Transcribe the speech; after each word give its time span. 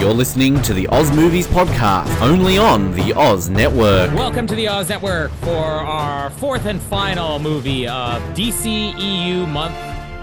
You're 0.00 0.14
listening 0.14 0.62
to 0.62 0.72
the 0.72 0.88
Oz 0.88 1.14
Movies 1.14 1.46
Podcast, 1.46 2.22
only 2.22 2.56
on 2.56 2.90
the 2.92 3.12
Oz 3.12 3.50
Network. 3.50 4.10
Welcome 4.14 4.46
to 4.46 4.54
the 4.54 4.66
Oz 4.66 4.88
Network 4.88 5.30
for 5.42 5.52
our 5.52 6.30
fourth 6.30 6.64
and 6.64 6.80
final 6.80 7.38
movie 7.38 7.86
of 7.86 8.22
DC 8.32 8.98
EU 8.98 9.44
month 9.44 9.74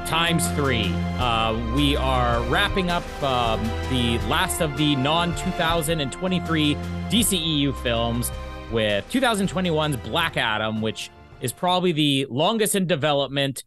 times 0.10 0.50
three. 0.54 0.92
Uh, 1.20 1.56
we 1.76 1.96
are 1.96 2.42
wrapping 2.50 2.90
up 2.90 3.04
um, 3.22 3.64
the 3.92 4.18
last 4.28 4.62
of 4.62 4.76
the 4.78 4.96
non 4.96 5.36
2023 5.36 6.74
DC 7.12 7.40
EU 7.40 7.72
films 7.72 8.32
with 8.72 9.08
2021's 9.12 9.98
Black 9.98 10.38
Adam, 10.38 10.82
which 10.82 11.12
is 11.40 11.54
probably 11.54 11.92
the 11.92 12.26
longest 12.32 12.74
in 12.74 12.88
development 12.88 13.64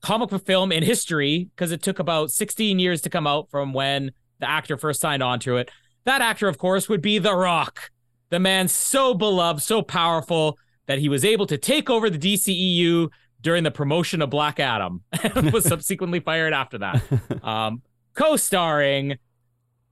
comic 0.00 0.30
book 0.30 0.46
film 0.46 0.70
in 0.70 0.84
history 0.84 1.50
because 1.56 1.72
it 1.72 1.82
took 1.82 1.98
about 1.98 2.30
16 2.30 2.78
years 2.78 3.00
to 3.02 3.10
come 3.10 3.26
out 3.26 3.50
from 3.50 3.72
when 3.72 4.12
the 4.40 4.48
actor 4.48 4.76
first 4.76 5.00
signed 5.00 5.22
on 5.22 5.38
to 5.40 5.56
it. 5.56 5.70
That 6.04 6.22
actor, 6.22 6.48
of 6.48 6.58
course, 6.58 6.88
would 6.88 7.02
be 7.02 7.18
The 7.18 7.34
Rock, 7.34 7.90
the 8.30 8.40
man 8.40 8.68
so 8.68 9.14
beloved, 9.14 9.62
so 9.62 9.82
powerful 9.82 10.58
that 10.86 10.98
he 10.98 11.08
was 11.08 11.24
able 11.24 11.46
to 11.46 11.58
take 11.58 11.88
over 11.88 12.10
the 12.10 12.18
DCEU 12.18 13.10
during 13.40 13.64
the 13.64 13.70
promotion 13.70 14.22
of 14.22 14.30
Black 14.30 14.58
Adam 14.60 15.02
and 15.22 15.52
was 15.52 15.64
subsequently 15.68 16.20
fired 16.20 16.52
after 16.52 16.78
that. 16.78 17.02
Um, 17.42 17.80
co-starring 18.14 19.16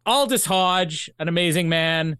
Aldis 0.05 0.45
Hodge, 0.45 1.09
an 1.19 1.29
amazing 1.29 1.69
man, 1.69 2.19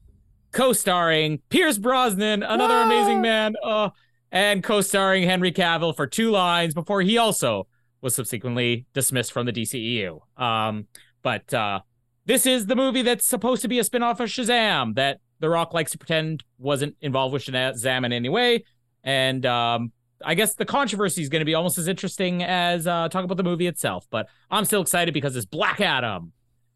co-starring 0.53 1.43
Pierce 1.51 1.77
Brosnan, 1.77 2.43
another 2.43 2.77
amazing 2.77 3.21
man, 3.21 3.57
uh, 3.63 3.91
and 4.33 4.63
co-starring 4.63 5.25
Henry 5.25 5.53
Cavill 5.53 5.95
for 5.95 6.07
two 6.07 6.31
lines 6.31 6.73
before 6.73 7.03
he 7.03 7.19
also 7.19 7.67
was 8.01 8.15
subsequently 8.15 8.87
dismissed 8.95 9.33
from 9.33 9.45
the 9.45 9.53
DCEU. 9.53 10.21
Um, 10.41 10.87
but 11.23 11.53
uh, 11.53 11.81
this 12.29 12.45
is 12.45 12.67
the 12.67 12.77
movie 12.77 13.01
that's 13.01 13.25
supposed 13.25 13.63
to 13.63 13.69
be 13.69 13.79
a 13.79 13.85
spin-off 13.85 14.21
of 14.21 14.29
Shazam 14.29 14.95
that 14.97 15.21
The 15.41 15.49
Rock 15.49 15.73
likes 15.73 15.93
to 15.93 15.99
pretend 15.99 16.45
wasn't 16.59 16.95
involved 17.01 17.33
with 17.33 17.43
Shazam 17.43 18.05
in 18.05 18.13
any 18.13 18.29
way. 18.29 18.65
And 19.03 19.47
um, 19.47 19.93
I 20.23 20.35
guess 20.35 20.55
the 20.55 20.67
controversy 20.67 21.23
is 21.23 21.31
going 21.31 21.41
to 21.41 21.47
be 21.47 21.55
almost 21.55 21.79
as 21.79 21.89
interesting 21.89 22.43
as 22.43 22.87
uh, 22.87 23.09
talk 23.09 23.25
about 23.25 23.39
the 23.39 23.43
movie 23.43 23.67
itself. 23.67 24.07
But 24.11 24.29
I'm 24.51 24.67
still 24.67 24.83
excited 24.83 25.15
because 25.15 25.37
it's 25.37 25.47
Black 25.47 25.81
Adam 25.81 26.33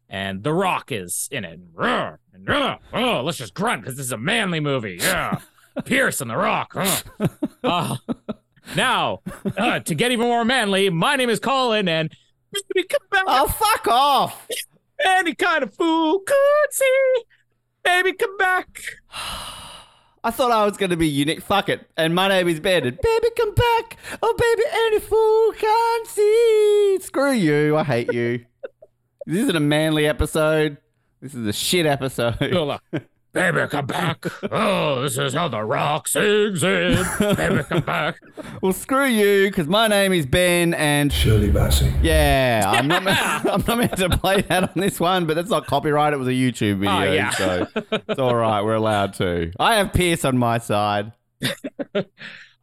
and 0.09 0.41
The 0.41 0.51
Rock 0.51 0.91
is 0.91 1.29
in 1.31 1.45
it. 1.45 1.59
And, 1.77 2.49
and, 2.49 2.79
oh, 2.91 3.21
let's 3.23 3.37
just 3.37 3.53
grunt 3.53 3.83
because 3.83 3.95
this 3.95 4.07
is 4.07 4.11
a 4.11 4.17
manly 4.17 4.59
movie. 4.59 4.97
Yeah. 4.99 5.39
Pierce 5.85 6.19
and 6.19 6.31
The 6.31 6.37
Rock. 6.37 6.73
Uh. 6.75 7.27
Uh, 7.63 7.97
now, 8.75 9.19
uh, 9.55 9.81
to 9.81 9.93
get 9.93 10.11
even 10.11 10.25
more 10.25 10.43
manly, 10.43 10.89
my 10.89 11.15
name 11.15 11.29
is 11.29 11.39
Colin 11.39 11.87
and 11.87 12.09
baby, 12.73 12.87
come 12.87 13.07
back. 13.11 13.23
Oh, 13.27 13.47
fuck 13.47 13.87
off! 13.87 14.47
Any 15.05 15.35
kind 15.35 15.63
of 15.63 15.73
fool 15.73 16.19
could 16.19 16.71
see. 16.71 17.23
Baby, 17.83 18.13
come 18.13 18.37
back. 18.37 18.81
I 20.25 20.31
thought 20.31 20.51
I 20.51 20.63
was 20.65 20.77
going 20.77 20.91
to 20.91 20.97
be 20.97 21.07
unique. 21.07 21.41
Fuck 21.41 21.67
it. 21.67 21.89
And 21.97 22.15
my 22.15 22.29
name 22.29 22.47
is 22.47 22.61
Ben. 22.61 22.83
Baby, 22.83 23.27
come 23.37 23.53
back. 23.53 23.97
Oh, 24.21 24.33
baby, 24.37 24.63
any 24.73 24.99
fool 24.99 25.51
can 25.51 26.05
see. 26.05 26.97
Screw 27.01 27.33
you. 27.33 27.75
I 27.75 27.83
hate 27.83 28.13
you. 28.13 28.45
this 29.25 29.39
isn't 29.41 29.55
a 29.55 29.59
manly 29.59 30.07
episode. 30.07 30.77
This 31.21 31.33
is 31.33 31.45
a 31.45 31.53
shit 31.53 31.85
episode. 31.85 32.79
Lola, 33.35 33.51
Baby, 33.51 33.67
come 33.67 33.85
back. 33.87 34.25
Oh, 34.51 35.01
this 35.01 35.17
is 35.17 35.33
how 35.33 35.47
the 35.47 35.61
rock 35.63 36.07
sings 36.07 36.61
it. 36.63 37.05
Baby, 37.37 37.63
come 37.63 37.81
back. 37.81 38.19
well, 38.61 38.73
screw 38.73 39.05
you, 39.07 39.47
because 39.49 39.67
my 39.67 39.87
name 39.87 40.13
is 40.13 40.25
Ben 40.25 40.73
and. 40.75 41.11
Shirley 41.11 41.49
Bassey. 41.49 41.91
Yeah, 42.03 42.63
I'm 42.65 42.87
not, 42.87 43.03
meant, 43.03 43.19
I'm 43.45 43.63
not 43.67 43.77
meant 43.77 43.97
to 43.97 44.09
play 44.17 44.41
that 44.41 44.63
on 44.63 44.69
this 44.75 44.99
one, 44.99 45.25
but 45.25 45.33
that's 45.35 45.49
not 45.49 45.65
copyright. 45.65 46.13
It 46.13 46.17
was 46.17 46.27
a 46.27 46.31
YouTube 46.31 46.79
video, 46.79 46.91
Oh, 46.91 47.03
yeah. 47.11 47.29
so 47.31 47.67
it's 47.91 48.19
all 48.19 48.35
right. 48.35 48.61
We're 48.61 48.75
allowed 48.75 49.13
to. 49.15 49.51
I 49.59 49.75
have 49.75 49.93
Pierce 49.93 50.25
on 50.25 50.37
my 50.37 50.57
side. 50.59 51.11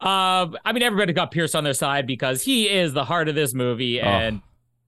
Um, 0.01 0.57
I 0.65 0.71
mean, 0.73 0.81
everybody 0.81 1.13
got 1.13 1.29
Pierce 1.29 1.53
on 1.53 1.63
their 1.63 1.75
side 1.75 2.07
because 2.07 2.41
he 2.41 2.67
is 2.67 2.93
the 2.93 3.05
heart 3.05 3.29
of 3.29 3.35
this 3.35 3.53
movie, 3.53 4.01
and 4.01 4.41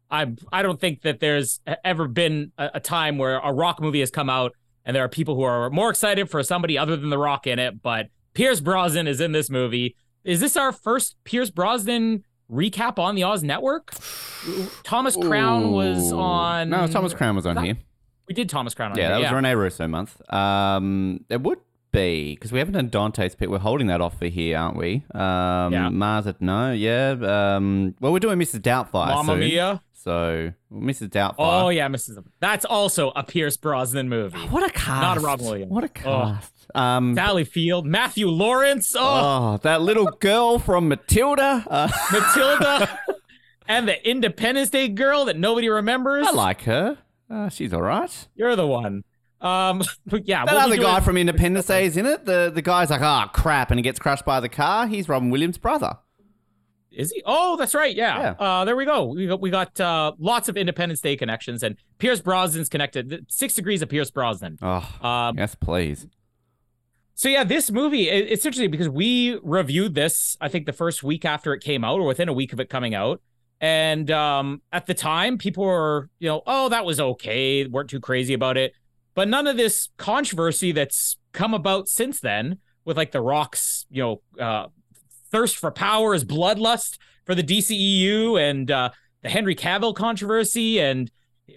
I 0.10 0.34
I 0.52 0.64
don't 0.64 0.80
think 0.82 1.04
that 1.04 1.20
there's 1.20 1.60
ever 1.86 2.08
been 2.08 2.52
a, 2.58 2.72
a 2.74 2.80
time 2.80 3.20
where 3.20 3.38
a 3.38 3.54
rock 3.54 3.80
movie 3.80 4.00
has 4.00 4.10
come 4.10 4.28
out 4.28 4.56
and 4.86 4.96
there 4.96 5.04
are 5.04 5.10
people 5.10 5.36
who 5.36 5.44
are 5.44 5.70
more 5.70 5.90
excited 5.90 6.30
for 6.30 6.42
somebody 6.44 6.78
other 6.78 6.96
than 6.96 7.10
the 7.10 7.18
Rock 7.18 7.48
in 7.48 7.60
it. 7.60 7.82
But 7.82 8.08
Pierce 8.34 8.60
Brosnan 8.60 9.08
is 9.08 9.20
in 9.22 9.32
this 9.32 9.50
movie. 9.50 9.96
Is 10.24 10.40
this 10.40 10.56
our 10.58 10.72
first 10.72 11.16
Pierce 11.24 11.50
Brosnan 11.50 12.24
recap 12.52 12.98
on 13.00 13.16
the 13.16 13.24
Oz 13.24 13.44
Network? 13.44 13.94
Thomas 14.84 15.16
Crown 15.16 15.72
was 15.72 16.12
on. 16.12 16.70
No, 16.70 16.88
Thomas 16.88 17.14
Crown 17.14 17.36
was 17.36 17.46
on 17.46 17.56
That- 17.56 17.64
here. 17.66 17.78
We 18.28 18.34
did 18.34 18.48
Thomas 18.50 18.74
Crown 18.74 18.92
on 18.94 18.98
Yeah, 18.98 19.08
here, 19.08 19.16
that 19.16 19.34
was 19.34 19.44
Rene 19.44 19.54
Russo 19.56 19.86
month. 19.88 20.22
Um, 20.34 21.26
it 21.30 21.42
would 21.42 21.60
be 21.92 22.36
because 22.36 22.54
we 22.54 22.60
haven't 22.60 22.74
done 22.74 22.88
Dante's 22.90 23.36
Pit. 23.36 23.52
We're 23.52 23.60
holding 23.60 23.88
that 23.88 24.00
off 24.00 24.18
for 24.18 24.28
here, 24.28 24.58
aren't 24.58 24.78
we? 24.78 25.04
Um, 25.14 25.74
Yeah. 25.74 25.90
Mars 25.90 26.26
at 26.26 26.42
no, 26.42 26.72
yeah. 26.72 27.12
Um, 27.56 27.96
well, 28.00 28.14
we're 28.14 28.20
doing 28.20 28.40
Mrs. 28.40 28.62
Doubtfire. 28.62 29.14
Mamma. 29.14 29.36
Mia. 29.36 29.82
So 30.04 30.52
Mrs. 30.72 31.10
Doubtfire. 31.10 31.36
Oh 31.38 31.70
yeah, 31.70 31.88
Mrs. 31.88 32.22
That's 32.42 32.66
also 32.66 33.12
a 33.16 33.24
Pierce 33.24 33.56
Brosnan 33.56 34.10
movie. 34.10 34.38
What 34.38 34.62
a 34.68 34.70
cast! 34.74 35.02
Not 35.02 35.18
a 35.18 35.22
Robin 35.22 35.46
Williams. 35.46 35.72
What 35.72 35.84
a 35.86 35.88
Oh. 35.88 35.90
cast! 36.36 36.52
Um, 36.76 37.16
Sally 37.16 37.46
Field, 37.46 37.86
Matthew 37.86 38.28
Lawrence, 38.28 38.96
oh, 38.98 39.02
oh, 39.02 39.58
that 39.64 39.82
little 39.82 40.08
girl 40.08 40.60
from 40.60 40.90
Matilda. 40.90 41.64
Uh, 41.70 41.88
Matilda, 42.12 43.00
and 43.68 43.88
the 43.88 44.10
Independence 44.10 44.70
Day 44.72 44.90
girl 44.90 45.26
that 45.26 45.38
nobody 45.38 45.70
remembers. 45.70 46.26
I 46.28 46.32
like 46.32 46.64
her. 46.64 46.98
Uh, 47.30 47.48
she's 47.50 47.72
all 47.74 47.82
right. 47.82 48.28
You're 48.36 48.56
the 48.58 48.68
one. 48.68 49.04
Um, 49.40 49.84
yeah, 50.26 50.46
That 50.46 50.56
other 50.56 50.78
guy 50.78 51.00
from 51.00 51.16
Independence 51.18 51.68
Day 51.68 51.86
is 51.86 51.96
in 51.96 52.06
it. 52.06 52.26
The 52.26 52.52
the 52.54 52.62
guy's 52.62 52.90
like, 52.90 53.02
oh 53.02 53.30
crap, 53.34 53.72
and 53.72 53.78
he 53.80 53.84
gets 53.84 54.00
crushed 54.00 54.26
by 54.26 54.40
the 54.42 54.50
car. 54.50 54.88
He's 54.88 55.08
Robin 55.08 55.30
Williams' 55.30 55.58
brother. 55.58 55.98
Is 56.94 57.12
he? 57.12 57.22
Oh, 57.26 57.56
that's 57.58 57.74
right. 57.76 57.96
Yeah. 57.96 58.36
Uh, 58.40 58.66
there 58.66 58.76
we 58.76 58.86
go. 58.86 59.06
We 59.06 59.28
got 59.28 59.42
we 59.42 59.50
got 59.50 59.80
uh, 59.80 60.14
lots 60.20 60.50
of 60.50 60.58
Independence 60.58 61.02
Day 61.02 61.16
connections, 61.16 61.64
and 61.64 61.76
Pierce 61.98 62.22
Brosnan's 62.22 62.70
connected. 62.70 63.26
Six 63.30 63.54
Degrees 63.56 63.82
of 63.82 63.90
Pierce 63.90 64.12
Brosnan. 64.12 64.58
Oh, 64.62 64.88
Um, 65.02 65.38
yes, 65.38 65.56
please. 65.56 66.08
So 67.16 67.30
yeah, 67.30 67.44
this 67.44 67.70
movie 67.72 68.10
it- 68.10 68.32
it's 68.32 68.46
interesting 68.46 68.72
because 68.72 68.90
we 68.90 69.40
reviewed 69.44 69.94
this 69.96 70.36
I 70.42 70.50
think 70.50 70.66
the 70.66 70.74
first 70.74 71.04
week 71.04 71.26
after 71.26 71.54
it 71.54 71.62
came 71.62 71.84
out 71.84 72.00
or 72.00 72.08
within 72.08 72.28
a 72.28 72.34
week 72.34 72.54
of 72.54 72.60
it 72.60 72.70
coming 72.70 72.96
out. 72.96 73.22
And 73.62 74.10
um 74.12 74.62
at 74.72 74.88
the 74.88 74.94
time 74.94 75.38
people 75.38 75.64
were, 75.64 76.10
you 76.20 76.28
know, 76.28 76.42
oh 76.48 76.70
that 76.70 76.86
was 76.86 77.00
okay, 77.00 77.66
weren't 77.68 77.90
too 77.90 78.00
crazy 78.00 78.34
about 78.34 78.58
it. 78.58 78.74
But 79.14 79.28
none 79.28 79.46
of 79.46 79.58
this 79.58 79.90
controversy 79.98 80.72
that's 80.72 81.18
come 81.34 81.54
about 81.54 81.88
since 81.88 82.20
then 82.20 82.58
with 82.84 82.98
like 82.98 83.12
the 83.12 83.22
Rock's, 83.22 83.86
you 83.92 84.02
know, 84.04 84.22
uh 84.44 84.66
thirst 85.34 85.58
for 85.58 85.70
power 85.72 86.14
is 86.14 86.24
bloodlust 86.24 86.98
for 87.26 87.36
the 87.36 87.44
DCEU 87.44 88.40
and 88.40 88.72
uh 88.72 88.90
the 89.22 89.30
Henry 89.30 89.56
Cavill 89.56 89.94
controversy 89.96 90.80
and 90.80 91.10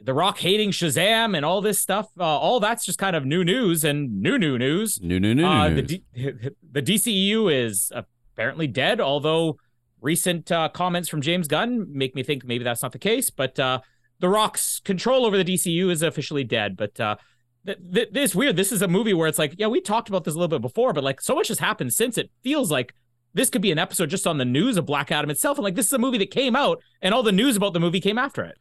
the 0.02 0.14
Rock 0.14 0.38
hating 0.38 0.70
Shazam 0.70 1.36
and 1.36 1.44
all 1.44 1.60
this 1.60 1.78
stuff, 1.80 2.08
uh, 2.18 2.22
all 2.24 2.58
that's 2.60 2.84
just 2.84 2.98
kind 2.98 3.14
of 3.14 3.24
new 3.24 3.44
news 3.44 3.84
and 3.84 4.20
new 4.20 4.36
new 4.38 4.56
news. 4.58 5.00
No, 5.02 5.18
no, 5.18 5.32
no, 5.32 5.46
Uh, 5.48 5.68
the, 5.70 5.82
D- 5.82 6.02
the 6.72 6.82
DCEU 6.82 7.52
is 7.64 7.92
apparently 7.94 8.66
dead, 8.66 9.00
although 9.00 9.58
recent 10.00 10.50
uh, 10.52 10.68
comments 10.70 11.08
from 11.08 11.20
James 11.22 11.46
Gunn 11.48 11.86
make 11.92 12.14
me 12.14 12.22
think 12.22 12.44
maybe 12.44 12.64
that's 12.64 12.82
not 12.82 12.92
the 12.92 12.98
case. 12.98 13.30
But 13.30 13.58
uh, 13.58 13.80
The 14.20 14.28
Rock's 14.28 14.80
control 14.80 15.24
over 15.26 15.36
the 15.36 15.44
DCU 15.44 15.90
is 15.90 16.02
officially 16.02 16.44
dead. 16.44 16.76
But 16.76 16.98
uh, 17.00 17.16
th- 17.64 17.78
th- 17.94 18.08
this 18.12 18.30
is 18.30 18.36
weird. 18.36 18.56
This 18.56 18.70
is 18.72 18.82
a 18.82 18.88
movie 18.88 19.14
where 19.14 19.28
it's 19.28 19.38
like, 19.38 19.54
yeah, 19.58 19.66
we 19.68 19.80
talked 19.80 20.08
about 20.08 20.24
this 20.24 20.34
a 20.34 20.38
little 20.38 20.56
bit 20.56 20.62
before, 20.62 20.92
but 20.92 21.02
like 21.04 21.20
so 21.20 21.34
much 21.34 21.48
has 21.48 21.58
happened 21.58 21.92
since. 21.92 22.16
It 22.18 22.30
feels 22.44 22.70
like 22.70 22.92
this 23.36 23.50
could 23.50 23.62
be 23.62 23.70
an 23.70 23.78
episode 23.78 24.08
just 24.08 24.26
on 24.26 24.38
the 24.38 24.44
news 24.44 24.76
of 24.76 24.86
Black 24.86 25.12
Adam 25.12 25.30
itself. 25.30 25.58
And 25.58 25.64
like, 25.64 25.74
this 25.74 25.86
is 25.86 25.92
a 25.92 25.98
movie 25.98 26.18
that 26.18 26.30
came 26.30 26.56
out, 26.56 26.82
and 27.02 27.14
all 27.14 27.22
the 27.22 27.32
news 27.32 27.56
about 27.56 27.74
the 27.74 27.80
movie 27.80 28.00
came 28.00 28.16
after 28.18 28.42
it. 28.42 28.58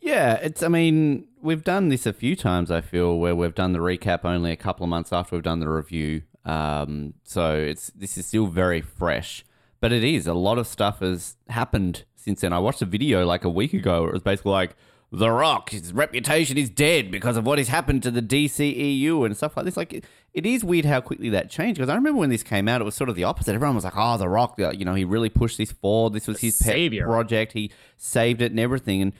Yeah, 0.00 0.34
it's. 0.34 0.62
I 0.62 0.68
mean, 0.68 1.26
we've 1.42 1.64
done 1.64 1.88
this 1.88 2.06
a 2.06 2.12
few 2.12 2.36
times. 2.36 2.70
I 2.70 2.80
feel 2.80 3.18
where 3.18 3.34
we've 3.34 3.54
done 3.54 3.72
the 3.72 3.78
recap 3.78 4.24
only 4.24 4.52
a 4.52 4.56
couple 4.56 4.84
of 4.84 4.90
months 4.90 5.12
after 5.12 5.34
we've 5.34 5.42
done 5.42 5.60
the 5.60 5.68
review. 5.68 6.22
Um, 6.44 7.14
so 7.24 7.56
it's 7.56 7.90
this 7.94 8.16
is 8.16 8.26
still 8.26 8.46
very 8.46 8.80
fresh, 8.80 9.44
but 9.80 9.92
it 9.92 10.04
is 10.04 10.26
a 10.26 10.34
lot 10.34 10.58
of 10.58 10.66
stuff 10.66 11.00
has 11.00 11.36
happened 11.48 12.04
since 12.16 12.42
then. 12.42 12.52
I 12.52 12.58
watched 12.58 12.82
a 12.82 12.86
video 12.86 13.24
like 13.24 13.44
a 13.44 13.50
week 13.50 13.72
ago. 13.72 14.02
Where 14.02 14.10
it 14.10 14.14
was 14.14 14.22
basically 14.22 14.52
like 14.52 14.76
The 15.10 15.30
Rock, 15.30 15.70
his 15.70 15.92
reputation 15.92 16.56
is 16.56 16.70
dead 16.70 17.10
because 17.10 17.36
of 17.36 17.44
what 17.44 17.58
has 17.58 17.68
happened 17.68 18.02
to 18.04 18.10
the 18.10 18.22
DCEU 18.22 19.26
and 19.26 19.36
stuff 19.36 19.56
like 19.56 19.64
this. 19.64 19.76
Like 19.76 20.04
it, 20.34 20.46
is 20.46 20.64
weird 20.64 20.84
how 20.84 21.00
quickly 21.00 21.30
that 21.30 21.50
changed. 21.50 21.78
Because 21.78 21.90
I 21.90 21.94
remember 21.94 22.18
when 22.18 22.30
this 22.30 22.42
came 22.42 22.68
out, 22.68 22.80
it 22.80 22.84
was 22.84 22.94
sort 22.94 23.10
of 23.10 23.16
the 23.16 23.24
opposite. 23.24 23.54
Everyone 23.54 23.74
was 23.74 23.84
like, 23.84 23.96
"Oh, 23.96 24.16
The 24.16 24.28
Rock, 24.28 24.56
uh, 24.60 24.70
you 24.70 24.84
know, 24.84 24.94
he 24.94 25.04
really 25.04 25.30
pushed 25.30 25.58
this 25.58 25.72
forward. 25.72 26.12
This 26.12 26.26
was 26.26 26.40
his 26.40 26.60
pet 26.62 26.92
project. 27.02 27.52
He 27.52 27.70
saved 27.96 28.42
it 28.42 28.52
and 28.52 28.60
everything." 28.60 29.02
And 29.02 29.12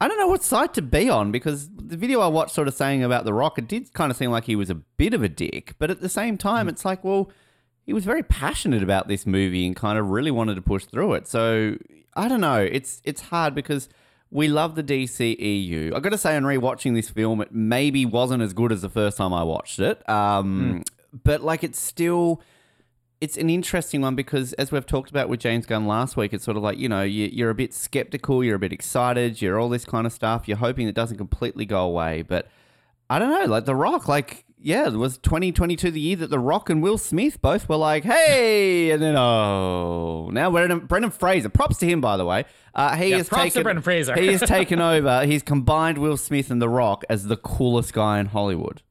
I 0.00 0.08
don't 0.08 0.18
know 0.18 0.26
what 0.26 0.42
side 0.42 0.74
to 0.74 0.82
be 0.82 1.08
on 1.08 1.30
because 1.30 1.68
the 1.68 1.96
video 1.96 2.20
I 2.20 2.26
watched 2.26 2.54
sort 2.54 2.66
of 2.66 2.74
saying 2.74 3.04
about 3.04 3.24
The 3.24 3.32
Rock, 3.32 3.58
it 3.58 3.68
did 3.68 3.92
kind 3.92 4.10
of 4.10 4.16
seem 4.16 4.30
like 4.30 4.44
he 4.44 4.56
was 4.56 4.68
a 4.68 4.74
bit 4.74 5.14
of 5.14 5.22
a 5.22 5.28
dick. 5.28 5.74
But 5.78 5.90
at 5.90 6.00
the 6.00 6.08
same 6.08 6.36
time, 6.36 6.66
mm. 6.66 6.70
it's 6.70 6.84
like, 6.84 7.04
well, 7.04 7.30
he 7.84 7.92
was 7.92 8.04
very 8.04 8.22
passionate 8.22 8.82
about 8.82 9.08
this 9.08 9.26
movie 9.26 9.66
and 9.66 9.76
kind 9.76 9.98
of 9.98 10.10
really 10.10 10.30
wanted 10.30 10.56
to 10.56 10.62
push 10.62 10.84
through 10.86 11.14
it. 11.14 11.28
So 11.28 11.76
I 12.14 12.28
don't 12.28 12.40
know. 12.40 12.60
It's 12.60 13.00
it's 13.04 13.22
hard 13.22 13.54
because 13.54 13.88
we 14.32 14.48
love 14.48 14.74
the 14.74 14.82
DCEU. 14.82 15.94
I 15.94 16.00
got 16.00 16.10
to 16.10 16.18
say, 16.18 16.34
on 16.34 16.42
rewatching 16.42 16.94
this 16.94 17.10
film, 17.10 17.40
it 17.42 17.52
maybe 17.52 18.06
wasn't 18.06 18.42
as 18.42 18.52
good 18.54 18.72
as 18.72 18.80
the 18.80 18.88
first 18.88 19.18
time 19.18 19.32
I 19.32 19.42
watched 19.44 19.78
it. 19.78 20.08
Um, 20.08 20.82
But 21.22 21.42
like, 21.42 21.62
it's 21.62 21.80
still 21.80 22.40
it's 23.20 23.36
an 23.36 23.48
interesting 23.50 24.00
one 24.00 24.16
because 24.16 24.52
as 24.54 24.72
we've 24.72 24.84
talked 24.84 25.08
about 25.08 25.28
with 25.28 25.38
James 25.38 25.64
Gunn 25.64 25.86
last 25.86 26.16
week, 26.16 26.32
it's 26.32 26.44
sort 26.44 26.56
of 26.56 26.62
like, 26.64 26.76
you 26.76 26.88
know, 26.88 27.02
you, 27.02 27.28
you're 27.32 27.50
a 27.50 27.54
bit 27.54 27.72
skeptical, 27.72 28.42
you're 28.42 28.56
a 28.56 28.58
bit 28.58 28.72
excited, 28.72 29.40
you're 29.40 29.60
all 29.60 29.68
this 29.68 29.84
kind 29.84 30.08
of 30.08 30.12
stuff. 30.12 30.48
You're 30.48 30.56
hoping 30.56 30.88
it 30.88 30.94
doesn't 30.96 31.18
completely 31.18 31.64
go 31.64 31.84
away. 31.84 32.22
But 32.22 32.48
I 33.08 33.20
don't 33.20 33.30
know, 33.30 33.44
like 33.44 33.64
The 33.64 33.76
Rock, 33.76 34.08
like, 34.08 34.44
yeah, 34.62 34.86
it 34.86 34.92
was 34.94 35.18
2022 35.18 35.90
the 35.90 36.00
year 36.00 36.16
that 36.16 36.30
The 36.30 36.38
Rock 36.38 36.70
and 36.70 36.82
Will 36.82 36.98
Smith 36.98 37.40
both 37.42 37.68
were 37.68 37.76
like, 37.76 38.04
hey, 38.04 38.90
and 38.90 39.02
then, 39.02 39.16
oh, 39.16 40.30
now 40.32 40.50
Brendan, 40.50 40.86
Brendan 40.86 41.10
Fraser, 41.10 41.48
props 41.48 41.78
to 41.78 41.86
him, 41.86 42.00
by 42.00 42.16
the 42.16 42.24
way. 42.24 42.44
Uh, 42.74 42.96
he 42.96 43.08
Yeah, 43.10 43.18
has 43.18 43.28
props 43.28 43.42
to 43.44 43.48
taken, 43.50 43.62
Brendan 43.64 43.82
Fraser. 43.82 44.14
he 44.18 44.28
has 44.28 44.40
taken 44.46 44.80
over. 44.80 45.24
He's 45.26 45.42
combined 45.42 45.98
Will 45.98 46.16
Smith 46.16 46.50
and 46.50 46.62
The 46.62 46.68
Rock 46.68 47.04
as 47.10 47.26
the 47.26 47.36
coolest 47.36 47.92
guy 47.92 48.18
in 48.20 48.26
Hollywood. 48.26 48.82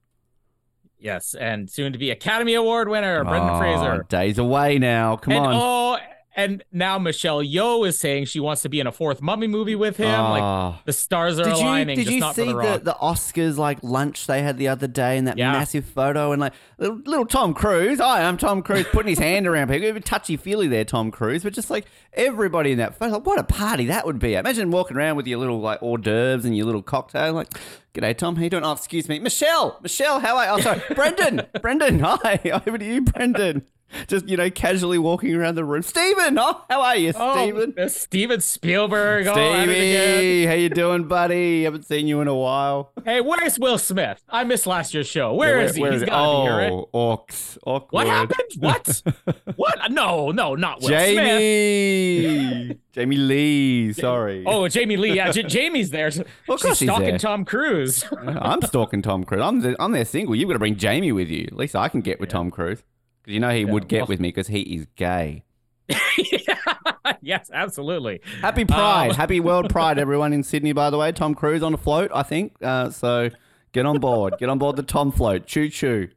Yes, 1.00 1.34
and 1.34 1.68
soon 1.70 1.94
to 1.94 1.98
be 1.98 2.12
Academy 2.12 2.54
Award 2.54 2.88
winner, 2.88 3.24
Brendan 3.24 3.50
Oh, 3.56 3.58
Fraser. 3.58 4.06
Days 4.08 4.38
away 4.38 4.78
now. 4.78 5.16
Come 5.16 5.34
and 5.34 5.46
on. 5.48 5.54
oh, 5.56 5.98
and 6.36 6.64
now 6.72 6.98
Michelle 6.98 7.42
Yeoh 7.44 7.88
is 7.88 8.00
saying 8.00 8.26
she 8.26 8.40
wants 8.40 8.62
to 8.62 8.70
be 8.70 8.80
in 8.80 8.88
a 8.88 8.92
fourth 8.92 9.22
Mummy 9.22 9.48
movie 9.48 9.76
with 9.76 9.98
him. 9.98 10.08
Like 10.10 10.42
Oh. 10.42 10.76
the 10.86 10.94
stars 10.94 11.40
are 11.40 11.44
Did 11.44 11.58
you 11.58 11.64
aligning. 11.64 11.96
did 11.98 12.04
just 12.06 12.14
you 12.16 12.20
not 12.20 12.36
see 12.36 12.42
for 12.44 12.48
the, 12.48 12.52
the, 12.54 12.58
rock. 12.58 12.84
the 12.84 12.96
Oscars 13.02 13.58
like 13.58 13.80
lunch 13.84 14.28
they 14.28 14.42
had 14.42 14.58
the 14.58 14.68
other 14.70 14.88
day 14.88 15.18
and 15.18 15.28
that 15.28 15.38
Yeah. 15.38 15.52
massive 15.52 15.86
photo 15.86 16.32
and 16.32 16.40
like 16.40 16.54
little, 16.78 16.98
little 17.06 17.26
Tom 17.26 17.54
Cruise? 17.54 18.00
Hi, 18.00 18.24
I'm 18.24 18.38
Tom 18.38 18.62
Cruise 18.62 18.86
putting 18.92 19.10
his 19.10 19.20
hand 19.20 19.46
around 19.48 19.70
people. 19.70 19.90
A 19.90 19.94
bit 19.94 20.06
touchy 20.06 20.38
feely 20.38 20.68
there, 20.68 20.86
Tom 20.86 21.12
Cruise, 21.12 21.44
but 21.44 21.54
just 21.54 21.70
like 21.70 21.86
everybody 22.14 22.72
in 22.72 22.78
that 22.78 22.98
photo, 22.98 23.14
like, 23.16 23.26
what 23.26 23.40
a 23.40 23.44
party 23.44 23.88
that 23.88 24.06
would 24.06 24.20
be! 24.20 24.36
Imagine 24.36 24.72
walking 24.72 24.96
around 24.98 25.16
with 25.18 25.28
your 25.28 25.40
little 25.40 25.60
like 25.60 25.82
hors 25.82 25.98
d'oeuvres 25.98 26.46
and 26.46 26.56
your 26.56 26.66
little 26.66 26.82
cocktail, 26.84 27.34
like. 27.34 27.48
G'day, 27.94 28.18
Tom. 28.18 28.38
How 28.38 28.44
you 28.44 28.50
doing? 28.50 28.64
Oh, 28.64 28.72
excuse 28.72 29.10
me, 29.10 29.20
Michelle. 29.20 29.78
Michelle, 29.84 30.22
how 30.22 30.38
are 30.38 30.46
you? 30.46 30.52
Oh, 30.52 30.60
sorry, 30.62 30.82
Brendan. 30.96 31.42
Brendan, 31.62 32.00
hi. 32.00 32.40
Over 32.66 32.78
to 32.78 32.86
you, 32.86 33.02
Brendan. 33.02 33.64
Just 34.08 34.28
you 34.30 34.38
know, 34.38 34.50
casually 34.50 34.98
walking 34.98 35.34
around 35.36 35.56
the 35.56 35.66
room. 35.66 35.82
Stephen, 35.82 36.38
oh, 36.40 36.64
how 36.70 36.82
are 36.82 36.96
you, 36.96 37.14
Oh, 37.16 37.36
Stephen? 37.44 37.74
uh, 37.78 37.88
Steven 37.88 38.42
Spielberg. 38.42 39.28
Oh, 39.28 39.34
at 39.34 39.68
it 39.68 39.72
again. 39.72 40.18
Stevie, 40.18 40.46
how 40.46 40.54
you 40.54 40.70
doing, 40.70 41.08
buddy? 41.08 41.64
Haven't 41.64 41.86
seen 41.86 42.08
you 42.08 42.22
in 42.22 42.28
a 42.28 42.36
while. 42.36 42.92
Hey, 43.06 43.22
where's 43.22 43.58
Will 43.60 43.78
Smith? 43.78 44.22
I 44.30 44.44
missed 44.44 44.66
last 44.68 44.94
year's 44.94 45.08
show. 45.08 45.34
Where 45.34 45.60
Yeah, 45.60 45.66
is 45.66 45.76
he? 45.76 45.82
where 45.82 45.92
He's 45.92 46.02
is 46.04 46.10
got 46.10 46.26
to 46.26 46.42
here. 46.44 46.58
right? 46.58 46.72
Oh, 46.72 46.90
orcs. 46.94 47.58
Awkward. 47.66 47.92
What 47.92 48.08
happened? 48.08 48.50
What? 48.60 49.02
what? 49.56 49.92
No, 49.92 50.32
no, 50.32 50.56
not 50.56 50.82
Will 50.82 50.88
Smith. 50.90 51.16
Jamie. 51.16 52.78
Jamie 52.94 53.16
Lee. 53.18 53.94
Sorry. 53.98 54.44
Oh, 54.46 54.68
Jamie 54.68 54.98
Lee. 54.98 55.14
Yeah, 55.16 55.32
J- 55.32 55.44
Jamie's 55.44 55.90
there. 55.92 56.12
Well, 56.48 56.58
She's 56.58 56.80
stalking 56.80 57.08
there. 57.10 57.18
Tom 57.18 57.46
Cruise. 57.46 58.04
I'm 58.26 58.62
stalking 58.62 59.02
Tom 59.02 59.24
Cruise. 59.24 59.42
I'm, 59.42 59.62
the, 59.62 59.76
I'm 59.80 59.92
their 59.92 60.06
single. 60.06 60.36
You've 60.36 60.48
got 60.48 60.54
to 60.54 60.60
bring 60.60 60.76
Jamie 60.78 61.12
with 61.12 61.30
you. 61.30 61.46
At 61.46 61.54
least 61.58 61.76
I 61.76 61.88
can 61.90 62.02
get 62.02 62.20
with 62.20 62.30
Tom 62.30 62.52
Cruise. 62.52 62.84
Because 63.22 63.34
you 63.34 63.40
know 63.40 63.50
he 63.50 63.66
would 63.66 63.88
get 63.88 64.02
well- 64.02 64.08
with 64.08 64.20
me 64.20 64.30
because 64.30 64.48
he 64.48 64.62
is 64.62 64.88
gay. 64.96 65.44
yes, 67.22 67.50
absolutely. 67.54 68.22
Happy 68.42 68.66
Pride. 68.66 69.12
Um, 69.12 69.16
Happy 69.16 69.40
World 69.42 69.70
Pride, 69.70 69.98
everyone 70.00 70.34
in 70.34 70.44
Sydney, 70.44 70.74
by 70.74 70.90
the 70.90 70.98
way. 70.98 71.12
Tom 71.12 71.36
Cruise 71.36 71.64
on 71.64 71.74
a 71.74 71.78
float, 71.78 72.12
I 72.14 72.24
think. 72.24 72.54
Uh, 72.62 72.90
so 72.90 73.30
get 73.74 73.86
on 73.86 74.00
board. 74.00 74.36
Get 74.40 74.50
on 74.50 74.58
board 74.58 74.76
the 74.78 74.84
Tom 74.84 75.12
float. 75.12 75.46
Choo 75.48 75.70
choo. 75.70 76.10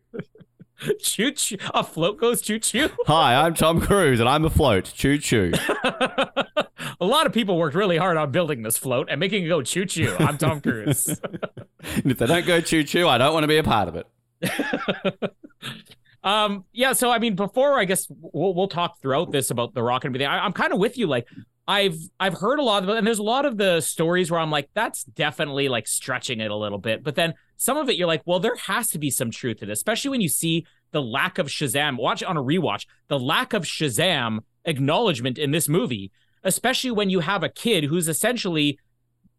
Choo 1.01 1.31
choo. 1.33 1.56
A 1.73 1.83
float 1.85 2.19
goes 2.19 2.43
choo 2.43 2.59
choo. 2.59 2.89
Hi, 3.06 3.35
I'm 3.45 3.55
Tom 3.55 3.81
Cruise 3.81 4.21
and 4.21 4.29
I'm 4.29 4.45
afloat. 4.45 4.93
Choo 4.95 5.19
choo. 5.19 5.53
A 7.01 7.05
lot 7.06 7.27
of 7.27 7.33
people 7.33 7.56
worked 7.59 7.75
really 7.77 7.97
hard 7.97 8.17
on 8.17 8.31
building 8.31 8.62
this 8.62 8.77
float 8.77 9.09
and 9.11 9.19
making 9.19 9.45
it 9.45 9.49
go 9.49 9.62
choo 9.62 9.87
choo. 9.87 10.15
I'm 10.19 10.37
Tom 10.39 10.61
Cruise. 10.61 11.21
If 11.83 12.19
they 12.19 12.27
don't 12.27 12.47
go 12.47 12.61
choo 12.61 12.85
choo, 12.85 13.09
I 13.09 13.19
don't 13.19 13.33
want 13.33 13.45
to 13.45 13.49
be 13.49 13.56
a 13.56 13.62
part 13.62 13.89
of 13.89 13.97
it. 13.97 15.35
Um, 16.25 16.65
yeah. 16.73 16.94
So 16.94 17.11
I 17.11 17.19
mean, 17.19 17.37
before 17.37 17.79
I 17.79 17.85
guess 17.85 18.06
we'll 18.09 18.55
we'll 18.55 18.69
talk 18.69 19.00
throughout 19.00 19.31
this 19.31 19.50
about 19.50 19.75
the 19.75 19.82
rock 19.82 20.05
and 20.05 20.11
everything. 20.11 20.26
I, 20.26 20.44
I'm 20.44 20.55
kind 20.55 20.73
of 20.73 20.79
with 20.79 20.99
you. 20.99 21.06
Like 21.06 21.29
I've 21.69 21.97
I've 22.19 22.35
heard 22.35 22.59
a 22.59 22.62
lot 22.62 22.82
of 22.82 22.88
and 22.88 23.06
there's 23.06 23.19
a 23.19 23.23
lot 23.23 23.44
of 23.44 23.59
the 23.59 23.81
stories 23.82 24.31
where 24.31 24.41
I'm 24.41 24.50
like, 24.50 24.71
that's 24.75 25.05
definitely 25.05 25.69
like 25.69 25.87
stretching 25.87 26.41
it 26.41 26.50
a 26.50 26.56
little 26.56 26.79
bit. 26.79 27.05
But 27.05 27.15
then 27.15 27.35
some 27.59 27.76
of 27.76 27.88
it, 27.91 27.97
you're 27.97 28.09
like, 28.09 28.23
well, 28.25 28.41
there 28.41 28.56
has 28.56 28.88
to 28.88 28.99
be 28.99 29.11
some 29.11 29.31
truth 29.31 29.59
to 29.59 29.67
this, 29.67 29.79
especially 29.79 30.11
when 30.11 30.23
you 30.23 30.29
see 30.29 30.67
the 30.93 31.03
lack 31.03 31.38
of 31.38 31.49
Shazam. 31.49 31.99
Watch 31.99 32.23
on 32.23 32.37
a 32.37 32.43
rewatch. 32.43 32.87
The 33.09 33.19
lack 33.19 33.53
of 33.53 33.65
Shazam 33.65 34.38
acknowledgement 34.65 35.38
in 35.38 35.50
this 35.50 35.69
movie, 35.69 36.11
especially 36.43 36.91
when 36.91 37.11
you 37.11 37.20
have 37.20 37.43
a 37.43 37.49
kid 37.50 37.85
who's 37.85 38.09
essentially 38.09 38.79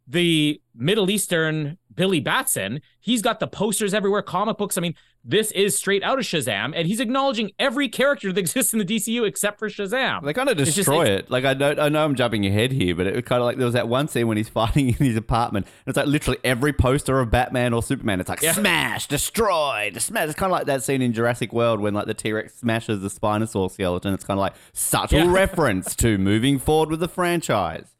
the 0.07 0.61
Middle 0.75 1.09
Eastern 1.09 1.77
Billy 1.95 2.19
Batson. 2.19 2.81
He's 2.99 3.21
got 3.21 3.39
the 3.39 3.47
posters 3.47 3.93
everywhere, 3.93 4.21
comic 4.21 4.57
books. 4.57 4.77
I 4.77 4.81
mean, 4.81 4.95
this 5.27 5.49
is 5.51 5.75
straight 5.75 6.03
out 6.03 6.19
of 6.19 6.25
Shazam, 6.25 6.73
and 6.75 6.87
he's 6.87 6.99
acknowledging 6.99 7.51
every 7.57 7.89
character 7.89 8.31
that 8.31 8.39
exists 8.39 8.73
in 8.73 8.79
the 8.79 8.85
DCU 8.85 9.25
except 9.27 9.57
for 9.57 9.69
Shazam. 9.69 10.23
They 10.23 10.33
kind 10.33 10.49
of 10.49 10.59
It's 10.59 10.67
just- 10.67 10.77
destroy 10.87 11.05
it. 11.05 11.31
Like 11.31 11.45
I 11.45 11.53
know, 11.55 11.73
I 11.79 11.89
know 11.89 12.05
I'm 12.05 12.13
jumping 12.13 12.45
ahead 12.45 12.71
here, 12.71 12.93
but 12.93 13.07
it 13.07 13.15
was 13.15 13.23
kind 13.23 13.41
of 13.41 13.45
like 13.45 13.57
there 13.57 13.65
was 13.65 13.73
that 13.73 13.87
one 13.87 14.07
scene 14.07 14.27
when 14.27 14.37
he's 14.37 14.49
fighting 14.61 14.89
in 14.89 14.93
his 14.95 15.17
apartment. 15.17 15.65
And 15.65 15.87
it's 15.87 15.97
like 15.97 16.05
literally 16.05 16.37
every 16.43 16.73
poster 16.73 17.19
of 17.19 17.31
Batman 17.31 17.73
or 17.73 17.81
Superman. 17.81 18.19
It's 18.19 18.29
like 18.29 18.41
Yeah. 18.43 18.53
smash, 18.53 19.07
destroy, 19.07 19.91
smash. 19.97 20.25
It's 20.29 20.35
kind 20.37 20.51
of 20.51 20.57
like 20.59 20.67
that 20.67 20.83
scene 20.83 21.01
in 21.01 21.11
Jurassic 21.13 21.51
World 21.53 21.79
when 21.79 21.95
like 21.95 22.05
the 22.05 22.13
T 22.13 22.31
Rex 22.31 22.53
smashes 22.55 23.01
the 23.01 23.09
Spinosaur 23.09 23.71
skeleton. 23.71 24.13
It's 24.13 24.25
kind 24.25 24.37
of 24.37 24.41
like 24.41 24.53
subtle 24.73 25.17
Yeah. 25.17 25.31
reference 25.31 25.95
to 25.95 26.19
moving 26.19 26.59
forward 26.59 26.91
with 26.91 26.99
the 26.99 27.07
franchise. 27.07 27.94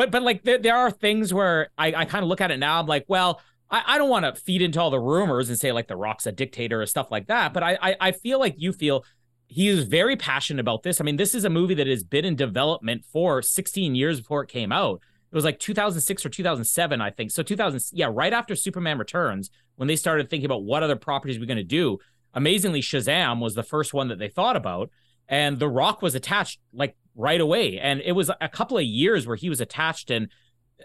But 0.00 0.10
but 0.10 0.22
like 0.22 0.44
there, 0.44 0.56
there 0.56 0.76
are 0.76 0.90
things 0.90 1.34
where 1.34 1.68
I, 1.76 1.92
I 1.94 2.04
kind 2.06 2.22
of 2.22 2.30
look 2.30 2.40
at 2.40 2.50
it 2.50 2.56
now. 2.56 2.80
I'm 2.80 2.86
like, 2.86 3.04
well, 3.06 3.38
I, 3.70 3.82
I 3.86 3.98
don't 3.98 4.08
want 4.08 4.24
to 4.24 4.40
feed 4.40 4.62
into 4.62 4.80
all 4.80 4.88
the 4.88 4.98
rumors 4.98 5.50
and 5.50 5.58
say 5.58 5.72
like 5.72 5.88
the 5.88 5.96
Rock's 5.96 6.24
a 6.24 6.32
dictator 6.32 6.80
or 6.80 6.86
stuff 6.86 7.10
like 7.10 7.26
that. 7.26 7.52
But 7.52 7.62
I, 7.62 7.78
I 7.82 7.96
I 8.00 8.12
feel 8.12 8.38
like 8.38 8.54
you 8.56 8.72
feel 8.72 9.04
he 9.46 9.68
is 9.68 9.84
very 9.84 10.16
passionate 10.16 10.60
about 10.60 10.84
this. 10.84 11.02
I 11.02 11.04
mean, 11.04 11.16
this 11.16 11.34
is 11.34 11.44
a 11.44 11.50
movie 11.50 11.74
that 11.74 11.86
has 11.86 12.02
been 12.02 12.24
in 12.24 12.34
development 12.34 13.04
for 13.12 13.42
16 13.42 13.94
years 13.94 14.20
before 14.20 14.42
it 14.42 14.48
came 14.48 14.72
out. 14.72 15.02
It 15.30 15.34
was 15.34 15.44
like 15.44 15.58
2006 15.58 16.24
or 16.24 16.30
2007, 16.30 17.00
I 17.02 17.10
think. 17.10 17.30
So 17.30 17.42
2000, 17.42 17.82
yeah, 17.92 18.08
right 18.10 18.32
after 18.32 18.56
Superman 18.56 18.96
Returns, 18.96 19.50
when 19.76 19.86
they 19.86 19.96
started 19.96 20.30
thinking 20.30 20.46
about 20.46 20.62
what 20.62 20.82
other 20.82 20.96
properties 20.96 21.38
we're 21.38 21.44
going 21.44 21.58
to 21.58 21.62
do. 21.62 21.98
Amazingly, 22.32 22.80
Shazam 22.80 23.38
was 23.38 23.54
the 23.54 23.62
first 23.62 23.92
one 23.92 24.08
that 24.08 24.18
they 24.18 24.28
thought 24.28 24.56
about, 24.56 24.88
and 25.28 25.58
The 25.58 25.68
Rock 25.68 26.00
was 26.00 26.14
attached 26.14 26.58
like 26.72 26.96
right 27.14 27.40
away. 27.40 27.78
And 27.78 28.00
it 28.00 28.12
was 28.12 28.30
a 28.40 28.48
couple 28.48 28.78
of 28.78 28.84
years 28.84 29.26
where 29.26 29.36
he 29.36 29.48
was 29.48 29.60
attached. 29.60 30.10
And 30.10 30.28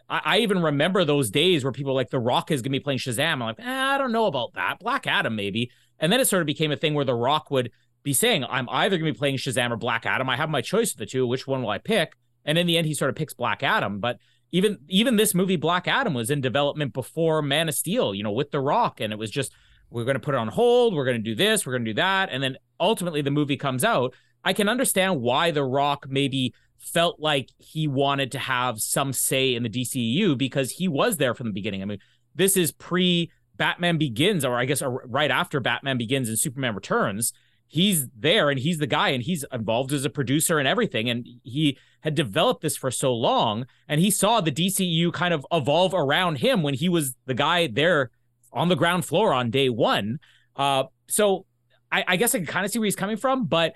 I, 0.09 0.21
I 0.23 0.37
even 0.39 0.61
remember 0.61 1.05
those 1.05 1.29
days 1.29 1.63
where 1.63 1.73
people 1.73 1.93
like, 1.93 2.09
The 2.09 2.19
Rock 2.19 2.51
is 2.51 2.61
going 2.61 2.71
to 2.71 2.79
be 2.79 2.83
playing 2.83 2.99
Shazam. 2.99 3.33
I'm 3.33 3.39
like, 3.39 3.59
eh, 3.59 3.63
I 3.65 3.97
don't 3.97 4.11
know 4.11 4.25
about 4.25 4.53
that. 4.53 4.79
Black 4.79 5.07
Adam, 5.07 5.35
maybe. 5.35 5.71
And 5.99 6.11
then 6.11 6.19
it 6.19 6.27
sort 6.27 6.41
of 6.41 6.47
became 6.47 6.71
a 6.71 6.75
thing 6.75 6.93
where 6.93 7.05
The 7.05 7.15
Rock 7.15 7.51
would 7.51 7.71
be 8.03 8.13
saying, 8.13 8.45
I'm 8.45 8.69
either 8.69 8.97
going 8.97 9.07
to 9.07 9.13
be 9.13 9.17
playing 9.17 9.37
Shazam 9.37 9.71
or 9.71 9.77
Black 9.77 10.05
Adam. 10.05 10.29
I 10.29 10.35
have 10.35 10.49
my 10.49 10.61
choice 10.61 10.91
of 10.91 10.97
the 10.97 11.05
two. 11.05 11.25
Which 11.25 11.47
one 11.47 11.61
will 11.61 11.69
I 11.69 11.77
pick? 11.77 12.13
And 12.43 12.57
in 12.57 12.67
the 12.67 12.77
end, 12.77 12.85
he 12.87 12.93
sort 12.93 13.09
of 13.09 13.15
picks 13.15 13.33
Black 13.33 13.63
Adam. 13.63 13.99
But 13.99 14.19
even 14.51 14.77
even 14.87 15.15
this 15.15 15.33
movie, 15.33 15.55
Black 15.55 15.87
Adam, 15.87 16.13
was 16.13 16.29
in 16.29 16.39
development 16.39 16.93
before 16.93 17.41
Man 17.41 17.67
of 17.67 17.75
Steel, 17.75 18.13
you 18.13 18.23
know, 18.23 18.31
with 18.31 18.51
The 18.51 18.59
Rock. 18.59 19.01
And 19.01 19.11
it 19.11 19.17
was 19.17 19.31
just, 19.31 19.51
we're 19.89 20.05
going 20.05 20.15
to 20.15 20.19
put 20.19 20.35
it 20.35 20.37
on 20.37 20.49
hold. 20.49 20.93
We're 20.93 21.05
going 21.05 21.17
to 21.17 21.23
do 21.23 21.35
this. 21.35 21.65
We're 21.65 21.73
going 21.73 21.85
to 21.85 21.91
do 21.91 21.95
that. 21.95 22.29
And 22.31 22.43
then 22.43 22.57
ultimately 22.79 23.21
the 23.21 23.31
movie 23.31 23.57
comes 23.57 23.83
out. 23.83 24.13
I 24.45 24.53
can 24.53 24.69
understand 24.69 25.21
why 25.21 25.51
The 25.51 25.63
Rock 25.63 26.05
maybe 26.07 26.53
felt 26.77 27.19
like 27.19 27.49
he 27.57 27.87
wanted 27.87 28.31
to 28.31 28.39
have 28.39 28.79
some 28.79 29.11
say 29.11 29.55
in 29.55 29.63
the 29.63 29.69
DCEU 29.69 30.37
because 30.37 30.71
he 30.71 30.87
was 30.87 31.17
there 31.17 31.33
from 31.33 31.47
the 31.47 31.53
beginning. 31.53 31.81
I 31.81 31.85
mean, 31.85 31.99
this 32.35 32.55
is 32.55 32.71
pre 32.71 33.31
Batman 33.57 33.97
Begins, 33.97 34.45
or 34.45 34.57
I 34.57 34.65
guess 34.65 34.83
right 34.83 35.31
after 35.31 35.59
Batman 35.59 35.97
Begins 35.97 36.29
and 36.29 36.39
Superman 36.39 36.75
Returns. 36.75 37.33
he's 37.67 38.07
there 38.15 38.51
and 38.51 38.59
he's 38.59 38.77
the 38.77 38.87
guy 38.87 39.09
and 39.09 39.23
he's 39.23 39.43
involved 39.51 39.91
as 39.91 40.05
a 40.05 40.09
producer 40.09 40.59
and 40.59 40.67
everything. 40.67 41.09
And 41.09 41.25
he 41.43 41.77
had 42.01 42.13
developed 42.13 42.61
this 42.61 42.77
for 42.77 42.91
so 42.91 43.13
long 43.13 43.65
and 43.87 43.99
he 43.99 44.11
saw 44.11 44.39
the 44.39 44.51
DCU 44.51 45.11
kind 45.11 45.33
of 45.33 45.45
evolve 45.51 45.93
around 45.93 46.37
him 46.37 46.61
when 46.61 46.75
he 46.75 46.87
was 46.87 47.15
the 47.25 47.33
guy 47.33 47.67
there 47.67 48.11
on 48.53 48.69
the 48.69 48.75
ground 48.75 49.05
floor 49.05 49.33
on 49.33 49.49
day 49.49 49.69
one. 49.69 50.19
Uh, 50.55 50.83
so 51.07 51.45
I, 51.91 52.03
I 52.07 52.15
guess 52.17 52.35
I 52.35 52.39
can 52.39 52.47
kind 52.47 52.65
of 52.65 52.71
see 52.71 52.79
where 52.79 52.85
he's 52.85 52.95
coming 52.95 53.17
from, 53.17 53.45
but 53.45 53.73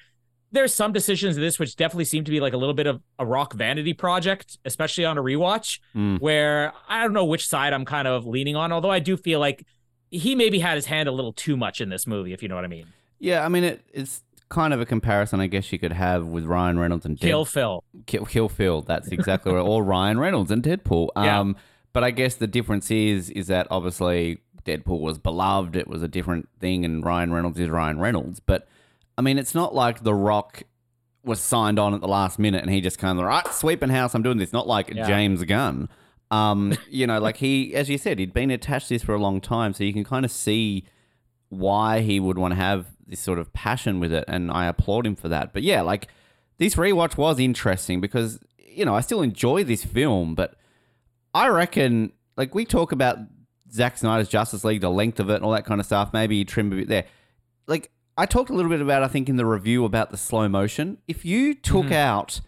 there's 0.51 0.74
some 0.74 0.91
decisions 0.91 1.36
in 1.38 1.44
this 1.44 1.60
which 1.60 1.75
definitely 1.75 2.06
seem 2.06 2.24
to 2.24 2.32
be 2.32 2.39
like 2.39 2.53
a 2.53 2.58
little 2.58 2.74
bit 2.74 2.88
of 2.88 3.01
a 3.20 3.25
rock 3.25 3.53
vanity 3.53 3.94
project, 3.94 4.58
especially 4.65 5.06
on 5.06 5.18
a 5.18 5.22
rewatch, 5.22 5.79
Mm. 5.96 6.20
where 6.20 6.74
I 6.88 7.03
don't 7.03 7.13
know 7.13 7.25
which 7.25 7.48
side 7.48 7.72
I'm 7.74 7.86
kind 7.86 8.08
of 8.08 8.25
leaning 8.25 8.56
on, 8.56 8.72
although 8.72 8.89
I 8.91 9.00
do 9.00 9.15
feel 9.18 9.39
like 9.39 9.65
he 10.12 10.34
maybe 10.36 10.60
had 10.60 10.75
his 10.75 10.88
hand 10.88 11.08
a 11.08 11.12
little 11.12 11.34
too 11.34 11.56
much 11.56 11.82
in 11.82 11.89
this 11.89 12.08
movie, 12.08 12.34
if 12.34 12.41
you 12.41 12.50
know 12.50 12.56
what 12.56 12.63
I 12.65 12.68
mean. 12.70 12.88
Yeah, 13.20 13.46
I 13.46 13.50
mean 13.50 13.63
it, 13.63 13.82
it's 13.94 14.24
kind 14.50 14.74
of 14.74 14.82
a 14.82 14.86
comparison 14.86 15.39
I 15.39 15.46
guess 15.46 15.72
you 15.72 15.77
could 15.77 15.94
have 15.94 16.25
with 16.25 16.46
Ryan 16.46 16.79
Reynolds 16.79 17.06
and 17.06 17.20
Kill 17.20 17.44
Dead- 17.44 17.51
Phil. 17.51 17.84
Kill, 18.08 18.25
Kill 18.25 18.50
Phil. 18.50 18.82
That's 18.82 19.10
exactly 19.10 19.53
right. 19.53 19.62
Or 19.62 19.84
Ryan 19.84 20.20
Reynolds 20.20 20.50
and 20.51 20.63
Deadpool. 20.63 21.10
Yeah. 21.15 21.39
Um, 21.39 21.56
but 21.94 22.03
I 22.03 22.10
guess 22.12 22.36
the 22.36 22.48
difference 22.48 22.89
is 22.89 23.29
is 23.32 23.48
that 23.48 23.68
obviously 23.70 24.39
Deadpool 24.65 25.00
was 25.00 25.18
beloved. 25.20 25.75
It 25.75 25.88
was 25.88 26.01
a 26.03 26.08
different 26.08 26.48
thing, 26.60 26.86
and 26.86 27.03
Ryan 27.06 27.32
Reynolds 27.34 27.60
is 27.60 27.70
Ryan 27.70 28.00
Reynolds. 28.00 28.39
But 28.39 28.68
I 29.19 29.21
mean, 29.21 29.38
it's 29.38 29.53
not 29.53 29.75
like 29.75 30.01
The 30.01 30.13
Rock 30.13 30.63
was 31.25 31.41
signed 31.41 31.77
on 31.77 31.93
at 31.93 31.99
the 31.99 32.07
last 32.07 32.39
minute 32.39 32.63
and 32.63 32.71
he 32.71 32.79
just 32.79 32.97
kind 32.97 33.19
of 33.19 33.25
right 33.25 33.45
sweeping 33.53 33.89
house. 33.89 34.15
I'm 34.15 34.23
doing 34.23 34.38
this. 34.38 34.53
Not 34.53 34.65
like 34.65 34.93
Yeah. 34.93 35.05
James 35.05 35.43
Gunn. 35.43 35.89
Um, 36.31 36.73
you 36.89 37.05
know, 37.05 37.19
like 37.19 37.35
he, 37.35 37.75
as 37.75 37.89
you 37.89 37.97
said, 37.97 38.17
he'd 38.17 38.33
been 38.33 38.49
attached 38.49 38.88
to 38.88 38.95
this 38.95 39.03
for 39.03 39.13
a 39.13 39.19
long 39.19 39.41
time, 39.41 39.73
so 39.73 39.83
you 39.83 39.91
can 39.91 40.05
kind 40.05 40.23
of 40.23 40.31
see 40.31 40.85
why 41.49 41.99
he 41.99 42.21
would 42.21 42.38
want 42.38 42.53
to 42.53 42.55
have 42.55 42.85
this 43.05 43.19
sort 43.19 43.39
of 43.39 43.51
passion 43.51 43.99
with 43.99 44.13
it, 44.13 44.23
and 44.29 44.49
I 44.51 44.67
applaud 44.67 45.05
him 45.05 45.17
for 45.17 45.27
that. 45.27 45.51
But 45.51 45.63
yeah, 45.63 45.81
like 45.81 46.07
this 46.57 46.75
rewatch 46.75 47.17
was 47.17 47.39
interesting 47.39 47.99
because 47.99 48.39
you 48.57 48.85
know 48.85 48.95
I 48.95 49.01
still 49.01 49.21
enjoy 49.21 49.65
this 49.65 49.83
film, 49.83 50.33
but 50.33 50.55
I 51.33 51.49
reckon 51.49 52.13
like 52.38 52.55
we 52.55 52.63
talk 52.63 52.93
about 52.93 53.17
Zack 53.69 53.97
Snyder's 53.97 54.29
Justice 54.29 54.63
League, 54.63 54.79
the 54.79 54.89
length 54.89 55.19
of 55.19 55.29
it, 55.29 55.35
and 55.35 55.43
all 55.43 55.51
that 55.51 55.65
kind 55.65 55.81
of 55.81 55.85
stuff. 55.85 56.13
Maybe 56.13 56.38
you 56.38 56.45
trim 56.45 56.71
a 56.71 56.75
bit 56.77 56.88
there. 56.88 57.05
Like 57.67 57.91
I 58.19 58.25
talked 58.25 58.49
a 58.49 58.53
little 58.53 58.69
bit 58.69 58.81
about, 58.81 59.01
I 59.01 59.07
think 59.07 59.29
in 59.29 59.38
the 59.38 59.45
review 59.45 59.85
about 59.85 60.11
the 60.11 60.17
slow 60.17 60.49
motion. 60.49 60.97
If 61.07 61.23
you 61.23 61.53
took 61.53 61.85
mm-hmm. 61.85 61.93
out 61.93 62.41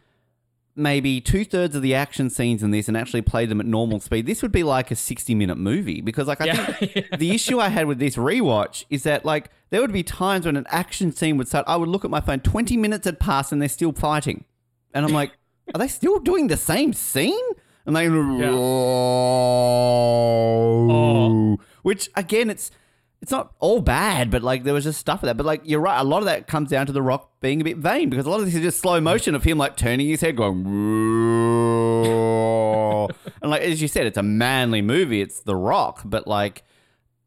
maybe 0.76 1.22
two 1.22 1.46
thirds 1.46 1.78
of 1.78 1.82
the 1.82 1.96
action 1.96 2.30
scenes 2.30 2.62
in 2.62 2.72
this 2.72 2.90
and 2.90 2.98
actually 2.98 3.22
played 3.22 3.48
them 3.48 3.62
at 3.62 3.66
normal 3.66 4.02
speed, 4.02 4.26
this 4.26 4.42
would 4.42 4.52
be 4.52 4.64
like 4.64 4.92
a 4.92 4.98
sixty-minute 4.98 5.58
movie. 5.58 6.02
Because 6.02 6.28
like 6.28 6.42
I 6.42 6.46
Yeah. 6.48 6.66
think 6.74 7.08
the 7.20 7.32
issue 7.32 7.60
I 7.60 7.70
had 7.70 7.88
with 7.88 8.00
this 8.00 8.18
rewatch 8.18 8.84
is 8.90 9.04
that 9.04 9.24
like 9.24 9.50
there 9.70 9.80
would 9.80 9.94
be 9.94 10.04
times 10.04 10.46
when 10.46 10.58
an 10.58 10.66
action 10.68 11.14
scene 11.14 11.38
would 11.38 11.48
start. 11.48 11.64
I 11.70 11.78
would 11.78 11.88
look 11.88 12.04
at 12.04 12.12
my 12.12 12.20
phone. 12.20 12.42
Twenty 12.42 12.76
minutes 12.76 13.06
had 13.06 13.18
passed 13.22 13.54
and 13.54 13.62
they're 13.62 13.70
still 13.70 13.94
fighting, 13.94 14.44
and 14.94 15.06
I'm 15.06 15.14
like, 15.14 15.32
are 15.74 15.80
they 15.80 15.88
still 15.88 16.20
doing 16.20 16.48
the 16.48 16.58
same 16.58 16.92
scene? 16.92 17.46
And 17.86 17.96
they, 17.96 18.10
Oh. 20.92 21.58
which 21.82 22.10
again, 22.16 22.50
it's 22.50 22.72
it's 23.22 23.32
not 23.32 23.54
all 23.60 23.82
bad, 23.82 24.32
but 24.32 24.42
like 24.42 24.64
there 24.64 24.74
was 24.74 24.84
just 24.84 25.00
stuff 25.00 25.22
of 25.22 25.28
that. 25.28 25.38
But 25.38 25.46
like 25.46 25.62
you're 25.64 25.80
right, 25.80 26.00
a 26.00 26.04
lot 26.04 26.20
of 26.20 26.26
that 26.26 26.48
comes 26.48 26.70
down 26.70 26.88
to 26.88 26.92
the 26.92 27.02
Rock 27.02 27.30
being 27.40 27.62
a 27.62 27.64
bit 27.64 27.78
vain 27.78 28.10
because 28.10 28.26
a 28.26 28.30
lot 28.30 28.40
of 28.40 28.46
this 28.46 28.56
is 28.56 28.62
just 28.62 28.80
slow 28.80 29.00
motion 29.00 29.36
of 29.36 29.44
him 29.44 29.58
like 29.58 29.78
turning 29.78 30.08
his 30.08 30.22
head, 30.22 30.36
going, 30.36 30.66
and 33.42 33.52
like 33.52 33.62
as 33.62 33.82
you 33.82 33.88
said, 33.88 34.08
it's 34.08 34.18
a 34.18 34.24
manly 34.24 34.82
movie. 34.82 35.22
It's 35.22 35.42
The 35.42 35.56
Rock, 35.56 36.02
but 36.04 36.28
like 36.28 36.64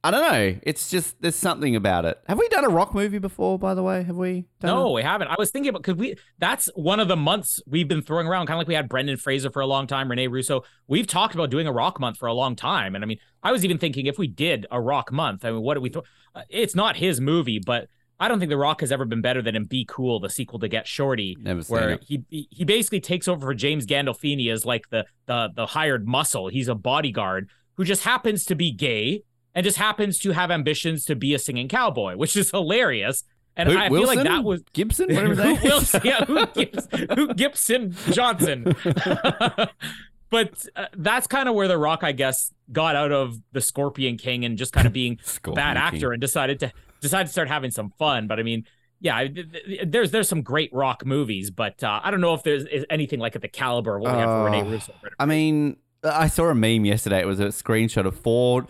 I 0.04 0.10
don't 0.10 0.30
know, 0.32 0.58
it's 0.64 0.90
just 0.90 1.20
there's 1.22 1.34
something 1.34 1.74
about 1.74 2.04
it. 2.04 2.20
Have 2.26 2.38
we 2.38 2.46
done 2.50 2.62
a 2.64 2.68
Rock 2.68 2.94
movie 2.94 3.18
before? 3.18 3.58
By 3.58 3.72
the 3.72 3.82
way, 3.82 4.02
have 4.02 4.16
we? 4.16 4.44
Done 4.60 4.70
No, 4.76 4.86
a- 4.88 4.92
we 4.92 5.02
haven't. 5.02 5.28
I 5.28 5.34
was 5.38 5.50
thinking 5.50 5.70
about 5.70 5.82
because 5.82 5.96
we 5.96 6.16
that's 6.38 6.68
one 6.74 7.00
of 7.00 7.08
the 7.08 7.16
months 7.16 7.58
we've 7.66 7.88
been 7.88 8.02
throwing 8.02 8.26
around, 8.26 8.46
kind 8.46 8.56
of 8.56 8.58
like 8.58 8.68
we 8.68 8.74
had 8.74 8.86
Brendan 8.88 9.16
Fraser 9.16 9.50
for 9.50 9.60
a 9.62 9.66
long 9.66 9.86
time, 9.86 10.10
Rene 10.10 10.26
Russo. 10.28 10.62
We've 10.88 11.06
talked 11.06 11.34
about 11.34 11.48
doing 11.50 11.66
a 11.66 11.72
rock 11.72 11.98
month 11.98 12.18
for 12.18 12.26
a 12.26 12.34
long 12.34 12.54
time. 12.54 12.94
And 12.94 13.02
I 13.02 13.06
mean, 13.06 13.18
I 13.42 13.50
was 13.50 13.64
even 13.64 13.78
thinking 13.78 14.04
if 14.04 14.18
we 14.18 14.26
did 14.26 14.66
a 14.70 14.78
rock 14.78 15.10
month, 15.10 15.42
I 15.42 15.50
mean, 15.52 15.62
what 15.62 15.72
do 15.74 15.80
we 15.80 15.88
throw? 15.88 16.02
Uh, 16.34 16.42
it's 16.50 16.74
not 16.74 16.96
his 16.96 17.18
movie, 17.18 17.58
but 17.64 17.88
I 18.20 18.28
don't 18.28 18.38
think 18.38 18.50
The 18.50 18.56
Rock 18.58 18.80
has 18.82 18.92
ever 18.92 19.04
been 19.06 19.22
better 19.22 19.40
than 19.42 19.56
in 19.56 19.64
Be 19.64 19.86
Cool, 19.88 20.20
the 20.20 20.28
sequel 20.30 20.58
to 20.60 20.68
Get 20.68 20.86
Shorty, 20.86 21.36
where 21.68 21.98
he- 22.30 22.46
he 22.50 22.64
basically 22.64 23.00
takes 23.00 23.26
over 23.26 23.40
for 23.46 23.54
James 23.54 23.86
Gandolfini 23.86 24.52
as 24.52 24.66
like 24.66 24.88
the 24.90 25.04
the 25.26 25.48
the 25.56 25.64
hired 25.66 26.06
muscle. 26.06 26.48
He's 26.48 26.68
a 26.68 26.74
bodyguard 26.74 27.48
who 27.76 27.84
just 27.84 28.04
happens 28.04 28.44
to 28.44 28.54
be 28.54 28.70
gay 28.70 29.22
and 29.54 29.64
just 29.64 29.76
happens 29.78 30.18
to 30.20 30.32
have 30.32 30.50
ambitions 30.50 31.04
to 31.06 31.14
be 31.16 31.34
a 31.34 31.38
singing 31.38 31.68
cowboy, 31.68 32.16
which 32.16 32.36
is 32.36 32.50
hilarious. 32.50 33.24
And 33.56 33.68
Who- 33.70 33.78
I 33.78 33.88
Wilson? 33.88 34.14
feel 34.14 34.24
like 34.24 34.28
that 34.28 34.44
was 34.44 34.62
Gibson, 34.72 35.14
whatever 35.14 35.34
name 35.36 35.56
who 35.56 35.66
is. 35.66 35.72
Wilson, 35.72 36.00
yeah, 36.04 36.24
who, 36.24 36.46
Gibbs, 36.46 36.88
who 37.14 37.34
Gibson 37.34 37.94
Johnson. 38.10 38.74
but 40.30 40.66
uh, 40.76 40.86
that's 40.96 41.26
kind 41.26 41.48
of 41.48 41.54
where 41.54 41.68
The 41.68 41.78
Rock, 41.78 42.02
I 42.02 42.12
guess, 42.12 42.52
got 42.72 42.96
out 42.96 43.12
of 43.12 43.38
the 43.52 43.60
Scorpion 43.60 44.16
King 44.18 44.44
and 44.44 44.58
just 44.58 44.72
kind 44.72 44.86
of 44.86 44.92
being 44.92 45.18
bad 45.54 45.76
King. 45.76 45.82
actor 45.82 46.12
and 46.12 46.20
decided 46.20 46.60
to 46.60 46.72
decided 47.00 47.26
to 47.26 47.32
start 47.32 47.48
having 47.48 47.70
some 47.70 47.92
fun. 47.98 48.26
But 48.26 48.40
I 48.40 48.42
mean, 48.42 48.64
yeah, 49.00 49.16
I- 49.18 49.28
th- 49.28 49.46
th- 49.52 49.80
there's 49.86 50.10
there's 50.10 50.28
some 50.28 50.42
great 50.42 50.72
rock 50.72 51.04
movies, 51.06 51.50
but 51.50 51.82
uh, 51.84 52.00
I 52.02 52.10
don't 52.10 52.20
know 52.20 52.34
if 52.34 52.42
there's 52.42 52.64
is 52.66 52.84
anything 52.90 53.20
like 53.20 53.36
at 53.36 53.42
the 53.42 53.48
caliber 53.48 53.96
of 53.96 54.02
what 54.02 54.12
we 54.14 54.18
have 54.18 54.28
for 54.28 54.44
Rene 54.50 54.68
Russo. 54.68 54.94
I 55.18 55.26
mean, 55.26 55.76
I 56.02 56.26
saw 56.26 56.46
a 56.48 56.54
meme 56.54 56.84
yesterday. 56.84 57.20
It 57.20 57.26
was 57.26 57.38
a 57.40 57.46
screenshot 57.46 58.06
of 58.06 58.18
four 58.18 58.66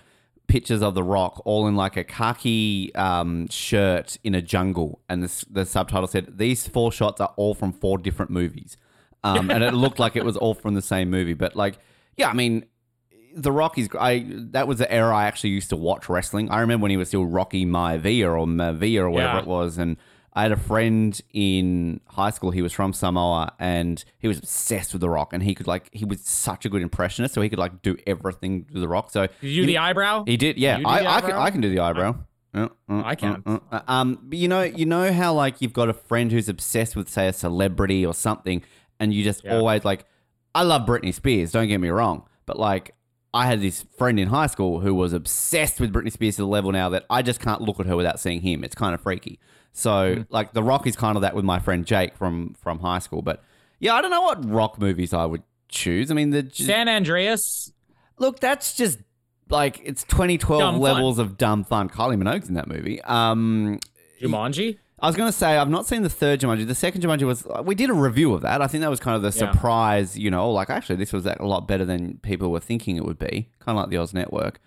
pictures 0.47 0.83
of 0.83 0.95
The 0.95 1.03
Rock, 1.03 1.43
all 1.45 1.67
in 1.67 1.77
like 1.77 1.97
a 1.97 2.05
khaki 2.05 2.95
um, 2.95 3.49
shirt 3.49 4.19
in 4.25 4.35
a 4.35 4.43
jungle, 4.43 5.01
and 5.09 5.23
the, 5.23 5.45
the 5.51 5.65
subtitle 5.67 6.07
said, 6.07 6.39
"These 6.39 6.67
four 6.69 6.93
shots 6.93 7.21
are 7.21 7.33
all 7.37 7.55
from 7.55 7.73
four 7.73 7.99
different 7.99 8.31
movies," 8.31 8.77
um, 9.23 9.51
and 9.51 9.63
it 9.65 9.75
looked 9.85 9.99
like 9.99 10.17
it 10.17 10.25
was 10.25 10.37
all 10.37 10.55
from 10.55 10.75
the 10.75 10.83
same 10.83 11.11
movie. 11.11 11.35
But 11.35 11.57
like, 11.57 11.79
yeah, 12.17 12.29
I 12.29 12.35
mean. 12.35 12.67
The 13.37 13.51
Rock 13.51 13.79
is. 13.79 13.89
I 13.99 14.25
that 14.53 14.69
was 14.69 14.79
the 14.79 14.89
era 14.93 15.13
I 15.13 15.25
actually 15.25 15.51
used 15.51 15.71
to 15.71 15.77
watch 15.77 16.09
wrestling. 16.09 16.53
I 16.53 16.61
remember 16.61 16.83
when 16.85 16.93
he 16.93 16.97
was 16.97 17.09
still 17.09 17.27
Rocky 17.27 17.67
Maivia 17.67 18.27
or 18.27 18.47
Maivia 18.47 19.01
or 19.01 19.11
whatever 19.11 19.33
Yeah. 19.39 19.41
it 19.41 19.47
was, 19.49 19.77
and 19.77 19.97
I 20.37 20.43
had 20.43 20.53
a 20.53 20.57
friend 20.57 21.19
in 21.33 22.01
high 22.09 22.31
school. 22.31 22.51
He 22.51 22.61
was 22.63 22.73
from 22.73 22.93
Samoa, 22.93 23.53
and 23.61 24.05
he 24.19 24.27
was 24.27 24.39
obsessed 24.39 24.93
with 24.93 25.01
The 25.01 25.09
Rock. 25.09 25.33
And 25.33 25.43
he 25.43 25.55
could 25.55 25.67
like 25.69 25.89
he 25.93 26.05
was 26.05 26.23
such 26.23 26.65
a 26.65 26.69
good 26.69 26.83
impressionist, 26.83 27.35
so 27.35 27.41
he 27.41 27.49
could 27.49 27.59
like 27.59 27.83
do 27.83 27.97
everything 28.07 28.65
to 28.73 28.81
The 28.81 28.89
Rock. 28.89 29.11
So 29.11 29.27
Did 29.41 29.49
you 29.49 29.63
do 29.63 29.67
the 29.67 29.79
eyebrow? 29.79 30.25
he 30.27 30.37
did, 30.37 30.59
yeah. 30.59 30.81
I, 30.85 31.07
I, 31.07 31.21
can. 31.21 31.33
I 31.33 31.51
can 31.51 31.61
do 31.61 31.71
the 31.71 31.79
eyebrow. 31.81 32.17
Uh, 32.53 32.69
uh, 32.89 33.03
I 33.05 33.15
can't. 33.15 33.43
uh, 33.47 33.59
uh, 33.71 33.81
um, 33.89 34.19
but 34.25 34.39
you 34.39 34.49
know, 34.49 34.63
you 34.63 34.87
know 34.87 35.13
how 35.13 35.35
like 35.35 35.61
you've 35.61 35.73
got 35.73 35.89
a 35.89 35.95
friend 35.95 36.31
who's 36.33 36.49
obsessed 36.49 36.95
with 36.97 37.09
say 37.09 37.29
a 37.29 37.33
celebrity 37.33 38.05
or 38.05 38.15
something, 38.15 38.63
and 39.01 39.13
you 39.15 39.23
just 39.25 39.45
Yeah. 39.45 39.57
always 39.57 39.85
like, 39.85 40.05
I 40.55 40.63
love 40.63 40.83
Britney 40.87 41.13
Spears. 41.15 41.53
Don't 41.53 41.69
get 41.69 41.79
me 41.79 41.89
wrong, 41.91 42.25
but 42.47 42.59
like. 42.59 42.95
I 43.37 43.47
had 43.47 43.61
this 43.61 43.85
friend 43.99 44.21
in 44.21 44.29
high 44.29 44.47
school 44.47 44.79
who 44.79 44.95
was 44.95 45.13
obsessed 45.13 45.81
with 45.81 45.93
Britney 45.93 46.13
Spears 46.13 46.37
to 46.37 46.43
the 46.43 46.47
level 46.47 46.71
now 46.71 46.89
that 46.91 47.05
I 47.11 47.21
just 47.21 47.41
can't 47.41 47.61
look 47.61 47.81
at 47.81 47.87
her 47.87 47.97
without 47.97 48.21
seeing 48.21 48.43
him. 48.43 48.63
It's 48.63 48.77
kind 48.77 48.95
of 48.95 49.01
freaky. 49.01 49.41
So, 49.77 50.15
Hmm. 50.15 50.23
like, 50.31 50.53
The 50.55 50.63
Rock 50.63 50.87
is 50.87 50.95
kind 50.97 51.17
of 51.17 51.23
that 51.23 51.35
with 51.35 51.45
my 51.45 51.59
friend 51.59 51.85
Jake 51.85 52.17
from 52.17 52.55
from 52.55 52.79
high 52.79 53.01
school. 53.01 53.21
But 53.23 53.43
yeah, 53.81 53.95
I 53.95 54.01
don't 54.01 54.11
know 54.13 54.23
what 54.23 54.49
rock 54.49 54.79
movies 54.81 55.13
I 55.13 55.25
would 55.27 55.43
choose. 55.69 56.11
I 56.11 56.15
mean, 56.15 56.31
the 56.31 56.49
San 56.53 56.89
Andreas. 56.89 57.73
Look, 58.19 58.39
that's 58.41 58.75
just 58.77 58.99
like 59.51 59.81
it's 59.85 60.05
2012 60.05 60.61
Dumb 60.61 60.75
fun. 60.77 60.81
levels 60.81 61.19
of 61.19 61.37
dumb 61.37 61.65
fun. 61.65 61.89
Kylie 61.91 62.17
Minogue's 62.17 62.49
in 62.49 62.55
that 62.55 62.69
movie. 62.69 63.03
Um, 63.03 63.81
Jumanji. 64.23 64.79
I 65.01 65.09
was 65.09 65.17
going 65.17 65.29
to 65.31 65.37
say 65.37 65.59
I've 65.59 65.69
not 65.69 65.87
seen 65.87 66.03
the 66.03 66.09
third 66.09 66.41
Jumanji. 66.41 66.67
The 66.67 66.75
second 66.75 67.03
Jumanji 67.03 67.25
was 67.25 67.45
we 67.65 67.75
did 67.75 67.91
a 67.91 67.93
review 67.95 68.33
of 68.33 68.43
that. 68.43 68.63
I 68.63 68.69
think 68.69 68.81
that 68.83 68.89
was 68.91 69.01
kind 69.01 69.17
of 69.17 69.23
the 69.23 69.37
Yeah. 69.37 69.51
surprise. 69.53 70.17
You 70.17 70.31
know, 70.31 70.51
like 70.53 70.71
actually 70.71 70.97
this 70.97 71.13
was 71.13 71.27
a 71.27 71.37
lot 71.41 71.67
better 71.67 71.85
than 71.85 72.19
people 72.23 72.51
were 72.53 72.61
thinking 72.61 72.97
it 72.97 73.05
would 73.05 73.19
be. 73.19 73.49
Kind 73.59 73.77
of 73.77 73.83
like 73.83 73.91
the 73.91 73.99
Oz 73.99 74.15
Network. 74.15 74.61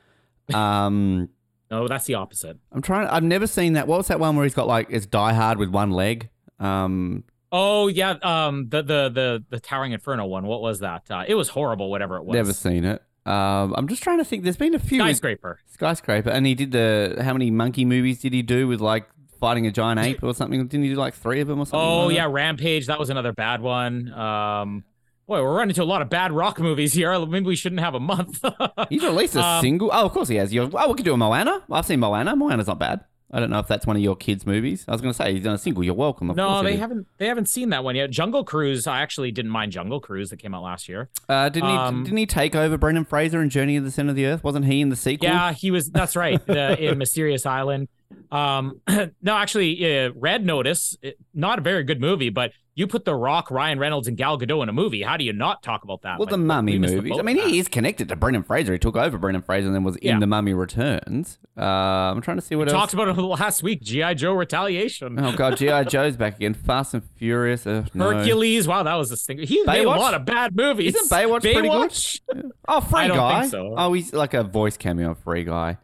Um, 0.54 1.30
No, 1.70 1.88
that's 1.88 2.06
the 2.06 2.16
opposite. 2.16 2.58
I'm 2.72 2.82
trying. 2.82 3.08
I've 3.08 3.24
never 3.24 3.48
seen 3.48 3.74
that. 3.74 3.88
What 3.88 3.98
was 3.98 4.08
that 4.08 4.20
one 4.20 4.36
where 4.36 4.46
he's 4.46 4.54
got 4.54 4.68
like 4.68 4.88
it's 4.90 5.06
Die 5.06 5.34
Hard 5.34 5.58
with 5.58 5.70
one 5.70 5.92
leg? 5.92 6.30
Um, 6.60 7.24
Oh 7.52 7.88
yeah, 7.88 8.12
um, 8.24 8.68
the 8.70 8.82
the 8.82 9.10
the 9.10 9.44
the 9.50 9.60
Towering 9.60 9.94
Inferno 9.94 10.26
one. 10.26 10.46
What 10.46 10.62
was 10.62 10.80
that? 10.80 11.04
Uh, 11.10 11.24
it 11.28 11.36
was 11.36 11.50
horrible. 11.50 11.90
Whatever 11.90 12.18
it 12.18 12.26
was. 12.26 12.34
never 12.36 12.54
seen 12.54 12.84
it. 12.84 13.02
Um, 13.26 13.74
I'm 13.78 13.88
just 13.88 14.04
trying 14.04 14.18
to 14.20 14.26
think. 14.26 14.44
There's 14.44 14.58
been 14.58 14.76
a 14.76 14.80
few. 14.80 15.00
Skyscraper. 15.00 15.60
Skyscraper, 15.66 16.30
and 16.30 16.46
he 16.46 16.56
did 16.56 16.72
the 16.72 17.18
how 17.22 17.34
many 17.34 17.50
monkey 17.52 17.86
movies 17.86 18.20
did 18.20 18.34
he 18.34 18.42
do 18.42 18.68
with 18.68 18.82
like 18.82 19.08
fighting 19.40 19.66
a 19.66 19.72
giant 19.72 20.00
ape 20.00 20.24
or 20.24 20.34
something? 20.34 20.68
Didn't 20.68 20.84
he 20.84 20.90
do 20.90 20.96
like 20.96 21.14
three 21.14 21.40
of 21.40 21.48
them 21.48 21.60
or 21.60 21.66
something? 21.66 21.80
Oh 21.80 22.08
like 22.08 22.16
yeah? 22.16 22.28
Rampage. 22.30 22.88
That 22.88 23.00
was 23.00 23.10
another 23.10 23.32
bad 23.32 23.62
one. 23.62 24.12
Um, 24.14 24.84
boy, 25.28 25.44
we're 25.44 25.54
running 25.56 25.70
into 25.70 25.84
a 25.84 25.86
lot 25.86 26.02
of 26.02 26.10
bad 26.10 26.32
rock 26.32 26.60
movies 26.60 26.94
here. 26.94 27.18
Maybe 27.26 27.46
we 27.46 27.56
shouldn't 27.56 27.82
have 27.82 27.94
a 27.94 28.00
month. 28.00 28.44
He's 28.90 29.04
released 29.04 29.36
a 29.36 29.44
Um, 29.44 29.62
single. 29.62 29.90
Oh, 29.94 30.06
of 30.06 30.14
course 30.14 30.30
he 30.30 30.36
has. 30.36 30.54
You're, 30.54 30.70
oh, 30.74 30.88
we 30.90 30.96
could 30.96 31.06
do 31.06 31.14
a 31.14 31.18
Moana. 31.18 31.62
I've 31.72 31.86
seen 31.86 32.00
Moana. 32.00 32.36
Moana's 32.36 32.68
not 32.68 32.80
bad. 32.80 33.02
I 33.30 33.42
don't 33.42 33.50
know 33.50 33.60
if 33.60 33.68
that's 33.68 33.86
one 33.86 33.98
of 33.98 34.02
your 34.02 34.16
kids' 34.16 34.46
movies. 34.46 34.86
I 34.88 34.94
was 34.94 35.02
going 35.02 35.12
to 35.12 35.18
say 35.18 35.34
he's 35.34 35.44
done 35.44 35.56
a 35.56 35.58
single. 35.58 35.84
You're 35.84 35.94
welcome. 35.96 36.30
Of 36.30 36.38
no, 36.38 36.64
they 36.64 36.78
haven't. 36.78 37.08
They 37.18 37.28
haven't 37.28 37.50
seen 37.50 37.72
that 37.72 37.84
one 37.84 37.98
yet. 37.98 38.10
Jungle 38.10 38.46
Cruise. 38.46 38.88
I 38.88 39.02
actually 39.02 39.32
didn't 39.32 39.52
mind 39.52 39.74
Jungle 39.74 40.00
Cruise 40.00 40.30
that 40.30 40.38
came 40.38 40.56
out 40.56 40.64
last 40.64 40.88
year. 40.88 41.10
Uh, 41.28 41.50
didn't 41.50 41.70
um, 41.70 41.98
he? 41.98 42.04
Didn't 42.06 42.18
he 42.20 42.26
take 42.26 42.56
over 42.56 42.78
Brendan 42.78 43.04
Fraser 43.04 43.42
in 43.42 43.50
Journey 43.50 43.76
to 43.76 43.82
the 43.82 43.92
Center 43.92 44.12
of 44.12 44.16
the 44.16 44.28
Earth? 44.28 44.46
Wasn't 44.46 44.64
he 44.64 44.80
in 44.80 44.88
the 44.88 44.96
sequel? 44.96 45.28
Yeah, 45.28 45.52
he 45.52 45.72
was. 45.72 45.90
That's 45.90 46.16
right. 46.16 46.44
The, 46.46 46.82
in 46.82 46.98
Mysterious 46.98 47.46
Island. 47.46 47.90
Um, 48.32 48.82
no, 49.22 49.36
actually, 49.36 50.00
uh, 50.06 50.12
Red 50.16 50.46
Notice, 50.46 50.98
it- 51.02 51.18
not 51.34 51.60
a 51.60 51.62
very 51.62 51.84
good 51.84 52.00
movie, 52.02 52.30
but 52.30 52.52
you 52.76 52.86
put 52.86 53.06
The 53.06 53.16
Rock, 53.16 53.50
Ryan 53.50 53.80
Reynolds, 53.80 54.08
and 54.08 54.16
Gal 54.16 54.38
Gadot 54.38 54.62
in 54.62 54.70
a 54.70 54.74
movie. 54.74 55.02
How 55.02 55.18
do 55.18 55.24
you 55.24 55.34
not 55.34 55.64
talk 55.64 55.84
about 55.84 56.04
that? 56.04 56.20
Well, 56.20 56.26
Like, 56.28 56.30
the 56.30 56.38
Mummy 56.38 56.74
we 56.74 56.78
missed 56.80 56.94
the 56.96 57.02
movies. 57.02 57.18
I 57.20 57.24
mean, 57.24 57.38
he 57.40 57.58
is 57.58 57.68
connected 57.68 58.08
to 58.10 58.16
Brendan 58.16 58.44
Fraser. 58.44 58.74
He 58.74 58.78
took 58.80 58.96
over 58.96 59.18
Brendan 59.18 59.42
Fraser 59.42 59.66
and 59.66 59.76
then 59.76 59.84
was 59.84 59.96
in 59.96 60.08
Yeah. 60.08 60.20
The 60.20 60.28
Mummy 60.28 60.54
Returns. 60.54 61.40
Uh, 61.58 61.62
I'm 61.64 62.22
trying 62.22 62.38
to 62.38 62.42
see 62.42 62.56
what 62.56 62.68
else. 62.68 62.74
talked 62.80 62.94
about 62.94 63.08
it 63.08 63.20
last 63.22 63.64
week. 63.64 63.82
GI 63.82 64.14
Joe 64.16 64.34
Retaliation. 64.34 65.18
Oh 65.20 65.36
god, 65.36 65.58
GI 65.58 65.86
Joe's 65.90 66.16
back 66.18 66.36
again. 66.36 66.54
Fast 66.54 66.94
and 66.94 67.04
Furious. 67.16 67.66
Uh, 67.66 67.86
no. 67.96 68.12
Hercules. 68.16 68.68
Wow, 68.68 68.84
that 68.84 68.94
was 68.94 69.10
a 69.12 69.18
stinker. 69.18 69.44
He's 69.46 69.66
made 69.66 69.84
a 69.84 69.90
lot 69.90 70.14
of 70.14 70.24
bad 70.26 70.56
movies. 70.56 70.96
Isn't 70.96 71.10
Baywatch 71.10 71.42
pretty 71.42 71.62
good? 71.68 71.72
Baywatch? 71.72 72.20
Oh, 72.68 72.82
Free 72.82 73.00
I 73.02 73.08
don't 73.08 73.18
Guy. 73.18 73.40
think 73.42 73.52
so. 73.52 73.74
Oh, 73.76 73.94
he's 73.94 74.14
like 74.14 74.36
a 74.36 74.44
voice 74.44 74.78
cameo 74.78 75.12
of 75.12 75.18
Free 75.20 75.46
Guy. 75.46 75.78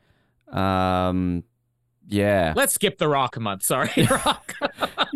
Um, 0.52 1.44
yeah. 2.14 2.54
Let's 2.56 2.74
skip 2.74 2.98
the 2.98 3.08
Rock 3.08 3.36
a 3.36 3.40
month. 3.40 3.64
Sorry, 3.64 3.90
Rock. 4.10 4.54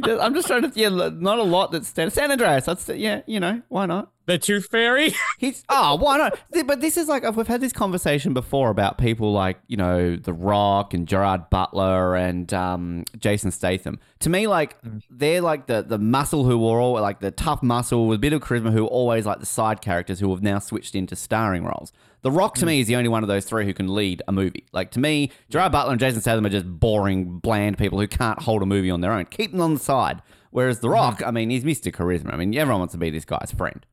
I'm 0.03 0.33
just 0.33 0.47
trying 0.47 0.69
to. 0.69 0.71
Yeah, 0.73 0.89
not 0.89 1.39
a 1.39 1.43
lot 1.43 1.71
that's 1.71 1.89
San 1.89 2.31
Andreas. 2.31 2.65
That's 2.65 2.89
yeah. 2.89 3.21
You 3.27 3.39
know 3.39 3.61
why 3.69 3.85
not? 3.85 4.11
The 4.27 4.37
Tooth 4.37 4.67
Fairy. 4.67 5.13
He's 5.39 5.63
oh 5.69 5.95
why 5.95 6.17
not? 6.17 6.39
But 6.65 6.81
this 6.81 6.97
is 6.97 7.07
like 7.07 7.23
we've 7.35 7.47
had 7.47 7.61
this 7.61 7.73
conversation 7.73 8.33
before 8.33 8.69
about 8.69 8.97
people 8.97 9.31
like 9.33 9.57
you 9.67 9.77
know 9.77 10.15
The 10.15 10.33
Rock 10.33 10.93
and 10.93 11.07
Gerard 11.07 11.49
Butler 11.49 12.15
and 12.15 12.53
um, 12.53 13.05
Jason 13.17 13.51
Statham. 13.51 13.99
To 14.19 14.29
me, 14.29 14.45
like 14.45 14.79
hmm. 14.81 14.99
they're 15.09 15.41
like 15.41 15.65
the 15.65 15.81
the 15.81 15.97
muscle 15.97 16.43
who 16.43 16.67
are 16.67 16.79
all 16.79 16.93
like 16.93 17.21
the 17.21 17.31
tough 17.31 17.63
muscle 17.63 18.07
with 18.07 18.17
a 18.17 18.19
bit 18.19 18.33
of 18.33 18.41
charisma 18.41 18.71
who 18.71 18.85
always 18.85 19.25
like 19.25 19.39
the 19.39 19.45
side 19.45 19.81
characters 19.81 20.19
who 20.19 20.29
have 20.29 20.43
now 20.43 20.59
switched 20.59 20.93
into 20.93 21.15
starring 21.15 21.63
roles. 21.63 21.91
The 22.21 22.31
Rock 22.31 22.55
to 22.55 22.61
hmm. 22.61 22.67
me 22.67 22.79
is 22.81 22.87
the 22.87 22.97
only 22.97 23.09
one 23.09 23.23
of 23.23 23.29
those 23.29 23.45
three 23.45 23.63
who 23.63 23.73
can 23.73 23.95
lead 23.95 24.21
a 24.27 24.33
movie. 24.33 24.65
Like 24.73 24.91
to 24.91 24.99
me, 24.99 25.31
Gerard 25.49 25.71
Butler 25.71 25.93
and 25.93 25.99
Jason 26.01 26.19
Statham 26.19 26.45
are 26.45 26.49
just 26.49 26.67
boring, 26.67 27.39
bland 27.39 27.77
people 27.77 27.97
who 27.97 28.07
can't 28.07 28.41
hold 28.41 28.61
a 28.61 28.65
movie 28.65 28.91
on 28.91 28.99
their 28.99 29.13
own. 29.13 29.25
Keep 29.25 29.53
them 29.53 29.61
on 29.61 29.75
the 29.75 29.79
side. 29.79 30.21
Whereas 30.51 30.81
The 30.81 30.87
hmm. 30.87 30.95
Rock, 30.95 31.23
I 31.25 31.31
mean, 31.31 31.49
he's 31.49 31.63
Mr. 31.63 31.93
Charisma. 31.93 32.33
I 32.33 32.37
mean, 32.37 32.53
everyone 32.57 32.79
wants 32.79 32.91
to 32.91 32.97
be 32.97 33.09
this 33.09 33.23
guy's 33.23 33.53
friend. 33.55 33.85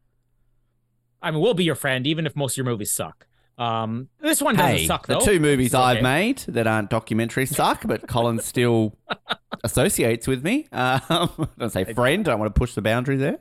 I 1.25 1.31
mean, 1.31 1.41
we'll 1.41 1.55
be 1.55 1.65
your 1.65 1.75
friend, 1.75 2.07
even 2.07 2.27
if 2.27 2.37
most 2.37 2.53
of 2.53 2.59
your 2.59 2.67
movies 2.67 2.93
suck. 2.93 3.27
Um, 3.57 4.09
this 4.21 4.43
one 4.43 4.57
doesn't 4.57 4.79
Hey, 4.79 4.87
suck 4.87 5.07
the 5.07 5.21
two 5.21 5.39
movies 5.39 5.69
It's 5.69 5.75
I've 5.77 6.03
made 6.03 6.39
that 6.49 6.67
aren't 6.67 6.91
documentaries 6.91 7.55
suck, 7.55 7.83
but 7.87 8.07
Colin 8.09 8.41
still 8.41 8.97
associates 9.65 10.27
with 10.27 10.43
me. 10.43 10.67
Um, 10.73 11.49
don't 11.59 11.71
say 11.71 11.85
friend. 11.85 12.27
I 12.29 12.33
don't 12.33 12.41
want 12.41 12.55
to 12.55 12.59
push 12.59 12.75
the 12.75 12.83
boundary 12.83 13.17
there. 13.17 13.39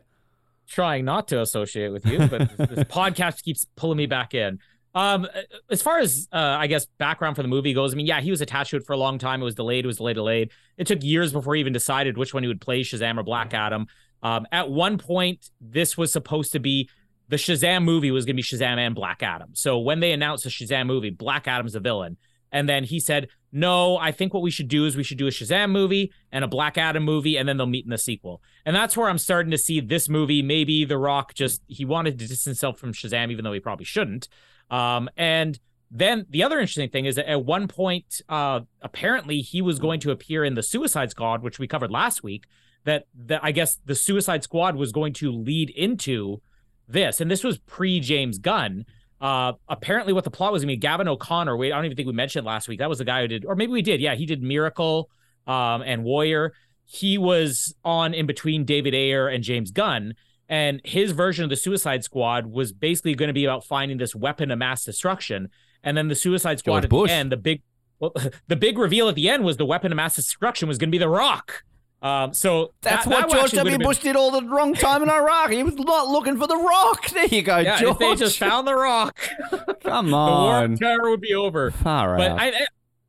trying 0.68 1.06
not 1.06 1.28
to 1.30 1.42
associate 1.42 1.90
with 1.90 2.06
you, 2.06 2.20
but 2.28 2.58
this, 2.58 2.70
this 2.70 2.84
podcast 2.86 3.44
keeps 3.44 3.66
pulling 3.76 3.98
me 3.98 4.06
back 4.06 4.34
in. 4.34 4.60
Um, 4.96 5.28
as 5.72 5.82
far 5.82 5.98
as 5.98 6.28
uh, 6.32 6.38
I 6.38 6.68
guess 6.68 6.86
background 7.00 7.36
for 7.36 7.42
the 7.42 7.48
movie 7.48 7.74
goes, 7.74 7.94
I 7.94 7.98
mean, 7.98 8.06
yeah, 8.06 8.22
he 8.22 8.30
was 8.30 8.42
attached 8.42 8.70
to 8.72 8.78
it 8.78 8.86
for 8.86 8.94
a 8.94 8.98
long 8.98 9.18
time. 9.18 9.42
It 9.42 9.46
was 9.46 9.56
delayed, 9.56 9.86
it 9.86 9.88
was 9.88 9.98
delayed, 9.98 10.16
delayed. 10.16 10.52
It 10.78 10.86
took 10.86 11.04
years 11.04 11.34
before 11.34 11.56
he 11.56 11.60
even 11.60 11.74
decided 11.74 12.18
which 12.18 12.34
one 12.34 12.44
he 12.44 12.48
would 12.48 12.62
play, 12.62 12.82
Shazam 12.82 13.18
or 13.18 13.24
Black 13.24 13.56
Adam. 13.56 13.88
Um, 14.22 14.46
at 14.52 14.70
one 14.70 15.00
point, 15.00 15.50
this 15.60 15.98
was 15.98 16.14
supposed 16.14 16.52
to 16.52 16.60
be 16.60 16.90
the 17.30 17.36
Shazam 17.38 17.84
movie 17.84 18.12
was 18.12 18.26
going 18.26 18.36
to 18.36 18.42
be 18.42 18.44
Shazam 18.44 18.78
and 18.78 18.96
Black 18.96 19.24
Adam. 19.24 19.50
So 19.54 19.80
when 19.80 20.00
they 20.00 20.12
announced 20.12 20.44
the 20.44 20.50
Shazam 20.50 20.88
movie, 20.88 21.10
Black 21.10 21.48
Adam's 21.48 21.74
the 21.74 21.80
villain. 21.80 22.18
And 22.52 22.70
then 22.70 22.84
he 22.84 23.00
said, 23.00 23.30
No, 23.52 23.98
I 23.98 24.12
think 24.12 24.34
what 24.34 24.44
we 24.44 24.52
should 24.52 24.68
do 24.68 24.86
is 24.86 24.96
we 24.96 25.04
should 25.04 25.18
do 25.18 25.28
a 25.28 25.32
Shazam 25.32 25.72
movie 25.72 26.14
and 26.32 26.46
a 26.46 26.48
Black 26.48 26.78
Adam 26.78 27.04
movie, 27.04 27.36
and 27.36 27.50
then 27.50 27.58
they'll 27.58 27.66
meet 27.66 27.84
in 27.84 27.90
the 27.90 27.98
sequel. 27.98 28.42
And 28.66 28.76
that's 28.76 28.96
where 28.96 29.10
I'm 29.10 29.18
starting 29.18 29.52
to 29.52 29.58
see 29.58 29.80
this 29.82 30.08
movie. 30.08 30.44
Maybe 30.44 30.86
The 30.86 30.98
Rock 30.98 31.34
just, 31.34 31.62
he 31.68 31.84
wanted 31.84 32.20
to 32.20 32.28
distance 32.28 32.46
himself 32.46 32.78
from 32.78 32.94
Shazam, 32.94 33.32
even 33.32 33.44
though 33.44 33.54
he 33.54 33.60
probably 33.60 33.86
shouldn't. 33.86 34.30
Um, 34.70 35.10
and 35.18 35.60
then 35.90 36.26
the 36.30 36.44
other 36.44 36.60
interesting 36.60 36.90
thing 36.90 37.06
is 37.06 37.16
that 37.16 37.30
at 37.30 37.46
one 37.46 37.68
point, 37.68 38.22
uh, 38.30 38.62
apparently 38.82 39.42
he 39.42 39.62
was 39.62 39.80
going 39.80 40.00
to 40.02 40.12
appear 40.12 40.44
in 40.44 40.56
the 40.56 40.64
Suicide 40.64 41.12
Squad, 41.12 41.44
which 41.44 41.60
we 41.60 41.68
covered 41.68 41.92
last 41.92 42.24
week. 42.24 42.46
That 42.86 43.06
that 43.16 43.40
I 43.42 43.52
guess 43.52 43.80
the 43.86 43.96
Suicide 43.96 44.44
Squad 44.44 44.76
was 44.76 44.92
going 44.92 45.14
to 45.14 45.32
lead 45.32 45.70
into 45.70 46.42
this, 46.88 47.22
and 47.22 47.30
this 47.30 47.44
was 47.44 47.58
pre 47.60 48.00
James 48.00 48.38
Gunn. 48.38 48.86
Uh, 49.22 49.54
apparently, 49.70 50.12
what 50.12 50.26
the 50.26 50.32
plot 50.32 50.52
was 50.52 50.64
going 50.64 50.70
to 50.70 50.76
be 50.76 50.80
Gavin 50.80 51.08
O'Connor. 51.08 51.56
Wait, 51.56 51.72
I 51.72 51.78
don't 51.78 51.86
even 51.86 51.96
think 51.96 52.08
we 52.08 52.14
mentioned 52.14 52.46
last 52.46 52.68
week. 52.68 52.80
That 52.80 52.90
was 52.90 52.98
the 52.98 53.06
guy 53.06 53.22
who 53.22 53.28
did, 53.28 53.46
or 53.46 53.56
maybe 53.56 53.72
we 53.72 53.82
did. 53.82 54.02
Yeah, 54.02 54.16
he 54.16 54.26
did 54.26 54.44
Miracle 54.44 55.10
um, 55.48 55.82
and 55.82 56.04
Warrior. 56.04 56.54
He 56.86 57.18
was 57.18 57.74
on 57.86 58.14
in 58.14 58.26
between 58.26 58.66
David 58.66 58.94
Ayer 58.94 59.28
and 59.28 59.44
James 59.44 59.72
Gunn, 59.72 60.16
and 60.50 60.82
his 60.84 61.12
version 61.12 61.44
of 61.44 61.50
the 61.50 61.56
Suicide 61.56 62.04
Squad 62.04 62.48
was 62.48 62.74
basically 62.74 63.16
going 63.16 63.30
to 63.30 63.34
be 63.34 63.46
about 63.46 63.64
finding 63.64 63.98
this 63.98 64.14
weapon 64.14 64.52
of 64.52 64.60
mass 64.60 64.84
destruction. 64.84 65.50
And 65.84 65.98
then 65.98 66.08
the 66.08 66.16
Suicide 66.16 66.60
Squad 66.60 66.82
George 66.82 66.84
at 66.84 66.90
Bush. 66.90 67.10
the 67.10 67.16
end, 67.16 67.32
the 67.32 67.38
big, 67.38 67.62
well, 68.00 68.14
the 68.48 68.56
big 68.56 68.78
reveal 68.78 69.08
at 69.10 69.16
the 69.16 69.30
end 69.30 69.44
was 69.44 69.58
the 69.58 69.66
weapon 69.66 69.92
of 69.92 69.96
mass 69.96 70.16
destruction 70.16 70.68
was 70.68 70.78
going 70.78 70.90
to 70.90 70.92
be 70.92 70.98
the 70.98 71.10
Rock. 71.10 71.64
Um, 72.04 72.34
so 72.34 72.74
That's 72.82 73.06
that- 73.06 73.12
what 73.12 73.30
that 73.30 73.36
George 73.40 73.52
W. 73.52 73.64
would've 73.64 73.80
been- 73.80 73.88
Bush 73.88 74.00
did 74.00 74.16
all 74.18 74.30
the 74.30 74.44
wrong 74.46 74.74
time 74.74 75.02
in 75.04 75.10
Iraq. 75.10 75.52
He 75.52 75.64
was 75.64 75.76
not 75.76 76.10
looking 76.10 76.38
for 76.38 76.46
the 76.48 76.58
rock. 76.58 77.10
There 77.10 77.26
you 77.28 77.42
go, 77.42 77.58
Yeah, 77.60 77.80
George. 77.80 77.94
if 77.94 78.00
they 78.00 78.16
just 78.16 78.38
found 78.38 78.68
the 78.68 78.76
Rock, 78.76 79.18
Come 79.84 80.14
on, 80.14 80.76
the 80.76 80.86
war 80.86 80.92
terror 80.98 81.10
would 81.12 81.22
be 81.22 81.34
over. 81.34 81.72
Far 81.72 82.18
But 82.18 82.32
out. 82.32 82.40
I, 82.42 82.66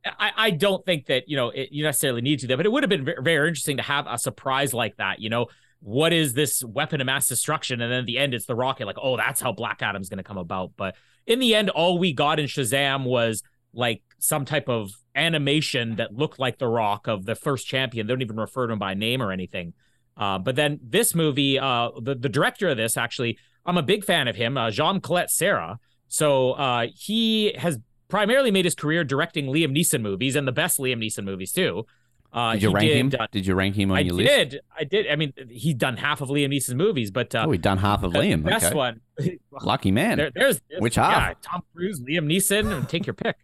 I, 0.07 0.31
I 0.37 0.51
don't 0.51 0.85
think 0.85 1.07
that 1.07 1.25
you 1.29 1.37
know 1.37 1.51
it, 1.51 1.71
you 1.73 1.83
necessarily 1.83 2.21
need 2.21 2.39
to. 2.41 2.47
That, 2.47 2.57
but 2.59 2.67
it 2.67 2.73
would 2.73 2.83
have 2.83 2.91
been 2.91 3.05
ve- 3.05 3.15
very 3.21 3.49
interesting 3.49 3.79
to 3.79 3.83
have 3.83 4.07
a 4.09 4.17
surprise 4.19 4.73
like 4.75 4.97
that. 4.99 5.19
You 5.19 5.29
know, 5.31 5.47
what 5.81 6.13
is 6.13 6.35
this 6.35 6.63
weapon 6.63 7.01
of 7.01 7.07
mass 7.07 7.27
destruction? 7.27 7.81
And 7.81 7.91
then 7.91 8.01
at 8.01 8.07
the 8.07 8.19
end, 8.19 8.33
it's 8.35 8.47
the 8.47 8.55
rocket. 8.55 8.87
Like, 8.87 8.99
oh, 9.03 9.17
that's 9.17 9.41
how 9.41 9.51
Black 9.53 9.83
Adam's 9.83 10.09
going 10.09 10.19
to 10.19 10.25
come 10.25 10.39
about. 10.39 10.73
But 10.77 10.95
in 11.27 11.39
the 11.41 11.55
end, 11.55 11.71
all 11.71 11.99
we 11.99 12.13
got 12.13 12.39
in 12.39 12.47
Shazam 12.47 13.05
was 13.05 13.43
like 13.73 14.03
some 14.25 14.45
type 14.45 14.69
of 14.69 14.91
animation 15.15 15.97
that 15.97 16.15
looked 16.15 16.39
like 16.39 16.59
the 16.59 16.67
Rock 16.69 17.07
of 17.07 17.25
the 17.27 17.35
first 17.35 17.67
champion. 17.67 18.07
They 18.07 18.13
don't 18.13 18.23
even 18.23 18.37
refer 18.37 18.67
to 18.67 18.73
him 18.73 18.79
by 18.79 18.95
name 18.95 19.23
or 19.23 19.31
anything. 19.33 19.75
Uh, 20.17 20.39
but 20.39 20.55
then 20.57 20.79
this 20.83 21.15
movie, 21.15 21.59
uh, 21.59 21.91
the 22.01 22.15
the 22.15 22.29
director 22.29 22.69
of 22.69 22.77
this 22.77 22.97
actually, 22.97 23.39
I'm 23.67 23.77
a 23.77 23.83
big 23.83 24.05
fan 24.05 24.29
of 24.29 24.37
him, 24.37 24.57
uh, 24.57 24.71
Jean 24.71 25.01
Collet-Serra. 25.01 25.79
So 26.09 26.53
uh, 26.53 26.87
he 26.95 27.53
has 27.59 27.79
primarily 28.09 28.51
made 28.51 28.65
his 28.65 28.75
career 28.77 29.03
directing 29.03 29.47
Liam 29.47 29.77
Neeson 29.77 30.03
movies 30.03 30.37
and 30.37 30.47
the 30.47 30.53
best 30.53 30.79
Liam 30.79 30.99
Neeson 31.05 31.25
movies 31.25 31.51
too. 31.53 31.85
Uh, 32.33 32.53
did 32.55 32.63
you 32.63 32.71
rank 32.73 32.91
him? 32.91 33.09
did, 33.11 33.21
uh, 33.21 33.27
did 33.31 33.47
you 33.47 33.55
rank 33.55 33.77
him 33.77 33.91
on 33.93 33.97
I 33.97 34.01
your 34.01 34.15
list? 34.15 34.31
I 34.33 34.45
did. 34.45 34.61
I 34.81 34.85
did. 34.85 35.07
I 35.09 35.17
mean, 35.17 35.33
he's 35.51 35.75
done 35.75 35.97
half 35.97 36.21
of 36.21 36.29
Liam 36.29 36.49
Neeson's 36.53 36.75
movies, 36.75 37.11
but 37.13 37.33
uh, 37.35 37.45
Oh, 37.47 37.49
we've 37.49 37.63
done 37.63 37.79
half 37.79 38.03
of 38.03 38.13
Liam. 38.13 38.43
best 38.45 38.67
Okay. 38.67 38.75
one. 38.75 39.01
Lucky 39.63 39.93
man. 39.93 40.19
There, 40.19 40.31
there's, 40.35 40.61
there's 40.69 40.81
Which 40.83 40.97
yeah, 40.97 41.29
half? 41.29 41.41
Tom 41.43 41.63
Cruise, 41.75 42.01
Liam 42.01 42.27
Neeson, 42.27 42.89
take 42.89 43.07
your 43.07 43.15
pick. 43.15 43.37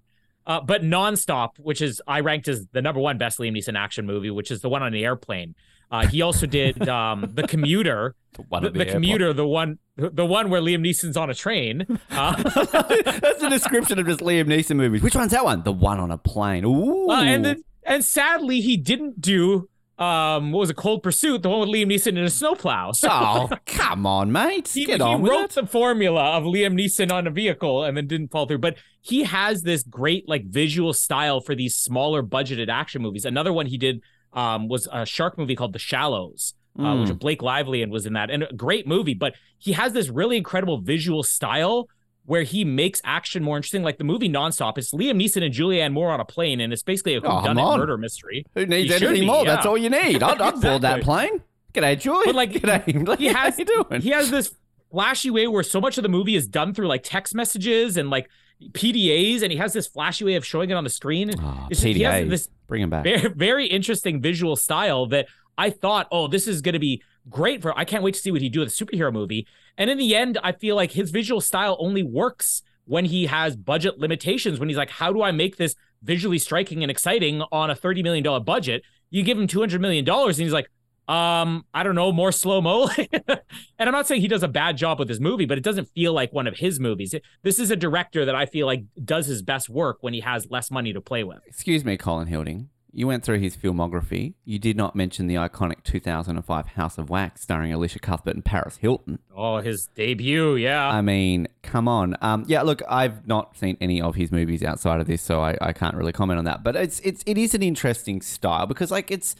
Uh, 0.51 0.61
but 0.61 0.83
nonstop, 0.83 1.51
which 1.61 1.81
is 1.81 2.03
I 2.09 2.21
ranked 2.21 2.49
as 2.49 2.67
the 2.73 2.83
number 2.83 3.01
one 3.01 3.19
best 3.19 3.39
Liam 3.39 3.57
Neeson 3.57 3.79
action 3.79 4.05
movie, 4.05 4.33
which 4.33 4.51
is 4.51 4.63
the 4.63 4.69
one 4.69 4.83
on 4.83 4.91
the 4.91 5.05
airplane. 5.05 5.55
Uh, 5.93 6.09
he 6.09 6.23
also 6.23 6.45
did 6.45 6.89
um, 6.89 7.31
the 7.35 7.47
commuter, 7.47 8.17
One 8.49 8.65
the, 8.65 8.69
of 8.71 8.75
the 8.75 8.85
commuter, 8.85 9.33
the 9.33 9.47
one, 9.47 9.79
the 9.97 10.27
one 10.27 10.51
where 10.51 10.61
Liam 10.61 10.85
Neeson's 10.85 11.17
on 11.17 11.31
a 11.31 11.35
train. 11.35 11.87
Uh, 12.11 12.35
That's 12.43 13.41
the 13.41 13.49
description 13.49 14.01
of 14.01 14.07
just 14.07 14.19
Liam 14.19 14.47
Neeson 14.47 14.75
movies. 14.75 15.03
Which 15.03 15.15
one's 15.15 15.31
that 15.31 15.45
one? 15.45 15.63
The 15.63 15.71
one 15.71 16.01
on 16.01 16.11
a 16.11 16.19
plane. 16.19 16.65
Ooh. 16.65 17.09
Uh, 17.09 17.23
and 17.23 17.45
then, 17.45 17.63
and 17.85 18.05
sadly, 18.05 18.61
he 18.61 18.77
didn't 18.77 19.21
do 19.21 19.69
um, 20.01 20.51
what 20.53 20.61
was 20.61 20.71
it, 20.71 20.77
Cold 20.77 21.03
Pursuit, 21.03 21.43
the 21.43 21.51
one 21.51 21.61
with 21.61 21.69
Liam 21.69 21.87
Neeson 21.93 22.17
in 22.17 22.19
a 22.25 22.31
snowplow. 22.31 22.93
So 22.93 23.09
oh, 23.11 23.51
come 23.67 24.07
on, 24.07 24.33
mate. 24.33 24.69
he, 24.69 24.87
Get 24.87 24.97
he 24.97 25.03
on 25.03 25.21
with 25.21 25.31
wrote 25.31 25.51
the 25.51 25.67
formula 25.67 26.37
of 26.39 26.45
Liam 26.45 26.75
Neeson 26.75 27.13
on 27.13 27.27
a 27.27 27.31
vehicle 27.31 27.85
and 27.85 27.97
then 27.97 28.07
didn't 28.07 28.31
fall 28.31 28.47
through. 28.47 28.59
But 28.59 28.77
he 29.03 29.25
has 29.25 29.63
this 29.63 29.83
great 29.83 30.27
like 30.29 30.47
visual 30.47 30.93
style 30.95 31.41
for 31.41 31.55
these 31.55 31.75
smaller 31.77 32.23
budgeted 32.23 32.69
action 32.69 33.03
movies. 33.03 33.25
Another 33.27 33.53
one 33.53 33.67
he 33.67 33.77
did 33.77 34.01
um, 34.33 34.69
was 34.69 34.89
a 34.91 35.05
shark 35.05 35.37
movie 35.37 35.55
called 35.55 35.75
The 35.75 35.79
Shallows. 35.79 36.55
Uh, 36.79 37.01
which 37.01 37.11
Mm. 37.11 37.19
Blake 37.19 37.43
Lively 37.43 37.83
and 37.83 37.91
was 37.91 38.07
in 38.07 38.13
that, 38.13 38.31
and 38.31 38.45
a 38.45 38.53
great 38.55 38.87
movie. 38.87 39.13
But 39.13 39.35
he 39.59 39.73
has 39.73 39.93
this 39.93 40.09
really 40.09 40.37
incredible 40.37 40.81
visual 40.81 41.25
style 41.25 41.89
where 42.31 42.45
he 42.45 42.65
makes 42.65 43.03
action 43.05 43.43
more 43.43 43.57
interesting. 43.57 43.83
Like 43.83 43.99
the 43.99 44.05
movie 44.05 44.29
Nonstop, 44.29 44.79
it's 44.79 44.93
Liam 44.93 45.21
Neeson 45.21 45.43
and 45.45 45.53
Julianne 45.53 45.93
Moore 45.93 46.13
on 46.13 46.21
a 46.21 46.25
plane, 46.25 46.61
and 46.61 46.73
it's 46.73 46.85
basically 46.85 47.17
a 47.17 47.19
Oh, 47.21 47.43
whodunit 47.43 47.77
murder 47.77 47.99
mystery. 47.99 48.47
Who 48.55 48.67
needs 48.67 48.93
anything 48.93 49.15
be, 49.23 49.27
more? 49.27 49.39
yeah. 49.45 49.57
That's 49.57 49.67
all 49.67 49.77
you 49.77 49.91
need. 49.91 50.23
I'd 50.23 50.39
board 50.61 50.83
that 50.83 51.03
plane. 51.09 51.43
G'day, 51.75 51.99
Julie. 51.99 52.27
But, 52.27 52.37
like, 52.37 52.53
G'day. 52.53 53.19
he 53.19 53.27
has 53.35 53.35
How 53.57 53.59
you 53.59 53.65
doing? 53.65 54.01
he 54.01 54.11
has 54.11 54.31
this 54.31 54.55
flashy 54.93 55.31
way 55.31 55.49
where 55.49 55.65
so 55.65 55.81
much 55.81 55.99
of 55.99 56.03
the 56.03 56.09
movie 56.09 56.37
is 56.37 56.47
done 56.47 56.73
through 56.73 56.87
like 56.87 57.03
text 57.03 57.35
messages 57.35 57.97
and 57.97 58.11
like 58.11 58.29
PDAs, 58.75 59.43
and 59.43 59.51
he 59.51 59.59
has 59.59 59.73
this 59.73 59.89
flashy 59.89 60.25
way 60.25 60.37
of 60.37 60.47
showing 60.47 60.71
it 60.71 60.75
on 60.75 60.85
the 60.85 60.91
screen. 60.91 61.31
Oh, 61.37 61.67
It's 61.69 61.81
just- 61.81 62.01
has 62.01 62.29
this 62.29 62.49
Bring 62.69 62.83
him 62.83 62.91
back. 62.91 63.03
very, 63.03 63.29
very 63.31 63.67
interesting 63.67 64.21
visual 64.23 64.55
style 64.55 65.07
that 65.07 65.27
I 65.59 65.71
thought, 65.71 66.07
oh, 66.13 66.29
this 66.29 66.47
is 66.47 66.61
going 66.63 66.75
to 66.75 66.79
be 66.79 67.03
great 67.29 67.63
for. 67.63 67.77
I 67.79 67.85
can't 67.85 68.03
wait 68.03 68.15
to 68.15 68.21
see 68.21 68.31
what 68.31 68.41
he 68.41 68.49
do 68.49 68.61
with 68.61 68.69
a 68.69 68.85
superhero 68.85 69.13
movie. 69.13 69.47
And 69.77 69.91
in 69.91 69.99
the 69.99 70.15
end, 70.15 70.39
I 70.43 70.53
feel 70.53 70.77
like 70.77 70.93
his 70.93 71.11
visual 71.11 71.41
style 71.41 71.77
only 71.79 72.03
works 72.03 72.63
when 72.85 73.05
he 73.05 73.27
has 73.27 73.57
budget 73.57 73.99
limitations. 73.99 74.59
When 74.59 74.69
he's 74.69 74.79
like, 74.79 74.91
how 74.91 75.13
do 75.13 75.23
I 75.23 75.31
make 75.31 75.57
this 75.57 75.75
visually 76.03 76.39
striking 76.39 76.83
and 76.83 76.91
exciting 76.91 77.43
on 77.53 77.71
a 77.71 77.75
thirty 77.75 78.03
million 78.03 78.25
dollar 78.25 78.41
budget? 78.41 78.83
You 79.11 79.23
give 79.23 79.39
him 79.39 79.47
two 79.47 79.61
hundred 79.61 79.81
million 79.81 80.05
dollars, 80.05 80.39
and 80.39 80.45
he's 80.45 80.53
like. 80.53 80.71
Um, 81.09 81.65
I 81.75 81.83
don't 81.83 81.97
know, 81.97 82.13
more 82.13 82.31
slow 82.31 82.61
mo. 82.61 82.89
and 82.99 83.41
I'm 83.81 83.91
not 83.91 84.07
saying 84.07 84.21
he 84.21 84.29
does 84.29 84.45
a 84.45 84.49
bad 84.49 84.77
job 84.77 85.01
with 85.01 85.09
his 85.09 85.19
movie, 85.19 85.45
but 85.45 85.59
it 85.59 85.65
doesn't 85.65 85.87
feel 85.87 86.13
like 86.13 86.33
one 86.33 86.47
of 86.47 86.57
his 86.57 86.79
movies. 86.79 87.13
This 87.43 87.59
is 87.59 87.73
a 87.73 87.75
director 87.75 88.25
that 88.25 88.37
I 88.37 88.47
feel 88.47 88.65
like 88.65 88.85
does 89.05 89.27
his 89.27 89.43
best 89.43 89.69
work 89.69 89.99
when 90.03 90.15
he 90.15 90.21
has 90.21 90.49
less 90.51 90.71
money 90.71 90.93
to 90.93 91.01
play 91.01 91.25
with. 91.25 91.41
Excuse 91.49 91.85
me, 91.85 91.97
Colin 91.97 92.29
Hilding. 92.29 92.69
You 92.93 93.07
went 93.07 93.25
through 93.25 93.39
his 93.39 93.57
filmography. 93.57 94.35
You 94.45 94.59
did 94.59 94.77
not 94.77 94.97
mention 94.97 95.27
the 95.27 95.37
iconic 95.37 95.85
2005 95.85 96.67
House 96.67 96.99
of 96.99 97.09
Wax 97.09 97.43
starring 97.43 97.71
Elisha 97.71 98.01
Cuthbert 98.01 98.35
and 98.35 98.45
Paris 98.45 98.79
Hilton. 98.79 99.21
Oh, 99.35 99.59
his 99.59 99.87
debut, 99.87 100.57
yeah. 100.57 100.89
I 100.89 101.01
mean, 101.01 101.47
come 101.63 101.87
on. 101.87 102.17
Um, 102.21 102.45
yeah, 102.49 102.63
look, 102.63 102.83
I've 102.89 103.27
not 103.27 103.57
seen 103.57 103.77
any 103.81 104.01
of 104.01 104.17
his 104.17 104.33
movies 104.33 104.65
outside 104.65 105.01
of 105.01 105.07
this, 105.07 105.23
so 105.23 105.41
I, 105.41 105.57
I 105.61 105.73
can't 105.73 105.95
really 105.95 106.13
comment 106.13 106.39
on 106.39 106.45
that. 106.47 106.65
But 106.65 106.77
it's 106.77 107.01
it's 107.01 107.23
it 107.27 107.39
is 107.39 107.55
an 107.55 107.63
interesting 107.63 108.21
style 108.21 108.67
because 108.67 108.91
like 108.91 109.11
it's 109.11 109.37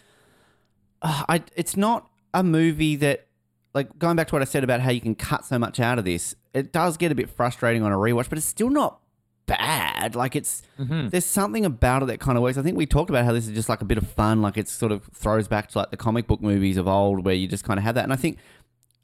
uh, 1.03 1.25
I 1.29 1.43
it's 1.57 1.77
not 1.77 2.09
a 2.33 2.45
movie 2.45 2.97
that 2.97 3.27
like 3.75 3.99
going 3.99 4.17
back 4.17 4.29
to 4.29 4.35
what 4.35 4.43
I 4.43 4.47
said 4.47 4.65
about 4.65 4.81
how 4.81 4.91
you 4.91 5.01
can 5.01 5.15
cut 5.15 5.45
so 5.45 5.59
much 5.59 5.81
out 5.81 5.99
of 5.99 6.05
this. 6.05 6.35
It 6.55 6.73
does 6.73 6.97
get 6.97 7.13
a 7.13 7.15
bit 7.15 7.31
frustrating 7.31 7.83
on 7.83 7.93
a 7.93 7.97
rewatch, 7.97 8.29
but 8.29 8.39
it's 8.39 8.47
still 8.47 8.71
not 8.71 9.00
bad. 9.59 10.15
Like 10.15 10.37
it's 10.37 10.63
there's 10.79 11.25
something 11.25 11.65
about 11.65 12.03
it 12.03 12.07
that 12.07 12.21
kind 12.21 12.37
of 12.39 12.43
works. 12.43 12.57
I 12.59 12.63
think 12.63 12.77
we 12.77 12.87
talked 12.87 13.11
about 13.11 13.25
how 13.25 13.33
this 13.33 13.47
is 13.49 13.55
just 13.55 13.69
like 13.69 13.81
a 13.81 13.85
bit 13.85 13.99
of 13.99 14.09
fun. 14.09 14.41
Like 14.43 14.57
it 14.57 14.69
sort 14.69 14.93
of 14.93 15.05
throws 15.15 15.49
back 15.49 15.69
to 15.71 15.79
like 15.79 15.91
the 15.91 15.97
comic 15.97 16.27
book 16.27 16.41
movies 16.41 16.77
of 16.77 16.87
old, 16.89 17.25
where 17.25 17.35
you 17.35 17.47
just 17.49 17.65
kind 17.65 17.79
of 17.79 17.85
have 17.85 17.95
that. 17.97 18.05
And 18.05 18.13
I 18.13 18.17
think 18.17 18.39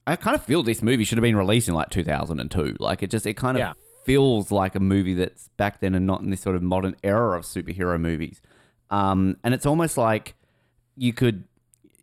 I 0.06 0.16
kind 0.16 0.34
of 0.36 0.44
feel 0.44 0.62
this 0.62 0.82
movie 0.82 1.04
should 1.04 1.18
have 1.18 1.22
been 1.22 1.36
released 1.36 1.68
in 1.68 1.74
like 1.74 1.90
2002. 1.90 2.76
Like 2.78 3.02
it 3.02 3.10
just 3.10 3.26
it 3.26 3.34
kind 3.34 3.56
of 3.56 3.60
Yeah. 3.60 3.72
feels 4.04 4.50
like 4.52 4.74
a 4.74 4.80
movie 4.80 5.14
that's 5.14 5.48
back 5.56 5.80
then 5.80 5.94
and 5.94 6.06
not 6.06 6.20
in 6.22 6.30
this 6.30 6.40
sort 6.40 6.56
of 6.56 6.62
modern 6.62 6.94
era 7.02 7.36
of 7.38 7.44
superhero 7.44 8.00
movies. 8.00 8.40
Um, 8.90 9.36
and 9.42 9.52
it's 9.52 9.66
almost 9.66 9.96
like 9.98 10.34
you 10.96 11.12
could 11.12 11.44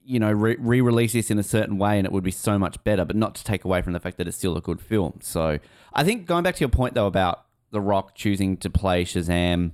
you 0.05 0.19
know 0.19 0.29
re-release 0.33 1.13
this 1.13 1.31
in 1.31 1.39
a 1.39 1.43
certain 1.43 1.77
way 1.77 1.97
and 1.97 2.05
it 2.05 2.11
would 2.11 2.25
be 2.25 2.29
so 2.29 2.59
much 2.59 2.75
better 2.83 3.05
but 3.05 3.15
not 3.15 3.33
to 3.35 3.41
take 3.45 3.63
away 3.63 3.81
from 3.81 3.93
the 3.93 4.01
fact 4.01 4.17
that 4.17 4.27
it's 4.27 4.35
still 4.35 4.57
a 4.57 4.59
good 4.61 4.81
film 4.81 5.17
so 5.21 5.57
i 5.93 6.03
think 6.03 6.25
going 6.25 6.43
back 6.43 6.55
to 6.55 6.59
your 6.59 6.67
point 6.67 6.93
though 6.93 7.07
about 7.07 7.42
the 7.73 7.81
rock 7.81 8.15
choosing 8.15 8.55
to 8.57 8.69
play 8.69 9.03
shazam 9.03 9.71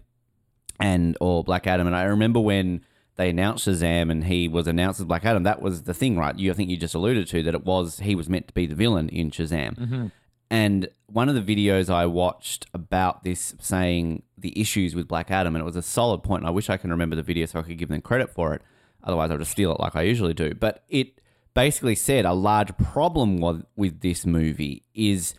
and 0.79 1.15
or 1.21 1.43
black 1.43 1.67
adam 1.67 1.85
and 1.85 1.95
i 1.95 2.03
remember 2.03 2.39
when 2.39 2.83
they 3.17 3.29
announced 3.29 3.67
shazam 3.67 4.09
and 4.09 4.23
he 4.23 4.47
was 4.47 4.67
announced 4.67 4.99
as 4.99 5.05
black 5.05 5.25
adam 5.25 5.43
that 5.43 5.61
was 5.61 5.83
the 5.83 5.93
thing 5.93 6.17
right 6.17 6.39
you 6.39 6.49
i 6.49 6.53
think 6.53 6.69
you 6.69 6.77
just 6.77 6.95
alluded 6.95 7.27
to 7.27 7.43
that 7.43 7.53
it 7.53 7.65
was 7.65 7.99
he 7.99 8.15
was 8.15 8.27
meant 8.27 8.47
to 8.47 8.53
be 8.53 8.65
the 8.65 8.75
villain 8.75 9.07
in 9.09 9.29
shazam 9.29 9.77
mm-hmm. 9.77 10.07
and 10.49 10.89
one 11.11 11.29
of 11.29 11.35
the 11.35 11.55
videos 11.55 11.89
I 11.89 12.05
watched 12.05 12.67
about 12.73 13.23
this 13.23 13.55
saying 13.59 14.23
the 14.37 14.59
issues 14.59 14.95
with 14.95 15.07
Black 15.07 15.31
Adam, 15.31 15.55
and 15.55 15.61
it 15.61 15.65
was 15.65 15.75
a 15.75 15.81
solid 15.81 16.23
point. 16.23 16.41
And 16.41 16.47
I 16.47 16.51
wish 16.51 16.69
I 16.69 16.77
can 16.77 16.91
remember 16.91 17.15
the 17.15 17.23
video 17.23 17.45
so 17.45 17.59
I 17.59 17.63
could 17.63 17.77
give 17.77 17.89
them 17.89 18.01
credit 18.01 18.29
for 18.29 18.53
it. 18.53 18.61
Otherwise, 19.03 19.31
I'll 19.31 19.37
just 19.37 19.51
steal 19.51 19.73
it 19.73 19.79
like 19.79 19.95
I 19.95 20.03
usually 20.03 20.33
do. 20.33 20.53
But 20.53 20.83
it 20.89 21.21
basically 21.53 21.95
said 21.95 22.25
a 22.25 22.33
large 22.33 22.75
problem 22.77 23.37
with 23.75 24.01
this 24.01 24.25
movie 24.25 24.83
is 24.93 25.33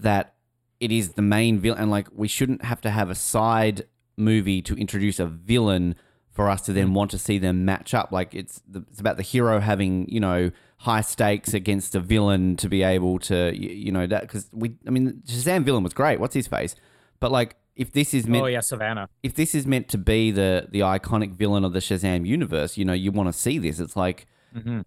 that 0.00 0.34
it 0.80 0.92
is 0.92 1.10
the 1.10 1.22
main 1.22 1.58
villain. 1.58 1.80
And 1.80 1.90
like, 1.90 2.08
we 2.14 2.28
shouldn't 2.28 2.64
have 2.64 2.80
to 2.82 2.90
have 2.90 3.10
a 3.10 3.14
side 3.14 3.86
movie 4.16 4.62
to 4.62 4.74
introduce 4.76 5.18
a 5.18 5.26
villain 5.26 5.94
for 6.30 6.48
us 6.48 6.62
to 6.62 6.72
then 6.72 6.94
want 6.94 7.10
to 7.10 7.18
see 7.18 7.38
them 7.38 7.64
match 7.64 7.94
up. 7.94 8.12
Like, 8.12 8.34
it's, 8.34 8.62
the, 8.68 8.84
it's 8.90 9.00
about 9.00 9.16
the 9.16 9.22
hero 9.22 9.60
having, 9.60 10.08
you 10.08 10.20
know, 10.20 10.50
high 10.78 11.00
stakes 11.00 11.52
against 11.54 11.94
a 11.94 12.00
villain 12.00 12.56
to 12.56 12.68
be 12.68 12.82
able 12.82 13.18
to, 13.20 13.52
you, 13.56 13.70
you 13.70 13.92
know, 13.92 14.06
that 14.06 14.22
because 14.22 14.48
we, 14.52 14.76
I 14.86 14.90
mean, 14.90 15.22
Shazam 15.26 15.64
villain 15.64 15.82
was 15.82 15.92
great. 15.92 16.20
What's 16.20 16.34
his 16.34 16.46
face? 16.46 16.76
But 17.18 17.32
like, 17.32 17.56
if 17.74 17.92
this 17.92 18.12
is 18.12 18.26
meant 18.26 18.44
oh 18.44 18.46
yeah, 18.46 18.58
Sivana. 18.58 19.06
if 19.22 19.34
this 19.34 19.54
is 19.54 19.64
meant 19.64 19.88
to 19.90 19.98
be 19.98 20.32
the 20.32 20.66
the 20.68 20.80
iconic 20.80 21.34
villain 21.34 21.64
of 21.64 21.72
the 21.72 21.78
Shazam 21.78 22.26
universe, 22.26 22.76
you 22.76 22.84
know, 22.84 22.92
you 22.92 23.12
want 23.12 23.28
to 23.28 23.32
see 23.32 23.58
this. 23.58 23.78
It's 23.78 23.96
like, 23.96 24.26
Mm-hmm. 24.56 24.80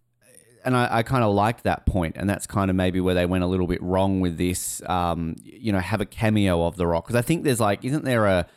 And 0.65 0.75
I, 0.75 0.97
I 0.99 1.03
kind 1.03 1.23
of 1.23 1.33
liked 1.33 1.63
that 1.63 1.85
point, 1.85 2.15
and 2.17 2.29
that's 2.29 2.45
kind 2.47 2.69
of 2.69 2.75
maybe 2.75 2.99
where 3.01 3.15
they 3.15 3.25
went 3.25 3.43
a 3.43 3.47
little 3.47 3.67
bit 3.67 3.81
wrong 3.81 4.19
with 4.21 4.37
this. 4.37 4.81
Um, 4.87 5.35
you 5.43 5.71
know, 5.71 5.79
have 5.79 6.01
a 6.01 6.05
cameo 6.05 6.63
of 6.65 6.77
the 6.77 6.87
Rock 6.87 7.05
because 7.05 7.15
I 7.17 7.21
think 7.21 7.43
there's 7.43 7.59
like, 7.59 7.83
isn't 7.85 8.05
there 8.05 8.25
a 8.25 8.47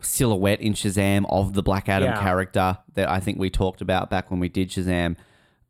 silhouette 0.00 0.60
in 0.60 0.74
Shazam 0.74 1.26
of 1.28 1.54
the 1.54 1.62
Black 1.62 1.88
Adam 1.88 2.10
Yeah. 2.10 2.22
character 2.22 2.78
that 2.94 3.08
I 3.10 3.18
think 3.20 3.38
we 3.38 3.50
talked 3.50 3.80
about 3.80 4.10
back 4.10 4.30
when 4.30 4.38
we 4.40 4.48
did 4.48 4.70
Shazam. 4.70 5.16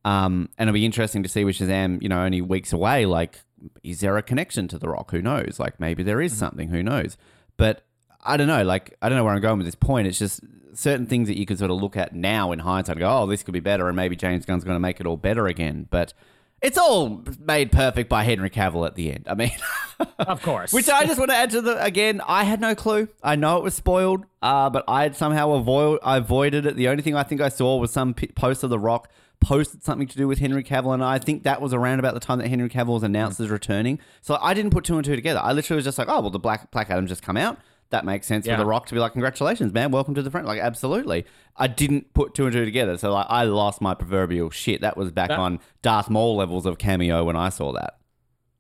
Um, 0.05 0.49
and 0.59 0.69
it'll 0.69 0.75
be 0.75 0.85
interesting 0.85 1.23
to 1.23 1.29
see 1.29 1.45
with 1.45 1.57
Shazam, 1.57 2.03
you 2.03 2.09
know, 2.09 2.21
only 2.23 2.41
weeks 2.43 2.73
away. 2.73 3.07
Like, 3.07 3.41
is 3.83 4.01
there 4.01 4.17
a 4.17 4.23
connection 4.23 4.69
to 4.69 4.79
The 4.79 4.89
Rock? 4.89 5.11
Who 5.11 5.23
knows? 5.23 5.59
Like, 5.59 5.81
maybe 5.81 6.03
there 6.03 6.21
is 6.21 6.37
something. 6.37 6.69
Who 6.69 6.83
knows? 6.83 7.17
But 7.57 7.85
I 8.25 8.37
don't 8.37 8.47
know. 8.49 8.63
Like, 8.65 8.97
I 9.01 9.09
don't 9.09 9.17
know 9.17 9.25
where 9.25 9.35
I'm 9.35 9.41
going 9.41 9.59
with 9.59 9.67
this 9.67 9.75
point. 9.75 10.07
It's 10.07 10.19
just 10.19 10.41
certain 10.75 11.07
things 11.07 11.29
that 11.29 11.39
you 11.39 11.47
could 11.47 11.59
sort 11.59 11.71
of 11.71 11.81
look 11.81 11.97
at 11.97 12.15
now 12.15 12.53
in 12.53 12.59
hindsight 12.61 12.97
and 12.97 13.01
go, 13.01 13.09
oh, 13.11 13.27
this 13.27 13.43
could 13.43 13.55
be 13.55 13.61
better. 13.61 13.89
And 13.89 13.97
maybe 13.97 14.17
James 14.17 14.45
Gunn's 14.45 14.65
going 14.65 14.77
to 14.77 14.81
make 14.81 15.01
it 15.01 15.07
all 15.07 15.17
better 15.17 15.47
again. 15.47 15.87
But 15.91 16.13
it's 16.61 16.77
all 16.79 17.25
made 17.41 17.71
perfect 17.73 18.09
by 18.09 18.25
Henry 18.25 18.51
Cavill 18.51 18.87
at 18.87 18.95
the 18.97 19.13
end. 19.13 19.27
I 19.29 19.35
mean, 19.35 19.53
Of 20.19 20.43
course. 20.43 20.73
which 20.73 20.89
I 20.89 21.05
just 21.05 21.19
want 21.19 21.31
to 21.31 21.37
add 21.37 21.51
to 21.51 21.61
the 21.61 21.83
again. 21.83 22.21
I 22.27 22.45
had 22.45 22.61
no 22.61 22.75
clue. 22.75 23.09
I 23.23 23.37
know 23.37 23.57
it 23.59 23.63
was 23.65 23.75
spoiled, 23.75 24.25
uh, 24.43 24.69
but 24.71 24.85
I 24.89 25.03
had 25.05 25.17
somehow 25.17 25.53
avoid 25.53 26.01
I 26.03 26.17
avoided 26.19 26.67
it. 26.67 26.77
The 26.77 26.89
only 26.89 27.03
thing 27.03 27.15
I 27.17 27.23
think 27.23 27.41
I 27.41 27.49
saw 27.49 27.77
was 27.79 27.93
some 27.93 28.15
p- 28.15 28.27
post 28.29 28.63
of 28.65 28.71
The 28.71 28.79
Rock 28.79 29.09
posted 29.41 29.85
something 29.85 30.09
to 30.09 30.17
do 30.17 30.27
with 30.27 30.41
Henry 30.41 30.65
Cavill, 30.65 30.93
and 30.95 31.03
I 31.05 31.19
think 31.21 31.45
that 31.45 31.61
was 31.61 31.73
around 31.73 32.01
about 32.01 32.15
the 32.15 32.21
time 32.21 32.39
that 32.39 32.49
Henry 32.49 32.69
Cavill 32.69 32.95
was 32.95 33.03
announced 33.05 33.39
as 33.39 33.51
returning. 33.51 34.01
So 34.21 34.37
I 34.41 34.53
didn't 34.55 34.73
put 34.73 34.85
two 34.85 34.97
and 34.97 35.05
two 35.05 35.15
together. 35.15 35.41
I 35.43 35.53
literally 35.53 35.77
was 35.79 35.85
just 35.85 35.99
like, 35.99 36.09
oh 36.09 36.21
well, 36.21 36.31
the 36.31 36.41
Black 36.41 36.71
Black 36.73 36.91
Adam 36.91 37.07
just 37.07 37.23
come 37.23 37.37
out. 37.37 37.57
That 37.91 38.05
makes 38.05 38.27
sense 38.27 38.47
Yeah. 38.47 38.57
for 38.57 38.63
The 38.63 38.67
Rock 38.67 38.87
to 38.87 38.95
be 38.95 39.01
like, 39.01 39.13
congratulations, 39.13 39.73
man, 39.73 39.91
welcome 39.91 40.15
to 40.15 40.23
the 40.23 40.31
front. 40.31 40.47
Like, 40.47 40.61
absolutely. 40.61 41.25
I 41.57 41.69
didn't 41.69 42.13
put 42.13 42.35
two 42.35 42.45
and 42.45 42.53
two 42.53 42.65
together, 42.65 42.99
so 42.99 43.13
like, 43.13 43.27
I 43.31 43.45
lost 43.45 43.81
my 43.81 43.95
proverbial 43.95 44.51
shit. 44.51 44.83
That 44.83 44.97
was 44.97 45.11
back 45.11 45.29
That- 45.29 45.39
on 45.39 45.61
Darth 45.83 46.11
Maul 46.11 46.37
levels 46.37 46.67
of 46.67 46.77
cameo 46.79 47.25
when 47.25 47.37
I 47.37 47.49
saw 47.49 47.73
that. 47.73 47.95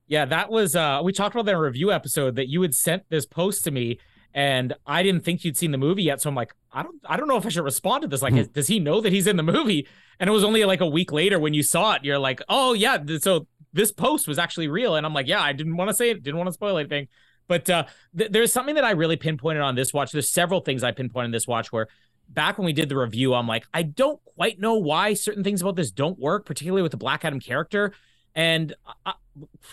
Yeah, 0.06 0.24
that 0.24 0.50
was 0.50 0.74
uh 0.74 1.02
we 1.04 1.12
talked 1.12 1.34
about 1.34 1.44
that 1.44 1.50
in 1.52 1.58
a 1.58 1.60
review 1.60 1.92
episode 1.92 2.36
that 2.36 2.48
you 2.48 2.62
had 2.62 2.74
sent 2.74 3.02
this 3.10 3.26
post 3.26 3.64
to 3.64 3.70
me 3.70 3.98
and 4.32 4.72
I 4.86 5.02
didn't 5.02 5.22
think 5.24 5.44
you'd 5.44 5.56
seen 5.58 5.70
the 5.70 5.76
movie 5.78 6.04
yet. 6.04 6.22
So 6.22 6.30
I'm 6.30 6.34
like, 6.34 6.54
I 6.72 6.82
don't 6.82 6.96
I 7.04 7.18
don't 7.18 7.28
know 7.28 7.36
if 7.36 7.44
I 7.44 7.50
should 7.50 7.64
respond 7.64 8.02
to 8.02 8.08
this. 8.08 8.22
Like, 8.22 8.32
is, 8.34 8.48
does 8.48 8.68
he 8.68 8.78
know 8.78 9.02
that 9.02 9.12
he's 9.12 9.26
in 9.26 9.36
the 9.36 9.42
movie? 9.42 9.86
And 10.18 10.28
it 10.28 10.32
was 10.32 10.44
only 10.44 10.64
like 10.64 10.80
a 10.80 10.86
week 10.86 11.12
later 11.12 11.38
when 11.38 11.52
you 11.52 11.62
saw 11.62 11.92
it, 11.94 12.04
you're 12.04 12.18
like, 12.18 12.40
oh 12.48 12.72
yeah, 12.72 12.96
so 13.20 13.46
this 13.74 13.92
post 13.92 14.26
was 14.26 14.38
actually 14.38 14.68
real. 14.68 14.94
And 14.94 15.04
I'm 15.04 15.12
like, 15.12 15.28
yeah, 15.28 15.42
I 15.42 15.52
didn't 15.52 15.76
want 15.76 15.88
to 15.90 15.94
say 15.94 16.08
it, 16.10 16.22
didn't 16.22 16.38
want 16.38 16.48
to 16.48 16.54
spoil 16.54 16.78
anything. 16.78 17.08
But 17.48 17.68
uh 17.68 17.84
th- 18.16 18.30
there's 18.30 18.52
something 18.52 18.76
that 18.76 18.84
I 18.84 18.92
really 18.92 19.16
pinpointed 19.16 19.62
on 19.62 19.74
this 19.74 19.92
watch. 19.92 20.12
There's 20.12 20.30
several 20.30 20.60
things 20.60 20.84
I 20.84 20.92
pinpointed 20.92 21.26
in 21.26 21.32
this 21.32 21.48
watch 21.48 21.72
where 21.72 21.88
back 22.28 22.58
when 22.58 22.66
we 22.66 22.72
did 22.72 22.88
the 22.88 22.96
review, 22.96 23.34
I'm 23.34 23.48
like, 23.48 23.66
I 23.72 23.82
don't 23.82 24.20
quite 24.36 24.60
know 24.60 24.74
why 24.74 25.14
certain 25.14 25.42
things 25.42 25.62
about 25.62 25.76
this 25.76 25.90
don't 25.90 26.18
work, 26.18 26.46
particularly 26.46 26.82
with 26.82 26.92
the 26.92 26.98
Black 26.98 27.24
Adam 27.24 27.40
character. 27.40 27.92
And 28.34 28.74
I, 29.04 29.14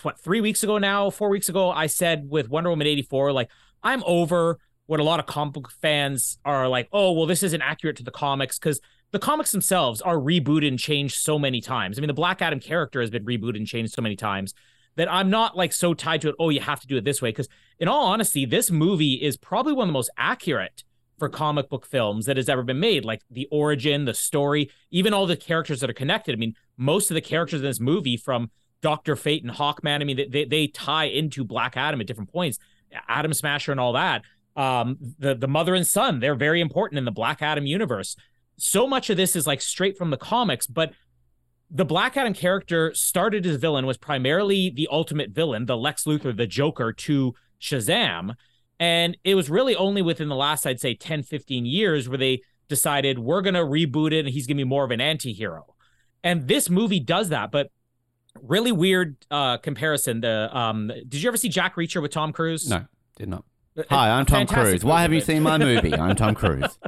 what 0.02 0.18
three 0.18 0.40
weeks 0.40 0.62
ago 0.62 0.78
now, 0.78 1.10
four 1.10 1.28
weeks 1.28 1.48
ago, 1.48 1.70
I 1.70 1.86
said 1.86 2.28
with 2.28 2.48
Wonder 2.48 2.70
Woman 2.70 2.86
84, 2.86 3.32
like, 3.32 3.50
I'm 3.82 4.02
over 4.06 4.58
what 4.86 5.00
a 5.00 5.04
lot 5.04 5.20
of 5.20 5.26
comic 5.26 5.54
book 5.54 5.70
fans 5.82 6.38
are 6.44 6.68
like, 6.68 6.88
oh, 6.92 7.12
well, 7.12 7.26
this 7.26 7.42
isn't 7.42 7.62
accurate 7.62 7.96
to 7.96 8.02
the 8.02 8.10
comics 8.10 8.58
because 8.58 8.80
the 9.12 9.18
comics 9.18 9.52
themselves 9.52 10.00
are 10.00 10.16
rebooted 10.16 10.68
and 10.68 10.78
changed 10.78 11.16
so 11.16 11.38
many 11.38 11.60
times. 11.60 11.98
I 11.98 12.00
mean, 12.00 12.08
the 12.08 12.14
Black 12.14 12.42
Adam 12.42 12.60
character 12.60 13.00
has 13.00 13.10
been 13.10 13.24
rebooted 13.24 13.56
and 13.56 13.66
changed 13.66 13.92
so 13.92 14.02
many 14.02 14.16
times 14.16 14.54
that 14.96 15.12
I'm 15.12 15.30
not 15.30 15.56
like 15.56 15.72
so 15.72 15.94
tied 15.94 16.22
to 16.22 16.30
it. 16.30 16.36
Oh, 16.38 16.50
you 16.50 16.60
have 16.60 16.80
to 16.80 16.86
do 16.86 16.96
it 16.96 17.04
this 17.04 17.20
way. 17.20 17.30
Because 17.30 17.48
in 17.78 17.88
all 17.88 18.06
honesty, 18.06 18.46
this 18.46 18.70
movie 18.70 19.14
is 19.14 19.36
probably 19.36 19.72
one 19.72 19.84
of 19.84 19.88
the 19.88 19.92
most 19.92 20.10
accurate 20.16 20.84
for 21.18 21.28
comic 21.28 21.68
book 21.68 21.86
films 21.86 22.26
that 22.26 22.36
has 22.36 22.48
ever 22.48 22.62
been 22.62 22.80
made. 22.80 23.04
Like 23.04 23.22
the 23.30 23.48
origin, 23.50 24.04
the 24.04 24.14
story, 24.14 24.70
even 24.90 25.14
all 25.14 25.26
the 25.26 25.36
characters 25.36 25.80
that 25.80 25.90
are 25.90 25.94
connected. 25.94 26.34
I 26.34 26.36
mean, 26.36 26.54
most 26.76 27.10
of 27.10 27.14
the 27.14 27.20
characters 27.20 27.60
in 27.60 27.66
this 27.66 27.80
movie 27.80 28.16
from 28.16 28.50
Doctor 28.82 29.16
Fate 29.16 29.42
and 29.42 29.52
Hawkman. 29.52 30.00
I 30.00 30.04
mean, 30.04 30.16
they, 30.16 30.26
they 30.26 30.44
they 30.44 30.66
tie 30.66 31.06
into 31.06 31.44
Black 31.44 31.76
Adam 31.76 32.00
at 32.00 32.06
different 32.06 32.32
points. 32.32 32.58
Atom 33.08 33.32
Smasher 33.32 33.72
and 33.72 33.80
all 33.80 33.94
that. 33.94 34.22
Um, 34.54 34.96
the 35.18 35.34
the 35.34 35.48
mother 35.48 35.74
and 35.74 35.86
son, 35.86 36.20
they're 36.20 36.34
very 36.34 36.60
important 36.60 36.98
in 36.98 37.04
the 37.04 37.10
Black 37.10 37.42
Adam 37.42 37.66
universe. 37.66 38.16
So 38.58 38.86
much 38.86 39.10
of 39.10 39.16
this 39.16 39.36
is 39.36 39.46
like 39.46 39.60
straight 39.60 39.98
from 39.98 40.10
the 40.10 40.16
comics, 40.16 40.66
but 40.66 40.92
the 41.70 41.84
Black 41.84 42.16
Adam 42.16 42.32
character 42.32 42.94
started 42.94 43.44
as 43.44 43.56
villain 43.56 43.86
was 43.86 43.98
primarily 43.98 44.70
the 44.70 44.88
ultimate 44.90 45.30
villain, 45.30 45.66
the 45.66 45.76
Lex 45.76 46.04
Luthor, 46.04 46.36
the 46.36 46.46
Joker 46.46 46.92
to 46.92 47.34
Shazam. 47.60 48.34
And 48.78 49.16
it 49.24 49.34
was 49.34 49.48
really 49.48 49.74
only 49.74 50.02
within 50.02 50.28
the 50.28 50.36
last, 50.36 50.66
I'd 50.66 50.80
say, 50.80 50.94
10, 50.94 51.22
15 51.22 51.64
years 51.64 52.08
where 52.08 52.18
they 52.18 52.42
decided 52.68 53.18
we're 53.18 53.42
going 53.42 53.54
to 53.54 53.60
reboot 53.60 54.12
it 54.12 54.20
and 54.20 54.28
he's 54.28 54.46
going 54.46 54.56
to 54.56 54.60
be 54.60 54.68
more 54.68 54.84
of 54.84 54.90
an 54.90 55.00
anti 55.00 55.32
hero. 55.32 55.74
And 56.22 56.48
this 56.48 56.68
movie 56.68 57.00
does 57.00 57.30
that. 57.30 57.50
But 57.50 57.70
really 58.42 58.72
weird 58.72 59.16
uh 59.30 59.58
comparison. 59.58 60.20
The 60.20 60.54
um 60.56 60.88
did 61.08 61.22
you 61.22 61.28
ever 61.28 61.36
see 61.36 61.48
Jack 61.48 61.76
Reacher 61.76 62.02
with 62.02 62.10
Tom 62.10 62.32
Cruise? 62.32 62.68
No, 62.68 62.84
did 63.16 63.28
not. 63.28 63.44
Uh, 63.76 63.82
Hi, 63.90 64.10
I'm 64.10 64.26
Tom 64.26 64.40
fantastic 64.40 64.64
Cruise. 64.64 64.84
Why 64.84 65.02
haven't 65.02 65.14
you 65.14 65.20
seen 65.20 65.42
my 65.42 65.58
movie? 65.58 65.94
I'm 65.94 66.16
Tom 66.16 66.34
Cruise. 66.36 66.78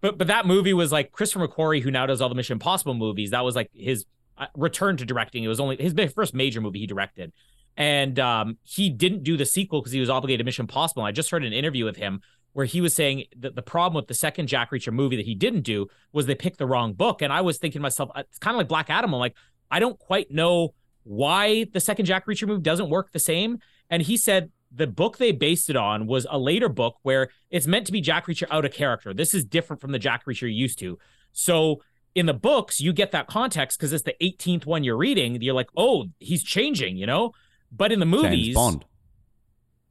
But 0.00 0.18
but 0.18 0.26
that 0.28 0.46
movie 0.46 0.72
was 0.72 0.92
like 0.92 1.12
Christopher 1.12 1.46
McQuarrie, 1.46 1.82
who 1.82 1.90
now 1.90 2.06
does 2.06 2.20
all 2.20 2.28
the 2.28 2.34
Mission 2.34 2.54
Impossible 2.54 2.94
movies. 2.94 3.30
That 3.30 3.44
was 3.44 3.54
like 3.54 3.70
his 3.74 4.06
uh, 4.38 4.46
return 4.56 4.96
to 4.98 5.04
directing. 5.04 5.44
It 5.44 5.48
was 5.48 5.60
only 5.60 5.76
his 5.76 5.94
first 6.12 6.34
major 6.34 6.60
movie 6.60 6.78
he 6.78 6.86
directed, 6.86 7.32
and 7.76 8.18
um, 8.18 8.58
he 8.62 8.90
didn't 8.90 9.22
do 9.22 9.36
the 9.36 9.46
sequel 9.46 9.80
because 9.80 9.92
he 9.92 10.00
was 10.00 10.10
obligated 10.10 10.40
to 10.40 10.44
Mission 10.44 10.64
Impossible. 10.64 11.02
I 11.02 11.12
just 11.12 11.30
heard 11.30 11.44
an 11.44 11.52
interview 11.52 11.84
with 11.84 11.96
him 11.96 12.20
where 12.52 12.66
he 12.66 12.80
was 12.80 12.94
saying 12.94 13.24
that 13.38 13.54
the 13.54 13.62
problem 13.62 13.96
with 13.96 14.08
the 14.08 14.14
second 14.14 14.48
Jack 14.48 14.70
Reacher 14.70 14.92
movie 14.92 15.16
that 15.16 15.26
he 15.26 15.34
didn't 15.34 15.62
do 15.62 15.86
was 16.12 16.26
they 16.26 16.34
picked 16.34 16.58
the 16.58 16.66
wrong 16.66 16.92
book. 16.92 17.22
And 17.22 17.32
I 17.32 17.40
was 17.42 17.58
thinking 17.58 17.78
to 17.78 17.82
myself, 17.82 18.10
uh, 18.14 18.20
it's 18.20 18.38
kind 18.38 18.54
of 18.54 18.58
like 18.58 18.68
Black 18.68 18.90
Adam. 18.90 19.14
I'm 19.14 19.20
like, 19.20 19.36
I 19.70 19.78
don't 19.78 19.98
quite 19.98 20.30
know 20.30 20.74
why 21.04 21.64
the 21.72 21.80
second 21.80 22.06
Jack 22.06 22.26
Reacher 22.26 22.48
movie 22.48 22.62
doesn't 22.62 22.90
work 22.90 23.12
the 23.12 23.20
same. 23.20 23.58
And 23.88 24.02
he 24.02 24.16
said 24.16 24.50
the 24.72 24.86
book 24.86 25.18
they 25.18 25.32
based 25.32 25.70
it 25.70 25.76
on 25.76 26.06
was 26.06 26.26
a 26.30 26.38
later 26.38 26.68
book 26.68 26.96
where 27.02 27.28
it's 27.50 27.66
meant 27.66 27.86
to 27.86 27.92
be 27.92 28.00
Jack 28.00 28.26
Reacher 28.26 28.46
out 28.50 28.64
of 28.64 28.72
character. 28.72 29.14
This 29.14 29.32
is 29.32 29.44
different 29.44 29.80
from 29.80 29.92
the 29.92 29.98
Jack 29.98 30.26
Reacher 30.26 30.42
you're 30.42 30.50
used 30.50 30.78
to. 30.80 30.98
So 31.32 31.82
in 32.14 32.26
the 32.26 32.34
books, 32.34 32.80
you 32.80 32.92
get 32.92 33.12
that 33.12 33.28
context 33.28 33.78
because 33.78 33.92
it's 33.92 34.04
the 34.04 34.16
18th 34.20 34.66
one 34.66 34.82
you're 34.82 34.96
reading. 34.96 35.40
You're 35.40 35.54
like, 35.54 35.70
oh, 35.76 36.06
he's 36.18 36.42
changing, 36.42 36.96
you 36.96 37.06
know? 37.06 37.32
But 37.72 37.92
in 37.92 38.00
the 38.00 38.06
movies, 38.06 38.46
James 38.46 38.54
Bond. 38.54 38.84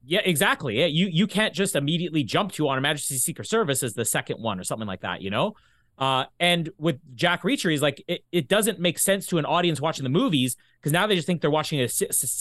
yeah, 0.05 0.21
exactly. 0.23 0.85
You 0.87 1.07
you 1.07 1.27
can't 1.27 1.53
just 1.53 1.75
immediately 1.75 2.23
jump 2.23 2.51
to 2.53 2.67
on 2.67 2.75
Her 2.75 2.81
Majesty's 2.81 3.23
Secret 3.23 3.47
Service 3.47 3.83
as 3.83 3.93
the 3.93 4.05
second 4.05 4.41
one 4.41 4.59
or 4.59 4.63
something 4.63 4.87
like 4.87 5.01
that, 5.01 5.21
you 5.21 5.29
know. 5.29 5.55
Uh, 5.97 6.23
and 6.39 6.69
with 6.77 6.97
Jack 7.13 7.43
Reacher, 7.43 7.69
he's 7.69 7.81
like, 7.81 8.01
it, 8.07 8.23
it 8.31 8.47
doesn't 8.47 8.79
make 8.79 8.97
sense 8.97 9.25
to 9.27 9.37
an 9.37 9.45
audience 9.45 9.81
watching 9.81 10.03
the 10.03 10.09
movies 10.09 10.55
because 10.79 10.93
now 10.93 11.05
they 11.05 11.15
just 11.15 11.27
think 11.27 11.41
they're 11.41 11.51
watching 11.51 11.81
a, 11.81 11.89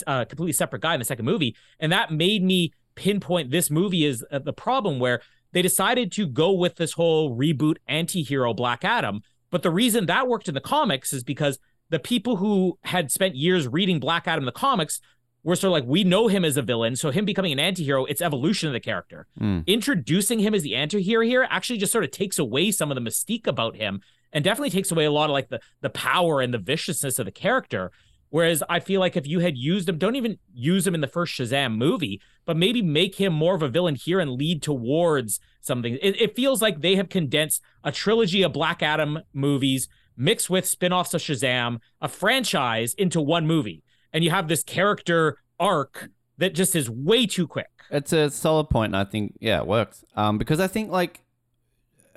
uh, 0.07 0.25
completely 0.27 0.53
separate 0.53 0.81
guy 0.81 0.95
in 0.95 1.01
the 1.01 1.05
second 1.05 1.25
movie, 1.25 1.57
and 1.81 1.91
that 1.91 2.13
made 2.13 2.45
me 2.45 2.73
pinpoint 2.95 3.51
this 3.51 3.71
movie 3.71 4.05
is 4.05 4.25
uh, 4.31 4.39
the 4.39 4.53
problem 4.53 4.99
where 5.01 5.21
they 5.53 5.63
decided 5.63 6.13
to 6.13 6.27
go 6.27 6.53
with 6.53 6.77
this 6.77 6.93
whole 6.93 7.37
reboot 7.37 7.77
anti-hero 7.89 8.55
Black 8.55 8.85
Adam. 8.85 9.23
But 9.51 9.63
the 9.63 9.71
reason 9.71 10.07
that 10.07 10.29
worked 10.29 10.49
in 10.49 10.55
the 10.55 10.61
comics 10.61 11.13
is 11.13 11.25
because 11.25 11.59
the 11.91 11.99
people 11.99 12.37
who 12.37 12.79
had 12.83 13.11
spent 13.11 13.35
years 13.35 13.67
reading 13.67 13.99
Black 13.99 14.29
Adam 14.29 14.45
the 14.45 14.53
comics 14.53 15.01
were 15.45 15.57
sort 15.57 15.69
of 15.69 15.73
like, 15.73 15.85
we 15.89 16.05
know 16.05 16.29
him 16.29 16.45
as 16.45 16.57
a 16.57 16.63
villain, 16.63 16.97
so 16.97 17.11
him 17.11 17.25
becoming 17.25 17.53
an 17.53 17.61
anti-hero, 17.61 18.05
it's 18.05 18.21
evolution 18.21 18.69
of 18.69 18.73
the 18.73 18.81
character. 18.81 19.27
Mm. 19.41 19.67
Introducing 19.67 20.41
him 20.41 20.55
as 20.55 20.63
the 20.63 20.75
anti-hero 20.75 21.25
here 21.25 21.47
actually 21.49 21.79
just 21.79 21.93
sort 21.93 22.05
of 22.05 22.11
takes 22.11 22.39
away 22.39 22.71
some 22.71 22.91
of 22.91 22.97
the 22.97 23.01
mystique 23.01 23.47
about 23.47 23.77
him 23.77 24.01
and 24.33 24.45
definitely 24.45 24.71
takes 24.71 24.91
away 24.91 25.05
a 25.05 25.11
lot 25.11 25.31
of 25.31 25.35
like 25.35 25.49
the 25.49 25.61
the 25.81 25.91
power 25.91 26.41
and 26.41 26.53
the 26.53 26.59
viciousness 26.59 27.19
of 27.19 27.25
the 27.25 27.33
character. 27.33 27.93
Whereas 28.31 28.63
I 28.69 28.81
feel 28.81 29.01
like 29.01 29.17
if 29.17 29.27
you 29.27 29.39
had 29.39 29.57
used 29.57 29.89
him, 29.89 29.97
don't 29.97 30.17
even 30.17 30.39
use 30.53 30.87
him 30.87 30.95
in 30.95 31.01
the 31.01 31.07
first 31.07 31.33
Shazam 31.33 31.77
movie, 31.77 32.21
but 32.45 32.59
maybe 32.59 32.83
make 32.83 33.15
him 33.15 33.33
more 33.33 33.55
of 33.55 33.63
a 33.63 33.69
villain 33.69 33.95
here 33.95 34.21
and 34.21 34.33
lead 34.33 34.61
towards 34.61 35.41
something. 35.63 35.95
It, 36.03 36.21
it 36.21 36.37
feels 36.37 36.61
like 36.61 36.81
they 36.81 36.97
have 36.97 37.09
condensed 37.09 37.63
a 37.83 37.91
trilogy 37.91 38.43
of 38.43 38.53
Black 38.53 38.83
Adam 38.83 39.21
movies 39.33 39.89
mixed 40.15 40.51
with 40.51 40.67
spin-offs 40.67 41.15
of 41.15 41.23
Shazam, 41.23 41.79
a 42.03 42.09
franchise 42.09 42.93
into 42.95 43.19
one 43.19 43.47
movie. 43.47 43.83
And 44.13 44.25
you 44.25 44.31
have 44.31 44.49
this 44.49 44.63
character 44.63 45.39
arc 45.61 46.09
that 46.39 46.55
just 46.55 46.75
is 46.77 46.89
way 46.89 47.27
too 47.27 47.47
quick. 47.47 47.69
It's 47.91 48.13
a 48.13 48.31
solid 48.31 48.71
point, 48.71 48.95
and 48.95 48.97
I 48.97 49.05
think 49.11 49.37
yeah, 49.41 49.59
it 49.61 49.67
works. 49.67 50.05
Um, 50.17 50.39
because 50.39 50.61
I 50.61 50.67
think 50.67 50.91
like 50.91 51.21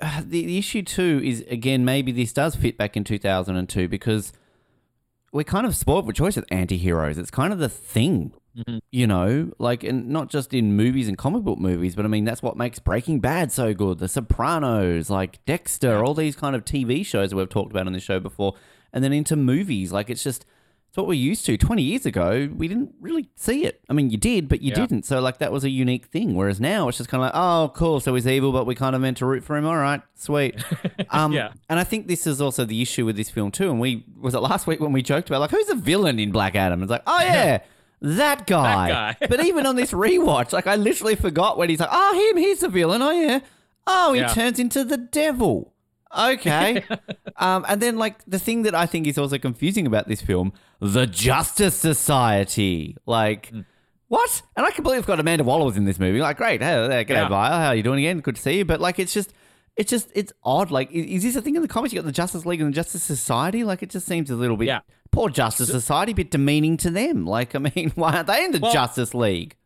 the, 0.00 0.44
the 0.46 0.58
issue 0.58 0.82
too 0.82 1.20
is 1.24 1.44
again 1.50 1.84
maybe 1.84 2.12
this 2.12 2.32
does 2.32 2.54
fit 2.56 2.76
back 2.78 2.96
in 2.96 3.04
two 3.04 3.18
thousand 3.18 3.56
and 3.56 3.68
two 3.68 3.88
because 3.88 4.32
we're 5.32 5.44
kind 5.44 5.66
of 5.66 5.74
spoiled 5.74 6.04
for 6.06 6.12
choice 6.12 6.36
with 6.36 6.44
anti-heroes. 6.50 7.16
It's 7.18 7.30
kind 7.30 7.52
of 7.54 7.58
the 7.58 7.68
thing, 7.70 8.32
Mhm. 8.54 8.80
you 8.90 9.06
know, 9.06 9.50
like 9.58 9.82
and 9.82 10.08
not 10.10 10.28
just 10.28 10.52
in 10.52 10.76
movies 10.76 11.08
and 11.08 11.16
comic 11.16 11.42
book 11.42 11.58
movies, 11.58 11.94
but 11.96 12.04
I 12.04 12.08
mean 12.08 12.24
that's 12.26 12.42
what 12.42 12.56
makes 12.56 12.78
Breaking 12.78 13.18
Bad 13.18 13.50
so 13.50 13.72
good. 13.72 13.98
The 13.98 14.08
Sopranos, 14.08 15.08
like 15.08 15.42
Dexter, 15.46 16.04
all 16.04 16.12
these 16.14 16.36
kind 16.36 16.54
of 16.54 16.64
TV 16.66 17.04
shows 17.04 17.30
that 17.30 17.36
we've 17.36 17.48
talked 17.48 17.70
about 17.70 17.86
on 17.86 17.94
this 17.94 18.02
show 18.02 18.20
before, 18.20 18.54
and 18.92 19.02
then 19.02 19.12
into 19.12 19.36
movies, 19.36 19.90
like 19.92 20.08
it's 20.10 20.22
just. 20.22 20.44
It's 20.92 20.98
what 20.98 21.06
we're 21.06 21.14
used 21.14 21.46
to. 21.46 21.56
20 21.56 21.80
years 21.82 22.04
ago, 22.04 22.50
we 22.54 22.68
didn't 22.68 22.92
really 23.00 23.26
see 23.34 23.64
it. 23.64 23.80
I 23.88 23.94
mean, 23.94 24.10
you 24.10 24.18
did, 24.18 24.46
but 24.46 24.60
you 24.60 24.68
Yeah. 24.72 24.74
didn't. 24.74 25.06
So, 25.06 25.22
like, 25.22 25.38
that 25.38 25.50
was 25.50 25.64
a 25.64 25.70
unique 25.70 26.04
thing. 26.08 26.34
Whereas 26.34 26.60
now 26.60 26.86
it's 26.88 26.98
just 26.98 27.08
kind 27.08 27.22
of 27.24 27.28
like, 27.28 27.32
oh, 27.34 27.72
cool. 27.74 27.98
So 27.98 28.14
he's 28.14 28.26
evil, 28.26 28.52
but 28.52 28.66
we 28.66 28.74
kind 28.74 28.94
of 28.94 29.00
meant 29.00 29.16
to 29.16 29.24
root 29.24 29.42
for 29.42 29.56
him. 29.56 29.64
All 29.64 29.78
right, 29.78 30.02
sweet. 30.16 30.54
Um, 31.10 31.32
Yeah. 31.32 31.52
And 31.70 31.80
I 31.80 31.84
think 31.84 32.08
this 32.08 32.26
is 32.26 32.42
also 32.42 32.66
the 32.66 32.82
issue 32.82 33.06
with 33.06 33.16
this 33.16 33.30
film, 33.30 33.50
too. 33.50 33.70
And 33.70 33.80
we, 33.80 34.04
was 34.20 34.34
it 34.34 34.40
last 34.40 34.66
week 34.66 34.80
when 34.80 34.92
we 34.92 35.00
joked 35.00 35.30
about, 35.30 35.40
like, 35.40 35.50
who's 35.50 35.66
the 35.66 35.76
villain 35.76 36.18
in 36.18 36.30
Black 36.30 36.54
Adam? 36.54 36.82
It's 36.82 36.90
like, 36.90 37.04
oh, 37.06 37.20
yeah. 37.22 37.60
That 38.02 38.46
guy. 38.46 38.88
guy. 38.90 39.16
but 39.28 39.42
even 39.46 39.64
on 39.64 39.76
this 39.76 39.92
rewatch, 39.92 40.52
like 40.52 40.66
I 40.66 40.74
literally 40.76 41.14
forgot 41.14 41.56
when 41.56 41.70
he's 41.70 41.78
like, 41.80 41.88
"Oh, 41.92 42.30
him, 42.30 42.36
he's 42.36 42.58
the 42.58 42.68
villain." 42.68 43.00
Oh 43.00 43.12
yeah. 43.12 43.38
Oh, 43.86 44.12
he 44.12 44.20
Yeah. 44.20 44.26
turns 44.34 44.58
into 44.58 44.82
the 44.82 44.96
devil. 44.96 45.71
Okay. 46.16 46.84
um, 47.36 47.64
and 47.68 47.80
then 47.80 47.96
like 47.96 48.24
the 48.26 48.38
thing 48.38 48.62
that 48.62 48.74
I 48.74 48.86
think 48.86 49.06
is 49.06 49.18
also 49.18 49.38
confusing 49.38 49.86
about 49.86 50.08
this 50.08 50.20
film, 50.22 50.52
the 50.80 51.06
Justice 51.06 51.74
Society. 51.76 52.96
Like, 53.06 53.48
Hmm. 53.50 53.60
what? 54.08 54.42
And 54.56 54.66
I 54.66 54.70
completely 54.70 55.02
forgot 55.02 55.20
Amanda 55.20 55.44
Waller 55.44 55.64
was 55.66 55.76
in 55.76 55.84
this 55.84 55.98
movie. 55.98 56.20
Like, 56.20 56.36
great. 56.36 56.60
Hey, 56.62 56.86
there, 56.88 57.04
g'day, 57.04 57.08
Yeah. 57.10 57.28
Vile. 57.28 57.52
How 57.58 57.66
are 57.68 57.74
you 57.74 57.82
doing 57.82 57.98
again? 58.00 58.20
Good 58.20 58.36
to 58.36 58.42
see 58.42 58.58
you. 58.58 58.64
But 58.64 58.80
like, 58.80 58.98
it's 58.98 59.12
just. 59.14 59.32
It's 59.74 59.88
just 59.88 60.10
it's 60.14 60.34
odd. 60.44 60.70
Like, 60.70 60.90
i- 60.90 60.96
is 60.96 61.22
this 61.22 61.34
a 61.34 61.40
thing 61.40 61.56
in 61.56 61.62
the 61.62 61.66
comics? 61.68 61.94
You 61.94 62.00
got 62.00 62.04
the 62.04 62.12
Justice 62.12 62.44
League 62.44 62.60
and 62.60 62.68
the 62.70 62.74
Justice 62.76 63.02
Society. 63.02 63.64
Like, 63.64 63.82
it 63.82 63.88
just 63.88 64.06
seems 64.06 64.28
a 64.30 64.36
little 64.36 64.58
bit 64.58 64.66
Yeah. 64.66 64.80
poor 65.12 65.30
Justice 65.30 65.70
Society, 65.70 66.12
a 66.12 66.14
bit 66.14 66.30
demeaning 66.30 66.76
to 66.76 66.90
them. 66.90 67.24
Like, 67.24 67.54
I 67.54 67.58
mean, 67.58 67.90
why 67.94 68.16
aren't 68.16 68.26
they 68.26 68.44
in 68.44 68.52
the 68.52 68.58
Well- 68.60 68.70
Justice 68.74 69.14
League? 69.14 69.56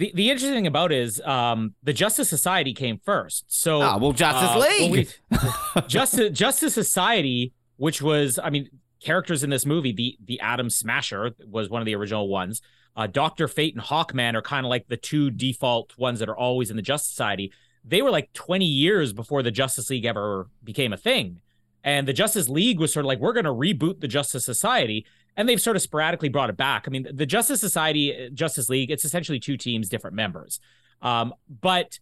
The 0.00 0.10
the 0.14 0.30
interesting 0.30 0.54
thing 0.54 0.66
about 0.66 0.92
it 0.92 0.98
is 0.98 1.20
um 1.20 1.74
the 1.82 1.92
Justice 1.92 2.30
Society 2.30 2.72
came 2.72 2.98
first. 3.04 3.44
So 3.48 3.82
Ah, 3.82 3.98
well, 3.98 4.12
Justice 4.12 4.50
uh, 4.50 4.58
League. 4.58 5.08
we- 5.30 5.82
Justice 5.88 6.30
Justice 6.36 6.72
Society, 6.72 7.52
which 7.76 8.00
was 8.00 8.38
I 8.42 8.48
mean 8.48 8.70
characters 9.00 9.44
in 9.44 9.50
this 9.50 9.66
movie, 9.66 9.92
the 9.92 10.16
the 10.24 10.40
Atom 10.40 10.70
Smasher 10.70 11.32
was 11.46 11.68
one 11.68 11.82
of 11.82 11.86
the 11.86 11.94
original 11.94 12.28
ones. 12.28 12.62
Uh, 12.96 13.08
Doctor 13.08 13.46
Fate 13.46 13.74
and 13.74 13.84
Hawkman 13.84 14.34
are 14.34 14.42
kind 14.42 14.64
of 14.64 14.70
like 14.70 14.88
the 14.88 14.96
two 14.96 15.30
default 15.30 15.96
ones 15.98 16.18
that 16.20 16.30
are 16.30 16.36
always 16.36 16.70
in 16.70 16.76
the 16.76 16.82
Justice 16.82 17.10
Society. 17.10 17.52
They 17.84 18.00
were 18.00 18.10
like 18.10 18.32
20 18.32 18.64
years 18.64 19.12
before 19.12 19.42
the 19.42 19.50
Justice 19.50 19.90
League 19.90 20.06
ever 20.06 20.48
became 20.64 20.94
a 20.94 20.96
thing. 20.96 21.40
And 21.84 22.08
the 22.08 22.12
Justice 22.12 22.48
League 22.48 22.78
was 22.80 22.92
sort 22.92 23.04
of 23.04 23.08
like, 23.08 23.20
we're 23.20 23.32
going 23.32 23.44
to 23.44 23.52
reboot 23.52 24.00
the 24.00 24.08
Justice 24.08 24.44
Society. 24.44 25.06
And 25.36 25.48
they've 25.48 25.60
sort 25.60 25.76
of 25.76 25.82
sporadically 25.82 26.28
brought 26.28 26.50
it 26.50 26.56
back. 26.56 26.84
I 26.86 26.90
mean, 26.90 27.06
the 27.12 27.26
Justice 27.26 27.60
Society, 27.60 28.26
uh, 28.26 28.30
Justice 28.34 28.68
League, 28.68 28.90
it's 28.90 29.04
essentially 29.04 29.38
two 29.40 29.56
teams, 29.56 29.88
different 29.88 30.16
members. 30.16 30.60
Um, 31.02 31.32
but 31.48 31.98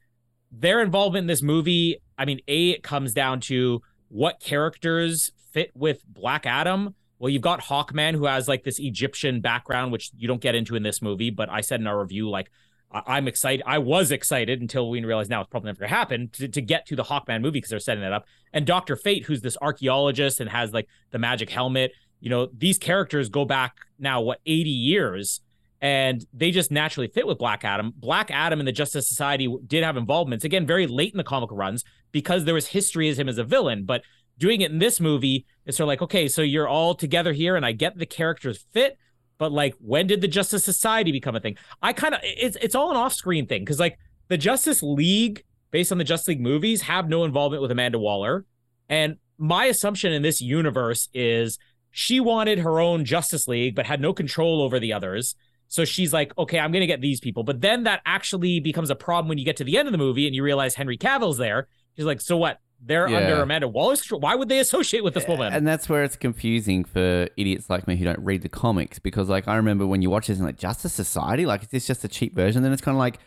their 0.51 0.81
involvement 0.81 1.25
in 1.25 1.27
this 1.27 1.43
movie, 1.43 1.99
I 2.17 2.25
mean, 2.25 2.41
A, 2.49 2.71
it 2.71 2.83
comes 2.83 3.13
down 3.13 3.41
to 3.43 3.83
what 4.09 4.41
characters 4.41 5.31
fit 5.53 5.71
with 5.75 6.03
Black 6.09 6.47
Adam. 6.47 6.95
Well, 7.19 7.31
you've 7.31 7.43
got 7.43 7.61
Hawkman, 7.61 8.15
who 8.15 8.27
has 8.27 8.49
like 8.49 8.65
this 8.65 8.79
Egyptian 8.79 9.41
background, 9.41 9.93
which 9.93 10.11
you 10.17 10.29
don't 10.29 10.41
get 10.41 10.55
into 10.55 10.75
in 10.77 10.83
this 10.83 11.03
movie. 11.03 11.31
But 11.31 11.51
I 11.51 11.61
said 11.61 11.81
in 11.81 11.87
our 11.87 12.01
review, 12.01 12.31
like, 12.31 12.51
I- 12.91 13.03
I'm 13.07 13.29
excited. 13.29 13.63
I 13.67 13.79
was 13.79 14.11
excited 14.11 14.61
until 14.61 14.89
we 14.89 15.05
realized 15.05 15.29
now 15.29 15.41
it's 15.43 15.51
probably 15.51 15.69
never 15.69 15.81
going 15.81 15.91
to 15.91 15.95
happen 15.97 16.31
to, 16.35 16.49
to 16.49 16.61
get 16.63 16.87
to 16.87 16.97
the 16.97 17.05
Hawkman 17.05 17.43
movie 17.43 17.59
because 17.59 17.71
they're 17.71 17.81
setting 17.81 18.03
that 18.03 18.13
up. 18.13 18.27
And 18.53 18.67
Dr. 18.67 18.97
Fate, 18.97 19.25
who's 19.27 19.43
this 19.43 19.57
archaeologist 19.61 20.41
and 20.41 20.49
has 20.49 20.73
like 20.73 20.89
the 21.11 21.19
magic 21.19 21.51
helmet. 21.51 21.93
You 22.21 22.31
know, 22.31 22.49
these 22.57 22.79
characters 22.79 23.29
go 23.29 23.45
back 23.45 23.77
now, 23.99 24.21
what, 24.21 24.41
80 24.47 24.71
years, 24.71 25.41
and 25.81 26.25
they 26.33 26.51
just 26.51 26.71
naturally 26.71 27.09
fit 27.09 27.27
with 27.27 27.39
Black 27.39 27.65
Adam. 27.65 27.93
Black 27.97 28.31
Adam 28.31 28.59
and 28.61 28.67
the 28.67 28.73
Justice 28.73 29.09
Society 29.09 29.55
did 29.67 29.85
have 29.85 29.97
involvements, 29.97 30.45
again, 30.45 30.67
very 30.67 30.87
late 30.87 31.13
in 31.13 31.19
the 31.19 31.25
comic 31.25 31.51
runs 31.53 31.85
because 32.11 32.45
there 32.45 32.55
was 32.55 32.69
history 32.69 33.09
as 33.09 33.19
him 33.19 33.29
as 33.29 33.39
a 33.39 33.45
villain. 33.45 33.85
But 33.85 34.03
doing 34.39 34.61
it 34.61 34.71
in 34.71 34.79
this 34.79 35.01
movie, 35.01 35.47
it's 35.67 35.77
sort 35.77 35.85
of 35.85 35.89
like, 35.89 36.03
okay, 36.03 36.29
so 36.29 36.43
you're 36.43 36.69
all 36.69 36.95
together 36.95 37.33
here, 37.33 37.57
and 37.57 37.65
I 37.65 37.73
get 37.73 37.97
the 37.97 38.07
characters 38.07 38.65
fit, 38.73 38.99
but 39.39 39.53
like, 39.53 39.75
when 39.79 40.07
did 40.07 40.21
the 40.21 40.29
Justice 40.29 40.65
Society 40.65 41.13
become 41.13 41.37
a 41.37 41.41
thing? 41.41 41.57
I 41.81 41.93
kind 41.93 42.15
of, 42.15 42.21
it's, 42.25 42.57
it's 42.61 42.75
all 42.75 42.91
an 42.91 42.97
off 42.97 43.13
screen 43.13 43.47
thing 43.47 43.63
because 43.63 43.79
like 43.79 43.99
the 44.27 44.37
Justice 44.37 44.83
League, 44.83 45.45
based 45.71 45.93
on 45.93 45.99
the 45.99 46.05
Justice 46.05 46.29
League 46.29 46.41
movies, 46.41 46.83
have 46.83 47.09
no 47.09 47.25
involvement 47.25 47.63
with 47.63 47.71
Amanda 47.71 47.99
Waller. 47.99 48.45
And 48.89 49.17
my 49.39 49.67
assumption 49.67 50.13
in 50.13 50.23
this 50.23 50.41
universe 50.41 51.09
is 51.15 51.59
she 51.99 52.21
wanted 52.21 52.61
her 52.61 52.79
own 52.79 53.05
Justice 53.05 53.49
League, 53.49 53.75
but 53.75 53.85
had 53.85 54.01
no 54.01 54.13
control 54.13 54.63
over 54.63 54.79
the 54.79 54.93
others. 54.93 55.35
So 55.67 55.85
she's 55.85 56.13
like, 56.13 56.33
okay, 56.39 56.61
I'm 56.61 56.71
going 56.71 56.83
to 56.83 56.87
get 56.87 57.01
these 57.01 57.19
people. 57.19 57.43
But 57.43 57.61
then 57.61 57.83
that 57.83 58.03
actually 58.07 58.61
becomes 58.61 58.89
a 58.89 58.95
problem 58.95 59.29
when 59.29 59.37
you 59.37 59.45
get 59.45 59.57
to 59.57 59.65
the 59.65 59.77
end 59.77 59.89
of 59.89 59.93
the 59.93 59.99
movie 59.99 60.25
and 60.29 60.33
you 60.35 60.45
realize 60.45 60.77
Henry 60.77 60.97
Cavill's 60.97 61.39
there. 61.39 61.67
She's 61.97 62.05
like, 62.05 62.21
so 62.21 62.37
what? 62.37 62.61
They're 62.81 63.09
Yeah. 63.09 63.17
under 63.17 63.43
Amanda 63.43 63.67
Waller's 63.67 64.01
control. 64.01 64.21
Why 64.21 64.37
would 64.37 64.49
they 64.49 64.61
associate 64.61 65.03
with 65.03 65.15
this 65.15 65.27
woman? 65.27 65.53
And 65.53 65.67
that's 65.67 65.89
where 65.89 66.05
it's 66.05 66.15
confusing 66.15 66.85
for 66.85 67.29
idiots 67.37 67.69
like 67.69 67.89
me 67.89 67.97
who 67.97 68.05
don't 68.05 68.21
read 68.21 68.43
the 68.43 68.49
comics 68.49 69.01
because, 69.01 69.29
like, 69.29 69.49
I 69.49 69.57
remember 69.57 69.85
when 69.85 70.01
you 70.01 70.09
watch 70.09 70.29
this 70.29 70.39
and 70.39 70.47
like 70.47 70.57
Justice 70.57 70.95
Society, 70.95 71.47
like, 71.47 71.63
is 71.65 71.69
this 71.71 71.87
just 71.89 72.05
a 72.05 72.09
cheap 72.09 72.37
version? 72.37 72.63
Then 72.63 72.73
it's 72.73 72.81
kind 72.81 72.95
of 72.95 73.01
like, 73.01 73.19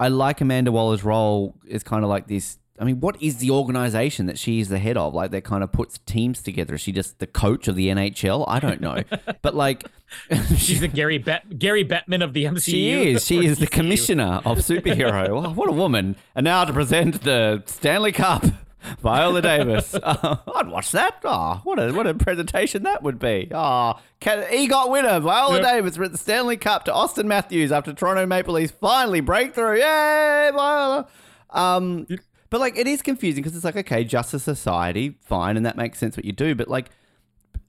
I 0.00 0.08
like 0.08 0.40
Amanda 0.40 0.72
Waller's 0.72 1.04
role 1.04 1.56
is 1.66 1.82
kind 1.82 2.02
of 2.02 2.08
like 2.08 2.26
this. 2.26 2.56
I 2.78 2.84
mean, 2.84 2.98
what 3.00 3.22
is 3.22 3.36
the 3.36 3.50
organization 3.52 4.26
that 4.26 4.36
she 4.38 4.58
is 4.58 4.68
the 4.68 4.78
head 4.80 4.96
of? 4.96 5.14
Like, 5.14 5.30
that 5.30 5.44
kind 5.44 5.62
of 5.62 5.70
puts 5.70 5.98
teams 6.06 6.42
together. 6.42 6.74
Is 6.74 6.80
she 6.80 6.90
just 6.90 7.20
the 7.20 7.26
coach 7.26 7.68
of 7.68 7.76
the 7.76 7.86
NHL? 7.88 8.44
I 8.48 8.58
don't 8.58 8.80
know, 8.80 9.02
but 9.42 9.54
like, 9.54 9.84
She's 10.56 10.80
the 10.80 10.88
Gary 10.88 11.18
Bet 11.18 11.58
Gary 11.58 11.84
Bettman 11.84 12.22
of 12.22 12.32
the 12.34 12.44
MCU. 12.44 12.62
She 12.62 13.10
is. 13.12 13.24
She 13.24 13.44
is 13.46 13.58
the 13.58 13.66
commissioner 13.66 14.40
of 14.44 14.58
superhero. 14.58 15.44
Oh, 15.46 15.50
what 15.50 15.68
a 15.68 15.72
woman! 15.72 16.16
And 16.34 16.44
now 16.44 16.64
to 16.64 16.72
present 16.72 17.22
the 17.22 17.62
Stanley 17.66 18.12
Cup, 18.12 18.44
Viola 19.00 19.40
Davis. 19.42 19.94
Uh, 19.94 20.36
I'd 20.54 20.68
watch 20.68 20.90
that. 20.92 21.20
Oh, 21.24 21.60
what 21.64 21.78
a 21.78 21.92
what 21.92 22.06
a 22.06 22.14
presentation 22.14 22.82
that 22.84 23.02
would 23.02 23.18
be. 23.18 23.48
Oh, 23.52 23.94
can, 24.20 24.42
EGOT 24.44 24.90
winner 24.90 25.18
Viola 25.20 25.56
Yep. 25.60 25.62
Davis 25.64 25.98
with 25.98 26.12
the 26.12 26.18
Stanley 26.18 26.56
Cup 26.56 26.84
to 26.84 26.92
Auston 26.92 27.24
Matthews 27.24 27.72
after 27.72 27.92
Toronto 27.92 28.26
Maple 28.26 28.54
Leafs 28.54 28.72
finally 28.80 29.20
breakthrough. 29.20 29.78
Yay, 29.78 30.50
Viola! 30.54 31.06
Um, 31.50 32.06
but 32.54 32.60
like 32.60 32.78
it 32.78 32.86
is 32.86 33.02
confusing 33.02 33.42
because 33.42 33.56
it's 33.56 33.64
like 33.64 33.74
okay, 33.74 34.04
Justice 34.04 34.44
Society, 34.44 35.16
fine, 35.22 35.56
and 35.56 35.66
that 35.66 35.76
makes 35.76 35.98
sense 35.98 36.16
what 36.16 36.24
you 36.24 36.30
do, 36.30 36.54
but 36.54 36.68
like 36.68 36.88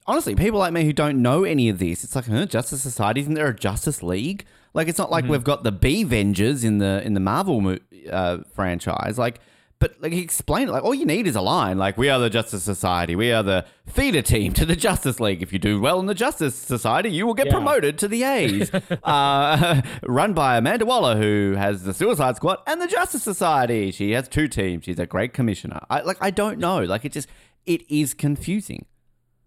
honestly, 0.06 0.36
people 0.36 0.60
like 0.60 0.72
me 0.72 0.84
who 0.84 0.92
don't 0.92 1.20
know 1.20 1.42
any 1.42 1.68
of 1.68 1.80
this, 1.80 2.04
it's 2.04 2.14
like, 2.14 2.26
huh, 2.26 2.46
Justice 2.46 2.82
Society, 2.82 3.20
isn't 3.22 3.34
there 3.34 3.48
a 3.48 3.52
Justice 3.56 4.00
League? 4.00 4.44
Like 4.74 4.86
it's 4.86 4.96
not 4.96 5.06
Mm-hmm. 5.06 5.12
like 5.12 5.24
we've 5.24 5.42
got 5.42 5.64
the 5.64 5.72
B 5.72 6.04
Vengers 6.04 6.62
in 6.64 6.78
the 6.78 7.02
in 7.04 7.14
the 7.14 7.20
Marvel 7.20 7.76
uh, 8.12 8.38
franchise. 8.54 9.18
Like, 9.18 9.40
but 9.78 9.94
like 10.00 10.12
explain 10.12 10.68
it. 10.68 10.72
Like 10.72 10.84
all 10.84 10.94
you 10.94 11.04
need 11.04 11.26
is 11.26 11.36
a 11.36 11.40
line. 11.40 11.76
Like 11.76 11.98
we 11.98 12.08
are 12.08 12.18
the 12.18 12.30
Justice 12.30 12.62
Society. 12.62 13.14
We 13.14 13.30
are 13.32 13.42
the 13.42 13.66
feeder 13.86 14.22
team 14.22 14.52
to 14.54 14.64
the 14.64 14.76
Justice 14.76 15.20
League. 15.20 15.42
If 15.42 15.52
you 15.52 15.58
do 15.58 15.80
well 15.80 16.00
in 16.00 16.06
the 16.06 16.14
Justice 16.14 16.54
Society, 16.54 17.10
you 17.10 17.26
will 17.26 17.34
get 17.34 17.46
Yeah. 17.46 17.52
promoted 17.52 17.98
to 17.98 18.08
the 18.08 18.22
A's. 18.22 18.70
uh, 19.04 19.82
run 20.02 20.32
by 20.32 20.56
Amanda 20.56 20.86
Waller, 20.86 21.16
who 21.16 21.54
has 21.56 21.82
the 21.84 21.92
Suicide 21.92 22.36
Squad 22.36 22.58
and 22.66 22.80
the 22.80 22.86
Justice 22.86 23.22
Society. 23.22 23.90
She 23.90 24.12
has 24.12 24.28
two 24.28 24.48
teams. 24.48 24.84
She's 24.84 24.98
a 24.98 25.06
great 25.06 25.32
commissioner. 25.34 25.80
I 25.90 26.00
like. 26.00 26.16
I 26.20 26.30
don't 26.30 26.58
know. 26.58 26.82
Like 26.82 27.04
it 27.04 27.12
just 27.12 27.28
it 27.66 27.82
is 27.90 28.14
confusing. 28.14 28.86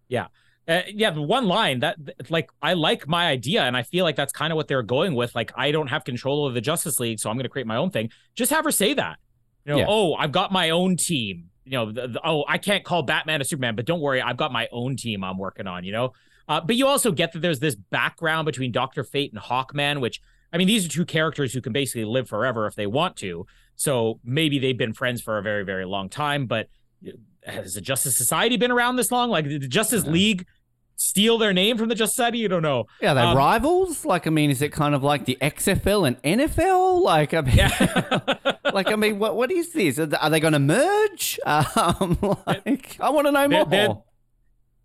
Yeah. 0.08 0.28
Uh, 0.68 0.84
yeah, 0.94 1.10
the 1.10 1.22
one 1.24 1.48
line 1.48 1.80
that 1.80 1.98
like 2.30 2.52
I 2.62 2.74
like 2.74 3.08
my 3.08 3.28
idea 3.30 3.63
and 3.63 3.76
I 3.76 3.82
feel 3.82 4.06
like 4.06 4.15
that's 4.15 4.32
kind 4.32 4.54
of 4.54 4.58
what 4.58 4.68
they're 4.68 4.84
going 4.84 5.15
with 5.15 5.34
like 5.34 5.52
I 5.56 5.72
don't 5.72 5.88
have 5.88 6.04
control 6.04 6.46
of 6.46 6.54
the 6.54 6.62
Justice 6.62 7.00
League 7.00 7.20
so 7.20 7.32
I'm 7.32 7.38
going 7.38 7.46
to 7.46 7.50
create 7.50 7.65
my 7.65 7.78
own 7.78 7.89
thing. 7.89 8.12
Just 8.36 8.52
have 8.52 8.65
her 8.65 8.72
say 8.72 8.94
that. 8.94 9.18
You 9.65 9.74
know, 9.74 9.80
Yeah. 9.80 9.86
oh, 9.88 10.13
I've 10.15 10.32
got 10.32 10.52
my 10.52 10.69
own 10.72 10.98
team. 10.98 11.50
You 11.65 11.72
know, 11.74 11.91
the, 11.91 12.08
the- 12.08 12.22
oh, 12.24 12.45
I 12.48 12.58
can't 12.58 12.84
call 12.84 13.04
Batman 13.04 13.41
a 13.41 13.43
Superman, 13.43 13.76
but 13.76 13.86
don't 13.86 14.02
worry, 14.02 14.22
I've 14.22 14.38
got 14.38 14.52
my 14.52 14.67
own 14.72 14.95
team 14.95 15.24
I'm 15.24 15.38
working 15.38 15.67
on, 15.67 15.84
you 15.84 15.91
know. 15.91 16.13
Uh, 16.48 16.60
but 16.62 16.76
you 16.76 16.88
also 16.88 17.12
get 17.12 17.32
that 17.34 17.39
there's 17.41 17.60
this 17.60 17.76
background 17.76 18.45
between 18.48 18.72
Doctor 18.72 19.04
Fate 19.04 19.32
and 19.32 19.41
Hawkman, 19.41 20.02
which 20.02 20.19
I 20.52 20.58
mean, 20.58 20.67
these 20.67 20.84
are 20.84 20.89
two 20.89 21.06
characters 21.06 21.54
who 21.54 21.62
can 21.62 21.74
basically 21.74 22.06
live 22.06 22.28
forever 22.28 22.65
if 22.65 22.74
they 22.74 22.88
want 22.88 23.15
to. 23.17 23.45
So 23.76 24.19
maybe 24.24 24.58
they've 24.58 24.78
been 24.78 24.93
friends 24.93 25.22
for 25.22 25.38
a 25.38 25.43
very, 25.43 25.63
very 25.63 25.86
long 25.86 26.10
time. 26.10 26.48
But 26.48 26.69
has 27.45 27.76
the 27.76 27.82
Justice 27.82 28.17
Society 28.17 28.58
been 28.58 28.72
around 28.72 28.95
this 28.95 29.12
long? 29.12 29.30
Like, 29.30 29.45
the 29.45 29.60
Justice 29.60 30.06
League 30.06 30.48
steal 31.02 31.38
their 31.38 31.54
name 31.54 31.78
from 31.78 31.88
the 31.88 31.96
Justice 31.96 32.16
Society? 32.16 32.40
You 32.40 32.50
don't 32.50 32.62
know. 32.62 32.86
Yeah, 33.02 33.14
they 33.14 33.22
Um, 33.22 33.38
rivals? 33.38 34.04
Like, 34.06 34.28
I 34.28 34.30
mean, 34.30 34.50
is 34.50 34.62
it 34.62 34.74
kind 34.74 34.94
of 34.94 35.02
like 35.04 35.24
the 35.26 35.38
XFL 35.42 36.06
and 36.06 36.22
NFL? 36.24 37.02
Like, 37.02 37.34
I 37.34 37.42
mean, 37.42 37.56
Yeah. 37.56 38.18
like, 38.74 38.92
I 38.92 38.96
mean, 38.96 39.18
what 39.18 39.36
what 39.36 39.50
is 39.52 39.72
this? 39.72 39.98
Are 39.98 40.06
they, 40.06 40.18
they 40.30 40.40
going 40.40 40.54
to 40.54 40.60
merge? 40.60 41.40
Um, 41.46 42.18
like, 42.48 42.98
I 43.00 43.10
want 43.10 43.28
to 43.28 43.32
know 43.32 43.48
They're- 43.48 43.58
more. 43.60 43.66
they're- 43.66 43.96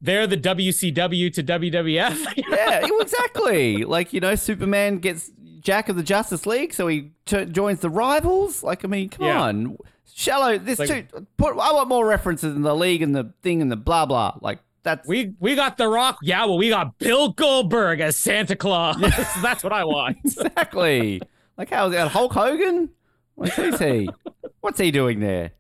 They're 0.00 0.26
the 0.26 0.36
WCW 0.36 1.32
to 1.34 1.42
WWF. 1.42 2.26
yeah, 2.50 2.86
exactly. 3.00 3.84
Like, 3.84 4.12
you 4.12 4.20
know, 4.20 4.34
Superman 4.34 4.98
gets 4.98 5.30
Jack 5.60 5.88
of 5.88 5.96
the 5.96 6.02
Justice 6.02 6.44
League, 6.46 6.74
so 6.74 6.88
he 6.88 7.12
t- 7.24 7.46
joins 7.46 7.80
the 7.80 7.88
rivals. 7.88 8.62
Like, 8.62 8.84
I 8.84 8.88
mean, 8.88 9.08
come 9.08 9.26
Yeah. 9.26 9.40
on, 9.40 9.78
shallow. 10.14 10.58
This 10.58 10.78
Like- 10.78 11.10
too. 11.10 11.26
Put. 11.38 11.52
I 11.58 11.72
want 11.72 11.88
more 11.88 12.06
references 12.06 12.54
in 12.54 12.60
the 12.62 12.74
league 12.76 13.00
and 13.00 13.14
the 13.16 13.32
thing 13.42 13.62
and 13.62 13.72
the 13.72 13.76
blah 13.76 14.04
blah. 14.04 14.34
Like, 14.42 14.58
that's 14.84 15.08
we 15.08 15.32
we 15.40 15.54
got 15.56 15.76
The 15.76 15.88
Rock. 15.88 16.18
Yeah, 16.22 16.44
well, 16.44 16.58
we 16.58 16.68
got 16.68 16.98
Bill 16.98 17.30
Goldberg 17.30 18.00
as 18.00 18.16
Santa 18.16 18.54
Claus. 18.54 18.96
That's 19.42 19.64
what 19.64 19.72
I 19.72 19.84
want. 19.84 20.18
exactly. 20.24 21.20
like, 21.56 21.70
how 21.70 21.86
is 21.86 21.92
that 21.92 22.08
Hulk 22.08 22.32
Hogan? 22.32 22.90
Who's 23.36 23.78
he? 23.78 24.08
What's 24.60 24.78
he 24.78 24.90
doing 24.90 25.20
there? 25.20 25.52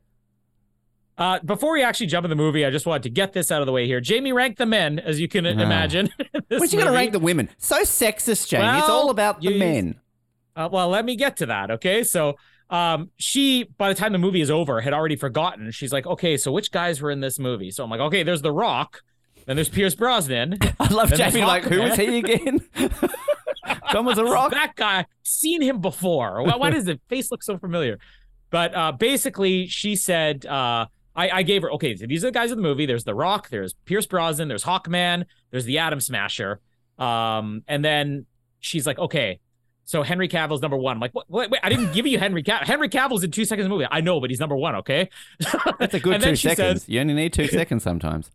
Uh, 1.16 1.38
before 1.44 1.72
we 1.72 1.82
actually 1.82 2.06
jump 2.06 2.24
in 2.24 2.30
the 2.30 2.36
movie, 2.36 2.64
I 2.64 2.70
just 2.70 2.86
wanted 2.86 3.04
to 3.04 3.10
get 3.10 3.32
this 3.32 3.50
out 3.52 3.62
of 3.62 3.66
the 3.66 3.72
way 3.72 3.86
here. 3.86 4.00
Jamie 4.00 4.32
ranked 4.32 4.58
the 4.58 4.66
men, 4.66 4.98
as 4.98 5.20
you 5.20 5.28
can 5.28 5.46
imagine. 5.46 6.10
When's 6.48 6.72
you 6.72 6.78
going 6.78 6.90
to 6.90 6.96
rank 6.96 7.12
the 7.12 7.20
women? 7.20 7.48
So 7.58 7.82
sexist, 7.82 8.48
Jamie. 8.48 8.78
it's 8.78 8.88
all 8.88 9.10
about 9.10 9.40
the 9.40 9.52
you- 9.52 9.58
men. 9.58 10.00
Uh, 10.56 10.68
well, 10.70 10.88
let 10.88 11.04
me 11.04 11.16
get 11.16 11.36
to 11.38 11.46
that. 11.46 11.70
Okay. 11.72 12.04
So 12.04 12.34
um, 12.70 13.10
she, 13.16 13.64
by 13.64 13.88
the 13.88 13.94
time 13.94 14.12
the 14.12 14.18
movie 14.18 14.40
is 14.40 14.50
over, 14.50 14.80
had 14.80 14.92
already 14.92 15.16
forgotten. 15.16 15.70
She's 15.70 15.92
like, 15.92 16.06
okay, 16.06 16.36
so 16.36 16.52
which 16.52 16.70
guys 16.70 17.00
were 17.00 17.10
in 17.10 17.20
this 17.20 17.38
movie? 17.38 17.70
So 17.70 17.84
I'm 17.84 17.90
like, 17.90 18.00
okay, 18.00 18.22
there's 18.22 18.42
The 18.42 18.52
Rock. 18.52 19.02
Then 19.46 19.56
there's 19.56 19.68
Pierce 19.68 19.94
Brosnan. 19.94 20.58
I 20.80 20.88
love 20.92 21.10
And 21.12 21.18
Jamie. 21.18 21.44
Like, 21.44 21.64
who 21.64 21.82
was 21.82 21.96
he 21.96 22.18
again? 22.18 22.60
John 23.92 24.04
was 24.04 24.18
a 24.18 24.24
rock. 24.24 24.52
that 24.52 24.74
guy, 24.76 25.06
seen 25.22 25.62
him 25.62 25.80
before. 25.80 26.42
Why, 26.42 26.56
why 26.56 26.70
does 26.70 26.84
the 26.84 26.98
face 27.08 27.30
look 27.30 27.42
so 27.42 27.58
familiar? 27.58 27.98
But 28.50 28.74
uh, 28.74 28.92
basically, 28.92 29.66
she 29.66 29.96
said, 29.96 30.46
uh, 30.46 30.86
I, 31.16 31.30
I 31.30 31.42
gave 31.42 31.62
her, 31.62 31.70
okay, 31.72 31.96
so 31.96 32.06
these 32.06 32.24
are 32.24 32.28
the 32.28 32.32
guys 32.32 32.50
in 32.50 32.56
the 32.56 32.62
movie. 32.62 32.86
There's 32.86 33.04
The 33.04 33.14
Rock, 33.14 33.48
there's 33.50 33.74
Pierce 33.84 34.06
Brosnan, 34.06 34.48
there's 34.48 34.64
Hawkman, 34.64 35.24
there's 35.50 35.64
the 35.64 35.78
Atom 35.78 36.00
Smasher. 36.00 36.60
Um, 36.98 37.62
and 37.68 37.84
then 37.84 38.26
she's 38.60 38.86
like, 38.86 38.98
okay, 38.98 39.40
so 39.84 40.02
Henry 40.02 40.28
Cavill's 40.28 40.62
number 40.62 40.76
one. 40.76 40.96
I'm 40.96 41.00
like, 41.00 41.14
what, 41.14 41.28
wait, 41.30 41.50
wait, 41.50 41.60
I 41.62 41.68
didn't 41.68 41.92
give 41.92 42.06
you 42.06 42.18
Henry 42.18 42.42
Cavill. 42.42 42.64
Henry 42.64 42.88
Cavill's 42.88 43.22
in 43.24 43.30
two 43.30 43.44
seconds 43.44 43.66
of 43.66 43.70
the 43.70 43.74
movie. 43.74 43.86
I 43.90 44.00
know, 44.00 44.20
but 44.20 44.30
he's 44.30 44.40
number 44.40 44.56
one, 44.56 44.76
okay? 44.76 45.08
That's 45.78 45.94
a 45.94 46.00
good 46.00 46.20
two 46.22 46.36
seconds. 46.36 46.82
says- 46.82 46.88
you 46.88 47.00
only 47.00 47.14
need 47.14 47.32
two 47.32 47.48
seconds 47.48 47.82
sometimes. 47.82 48.30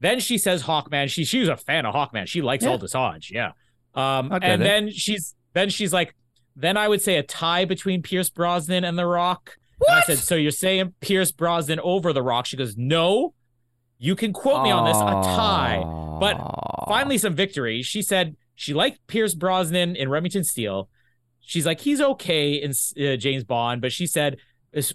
Then 0.00 0.20
she 0.20 0.38
says 0.38 0.62
Hawkman. 0.62 1.10
She 1.10 1.24
she 1.24 1.40
was 1.40 1.48
a 1.48 1.56
fan 1.56 1.86
of 1.86 1.94
Hawkman. 1.94 2.26
She 2.26 2.42
likes 2.42 2.64
Yeah. 2.64 2.70
Aldis 2.70 2.92
Hodge. 2.92 3.30
Yeah. 3.32 3.52
Um, 3.94 4.32
and 4.32 4.42
then. 4.42 4.60
then 4.60 4.90
she's 4.90 5.34
then 5.52 5.68
she's 5.68 5.92
like, 5.92 6.14
then 6.56 6.76
I 6.76 6.88
would 6.88 7.02
say 7.02 7.16
a 7.16 7.22
tie 7.22 7.64
between 7.64 8.02
Pierce 8.02 8.30
Brosnan 8.30 8.84
and 8.84 8.98
The 8.98 9.06
Rock. 9.06 9.56
And 9.86 9.96
I 9.96 10.02
said, 10.02 10.18
so 10.18 10.34
you're 10.34 10.50
saying 10.50 10.94
Pierce 11.00 11.32
Brosnan 11.32 11.80
over 11.80 12.12
The 12.12 12.22
Rock? 12.22 12.46
She 12.46 12.56
goes, 12.56 12.76
no. 12.76 13.34
You 13.98 14.14
can 14.16 14.32
quote 14.32 14.62
me 14.62 14.70
on 14.70 14.86
this, 14.86 14.96
a 14.96 15.00
tie. 15.36 15.82
But 16.20 16.86
finally, 16.88 17.18
some 17.18 17.34
victory. 17.34 17.82
She 17.82 18.00
said 18.00 18.36
she 18.54 18.72
liked 18.72 19.06
Pierce 19.06 19.34
Brosnan 19.34 19.96
in 19.96 20.08
Remington 20.08 20.44
Steele. 20.44 20.88
She's 21.40 21.66
like, 21.66 21.80
he's 21.80 22.00
okay 22.00 22.54
in 22.54 22.70
uh, 22.70 23.16
James 23.16 23.44
Bond, 23.44 23.80
but 23.82 23.92
she 23.92 24.06
said 24.06 24.36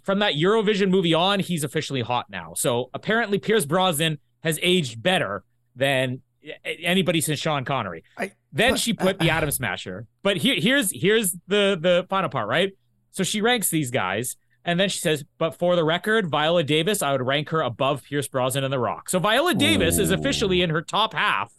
from 0.04 0.20
that 0.20 0.36
Eurovision 0.36 0.90
movie 0.90 1.14
on, 1.14 1.40
he's 1.40 1.64
officially 1.64 2.02
hot 2.02 2.28
now. 2.30 2.54
So 2.56 2.90
apparently, 2.94 3.40
Pierce 3.40 3.66
Brosnan 3.66 4.20
has 4.46 4.58
aged 4.62 5.04
better 5.04 5.44
than 5.76 6.22
anybody 6.64 7.20
since 7.20 7.40
Sean 7.40 7.66
Connery. 7.66 8.04
I- 8.18 8.32
then 8.54 8.72
but- 8.74 8.80
she 8.80 8.94
put 8.94 9.20
the 9.20 9.30
Atom 9.36 9.52
Smasher. 9.52 10.08
But 10.24 10.38
here, 10.38 10.56
here's 10.58 10.92
here's 10.92 11.34
the 11.48 11.78
the 11.80 12.06
final 12.10 12.30
part, 12.30 12.48
right? 12.48 12.72
So 13.12 13.24
she 13.24 13.42
ranks 13.42 13.70
these 13.70 13.92
guys, 13.92 14.38
and 14.64 14.80
then 14.80 14.88
she 14.90 15.00
says, 15.00 15.24
"But 15.38 15.56
for 15.56 15.76
the 15.76 15.84
record, 15.84 16.28
Viola 16.28 16.64
Davis, 16.64 17.02
I 17.02 17.12
would 17.12 17.22
rank 17.22 17.50
her 17.50 17.62
above 17.62 18.04
Pierce 18.04 18.28
Brosnan 18.28 18.64
and 18.64 18.72
The 18.72 18.80
Rock." 18.80 19.10
So 19.10 19.20
Viola 19.20 19.54
Davis 19.54 19.98
is 19.98 20.12
officially 20.12 20.62
in 20.62 20.70
her 20.70 20.82
top 20.82 21.14
half 21.14 21.52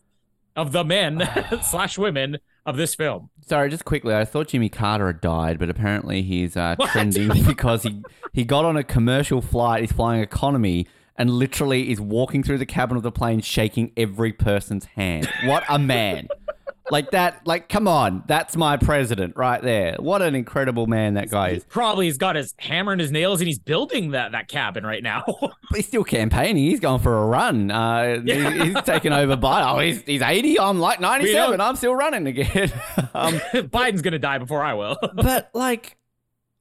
of 0.54 0.72
the 0.72 0.84
men 0.84 1.28
slash 1.62 1.98
women 1.98 2.38
of 2.64 2.76
this 2.76 2.94
film. 2.94 3.30
Sorry, 3.46 3.68
just 3.70 3.84
quickly, 3.84 4.14
I 4.14 4.24
thought 4.24 4.48
Jimmy 4.48 4.68
Carter 4.68 5.06
had 5.06 5.20
died, 5.20 5.58
but 5.58 5.68
apparently 5.70 6.22
he's 6.22 6.56
uh, 6.56 6.74
trending 6.90 7.28
because 7.46 7.82
he, 7.84 8.02
he 8.32 8.44
got 8.44 8.64
on 8.64 8.76
a 8.76 8.82
commercial 8.82 9.40
flight. 9.40 9.82
He's 9.82 9.92
flying 9.92 10.20
economy 10.22 10.88
and 11.18 11.30
literally 11.30 11.90
is 11.90 12.00
walking 12.00 12.42
through 12.42 12.58
the 12.58 12.66
cabin 12.66 12.96
of 12.96 13.02
the 13.02 13.12
plane, 13.12 13.40
shaking 13.40 13.92
every 13.96 14.32
person's 14.32 14.84
hand. 14.84 15.28
What 15.44 15.64
a 15.68 15.78
man! 15.78 16.28
like 16.90 17.10
that, 17.10 17.44
like 17.46 17.68
come 17.68 17.88
on, 17.88 18.22
that's 18.28 18.56
my 18.56 18.76
president 18.76 19.36
right 19.36 19.60
there. 19.60 19.96
What 19.98 20.22
an 20.22 20.34
incredible 20.36 20.86
man 20.86 21.14
that 21.14 21.30
guy 21.30 21.48
is. 21.50 21.64
Probably 21.64 22.06
he's 22.06 22.16
got 22.18 22.36
his 22.36 22.54
hammer 22.58 22.92
and 22.92 23.00
his 23.00 23.10
nails, 23.10 23.40
and 23.40 23.48
he's 23.48 23.58
building 23.58 24.10
that 24.12 24.32
that 24.32 24.46
cabin 24.48 24.84
right 24.86 25.02
now. 25.02 25.24
But 25.26 25.52
he's 25.74 25.86
still 25.88 26.04
campaigning. 26.04 26.64
He's 26.64 26.78
going 26.80 27.00
for 27.00 27.16
a 27.16 27.26
run. 27.26 27.70
Uh, 27.72 28.20
he- 28.20 28.62
he's 28.72 28.82
taken 28.82 29.12
over 29.12 29.34
by. 29.36 29.62
Oh, 29.62 29.78
he's, 29.80 30.02
he's 30.02 30.22
80. 30.22 30.60
I'm 30.60 30.78
like 30.78 31.00
97. 31.00 31.60
I'm 31.60 31.76
still 31.76 31.94
running 31.94 32.26
again. 32.28 32.70
um, 33.14 33.34
Biden's 33.52 34.02
gonna 34.02 34.18
die 34.20 34.38
before 34.38 34.62
I 34.62 34.74
will. 34.74 34.96
but 35.14 35.50
like, 35.54 35.96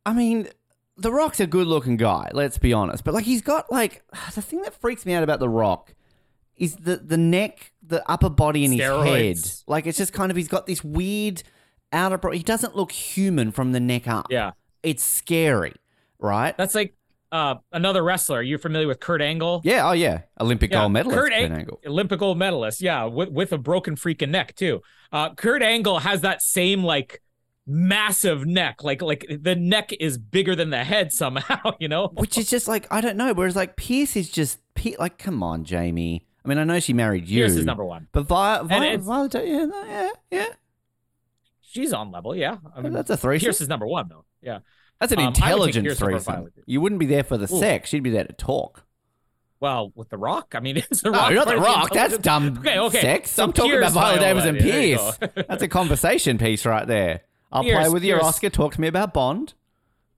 I 0.07 0.13
mean, 0.13 0.47
The 0.97 1.11
Rock's 1.11 1.39
a 1.39 1.47
good 1.47 1.67
looking 1.67 1.97
guy. 1.97 2.29
Let's 2.33 2.57
be 2.57 2.71
honest. 2.71 3.03
But 3.03 3.13
like, 3.13 3.25
he's 3.25 3.41
got 3.41 3.71
like 3.71 4.03
the 4.35 4.41
thing 4.41 4.61
that 4.61 4.73
freaks 4.73 5.05
me 5.05 5.13
out 5.13 5.23
about 5.23 5.39
The 5.39 5.49
Rock 5.49 5.93
is 6.55 6.75
the 6.77 6.97
the 6.97 7.17
neck, 7.17 7.73
the 7.85 8.07
upper 8.09 8.29
body, 8.29 8.63
and 8.65 8.73
his 8.73 8.81
head. 8.81 9.37
Like, 9.67 9.85
it's 9.87 9.97
just 9.97 10.13
kind 10.13 10.31
of 10.31 10.37
he's 10.37 10.47
got 10.47 10.65
this 10.67 10.83
weird 10.83 11.43
outer. 11.91 12.17
Bro- 12.17 12.31
he 12.31 12.43
doesn't 12.43 12.75
look 12.75 12.91
human 12.91 13.51
from 13.51 13.71
the 13.73 13.79
neck 13.79 14.07
up. 14.07 14.27
yeah, 14.29 14.51
it's 14.83 15.03
scary, 15.03 15.73
right? 16.19 16.55
that's 16.57 16.75
like 16.75 16.95
uh, 17.31 17.55
another 17.73 18.01
wrestler. 18.03 18.41
You're 18.41 18.59
familiar 18.59 18.87
with 18.87 19.01
Kurt 19.01 19.21
Angle? 19.21 19.61
yeah. 19.65 19.89
Oh 19.89 19.91
yeah. 19.91 20.21
Olympic 20.39 20.71
Yeah, 20.71 20.81
gold 20.81 20.93
medalist. 20.93 21.19
Kurt 21.19 21.31
Kurt 21.33 21.51
Angle. 21.51 21.79
Olympic 21.85 22.19
gold 22.19 22.37
medalist, 22.37 22.81
yeah, 22.81 23.03
with 23.03 23.29
with 23.29 23.51
a 23.51 23.57
broken 23.57 23.95
freaking 23.97 24.29
neck 24.29 24.55
too. 24.55 24.81
Uh, 25.11 25.33
Kurt 25.33 25.61
Angle 25.61 25.99
has 25.99 26.21
that 26.21 26.41
same 26.41 26.83
like 26.85 27.21
massive 27.67 28.45
neck, 28.45 28.83
like 28.83 29.01
like 29.01 29.25
the 29.41 29.55
neck 29.55 29.91
is 29.99 30.17
bigger 30.17 30.55
than 30.55 30.69
the 30.69 30.83
head 30.83 31.11
somehow, 31.11 31.73
you 31.79 31.87
know. 31.87 32.07
Which 32.15 32.37
is 32.37 32.49
just 32.49 32.67
like 32.67 32.87
I 32.91 33.01
don't 33.01 33.17
know. 33.17 33.33
Whereas 33.33 33.55
like 33.55 33.75
Pierce 33.75 34.15
is 34.15 34.29
just 34.29 34.59
like, 34.99 35.17
come 35.17 35.41
on, 35.43 35.63
Jamie. 35.63 36.25
I 36.43 36.47
mean, 36.47 36.57
I 36.59 36.63
know 36.63 36.79
she 36.79 36.93
married 36.93 37.27
you. 37.27 37.41
Pierce 37.41 37.55
is 37.55 37.65
number 37.65 37.83
one. 37.83 38.07
But 38.11 38.23
Vi- 38.27 38.61
Vi- 38.63 38.85
it's- 38.85 39.03
Viola, 39.05 39.29
yeah, 39.33 39.67
yeah, 39.89 40.09
yeah. 40.31 40.45
She's 41.61 41.91
on 41.91 42.11
level, 42.11 42.35
yeah. 42.35 42.57
I 42.75 42.81
mean, 42.81 42.93
That's 42.93 43.09
a 43.09 43.17
threesome. 43.17 43.45
Pierce 43.47 43.61
is 43.61 43.67
number 43.67 43.87
one 43.87 44.07
though. 44.07 44.25
Yeah. 44.41 44.59
That's 44.99 45.11
an 45.11 45.19
Um, 45.19 45.23
I 45.23 45.27
would 45.27 45.35
take 45.35 45.75
intelligent 45.75 45.97
threesome. 45.97 46.47
You 46.65 46.79
wouldn't 46.79 46.99
be 46.99 47.05
there 47.05 47.23
for 47.23 47.37
the 47.37 47.53
Ooh. 47.53 47.59
sex. 47.59 47.89
She'd 47.89 48.03
be 48.03 48.11
there 48.11 48.23
to 48.23 48.31
talk. 48.33 48.83
Well, 49.59 49.91
with 49.95 50.09
the 50.09 50.17
Rock, 50.17 50.53
I 50.55 50.59
mean, 50.61 50.77
it's 50.89 51.01
the 51.01 51.09
No, 51.11 51.17
Rock. 51.19 51.33
not 51.33 51.47
the 51.47 51.57
Rock. 51.57 51.89
That's 51.93 52.17
dumb 52.19 52.57
Okay, 52.59 52.77
okay. 52.79 53.01
sex. 53.01 53.31
So 53.31 53.43
I'm 53.43 53.51
talking 53.51 53.75
about 53.77 53.91
Viola 53.91 54.19
Davis 54.19 54.45
and 54.45 54.57
Pierce. 54.59 55.17
That's 55.47 55.63
a 55.63 55.67
conversation 55.67 56.37
piece 56.37 56.65
right 56.65 56.87
there. 56.87 57.21
I'll 57.51 57.63
play 57.63 57.73
Pierce, 57.73 57.89
with 57.93 58.03
your 58.03 58.23
Oscar. 58.23 58.49
Talk 58.49 58.73
to 58.75 58.81
me 58.81 58.87
about 58.87 59.13
Bond. 59.13 59.53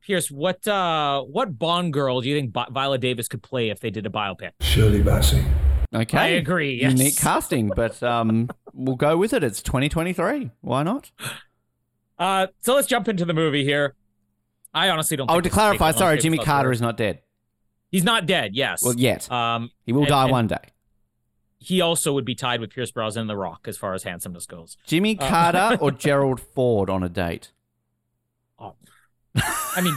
Pierce, 0.02 0.32
what 0.32 0.68
uh, 0.68 1.22
what 1.24 1.60
Bond 1.60 1.94
girl 1.94 2.22
do 2.22 2.30
you 2.30 2.36
think 2.36 2.54
Viola 2.72 2.98
Davis 2.98 3.28
could 3.28 3.44
play 3.44 3.70
if 3.70 3.80
they 3.80 3.90
did 3.90 4.06
a 4.06 4.10
biopic? 4.10 4.52
Shirley 4.62 5.02
Bassey. 5.02 5.46
Okay. 5.94 6.18
I 6.18 6.28
agree, 6.28 6.80
yes. 6.82 6.98
Unique 6.98 7.18
casting, 7.18 7.70
but 7.76 8.02
um, 8.04 8.50
we'll 8.74 8.96
go 8.98 9.18
with 9.18 9.34
it. 9.34 9.44
It's 9.44 9.62
2023. 9.62 10.52
Why 10.62 10.84
not? 10.84 11.12
Uh, 12.20 12.48
so 12.60 12.76
let's 12.76 12.88
jump 12.88 13.08
into 13.08 13.26
the 13.26 13.34
movie 13.34 13.64
here. 13.64 13.96
I 14.74 14.90
honestly 14.90 15.16
don't. 15.18 15.30
Oh, 15.30 15.36
think 15.36 15.44
to 15.46 15.50
this 15.50 15.54
is 15.54 15.58
taking 15.58 15.78
clarify, 15.78 15.98
sorry, 15.98 16.18
Jimmy 16.20 16.38
Carter 16.40 16.72
is 16.72 16.82
not 16.82 16.98
dead. 16.98 17.22
He's 17.90 18.04
not 18.04 18.26
dead. 18.26 18.54
Yes. 18.54 18.84
Well, 18.84 18.96
yet. 18.96 19.32
Um, 19.32 19.72
He 19.86 19.94
will 19.94 20.02
and- 20.02 20.10
die 20.10 20.24
and- 20.24 20.32
one 20.32 20.48
day. 20.48 20.58
He 21.60 21.82
also 21.82 22.14
would 22.14 22.26
be 22.26 22.36
tied 22.36 22.62
with 22.62 22.72
Pierce 22.72 22.92
Brosnan 22.92 23.22
and 23.22 23.30
The 23.30 23.38
Rock 23.38 23.68
as 23.68 23.78
far 23.78 23.94
as 23.94 24.04
handsomeness 24.04 24.46
goes. 24.46 24.78
Jimmy 24.86 25.18
Uh, 25.20 25.28
Carter 25.28 25.78
or 25.82 25.92
Gerald 25.92 26.40
Ford 26.40 26.90
on 26.90 27.04
a 27.04 27.10
date? 27.10 27.52
Oh. 28.60 28.74
I 29.36 29.82
mean, 29.82 29.96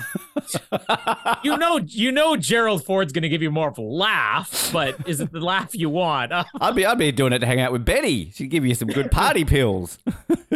you 1.44 1.56
know, 1.56 1.78
you 1.78 2.12
know, 2.12 2.36
Gerald 2.36 2.84
Ford's 2.84 3.12
going 3.12 3.22
to 3.22 3.28
give 3.28 3.42
you 3.42 3.50
more 3.50 3.68
of 3.68 3.78
a 3.78 3.82
laugh, 3.82 4.70
but 4.72 4.96
is 5.06 5.20
it 5.20 5.32
the 5.32 5.40
laugh 5.40 5.74
you 5.74 5.88
want? 5.88 6.32
Uh, 6.32 6.44
I'd 6.60 6.74
be 6.74 6.84
I'd 6.84 6.98
be 6.98 7.12
doing 7.12 7.32
it 7.32 7.38
to 7.38 7.46
hang 7.46 7.60
out 7.60 7.72
with 7.72 7.84
Betty. 7.84 8.30
She'd 8.34 8.50
give 8.50 8.66
you 8.66 8.74
some 8.74 8.88
good 8.88 9.10
party 9.10 9.44
pills. 9.44 9.98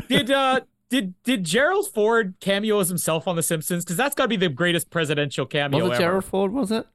did 0.08 0.30
uh, 0.30 0.60
did 0.90 1.14
did 1.22 1.44
Gerald 1.44 1.90
Ford 1.92 2.34
cameo 2.40 2.78
as 2.80 2.88
himself 2.88 3.26
on 3.26 3.36
The 3.36 3.42
Simpsons? 3.42 3.84
Because 3.84 3.96
that's 3.96 4.14
got 4.14 4.24
to 4.24 4.28
be 4.28 4.36
the 4.36 4.48
greatest 4.50 4.90
presidential 4.90 5.46
cameo 5.46 5.88
Was 5.88 5.92
it 5.92 5.94
ever. 5.94 6.02
Gerald 6.02 6.24
Ford? 6.24 6.52
Was 6.52 6.70
it? 6.70 6.86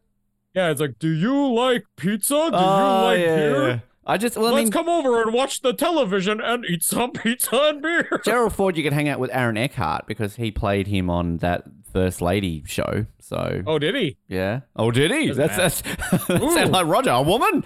Yeah, 0.53 0.69
it's 0.71 0.81
like, 0.81 0.97
do 0.99 1.09
you 1.09 1.53
like 1.53 1.85
pizza? 1.95 2.33
Do 2.33 2.51
oh 2.53 2.77
you 2.77 3.05
like 3.05 3.19
yeah. 3.19 3.35
beer? 3.35 3.83
I 4.09 4.17
just 4.17 4.35
well, 4.35 4.47
I 4.47 4.51
Let's 4.51 4.63
mean, 4.65 4.71
come 4.71 4.89
over 4.89 5.21
and 5.21 5.33
watch 5.33 5.61
the 5.61 5.71
television 5.73 6.41
and 6.41 6.65
eat 6.65 6.83
some 6.83 7.11
pizza 7.11 7.55
and 7.69 7.81
beer. 7.81 8.21
Gerald 8.25 8.53
Ford, 8.53 8.75
you 8.75 8.83
could 8.83 8.93
hang 8.93 9.07
out 9.07 9.19
with 9.19 9.29
Aaron 9.33 9.55
Eckhart 9.57 10.07
because 10.07 10.35
he 10.35 10.49
played 10.51 10.87
him 10.87 11.09
on 11.09 11.37
that 11.37 11.63
First 11.93 12.21
Lady 12.21 12.63
show. 12.65 13.05
So 13.19 13.61
Oh, 13.67 13.77
did 13.77 13.95
he? 13.95 14.17
yeah. 14.27 14.61
Oh, 14.75 14.89
did 14.91 15.11
he? 15.11 15.31
That's 15.31 15.55
that's 15.55 15.81
that 16.27 16.27
sounds 16.27 16.71
like 16.71 16.87
Roger, 16.87 17.11
a 17.11 17.21
woman. 17.21 17.63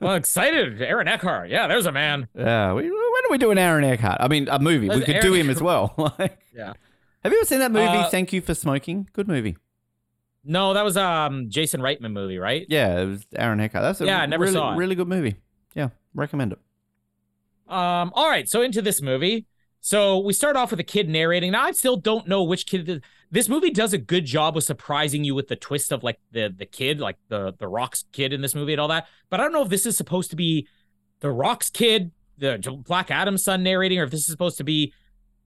Well, 0.00 0.14
excited. 0.16 0.82
Aaron 0.82 1.06
Eckhart. 1.08 1.48
Yeah, 1.50 1.68
there's 1.68 1.86
a 1.86 1.92
man. 1.92 2.26
Yeah. 2.36 2.72
We, 2.72 2.82
when 2.82 2.92
are 2.92 3.30
we 3.30 3.38
doing 3.38 3.58
Aaron 3.58 3.84
Eckhart? 3.84 4.18
I 4.20 4.26
mean, 4.28 4.48
a 4.48 4.58
movie. 4.58 4.88
We 4.88 5.00
could 5.02 5.20
do 5.20 5.32
him 5.32 5.48
as 5.48 5.62
well. 5.62 5.94
like, 6.18 6.38
Yeah. 6.54 6.72
have 7.22 7.32
you 7.32 7.38
ever 7.38 7.46
seen 7.46 7.60
that 7.60 7.70
movie? 7.72 7.86
Uh, 7.86 8.08
Thank 8.10 8.32
you 8.32 8.40
for 8.40 8.54
smoking. 8.54 9.08
Good 9.12 9.28
movie. 9.28 9.56
No, 10.44 10.74
that 10.74 10.84
was 10.84 10.96
um 10.96 11.46
Jason 11.48 11.80
Reitman 11.80 12.12
movie, 12.12 12.38
right? 12.38 12.66
Yeah, 12.68 13.00
it 13.00 13.06
was 13.06 13.26
Aaron 13.36 13.60
Eckhart. 13.60 13.82
That's 13.82 14.00
a 14.00 14.06
Yeah, 14.06 14.20
I 14.20 14.26
never 14.26 14.42
really, 14.44 14.54
saw 14.54 14.74
it. 14.74 14.76
really 14.76 14.94
good 14.94 15.08
movie. 15.08 15.36
Recommend 16.14 16.52
it. 16.52 16.58
Um, 17.68 18.12
all 18.14 18.28
right, 18.28 18.48
so 18.48 18.62
into 18.62 18.82
this 18.82 19.00
movie. 19.00 19.46
So 19.80 20.18
we 20.18 20.32
start 20.32 20.56
off 20.56 20.70
with 20.70 20.80
a 20.80 20.84
kid 20.84 21.10
narrating. 21.10 21.52
Now 21.52 21.64
I 21.64 21.72
still 21.72 21.96
don't 21.96 22.26
know 22.26 22.42
which 22.42 22.64
kid. 22.66 22.86
This, 22.86 23.00
this 23.30 23.48
movie 23.50 23.70
does 23.70 23.92
a 23.92 23.98
good 23.98 24.24
job 24.24 24.56
of 24.56 24.64
surprising 24.64 25.24
you 25.24 25.34
with 25.34 25.48
the 25.48 25.56
twist 25.56 25.92
of 25.92 26.02
like 26.02 26.18
the 26.32 26.54
the 26.56 26.64
kid, 26.64 27.00
like 27.00 27.16
the 27.28 27.52
the 27.58 27.68
Rock's 27.68 28.04
kid 28.12 28.32
in 28.32 28.40
this 28.40 28.54
movie 28.54 28.72
and 28.72 28.80
all 28.80 28.88
that. 28.88 29.06
But 29.28 29.40
I 29.40 29.42
don't 29.42 29.52
know 29.52 29.62
if 29.62 29.68
this 29.68 29.84
is 29.84 29.96
supposed 29.96 30.30
to 30.30 30.36
be 30.36 30.66
the 31.20 31.30
Rock's 31.30 31.68
kid, 31.68 32.12
the 32.38 32.58
Black 32.86 33.10
Adam's 33.10 33.44
son 33.44 33.62
narrating, 33.62 33.98
or 33.98 34.04
if 34.04 34.10
this 34.10 34.20
is 34.20 34.26
supposed 34.26 34.56
to 34.56 34.64
be 34.64 34.94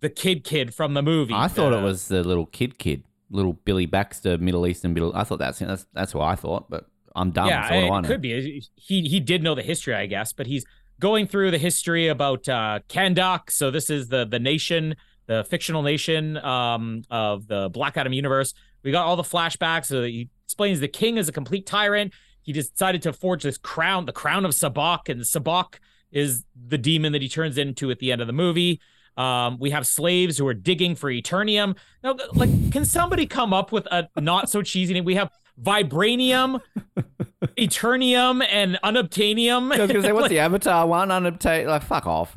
the 0.01 0.09
kid 0.09 0.45
kid 0.45 0.73
from 0.73 0.95
the 0.95 1.03
movie. 1.03 1.35
I 1.35 1.49
thought 1.49 1.73
it 1.73 1.83
was 1.83 2.07
the 2.07 2.23
little 2.23 2.47
kid 2.47 2.79
kid, 2.79 3.03
little 3.31 3.55
Billy 3.55 3.87
Baxter, 3.87 4.39
Middle 4.39 4.67
Eastern 4.69 4.95
Middle. 4.95 5.13
I 5.17 5.25
thought 5.25 5.41
that's 5.41 5.59
that's 5.59 5.87
that's 5.93 6.15
what 6.15 6.27
I 6.27 6.37
thought, 6.37 6.71
but 6.71 6.87
I'm 7.19 7.31
dumb. 7.31 7.49
Yeah, 7.49 7.69
do 7.69 7.95
it 7.95 8.05
could 8.07 8.21
be. 8.21 8.63
He 8.77 9.03
he 9.09 9.21
did 9.21 9.43
know 9.43 9.55
the 9.55 9.63
history, 9.63 9.95
I 9.95 10.07
guess, 10.07 10.33
but 10.33 10.47
he's 10.47 10.65
going 11.01 11.27
through 11.27 11.51
the 11.51 11.59
history 11.59 12.09
about 12.09 12.49
uh 12.49 12.81
Kahndaq. 12.89 13.51
So 13.51 13.71
this 13.71 13.91
is 13.91 14.09
the 14.09 14.25
the 14.25 14.39
nation, 14.39 14.97
the 15.27 15.45
fictional 15.45 15.83
nation 15.83 16.37
um 16.39 17.03
of 17.11 17.47
the 17.47 17.69
Black 17.71 17.97
Adam 17.97 18.13
universe. 18.13 18.55
We 18.83 18.93
got 18.93 19.07
all 19.07 19.17
the 19.17 19.23
flashbacks. 19.23 19.87
So 19.87 20.05
he 20.05 20.31
explains 20.45 20.81
the 20.81 20.89
king 20.89 21.19
is 21.19 21.29
a 21.29 21.33
complete 21.33 21.67
tyrant. 21.67 22.13
He 22.43 22.53
decided 22.53 23.03
to 23.03 23.13
forge 23.13 23.43
this 23.43 23.59
crown, 23.59 24.07
the 24.07 24.13
crown 24.13 24.47
of 24.47 24.53
Sabbac, 24.53 25.09
and 25.09 25.21
Sabbac 25.21 25.75
is 26.11 26.45
the 26.57 26.79
demon 26.79 27.13
that 27.13 27.21
he 27.21 27.29
turns 27.29 27.59
into 27.59 27.91
at 27.91 27.99
the 27.99 28.11
end 28.11 28.21
of 28.23 28.27
the 28.27 28.33
movie. 28.33 28.81
Um, 29.19 29.59
we 29.59 29.71
have 29.71 29.87
slaves 29.87 30.39
who 30.39 30.47
are 30.47 30.55
digging 30.55 30.95
for 30.95 31.11
Eternium. 31.11 31.77
Now, 32.03 32.17
like, 32.35 32.73
can 32.73 32.85
somebody 32.85 33.27
come 33.27 33.53
up 33.53 33.73
with 33.73 33.87
a 33.87 34.09
not 34.19 34.49
so 34.49 34.63
cheesy 34.63 34.95
name? 34.95 35.05
We 35.05 35.17
have 35.17 35.31
Vibranium, 35.63 36.61
Eternium, 37.57 38.47
and 38.49 38.79
Unobtainium. 38.85 39.73
I 39.75 39.81
was 39.83 39.91
gonna 39.93 40.03
say, 40.03 40.13
what's 40.13 40.29
the 40.29 40.39
Avatar 40.39 40.87
one? 40.87 41.11
Unobtained. 41.11 41.69
Like, 41.69 41.83
fuck 41.83 42.07
off. 42.07 42.37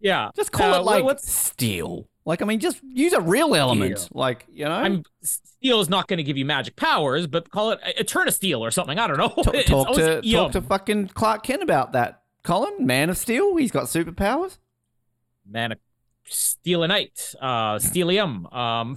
yeah, 0.00 0.30
Just 0.36 0.52
call 0.52 0.74
Uh, 0.74 0.78
it 0.80 0.82
like 0.84 1.04
what's 1.04 1.30
steel. 1.32 2.06
Like, 2.26 2.42
I 2.42 2.44
mean, 2.44 2.60
just 2.60 2.80
use 2.84 3.12
a 3.14 3.20
real 3.20 3.54
element. 3.54 4.08
Like, 4.12 4.46
you 4.52 4.64
know, 4.66 4.72
I'm 4.72 5.02
steel 5.22 5.80
is 5.80 5.88
not 5.88 6.06
going 6.06 6.18
to 6.18 6.22
give 6.22 6.36
you 6.36 6.44
magic 6.44 6.76
powers, 6.76 7.26
but 7.26 7.50
call 7.50 7.70
it 7.72 7.80
Eterna 7.98 8.30
Steel 8.30 8.62
or 8.64 8.70
something. 8.70 8.98
I 8.98 9.06
don't 9.06 9.16
know. 9.16 9.28
talk, 9.42 9.64
talk 9.64 9.94
to 9.94 10.20
talk 10.22 10.52
to 10.52 10.60
fucking 10.60 11.08
Clark 11.08 11.42
Kent 11.44 11.62
about 11.62 11.92
that. 11.92 12.22
Colin, 12.42 12.86
Man 12.86 13.08
of 13.10 13.16
Steel. 13.16 13.56
He's 13.56 13.70
got 13.70 13.84
superpowers. 13.84 14.58
man, 15.48 15.72
of 15.72 15.78
Steelinite, 16.28 17.34
uh, 17.40 17.76
Steelium, 17.78 18.54
um, 18.54 18.96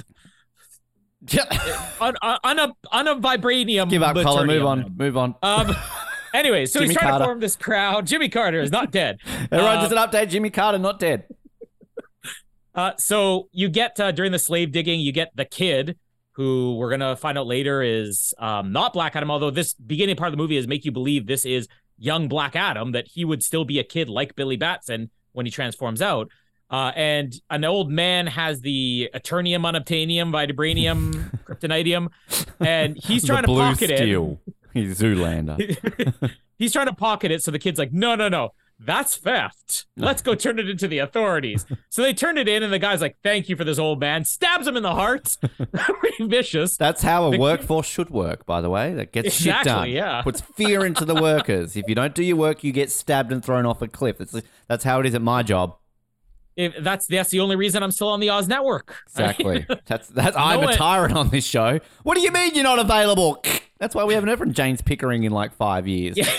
Yeah. 1.30 1.91
on, 2.01 2.15
un, 2.21 2.38
un, 2.43 2.59
un, 2.91 3.07
un 3.07 3.21
vibranium. 3.21 3.89
Give 3.89 4.03
up, 4.03 4.15
Colin. 4.15 4.47
Move 4.47 4.65
on. 4.65 4.95
Move 4.97 5.17
on. 5.17 5.36
Um. 5.41 5.76
Anyway, 6.34 6.65
so 6.65 6.80
Jimmy 6.80 6.89
he's 6.89 6.97
trying 6.97 7.11
Carter. 7.11 7.24
to 7.26 7.28
form 7.28 7.39
this 7.39 7.55
crowd. 7.55 8.07
Jimmy 8.07 8.28
Carter 8.28 8.59
is 8.59 8.71
not 8.71 8.91
dead. 8.91 9.19
Everyone, 9.51 9.78
uh, 9.78 9.82
just 9.88 9.91
an 9.91 9.97
update. 9.99 10.30
Jimmy 10.30 10.49
Carter 10.49 10.80
not 10.80 10.99
dead. 10.99 11.26
Uh, 12.76 12.91
so 12.97 13.49
you 13.51 13.69
get 13.69 13.99
uh, 13.99 14.11
during 14.11 14.32
the 14.32 14.39
slave 14.39 14.71
digging, 14.71 14.99
you 14.99 15.11
get 15.11 15.30
the 15.36 15.45
kid 15.45 15.95
who 16.32 16.76
we're 16.76 16.89
gonna 16.89 17.15
find 17.15 17.38
out 17.38 17.45
later 17.45 17.84
is 17.84 18.34
um, 18.39 18.71
not 18.71 18.93
Black 18.93 19.15
Adam. 19.15 19.30
Although 19.30 19.51
this 19.51 19.76
beginning 19.76 20.15
part 20.15 20.30
of 20.30 20.32
the 20.32 20.38
movie 20.41 20.57
is 20.57 20.67
make 20.67 20.84
you 20.84 20.91
believe 20.91 21.28
this 21.28 21.45
is 21.45 21.67
young 21.99 22.28
Black 22.28 22.55
Adam, 22.55 22.93
that 22.93 23.07
he 23.07 23.26
would 23.26 23.43
still 23.43 23.63
be 23.63 23.78
a 23.78 23.84
kid 23.84 24.09
like 24.09 24.36
Billy 24.36 24.57
Batson 24.57 25.11
when 25.34 25.45
he 25.45 25.51
transforms 25.51 26.01
out. 26.01 26.32
Uh, 26.74 26.91
and 26.95 27.36
an 27.51 27.63
old 27.63 27.91
man 27.91 28.26
has 28.26 28.61
the 28.61 29.07
Eternium, 29.13 29.61
Unobtainium, 29.61 30.32
Vibranium, 30.32 31.39
Kryptonitium, 31.45 32.07
and 32.59 32.97
he's 32.97 33.24
trying 33.26 33.43
to 33.43 33.47
pocket 33.47 33.91
it. 33.91 33.97
steel. 33.99 34.41
He's 34.74 34.99
Zoolander. 34.99 36.32
he's 36.57 36.74
trying 36.74 36.88
to 36.88 36.93
pocket 36.93 37.32
it. 37.32 37.43
So 37.43 37.51
the 37.51 37.59
kid's 37.59 37.78
like, 37.78 37.93
no, 37.93 38.15
no, 38.15 38.28
no, 38.28 38.53
that's 38.80 39.15
theft. 39.17 39.86
Let's 39.97 40.24
go 40.24 40.34
turn 40.34 40.57
it 40.57 40.67
into 40.67 40.88
the 40.88 40.97
authorities. 40.97 41.63
so 41.89 42.01
they 42.01 42.11
turn 42.11 42.39
it 42.39 42.47
in, 42.47 42.63
and 42.63 42.74
the 42.74 42.80
guy's 42.80 43.01
like, 43.01 43.17
thank 43.21 43.49
you 43.49 43.55
for 43.55 43.63
this 43.63 43.78
old 43.78 43.99
man. 43.99 44.26
Stabs 44.26 44.65
him 44.65 44.76
in 44.76 44.82
the 44.82 44.95
heart. 44.95 45.38
Pretty 45.74 46.26
vicious. 46.26 46.76
That's 46.76 47.03
how 47.03 47.28
a 47.28 47.32
The- 47.32 47.38
workforce 47.38 47.86
should 47.86 48.09
work, 48.09 48.47
by 48.47 48.61
the 48.61 48.71
way. 48.71 48.95
That 48.95 49.11
gets 49.11 49.36
shit 49.36 49.63
done. 49.63 49.91
yeah. 49.91 50.24
Puts 50.24 50.41
fear 50.41 50.84
into 50.88 51.05
the 51.05 51.13
workers. 51.21 51.76
If 51.76 51.88
you 51.88 51.93
don't 51.93 52.15
do 52.15 52.24
your 52.24 52.38
work, 52.38 52.63
you 52.63 52.71
get 52.71 52.89
stabbed 52.89 53.32
and 53.32 53.45
thrown 53.45 53.67
off 53.67 53.84
a 53.84 53.88
cliff. 53.88 54.17
That's 54.17 54.41
that's 54.67 54.84
how 54.84 54.99
it 55.01 55.05
is 55.05 55.13
at 55.13 55.21
my 55.21 55.43
job. 55.43 55.76
If 56.56 56.76
that's 56.84 57.08
that's 57.08 57.30
the 57.32 57.39
only 57.39 57.56
reason 57.56 57.82
I'm 57.84 57.91
still 57.91 58.10
on 58.10 58.20
the 58.20 58.30
Oz 58.30 58.47
network. 58.47 58.95
Exactly. 59.10 59.66
that's 59.86 60.08
that's 60.10 60.36
I'm 60.38 60.62
a 60.64 60.70
it. 60.70 60.76
tyrant 60.76 61.16
on 61.16 61.30
this 61.30 61.45
show. 61.45 61.80
What 62.04 62.16
do 62.16 62.22
you 62.22 62.32
mean 62.32 62.56
you're 62.56 62.64
not 62.64 62.80
available? 62.80 63.43
That's 63.80 63.93
why 63.95 64.06
we 64.06 64.14
haven't 64.14 64.30
heard 64.30 64.39
from 64.39 64.54
James 64.54 64.82
Pickering 64.82 65.24
in 65.26 65.34
like 65.34 65.54
five 65.54 65.88
years. 65.89 66.16
Yeah. 66.16 66.30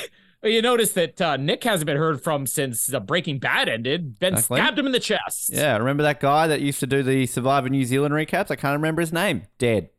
Well, 0.43 0.51
You 0.51 0.63
notice 0.63 0.93
that 0.93 1.21
uh, 1.21 1.37
Nick 1.37 1.63
hasn't 1.65 1.85
been 1.87 1.99
heard 1.99 2.23
from 2.23 2.47
since 2.47 2.93
uh, 2.95 3.01
Breaking 3.01 3.39
Bad 3.39 3.69
ended. 3.69 4.19
Ben 4.19 4.33
Exactly. 4.33 4.61
stabbed 4.61 4.79
him 4.79 4.87
in 4.87 4.93
the 4.93 5.01
chest. 5.01 5.51
Yeah, 5.53 5.77
remember 5.77 6.03
that 6.05 6.21
guy 6.21 6.47
that 6.47 6.63
used 6.63 6.81
to 6.81 6.87
do 6.87 7.03
the 7.03 7.27
Survivor 7.27 7.69
New 7.69 7.85
Zealand 7.85 8.15
recaps? 8.15 8.51
I 8.51 8.57
can't 8.57 8.77
remember 8.77 9.01
his 9.03 9.13
name. 9.13 9.43
Dead. 9.59 9.91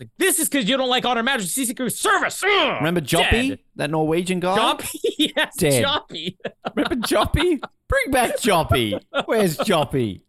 It's 0.00 0.08
like, 0.08 0.18
this 0.18 0.38
is 0.38 0.48
because 0.48 0.68
you 0.68 0.76
don't 0.76 0.88
like 0.88 1.04
On 1.04 1.16
Her 1.16 1.22
Majesty 1.22 1.64
Secret 1.64 1.90
Service. 1.92 2.42
Ugh, 2.42 2.76
Remember 2.78 3.00
Joppy, 3.00 3.50
dead. 3.50 3.58
that 3.76 3.90
Norwegian 3.90 4.40
guy? 4.40 4.56
Joppy? 4.56 4.98
yes, 5.36 5.56
Dead. 5.56 5.84
Joppy. 5.84 6.36
Remember 6.74 6.96
Joppy? 7.06 7.60
Bring 7.88 8.10
back 8.10 8.36
Joppy. 8.36 8.98
Where's 9.26 9.58
Joppy? 9.58 10.22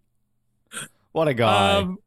What 1.12 1.28
a 1.28 1.34
guy. 1.34 1.78
Um, 1.78 2.00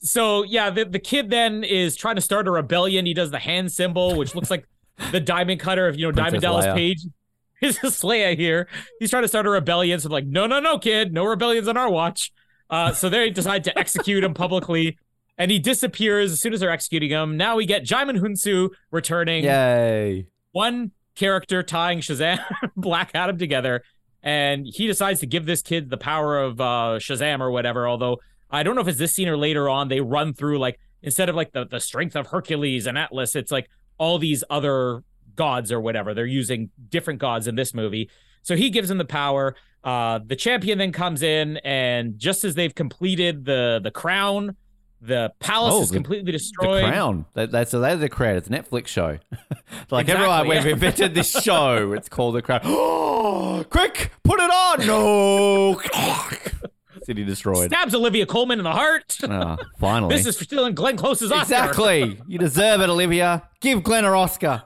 so 0.00 0.42
yeah, 0.42 0.70
the, 0.70 0.84
the 0.84 0.98
kid 0.98 1.30
then 1.30 1.64
is 1.64 1.96
trying 1.96 2.16
to 2.16 2.22
start 2.22 2.48
a 2.48 2.50
rebellion. 2.50 3.06
He 3.06 3.14
does 3.14 3.30
the 3.30 3.38
hand 3.38 3.72
symbol, 3.72 4.16
which 4.16 4.34
looks 4.34 4.50
like 4.50 4.66
the 5.12 5.20
diamond 5.20 5.60
cutter 5.60 5.86
of 5.86 5.96
you 5.98 6.06
know 6.06 6.12
Diamond 6.12 6.42
Dallas 6.42 6.66
Leia. 6.66 6.74
Page. 6.74 7.06
Princess 7.60 8.02
Leia 8.02 8.36
here. 8.36 8.68
He's 8.98 9.08
trying 9.08 9.22
to 9.22 9.28
start 9.28 9.46
a 9.46 9.50
rebellion. 9.50 9.98
So 9.98 10.08
I'm 10.08 10.12
like, 10.12 10.26
no, 10.26 10.46
no, 10.46 10.60
no, 10.60 10.78
kid, 10.78 11.14
no 11.14 11.24
rebellions 11.24 11.68
on 11.68 11.76
our 11.78 11.90
watch. 11.90 12.30
Uh, 12.68 12.92
so 12.92 13.08
they 13.08 13.30
decide 13.30 13.64
to 13.64 13.78
execute 13.78 14.24
him 14.24 14.34
publicly, 14.34 14.98
and 15.38 15.50
he 15.50 15.58
disappears 15.58 16.32
as 16.32 16.40
soon 16.40 16.52
as 16.52 16.60
they're 16.60 16.70
executing 16.70 17.10
him. 17.10 17.36
Now 17.36 17.56
we 17.56 17.66
get 17.66 17.84
Djimon 17.84 18.20
Hounsou 18.20 18.70
returning 18.90 19.44
Yay. 19.44 20.26
one 20.52 20.92
character 21.14 21.62
tying 21.62 22.00
Shazam 22.00 22.38
Black 22.76 23.10
Adam 23.14 23.38
together, 23.38 23.82
and 24.22 24.66
he 24.66 24.86
decides 24.86 25.20
to 25.20 25.26
give 25.26 25.46
this 25.46 25.62
kid 25.62 25.90
the 25.90 25.96
power 25.96 26.38
of 26.38 26.60
uh, 26.60 26.98
Shazam 26.98 27.40
or 27.40 27.50
whatever. 27.50 27.88
Although 27.88 28.20
I 28.50 28.62
don't 28.62 28.74
know 28.74 28.80
if 28.80 28.88
it's 28.88 28.98
this 28.98 29.14
scene 29.14 29.28
or 29.28 29.36
later 29.36 29.68
on, 29.68 29.88
they 29.88 30.00
run 30.00 30.34
through 30.34 30.58
like 30.58 30.78
instead 31.02 31.28
of 31.28 31.36
like 31.36 31.52
the 31.52 31.66
the 31.66 31.80
strength 31.80 32.16
of 32.16 32.28
Hercules 32.28 32.86
and 32.86 32.96
Atlas, 32.96 33.36
it's 33.36 33.52
like 33.52 33.68
all 33.98 34.18
these 34.18 34.42
other 34.50 35.02
gods 35.36 35.72
or 35.72 35.80
whatever. 35.80 36.14
They're 36.14 36.26
using 36.26 36.70
different 36.88 37.20
gods 37.20 37.46
in 37.46 37.54
this 37.54 37.74
movie. 37.74 38.10
So 38.42 38.56
he 38.56 38.70
gives 38.70 38.90
him 38.90 38.98
the 38.98 39.04
power. 39.04 39.56
Uh, 39.82 40.20
the 40.24 40.36
champion 40.36 40.78
then 40.78 40.92
comes 40.92 41.22
in, 41.22 41.58
and 41.58 42.18
just 42.18 42.44
as 42.44 42.54
they've 42.54 42.74
completed 42.74 43.44
the 43.44 43.80
the 43.82 43.90
crown, 43.90 44.56
the 45.00 45.32
palace 45.40 45.74
Oh, 45.74 45.82
is 45.82 45.90
the- 45.90 45.94
completely 45.96 46.32
The. 46.32 46.50
Crown. 46.58 47.26
That, 47.34 47.50
that's 47.50 47.70
so 47.70 47.80
they're 47.80 47.96
the 47.96 48.08
creators. 48.08 48.46
It's 48.46 48.48
a 48.48 48.50
Netflix 48.50 48.86
show. 48.88 49.18
like 49.90 50.08
Exactly, 50.08 50.12
everyone, 50.12 50.48
we've 50.48 50.66
invented 50.72 51.14
this 51.14 51.30
show. 51.30 51.92
It's 51.92 52.08
called 52.08 52.34
The 52.36 52.42
Crown. 52.42 52.60
Oh, 52.64 53.64
quick, 53.70 54.12
put 54.22 54.40
it 54.40 54.50
on. 54.50 54.86
No. 54.86 55.80
City 57.04 57.22
Destroyed. 57.24 57.70
Stabs 57.70 57.94
Olivia 57.94 58.24
Colman 58.24 58.58
in 58.58 58.64
the 58.64 58.72
heart. 58.72 59.18
Ah, 59.24 59.58
finally. 59.78 60.16
this 60.16 60.24
is 60.26 60.38
for 60.38 60.44
stealing 60.44 60.74
Glenn 60.74 60.96
Close's 60.96 61.30
Oscar. 61.30 61.42
exactly. 61.42 62.18
You 62.26 62.38
deserve 62.38 62.80
it, 62.80 62.88
Olivia. 62.88 63.42
Give 63.60 63.82
Glenn 63.82 64.06
an 64.06 64.12
Oscar. 64.14 64.62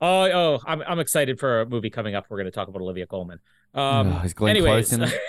Oh, 0.00 0.30
oh, 0.30 0.60
I'm, 0.64 0.80
I'm 0.82 1.00
excited 1.00 1.40
for 1.40 1.62
a 1.62 1.66
movie 1.66 1.90
coming 1.90 2.14
up. 2.14 2.26
We're 2.28 2.36
going 2.36 2.44
to 2.44 2.52
talk 2.52 2.68
about 2.68 2.82
Olivia 2.82 3.06
Colman. 3.06 3.40
Um, 3.74 4.12
Oh, 4.12 4.22
is 4.24 4.32
Glenn 4.34 4.50
anyways, 4.54 4.90
Close 4.90 4.92
in 4.92 5.02
it? 5.02 5.20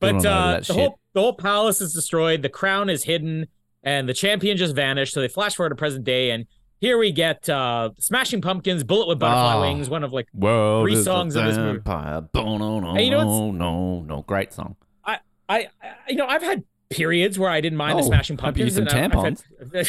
But 0.00 0.26
uh, 0.26 0.58
the 0.58 0.62
shit. 0.64 0.76
whole 0.76 0.98
the 1.16 1.22
whole 1.22 1.32
palace 1.32 1.80
is 1.80 1.94
destroyed. 1.94 2.42
The 2.42 2.50
crown 2.50 2.90
is 2.90 3.02
hidden, 3.04 3.46
and 3.82 4.06
the 4.06 4.12
champion 4.12 4.58
just 4.58 4.76
vanished. 4.76 5.14
So 5.14 5.20
they 5.22 5.28
flash 5.28 5.56
forward 5.56 5.70
to 5.70 5.74
present 5.74 6.04
day, 6.04 6.30
and 6.30 6.44
here 6.78 6.98
we 6.98 7.10
get 7.10 7.48
uh, 7.48 7.90
Smashing 7.98 8.42
Pumpkins, 8.42 8.84
"Bullet 8.84 9.08
with 9.08 9.18
Butterfly 9.18 9.54
Oh. 9.56 9.60
Wings," 9.62 9.88
one 9.88 10.04
of 10.04 10.12
like 10.12 10.28
World 10.34 10.84
three 10.84 11.02
songs 11.02 11.34
of 11.34 11.46
this 11.46 11.56
movie. 11.56 11.80
no, 11.86 12.22
no, 12.34 12.98
you 12.98 13.10
know 13.10 13.22
no, 13.22 13.50
no, 13.50 14.02
no. 14.02 14.22
Great 14.22 14.52
song. 14.52 14.76
I, 15.04 15.18
I, 15.48 15.68
you 16.08 16.16
know, 16.16 16.26
I've 16.26 16.42
had 16.42 16.64
periods 16.90 17.38
where 17.38 17.48
I 17.48 17.60
didn't 17.62 17.78
mind 17.78 17.98
the 17.98 18.02
Oh, 18.02 18.06
Smashing 18.06 18.36
hope 18.36 18.58
you 18.58 18.64
Pumpkins. 18.66 18.74
some 18.74 18.86
and 19.00 19.14
I- 19.14 19.18
I've 19.62 19.88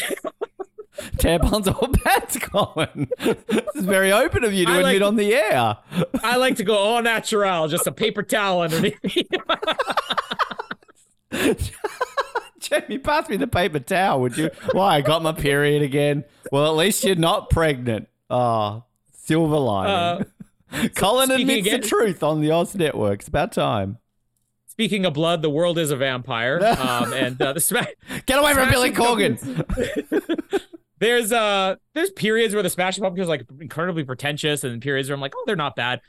Tampons 1.18 1.66
or 1.82 1.88
pads, 2.04 2.38
Colin. 2.38 3.08
this 3.20 3.64
is 3.76 3.84
very 3.84 4.10
open 4.12 4.42
of 4.44 4.52
you 4.54 4.64
to 4.66 4.72
I 4.72 4.76
like- 4.80 4.96
admit 4.96 5.02
on 5.02 5.16
the 5.16 5.34
air. 5.34 5.76
I 6.24 6.36
like 6.36 6.56
to 6.56 6.64
go 6.64 6.74
all 6.78 7.02
natural, 7.02 7.68
just 7.68 7.86
a 7.86 7.92
paper 7.92 8.22
towel 8.22 8.62
underneath 8.62 9.02
me. 9.04 9.26
Jamie, 12.60 12.98
pass 12.98 13.28
me 13.28 13.36
the 13.36 13.46
paper 13.46 13.78
towel, 13.78 14.20
would 14.22 14.36
you? 14.36 14.50
Why? 14.72 14.96
I 14.96 15.00
got 15.00 15.22
my 15.22 15.32
period 15.32 15.82
again. 15.82 16.24
Well, 16.50 16.66
at 16.66 16.76
least 16.76 17.04
you're 17.04 17.14
not 17.16 17.50
pregnant. 17.50 18.08
Oh, 18.30 18.84
silver 19.12 19.56
lining. 19.58 20.26
Colin 20.96 21.30
admits 21.30 21.66
again- 21.66 21.80
the 21.80 21.86
truth 21.86 22.22
on 22.22 22.40
the 22.40 22.50
Oz 22.50 22.74
Network. 22.74 23.20
It's 23.20 23.28
about 23.28 23.52
time. 23.52 23.98
Speaking 24.66 25.06
of 25.06 25.14
blood, 25.14 25.42
the 25.42 25.50
world 25.50 25.76
is 25.78 25.90
a 25.90 25.96
vampire, 25.96 26.60
um, 26.78 27.12
and 27.12 27.40
uh, 27.42 27.52
the 27.52 27.60
sma- 27.60 27.86
Get 28.26 28.38
away 28.38 28.54
from 28.54 28.70
Billy 28.70 28.92
Corgan. 28.92 29.38
there's 31.00 31.32
uh 31.32 31.76
there's 31.94 32.10
periods 32.10 32.54
where 32.54 32.62
the 32.62 32.70
Smashing 32.70 33.02
Pumpkins 33.02 33.28
like 33.28 33.44
incredibly 33.60 34.04
pretentious, 34.04 34.62
and 34.62 34.80
periods 34.80 35.08
where 35.08 35.14
I'm 35.14 35.20
like, 35.20 35.34
oh, 35.36 35.42
they're 35.46 35.56
not 35.56 35.74
bad. 35.74 36.00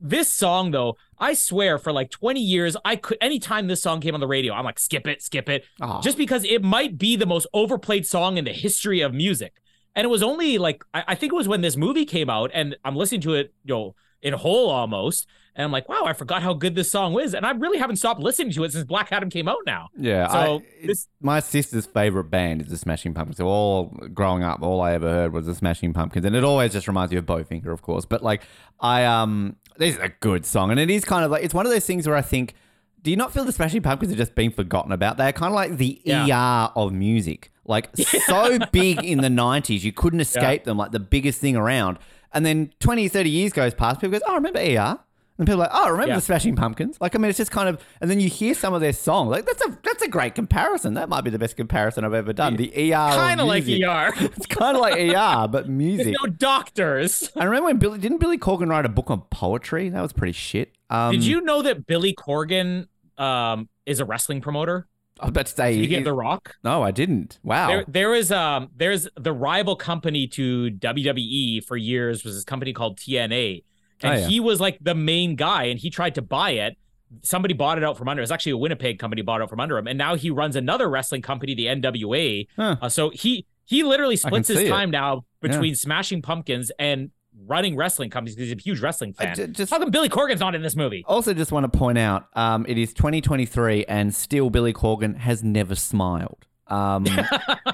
This 0.00 0.28
song 0.28 0.70
though, 0.70 0.96
I 1.18 1.34
swear, 1.34 1.78
for 1.78 1.92
like 1.92 2.10
20 2.10 2.40
years, 2.40 2.76
I 2.84 2.96
could 2.96 3.18
anytime 3.20 3.66
this 3.66 3.82
song 3.82 4.00
came 4.00 4.14
on 4.14 4.20
the 4.20 4.26
radio, 4.28 4.54
I'm 4.54 4.64
like, 4.64 4.78
skip 4.78 5.06
it, 5.06 5.22
skip 5.22 5.48
it, 5.48 5.64
Oh. 5.80 6.00
just 6.00 6.16
because 6.16 6.44
it 6.44 6.62
might 6.62 6.98
be 6.98 7.16
the 7.16 7.26
most 7.26 7.46
overplayed 7.52 8.06
song 8.06 8.38
in 8.38 8.44
the 8.44 8.52
history 8.52 9.00
of 9.00 9.12
music. 9.12 9.54
And 9.96 10.04
it 10.04 10.08
was 10.08 10.22
only 10.22 10.56
like 10.58 10.84
I, 10.94 11.04
I 11.08 11.14
think 11.16 11.32
it 11.32 11.36
was 11.36 11.48
when 11.48 11.60
this 11.62 11.76
movie 11.76 12.04
came 12.04 12.30
out, 12.30 12.50
and 12.54 12.76
I'm 12.84 12.96
listening 12.96 13.20
to 13.22 13.34
it, 13.34 13.52
you 13.64 13.74
know, 13.74 13.94
in 14.22 14.32
whole 14.34 14.70
almost, 14.70 15.26
and 15.56 15.64
I'm 15.64 15.72
like, 15.72 15.86
wow, 15.88 16.04
I 16.06 16.12
forgot 16.14 16.42
how 16.42 16.54
good 16.54 16.76
this 16.76 16.90
song 16.90 17.12
was, 17.12 17.34
and 17.34 17.44
I 17.44 17.50
really 17.50 17.76
haven't 17.76 17.96
stopped 17.96 18.20
listening 18.20 18.52
to 18.52 18.64
it 18.64 18.72
since 18.72 18.84
Black 18.84 19.10
Adam 19.12 19.28
came 19.28 19.48
out. 19.48 19.58
Now, 19.66 19.88
Yeah, 19.98 20.28
So, 20.28 20.38
I, 20.62 20.86
this- 20.86 21.08
my 21.20 21.40
sister's 21.40 21.84
favorite 21.86 22.30
band 22.30 22.62
is 22.62 22.68
the 22.68 22.78
Smashing 22.78 23.12
Pumpkins. 23.14 23.36
So 23.36 23.46
all 23.48 23.86
growing 24.14 24.44
up, 24.44 24.62
all 24.62 24.80
I 24.80 24.92
ever 24.92 25.10
heard 25.10 25.32
was 25.32 25.44
the 25.46 25.54
Smashing 25.56 25.92
Pumpkins, 25.92 26.24
and 26.24 26.36
it 26.36 26.44
always 26.44 26.72
just 26.72 26.86
reminds 26.86 27.10
me 27.12 27.18
of 27.18 27.26
Bowfinger, 27.26 27.72
of 27.72 27.82
course. 27.82 28.04
But 28.06 28.22
like, 28.22 28.42
I 28.80 29.04
um, 29.04 29.56
this 29.78 29.94
is 29.96 30.00
a 30.00 30.08
good 30.20 30.44
song, 30.46 30.70
and 30.70 30.78
it 30.80 30.90
is 30.90 31.04
kind 31.04 31.24
of 31.24 31.30
like 31.30 31.44
it's 31.44 31.54
one 31.54 31.66
of 31.66 31.72
those 31.72 31.86
things 31.86 32.06
where 32.06 32.16
I 32.16 32.22
think, 32.22 32.54
do 33.02 33.10
you 33.10 33.16
not 33.16 33.32
feel 33.32 33.44
the 33.44 33.52
Smashing 33.52 33.82
Pumpkins 33.82 34.12
are 34.12 34.16
just 34.16 34.34
being 34.34 34.50
forgotten 34.50 34.92
about? 34.92 35.16
They're 35.16 35.32
kind 35.32 35.50
of 35.52 35.54
like 35.54 35.76
the 35.76 36.00
Yeah. 36.04 36.26
ER 36.66 36.72
of 36.76 36.92
music, 36.92 37.50
like 37.64 37.90
so 38.26 38.58
big 38.72 39.02
in 39.04 39.20
the 39.20 39.28
'90s, 39.28 39.82
you 39.82 39.92
couldn't 39.92 40.20
escape 40.20 40.64
them, 40.64 40.76
like 40.76 40.92
the 40.92 41.00
biggest 41.00 41.40
thing 41.40 41.56
around. 41.56 41.98
And 42.34 42.46
then 42.46 42.72
20, 42.80 43.08
30 43.08 43.28
years 43.28 43.52
goes 43.52 43.74
past, 43.74 44.00
people 44.00 44.12
goes, 44.12 44.22
oh, 44.26 44.32
I 44.32 44.36
remember 44.36 44.58
ER. 44.58 44.98
And 45.42 45.46
people 45.48 45.60
are 45.60 45.66
like, 45.66 45.70
oh, 45.74 45.90
remember 45.90 46.10
Yeah. 46.10 46.16
the 46.16 46.22
Smashing 46.22 46.54
Pumpkins? 46.54 46.96
Like, 47.00 47.16
I 47.16 47.18
mean, 47.18 47.28
it's 47.28 47.36
just 47.38 47.50
kind 47.50 47.68
of, 47.68 47.84
and 48.00 48.08
then 48.08 48.20
you 48.20 48.28
hear 48.28 48.54
some 48.54 48.74
of 48.74 48.80
their 48.80 48.92
songs. 48.92 49.30
Like, 49.30 49.44
that's 49.44 49.60
a 49.66 49.76
that's 49.82 50.02
a 50.02 50.08
great 50.08 50.36
comparison. 50.36 50.94
That 50.94 51.08
might 51.08 51.22
be 51.22 51.30
the 51.30 51.38
best 51.38 51.56
comparison 51.56 52.04
I've 52.04 52.14
ever 52.14 52.32
done. 52.32 52.54
The 52.56 52.70
ER, 52.92 53.10
kind 53.14 53.40
of 53.40 53.48
like. 53.48 53.64
ER. 53.64 54.12
It's 54.36 54.46
kind 54.46 54.76
of 54.76 54.80
like 54.80 54.94
ER, 54.94 55.48
but 55.48 55.68
music. 55.68 56.14
no 56.22 56.30
doctors. 56.30 57.30
I 57.36 57.44
remember 57.44 57.66
when 57.66 57.78
Billy 57.78 57.98
didn't 57.98 58.18
Billy 58.18 58.38
Corgan 58.38 58.68
write 58.68 58.86
a 58.86 58.88
book 58.88 59.10
on 59.10 59.22
poetry? 59.30 59.88
That 59.88 60.00
was 60.00 60.12
pretty 60.12 60.32
shit. 60.32 60.72
Um, 60.90 61.10
Did 61.12 61.24
you 61.24 61.40
know 61.40 61.62
that 61.62 61.86
Billy 61.86 62.14
Corgan 62.14 62.86
um, 63.18 63.68
is 63.86 63.98
a 64.00 64.04
wrestling 64.04 64.40
promoter? 64.40 64.86
I 65.20 65.26
was 65.26 65.30
about 65.30 65.46
to 65.46 65.52
say. 65.54 65.72
Did 65.74 65.82
you 65.82 65.88
get 65.88 66.04
The 66.04 66.12
Rock? 66.12 66.54
no, 66.64 66.82
I 66.82 66.90
didn't. 66.90 67.38
Wow. 67.42 67.68
There, 67.68 67.84
there 67.86 68.14
is 68.14 68.32
um, 68.32 68.70
there's 68.76 69.08
the 69.16 69.32
rival 69.32 69.76
company 69.76 70.26
to 70.28 70.70
WWE 70.70 71.64
for 71.64 71.76
years 71.76 72.24
was 72.24 72.34
this 72.34 72.44
company 72.44 72.72
called 72.72 72.98
TNA, 72.98 73.62
and 74.02 74.14
Oh, 74.14 74.16
yeah. 74.18 74.26
he 74.28 74.40
was 74.40 74.60
like 74.60 74.78
the 74.80 74.94
main 74.94 75.36
guy, 75.36 75.64
and 75.64 75.78
he 75.78 75.90
tried 75.90 76.14
to 76.16 76.22
buy 76.22 76.50
it. 76.52 76.76
Somebody 77.22 77.52
bought 77.54 77.76
it 77.78 77.84
out 77.84 77.98
from 77.98 78.08
under. 78.08 78.20
It 78.20 78.24
was 78.24 78.30
actually 78.30 78.52
a 78.52 78.56
Winnipeg 78.56 78.98
company 78.98 79.20
bought 79.22 79.40
it 79.40 79.44
out 79.44 79.50
from 79.50 79.60
under 79.60 79.76
him, 79.76 79.86
and 79.86 79.98
now 79.98 80.14
he 80.14 80.30
runs 80.30 80.56
another 80.56 80.88
wrestling 80.88 81.20
company, 81.22 81.54
the 81.54 81.66
NWA. 81.66 82.46
Huh. 82.56 82.76
Uh, 82.80 82.88
so 82.88 83.10
he 83.10 83.46
he 83.66 83.82
literally 83.84 84.16
splits 84.16 84.48
his 84.48 84.58
see 84.58 84.66
it. 84.66 84.70
time 84.70 84.90
now 84.90 85.24
Yeah. 85.42 85.48
between 85.50 85.74
Smashing 85.74 86.22
Pumpkins 86.22 86.72
and 86.78 87.10
running 87.46 87.76
wrestling 87.76 88.10
companies 88.10 88.34
because 88.34 88.50
he's 88.50 88.58
a 88.58 88.62
huge 88.62 88.80
wrestling 88.80 89.12
fan. 89.14 89.34
ju- 89.34 89.46
just- 89.48 89.70
How 89.70 89.78
come 89.78 89.90
Billy 89.90 90.08
Corgan's 90.08 90.40
not 90.40 90.54
in 90.54 90.62
this 90.62 90.76
movie? 90.76 91.04
also, 91.06 91.32
just 91.32 91.50
want 91.52 91.70
to 91.70 91.78
point 91.78 91.96
out, 91.98 92.26
um, 92.34 92.64
it 92.68 92.76
is 92.78 92.92
2023, 92.92 93.84
and 93.86 94.14
still 94.14 94.50
Billy 94.50 94.72
Corgan 94.72 95.16
has 95.16 95.42
never 95.42 95.74
smiled. 95.74 96.46
Um, 96.72 97.04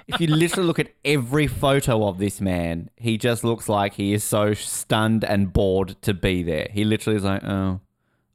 if 0.09 0.20
you 0.20 0.26
literally 0.26 0.66
look 0.66 0.78
at 0.80 0.88
every 1.05 1.46
photo 1.46 2.09
of 2.09 2.18
this 2.18 2.40
man, 2.40 2.90
he 2.96 3.16
just 3.16 3.44
looks 3.44 3.68
like 3.68 3.94
he 3.94 4.12
is 4.12 4.24
so 4.24 4.55
stunned 4.55 5.24
and 5.24 5.53
bored 5.53 5.96
to 6.03 6.12
be 6.14 6.42
there. 6.42 6.68
He 6.72 6.84
literally 6.84 7.16
is 7.16 7.24
like, 7.24 7.44
"Oh, 7.44 7.80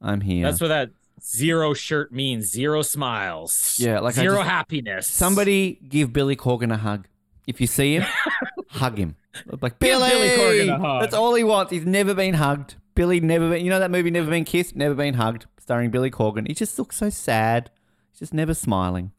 I'm 0.00 0.22
here." 0.22 0.44
That's 0.46 0.60
what 0.62 0.68
that 0.68 0.90
zero 1.22 1.74
shirt 1.74 2.12
means. 2.12 2.50
Zero 2.50 2.80
smiles. 2.82 3.76
Yeah, 3.78 4.00
like 4.00 4.14
zero 4.14 4.38
just- 4.38 4.48
happiness. 4.48 5.06
Somebody 5.08 5.78
give 5.86 6.12
Billy 6.12 6.36
Corgan 6.36 6.72
a 6.72 6.78
hug. 6.78 7.08
If 7.46 7.60
you 7.60 7.66
see 7.66 7.96
him, 7.96 8.04
hug 8.68 8.96
him. 8.96 9.16
Like 9.60 9.78
Billy. 9.78 10.08
Billy 10.08 10.28
Corgan 10.30 10.74
a 10.74 10.78
hug. 10.78 11.00
That's 11.02 11.14
all 11.14 11.34
he 11.34 11.44
wants. 11.44 11.72
He's 11.72 11.84
never 11.84 12.14
been 12.14 12.34
hugged. 12.34 12.76
Billy 12.94 13.20
never 13.20 13.50
been. 13.50 13.64
You 13.64 13.70
know 13.70 13.80
that 13.80 13.90
movie, 13.90 14.10
Never 14.10 14.30
Been 14.30 14.44
Kissed, 14.44 14.76
Never 14.76 14.94
Been 14.94 15.14
Hugged, 15.14 15.46
starring 15.58 15.90
Billy 15.90 16.10
Corgan. 16.10 16.46
He 16.46 16.54
just 16.54 16.78
looks 16.78 16.96
so 16.96 17.10
sad. 17.10 17.70
He's 18.12 18.20
just 18.20 18.32
never 18.32 18.54
smiling. 18.54 19.10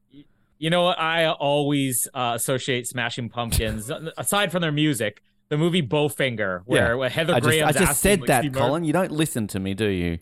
You 0.57 0.69
know 0.69 0.83
what? 0.83 0.99
I 0.99 1.27
always 1.29 2.07
uh, 2.13 2.33
associate 2.35 2.87
Smashing 2.87 3.29
Pumpkins, 3.29 3.91
aside 4.17 4.51
from 4.51 4.61
their 4.61 4.71
music, 4.71 5.21
the 5.49 5.57
movie 5.57 5.81
Bowfinger, 5.81 6.61
where, 6.65 6.97
Yeah. 6.97 7.09
Heather 7.09 7.33
I 7.35 7.39
just, 7.39 7.61
I 7.61 7.71
just 7.73 7.99
said 8.01 8.21
that, 8.27 8.41
Steve 8.41 8.53
Colin. 8.53 8.83
You 8.83 8.93
don't 8.93 9.11
listen 9.11 9.47
to 9.47 9.59
me, 9.59 9.73
do 9.73 9.87
you? 9.87 10.19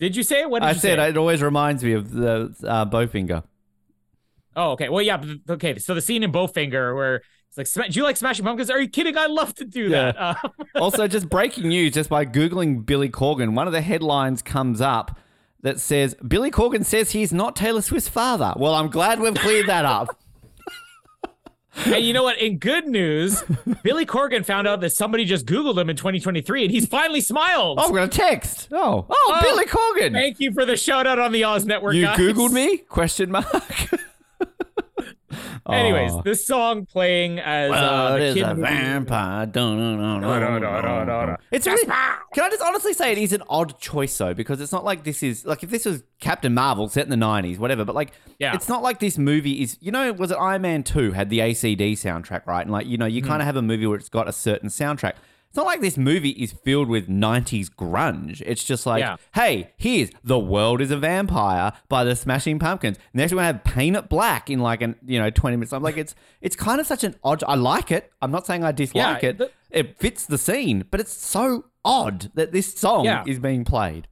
Did 0.00 0.16
you 0.16 0.22
say 0.22 0.40
it? 0.42 0.50
What 0.50 0.60
did 0.60 0.66
you 0.66 0.70
I 0.70 0.72
said 0.74 0.98
say? 0.98 1.08
it 1.10 1.16
always 1.16 1.42
reminds 1.42 1.82
me 1.84 1.92
of 1.92 2.10
the 2.10 2.54
uh, 2.66 2.86
Bowfinger. 2.86 3.42
Oh, 4.56 4.72
okay. 4.72 4.88
Well, 4.88 5.02
yeah. 5.02 5.18
but- 5.18 5.54
Okay. 5.54 5.78
So 5.78 5.94
the 5.94 6.00
scene 6.00 6.22
in 6.22 6.32
Bowfinger 6.32 6.94
where 6.94 7.16
it's 7.48 7.56
like, 7.58 7.66
"Sma- 7.66 7.88
do 7.88 7.98
you 7.98 8.04
like 8.04 8.16
Smashing 8.16 8.44
Pumpkins? 8.44 8.70
Are 8.70 8.80
you 8.80 8.88
kidding? 8.88 9.16
I 9.16 9.26
love 9.26 9.54
to 9.56 9.64
do 9.64 9.88
Yeah. 9.88 10.12
that. 10.12 10.38
Uh, 10.74 10.80
also, 10.80 11.06
just 11.08 11.28
breaking 11.28 11.68
news, 11.68 11.92
just 11.92 12.08
by 12.08 12.24
Googling 12.24 12.84
Billy 12.86 13.08
Corgan, 13.08 13.54
one 13.54 13.66
of 13.66 13.72
the 13.72 13.80
headlines 13.80 14.42
comes 14.42 14.80
up 14.80 15.18
that 15.62 15.80
says, 15.80 16.14
Billy 16.26 16.50
Corgan 16.50 16.84
says 16.84 17.10
he's 17.12 17.32
not 17.32 17.56
Taylor 17.56 17.82
Swift's 17.82 18.08
father. 18.08 18.52
Well, 18.56 18.74
I'm 18.74 18.88
glad 18.88 19.20
we've 19.20 19.34
cleared 19.34 19.66
that 19.66 19.84
up. 19.84 20.16
and 21.86 22.04
you 22.04 22.12
know 22.12 22.22
what? 22.22 22.38
In 22.38 22.58
good 22.58 22.86
news, 22.86 23.42
Billy 23.82 24.06
Corgan 24.06 24.44
found 24.44 24.66
out 24.68 24.80
that 24.80 24.90
somebody 24.90 25.24
just 25.24 25.46
Googled 25.46 25.78
him 25.78 25.90
in 25.90 25.96
2023, 25.96 26.64
and 26.64 26.70
he's 26.70 26.86
finally 26.86 27.20
smiled. 27.20 27.78
Oh, 27.80 27.88
I've 27.88 27.94
got 27.94 28.04
a 28.04 28.08
text. 28.08 28.68
Oh, 28.72 29.06
oh, 29.08 29.14
Oh, 29.36 29.40
Billy 29.42 29.64
Corgan. 29.66 30.12
Thank 30.12 30.40
you 30.40 30.52
for 30.52 30.64
the 30.64 30.76
shout 30.76 31.06
out 31.06 31.18
on 31.18 31.32
the 31.32 31.44
Oz 31.44 31.64
Network. 31.64 31.94
you 31.94 32.02
guys. 32.04 32.18
Googled 32.18 32.52
me? 32.52 32.78
Question 32.78 33.30
mark. 33.30 33.46
Anyways, 35.68 36.12
Aww. 36.12 36.24
this 36.24 36.46
song 36.46 36.86
playing 36.86 37.40
as 37.40 37.70
well, 37.70 38.12
uh, 38.12 38.16
it 38.16 38.36
is 38.36 38.42
a 38.42 38.54
vampire. 38.54 39.46
It's 41.50 41.66
really. 41.66 41.84
Can 41.84 42.44
I 42.44 42.48
just 42.48 42.62
honestly 42.62 42.94
say 42.94 43.12
it 43.12 43.18
is 43.18 43.32
an 43.34 43.42
odd 43.48 43.78
choice 43.78 44.16
though, 44.16 44.32
because 44.32 44.60
it's 44.60 44.72
not 44.72 44.84
like 44.84 45.04
this 45.04 45.22
is 45.22 45.44
like 45.44 45.62
if 45.62 45.70
this 45.70 45.84
was 45.84 46.04
Captain 46.20 46.54
Marvel 46.54 46.88
set 46.88 47.04
in 47.04 47.10
the 47.10 47.16
nineties, 47.16 47.58
whatever. 47.58 47.84
But 47.84 47.94
like, 47.94 48.12
yeah. 48.38 48.54
it's 48.54 48.68
not 48.68 48.82
like 48.82 48.98
this 48.98 49.18
movie 49.18 49.62
is. 49.62 49.76
You 49.80 49.92
know, 49.92 50.12
was 50.12 50.30
it 50.30 50.36
Iron 50.36 50.62
Man 50.62 50.82
Two 50.82 51.12
had 51.12 51.28
the 51.28 51.40
ACD 51.40 51.92
soundtrack, 51.92 52.46
right? 52.46 52.62
And 52.62 52.70
like, 52.70 52.86
you 52.86 52.96
know, 52.96 53.06
you 53.06 53.20
kind 53.20 53.42
of 53.42 53.46
have 53.46 53.56
a 53.56 53.62
movie 53.62 53.86
where 53.86 53.98
it's 53.98 54.08
got 54.08 54.26
a 54.28 54.32
certain 54.32 54.70
soundtrack. 54.70 55.14
It's 55.48 55.56
not 55.56 55.66
like 55.66 55.80
this 55.80 55.96
movie 55.96 56.30
is 56.30 56.52
filled 56.52 56.88
with 56.88 57.08
90s 57.08 57.68
grunge. 57.70 58.42
It's 58.44 58.62
just 58.62 58.84
like, 58.84 59.00
Yeah. 59.00 59.16
hey, 59.34 59.72
here's 59.78 60.10
The 60.22 60.38
World 60.38 60.80
is 60.82 60.90
a 60.90 60.96
Vampire 60.98 61.72
by 61.88 62.04
the 62.04 62.14
Smashing 62.14 62.58
Pumpkins. 62.58 62.98
Next 63.14 63.32
we're 63.32 63.36
gonna 63.38 63.46
have 63.46 63.64
Paint 63.64 63.96
It 63.96 64.08
Black 64.10 64.50
in 64.50 64.58
like 64.60 64.82
an 64.82 64.96
you 65.06 65.18
know, 65.18 65.30
20 65.30 65.56
minutes. 65.56 65.72
I'm 65.72 65.82
like, 65.82 65.96
it's 65.96 66.14
it's 66.42 66.54
kind 66.54 66.80
of 66.80 66.86
such 66.86 67.02
an 67.02 67.16
odd 67.24 67.42
I 67.48 67.54
like 67.54 67.90
it. 67.90 68.12
I'm 68.20 68.30
not 68.30 68.46
saying 68.46 68.62
I 68.62 68.72
dislike 68.72 69.22
Yeah, 69.22 69.28
it. 69.30 69.38
the- 69.38 69.50
it 69.70 69.98
fits 69.98 70.24
the 70.26 70.38
scene, 70.38 70.84
but 70.90 71.00
it's 71.00 71.12
so 71.12 71.64
odd 71.84 72.30
that 72.34 72.52
this 72.52 72.74
song 72.74 73.04
Yeah. 73.06 73.24
is 73.26 73.38
being 73.38 73.64
played. 73.64 74.06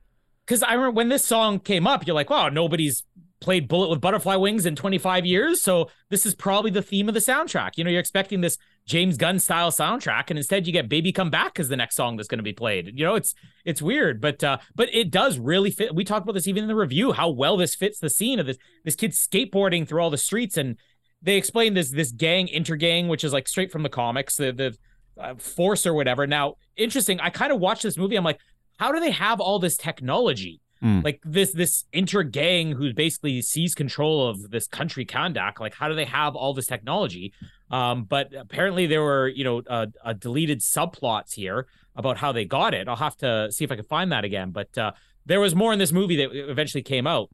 because 0.46 0.62
I 0.62 0.74
remember 0.74 0.92
when 0.92 1.08
this 1.08 1.24
song 1.24 1.58
came 1.58 1.86
up, 1.88 2.06
you're 2.06 2.14
like, 2.14 2.30
wow, 2.30 2.48
nobody's 2.48 3.02
played 3.40 3.68
Bullet 3.68 3.90
with 3.90 4.00
Butterfly 4.00 4.36
Wings 4.36 4.66
in 4.66 4.76
25 4.76 5.26
years. 5.26 5.62
So 5.62 5.90
this 6.10 6.24
is 6.24 6.34
probably 6.34 6.70
the 6.70 6.82
theme 6.82 7.08
of 7.08 7.14
the 7.14 7.20
soundtrack. 7.20 7.72
You 7.76 7.84
know, 7.84 7.90
you're 7.90 8.00
expecting 8.00 8.40
this 8.40 8.58
James 8.86 9.16
Gunn 9.16 9.38
style 9.38 9.70
soundtrack, 9.70 10.30
and 10.30 10.38
instead 10.38 10.66
you 10.66 10.72
get 10.72 10.88
Baby 10.88 11.12
Come 11.12 11.30
Back 11.30 11.58
as 11.58 11.68
the 11.68 11.76
next 11.76 11.96
song 11.96 12.16
that's 12.16 12.28
going 12.28 12.38
to 12.38 12.44
be 12.44 12.52
played. 12.52 12.92
You 12.94 13.04
know, 13.04 13.14
it's 13.14 13.34
it's 13.64 13.82
weird, 13.82 14.20
but 14.20 14.42
uh, 14.42 14.58
but 14.74 14.88
it 14.94 15.10
does 15.10 15.38
really 15.38 15.70
fit. 15.70 15.94
We 15.94 16.04
talked 16.04 16.24
about 16.24 16.34
this 16.34 16.46
even 16.46 16.64
in 16.64 16.68
the 16.68 16.76
review, 16.76 17.12
how 17.12 17.30
well 17.30 17.56
this 17.56 17.74
fits 17.74 17.98
the 17.98 18.10
scene 18.10 18.38
of 18.38 18.46
this 18.46 18.58
this 18.84 18.94
kid 18.94 19.12
skateboarding 19.12 19.86
through 19.86 20.00
all 20.00 20.10
the 20.10 20.18
streets, 20.18 20.56
and 20.56 20.76
they 21.20 21.36
explain 21.36 21.74
this 21.74 21.90
this 21.90 22.12
gang 22.12 22.46
intergang, 22.48 23.08
which 23.08 23.24
is 23.24 23.32
like 23.32 23.48
straight 23.48 23.72
from 23.72 23.82
the 23.82 23.88
comics, 23.88 24.36
the 24.36 24.52
the 24.52 24.76
uh, 25.20 25.34
force 25.34 25.86
or 25.86 25.94
whatever. 25.94 26.26
Now, 26.26 26.54
interesting. 26.76 27.20
I 27.20 27.30
kind 27.30 27.52
of 27.52 27.60
watched 27.60 27.82
this 27.82 27.96
movie. 27.96 28.16
I'm 28.16 28.24
like, 28.24 28.40
how 28.78 28.92
do 28.92 29.00
they 29.00 29.10
have 29.10 29.40
all 29.40 29.58
this 29.58 29.76
technology? 29.76 30.60
Mm. 30.82 31.02
Like 31.04 31.20
this 31.24 31.52
this 31.52 31.84
inter 31.92 32.22
gang 32.22 32.72
who 32.72 32.92
basically 32.92 33.40
sees 33.42 33.74
control 33.74 34.28
of 34.28 34.50
this 34.50 34.66
country 34.66 35.06
Kahndaq. 35.06 35.58
Like, 35.58 35.74
how 35.74 35.88
do 35.88 35.94
they 35.94 36.04
have 36.04 36.36
all 36.36 36.52
this 36.52 36.66
technology? 36.66 37.32
Um, 37.70 38.04
but 38.04 38.34
apparently 38.34 38.86
there 38.86 39.02
were 39.02 39.28
you 39.28 39.44
know 39.44 39.62
uh, 39.68 39.86
uh, 40.04 40.12
deleted 40.12 40.60
subplots 40.60 41.34
here 41.34 41.66
about 41.96 42.18
how 42.18 42.32
they 42.32 42.44
got 42.44 42.74
it. 42.74 42.88
I'll 42.88 42.96
have 42.96 43.16
to 43.18 43.50
see 43.50 43.64
if 43.64 43.72
I 43.72 43.76
can 43.76 43.86
find 43.86 44.12
that 44.12 44.24
again. 44.24 44.50
But 44.50 44.76
uh, 44.76 44.92
there 45.24 45.40
was 45.40 45.54
more 45.54 45.72
in 45.72 45.78
this 45.78 45.92
movie 45.92 46.16
that 46.16 46.30
eventually 46.32 46.82
came 46.82 47.06
out. 47.06 47.30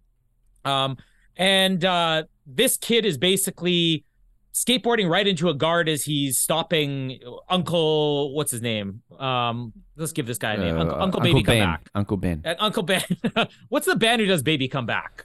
Um, 0.65 0.97
and 1.37 1.85
uh, 1.85 2.25
this 2.47 2.77
kid 2.77 3.05
is 3.05 3.19
basically 3.19 4.05
skateboarding 4.53 5.09
right 5.09 5.27
into 5.27 5.49
a 5.49 5.55
guard 5.55 5.89
as 5.89 6.03
he's 6.05 6.39
stopping 6.39 7.19
Uncle. 7.49 8.35
What's 8.35 8.51
his 8.51 8.63
name? 8.63 9.03
Um, 9.19 9.73
let's 9.97 10.13
give 10.13 10.27
this 10.27 10.39
guy 10.39 10.55
a 10.55 10.59
name. 10.59 10.77
Uncle, 10.79 10.97
Uh, 10.99 11.03
Uncle 11.05 11.21
Baby 11.21 11.43
ben. 11.43 11.59
Come 11.61 11.71
Back. 11.73 11.91
Uncle 11.95 12.17
Ben. 12.17 12.43
Uh, 12.45 12.55
Uncle 12.59 12.83
Ben. 12.83 13.03
what's 13.69 13.87
the 13.87 13.97
band 13.97 14.21
who 14.21 14.27
does 14.27 14.43
Baby 14.43 14.69
Come 14.69 14.87
Back? 14.87 15.25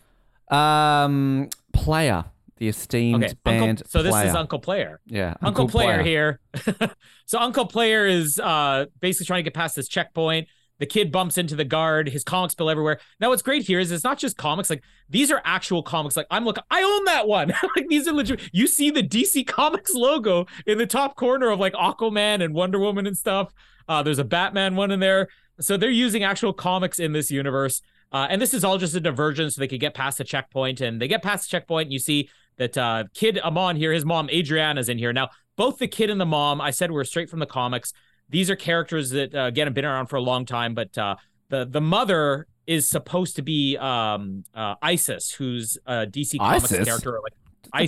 Um, 0.50 1.50
player, 1.74 2.26
the 2.58 2.70
esteemed 2.70 3.24
Okay, 3.26 3.34
band. 3.44 3.64
Uncle, 3.70 3.86
so 3.90 4.02
this 4.02 4.12
player. 4.14 4.28
is 4.28 4.36
Uncle 4.36 4.60
Player. 4.60 5.00
yeah, 5.06 5.34
Uncle, 5.42 5.68
Player, 5.68 6.02
here. 6.02 6.40
so 7.26 7.38
Uncle 7.40 7.66
Player 7.66 8.06
is 8.06 8.40
uh 8.40 8.86
basically 9.02 9.26
trying 9.26 9.40
to 9.40 9.44
get 9.44 9.54
past 9.54 9.76
this 9.76 9.88
checkpoint. 9.90 10.48
The 10.80 10.86
kid 10.86 11.12
bumps 11.12 11.38
into 11.38 11.56
the 11.56 11.66
guard. 11.66 12.10
His 12.10 12.24
comics 12.24 12.52
spill 12.54 12.70
everywhere. 12.70 13.00
Now, 13.20 13.30
what's 13.30 13.42
great 13.42 13.66
here 13.66 13.80
is 13.80 13.92
it's 13.92 14.04
not 14.04 14.18
just 14.18 14.38
comics. 14.38 14.70
Like 14.70 14.84
these 15.10 15.32
are 15.32 15.42
actual 15.44 15.84
comics. 15.84 16.16
Like 16.16 16.28
I'm 16.30 16.46
looking, 16.46 16.64
I 16.70 16.84
own 16.84 17.06
that 17.06 17.28
one. 17.28 17.50
like 17.76 17.88
these 17.88 18.08
are 18.08 18.14
legit. 18.14 18.42
You 18.52 18.68
see 18.68 18.92
the 18.92 19.04
DC 19.04 19.48
Comics 19.48 19.94
logo 19.94 20.46
in 20.66 20.78
the 20.78 20.88
top 20.88 21.16
corner 21.16 21.50
of 21.50 21.60
like 21.60 21.74
Aquaman 21.74 22.44
and 22.44 22.54
Wonder 22.54 22.80
Woman 22.80 23.08
and 23.08 23.18
stuff. 23.18 23.54
Uh, 23.88 24.04
there's 24.04 24.20
a 24.20 24.24
Batman 24.24 24.76
one 24.76 24.92
in 24.92 25.00
there. 25.00 25.30
So 25.60 25.78
they're 25.78 25.90
using 25.90 26.24
actual 26.24 26.54
comics 26.54 27.00
in 27.00 27.14
this 27.14 27.32
universe. 27.32 27.82
Uh, 28.12 28.28
and 28.30 28.42
this 28.42 28.54
is 28.54 28.64
all 28.64 28.78
just 28.78 28.96
a 28.96 29.00
diversion 29.00 29.50
so 29.50 29.60
they 29.60 29.68
could 29.68 29.80
get 29.80 29.94
past 29.94 30.20
the 30.20 30.24
checkpoint. 30.24 30.82
And 30.82 31.02
they 31.02 31.08
get 31.08 31.24
past 31.24 31.46
the 31.46 31.52
checkpoint. 31.52 31.88
And 31.88 31.94
you 31.94 32.00
see 32.00 32.30
that 32.58 32.78
uh, 32.78 33.06
kid 33.14 33.40
Amon 33.40 33.76
here, 33.76 33.92
his 33.92 34.06
mom 34.06 34.30
Adriana's 34.30 34.90
in 34.90 34.98
here. 34.98 35.14
Now, 35.14 35.30
both 35.56 35.80
the 35.80 35.88
kid 35.88 36.10
and 36.10 36.22
the 36.22 36.26
mom, 36.26 36.62
I 36.62 36.72
said 36.72 36.92
were 36.92 37.04
straight 37.04 37.30
from 37.30 37.40
the 37.40 37.46
comics. 37.46 37.92
These 38.30 38.50
are 38.50 38.56
characters 38.56 39.12
that 39.12 39.34
uh, 39.34 39.42
again 39.46 39.68
have 39.68 39.74
been 39.74 39.86
around 39.86 40.08
for 40.08 40.16
a 40.18 40.22
long 40.22 40.46
time, 40.46 40.74
but 40.74 40.98
uh, 40.98 41.16
the 41.50 41.66
the 41.66 41.82
mother 41.82 42.48
is 42.66 42.90
supposed 42.90 43.38
to 43.38 43.42
be 43.42 43.78
um, 43.78 44.44
uh, 44.54 44.76
Isis, 44.82 45.32
who's 45.32 45.78
a 45.86 46.06
DC 46.06 46.38
Comics 46.38 46.66
Isis? 46.66 46.86
character. 46.86 47.16
Or 47.16 47.22
like 47.22 47.34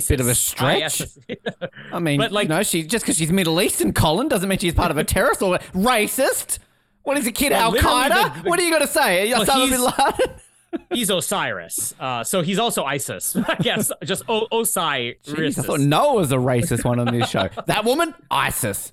a 0.02 0.08
bit 0.08 0.20
of 0.20 0.28
a 0.28 0.34
stretch. 0.34 0.82
ISIS. 1.02 1.18
I 1.92 1.98
mean, 1.98 2.18
But, 2.18 2.32
like- 2.32 2.44
you 2.48 2.54
know, 2.54 2.62
she 2.62 2.82
just 2.84 3.04
because 3.04 3.16
she's 3.18 3.30
Middle 3.30 3.60
Eastern, 3.60 3.92
Colin, 3.92 4.28
doesn't 4.28 4.48
mean 4.48 4.58
she's 4.58 4.72
part 4.74 4.90
of 4.90 4.96
a 4.98 5.04
terrorist 5.14 5.42
or 5.42 5.58
racist. 5.74 6.58
What 7.02 7.16
is 7.18 7.26
a 7.26 7.32
kid 7.32 7.52
Well, 7.52 7.76
Al 7.76 8.08
Qaeda? 8.08 8.44
what 8.46 8.58
are 8.58 8.62
you 8.62 8.70
going 8.70 8.82
to 8.82 8.88
say? 8.88 9.30
Osama 9.30 9.66
he's- 9.66 9.70
bin 9.70 9.80
Laden? 9.82 10.40
he's 10.92 11.10
Osiris, 11.10 11.94
uh, 11.98 12.22
so 12.24 12.42
he's 12.42 12.58
also 12.58 12.84
ISIS. 12.84 13.34
I 13.36 13.56
guess 13.56 13.90
just 14.04 14.22
o- 14.28 14.46
Osiris. 14.52 15.16
Jeez, 15.26 15.58
I 15.58 15.62
thought 15.62 15.80
Noah 15.80 16.14
was 16.14 16.30
a 16.32 16.36
racist 16.36 16.84
one 16.84 16.98
on 17.00 17.06
this 17.18 17.28
show. 17.28 17.48
That 17.66 17.84
woman, 17.84 18.14
ISIS. 18.30 18.92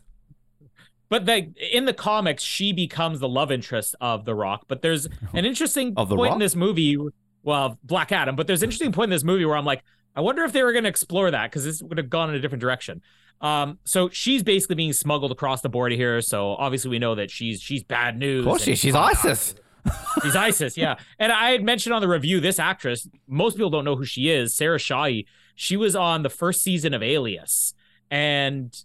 But 1.09 1.25
they, 1.25 1.51
in 1.71 1.85
the 1.85 1.93
comics, 1.93 2.43
she 2.43 2.73
becomes 2.73 3.19
the 3.19 3.29
love 3.29 3.51
interest 3.51 3.95
of 4.01 4.25
The 4.25 4.35
Rock. 4.35 4.65
But 4.67 4.81
there's 4.81 5.07
an 5.33 5.45
interesting 5.45 5.95
point 5.95 6.11
Rock? 6.11 6.33
in 6.33 6.39
this 6.39 6.55
movie. 6.55 6.97
Well, 7.43 7.77
Black 7.83 8.11
Adam. 8.11 8.35
But 8.35 8.47
there's 8.47 8.61
an 8.61 8.67
interesting 8.67 8.91
point 8.91 9.05
in 9.05 9.15
this 9.15 9.23
movie 9.23 9.45
where 9.45 9.55
I'm 9.55 9.65
like, 9.65 9.83
I 10.15 10.21
wonder 10.21 10.43
if 10.43 10.51
they 10.51 10.63
were 10.63 10.71
going 10.71 10.83
to 10.83 10.89
explore 10.89 11.31
that 11.31 11.49
because 11.49 11.63
this 11.63 11.81
would 11.81 11.97
have 11.97 12.09
gone 12.09 12.29
in 12.29 12.35
a 12.35 12.39
different 12.39 12.61
direction. 12.61 13.01
Um, 13.39 13.77
so 13.83 14.09
she's 14.09 14.43
basically 14.43 14.75
being 14.75 14.93
smuggled 14.93 15.31
across 15.31 15.61
the 15.61 15.69
border 15.69 15.95
here. 15.95 16.21
So 16.21 16.55
obviously 16.55 16.89
we 16.89 16.99
know 16.99 17.15
that 17.15 17.29
she's 17.29 17.61
she's 17.61 17.83
bad 17.83 18.17
news. 18.17 18.39
Of 18.39 18.49
course, 18.49 18.63
she, 18.63 18.75
she's 18.75 18.95
ISIS. 18.95 19.55
She's 20.21 20.35
ISIS, 20.35 20.75
yeah. 20.75 20.95
And 21.17 21.31
I 21.31 21.51
had 21.51 21.63
mentioned 21.63 21.93
on 21.93 22.01
the 22.01 22.09
review 22.09 22.41
this 22.41 22.59
actress. 22.59 23.07
Most 23.25 23.55
people 23.55 23.69
don't 23.69 23.85
know 23.85 23.95
who 23.95 24.03
she 24.03 24.29
is. 24.29 24.53
Sarah 24.53 24.79
Shahi. 24.79 25.25
She 25.55 25.77
was 25.77 25.95
on 25.95 26.23
the 26.23 26.29
first 26.29 26.61
season 26.61 26.93
of 26.93 27.01
Alias, 27.01 27.73
and 28.11 28.75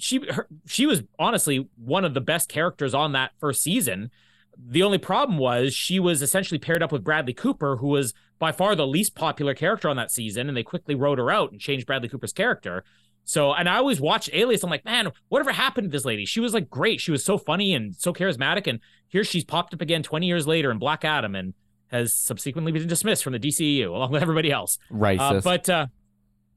she 0.00 0.24
her, 0.30 0.48
she 0.66 0.86
was 0.86 1.02
honestly 1.18 1.68
one 1.76 2.04
of 2.04 2.14
the 2.14 2.20
best 2.20 2.48
characters 2.48 2.94
on 2.94 3.12
that 3.12 3.32
first 3.38 3.62
season. 3.62 4.10
The 4.58 4.82
only 4.82 4.98
problem 4.98 5.38
was 5.38 5.74
she 5.74 6.00
was 6.00 6.22
essentially 6.22 6.58
paired 6.58 6.82
up 6.82 6.92
with 6.92 7.04
Bradley 7.04 7.32
Cooper, 7.32 7.76
who 7.76 7.88
was 7.88 8.12
by 8.38 8.52
far 8.52 8.74
the 8.74 8.86
least 8.86 9.14
popular 9.14 9.54
character 9.54 9.88
on 9.88 9.96
that 9.96 10.10
season, 10.10 10.48
and 10.48 10.56
they 10.56 10.62
quickly 10.62 10.94
wrote 10.94 11.18
her 11.18 11.30
out 11.30 11.52
and 11.52 11.60
changed 11.60 11.86
Bradley 11.86 12.08
Cooper's 12.08 12.32
character. 12.32 12.84
So, 13.24 13.52
and 13.52 13.68
I 13.68 13.76
always 13.76 14.00
watched 14.00 14.30
Alias. 14.32 14.64
I'm 14.64 14.70
like, 14.70 14.84
man, 14.84 15.10
whatever 15.28 15.52
happened 15.52 15.90
to 15.90 15.96
this 15.96 16.04
lady? 16.04 16.24
She 16.24 16.40
was 16.40 16.52
like 16.52 16.68
great. 16.68 17.00
She 17.00 17.12
was 17.12 17.24
so 17.24 17.38
funny 17.38 17.74
and 17.74 17.94
so 17.94 18.12
charismatic. 18.12 18.66
And 18.66 18.80
here 19.08 19.24
she's 19.24 19.44
popped 19.44 19.72
up 19.72 19.80
again 19.80 20.02
20 20.02 20.26
years 20.26 20.46
later 20.46 20.70
in 20.70 20.78
Black 20.78 21.04
Adam 21.04 21.34
and 21.34 21.54
has 21.88 22.14
subsequently 22.14 22.72
been 22.72 22.86
dismissed 22.86 23.22
from 23.22 23.32
the 23.32 23.38
DCEU 23.38 23.88
along 23.88 24.10
with 24.10 24.22
everybody 24.22 24.50
else. 24.50 24.78
Right. 24.90 25.20
Uh, 25.20 25.40
but 25.42 25.68
uh, 25.68 25.86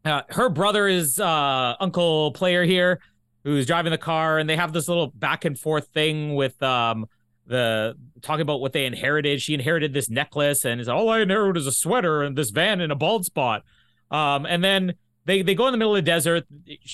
uh, 0.06 0.22
her 0.30 0.50
brother 0.50 0.88
is 0.88 1.20
uh, 1.20 1.76
Uncle 1.80 2.32
Player 2.32 2.64
here, 2.64 3.00
who's 3.44 3.66
driving 3.66 3.92
the 3.92 3.98
car, 3.98 4.40
and 4.40 4.50
they 4.50 4.56
have 4.56 4.74
this 4.74 4.88
little 4.88 5.08
back 5.08 5.46
and 5.46 5.58
forth 5.58 5.88
thing 5.88 6.36
with 6.36 6.62
um, 6.64 7.08
the 7.46 7.96
talking 8.22 8.42
about 8.42 8.62
what 8.62 8.74
they 8.74 8.86
inherited. 8.86 9.42
She 9.42 9.54
inherited 9.54 9.94
this 9.94 10.10
necklace, 10.10 10.66
and 10.66 10.80
is 10.80 10.88
all 10.88 11.10
I 11.10 11.22
inherited 11.22 11.60
is 11.60 11.68
a 11.68 11.72
sweater 11.72 12.22
and 12.24 12.38
this 12.38 12.50
van 12.50 12.82
and 12.82 12.92
a 12.92 12.96
bald 12.96 13.26
spot. 13.26 13.64
Um, 14.12 14.46
and 14.46 14.64
then 14.64 14.94
they 15.26 15.42
they 15.42 15.56
go 15.56 15.68
in 15.68 15.72
the 15.72 15.78
middle 15.78 15.96
of 15.96 16.04
the 16.04 16.10
desert. 16.10 16.46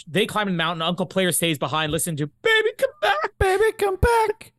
They 0.08 0.26
climb 0.26 0.48
the 0.48 0.54
mountain. 0.54 0.82
Uncle 0.82 1.06
Player 1.06 1.32
stays 1.32 1.58
behind, 1.58 1.92
listen 1.92 2.16
to 2.18 2.28
"Baby 2.42 2.70
Come 2.78 2.92
Back." 3.02 3.16
Baby, 3.40 3.72
come 3.78 3.96
back. 3.96 4.52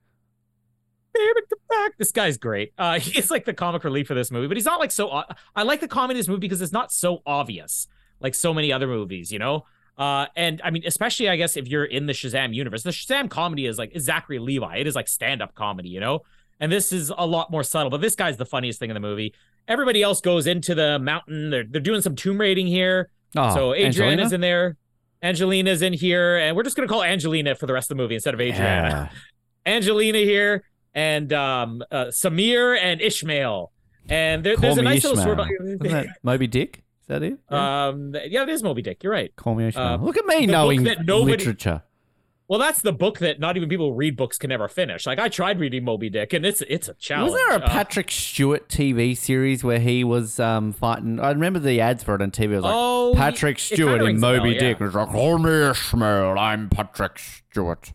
Baby, 1.12 1.40
come 1.50 1.58
back. 1.68 1.98
This 1.98 2.12
guy's 2.12 2.38
great. 2.38 2.72
Uh, 2.78 2.98
he's 2.98 3.30
like 3.30 3.44
the 3.44 3.52
comic 3.52 3.84
relief 3.84 4.06
for 4.06 4.14
this 4.14 4.30
movie, 4.30 4.46
but 4.46 4.56
he's 4.56 4.64
not 4.64 4.80
like 4.80 4.90
so. 4.90 5.10
o- 5.10 5.24
I 5.54 5.64
like 5.64 5.80
the 5.80 5.88
comedy 5.88 6.16
in 6.16 6.20
this 6.20 6.28
movie 6.28 6.40
because 6.40 6.62
it's 6.62 6.72
not 6.72 6.90
so 6.92 7.20
obvious 7.26 7.86
like 8.20 8.34
so 8.34 8.54
many 8.54 8.72
other 8.72 8.86
movies, 8.86 9.32
you 9.32 9.38
know. 9.38 9.64
Uh, 10.00 10.24
and 10.34 10.62
I 10.64 10.70
mean, 10.70 10.82
especially 10.86 11.28
I 11.28 11.36
guess 11.36 11.58
if 11.58 11.68
you're 11.68 11.84
in 11.84 12.06
the 12.06 12.14
Shazam 12.14 12.54
universe, 12.54 12.82
the 12.82 12.90
Shazam 12.90 13.28
comedy 13.28 13.66
is 13.66 13.76
like 13.76 13.92
Zachary 13.98 14.38
Levi. 14.38 14.78
It 14.78 14.86
is 14.86 14.94
like 14.94 15.08
stand 15.08 15.42
up 15.42 15.54
comedy, 15.54 15.90
you 15.90 16.00
know. 16.00 16.20
And 16.58 16.72
this 16.72 16.90
is 16.90 17.12
a 17.16 17.26
lot 17.26 17.50
more 17.50 17.62
subtle. 17.62 17.90
But 17.90 18.00
this 18.00 18.14
guy's 18.14 18.38
the 18.38 18.46
funniest 18.46 18.78
thing 18.78 18.88
in 18.88 18.94
the 18.94 19.00
movie. 19.00 19.34
Everybody 19.68 20.02
else 20.02 20.22
goes 20.22 20.46
into 20.46 20.74
the 20.74 20.98
mountain. 20.98 21.50
They're 21.50 21.64
they're 21.68 21.82
doing 21.82 22.00
some 22.00 22.16
tomb 22.16 22.40
raiding 22.40 22.66
here. 22.66 23.10
Oh, 23.36 23.54
so 23.54 23.74
Adriana's 23.74 24.32
Angelina? 24.32 24.34
in 24.34 24.40
there. 24.40 24.76
Angelina's 25.22 25.82
in 25.82 25.92
here, 25.92 26.38
and 26.38 26.56
we're 26.56 26.62
just 26.62 26.76
gonna 26.76 26.88
call 26.88 27.04
Angelina 27.04 27.54
for 27.54 27.66
the 27.66 27.74
rest 27.74 27.90
of 27.90 27.98
the 27.98 28.02
movie 28.02 28.14
instead 28.14 28.32
of 28.32 28.40
Adriana. 28.40 29.10
Yeah. 29.12 29.18
Angelina 29.74 30.18
here 30.18 30.64
and 30.94 31.30
um 31.34 31.82
uh, 31.90 32.06
Samir 32.06 32.78
and 32.80 33.02
Ishmael. 33.02 33.70
And 34.08 34.42
there, 34.42 34.56
there's 34.56 34.78
a 34.78 34.82
nice 34.82 35.04
Ishmael. 35.04 35.26
little 35.26 35.46
Isn't 35.62 35.82
that 35.82 36.06
Moby 36.22 36.46
Dick? 36.46 36.82
That 37.10 37.22
it? 37.24 37.38
Yeah. 37.50 37.88
um 37.88 38.14
yeah, 38.26 38.44
it 38.44 38.48
is 38.48 38.62
Moby 38.62 38.82
Dick. 38.82 39.02
You're 39.02 39.12
right. 39.12 39.34
Call 39.36 39.54
me 39.56 39.66
Ishmael. 39.66 39.84
uh, 39.86 39.96
Look 39.98 40.16
at 40.16 40.24
me 40.26 40.46
knowing 40.46 40.84
that 40.84 41.04
nobody- 41.04 41.32
literature. 41.36 41.82
Well, 42.46 42.58
that's 42.58 42.82
the 42.82 42.92
book 42.92 43.18
that 43.20 43.38
not 43.38 43.56
even 43.56 43.68
people 43.68 43.90
who 43.90 43.96
read 43.96 44.16
books 44.16 44.36
can 44.36 44.50
ever 44.50 44.66
finish. 44.66 45.06
Like 45.06 45.20
I 45.20 45.28
tried 45.28 45.60
reading 45.60 45.84
Moby 45.84 46.10
Dick, 46.10 46.32
and 46.32 46.44
it's 46.44 46.62
it's 46.62 46.88
a 46.88 46.94
challenge. 46.94 47.32
Was 47.32 47.40
there 47.40 47.56
a 47.58 47.60
Uh, 47.60 47.68
Patrick 47.68 48.10
Stewart 48.10 48.68
TV 48.68 49.16
series 49.16 49.62
where 49.62 49.78
he 49.78 50.02
was 50.02 50.40
um, 50.40 50.72
fighting? 50.72 51.20
I 51.20 51.30
remember 51.30 51.58
the 51.60 51.80
ads 51.80 52.02
for 52.02 52.16
it 52.16 52.22
on 52.22 52.30
TV. 52.32 52.52
It 52.52 52.56
was 52.56 52.64
like 52.64 52.74
Oh, 52.76 53.12
Patrick 53.16 53.58
Stewart 53.60 54.02
in 54.02 54.16
a 54.16 54.20
bell, 54.20 54.36
Moby 54.38 54.50
yeah. 54.50 54.58
Dick. 54.60 54.80
It 54.80 54.84
was 54.84 54.94
like, 54.96 55.10
call 55.10 55.38
me 55.38 55.70
Ishmael. 55.70 56.36
I'm 56.38 56.68
Patrick 56.68 57.18
Stewart. 57.20 57.92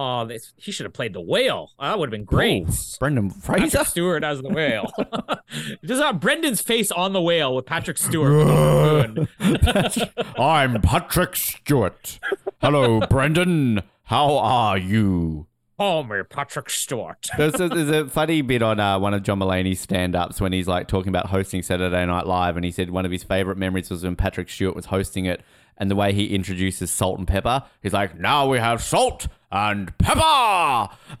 Oh, 0.00 0.24
this, 0.26 0.52
he 0.56 0.72
should 0.72 0.86
have 0.86 0.92
played 0.92 1.12
the 1.12 1.20
whale. 1.20 1.70
That 1.78 1.98
would 1.98 2.08
have 2.08 2.10
been 2.10 2.24
great. 2.24 2.68
Ooh, 2.68 2.72
Brendan 2.98 3.30
Fraser. 3.30 3.78
Patrick 3.78 3.88
Stewart 3.88 4.24
as 4.24 4.40
the 4.40 4.48
whale. 4.48 4.90
Just 5.84 6.02
have 6.02 6.20
Brendan's 6.20 6.62
face 6.62 6.90
on 6.90 7.12
the 7.12 7.20
whale 7.20 7.54
with 7.54 7.66
Patrick 7.66 7.98
Stewart. 7.98 9.28
I'm 10.38 10.80
Patrick 10.80 11.36
Stewart. 11.36 12.18
Hello, 12.60 13.00
Brendan. 13.08 13.82
How 14.04 14.36
are 14.38 14.78
you? 14.78 15.46
Call 15.76 16.04
me 16.04 16.22
Patrick 16.28 16.68
Stewart. 16.68 17.28
There's 17.38 17.58
a, 17.58 17.68
there's 17.68 17.88
a 17.88 18.06
funny 18.08 18.42
bit 18.42 18.60
on 18.60 18.78
uh, 18.80 18.98
one 18.98 19.14
of 19.14 19.22
John 19.22 19.38
Mulaney's 19.38 19.80
stand-ups 19.80 20.40
when 20.40 20.52
he's 20.52 20.68
like 20.68 20.88
talking 20.88 21.08
about 21.08 21.26
hosting 21.26 21.62
Saturday 21.62 22.04
Night 22.04 22.26
Live, 22.26 22.56
and 22.56 22.64
he 22.66 22.70
said 22.70 22.90
one 22.90 23.06
of 23.06 23.12
his 23.12 23.22
favorite 23.22 23.56
memories 23.56 23.88
was 23.88 24.02
when 24.02 24.14
Patrick 24.14 24.50
Stewart 24.50 24.76
was 24.76 24.86
hosting 24.86 25.24
it, 25.24 25.42
and 25.78 25.90
the 25.90 25.96
way 25.96 26.12
he 26.12 26.34
introduces 26.34 26.90
salt 26.90 27.18
and 27.18 27.26
pepper. 27.28 27.62
He's 27.82 27.92
like, 27.92 28.18
"Now 28.18 28.48
we 28.48 28.58
have 28.58 28.82
salt 28.82 29.28
and 29.50 29.96
pepper." 29.98 30.88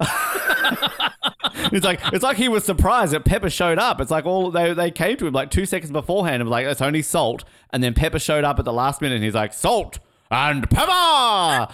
it's 1.72 1.84
like 1.84 2.00
it's 2.12 2.22
like 2.22 2.36
he 2.36 2.48
was 2.48 2.64
surprised 2.64 3.12
that 3.12 3.24
Pepper 3.24 3.50
showed 3.50 3.78
up. 3.78 4.00
It's 4.00 4.10
like 4.10 4.26
all 4.26 4.50
they 4.50 4.72
they 4.74 4.90
came 4.90 5.16
to 5.18 5.26
him 5.26 5.32
like 5.34 5.50
two 5.50 5.66
seconds 5.66 5.90
beforehand 5.92 6.36
and 6.36 6.44
was 6.44 6.52
like, 6.52 6.66
"It's 6.66 6.80
only 6.82 7.02
salt," 7.02 7.44
and 7.72 7.82
then 7.82 7.94
Pepper 7.94 8.18
showed 8.18 8.44
up 8.44 8.58
at 8.58 8.64
the 8.64 8.72
last 8.72 9.00
minute, 9.00 9.16
and 9.16 9.24
he's 9.24 9.34
like, 9.34 9.52
"Salt 9.52 9.98
and 10.30 10.68
pepper." 10.70 10.90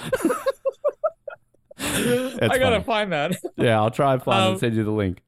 I 1.78 2.58
gotta 2.58 2.58
funny. 2.58 2.84
find 2.84 3.12
that. 3.12 3.36
Yeah, 3.56 3.80
I'll 3.80 3.90
try 3.90 4.14
and 4.14 4.22
find 4.22 4.42
Um, 4.42 4.50
and 4.52 4.60
send 4.60 4.76
you 4.76 4.84
the 4.84 4.90
link. 4.90 5.22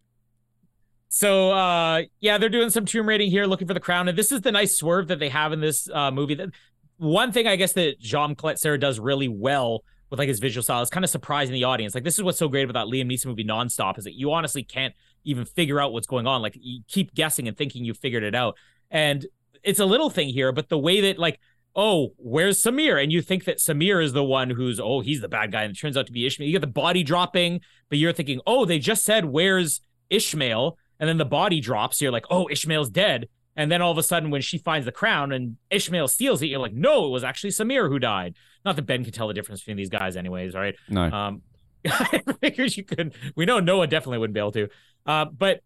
So 1.10 1.50
uh 1.50 2.02
yeah, 2.20 2.38
they're 2.38 2.48
doing 2.48 2.70
some 2.70 2.84
tomb 2.84 3.08
raiding 3.08 3.30
here, 3.30 3.44
looking 3.46 3.66
for 3.66 3.74
the 3.74 3.80
crown, 3.80 4.08
and 4.08 4.16
this 4.16 4.30
is 4.32 4.42
the 4.42 4.52
nice 4.52 4.76
swerve 4.76 5.08
that 5.08 5.18
they 5.18 5.28
have 5.30 5.52
in 5.52 5.60
this 5.60 5.88
uh 5.90 6.10
movie. 6.10 6.34
That 6.34 6.50
one 6.98 7.32
thing 7.32 7.46
I 7.46 7.56
guess 7.56 7.72
that 7.72 8.00
Jaume 8.00 8.36
Collet-Serra 8.36 8.78
does 8.78 8.98
really 9.00 9.28
well 9.28 9.82
with 10.10 10.18
like 10.18 10.28
his 10.28 10.38
visual 10.38 10.62
style 10.62 10.82
is 10.82 10.90
kind 10.90 11.04
of 11.04 11.10
surprising 11.10 11.54
the 11.54 11.64
audience. 11.64 11.94
Like 11.94 12.04
this 12.04 12.18
is 12.18 12.22
what's 12.22 12.38
so 12.38 12.48
great 12.48 12.68
about 12.68 12.74
that 12.74 12.92
Liam 12.92 13.10
Neeson 13.10 13.26
movie 13.26 13.44
Nonstop 13.44 13.98
is 13.98 14.04
that 14.04 14.14
you 14.14 14.32
honestly 14.32 14.62
can't 14.62 14.94
even 15.24 15.44
figure 15.44 15.80
out 15.80 15.92
what's 15.92 16.06
going 16.06 16.26
on. 16.26 16.42
Like 16.42 16.56
you 16.60 16.82
keep 16.88 17.14
guessing 17.14 17.48
and 17.48 17.56
thinking 17.56 17.84
you 17.84 17.94
figured 17.94 18.22
it 18.22 18.34
out. 18.34 18.56
And 18.90 19.26
it's 19.62 19.80
a 19.80 19.86
little 19.86 20.10
thing 20.10 20.28
here, 20.28 20.52
but 20.52 20.68
the 20.68 20.78
way 20.78 21.00
that 21.02 21.18
like 21.18 21.40
oh, 21.78 22.12
where's 22.16 22.60
Samir? 22.60 23.00
And 23.00 23.12
you 23.12 23.22
think 23.22 23.44
that 23.44 23.58
Samir 23.58 24.02
is 24.02 24.12
the 24.12 24.24
one 24.24 24.50
who's, 24.50 24.80
oh, 24.80 25.00
he's 25.00 25.20
the 25.20 25.28
bad 25.28 25.52
guy. 25.52 25.62
And 25.62 25.76
it 25.76 25.78
turns 25.78 25.96
out 25.96 26.06
to 26.06 26.12
be 26.12 26.26
Ishmael. 26.26 26.48
You 26.48 26.52
get 26.52 26.60
the 26.60 26.66
body 26.66 27.04
dropping, 27.04 27.60
but 27.88 27.98
you're 27.98 28.12
thinking, 28.12 28.40
oh, 28.48 28.64
they 28.64 28.80
just 28.80 29.04
said, 29.04 29.26
where's 29.26 29.80
Ishmael? 30.10 30.76
And 30.98 31.08
then 31.08 31.18
the 31.18 31.24
body 31.24 31.60
drops. 31.60 32.02
You're 32.02 32.10
like, 32.10 32.26
oh, 32.30 32.48
Ishmael's 32.50 32.90
dead. 32.90 33.28
And 33.58 33.72
then 33.72 33.82
all 33.82 33.90
of 33.90 33.98
a 33.98 34.04
sudden, 34.04 34.30
when 34.30 34.40
she 34.40 34.56
finds 34.56 34.84
the 34.84 34.92
crown 34.92 35.32
and 35.32 35.56
Ishmael 35.68 36.06
steals 36.06 36.40
it, 36.42 36.46
you're 36.46 36.60
like, 36.60 36.72
no, 36.72 37.06
it 37.06 37.08
was 37.08 37.24
actually 37.24 37.50
Samir 37.50 37.88
who 37.88 37.98
died. 37.98 38.36
Not 38.64 38.76
that 38.76 38.82
Ben 38.82 39.02
can 39.02 39.12
tell 39.12 39.26
the 39.26 39.34
difference 39.34 39.62
between 39.62 39.76
these 39.76 39.88
guys, 39.88 40.16
anyways, 40.16 40.54
right? 40.54 40.76
No. 40.88 41.02
Um, 41.02 41.42
I 41.84 42.22
figured 42.40 42.76
you 42.76 42.84
could. 42.84 43.14
We 43.34 43.46
know 43.46 43.58
Noah 43.58 43.88
definitely 43.88 44.18
wouldn't 44.18 44.34
be 44.34 44.38
able 44.38 44.52
to. 44.52 44.68
Uh, 45.04 45.24
but 45.24 45.60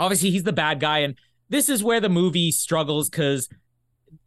obviously 0.00 0.32
he's 0.32 0.42
the 0.42 0.52
bad 0.52 0.80
guy, 0.80 0.98
and 0.98 1.14
this 1.48 1.68
is 1.68 1.84
where 1.84 2.00
the 2.00 2.08
movie 2.08 2.50
struggles 2.50 3.08
because 3.08 3.48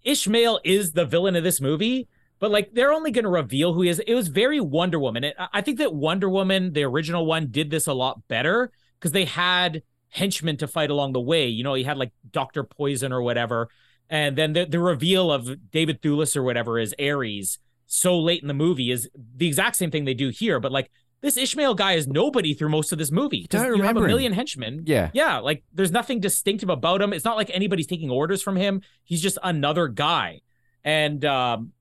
Ishmael 0.04 0.62
is 0.64 0.94
the 0.94 1.04
villain 1.04 1.36
of 1.36 1.44
this 1.44 1.60
movie. 1.60 2.08
But 2.40 2.50
like 2.52 2.74
they're 2.74 2.94
only 2.94 3.12
going 3.12 3.24
to 3.26 3.30
reveal 3.30 3.74
who 3.74 3.82
he 3.82 3.90
is. 3.90 4.00
It 4.00 4.16
was 4.16 4.30
very 4.30 4.62
Wonder 4.62 5.00
Woman. 5.00 5.26
It, 5.26 5.36
I 5.52 5.60
think 5.60 5.80
that 5.80 5.94
Wonder 5.94 6.30
Woman, 6.30 6.72
the 6.72 6.84
original 6.84 7.26
one, 7.26 7.48
did 7.52 7.70
this 7.70 7.88
a 7.88 7.94
lot 7.94 8.26
better 8.30 8.72
because 9.00 9.12
they 9.12 9.26
had 9.26 9.84
henchmen 10.16 10.58
to 10.58 10.68
fight 10.68 10.90
along 10.90 11.14
the 11.14 11.22
way. 11.22 11.48
You 11.48 11.64
know, 11.64 11.74
he 11.74 11.84
had 11.84 11.98
like 11.98 12.12
Doctor 12.32 12.64
Poison 12.64 13.12
or 13.12 13.22
whatever, 13.22 13.70
and 14.10 14.38
then 14.38 14.54
the 14.54 14.66
the 14.66 14.80
reveal 14.80 15.32
of 15.32 15.72
David 15.72 16.02
Thewlis 16.02 16.36
or 16.36 16.44
whatever 16.44 16.80
is 16.80 16.96
Ares 17.00 17.60
so 17.88 18.20
late 18.20 18.42
in 18.42 18.48
the 18.48 18.54
movie 18.54 18.92
is 18.92 19.10
the 19.36 19.48
exact 19.48 19.76
same 19.76 19.92
thing 19.92 20.06
they 20.06 20.14
do 20.14 20.30
here. 20.30 20.60
But 20.60 20.72
like 20.72 20.90
this 21.22 21.38
Ishmael 21.38 21.76
guy 21.76 21.94
is 21.94 22.08
nobody 22.08 22.54
through 22.54 22.70
most 22.70 22.92
of 22.92 22.98
this 22.98 23.12
movie. 23.12 23.48
Don't 23.50 23.76
you 23.76 23.84
have 23.84 23.98
a 23.98 24.00
him. 24.00 24.08
million 24.08 24.34
henchmen. 24.34 24.84
Yeah. 24.86 25.10
Yeah, 25.14 25.40
like 25.40 25.64
there's 25.74 25.92
nothing 25.92 26.20
distinctive 26.20 26.70
about 26.70 27.02
him. 27.02 27.14
It's 27.14 27.26
not 27.26 27.36
like 27.36 27.50
anybody's 27.54 27.88
taking 27.88 28.10
orders 28.10 28.42
from 28.42 28.56
him. 28.56 28.82
He's 29.04 29.22
just 29.22 29.38
another 29.44 29.88
guy. 29.88 30.42
And 30.84 31.24
um 31.26 31.72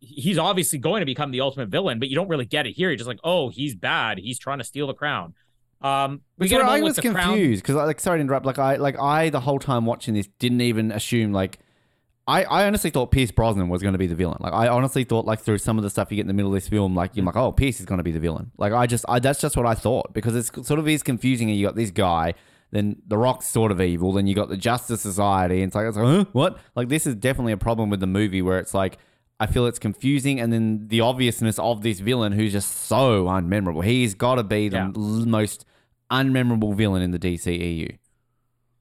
he's 0.00 0.38
obviously 0.38 0.78
going 0.78 1.00
to 1.00 1.06
become 1.06 1.30
the 1.30 1.42
ultimate 1.42 1.68
villain, 1.68 1.98
but 1.98 2.08
you 2.08 2.16
don't 2.16 2.28
really 2.28 2.46
get 2.46 2.66
it 2.66 2.72
here. 2.72 2.88
You're 2.88 2.96
just 2.96 3.08
like, 3.08 3.20
oh, 3.22 3.50
he's 3.50 3.74
bad. 3.74 4.18
He's 4.18 4.38
trying 4.38 4.58
to 4.58 4.64
steal 4.64 4.86
the 4.86 4.94
crown. 4.94 5.34
Um 5.82 6.20
we 6.38 6.48
That's 6.48 6.60
get 6.60 6.68
I 6.68 6.80
was 6.80 6.96
with 6.96 7.04
the 7.04 7.10
crown. 7.12 7.28
confused 7.34 7.62
because, 7.62 7.76
like, 7.76 8.00
sorry 8.00 8.18
to 8.18 8.20
interrupt. 8.20 8.44
Like, 8.44 8.58
I, 8.58 8.76
like, 8.76 8.98
I 8.98 9.30
the 9.30 9.40
whole 9.40 9.58
time 9.58 9.86
watching 9.86 10.14
this 10.14 10.28
didn't 10.38 10.60
even 10.60 10.92
assume 10.92 11.32
like, 11.32 11.58
I, 12.28 12.44
I 12.44 12.66
honestly 12.66 12.90
thought 12.90 13.10
Pierce 13.10 13.30
Brosnan 13.30 13.68
was 13.68 13.80
going 13.82 13.92
to 13.94 13.98
be 13.98 14.06
the 14.06 14.14
villain. 14.14 14.36
Like, 14.40 14.52
I 14.52 14.68
honestly 14.68 15.04
thought 15.04 15.24
like 15.24 15.40
through 15.40 15.58
some 15.58 15.78
of 15.78 15.82
the 15.84 15.90
stuff 15.90 16.10
you 16.10 16.16
get 16.16 16.22
in 16.22 16.28
the 16.28 16.34
middle 16.34 16.54
of 16.54 16.54
this 16.60 16.68
film, 16.68 16.94
like 16.94 17.16
you're 17.16 17.24
like, 17.24 17.34
oh, 17.36 17.50
Pierce 17.50 17.80
is 17.80 17.86
going 17.86 17.96
to 17.98 18.04
be 18.04 18.12
the 18.12 18.20
villain. 18.20 18.50
Like, 18.58 18.72
I 18.72 18.86
just, 18.86 19.04
I 19.08 19.18
that's 19.20 19.40
just 19.40 19.56
what 19.56 19.66
I 19.66 19.74
thought 19.74 20.12
because 20.12 20.36
it's 20.36 20.50
sort 20.68 20.78
of 20.78 20.86
is 20.86 21.02
confusing. 21.02 21.48
And 21.48 21.58
you 21.58 21.66
got 21.66 21.76
this 21.76 21.90
guy, 21.90 22.34
then 22.72 22.96
the 23.08 23.16
Rock's 23.18 23.48
sort 23.48 23.72
of 23.72 23.80
evil, 23.80 24.12
then 24.12 24.26
you 24.26 24.34
got 24.34 24.48
the 24.50 24.56
Justice 24.58 25.00
Society, 25.00 25.56
and 25.62 25.68
it's 25.68 25.74
like, 25.74 25.86
it's 25.88 25.96
like, 25.96 26.04
huh, 26.06 26.24
what? 26.32 26.58
Like, 26.76 26.88
this 26.88 27.06
is 27.06 27.14
definitely 27.16 27.52
a 27.52 27.56
problem 27.56 27.90
with 27.90 28.00
the 28.00 28.06
movie 28.06 28.42
where 28.42 28.58
it's 28.58 28.74
like. 28.74 28.98
I 29.42 29.46
feel 29.46 29.64
it's 29.64 29.78
confusing, 29.78 30.38
and 30.38 30.52
then 30.52 30.88
the 30.88 31.00
obviousness 31.00 31.58
of 31.58 31.80
this 31.80 31.98
villain 31.98 32.32
who's 32.32 32.52
just 32.52 32.84
so 32.84 33.24
unmemorable. 33.24 33.82
He's 33.82 34.14
got 34.14 34.34
to 34.34 34.44
be 34.44 34.68
the 34.68 34.76
Yeah. 34.76 34.90
most 34.94 35.64
unmemorable 36.10 36.74
villain 36.74 37.02
in 37.02 37.10
the 37.10 37.18
DCEU. 37.18 37.98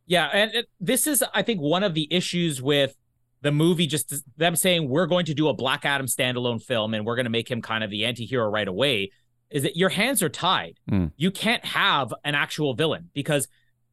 Yeah, 0.05 0.29
and 0.33 0.51
it, 0.53 0.65
this 0.79 1.05
is, 1.05 1.23
I 1.33 1.43
think, 1.43 1.61
one 1.61 1.83
of 1.83 1.93
the 1.93 2.07
issues 2.11 2.61
with 2.61 2.95
the 3.41 3.51
movie. 3.51 3.85
Just 3.85 4.23
them 4.37 4.55
saying 4.55 4.89
we're 4.89 5.05
going 5.05 5.25
to 5.25 5.33
do 5.33 5.47
a 5.47 5.53
Black 5.53 5.85
Adam 5.85 6.07
standalone 6.07 6.61
film 6.63 6.93
and 6.93 7.05
we're 7.05 7.15
going 7.15 7.25
to 7.25 7.31
make 7.31 7.49
him 7.49 7.61
kind 7.61 7.83
of 7.83 7.91
the 7.91 8.05
anti-hero 8.05 8.49
right 8.49 8.67
away. 8.67 9.11
Is 9.51 9.63
that 9.63 9.75
your 9.77 9.89
hands 9.89 10.21
are 10.23 10.29
tied? 10.29 10.77
Mm. 10.89 11.11
You 11.15 11.31
can't 11.31 11.63
have 11.65 12.13
an 12.23 12.35
actual 12.35 12.73
villain 12.73 13.09
because 13.13 13.47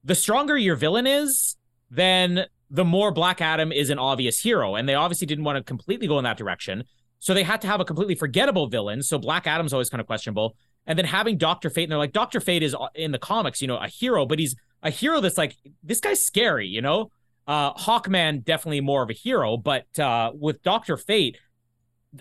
the 0.05 0.14
stronger 0.14 0.57
your 0.57 0.76
villain 0.76 1.07
is, 1.07 1.57
then 1.91 2.47
the 2.70 2.84
more 2.84 3.12
Black 3.12 3.41
Adam 3.41 3.70
is 3.70 3.91
an 3.91 3.99
obvious 3.99 4.41
hero. 4.41 4.74
And 4.74 4.89
they 4.89 4.95
obviously 4.95 5.26
didn't 5.26 5.45
want 5.45 5.57
to 5.57 5.62
completely 5.62 6.07
go 6.07 6.18
in 6.18 6.24
that 6.24 6.37
direction. 6.37 6.84
So 7.18 7.34
they 7.34 7.43
had 7.43 7.61
to 7.62 7.66
have 7.66 7.80
a 7.80 7.84
completely 7.84 8.14
forgettable 8.14 8.68
villain. 8.68 9.03
So 9.03 9.18
Black 9.18 9.47
Adam's 9.47 9.72
always 9.72 9.91
kind 9.91 10.01
of 10.01 10.07
questionable. 10.07 10.57
And 10.87 10.99
then 10.99 11.07
having 11.07 11.37
Dr. 11.37 11.70
Fate, 11.70 11.84
and 11.84 11.93
they're 11.93 11.99
like, 11.99 12.12
Dr. 12.12 12.41
Fate 12.41 12.62
is 12.62 12.74
uh, 12.74 12.89
in 12.95 13.12
the 13.12 13.18
comics, 13.18 13.61
you 13.61 13.68
know, 13.68 13.76
a 13.76 13.89
hero, 13.89 14.24
but 14.24 14.39
he's 14.39 14.55
a 14.82 14.91
hero 14.91 15.20
that's 15.20 15.39
like, 15.39 15.57
this 15.82 16.01
guy's 16.01 16.24
scary, 16.24 16.66
you 16.68 16.80
know? 16.80 17.11
Uh, 17.47 17.72
Hawkman, 17.74 18.45
definitely 18.45 18.80
more 18.80 19.03
of 19.03 19.11
a 19.11 19.12
hero, 19.12 19.57
but 19.57 19.87
uh, 19.99 20.32
with 20.34 20.62
Dr. 20.62 20.97
Fate, 20.97 21.39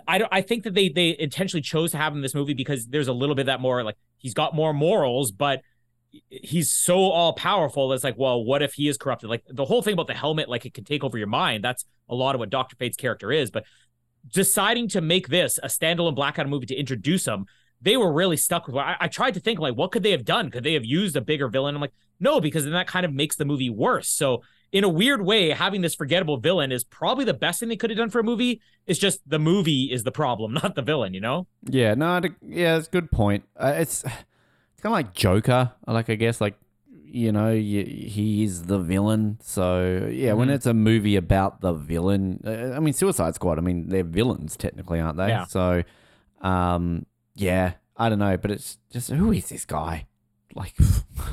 I 0.07 0.18
don't. 0.18 0.30
I 0.32 0.41
think 0.41 0.63
that 0.63 0.74
they 0.74 0.89
they 0.89 1.16
intentionally 1.18 1.61
chose 1.61 1.91
to 1.91 1.97
have 1.97 2.11
him 2.11 2.18
in 2.18 2.22
this 2.22 2.36
movie 2.36 2.53
because 2.53 2.88
there's 2.88 3.07
a 3.07 3.13
little 3.13 3.36
bit 3.36 3.45
that 3.45 3.61
more 3.61 3.84
like 3.84 3.95
he's 4.18 4.34
got 4.34 4.53
more 4.53 4.74
morals, 4.74 5.32
but 5.32 5.61
he's 6.30 6.72
so 6.72 6.97
all 6.97 7.34
powerful. 7.34 7.91
It's 7.93 8.03
like, 8.03 8.18
well, 8.18 8.43
what 8.43 8.61
if 8.61 8.74
he 8.74 8.88
is 8.88 8.97
corrupted? 8.97 9.30
Like 9.30 9.43
the 9.47 9.66
whole 9.66 9.82
thing 9.82 9.93
about 9.93 10.07
the 10.07 10.13
helmet, 10.13 10.49
like 10.49 10.66
it 10.66 10.74
can 10.74 10.84
take 10.84 11.03
over 11.03 11.18
your 11.18 11.28
mind. 11.28 11.63
That's 11.63 11.86
a 12.09 12.16
lot 12.16 12.36
of 12.36 12.39
what 12.39 12.49
Doctor 12.49 12.76
Fate's 12.76 12.97
character 12.97 13.32
is. 13.32 13.51
But 13.51 13.66
deciding 14.34 14.89
to 14.89 15.01
make 15.01 15.28
this 15.28 15.59
a 15.61 15.68
standalone 15.68 16.16
Black 16.16 16.39
Adam 16.39 16.49
movie 16.51 16.66
to 16.68 16.76
introduce 16.76 17.26
him, 17.26 17.45
they 17.86 17.95
were 17.95 18.11
really 18.11 18.36
stuck 18.36 18.67
with. 18.67 18.75
I, 18.75 18.97
I 18.99 19.07
tried 19.07 19.36
to 19.36 19.39
think 19.39 19.59
like, 19.59 19.75
what 19.75 19.91
could 19.91 20.03
they 20.03 20.11
have 20.11 20.25
done? 20.25 20.51
Could 20.51 20.63
they 20.65 20.73
have 20.73 20.83
used 20.83 21.15
a 21.15 21.21
bigger 21.21 21.47
villain? 21.47 21.75
I'm 21.75 21.81
like, 21.81 21.93
no, 22.19 22.41
because 22.41 22.63
then 22.65 22.73
that 22.73 22.88
kind 22.88 23.05
of 23.05 23.13
makes 23.13 23.36
the 23.38 23.45
movie 23.45 23.69
worse. 23.69 24.09
So 24.09 24.41
in 24.71 24.83
a 24.83 24.89
weird 24.89 25.21
way, 25.23 25.51
having 25.51 25.81
this 25.81 25.95
forgettable 25.95 26.38
villain 26.38 26.71
is 26.71 26.83
probably 26.83 27.23
the 27.25 27.33
best 27.33 27.59
thing 27.59 27.69
they 27.69 27.75
could 27.77 27.89
have 27.91 27.97
done 27.97 28.09
for 28.09 28.19
a 28.19 28.23
movie. 28.23 28.59
It's 28.88 28.99
just 28.99 29.19
the 29.29 29.39
movie 29.39 29.91
is 29.91 30.03
the 30.03 30.11
problem, 30.11 30.53
not 30.63 30.75
the 30.75 30.81
villain. 30.81 31.13
You 31.13 31.21
know? 31.21 31.47
Yeah, 31.69 31.93
no, 31.93 32.19
yeah, 32.41 32.77
it's 32.77 32.88
a 32.88 32.91
good 32.91 33.11
point. 33.11 33.43
Uh, 33.55 33.75
it's 33.77 34.03
it's 34.03 34.81
kind 34.81 34.86
of 34.88 34.91
like 34.93 35.13
Joker. 35.13 35.71
Like 35.88 36.09
I 36.09 36.15
guess, 36.15 36.41
like 36.41 36.55
you 37.07 37.31
know, 37.31 37.47
y 37.51 37.83
he 37.86 38.43
is 38.43 38.63
the 38.63 38.79
villain. 38.79 39.38
So 39.41 40.09
yeah, 40.11 40.33
when 40.33 40.49
Mhm. 40.49 40.55
it's 40.55 40.65
a 40.65 40.73
movie 40.73 41.15
about 41.15 41.61
the 41.61 41.71
villain, 41.71 42.41
uh, 42.45 42.73
I 42.75 42.79
mean, 42.79 42.93
Suicide 42.93 43.36
Squad. 43.36 43.57
I 43.57 43.61
mean, 43.61 43.88
they're 43.89 44.03
villains 44.03 44.57
technically, 44.57 44.99
aren't 44.99 45.17
they? 45.17 45.27
Yeah. 45.29 45.45
So, 45.45 45.83
um, 46.41 47.05
yeah, 47.36 47.73
I 47.97 48.09
don't 48.09 48.19
know, 48.19 48.38
but 48.38 48.51
it's 48.51 48.77
just 48.91 49.09
who 49.11 49.31
is 49.31 49.49
this 49.49 49.65
guy? 49.65 50.07
Like, 50.55 50.75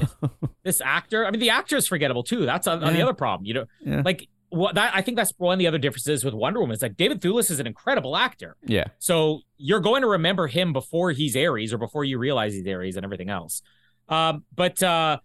This 0.65 0.81
actor, 0.81 1.25
I 1.27 1.31
mean, 1.31 1.41
the 1.41 1.51
actor 1.51 1.77
is 1.77 1.87
forgettable 1.89 2.23
too. 2.23 2.45
That's 2.47 2.67
on, 2.67 2.83
on 2.85 2.93
the 2.93 3.03
other 3.03 3.15
problem. 3.15 3.47
You 3.47 3.55
know, 3.55 3.65
Yeah. 3.81 4.03
like 4.05 4.29
what 4.51 4.75
that 4.75 4.93
I 4.95 5.01
think 5.01 5.17
that's 5.17 5.33
one 5.39 5.55
of 5.55 5.59
the 5.59 5.67
other 5.67 5.79
differences 5.79 6.25
with 6.25 6.35
Wonder 6.35 6.61
Woman. 6.61 6.75
Is 6.75 6.83
like 6.83 6.97
David 6.97 7.21
Thewlis 7.21 7.51
is 7.51 7.59
an 7.61 7.67
incredible 7.67 8.17
actor. 8.17 8.57
yeah, 8.65 8.85
So 8.99 9.41
you're 9.57 9.81
going 9.81 10.03
to 10.03 10.09
remember 10.09 10.47
him 10.47 10.73
before 10.73 11.11
he's 11.13 11.37
Ares 11.37 11.73
or 11.73 11.79
before 11.79 12.05
you 12.05 12.19
realize 12.19 12.53
he's 12.53 12.67
Ares 12.67 12.97
and 12.97 13.05
everything 13.05 13.31
else. 13.31 13.63
Um, 14.09 14.45
but 14.55 14.83
uh, 14.83 15.19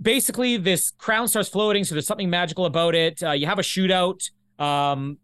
basically, 0.00 0.56
this 0.56 0.92
crown 0.98 1.28
starts 1.28 1.48
floating, 1.48 1.84
so 1.84 1.94
there's 1.94 2.06
something 2.06 2.30
magical 2.30 2.66
about 2.66 2.94
it. 2.94 3.22
Uh, 3.22 3.32
you 3.32 3.46
have 3.46 3.58
a 3.58 3.62
shootout. 3.62 4.30
Um, 4.58 5.18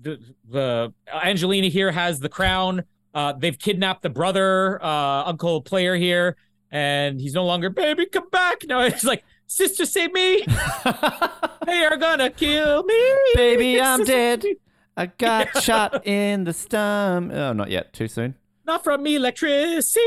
the 0.00 0.18
the 0.48 0.92
Angelina 1.12 1.68
here 1.68 1.92
has 1.92 2.20
the 2.20 2.28
crown. 2.28 2.84
Uh, 3.14 3.32
they've 3.32 3.58
kidnapped 3.58 4.02
the 4.02 4.10
brother, 4.10 4.82
uh, 4.82 5.24
Uncle 5.24 5.60
Player 5.62 5.96
here, 5.96 6.36
and 6.70 7.20
he's 7.20 7.34
no 7.34 7.44
longer 7.44 7.68
baby. 7.70 8.06
Come 8.06 8.28
back! 8.30 8.64
No, 8.66 8.80
it's 8.86 9.04
like 9.04 9.24
sister, 9.46 9.84
save 9.84 10.12
me! 10.12 10.44
they 11.66 11.84
are 11.84 11.96
gonna 11.96 12.30
kill 12.30 12.82
me, 12.84 13.14
baby, 13.34 13.80
I'm 13.80 14.00
Sister, 14.00 14.12
dead. 14.12 14.44
I 14.96 15.06
got 15.06 15.62
shot 15.62 16.06
in 16.06 16.44
the 16.44 16.52
stomach. 16.52 17.36
Oh, 17.36 17.52
not 17.52 17.70
yet. 17.70 17.92
Too 17.92 18.08
soon. 18.08 18.34
Not 18.64 18.84
from 18.84 19.02
me, 19.02 19.16
electricity. 19.16 20.00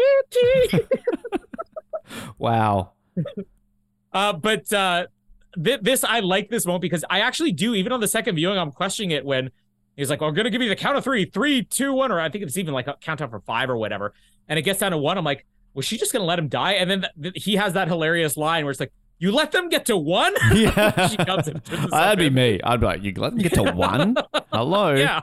Wow. 2.38 2.92
Uh, 4.14 4.34
but 4.34 4.72
uh, 4.72 5.08
th- 5.62 5.82
this 5.82 6.04
I 6.04 6.20
like 6.20 6.50
this 6.50 6.66
moment 6.66 6.82
because 6.82 7.04
I 7.10 7.22
actually 7.22 7.52
do. 7.52 7.74
Even 7.74 7.92
on 7.92 8.00
the 8.00 8.08
second 8.08 8.36
viewing, 8.36 8.58
I'm 8.58 8.72
questioning 8.72 9.12
it 9.12 9.26
when 9.26 9.52
he's 9.96 10.10
like, 10.10 10.22
well, 10.22 10.30
"I'm 10.30 10.36
gonna 10.36 10.50
give 10.50 10.62
you 10.62 10.70
the 10.70 10.76
count 10.76 10.98
of 10.98 11.04
three, 11.04 11.26
three, 11.26 11.64
two, 11.64 11.94
one," 11.94 12.12
or 12.12 12.20
I 12.20 12.30
think 12.30 12.44
it's 12.44 12.58
even 12.58 12.74
like 12.74 12.88
a 12.88 12.96
countdown 13.02 13.30
for 13.30 13.40
five 13.42 13.70
or 13.70 13.78
whatever. 13.78 14.14
And 14.48 14.60
it 14.60 14.64
gets 14.64 14.80
down 14.80 14.92
to 14.92 14.98
one. 14.98 15.18
I'm 15.18 15.24
like, 15.26 15.46
was 15.74 15.86
she 15.86 15.98
just 15.98 16.14
gonna 16.14 16.26
let 16.26 16.40
him 16.40 16.48
die? 16.48 16.74
And 16.74 16.90
then 16.90 17.02
th- 17.02 17.34
th- 17.34 17.44
he 17.44 17.56
has 17.56 17.74
that 17.74 17.88
hilarious 17.88 18.38
line 18.38 18.64
where 18.66 18.72
it's 18.72 18.80
like, 18.80 18.94
"You 19.20 19.32
let 19.32 19.52
them 19.52 19.70
get 19.70 19.86
to 19.88 19.98
one." 19.98 20.34
Yeah. 20.54 21.08
she 21.10 21.18
comes 21.18 21.48
and 21.48 21.64
turns 21.64 21.92
That'd 21.92 22.20
be 22.20 22.30
me. 22.30 22.60
I'd 22.64 22.80
be 22.80 22.86
like, 22.86 23.04
you 23.04 23.14
let 23.18 23.32
them 23.32 23.40
get 23.40 23.54
to 23.54 23.72
one? 23.74 24.16
Hello. 24.52 24.94
Yeah. 24.96 25.22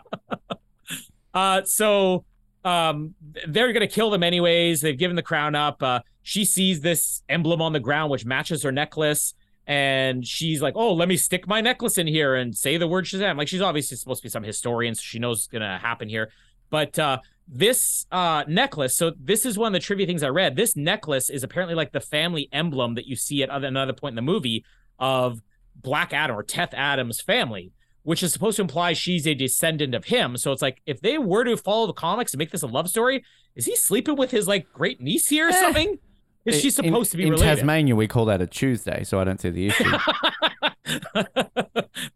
uh, 1.35 1.63
so 1.65 2.25
um, 2.65 3.15
they're 3.49 3.73
gonna 3.73 3.87
kill 3.87 4.11
them 4.11 4.23
anyways. 4.23 4.81
They've 4.81 4.99
given 4.99 5.17
the 5.17 5.23
crown 5.23 5.55
up. 5.55 5.83
Uh, 5.83 6.01
she 6.23 6.45
sees 6.45 6.81
this 6.81 7.23
emblem 7.29 7.61
on 7.63 7.73
the 7.73 7.81
ground 7.81 8.11
which 8.11 8.25
matches 8.25 8.63
her 8.63 8.73
necklace. 8.73 9.35
And 9.67 10.27
she's 10.27 10.61
like, 10.61 10.75
"Oh, 10.77 10.93
let 10.93 11.09
me 11.09 11.17
stick 11.17 11.47
my 11.47 11.61
necklace 11.61 11.97
in 11.99 12.07
here 12.07 12.35
and 12.35 12.57
say 12.57 12.77
the 12.79 12.89
word 12.89 13.05
Shazam." 13.05 13.37
Like 13.39 13.49
she's 13.49 13.61
obviously 13.61 13.97
supposed 13.97 14.21
to 14.21 14.25
be 14.27 14.31
some 14.31 14.43
historian, 14.43 14.95
so 14.95 15.01
she 15.05 15.19
knows 15.19 15.39
what's 15.39 15.47
gonna 15.47 15.79
happen 15.79 16.09
here. 16.09 16.31
But 16.71 16.99
uh, 16.99 17.19
this 17.47 18.07
uh, 18.11 18.45
necklace, 18.49 18.97
so 18.97 19.13
this 19.21 19.45
is 19.47 19.57
one 19.59 19.69
of 19.69 19.73
the 19.81 19.85
trivia 19.85 20.07
things 20.07 20.23
I 20.23 20.29
read. 20.31 20.57
This 20.57 20.75
necklace 20.75 21.31
is 21.31 21.43
apparently 21.45 21.75
like 21.75 21.93
the 21.93 22.01
family 22.01 22.49
emblem 22.53 22.95
that 22.95 23.07
you 23.07 23.15
see 23.15 23.43
at 23.43 23.51
other- 23.51 23.67
another 23.69 23.93
point 23.93 24.13
in 24.13 24.17
the 24.17 24.23
movie 24.33 24.65
of 24.99 25.41
Black 25.77 26.13
Adam 26.13 26.37
or 26.37 26.43
Teth 26.43 26.75
Adams' 26.75 27.21
family, 27.21 27.73
which 28.03 28.23
is 28.23 28.33
supposed 28.33 28.57
to 28.57 28.63
imply 28.63 28.95
she's 28.95 29.27
a 29.27 29.35
descendant 29.35 29.95
of 29.95 30.07
him. 30.07 30.37
So 30.37 30.51
it's 30.53 30.63
like 30.63 30.81
if 30.87 31.01
they 31.01 31.19
were 31.19 31.45
to 31.45 31.57
follow 31.57 31.87
the 31.87 31.93
comics 31.93 32.33
and 32.33 32.39
make 32.39 32.51
this 32.51 32.63
a 32.63 32.67
love 32.67 32.89
story, 32.89 33.25
is 33.55 33.67
he 33.67 33.77
sleeping 33.77 34.17
with 34.17 34.31
his 34.33 34.49
like 34.49 34.73
great 34.73 35.01
niece 35.01 35.29
here 35.29 35.49
or 35.49 35.51
Eh. 35.53 35.61
something? 35.61 35.99
Is 36.45 36.61
she 36.61 36.69
In- 36.69 36.73
supposed 36.73 37.11
to 37.13 37.17
be 37.17 37.25
in 37.25 37.31
related? 37.31 37.57
Tasmania? 37.57 37.95
We 37.97 38.09
call 38.09 38.25
that 38.27 38.41
a 38.43 38.47
Tuesday, 38.47 39.05
so 39.05 39.21
I 39.21 39.25
don't 39.25 39.41
see 39.41 39.51
the 39.51 39.69
issue. 39.69 39.85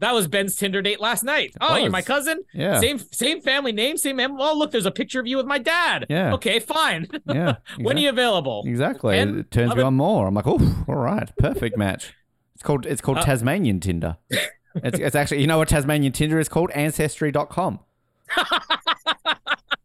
that 0.01 0.13
was 0.13 0.27
Ben's 0.29 0.57
Tinder 0.57 0.83
date 0.83 1.01
last 1.01 1.23
night. 1.23 1.55
Oh, 1.61 1.77
you're 1.77 1.91
my 1.91 2.03
cousin. 2.03 2.43
Yeah. 2.53 2.81
Same 2.81 2.99
same 2.99 3.41
family 3.41 3.73
name, 3.73 3.97
same 3.97 4.19
emblem. 4.21 4.41
Oh, 4.41 4.57
look, 4.57 4.71
there's 4.73 4.87
a 4.87 4.91
picture 4.91 5.21
of 5.21 5.27
you 5.27 5.37
with 5.37 5.47
my 5.47 5.59
dad. 5.59 6.07
Yeah. 6.09 6.35
Okay, 6.35 6.59
fine. 6.59 7.07
Yeah. 7.27 7.57
when 7.79 7.97
are 7.97 8.01
you 8.01 8.09
available? 8.09 8.65
Exactly. 8.67 9.19
And 9.19 9.39
it 9.41 9.51
turns 9.51 9.75
me 9.75 9.83
on 9.83 9.95
more. 9.95 10.27
I'm 10.27 10.35
like, 10.35 10.47
oh, 10.47 10.85
all 10.89 10.97
right, 10.97 11.31
perfect 11.39 11.77
match. 11.77 12.15
It's 12.55 12.63
called 12.63 12.87
it's 12.87 13.01
called 13.01 13.19
Uh, 13.19 13.23
Tasmanian 13.23 13.81
Tinder. 13.81 14.17
It's, 14.83 14.99
it's 14.99 15.15
actually 15.17 15.41
you 15.41 15.47
know 15.47 15.59
what 15.59 15.69
Tasmanian 15.69 16.13
Tinder 16.13 16.39
is 16.39 16.49
called? 16.49 16.71
Ancestry.com. 16.73 17.81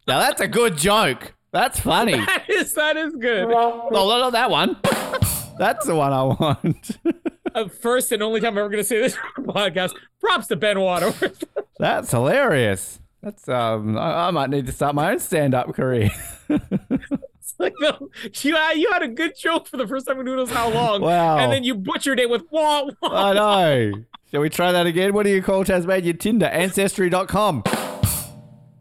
now 0.08 0.18
that's 0.18 0.40
a 0.40 0.48
good 0.48 0.76
joke. 0.76 1.34
That's 1.52 1.78
funny. 1.80 2.14
That 2.26 2.44
is 2.48 2.72
that 2.74 2.96
is 2.96 3.14
good. 3.16 3.44
Oh, 3.52 3.88
no, 3.92 4.06
not 4.08 4.32
that 4.32 4.50
one. 4.50 4.76
That's 5.58 5.86
the 5.86 5.94
one 5.94 6.12
I 6.12 6.22
want. 6.22 6.98
Uh, 7.54 7.68
first 7.68 8.10
and 8.12 8.22
only 8.22 8.40
time 8.40 8.54
I'm 8.54 8.58
ever 8.60 8.70
going 8.70 8.82
to 8.82 8.88
say 8.88 8.98
this 8.98 9.14
on 9.36 9.44
the 9.44 9.52
podcast. 9.52 9.92
Props 10.22 10.46
to 10.46 10.56
Ben 10.56 10.80
Waterworth. 10.80 11.44
That's 11.78 12.10
hilarious. 12.10 12.98
That's 13.22 13.46
um. 13.46 13.98
I, 13.98 14.28
I 14.28 14.30
might 14.30 14.48
need 14.48 14.64
to 14.64 14.72
start 14.72 14.94
my 14.94 15.10
own 15.12 15.18
stand-up 15.18 15.74
career. 15.74 16.08
It's 16.48 17.54
like 17.58 17.74
no, 17.78 18.08
you 18.40 18.56
had, 18.56 18.72
you 18.78 18.90
had 18.90 19.02
a 19.02 19.08
good 19.08 19.36
joke 19.36 19.66
for 19.68 19.76
the 19.76 19.86
first 19.86 20.06
time 20.06 20.18
in 20.20 20.26
who 20.26 20.34
knows 20.36 20.50
how 20.50 20.70
long, 20.70 21.02
Wow. 21.02 21.36
and 21.40 21.52
then 21.52 21.62
you 21.62 21.74
butchered 21.74 22.18
it 22.20 22.30
with 22.30 22.44
wah 22.50 22.84
wah. 23.02 23.08
I 23.30 23.32
know. 23.34 23.92
Shall 24.30 24.40
we 24.40 24.48
try 24.48 24.72
that 24.72 24.86
again? 24.86 25.12
What 25.12 25.24
do 25.24 25.30
you 25.30 25.42
call 25.42 25.62
Tasmanian 25.62 26.16
Tinder? 26.16 26.46
Ancestry.com. 26.46 27.64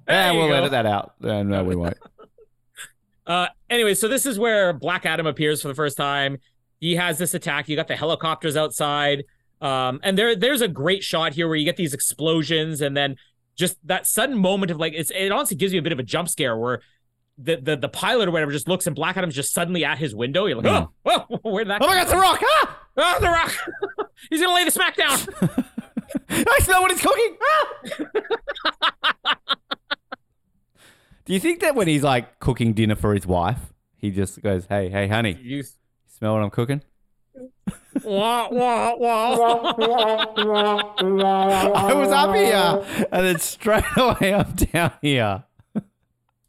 Yeah, 0.07 0.31
you 0.31 0.39
we'll 0.39 0.47
go. 0.47 0.53
edit 0.53 0.71
that 0.71 0.85
out. 0.85 1.13
Uh, 1.21 1.43
no, 1.43 1.65
we 1.65 1.75
won't. 1.75 1.97
Uh, 3.31 3.47
anyway, 3.69 3.93
so 3.93 4.09
this 4.09 4.25
is 4.25 4.37
where 4.37 4.73
Black 4.73 5.05
Adam 5.05 5.25
appears 5.25 5.61
for 5.61 5.69
the 5.69 5.73
first 5.73 5.95
time. 5.95 6.37
He 6.81 6.97
has 6.97 7.17
this 7.17 7.33
attack. 7.33 7.69
You 7.69 7.77
got 7.77 7.87
the 7.87 7.95
helicopters 7.95 8.57
outside, 8.57 9.23
um, 9.61 10.01
and 10.03 10.17
there 10.17 10.35
there's 10.35 10.59
a 10.59 10.67
great 10.67 11.01
shot 11.01 11.31
here 11.31 11.47
where 11.47 11.55
you 11.55 11.63
get 11.63 11.77
these 11.77 11.93
explosions, 11.93 12.81
and 12.81 12.97
then 12.97 13.15
just 13.55 13.77
that 13.87 14.05
sudden 14.05 14.37
moment 14.37 14.69
of 14.69 14.79
like 14.79 14.91
it's 14.93 15.11
it 15.11 15.31
honestly 15.31 15.55
gives 15.55 15.71
you 15.71 15.79
a 15.79 15.81
bit 15.81 15.93
of 15.93 15.99
a 15.99 16.03
jump 16.03 16.27
scare 16.27 16.57
where 16.57 16.81
the 17.37 17.55
the, 17.55 17.77
the 17.77 17.87
pilot 17.87 18.27
or 18.27 18.31
whatever 18.31 18.51
just 18.51 18.67
looks 18.67 18.85
and 18.85 18.97
Black 18.97 19.15
Adam's 19.15 19.35
just 19.35 19.53
suddenly 19.53 19.85
at 19.85 19.97
his 19.97 20.13
window. 20.13 20.45
You're 20.45 20.61
like, 20.61 20.65
oh, 20.65 20.89
oh, 21.05 21.39
where 21.49 21.63
did 21.63 21.71
that? 21.71 21.81
Oh 21.81 21.87
my 21.87 21.93
God, 21.93 22.03
it's 22.03 22.11
a 22.11 22.17
rock! 22.17 22.41
Ah! 22.43 22.79
Oh, 22.97 23.17
the 23.21 23.27
rock! 23.27 24.09
He's 24.29 24.41
gonna 24.41 24.53
lay 24.53 24.65
the 24.65 24.71
smack 24.71 24.97
down. 24.97 25.17
I 26.29 26.59
smell 26.63 26.81
what 26.81 26.91
he's 26.91 27.01
cooking. 27.01 27.37
Ah! 28.83 29.45
Do 31.31 31.35
you 31.35 31.39
think 31.39 31.61
that 31.61 31.75
when 31.75 31.87
he's 31.87 32.03
like 32.03 32.39
cooking 32.41 32.73
dinner 32.73 32.93
for 32.97 33.13
his 33.15 33.25
wife, 33.25 33.71
he 33.95 34.11
just 34.11 34.41
goes, 34.41 34.65
"Hey, 34.65 34.89
hey, 34.89 35.07
honey, 35.07 35.39
you 35.41 35.59
You 35.59 35.63
smell 36.05 36.33
what 36.33 36.43
I'm 36.43 36.49
cooking?" 36.49 36.81
wah 38.03 38.49
wah 38.49 38.95
wah. 38.97 39.73
I 41.73 41.93
was 41.93 42.09
up 42.11 42.35
here, 42.35 43.07
and 43.13 43.25
then 43.25 43.39
straight 43.39 43.85
away 43.95 44.33
I'm 44.33 44.51
down 44.51 44.91
here. 45.01 45.45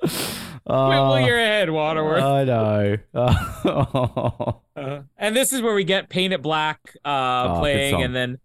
Wiggle 0.03 0.13
Oh, 0.67 1.17
your 1.17 1.39
head, 1.39 1.71
Waterworth. 1.71 2.25
I 2.25 2.43
know. 2.43 2.97
Oh. 3.15 4.63
Uh, 4.75 5.03
and 5.17 5.37
this 5.37 5.53
is 5.53 5.63
where 5.63 5.75
we 5.75 5.85
get 5.85 6.09
Paint 6.09 6.33
It 6.33 6.43
Black 6.43 6.81
uh, 7.05 7.09
Oh, 7.09 7.49
good 7.55 7.61
playing, 7.61 7.93
song. 7.93 8.03
and 8.03 8.17
then 8.17 8.39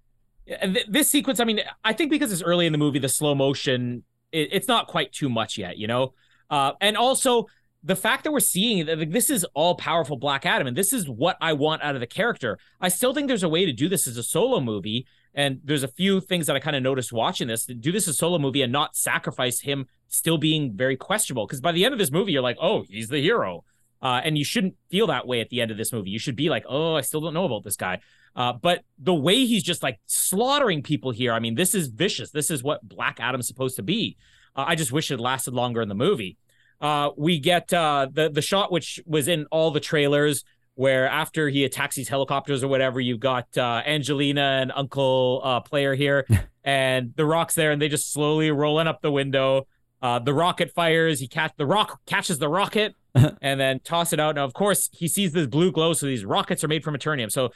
and 0.62 0.76
th- 0.76 0.86
this 0.88 1.10
sequence. 1.10 1.40
I 1.40 1.46
mean, 1.46 1.62
I 1.84 1.94
think 1.94 2.12
because 2.12 2.32
it's 2.32 2.44
early 2.44 2.68
in 2.68 2.74
the 2.74 2.78
movie, 2.78 3.00
the 3.00 3.10
slow 3.10 3.34
motion, 3.34 4.04
it, 4.32 4.50
it's 4.52 4.68
not 4.68 4.86
quite 4.86 5.12
too 5.12 5.30
much 5.30 5.58
yet, 5.58 5.80
you 5.80 5.88
know. 5.88 6.14
Uh, 6.50 6.74
and 6.82 6.95
also 6.98 7.45
the 7.84 7.95
fact 7.95 8.24
that 8.24 8.32
we're 8.32 8.39
seeing 8.39 8.86
that 8.86 9.00
like, 9.00 9.12
this 9.12 9.30
is 9.30 9.45
all 9.54 9.76
powerful 9.76 10.18
Black 10.18 10.45
Adam, 10.45 10.68
and 10.68 10.76
this 10.76 10.93
is 10.93 11.08
what 11.08 11.38
I 11.41 11.54
want 11.54 11.84
out 11.84 11.95
of 11.95 12.02
the 12.02 12.08
character. 12.08 12.58
I 12.82 12.89
still 12.89 13.14
think 13.14 13.28
there's 13.28 13.43
a 13.43 13.50
way 13.50 13.66
to 13.66 13.74
do 13.74 13.88
this 13.88 14.08
as 14.08 14.18
a 14.18 14.24
solo 14.24 14.60
movie, 14.60 15.06
and 15.34 15.60
there's 15.64 15.84
a 15.84 15.88
few 15.88 16.20
things 16.20 16.48
that 16.48 16.56
I 16.56 16.60
kind 16.60 16.76
of 16.76 16.84
noticed 16.84 17.14
watching 17.14 17.48
this. 17.48 17.66
Do 17.66 17.91
this 17.91 18.08
as 18.08 18.16
a 18.16 18.18
solo 18.18 18.39
movie 18.39 18.62
and 18.62 18.74
not 18.74 18.95
sacrifice 18.95 19.62
him 19.62 19.86
still 20.08 20.38
being 20.38 20.76
very 20.76 20.98
questionable. 20.98 21.45
Because 21.45 21.62
by 21.62 21.72
the 21.72 21.86
end 21.86 21.93
of 21.93 22.00
this 22.00 22.12
movie, 22.12 22.32
you're 22.32 22.41
like, 22.41 22.58
oh, 22.62 22.84
he's 22.89 23.10
the 23.10 23.20
hero. 23.20 23.64
Uh, 24.02 24.22
and 24.24 24.38
you 24.38 24.43
shouldn't 24.43 24.76
feel 24.89 25.08
that 25.08 25.28
way 25.28 25.41
at 25.41 25.50
the 25.50 25.62
end 25.62 25.72
of 25.72 25.78
this 25.78 25.91
movie. 25.93 26.10
You 26.10 26.20
should 26.20 26.36
be 26.36 26.50
like, 26.50 26.66
oh, 26.68 26.95
I 26.95 27.02
still 27.02 27.22
don't 27.22 27.34
know 27.34 27.45
about 27.45 27.64
this 27.64 27.76
guy. 27.76 28.00
Uh, 28.36 28.54
but 28.54 28.84
the 29.00 29.14
way 29.14 29.45
he's 29.45 29.64
just 29.64 29.82
like 29.82 30.00
slaughtering 30.06 30.84
people 30.84 31.12
here, 31.12 31.34
I 31.34 31.39
mean, 31.39 31.56
this 31.56 31.74
is 31.74 31.88
vicious. 31.88 32.32
This 32.32 32.52
is 32.52 32.64
what 32.64 32.88
Black 32.88 33.20
Adam's 33.20 33.48
supposed 33.48 33.76
to 33.78 33.84
be. 33.84 34.18
Uh, 34.58 34.66
I 34.68 34.76
just 34.76 34.91
wish 34.91 35.12
it 35.12 35.20
lasted 35.20 35.53
longer 35.53 35.82
in 35.82 35.88
the 35.88 35.95
movie. 35.95 36.38
Uh, 36.82 37.12
we 37.16 37.39
get 37.39 37.72
uh, 37.74 38.08
the 38.12 38.30
the 38.30 38.41
shot 38.41 38.72
which 38.72 38.99
was 39.05 39.28
in 39.28 39.45
all 39.51 39.72
the 39.72 39.80
trailers, 39.80 40.43
where 40.76 41.08
after 41.08 41.49
he 41.49 41.64
attacks 41.64 41.95
these 41.95 42.10
helicopters 42.10 42.64
or 42.64 42.68
whatever, 42.68 42.99
you've 42.99 43.20
got 43.20 43.45
uh, 43.58 43.82
Angelina 43.86 44.60
and 44.62 44.72
Uncle 44.76 45.41
uh, 45.43 45.60
Player 45.62 45.95
here, 45.95 46.28
and 46.64 47.14
the 47.16 47.26
Rock's 47.26 47.55
there, 47.55 47.72
and 47.72 47.82
they 47.82 47.89
just 47.89 48.12
slowly 48.12 48.51
rolling 48.51 48.88
up 48.88 49.01
the 49.01 49.12
window. 49.12 49.68
Uh, 49.99 50.20
the 50.20 50.34
rocket 50.34 50.72
fires. 50.72 51.20
He 51.20 51.28
catch 51.28 51.53
the 51.58 51.66
rock 51.66 51.99
catches 52.05 52.38
the 52.38 52.49
rocket 52.49 52.93
and 53.41 53.60
then 53.60 53.80
toss 53.80 54.14
it 54.14 54.20
out. 54.20 54.36
Now, 54.36 54.45
of 54.45 54.53
course, 54.53 54.89
he 54.93 55.08
sees 55.08 55.32
this 55.32 55.47
blue 55.47 55.72
glow, 55.72 55.93
so 55.93 56.05
these 56.05 56.24
rockets 56.24 56.64
are 56.64 56.68
made 56.68 56.84
from 56.84 56.95
Eternium. 56.95 57.32
So, 57.32 57.49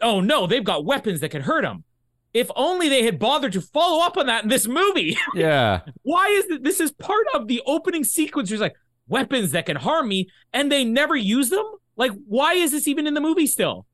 oh 0.00 0.20
no, 0.20 0.46
they've 0.46 0.62
got 0.62 0.84
weapons 0.84 1.18
that 1.20 1.30
can 1.30 1.42
hurt 1.42 1.64
him. 1.64 1.82
If 2.34 2.50
only 2.56 2.88
they 2.88 3.04
had 3.04 3.18
bothered 3.18 3.52
to 3.52 3.60
follow 3.60 4.04
up 4.04 4.16
on 4.16 4.26
that 4.26 4.44
in 4.44 4.48
this 4.48 4.66
movie. 4.66 5.18
yeah. 5.34 5.80
Why 6.02 6.28
is 6.28 6.46
it, 6.46 6.64
this 6.64 6.80
is 6.80 6.90
part 6.90 7.26
of 7.34 7.46
the 7.46 7.62
opening 7.66 8.04
sequence? 8.04 8.48
There's 8.48 8.60
like 8.60 8.76
weapons 9.06 9.52
that 9.52 9.66
can 9.66 9.76
harm 9.76 10.08
me, 10.08 10.28
and 10.52 10.72
they 10.72 10.84
never 10.84 11.14
use 11.14 11.50
them. 11.50 11.64
Like, 11.96 12.12
why 12.26 12.54
is 12.54 12.70
this 12.70 12.88
even 12.88 13.06
in 13.06 13.14
the 13.14 13.20
movie 13.20 13.46
still? 13.46 13.86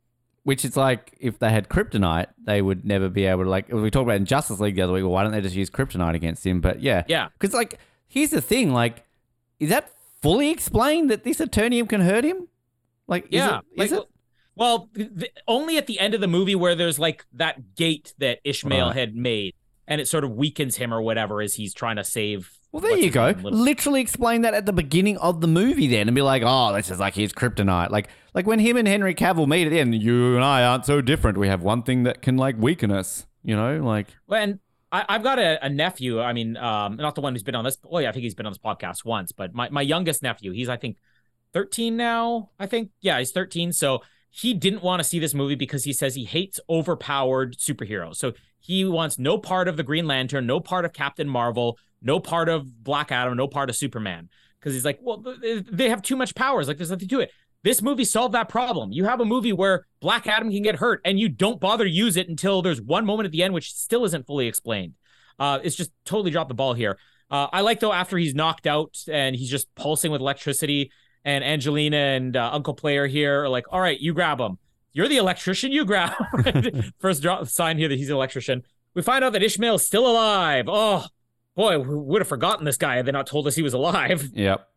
Which 0.45 0.65
is 0.65 0.77
like 0.77 1.17
if 1.21 1.39
they 1.39 1.51
had 1.51 1.69
kryptonite, 1.69 2.29
they 2.43 2.63
would 2.63 2.85
never 2.85 3.09
be 3.09 3.25
able 3.25 3.45
to 3.45 3.51
like. 3.51 3.69
We 3.71 3.91
talked 3.91 4.05
about 4.05 4.17
in 4.17 4.25
Justice 4.25 4.61
League 4.61 4.77
the 4.77 4.83
other 4.83 4.93
week. 4.93 5.03
Well, 5.03 5.13
why 5.13 5.25
don't 5.25 5.33
they 5.33 5.41
just 5.41 5.57
use 5.57 5.69
kryptonite 5.69 6.15
against 6.15 6.47
him? 6.47 6.61
But 6.61 6.81
yeah, 6.81 7.05
Yeah, 7.09 7.29
because 7.39 7.53
like 7.53 7.79
here's 8.07 8.31
the 8.31 8.41
thing: 8.41 8.73
like, 8.73 9.05
is 9.59 9.69
that 9.69 9.91
fully 10.23 10.51
explained 10.51 11.11
that 11.11 11.25
this 11.25 11.39
Eternium 11.39 11.89
can 11.89 12.01
hurt 12.01 12.25
him? 12.25 12.49
Like, 13.07 13.25
is 13.27 13.33
yeah. 13.33 13.59
it, 13.59 13.83
is 13.83 13.93
like, 13.93 14.01
it? 14.03 14.09
Well, 14.59 14.91
th- 14.95 15.09
th- 15.19 15.33
only 15.47 15.77
at 15.79 15.87
the 15.87 15.99
end 16.01 16.15
of 16.15 16.21
the 16.21 16.27
movie 16.29 16.55
where 16.55 16.75
there's 16.75 16.99
like 16.99 17.25
that 17.35 17.75
gate 17.77 18.13
that 18.19 18.41
Ishmael 18.45 18.89
Right. 18.89 18.97
had 18.97 19.15
made, 19.15 19.55
and 19.87 20.01
it 20.01 20.09
sort 20.09 20.25
of 20.25 20.33
weakens 20.33 20.77
him 20.77 20.93
or 20.93 21.01
whatever 21.01 21.41
as 21.41 21.55
he's 21.55 21.73
trying 21.73 21.97
to 21.97 22.05
save. 22.05 22.51
Well, 22.73 22.83
there 22.83 22.99
you 22.99 23.11
go. 23.11 23.29
Little- 23.29 23.53
Literally 23.53 24.01
explain 24.03 24.43
that 24.43 24.53
at 24.53 24.67
the 24.67 24.73
beginning 24.75 25.17
of 25.19 25.41
the 25.41 25.47
movie, 25.47 25.87
then, 25.87 26.07
and 26.09 26.15
be 26.15 26.21
like, 26.23 26.43
"Oh, 26.45 26.75
this 26.75 26.91
is 26.91 26.99
like 26.99 27.15
his 27.15 27.33
kryptonite." 27.33 27.91
Like, 27.91 28.09
like 28.35 28.47
when 28.47 28.59
him 28.59 28.77
and 28.77 28.87
Henry 28.87 29.15
Cavill 29.15 29.47
meet 29.49 29.67
at 29.67 29.71
the 29.71 29.81
end, 29.81 29.95
you 29.95 30.35
and 30.37 30.45
I 30.45 30.65
aren't 30.65 30.85
so 30.85 31.01
different. 31.01 31.39
We 31.39 31.49
have 31.49 31.63
one 31.63 31.83
thing 31.83 32.03
that 32.03 32.21
can 32.21 32.37
like 32.37 32.57
weaken 32.59 32.91
us. 32.91 33.27
You 33.45 33.57
know, 33.57 33.79
like 33.83 34.09
Well, 34.27 34.43
and 34.43 34.59
I, 34.93 35.05
I've 35.09 35.23
got 35.23 35.39
a, 35.39 35.65
a 35.65 35.69
nephew. 35.71 36.21
I 36.21 36.33
mean, 36.35 36.57
um, 36.59 36.97
not 36.97 37.15
the 37.15 37.21
one 37.23 37.33
who's 37.33 37.43
been 37.43 37.55
on 37.55 37.65
this. 37.65 37.79
Oh 37.91 37.99
yeah, 38.01 38.09
I 38.11 38.13
think 38.13 38.25
he's 38.25 38.35
been 38.35 38.45
on 38.47 38.53
this 38.53 38.59
podcast 38.59 39.05
once. 39.05 39.33
But 39.33 39.55
my, 39.55 39.71
my 39.71 39.83
youngest 39.83 40.23
nephew, 40.23 40.53
he's 40.53 40.69
I 40.69 40.77
think 40.77 40.99
13 41.55 41.97
now. 41.97 42.51
I 42.59 42.67
think 42.67 42.91
yeah, 43.01 43.19
he's 43.19 43.31
13. 43.33 43.73
So 43.73 44.03
he 44.39 44.55
didn't 44.55 44.83
want 44.83 45.01
to 45.01 45.09
see 45.09 45.19
this 45.19 45.35
movie 45.35 45.57
because 45.57 45.83
he 45.83 45.93
says 45.93 46.15
he 46.15 46.25
hates 46.25 46.61
overpowered 46.71 47.57
superheroes. 47.57 48.17
So 48.17 48.35
he 48.61 48.85
wants 48.85 49.19
no 49.19 49.37
part 49.37 49.67
of 49.67 49.77
the 49.77 49.83
Green 49.83 50.07
Lantern, 50.07 50.47
no 50.47 50.61
part 50.61 50.85
of 50.85 50.93
Captain 50.93 51.29
Marvel, 51.29 51.77
no 52.01 52.21
part 52.21 52.49
of 52.49 52.85
Black 52.85 53.11
Adam, 53.11 53.37
no 53.37 53.49
part 53.49 53.69
of 53.69 53.75
Superman. 53.75 54.29
Because 54.61 54.75
he's 54.75 54.85
like, 54.85 55.01
well, 55.03 55.25
they 55.43 55.89
have 55.89 56.03
too 56.03 56.15
much 56.15 56.37
powers. 56.37 56.69
Like 56.69 56.77
there's 56.77 56.91
nothing 56.91 57.09
to 57.09 57.21
it. 57.21 57.33
This 57.65 57.83
movie 57.83 58.05
solved 58.05 58.35
that 58.35 58.49
problem. 58.49 58.93
You 58.93 59.07
have 59.07 59.21
a 59.21 59.25
movie 59.25 59.53
where 59.53 59.87
Black 60.01 60.29
Adam 60.29 60.53
can 60.53 60.63
get 60.63 60.77
hurt 60.77 61.01
and 61.05 61.19
you 61.19 61.29
don't 61.29 61.61
bother 61.61 61.85
to 61.85 61.91
use 61.91 62.17
it 62.17 62.29
until 62.29 62.63
there's 62.63 62.81
one 62.81 63.05
moment 63.05 63.27
at 63.27 63.33
the 63.33 63.43
end, 63.43 63.55
which 63.55 63.73
still 63.73 64.05
isn't 64.05 64.27
fully 64.27 64.47
explained. 64.47 64.95
Uh, 65.41 65.59
it's 65.65 65.75
just 65.75 65.91
totally 66.05 66.31
dropped 66.31 66.49
the 66.49 66.55
ball 66.55 66.75
here. 66.75 66.97
Uh, 67.29 67.49
I 67.53 67.63
like 67.63 67.81
though 67.81 67.93
after 67.93 68.17
he's 68.17 68.35
knocked 68.35 68.69
out 68.69 68.97
and 69.11 69.35
he's 69.35 69.51
just 69.51 69.67
pulsing 69.75 70.13
with 70.13 70.21
electricity. 70.21 70.93
And 71.25 71.45
Angelina 71.45 71.97
and 71.97 72.37
uh, 72.37 72.51
Uncle 72.53 72.75
Player 72.75 73.07
here 73.07 73.45
are 73.45 73.49
like, 73.49 73.67
all 73.71 73.81
right, 73.81 73.99
you 73.99 74.15
grab 74.15 74.41
him. 74.41 74.59
You're 74.93 75.09
the 75.09 75.19
electrician. 75.19 75.71
You 75.73 75.85
grab. 75.85 76.13
First 76.99 77.23
drop 77.23 77.47
sign 77.49 77.79
here 77.79 77.89
that 77.89 77.97
he's 77.97 78.09
an 78.09 78.17
electrician. 78.17 78.63
We 78.95 79.03
find 79.03 79.23
out 79.23 79.33
that 79.35 79.43
Ishmael 79.43 79.77
is 79.77 79.87
still 79.87 80.11
alive. 80.11 80.65
Oh 80.69 81.07
boy, 81.55 81.79
we 81.79 81.95
would 81.95 82.21
have 82.21 82.29
forgotten 82.29 82.65
this 82.65 82.77
guy 82.77 82.97
had 82.97 83.07
they 83.07 83.13
not 83.13 83.27
told 83.27 83.47
us 83.47 83.55
he 83.55 83.63
was 83.63 83.75
alive. 83.75 84.29
Yep. 84.35 84.69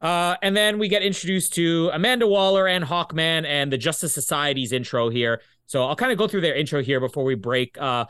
Uh, 0.00 0.36
and 0.42 0.54
then 0.54 0.78
we 0.78 0.88
get 0.88 1.02
introduced 1.02 1.54
to 1.54 1.88
Amanda 1.94 2.26
Waller 2.26 2.66
and 2.66 2.84
Hawkman 2.84 3.46
and 3.46 3.72
the 3.72 3.78
Justice 3.78 4.12
Society's 4.12 4.70
intro 4.70 5.08
here. 5.08 5.40
So 5.64 5.84
I'll 5.84 5.96
kind 5.96 6.12
of 6.12 6.18
go 6.18 6.28
through 6.28 6.42
their 6.42 6.54
intro 6.54 6.82
here 6.82 7.00
before 7.00 7.24
we 7.24 7.34
break. 7.34 7.80
Uh, 7.80 8.04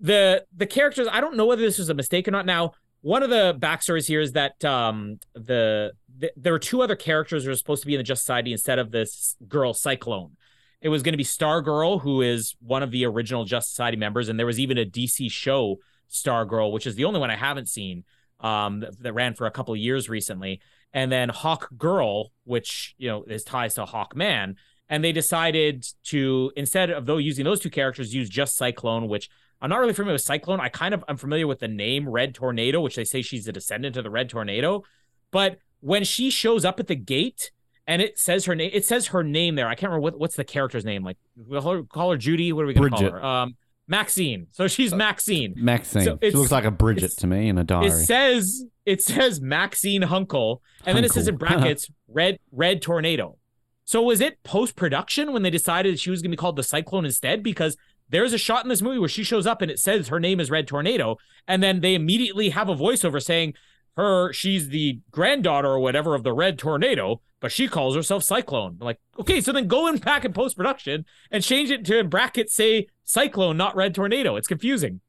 the 0.00 0.44
the 0.54 0.66
characters, 0.66 1.08
I 1.10 1.22
don't 1.22 1.36
know 1.36 1.46
whether 1.46 1.62
this 1.62 1.78
was 1.78 1.88
a 1.88 1.94
mistake 1.94 2.28
or 2.28 2.30
not. 2.30 2.44
Now, 2.44 2.72
one 3.04 3.22
of 3.22 3.30
the 3.30 3.54
backstories 3.58 4.06
here 4.06 4.20
is 4.20 4.32
that 4.32 4.64
um, 4.64 5.18
the, 5.34 5.92
the 6.18 6.32
there 6.36 6.52
were 6.52 6.58
two 6.58 6.82
other 6.82 6.96
characters 6.96 7.44
who 7.44 7.50
were 7.50 7.56
supposed 7.56 7.82
to 7.82 7.86
be 7.86 7.94
in 7.94 7.98
the 7.98 8.04
Justice 8.04 8.24
Society 8.24 8.52
instead 8.52 8.78
of 8.78 8.90
this 8.90 9.36
girl 9.46 9.74
Cyclone. 9.74 10.36
It 10.80 10.88
was 10.88 11.02
going 11.02 11.12
to 11.12 11.18
be 11.18 11.24
Stargirl, 11.24 12.00
who 12.00 12.20
is 12.20 12.56
one 12.60 12.82
of 12.82 12.90
the 12.90 13.06
original 13.06 13.44
Justice 13.44 13.70
Society 13.70 13.96
members, 13.96 14.28
and 14.28 14.38
there 14.38 14.46
was 14.46 14.58
even 14.58 14.78
a 14.78 14.84
DC 14.84 15.30
show 15.30 15.76
Stargirl, 16.10 16.72
which 16.72 16.86
is 16.86 16.94
the 16.94 17.04
only 17.04 17.20
one 17.20 17.30
I 17.30 17.36
haven't 17.36 17.68
seen 17.68 18.04
um, 18.40 18.80
that, 18.80 19.02
that 19.02 19.12
ran 19.12 19.34
for 19.34 19.46
a 19.46 19.50
couple 19.50 19.72
of 19.74 19.80
years 19.80 20.08
recently 20.08 20.60
and 20.94 21.10
then 21.10 21.28
Hawk 21.28 21.68
Girl, 21.76 22.30
which 22.44 22.94
you 22.96 23.08
know 23.08 23.24
is 23.24 23.42
ties 23.42 23.74
to 23.74 23.84
Hawk 23.84 24.16
Man, 24.16 24.56
and 24.88 25.04
they 25.04 25.12
decided 25.12 25.84
to 26.04 26.52
instead 26.56 26.88
of 26.88 27.04
though 27.04 27.18
using 27.18 27.44
those 27.44 27.60
two 27.60 27.68
characters, 27.68 28.14
use 28.14 28.30
just 28.30 28.56
Cyclone, 28.56 29.08
which 29.08 29.28
I'm 29.64 29.70
not 29.70 29.80
really 29.80 29.94
familiar 29.94 30.12
with 30.12 30.20
Cyclone. 30.20 30.60
I 30.60 30.68
kind 30.68 30.92
of 30.92 31.02
I'm 31.08 31.16
familiar 31.16 31.46
with 31.46 31.58
the 31.58 31.68
name 31.68 32.06
Red 32.06 32.34
Tornado, 32.34 32.82
which 32.82 32.96
they 32.96 33.04
say 33.06 33.22
she's 33.22 33.48
a 33.48 33.52
descendant 33.52 33.96
of 33.96 34.04
the 34.04 34.10
Red 34.10 34.28
Tornado, 34.28 34.82
but 35.30 35.56
when 35.80 36.04
she 36.04 36.28
shows 36.28 36.66
up 36.66 36.78
at 36.80 36.86
the 36.86 36.94
gate 36.94 37.50
and 37.86 38.02
it 38.02 38.18
says 38.18 38.44
her 38.44 38.54
name, 38.54 38.70
it 38.74 38.84
says 38.84 39.06
her 39.06 39.24
name 39.24 39.54
there. 39.54 39.66
I 39.66 39.74
can't 39.74 39.88
remember 39.88 40.02
what, 40.02 40.18
what's 40.18 40.36
the 40.36 40.44
character's 40.44 40.84
name. 40.84 41.02
Like 41.02 41.16
we'll 41.34 41.62
call 41.62 41.76
her, 41.76 41.82
call 41.82 42.10
her 42.10 42.18
Judy. 42.18 42.52
What 42.52 42.64
are 42.64 42.66
we 42.66 42.74
gonna 42.74 42.90
Bridget. 42.90 43.10
call 43.10 43.20
her? 43.20 43.24
Um, 43.24 43.56
Maxine. 43.88 44.48
So 44.52 44.68
she's 44.68 44.92
Maxine. 44.92 45.54
Maxine. 45.56 46.04
So 46.04 46.18
she 46.20 46.32
looks 46.32 46.52
like 46.52 46.64
a 46.64 46.70
Bridget 46.70 47.12
to 47.12 47.26
me 47.26 47.48
in 47.48 47.56
a 47.56 47.64
diary. 47.64 47.86
It 47.86 48.04
says 48.04 48.66
it 48.84 49.02
says 49.02 49.40
Maxine 49.40 50.02
Hunkel, 50.02 50.58
and 50.84 50.94
then 50.94 51.04
it 51.04 51.12
says 51.12 51.26
in 51.26 51.36
brackets 51.38 51.90
red 52.06 52.38
red 52.52 52.82
tornado. 52.82 53.38
So 53.86 54.02
was 54.02 54.20
it 54.20 54.42
post 54.42 54.76
production 54.76 55.32
when 55.32 55.42
they 55.42 55.50
decided 55.50 55.98
she 55.98 56.10
was 56.10 56.20
going 56.20 56.30
to 56.30 56.36
be 56.36 56.40
called 56.40 56.56
the 56.56 56.62
Cyclone 56.62 57.04
instead? 57.06 57.42
Because 57.42 57.76
there's 58.08 58.32
a 58.32 58.38
shot 58.38 58.64
in 58.64 58.68
this 58.68 58.82
movie 58.82 58.98
where 58.98 59.08
she 59.08 59.24
shows 59.24 59.46
up 59.46 59.62
and 59.62 59.70
it 59.70 59.78
says 59.78 60.08
her 60.08 60.20
name 60.20 60.40
is 60.40 60.50
Red 60.50 60.66
Tornado, 60.66 61.16
and 61.48 61.62
then 61.62 61.80
they 61.80 61.94
immediately 61.94 62.50
have 62.50 62.68
a 62.68 62.74
voiceover 62.74 63.22
saying 63.22 63.54
her 63.96 64.32
she's 64.32 64.68
the 64.68 65.00
granddaughter 65.10 65.68
or 65.68 65.78
whatever 65.78 66.14
of 66.14 66.22
the 66.24 66.32
Red 66.32 66.58
Tornado, 66.58 67.20
but 67.40 67.52
she 67.52 67.68
calls 67.68 67.94
herself 67.94 68.24
Cyclone. 68.24 68.78
I'm 68.80 68.86
like, 68.86 68.98
okay, 69.18 69.40
so 69.40 69.52
then 69.52 69.68
go 69.68 69.86
in 69.86 69.98
back 69.98 70.24
in 70.24 70.32
post 70.32 70.56
production 70.56 71.04
and 71.30 71.42
change 71.42 71.70
it 71.70 71.84
to 71.86 71.98
in 71.98 72.08
brackets 72.08 72.54
say 72.54 72.88
Cyclone, 73.04 73.56
not 73.56 73.76
Red 73.76 73.94
Tornado. 73.94 74.36
It's 74.36 74.48
confusing. 74.48 75.00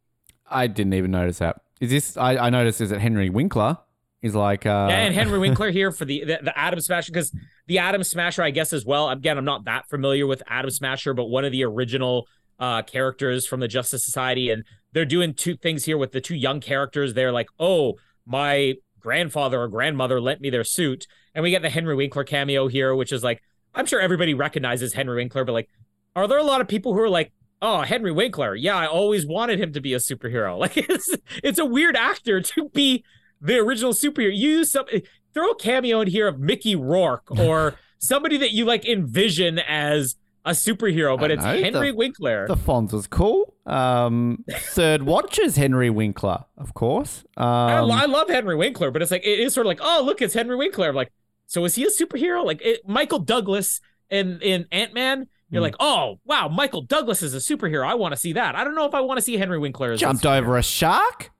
I 0.49 0.67
didn't 0.67 0.93
even 0.93 1.11
notice 1.11 1.39
that. 1.39 1.61
Is 1.81 1.89
this? 1.89 2.17
I, 2.17 2.37
I 2.37 2.49
noticed 2.49 2.81
is 2.81 2.91
that 2.91 3.01
Henry 3.01 3.29
Winkler 3.29 3.77
is 4.21 4.35
like. 4.35 4.65
Uh, 4.65 4.87
Yeah, 4.89 4.97
and 4.97 5.15
Henry 5.15 5.39
Winkler 5.45 5.71
here 5.71 5.91
for 5.91 6.05
the 6.05 6.23
the, 6.23 6.39
the 6.43 6.57
Atom 6.57 6.79
Smasher 6.79 7.11
because 7.11 7.35
the 7.67 7.79
Atom 7.79 8.03
Smasher, 8.03 8.43
I 8.43 8.51
guess 8.51 8.71
as 8.71 8.85
well. 8.85 9.09
Again, 9.09 9.37
I'm 9.37 9.45
not 9.45 9.65
that 9.65 9.89
familiar 9.89 10.27
with 10.27 10.43
Atom 10.47 10.71
Smasher, 10.71 11.13
but 11.13 11.25
one 11.25 11.45
of 11.45 11.51
the 11.51 11.63
original 11.63 12.27
uh, 12.59 12.81
characters 12.83 13.45
from 13.45 13.59
the 13.59 13.67
Justice 13.67 14.05
Society, 14.05 14.49
and 14.49 14.63
they're 14.93 15.05
doing 15.05 15.33
two 15.33 15.55
things 15.55 15.85
here 15.85 15.97
with 15.97 16.11
the 16.11 16.21
two 16.21 16.35
young 16.35 16.59
characters. 16.59 17.13
They're 17.13 17.31
like, 17.31 17.49
oh, 17.59 17.95
my 18.25 18.75
grandfather 18.99 19.61
or 19.61 19.67
grandmother 19.67 20.19
lent 20.21 20.41
me 20.41 20.49
their 20.49 20.63
suit, 20.63 21.07
and 21.33 21.43
we 21.43 21.51
get 21.51 21.61
the 21.61 21.69
Henry 21.69 21.95
Winkler 21.95 22.23
cameo 22.23 22.67
here, 22.67 22.95
which 22.95 23.11
is 23.11 23.23
like, 23.23 23.41
I'm 23.73 23.85
sure 23.85 23.99
everybody 23.99 24.33
recognizes 24.33 24.93
Henry 24.93 25.17
Winkler, 25.17 25.43
but 25.43 25.53
like, 25.53 25.69
are 26.15 26.27
there 26.27 26.37
a 26.37 26.43
lot 26.43 26.61
of 26.61 26.67
people 26.67 26.93
who 26.93 27.01
are 27.01 27.09
like? 27.09 27.31
Oh, 27.61 27.81
Henry 27.81 28.11
Winkler. 28.11 28.53
Yeah, 28.53 28.75
I 28.75 28.85
always 28.85 29.25
wanted 29.25 29.59
him 29.59 29.71
to 29.73 29.81
be 29.81 29.93
a 29.93 29.97
superhero. 29.97 30.57
Like 30.59 30.77
it's 30.77 31.15
it's 31.41 31.57
a 31.57 31.65
weird 31.65 31.95
actor 31.95 32.41
to 32.41 32.69
be 32.69 33.03
the 33.41 33.57
original 33.57 33.93
superhero. 33.93 34.35
You 34.35 34.49
use 34.49 34.71
some 34.71 34.85
throw 35.33 35.51
a 35.51 35.55
cameo 35.55 36.01
in 36.01 36.07
here 36.07 36.27
of 36.27 36.39
Mickey 36.39 36.75
Rourke 36.75 37.29
or 37.31 37.75
somebody 37.97 38.37
that 38.37 38.51
you 38.51 38.65
like 38.65 38.85
envision 38.85 39.59
as 39.59 40.15
a 40.45 40.51
superhero, 40.51 41.19
but 41.19 41.31
it's 41.31 41.43
know, 41.43 41.61
Henry 41.61 41.91
the- 41.91 41.97
Winkler. 41.97 42.47
The 42.47 42.55
Fonz 42.55 42.93
was 42.93 43.07
cool. 43.07 43.53
Um, 43.65 44.45
third 44.51 45.03
watches 45.03 45.55
Henry 45.55 45.89
Winkler, 45.89 46.45
of 46.57 46.73
course. 46.75 47.23
Um, 47.35 47.45
I, 47.47 47.77
I 47.79 48.05
love 48.05 48.29
Henry 48.29 48.55
Winkler, 48.55 48.91
but 48.91 49.01
it's 49.01 49.11
like 49.11 49.25
it 49.25 49.39
is 49.39 49.53
sort 49.53 49.65
of 49.65 49.69
like, 49.69 49.79
oh, 49.81 50.03
look, 50.05 50.21
it's 50.21 50.33
Henry 50.35 50.55
Winkler. 50.55 50.89
I'm 50.89 50.95
like, 50.95 51.11
so 51.47 51.65
is 51.65 51.75
he 51.75 51.83
a 51.83 51.89
superhero? 51.89 52.45
Like 52.45 52.61
it, 52.63 52.87
Michael 52.87 53.19
Douglas 53.19 53.81
in 54.09 54.39
in 54.41 54.65
Ant 54.71 54.93
Man. 54.93 55.27
You're 55.49 55.61
Hmm. 55.61 55.63
like, 55.63 55.75
oh 55.79 56.19
wow, 56.25 56.47
Michael 56.47 56.81
Douglas 56.81 57.21
is 57.23 57.33
a 57.33 57.37
superhero. 57.37 57.85
I 57.87 57.93
want 57.95 58.13
to 58.13 58.17
see 58.17 58.33
that. 58.33 58.55
I 58.55 58.63
don't 58.63 58.75
know 58.75 58.85
if 58.85 58.93
I 58.95 59.01
want 59.01 59.17
to 59.17 59.21
see 59.21 59.37
Henry 59.37 59.59
Winkler 59.59 59.91
as 59.91 59.99
a 59.99 60.01
jumped 60.01 60.25
over 60.25 60.57
a 60.57 60.63
shark. 60.63 61.31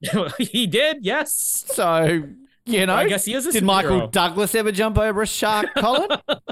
he 0.38 0.66
did, 0.66 1.04
yes. 1.04 1.64
So 1.68 2.24
you 2.64 2.86
know, 2.86 2.94
I 2.94 3.08
guess 3.08 3.24
he 3.24 3.34
is 3.34 3.46
a 3.46 3.52
did 3.52 3.64
Michael. 3.64 4.08
Douglas 4.08 4.54
ever 4.54 4.72
jump 4.72 4.98
over 4.98 5.22
a 5.22 5.26
shark, 5.26 5.68
Colin? 5.76 6.08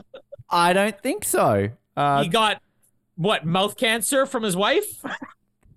I 0.51 0.73
don't 0.73 1.01
think 1.03 1.25
so. 1.25 1.71
Uh, 1.97 2.23
he 2.23 2.29
got 2.29 2.61
what 3.17 3.45
mouth 3.47 3.77
cancer 3.77 4.27
from 4.27 4.43
his 4.43 4.57
wife. 4.57 5.03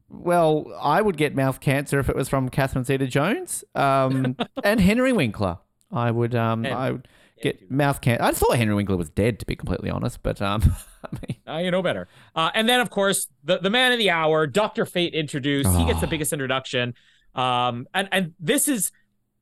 well, 0.09 0.65
I 0.81 1.01
would 1.01 1.17
get 1.17 1.35
mouth 1.35 1.59
cancer 1.59 1.99
if 1.99 2.09
it 2.09 2.15
was 2.15 2.29
from 2.29 2.49
Catherine 2.49 2.83
Zeta-Jones 2.85 3.63
um, 3.75 4.35
and 4.63 4.79
Henry 4.79 5.13
Winkler. 5.13 5.57
I 5.91 6.11
would, 6.11 6.35
um, 6.35 6.65
And- 6.65 6.73
I 6.73 6.91
would 6.91 7.07
get 7.41 7.69
mouth 7.69 8.01
cancer. 8.01 8.23
I 8.23 8.31
thought 8.31 8.57
Henry 8.57 8.73
Winkler 8.75 8.97
was 8.97 9.09
dead, 9.09 9.39
to 9.39 9.45
be 9.45 9.55
completely 9.55 9.89
honest. 9.89 10.23
But 10.23 10.41
um, 10.41 10.61
I 11.03 11.09
mean, 11.27 11.37
Uh, 11.47 11.57
you 11.59 11.71
know 11.71 11.81
better. 11.83 12.07
Uh, 12.35 12.49
and 12.55 12.67
then, 12.67 12.79
of 12.79 12.89
course, 12.89 13.27
the, 13.43 13.59
the 13.59 13.69
man 13.69 13.91
of 13.91 13.99
the 13.99 14.09
hour, 14.09 14.47
Dr. 14.47 14.85
Fate 14.85 15.13
introduced. 15.13 15.69
He 15.75 15.85
gets 15.85 15.99
the 15.99 16.07
Oh. 16.07 16.09
biggest 16.09 16.33
introduction. 16.33 16.93
Um, 17.35 17.87
and, 17.93 18.09
and 18.11 18.33
this 18.39 18.67
is, 18.67 18.91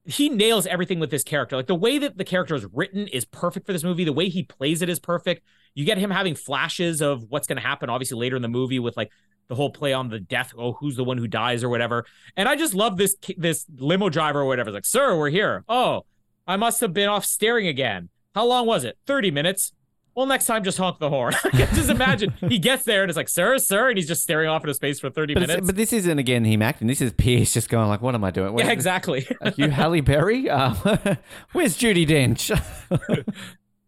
he 0.03 0.27
nails 0.29 0.67
everything 0.67 0.99
with 0.99 1.09
this 1.09 1.23
character. 1.23 1.55
Like 1.55 1.67
the 1.67 1.75
way 1.75 1.97
that 1.99 2.17
the 2.17 2.25
character 2.25 2.53
is 2.55 2.65
written 2.73 3.07
is 3.07 3.23
perfect 3.25 3.65
for 3.65 3.71
this 3.73 3.83
movie. 3.83 4.03
The 4.03 4.11
way 4.13 4.27
he 4.29 4.43
plays 4.43 4.81
it 4.81 4.89
is 4.89 4.99
perfect. 4.99 5.43
You 5.75 5.85
get 5.85 5.97
him 5.97 6.09
having 6.09 6.35
flashes 6.35 7.01
of 7.01 7.25
what's 7.29 7.47
going 7.47 7.57
to 7.57 7.61
happen, 7.61 7.89
obviously, 7.89 8.17
later 8.17 8.35
in 8.35 8.41
the 8.41 8.47
movie 8.47 8.79
with 8.79 8.97
like 8.97 9.11
the 9.47 9.55
whole 9.55 9.69
play 9.69 9.93
on 9.93 10.09
the 10.09 10.19
death. 10.19 10.53
Oh, 10.57 10.73
who's 10.73 10.95
the 10.95 11.03
one 11.03 11.17
who 11.17 11.27
dies 11.27 11.63
or 11.63 11.69
whatever. 11.69 12.05
And 12.35 12.49
I 12.49 12.55
just 12.55 12.73
love 12.73 12.97
this, 12.97 13.15
this 13.37 13.65
limo 13.77 14.09
driver 14.09 14.41
or 14.41 14.45
whatever. 14.45 14.69
It's 14.69 14.75
like, 14.75 14.85
sir, 14.85 15.17
we're 15.17 15.29
here. 15.29 15.63
Oh, 15.69 16.05
I 16.47 16.55
must 16.55 16.81
have 16.81 16.93
been 16.93 17.09
off 17.09 17.25
staring 17.25 17.67
again. 17.67 18.09
How 18.33 18.45
long 18.45 18.65
was 18.65 18.83
it? 18.83 18.97
30 19.05 19.31
minutes. 19.31 19.71
Well, 20.15 20.25
next 20.25 20.45
time, 20.45 20.63
just 20.63 20.77
honk 20.77 20.99
the 20.99 21.09
horn. 21.09 21.33
just 21.53 21.89
imagine 21.89 22.33
he 22.49 22.57
gets 22.57 22.83
there 22.83 23.03
and 23.03 23.09
it's 23.09 23.17
like, 23.17 23.27
sir, 23.27 23.57
sir, 23.57 23.89
and 23.89 23.97
he's 23.97 24.07
just 24.07 24.23
staring 24.23 24.47
off 24.47 24.63
into 24.63 24.73
space 24.73 24.99
for 24.99 25.09
30 25.09 25.33
but, 25.33 25.41
minutes. 25.41 25.67
but 25.67 25.75
this 25.75 25.91
isn't 25.91 26.19
again 26.19 26.45
him 26.45 26.61
acting. 26.61 26.87
This 26.87 27.01
is 27.01 27.11
Pierce 27.11 27.53
just 27.53 27.67
going 27.67 27.89
like, 27.89 28.01
"What 28.01 28.15
am 28.15 28.23
I 28.23 28.31
doing?" 28.31 28.53
What 28.53 28.63
yeah, 28.63 28.71
exactly. 28.71 29.27
Are 29.41 29.51
you 29.57 29.69
Halle 29.69 29.99
Berry? 29.99 30.49
Uh, 30.49 30.73
where's 31.51 31.77
Judi 31.77 32.07
Dench? 32.07 32.49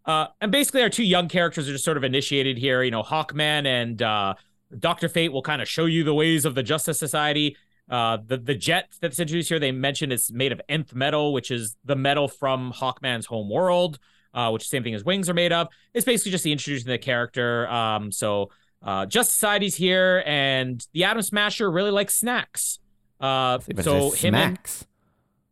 Uh, 0.07 0.27
and 0.39 0.51
basically, 0.51 0.81
our 0.81 0.89
two 0.89 1.03
young 1.03 1.27
characters 1.27 1.67
are 1.67 1.73
just 1.73 1.83
sort 1.83 1.97
of 1.97 2.03
initiated 2.05 2.57
here. 2.57 2.81
You 2.81 2.91
know, 2.91 3.03
Hawkman 3.03 3.67
and 3.67 4.01
uh, 4.01 4.35
Doctor 4.79 5.09
Fate 5.09 5.33
will 5.33 5.41
kind 5.41 5.61
of 5.61 5.67
show 5.67 5.85
you 5.85 6.05
the 6.05 6.13
ways 6.13 6.45
of 6.45 6.55
the 6.55 6.63
Justice 6.63 6.97
Society. 6.97 7.57
Uh, 7.89 8.17
the 8.25 8.37
the 8.37 8.55
jet 8.55 8.89
that's 9.01 9.19
introduced 9.19 9.49
here, 9.49 9.59
they 9.59 9.71
mentioned 9.71 10.13
it's 10.13 10.31
made 10.31 10.53
of 10.53 10.61
nth 10.69 10.95
metal, 10.95 11.33
which 11.33 11.51
is 11.51 11.75
the 11.83 11.95
metal 11.95 12.29
from 12.29 12.71
Hawkman's 12.71 13.25
home 13.25 13.49
world, 13.49 13.99
uh, 14.33 14.49
which 14.49 14.67
same 14.67 14.83
thing 14.83 14.93
as 14.93 15.03
wings 15.03 15.29
are 15.29 15.33
made 15.33 15.51
of. 15.51 15.67
It's 15.93 16.05
basically 16.05 16.31
just 16.31 16.45
the 16.45 16.53
introducing 16.53 16.89
the 16.89 16.97
character. 16.97 17.67
Um, 17.67 18.11
so 18.11 18.49
uh, 18.81 19.05
Justice 19.05 19.33
Society's 19.33 19.75
here, 19.75 20.23
and 20.25 20.85
the 20.93 21.03
Atom 21.03 21.21
Smasher 21.21 21.69
really 21.69 21.91
likes 21.91 22.15
snacks. 22.15 22.79
Uh, 23.19 23.59
so 23.81 24.11
him 24.11 24.35
and 24.35 24.59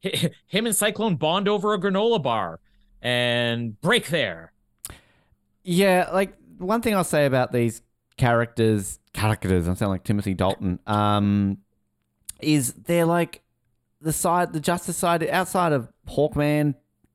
him 0.48 0.66
and 0.66 0.76
Cyclone 0.76 1.18
bond 1.18 1.50
over 1.50 1.74
a 1.74 1.80
granola 1.80 2.24
bar 2.24 2.60
and 3.06 3.80
break 3.82 4.08
there. 4.08 4.52
Yeah, 5.64 6.10
like 6.12 6.34
one 6.58 6.82
thing 6.82 6.96
I'll 6.96 7.04
say 7.04 7.28
about 7.28 7.52
these 7.52 7.84
characters, 8.18 9.00
characters, 9.14 9.68
I 9.68 9.76
sound 9.76 9.92
like 9.92 10.04
Timothy 10.04 10.34
Dalton, 10.34 10.80
um, 10.88 11.60
is 12.42 12.74
they're 12.74 13.06
like 13.06 13.44
the 14.02 14.12
side, 14.12 14.54
the 14.54 14.60
Justice 14.60 14.98
side, 14.98 15.28
outside 15.30 15.72
of 15.72 15.88
Hawkman, 16.10 16.74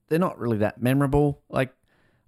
they're 0.08 0.20
not 0.20 0.38
really 0.38 0.58
that 0.58 0.80
memorable. 0.80 1.42
Like, 1.48 1.74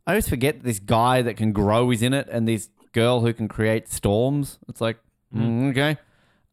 I 0.07 0.13
always 0.13 0.29
forget 0.29 0.65
this 0.65 0.81
guy 0.81 1.23
that 1.23 1.37
can 1.37 1.53
grow 1.53 1.93
is 1.93 2.03
in 2.03 2.15
it 2.15 2.29
and 2.31 2.49
this 2.49 2.69
girl 2.93 3.21
who 3.21 3.33
can 3.33 3.47
create 3.47 3.89
storms. 3.89 4.59
It's 4.69 4.81
like, 4.81 4.99
mm, 5.33 5.71
okay. 5.71 5.99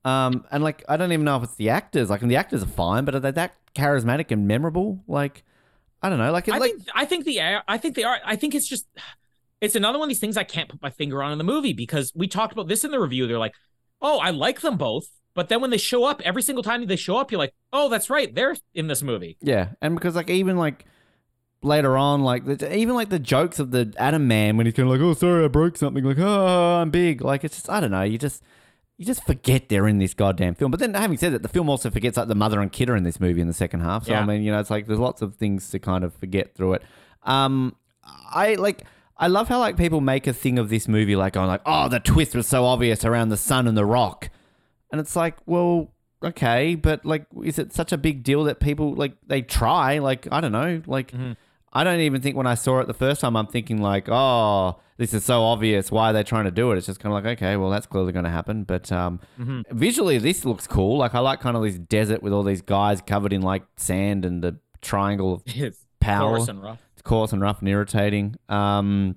Um, 0.06 0.46
and 0.52 0.64
like, 0.64 0.84
I 0.88 0.96
don't 0.96 1.12
even 1.12 1.26
know 1.26 1.38
if 1.38 1.44
it's 1.44 1.56
the 1.56 1.70
actors. 1.70 2.12
Like, 2.12 2.22
the 2.22 2.36
actors 2.36 2.62
are 2.62 2.68
fine, 2.68 3.06
but 3.06 3.16
are 3.16 3.20
they 3.20 3.32
that 3.32 3.56
charismatic 3.74 4.30
and 4.30 4.48
memorable? 4.48 5.04
Like, 5.08 5.44
I 6.02 6.10
don't 6.10 6.20
know. 6.20 6.32
Like, 6.32 6.48
it's 6.48 6.56
I 6.56 6.60
like, 6.60 6.72
think 6.72 6.88
I 6.96 7.06
think 7.06 7.26
the 7.26 7.42
I 7.68 7.78
think 7.78 7.96
they 7.96 8.04
are. 8.04 8.20
I 8.26 8.36
think 8.36 8.56
it's 8.56 8.68
just 8.68 8.88
it's 9.62 9.76
another 9.76 10.00
one 10.00 10.08
of 10.08 10.10
these 10.10 10.20
things 10.20 10.38
I 10.38 10.44
can't 10.44 10.70
put 10.70 10.82
my 10.82 10.90
finger 10.90 11.22
on 11.22 11.32
in 11.32 11.38
the 11.38 11.44
movie 11.44 11.74
because 11.74 12.14
we 12.16 12.28
talked 12.28 12.54
about 12.54 12.68
this 12.68 12.84
in 12.84 12.92
the 12.92 13.00
review. 13.00 13.28
They're 13.28 13.40
like, 13.40 13.56
oh, 14.02 14.20
I 14.20 14.30
like 14.30 14.62
them 14.62 14.78
both, 14.78 15.10
but 15.34 15.50
then 15.50 15.62
when 15.62 15.70
they 15.70 15.78
show 15.78 16.06
up, 16.06 16.22
every 16.22 16.42
single 16.42 16.64
time 16.64 16.86
they 16.86 16.96
show 16.96 17.18
up, 17.18 17.32
you're 17.32 17.40
like, 17.40 17.54
oh, 17.74 17.90
that's 17.90 18.10
right, 18.10 18.34
they're 18.34 18.56
in 18.74 18.88
this 18.88 19.02
movie. 19.02 19.38
Yeah, 19.42 19.70
and 19.82 19.96
because 19.96 20.16
like 20.16 20.30
even 20.30 20.58
like 20.58 20.86
later 21.62 21.98
on, 21.98 22.24
like 22.24 22.46
the, 22.46 22.76
even 22.76 22.96
like 22.96 23.10
the 23.10 23.20
jokes 23.20 23.60
of 23.60 23.72
the 23.72 23.94
Adam 23.98 24.28
Man 24.28 24.58
when 24.58 24.66
he's 24.66 24.76
kind 24.76 24.88
of 24.88 24.94
like, 24.94 25.02
"Oh, 25.02 25.14
sorry, 25.14 25.44
I 25.44 25.48
broke 25.50 25.78
something," 25.78 26.04
like, 26.04 26.20
"Oh, 26.20 26.78
I'm 26.78 26.90
big." 26.90 27.22
Like 27.22 27.44
it's 27.44 27.56
just 27.56 27.70
I 27.70 27.80
don't 27.80 27.92
know. 27.92 28.04
You 28.04 28.18
just 28.18 28.42
you 29.00 29.06
just 29.06 29.26
forget 29.26 29.70
they're 29.70 29.88
in 29.88 29.98
this 29.98 30.14
goddamn 30.14 30.56
film. 30.56 30.72
But 30.72 30.82
then, 30.82 30.94
having 30.94 31.18
said 31.18 31.32
that, 31.32 31.42
the 31.42 31.48
film 31.48 31.70
also 31.70 31.90
forgets 31.90 32.18
like 32.18 32.28
the 32.28 32.36
mother 32.36 32.60
and 32.60 32.70
kid 32.70 32.90
are 32.90 32.98
in 32.98 33.04
this 33.04 33.18
movie 33.18 33.40
in 33.40 33.48
the 33.48 33.54
second 33.54 33.80
half. 33.80 34.04
So 34.04 34.12
Yeah. 34.12 34.20
I 34.20 34.26
mean, 34.26 34.44
you 34.44 34.52
know, 34.52 34.60
it's 34.60 34.70
like 34.70 34.88
there's 34.88 35.00
lots 35.00 35.22
of 35.22 35.36
things 35.38 35.70
to 35.70 35.80
kind 35.80 36.04
of 36.04 36.14
forget 36.14 36.54
through 36.54 36.74
it. 36.74 36.84
Um, 37.24 37.78
I 38.04 38.56
like. 38.56 38.84
I 39.16 39.28
love 39.28 39.48
how 39.48 39.60
like 39.60 39.78
people 39.78 40.02
make 40.02 40.28
a 40.28 40.34
thing 40.34 40.60
of 40.60 40.68
this 40.70 40.90
movie, 40.90 41.16
like 41.16 41.34
going 41.34 41.48
like, 41.48 41.62
"Oh, 41.66 41.88
the 41.88 42.02
twist 42.02 42.36
was 42.36 42.46
so 42.46 42.66
obvious 42.66 43.06
around 43.06 43.30
the 43.30 43.38
sun 43.38 43.68
and 43.68 43.78
the 43.78 43.86
rock," 43.86 44.30
and 44.92 45.00
it's 45.00 45.16
like, 45.16 45.38
well, 45.46 45.94
okay, 46.22 46.76
but 46.76 47.06
like, 47.06 47.26
is 47.42 47.58
it 47.58 47.72
such 47.72 47.94
a 47.94 47.98
big 47.98 48.24
deal 48.24 48.44
that 48.44 48.60
people 48.60 48.94
like 48.96 49.14
they 49.28 49.42
try? 49.42 50.00
Like, 50.00 50.28
I 50.30 50.42
don't 50.42 50.52
know, 50.52 50.82
like. 50.88 51.14
I 51.72 51.84
don't 51.84 52.00
even 52.00 52.22
think 52.22 52.36
when 52.36 52.48
I 52.48 52.56
saw 52.56 52.80
it 52.80 52.88
the 52.88 52.94
first 52.94 53.22
time, 53.22 53.36
I'm 53.36 53.48
thinking 53.48 53.80
like, 53.82 54.08
oh, 54.10 54.80
this 54.98 55.14
is 55.14 55.24
so 55.24 55.44
obvious. 55.44 55.92
Why 55.92 56.10
are 56.10 56.14
they 56.14 56.24
trying 56.24 56.46
to 56.46 56.52
do 56.52 56.72
it? 56.72 56.78
It's 56.78 56.88
just 56.88 57.00
kind 57.00 57.16
of 57.16 57.24
like, 57.24 57.38
okay, 57.38 57.56
well, 57.58 57.70
that's 57.70 57.86
clearly 57.86 58.12
going 58.12 58.26
to 58.26 58.32
happen. 58.32 58.64
But 58.64 58.92
um, 58.92 59.20
visually, 59.38 60.18
this 60.18 60.46
looks 60.46 60.66
cool. 60.68 60.98
Like, 60.98 61.14
I 61.16 61.20
like 61.20 61.40
kind 61.42 61.56
of 61.56 61.64
this 61.64 61.78
desert 61.78 62.24
with 62.24 62.34
all 62.34 62.44
these 62.44 62.62
guys 62.62 63.02
covered 63.02 63.32
in 63.34 63.42
like 63.42 63.64
sand 63.78 64.26
and 64.26 64.44
the 64.44 64.58
triangle 64.82 65.34
of 65.36 65.44
It's 65.46 65.86
Power. 66.00 66.38
coarse 66.38 66.48
and 66.50 66.64
rough. 66.64 66.80
it's 66.94 67.02
coarse 67.02 67.34
and 67.34 67.42
rough 67.42 67.60
and 67.60 67.70
irritating. 67.70 68.36
Um, 68.50 69.16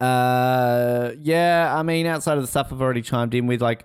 uh, 0.00 1.12
yeah, 1.20 1.72
I 1.74 1.82
mean, 1.82 2.06
outside 2.06 2.36
of 2.36 2.42
the 2.42 2.48
stuff 2.48 2.72
I've 2.72 2.82
already 2.82 3.02
chimed 3.02 3.34
in 3.34 3.46
with, 3.46 3.62
like 3.62 3.84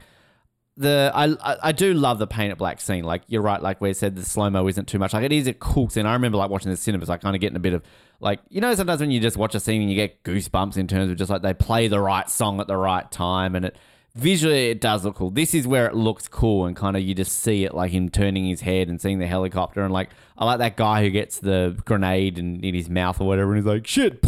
the 0.79 1.11
I 1.13 1.35
I, 1.61 1.71
do 1.73 1.93
love 1.93 2.19
the 2.19 2.25
paint 2.25 2.53
it 2.53 2.57
black 2.57 2.79
scene. 2.79 3.03
Like 3.03 3.23
you're 3.27 3.41
right, 3.41 3.61
like 3.61 3.81
we 3.81 3.93
said, 3.93 4.15
the 4.15 4.23
slow 4.23 4.49
mo 4.49 4.65
isn't 4.65 4.87
too 4.87 4.97
much. 4.97 5.13
Like 5.13 5.25
it 5.25 5.33
is 5.33 5.45
a 5.45 5.53
cool 5.53 5.89
scene. 5.89 6.05
I 6.05 6.13
remember 6.13 6.37
like 6.37 6.49
watching 6.49 6.71
the 6.71 6.77
cinemas, 6.77 7.09
like 7.09 7.21
kind 7.21 7.35
of 7.35 7.41
getting 7.41 7.57
a 7.57 7.59
bit 7.59 7.73
of 7.73 7.83
like 8.21 8.39
you 8.49 8.61
know 8.61 8.73
sometimes 8.73 9.01
when 9.01 9.11
you 9.11 9.19
just 9.19 9.35
watch 9.35 9.53
a 9.55 9.59
scene 9.59 9.81
and 9.81 9.89
you 9.89 9.95
get 9.95 10.23
goosebumps 10.23 10.77
in 10.77 10.87
terms 10.87 11.11
of 11.11 11.17
just 11.17 11.29
like 11.29 11.41
they 11.41 11.53
play 11.53 11.89
the 11.89 11.99
right 11.99 12.29
song 12.29 12.61
at 12.61 12.67
the 12.67 12.77
right 12.77 13.11
time 13.11 13.55
and 13.55 13.65
it. 13.65 13.75
Visually, 14.15 14.71
it 14.71 14.81
does 14.81 15.05
look 15.05 15.15
cool. 15.15 15.29
This 15.29 15.53
is 15.53 15.67
where 15.67 15.85
it 15.85 15.93
looks 15.93 16.27
cool, 16.27 16.65
and 16.65 16.75
kind 16.75 16.97
of 16.97 17.03
you 17.03 17.13
just 17.13 17.31
see 17.31 17.63
it 17.63 17.75
like 17.75 17.91
him 17.91 18.09
turning 18.09 18.47
his 18.47 18.59
head 18.59 18.89
and 18.89 18.99
seeing 18.99 19.19
the 19.19 19.27
helicopter, 19.27 19.83
and 19.83 19.93
like 19.93 20.09
I 20.35 20.45
like 20.45 20.57
that 20.57 20.75
guy 20.75 21.03
who 21.03 21.11
gets 21.11 21.37
the 21.39 21.79
grenade 21.85 22.39
in, 22.39 22.59
in 22.61 22.73
his 22.73 22.89
mouth 22.89 23.21
or 23.21 23.27
whatever, 23.27 23.53
and 23.53 23.59
he's 23.59 23.67
like 23.67 23.85
shit. 23.85 24.25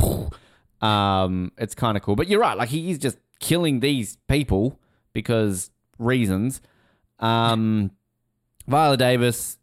Um, 0.82 1.52
it's 1.58 1.74
kind 1.74 1.97
of 1.97 2.04
cool, 2.04 2.16
but 2.16 2.28
you're 2.28 2.39
right. 2.39 2.56
Like 2.56 2.70
he 2.70 2.91
is 2.91 2.99
just 2.99 3.18
killing 3.39 3.80
these 3.80 4.18
people 4.28 4.80
because 5.14 5.72
reasons. 6.02 6.62
Um, 7.20 7.91
Viola 8.68 8.97
Davis, 8.97 9.58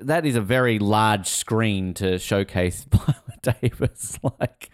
that 0.00 0.26
is 0.26 0.36
a 0.36 0.40
very 0.40 0.78
large 0.78 1.26
screen 1.28 1.94
to 1.94 2.18
showcase 2.18 2.84
Viola 2.90 3.14
Davis. 3.60 4.18
Like, 4.40 4.70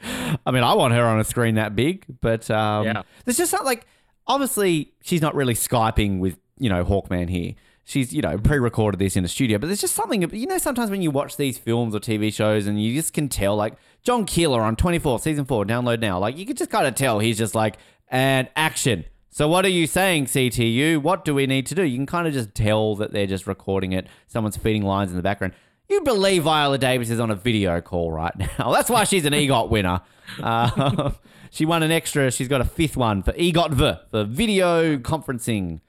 I 0.46 0.51
mean, 0.51 0.62
I 0.62 0.74
want 0.74 0.94
her 0.94 1.05
on 1.05 1.20
a 1.20 1.24
screen 1.24 1.55
that 1.57 1.74
big, 1.76 2.05
but 2.20 2.51
um, 2.51 2.84
Yeah. 2.86 3.03
there's 3.24 3.36
just 3.38 3.53
not 3.53 3.64
like 3.64 3.86
obviously 4.26 4.92
she's 5.03 5.22
not 5.22 5.34
really 5.34 5.55
skyping 5.55 6.18
with 6.18 6.38
you 6.59 6.68
know 6.68 6.84
Hawkman 6.84 7.28
here. 7.30 7.55
She's 7.84 8.12
you 8.12 8.20
know 8.20 8.36
pre-recorded 8.36 8.99
this 8.99 9.16
in 9.16 9.24
a 9.24 9.28
studio, 9.28 9.59
but 9.59 9.68
there's 9.68 9.80
just 9.80 9.94
something 9.94 10.28
you 10.34 10.46
know 10.46 10.59
sometimes 10.59 10.90
when 10.90 11.01
you 11.03 11.11
watch 11.11 11.36
these 11.38 11.57
films 11.57 11.94
or 11.94 12.01
TV 12.01 12.32
shows 12.32 12.66
and 12.66 12.82
you 12.82 12.94
just 12.94 13.14
can 13.14 13.28
tell 13.30 13.57
like 13.57 13.74
John 14.03 14.26
Keeler 14.26 14.61
on 14.61 14.76
24 14.76 15.18
season 15.20 15.44
four 15.46 15.64
download 15.64 16.01
now 16.01 16.18
like 16.18 16.36
you 16.36 16.44
can 16.44 16.57
just 16.57 16.70
kind 16.70 16.86
of 16.86 16.94
tell 16.94 17.18
he's 17.20 17.38
just 17.38 17.55
like 17.55 17.76
and 18.09 18.49
action. 18.57 19.05
So 19.31 19.47
what 19.47 19.64
are 19.64 19.70
you 19.70 19.87
saying, 19.87 20.26
CTU? 20.26 20.99
What 20.99 21.24
do 21.24 21.35
we 21.35 21.47
need 21.47 21.66
to 21.66 21.74
do? 21.74 21.83
You 21.83 21.97
can 21.97 22.07
kind 22.07 22.26
of 22.26 22.33
just 22.33 22.55
tell 22.55 22.97
that 22.97 23.12
they're 23.12 23.26
just 23.26 23.47
recording 23.47 23.93
it. 23.93 24.07
Someone's 24.26 24.57
feeding 24.57 24.83
lines 24.83 25.11
in 25.11 25.16
the 25.16 25.22
background. 25.22 25.53
You 25.89 26.01
believe 26.03 26.43
Viola 26.43 26.76
Davis 26.79 27.09
is 27.11 27.20
on 27.20 27.31
a 27.31 27.35
video 27.35 27.81
call 27.81 28.11
right 28.12 28.33
now. 28.59 28.72
That's 28.72 28.91
why 28.91 29.05
she's 29.05 29.24
an 29.24 29.33
EGOT 29.33 29.70
winner. 29.70 30.01
Uh, 30.43 31.12
she 31.51 31.64
won 31.64 31.83
an 31.83 31.91
extra. 31.91 32.31
She's 32.31 32.49
got 32.49 32.61
a 32.61 32.64
fifth 32.64 32.97
one 32.97 33.22
for 33.22 33.33
EGOT 33.33 33.72
V 33.72 33.93
for 34.11 34.24
video 34.24 34.99
conferencing. 34.99 35.81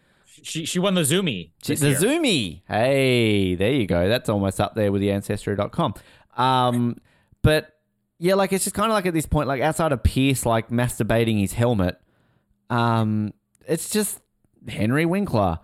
She 0.42 0.66
she 0.66 0.80
won 0.80 0.94
the 0.94 1.02
Zoomy. 1.02 1.52
the 1.66 1.76
year. 1.76 1.98
Zoomy. 2.00 2.62
Hey, 2.68 3.56
there 3.56 3.74
you 3.74 3.88
go. 3.88 4.08
That's 4.08 4.30
almost 4.30 4.62
up 4.62 4.74
there 4.76 4.92
with 4.92 5.02
the 5.02 5.12
ancestry.com. 5.12 5.96
Um, 6.38 6.96
but 7.42 7.78
yeah, 8.20 8.36
like 8.36 8.54
it's 8.54 8.64
just 8.64 8.76
kind 8.76 8.90
of 8.90 8.94
like 8.94 9.06
at 9.06 9.14
this 9.14 9.26
point, 9.26 9.48
like 9.50 9.62
outside 9.62 9.92
of 9.92 10.02
Pierce, 10.04 10.46
like 10.46 10.70
masturbating 10.70 11.40
his 11.42 11.54
helmet, 11.54 12.00
um, 12.70 13.34
it's 13.68 13.90
just 13.90 14.20
Henry 14.68 15.06
Winkler 15.06 15.60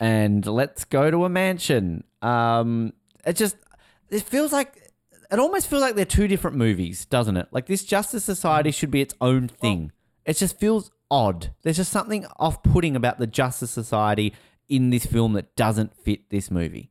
and 0.00 0.44
let's 0.46 0.84
go 0.84 1.10
to 1.10 1.24
a 1.24 1.28
mansion. 1.28 2.04
Um, 2.22 2.92
it 3.26 3.36
just 3.36 3.56
it 4.10 4.22
feels 4.22 4.52
like 4.52 4.92
it 5.30 5.38
almost 5.38 5.68
feels 5.68 5.82
like 5.82 5.94
they're 5.94 6.04
two 6.04 6.28
different 6.28 6.56
movies, 6.56 7.04
doesn't 7.06 7.36
it? 7.36 7.48
Like 7.50 7.66
this 7.66 7.84
Justice 7.84 8.24
Society 8.24 8.70
should 8.70 8.90
be 8.90 9.00
its 9.00 9.14
own 9.20 9.48
thing. 9.48 9.92
It 10.24 10.36
just 10.36 10.58
feels 10.58 10.90
odd. 11.10 11.52
There's 11.62 11.76
just 11.76 11.92
something 11.92 12.26
off-putting 12.38 12.96
about 12.96 13.18
the 13.18 13.26
Justice 13.26 13.70
Society 13.70 14.34
in 14.68 14.90
this 14.90 15.06
film 15.06 15.34
that 15.34 15.54
doesn't 15.56 15.94
fit 15.96 16.30
this 16.30 16.50
movie. 16.50 16.90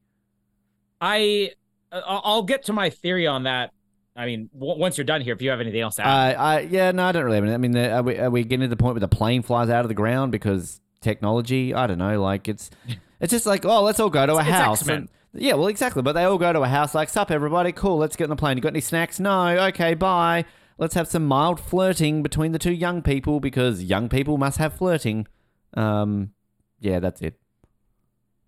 I 1.02 1.52
I'll 1.92 2.44
get 2.44 2.64
to 2.66 2.74
my 2.74 2.90
theory 2.90 3.28
on 3.28 3.44
that. 3.44 3.73
I 4.16 4.26
mean, 4.26 4.50
w- 4.54 4.80
once 4.80 4.98
you're 4.98 5.06
done 5.06 5.22
here, 5.22 5.34
if 5.34 5.42
you 5.42 5.50
have 5.50 5.60
anything 5.60 5.82
else 5.82 5.96
to 5.96 6.06
add. 6.06 6.36
Uh, 6.36 6.40
I 6.40 6.60
yeah, 6.62 6.92
no, 6.92 7.06
I 7.06 7.12
don't 7.12 7.24
really. 7.26 7.38
Have 7.38 7.46
any- 7.46 7.54
I 7.54 7.58
mean, 7.58 7.72
the, 7.72 7.92
are, 7.92 8.04
we, 8.04 8.18
are 8.20 8.30
we 8.30 8.44
getting 8.44 8.62
to 8.62 8.68
the 8.68 8.78
point 8.78 8.96
where 8.96 9.00
the 9.00 9.08
plane 9.08 9.42
flies 9.42 9.70
out 9.70 9.86
of 9.86 9.88
the 9.90 9.96
ground 9.96 10.32
because 10.32 10.82
technology? 11.02 11.74
I 11.74 11.88
don't 11.88 11.98
know. 11.98 12.22
Like 12.22 12.48
it's 12.48 12.70
it's 13.20 13.32
just 13.32 13.46
like 13.46 13.66
oh, 13.66 13.82
let's 13.84 14.00
all 14.00 14.10
go 14.10 14.26
to 14.26 14.36
a 14.36 14.40
It's 14.42 14.50
house. 14.50 14.88
And- 14.88 15.10
yeah, 15.36 15.56
well, 15.56 15.68
exactly. 15.68 16.04
But 16.04 16.12
they 16.14 16.26
all 16.26 16.38
go 16.38 16.54
to 16.54 16.62
a 16.62 16.68
house. 16.68 16.94
Like, 16.94 17.10
sup, 17.10 17.32
everybody? 17.32 17.72
Cool. 17.72 17.98
Let's 17.98 18.16
get 18.16 18.26
on 18.26 18.30
the 18.30 18.36
plane. 18.36 18.56
You 18.56 18.62
got 18.62 18.70
any 18.74 18.82
snacks? 18.82 19.20
No. 19.20 19.48
Okay, 19.70 19.96
bye. 19.96 20.46
Let's 20.78 20.94
have 20.94 21.08
some 21.08 21.26
mild 21.26 21.60
flirting 21.60 22.22
between 22.22 22.52
the 22.52 22.60
two 22.60 22.72
young 22.72 23.02
people 23.02 23.40
because 23.40 23.84
young 23.84 24.10
people 24.10 24.38
must 24.38 24.60
have 24.60 24.74
flirting. 24.76 25.28
Um, 25.74 26.34
yeah, 26.80 27.00
that's 27.00 27.20
it. 27.24 27.40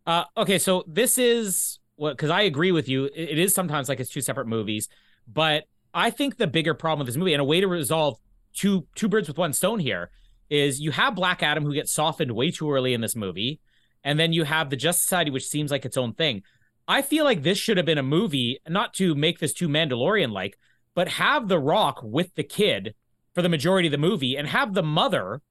Uh, 0.06 0.26
okay, 0.38 0.60
so 0.60 0.84
this 0.88 1.18
is 1.18 1.80
what 1.96 2.12
because 2.12 2.30
I 2.30 2.42
agree 2.44 2.72
with 2.72 2.88
you. 2.88 3.06
It 3.16 3.40
is 3.40 3.56
sometimes 3.56 3.90
like 3.90 4.00
it's 4.00 4.12
two 4.12 4.22
separate 4.22 4.46
movies, 4.48 4.88
but 5.28 5.66
I 5.94 6.10
think 6.10 6.38
the 6.38 6.48
bigger 6.48 6.74
problem 6.74 7.00
with 7.00 7.08
this 7.08 7.18
movie 7.18 7.34
and 7.34 7.42
a 7.42 7.46
way 7.46 7.62
to 7.62 7.68
resolve 7.68 8.18
two 8.54 8.88
two 8.96 9.08
birds 9.08 9.28
with 9.28 9.38
one 9.38 9.54
stone 9.54 9.80
here 9.80 10.12
is 10.50 10.80
you 10.80 10.92
have 10.92 11.16
Black 11.16 11.42
Adam 11.42 11.64
who 11.64 11.74
gets 11.74 11.94
softened 11.94 12.32
way 12.32 12.52
too 12.52 12.72
early 12.72 12.94
in 12.94 13.02
this 13.02 13.16
movie, 13.16 13.60
and 14.04 14.20
then 14.20 14.34
you 14.34 14.44
have 14.44 14.70
the 14.70 14.76
Justice 14.76 15.04
Society 15.04 15.32
which 15.32 15.48
seems 15.48 15.72
like 15.72 15.86
its 15.86 15.98
own 15.98 16.14
thing. 16.14 16.44
I 16.88 17.02
feel 17.02 17.26
like 17.26 17.42
this 17.42 17.58
should 17.58 17.78
have 17.78 17.86
been 17.86 17.98
a 17.98 18.04
movie, 18.04 18.60
not 18.68 18.94
to 18.96 19.16
make 19.16 19.40
this 19.40 19.54
too 19.54 19.68
Mandalorian 19.68 20.32
like, 20.32 20.58
but 20.94 21.10
have 21.10 21.48
The 21.48 21.60
Rock 21.60 22.02
with 22.04 22.36
the 22.36 22.44
kid 22.44 22.94
for 23.34 23.42
the 23.42 23.50
majority 23.50 23.88
of 23.88 23.92
the 23.92 23.98
movie 23.98 24.36
and 24.36 24.48
have 24.48 24.74
the 24.74 24.84
mother, 24.84 25.42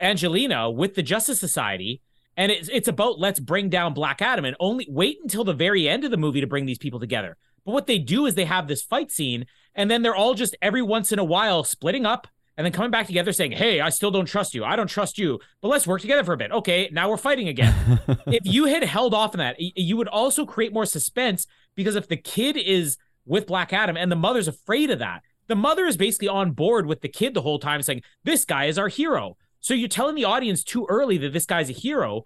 Angelina, 0.00 0.70
with 0.70 0.94
the 0.94 1.02
Justice 1.02 1.38
Society. 1.38 2.00
And 2.36 2.50
it's 2.50 2.68
it's 2.72 2.88
about 2.88 3.18
let's 3.18 3.40
bring 3.40 3.68
down 3.68 3.92
Black 3.92 4.22
Adam 4.22 4.44
and 4.44 4.56
only 4.58 4.86
wait 4.88 5.18
until 5.22 5.44
the 5.44 5.52
very 5.52 5.88
end 5.88 6.04
of 6.04 6.10
the 6.10 6.16
movie 6.16 6.40
to 6.40 6.46
bring 6.46 6.64
these 6.64 6.78
people 6.78 6.98
together. 6.98 7.36
But 7.64 7.72
what 7.72 7.86
they 7.86 7.98
do 7.98 8.26
is 8.26 8.34
they 8.34 8.44
have 8.44 8.68
this 8.68 8.82
fight 8.82 9.10
scene, 9.10 9.46
and 9.74 9.90
then 9.90 10.02
they're 10.02 10.14
all 10.14 10.34
just 10.34 10.56
every 10.60 10.82
once 10.82 11.12
in 11.12 11.18
a 11.18 11.24
while 11.24 11.64
splitting 11.64 12.06
up 12.06 12.26
and 12.56 12.64
then 12.64 12.72
coming 12.72 12.90
back 12.90 13.06
together 13.06 13.32
saying, 13.32 13.52
Hey, 13.52 13.80
I 13.80 13.88
still 13.88 14.10
don't 14.10 14.26
trust 14.26 14.54
you. 14.54 14.64
I 14.64 14.76
don't 14.76 14.88
trust 14.88 15.18
you, 15.18 15.40
but 15.60 15.68
let's 15.68 15.86
work 15.86 16.00
together 16.00 16.24
for 16.24 16.34
a 16.34 16.36
bit. 16.36 16.52
Okay, 16.52 16.88
now 16.92 17.08
we're 17.08 17.16
fighting 17.16 17.48
again. 17.48 18.00
if 18.26 18.42
you 18.44 18.66
had 18.66 18.84
held 18.84 19.14
off 19.14 19.34
on 19.34 19.38
that, 19.38 19.56
you 19.58 19.96
would 19.96 20.08
also 20.08 20.44
create 20.44 20.72
more 20.72 20.86
suspense 20.86 21.46
because 21.74 21.96
if 21.96 22.08
the 22.08 22.16
kid 22.16 22.56
is 22.56 22.98
with 23.24 23.46
Black 23.46 23.72
Adam 23.72 23.96
and 23.96 24.12
the 24.12 24.16
mother's 24.16 24.48
afraid 24.48 24.90
of 24.90 24.98
that, 24.98 25.22
the 25.48 25.56
mother 25.56 25.86
is 25.86 25.96
basically 25.96 26.28
on 26.28 26.52
board 26.52 26.86
with 26.86 27.00
the 27.00 27.08
kid 27.08 27.34
the 27.34 27.42
whole 27.42 27.58
time 27.58 27.82
saying, 27.82 28.02
This 28.24 28.44
guy 28.44 28.66
is 28.66 28.78
our 28.78 28.88
hero. 28.88 29.36
So 29.60 29.74
you're 29.74 29.88
telling 29.88 30.16
the 30.16 30.24
audience 30.24 30.64
too 30.64 30.86
early 30.88 31.18
that 31.18 31.32
this 31.32 31.46
guy's 31.46 31.70
a 31.70 31.74
hero. 31.74 32.22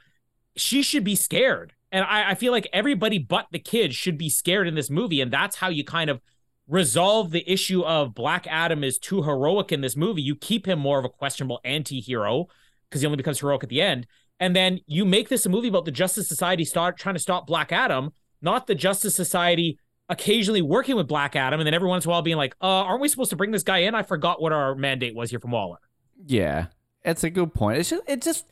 She 0.57 0.83
should 0.83 1.05
be 1.05 1.15
scared. 1.15 1.75
And 1.93 2.05
I, 2.05 2.31
I 2.31 2.35
feel 2.35 2.53
like 2.53 2.69
everybody 2.73 3.19
but 3.19 3.47
the 3.53 3.59
kid 3.59 3.95
should 3.95 4.19
be 4.19 4.29
scared 4.29 4.67
in 4.67 4.75
this 4.75 4.91
movie. 4.91 5.21
And 5.21 5.33
that's 5.33 5.57
how 5.57 5.69
you 5.69 5.85
kind 5.85 6.11
of 6.11 6.21
resolve 6.69 7.31
the 7.31 7.51
issue 7.51 7.83
of 7.83 8.15
Black 8.15 8.47
Adam 8.49 8.83
is 8.83 8.99
too 8.99 9.23
heroic 9.23 9.73
in 9.73 9.81
this 9.81 9.97
movie. 9.97 10.23
You 10.23 10.35
keep 10.35 10.67
him 10.67 10.79
more 10.79 10.99
of 10.99 11.05
a 11.05 11.09
questionable 11.09 11.61
anti 11.65 12.01
hero 12.01 12.47
because 12.89 13.01
he 13.01 13.07
only 13.07 13.17
becomes 13.17 13.41
heroic 13.41 13.63
at 13.63 13.69
the 13.69 13.81
end. 13.81 14.07
And 14.39 14.55
then 14.55 14.81
you 14.87 15.05
make 15.05 15.29
this 15.29 15.47
a 15.47 15.49
movie 15.49 15.69
about 15.69 15.85
the 15.85 15.91
Justice 15.91 16.29
Society 16.29 16.65
start 16.65 16.99
trying 16.99 17.15
to 17.15 17.21
stop 17.21 17.47
Black 17.47 17.73
Adam, 17.73 18.11
not 18.43 18.67
the 18.67 18.75
Justice 18.75 19.15
Society 19.15 19.79
occasionally 20.09 20.63
working 20.63 20.97
with 20.97 21.09
Black 21.09 21.35
Adam, 21.35 21.59
and 21.59 21.67
then 21.67 21.75
every 21.75 21.89
once 21.89 22.05
in 22.05 22.11
a 22.11 22.13
while 22.13 22.23
being 22.23 22.37
like, 22.37 22.55
uh, 22.61 22.67
aren't 22.67 23.01
we 23.01 23.09
supposed 23.09 23.31
to 23.31 23.37
bring 23.37 23.51
this 23.51 23.63
guy 23.63 23.79
in? 23.79 23.95
I 23.95 24.03
forgot 24.03 24.41
what 24.41 24.53
our 24.53 24.75
mandate 24.75 25.15
was 25.15 25.31
here 25.31 25.41
from 25.41 25.51
Waller. 25.51 25.79
Yeah, 26.27 26.67
it's 27.05 27.25
a 27.25 27.31
good 27.31 27.55
point. 27.55 27.79
It's 27.79 27.91
just, 27.91 28.03
it 28.07 28.23
just, 28.23 28.47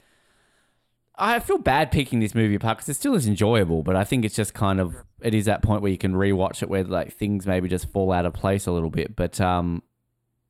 I 1.16 1.39
feel 1.39 1.59
bad 1.59 1.93
picking 1.93 2.19
this 2.20 2.35
movie 2.35 2.57
apart 2.57 2.78
because 2.78 2.89
it 2.89 2.95
still 2.95 3.15
is 3.15 3.27
enjoyable, 3.27 3.82
but 3.82 3.95
I 3.95 4.03
think 4.05 4.24
it's 4.24 4.35
just 4.35 4.53
kind 4.53 4.81
of, 4.81 4.97
it 5.20 5.32
is 5.32 5.45
that 5.45 5.62
point 5.62 5.81
where 5.81 5.91
you 5.93 5.99
can 5.99 6.15
rewatch 6.15 6.62
it 6.62 6.69
where 6.69 6.82
like 6.82 7.15
things 7.15 7.47
maybe 7.47 7.69
just 7.69 7.89
fall 7.93 8.11
out 8.11 8.27
of 8.27 8.32
place 8.35 8.66
a 8.66 8.73
little 8.73 8.91
bit. 8.91 9.15
But 9.15 9.41
um, 9.41 9.82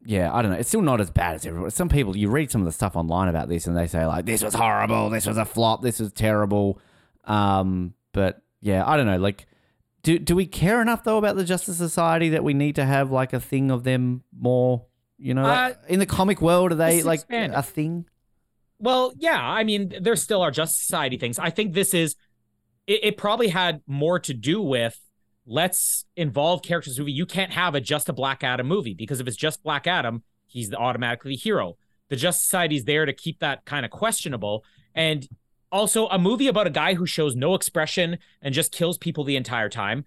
yeah, 0.07 0.33
I 0.35 0.41
don't 0.41 0.53
know. 0.53 0.57
It's 0.59 0.69
still 0.69 0.81
not 0.81 1.01
as 1.03 1.11
bad 1.11 1.35
as 1.35 1.45
everyone. 1.45 1.71
Some 1.71 1.91
people, 1.91 2.17
you 2.17 2.31
read 2.31 2.51
some 2.51 2.63
of 2.63 2.65
the 2.67 2.73
stuff 2.73 2.97
online 2.97 3.29
about 3.29 3.49
this 3.51 3.67
and 3.67 3.77
they 3.77 3.87
say 3.87 4.07
like, 4.07 4.25
this 4.25 4.43
was 4.43 4.55
horrible, 4.55 5.11
this 5.11 5.27
was 5.27 5.37
a 5.37 5.45
flop, 5.45 5.83
this 5.83 6.01
was 6.01 6.13
terrible. 6.13 6.79
Um, 7.25 7.93
but 8.13 8.41
yeah, 8.63 8.87
I 8.87 8.97
don't 8.97 9.07
know. 9.07 9.19
Like, 9.19 9.47
do 10.03 10.19
do 10.19 10.35
we 10.37 10.47
care 10.47 10.81
enough 10.83 11.05
though 11.05 11.19
about 11.19 11.37
the 11.37 11.45
Justice 11.45 11.77
Society 11.79 12.31
that 12.31 12.45
we 12.45 12.55
need 12.55 12.77
to 12.77 12.85
have 12.85 13.11
like 13.11 13.33
a 13.33 13.41
thing 13.41 13.71
of 13.71 13.85
them 13.85 14.23
more? 14.35 14.87
You 15.19 15.35
know, 15.35 15.45
Uh, 15.47 15.75
in 15.89 15.99
the 15.99 16.07
comic 16.07 16.41
world, 16.43 16.73
are 16.73 16.75
they 16.75 17.03
like 17.03 17.21
expanded. 17.21 17.57
a 17.59 17.63
thing? 17.63 18.07
Well, 18.79 19.13
yeah. 19.17 19.41
I 19.41 19.65
mean, 19.65 19.93
there 20.01 20.17
still 20.17 20.43
are 20.43 20.51
just 20.51 20.83
Society 20.83 21.17
things. 21.17 21.39
I 21.39 21.51
think 21.51 21.75
this 21.75 21.95
is. 21.95 22.17
It, 22.87 23.01
it 23.03 23.17
probably 23.17 23.49
had 23.49 23.81
more 23.87 24.19
to 24.21 24.35
do 24.35 24.61
with 24.61 25.01
let's 25.47 26.05
involve 26.17 26.63
characters 26.63 26.99
in 26.99 27.03
the 27.03 27.03
movie. 27.05 27.13
You 27.13 27.27
can't 27.27 27.53
have 27.53 27.75
a 27.75 27.81
just 27.81 28.09
a 28.09 28.13
Black 28.13 28.45
Adam 28.45 28.67
movie 28.67 28.95
because 28.95 29.21
if 29.21 29.27
it's 29.27 29.37
just 29.37 29.63
Black 29.63 29.87
Adam, 29.87 30.23
he's 30.47 30.71
the 30.71 30.77
automatically 30.77 31.33
the 31.33 31.37
hero. 31.37 31.77
The 32.09 32.17
Justice 32.17 32.45
Society 32.45 32.77
is 32.77 32.85
there 32.85 33.07
to 33.07 33.13
keep 33.13 33.41
that 33.41 33.65
kind 33.65 33.85
of 33.85 33.91
questionable. 33.91 34.65
And 34.95 35.27
also, 35.73 36.07
a 36.09 36.19
movie 36.19 36.47
about 36.47 36.67
a 36.67 36.71
guy 36.71 36.95
who 36.95 37.07
shows 37.07 37.35
no 37.35 37.55
expression 37.55 38.19
and 38.41 38.55
just 38.55 38.71
kills 38.71 38.97
people 38.97 39.25
the 39.25 39.37
entire 39.37 39.69
time. 39.69 40.05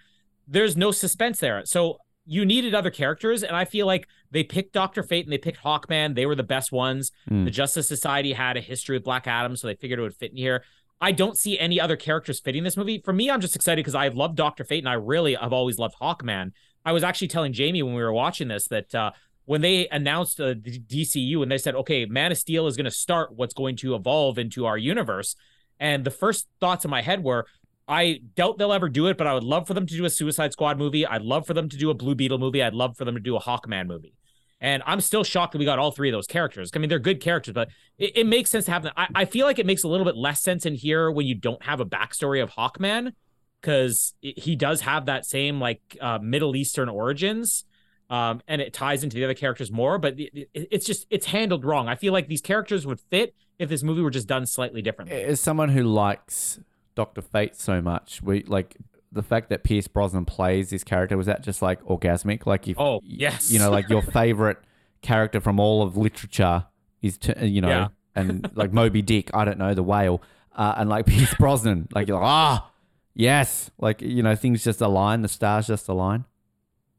There's 0.48 0.78
no 0.78 0.92
suspense 0.92 1.40
there. 1.40 1.66
So 1.66 1.98
you 2.28 2.46
needed 2.46 2.76
other 2.76 2.92
characters, 2.92 3.42
and 3.42 3.56
I 3.56 3.66
feel 3.66 3.86
like 3.86 4.08
they 4.32 4.44
picked 4.44 4.74
Doctor 4.74 5.02
Fate 5.02 5.26
and 5.26 5.32
they 5.32 5.38
picked 5.38 5.64
Hawkman. 5.64 6.14
They 6.14 6.26
were 6.26 6.36
the 6.36 6.44
best 6.44 6.72
ones. 6.72 7.12
Hmm. 7.28 7.46
The 7.46 7.52
Justice 7.52 7.88
Society 7.88 8.34
had 8.34 8.58
a 8.58 8.62
history 8.62 8.98
with 8.98 9.06
Black 9.06 9.28
Adam, 9.28 9.56
so 9.56 9.68
they 9.68 9.76
figured 9.76 10.00
it 10.00 10.04
would 10.04 10.16
fit 10.16 10.32
in 10.32 10.38
here. 10.38 10.64
I 11.00 11.12
don't 11.12 11.38
see 11.38 11.58
any 11.58 11.80
other 11.80 11.96
characters 11.96 12.40
fitting 12.40 12.64
this 12.64 12.76
movie. 12.76 13.02
For 13.04 13.14
me, 13.14 13.30
I'm 13.30 13.40
just 13.40 13.56
excited 13.56 13.80
because 13.80 13.96
I 13.96 14.10
love 14.10 14.36
Doctor 14.36 14.64
Fate 14.64 14.80
and 14.80 14.90
I 14.90 14.94
really 14.94 15.36
have 15.36 15.54
always 15.54 15.78
loved 15.78 15.96
Hawkman. 16.02 16.52
I 16.84 16.92
was 16.92 17.04
actually 17.04 17.28
telling 17.28 17.54
Jamie 17.54 17.84
when 17.84 17.94
we 17.94 18.02
were 18.02 18.14
watching 18.14 18.48
this 18.48 18.68
that 18.70 18.94
uh, 18.96 19.12
when 19.46 19.62
they 19.62 19.88
announced 19.90 20.42
uh, 20.42 20.56
the 20.60 20.80
DCU 20.80 21.44
and 21.44 21.52
they 21.52 21.58
said, 21.58 21.76
okay, 21.76 22.06
Man 22.06 22.32
of 22.32 22.38
Steel 22.38 22.66
is 22.68 22.76
going 22.76 22.86
to 22.86 22.92
start 22.92 23.34
what's 23.36 23.54
going 23.54 23.76
to 23.78 23.96
evolve 23.96 24.40
into 24.40 24.66
our 24.66 24.78
universe. 24.78 25.36
And 25.80 26.04
the 26.04 26.12
first 26.12 26.48
thoughts 26.60 26.84
in 26.84 26.92
my 26.92 27.02
head 27.02 27.24
were, 27.24 27.46
I 27.88 28.20
doubt 28.36 28.58
they'll 28.58 28.74
ever 28.74 28.90
do 28.90 29.08
it, 29.08 29.18
but 29.18 29.28
I 29.28 29.34
would 29.34 29.44
love 29.44 29.66
for 29.68 29.74
them 29.74 29.86
to 29.86 29.96
do 29.96 30.04
a 30.06 30.10
Suicide 30.10 30.52
Squad 30.52 30.78
movie. 30.78 31.06
I'd 31.06 31.22
love 31.22 31.48
for 31.48 31.54
them 31.54 31.70
to 31.70 31.78
do 31.78 31.90
a 31.90 31.94
Blue 31.94 32.16
Beetle 32.16 32.38
movie. 32.38 32.62
I'd 32.62 32.74
love 32.74 32.98
for 32.98 33.06
them 33.06 33.16
to 33.16 33.22
do 33.22 33.36
a 33.36 33.40
Hawkman 33.40 33.88
movie. 33.88 34.14
And 34.60 34.82
I'm 34.86 35.00
still 35.02 35.24
shocked 35.24 35.52
that 35.54 35.60
we 35.60 35.66
got 35.66 35.78
all 35.80 35.92
three 35.92 36.10
of 36.10 36.14
those 36.14 36.26
characters. 36.28 36.72
I 36.74 36.80
mean, 36.80 36.90
they're 36.90 36.98
good 37.00 37.22
characters, 37.22 37.54
but 37.54 37.70
it, 37.98 38.18
it 38.18 38.28
makes 38.28 38.50
sense 38.50 38.66
to 38.66 38.72
have 38.72 38.84
them. 38.84 38.92
I, 38.98 39.08
I 39.16 39.26
feel 39.26 39.46
like 39.46 39.60
it 39.60 39.66
makes 39.68 39.84
a 39.84 39.88
little 39.88 40.06
bit 40.06 40.18
less 40.18 40.42
sense 40.42 40.66
in 40.66 40.74
here 40.74 41.12
when 41.12 41.28
you 41.28 41.36
don't 41.36 41.62
have 41.64 41.80
a 41.80 41.86
backstory 41.86 42.42
of 42.42 42.50
Hawkman, 42.52 43.14
because 43.62 44.14
he 44.20 44.56
does 44.56 44.82
have 44.82 45.06
that 45.06 45.26
same 45.26 45.60
like 45.60 45.82
uh, 46.02 46.20
Middle 46.22 46.56
Eastern 46.56 46.90
origins. 46.90 47.66
Um, 48.10 48.42
and 48.48 48.62
it 48.62 48.74
ties 48.74 49.04
into 49.04 49.16
the 49.16 49.26
other 49.26 49.34
characters 49.34 49.70
more, 49.72 49.98
but 49.98 50.18
it, 50.20 50.50
it- 50.54 50.68
it's 50.72 50.86
just 50.86 51.06
it's 51.10 51.26
handled 51.28 51.66
wrong. 51.66 51.88
I 51.90 51.96
feel 51.96 52.14
like 52.14 52.28
these 52.28 52.42
characters 52.42 52.88
would 52.88 53.00
fit 53.02 53.36
if 53.60 53.68
this 53.70 53.84
movie 53.84 54.02
were 54.02 54.10
just 54.10 54.28
done 54.28 54.46
slightly 54.46 54.82
differently. 54.82 55.22
As 55.24 55.40
someone 55.42 55.70
who 55.70 55.84
likes 55.84 56.60
Doctor 56.98 57.22
Fate 57.22 57.56
so 57.56 57.82
much, 57.82 58.22
we 58.22 58.44
like 58.44 58.76
the 59.12 59.24
fact 59.24 59.50
that 59.50 59.64
Pierce 59.64 59.88
Brosnan 59.88 60.26
plays 60.26 60.70
this 60.72 60.84
character. 60.84 61.16
Was 61.16 61.28
that 61.28 61.42
just 61.44 61.62
like 61.62 61.82
orgasmic? 61.86 62.46
Like 62.46 62.68
if 62.68 62.78
Oh, 62.80 63.00
yes. 63.04 63.50
you 63.52 63.60
know, 63.60 63.72
like 63.72 63.88
your 63.88 64.02
favorite 64.22 64.58
character 65.02 65.40
from 65.40 65.60
all 65.60 65.82
of 65.84 65.96
literature 65.96 66.66
is 67.02 67.18
to 67.20 67.48
you 67.48 67.62
know, 67.62 67.70
Yeah. 67.70 67.88
and 68.16 68.50
like 68.56 68.74
Moby 68.74 69.02
Dick. 69.02 69.30
I 69.34 69.46
don't 69.46 69.58
know 69.60 69.74
the 69.74 69.84
whale, 69.84 70.22
uh, 70.56 70.74
and 70.78 70.90
like 70.90 71.06
Pierce 71.14 71.34
Brosnan. 71.36 71.88
Like 71.94 72.08
you're 72.08 72.18
like 72.20 72.26
ah. 72.28 72.72
Yes, 73.14 73.72
like 73.80 74.02
you 74.02 74.22
know, 74.22 74.36
things 74.36 74.64
just 74.64 74.82
align. 74.82 75.22
The 75.22 75.28
stars 75.28 75.68
just 75.68 75.88
align. 75.88 76.26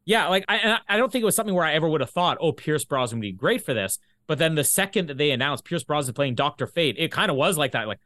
Yeah, 0.05 0.29
like 0.29 0.45
I 0.49 0.79
I 0.89 0.97
don't 0.97 1.13
think 1.13 1.23
it 1.23 1.27
was 1.27 1.37
something 1.37 1.55
where 1.55 1.65
I 1.67 1.75
ever 1.75 1.89
would 1.89 2.01
have 2.01 2.11
thought, 2.11 2.39
oh, 2.41 2.53
Pierce 2.53 2.85
Brosnan 2.85 3.19
would 3.21 3.23
be 3.23 3.33
great 3.33 3.63
for 3.65 3.75
this. 3.75 3.99
But 4.27 4.39
then 4.39 4.55
the 4.57 4.65
second 4.65 5.09
that 5.09 5.17
they 5.19 5.31
announced 5.31 5.65
Pierce 5.65 5.85
Brosnan 5.85 6.15
playing 6.15 6.35
Doctor 6.35 6.67
Fate, 6.67 6.97
it 6.99 7.13
kind 7.13 7.31
of 7.31 7.37
was 7.37 7.57
like 7.57 7.73
that. 7.73 7.87
Like, 7.87 7.99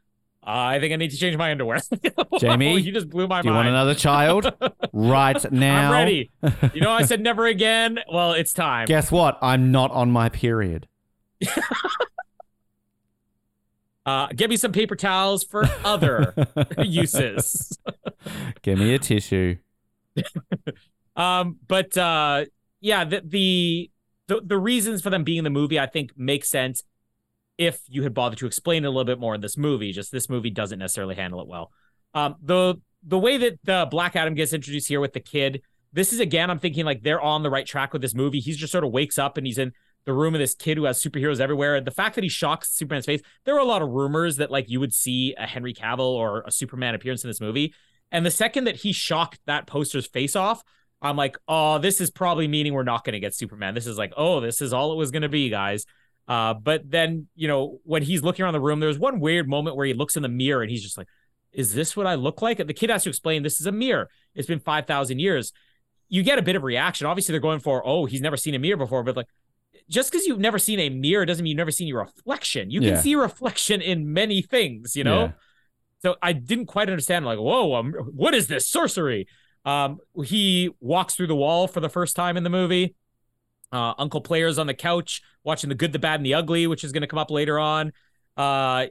I 0.45 0.79
think 0.79 0.93
I 0.93 0.97
need 0.97 1.11
to 1.11 1.17
change 1.17 1.37
my 1.37 1.51
underwear. 1.51 1.79
Jamie, 2.39 2.79
you 2.79 2.91
just 2.91 3.09
blew 3.09 3.27
my 3.27 3.35
mind. 3.35 3.43
Do 3.43 3.49
you 3.49 3.55
want 3.55 3.67
another 3.69 3.95
child? 3.95 4.51
right 4.93 5.51
now. 5.51 5.87
I'm 5.87 5.91
ready. 5.91 6.31
You 6.73 6.81
know, 6.81 6.91
I 6.91 7.03
said 7.03 7.21
never 7.21 7.45
again. 7.45 7.99
Well, 8.11 8.33
it's 8.33 8.51
time. 8.51 8.85
Guess 8.87 9.11
what? 9.11 9.37
I'm 9.41 9.71
not 9.71 9.91
on 9.91 10.11
my 10.11 10.29
period. 10.29 10.87
Uh, 14.05 14.27
get 14.35 14.49
me 14.49 14.57
some 14.57 14.73
paper 14.73 14.97
towels 14.97 15.45
for 15.45 15.63
other 15.85 16.33
uses. 16.77 17.77
Give 18.61 18.77
me 18.77 18.93
a 18.93 18.99
tissue. 18.99 19.55
Um, 21.15 21.57
but 21.67 21.97
uh, 21.97 22.45
yeah, 22.81 23.05
the, 23.05 23.21
the 23.23 23.91
the 24.27 24.41
the 24.43 24.57
reasons 24.57 25.01
for 25.01 25.09
them 25.09 25.23
being 25.23 25.37
in 25.37 25.43
the 25.45 25.49
movie, 25.49 25.79
I 25.79 25.85
think, 25.85 26.11
make 26.17 26.43
sense 26.43 26.83
if 27.57 27.81
you 27.87 28.03
had 28.03 28.13
bothered 28.13 28.39
to 28.39 28.45
explain 28.45 28.83
it 28.83 28.87
a 28.87 28.89
little 28.89 29.05
bit 29.05 29.19
more 29.19 29.35
in 29.35 29.41
this 29.41 29.57
movie. 29.57 29.91
Just 29.91 30.11
this 30.11 30.29
movie 30.29 30.49
doesn't 30.49 30.79
necessarily 30.79 31.15
handle 31.15 31.41
it 31.41 31.47
well. 31.47 31.71
Um, 32.13 32.35
the 32.41 32.75
the 33.05 33.19
way 33.19 33.37
that 33.37 33.59
the 33.63 33.87
Black 33.89 34.15
Adam 34.15 34.33
gets 34.33 34.53
introduced 34.53 34.87
here 34.87 34.99
with 34.99 35.13
the 35.13 35.19
kid, 35.19 35.61
this 35.91 36.13
is 36.13 36.19
again, 36.19 36.49
I'm 36.49 36.59
thinking 36.59 36.85
like 36.85 37.03
they're 37.03 37.21
on 37.21 37.43
the 37.43 37.49
right 37.49 37.65
track 37.65 37.93
with 37.93 38.01
this 38.01 38.15
movie. 38.15 38.39
He's 38.39 38.57
just 38.57 38.71
sort 38.71 38.83
of 38.83 38.91
wakes 38.91 39.17
up 39.17 39.37
and 39.37 39.45
he's 39.45 39.57
in 39.57 39.73
the 40.05 40.13
room 40.13 40.33
of 40.35 40.39
this 40.39 40.55
kid 40.55 40.77
who 40.77 40.83
has 40.85 41.01
superheroes 41.01 41.39
everywhere. 41.39 41.75
And 41.75 41.87
the 41.87 41.91
fact 41.91 42.15
that 42.15 42.23
he 42.23 42.29
shocks 42.29 42.71
Superman's 42.71 43.05
face, 43.05 43.21
there 43.45 43.53
were 43.53 43.61
a 43.61 43.65
lot 43.65 43.81
of 43.81 43.89
rumors 43.89 44.37
that 44.37 44.51
like 44.51 44.69
you 44.69 44.79
would 44.79 44.93
see 44.93 45.33
a 45.37 45.45
Henry 45.45 45.73
Cavill 45.73 45.99
or 45.99 46.43
a 46.45 46.51
Superman 46.51 46.95
appearance 46.95 47.23
in 47.23 47.29
this 47.29 47.41
movie. 47.41 47.73
And 48.11 48.25
the 48.25 48.31
second 48.31 48.65
that 48.65 48.77
he 48.77 48.91
shocked 48.91 49.39
that 49.45 49.65
poster's 49.65 50.07
face 50.07 50.35
off, 50.35 50.63
I'm 51.01 51.17
like, 51.17 51.37
oh, 51.47 51.79
this 51.79 51.99
is 51.99 52.11
probably 52.11 52.47
meaning 52.47 52.73
we're 52.73 52.83
not 52.83 53.03
going 53.03 53.13
to 53.13 53.19
get 53.19 53.35
Superman. 53.35 53.73
This 53.73 53.87
is 53.87 53.97
like, 53.97 54.13
oh, 54.15 54.39
this 54.39 54.61
is 54.61 54.71
all 54.71 54.93
it 54.93 54.97
was 54.97 55.11
going 55.11 55.23
to 55.23 55.29
be, 55.29 55.49
guys. 55.49 55.85
Uh, 56.27 56.53
but 56.53 56.89
then, 56.89 57.27
you 57.35 57.47
know, 57.47 57.79
when 57.83 58.01
he's 58.03 58.23
looking 58.23 58.43
around 58.43 58.53
the 58.53 58.59
room, 58.61 58.79
there's 58.79 58.97
one 58.99 59.19
weird 59.19 59.47
moment 59.47 59.75
where 59.75 59.85
he 59.85 59.93
looks 59.93 60.15
in 60.15 60.23
the 60.23 60.29
mirror 60.29 60.61
and 60.61 60.71
he's 60.71 60.81
just 60.83 60.97
like, 60.97 61.07
is 61.51 61.73
this 61.73 61.95
what 61.97 62.07
I 62.07 62.15
look 62.15 62.41
like? 62.41 62.57
The 62.65 62.73
kid 62.73 62.89
has 62.89 63.03
to 63.03 63.09
explain 63.09 63.43
this 63.43 63.59
is 63.59 63.67
a 63.67 63.71
mirror. 63.71 64.09
It's 64.33 64.47
been 64.47 64.59
5,000 64.59 65.19
years. 65.19 65.51
You 66.09 66.23
get 66.23 66.39
a 66.39 66.41
bit 66.41 66.55
of 66.55 66.63
reaction. 66.63 67.05
Obviously, 67.07 67.33
they're 67.33 67.41
going 67.41 67.59
for, 67.59 67.85
oh, 67.85 68.05
he's 68.05 68.21
never 68.21 68.37
seen 68.37 68.55
a 68.55 68.59
mirror 68.59 68.77
before, 68.77 69.03
but 69.03 69.15
like, 69.17 69.27
just 69.89 70.11
because 70.11 70.25
you've 70.25 70.39
never 70.39 70.57
seen 70.57 70.79
a 70.79 70.89
mirror 70.89 71.25
doesn't 71.25 71.43
mean 71.43 71.51
you've 71.51 71.57
never 71.57 71.71
seen 71.71 71.87
your 71.87 71.99
reflection. 71.99 72.71
You 72.71 72.81
Yeah. 72.81 72.93
can 72.93 73.01
see 73.03 73.15
reflection 73.15 73.81
in 73.81 74.13
many 74.13 74.41
things, 74.41 74.95
you 74.95 75.03
know? 75.03 75.25
Yeah. 75.25 75.31
So 76.01 76.15
I 76.21 76.33
didn't 76.33 76.65
quite 76.67 76.89
understand, 76.89 77.25
like, 77.25 77.39
whoa, 77.39 77.75
um, 77.75 77.93
what 77.93 78.33
is 78.33 78.47
this 78.47 78.67
sorcery? 78.67 79.27
Um, 79.65 79.99
he 80.25 80.69
walks 80.79 81.15
through 81.15 81.27
the 81.27 81.35
wall 81.35 81.67
for 81.67 81.79
the 81.79 81.89
first 81.89 82.15
time 82.15 82.37
in 82.37 82.43
the 82.43 82.49
movie. 82.49 82.95
Uh, 83.73 83.95
Uncle 83.97 84.21
Player's 84.21 84.59
on 84.59 84.67
the 84.67 84.73
couch 84.73 85.23
watching 85.43 85.67
The 85.67 85.75
Good, 85.75 85.91
the 85.91 85.99
Bad, 85.99 86.19
and 86.19 86.25
the 86.25 86.35
Ugly, 86.35 86.67
which 86.67 86.83
is 86.83 86.91
going 86.91 87.01
to 87.01 87.07
come 87.07 87.17
up 87.17 87.31
later 87.31 87.57
on. 87.57 87.91
Uh, 88.37 88.85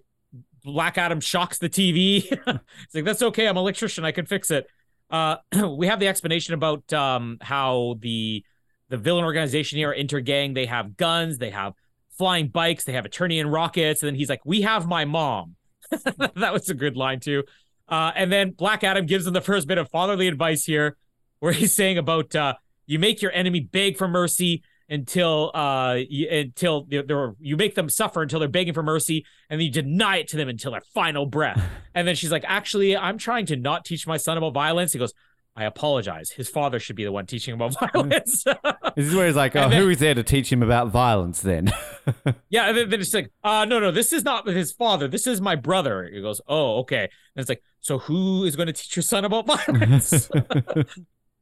Black 0.64 0.98
Adam 0.98 1.20
shocks 1.20 1.58
the 1.58 1.68
TV. 1.68 2.24
it's 2.30 2.94
like, 2.94 3.04
that's 3.04 3.22
okay. 3.22 3.46
I'm 3.46 3.56
an 3.56 3.62
electrician. 3.62 4.04
I 4.04 4.10
can 4.10 4.26
fix 4.26 4.50
it. 4.50 4.66
Uh, 5.08 5.36
we 5.76 5.86
have 5.86 6.00
the 6.00 6.08
explanation 6.08 6.54
about 6.54 6.92
um, 6.92 7.38
how 7.40 7.96
the 8.00 8.44
the 8.88 8.98
villain 8.98 9.24
organization 9.24 9.78
here, 9.78 9.94
Intergang, 9.96 10.54
they 10.54 10.66
have 10.66 10.98
guns, 10.98 11.38
they 11.38 11.48
have 11.48 11.72
flying 12.18 12.48
bikes, 12.48 12.84
they 12.84 12.92
have 12.92 13.06
Eternium 13.06 13.50
rockets. 13.50 14.02
And 14.02 14.08
then 14.08 14.14
he's 14.16 14.28
like, 14.28 14.42
we 14.44 14.62
have 14.62 14.86
my 14.86 15.06
mom. 15.06 15.56
that 15.90 16.52
was 16.52 16.68
a 16.68 16.74
good 16.74 16.94
line, 16.94 17.18
too. 17.18 17.44
Uh, 17.88 18.12
and 18.14 18.30
then 18.30 18.50
Black 18.50 18.84
Adam 18.84 19.06
gives 19.06 19.26
him 19.26 19.32
the 19.32 19.40
first 19.40 19.66
bit 19.66 19.78
of 19.78 19.88
fatherly 19.88 20.28
advice 20.28 20.64
here, 20.64 20.98
where 21.38 21.52
he's 21.52 21.72
saying 21.72 21.96
about 21.96 22.34
uh, 22.36 22.54
you 22.84 22.98
make 22.98 23.22
your 23.22 23.32
enemy 23.32 23.60
beg 23.60 23.96
for 23.96 24.08
mercy 24.08 24.62
until 24.88 25.50
uh 25.54 25.98
you, 26.08 26.28
until 26.28 26.84
they're, 26.88 27.02
they're 27.02 27.34
you 27.40 27.56
make 27.56 27.74
them 27.74 27.88
suffer 27.88 28.22
until 28.22 28.38
they're 28.40 28.48
begging 28.48 28.74
for 28.74 28.82
mercy, 28.82 29.24
and 29.48 29.60
then 29.60 29.66
you 29.66 29.72
deny 29.72 30.18
it 30.18 30.28
to 30.28 30.36
them 30.36 30.48
until 30.48 30.72
their 30.72 30.82
final 30.94 31.26
breath. 31.26 31.62
and 31.94 32.06
then 32.06 32.14
she's 32.14 32.32
like, 32.32 32.44
actually, 32.46 32.96
I'm 32.96 33.18
trying 33.18 33.46
to 33.46 33.56
not 33.56 33.84
teach 33.84 34.06
my 34.06 34.16
son 34.16 34.38
about 34.38 34.54
violence. 34.54 34.92
He 34.92 34.98
goes. 34.98 35.12
I 35.54 35.64
apologize. 35.64 36.30
His 36.30 36.48
father 36.48 36.78
should 36.78 36.96
be 36.96 37.04
the 37.04 37.12
one 37.12 37.26
teaching 37.26 37.52
him 37.52 37.60
about 37.60 37.92
violence. 37.92 38.42
This 38.96 39.06
is 39.06 39.14
where 39.14 39.26
he's 39.26 39.36
like, 39.36 39.54
oh, 39.54 39.68
then- 39.68 39.82
who 39.82 39.90
is 39.90 39.98
there 39.98 40.14
to 40.14 40.22
teach 40.22 40.50
him 40.50 40.62
about 40.62 40.88
violence 40.88 41.40
then? 41.42 41.70
Yeah, 42.48 42.68
and 42.68 42.76
then, 42.76 42.88
then 42.88 43.00
it's 43.00 43.12
like, 43.12 43.30
uh, 43.44 43.64
no, 43.66 43.78
no, 43.78 43.90
this 43.90 44.12
is 44.14 44.24
not 44.24 44.46
his 44.46 44.72
father. 44.72 45.08
This 45.08 45.26
is 45.26 45.42
my 45.42 45.54
brother. 45.56 46.10
He 46.10 46.20
goes, 46.22 46.40
oh, 46.48 46.78
okay. 46.80 47.02
And 47.02 47.10
it's 47.36 47.48
like, 47.50 47.62
so 47.80 47.98
who 47.98 48.44
is 48.44 48.56
going 48.56 48.66
to 48.68 48.72
teach 48.72 48.96
your 48.96 49.02
son 49.02 49.24
about 49.26 49.46
violence? 49.46 50.30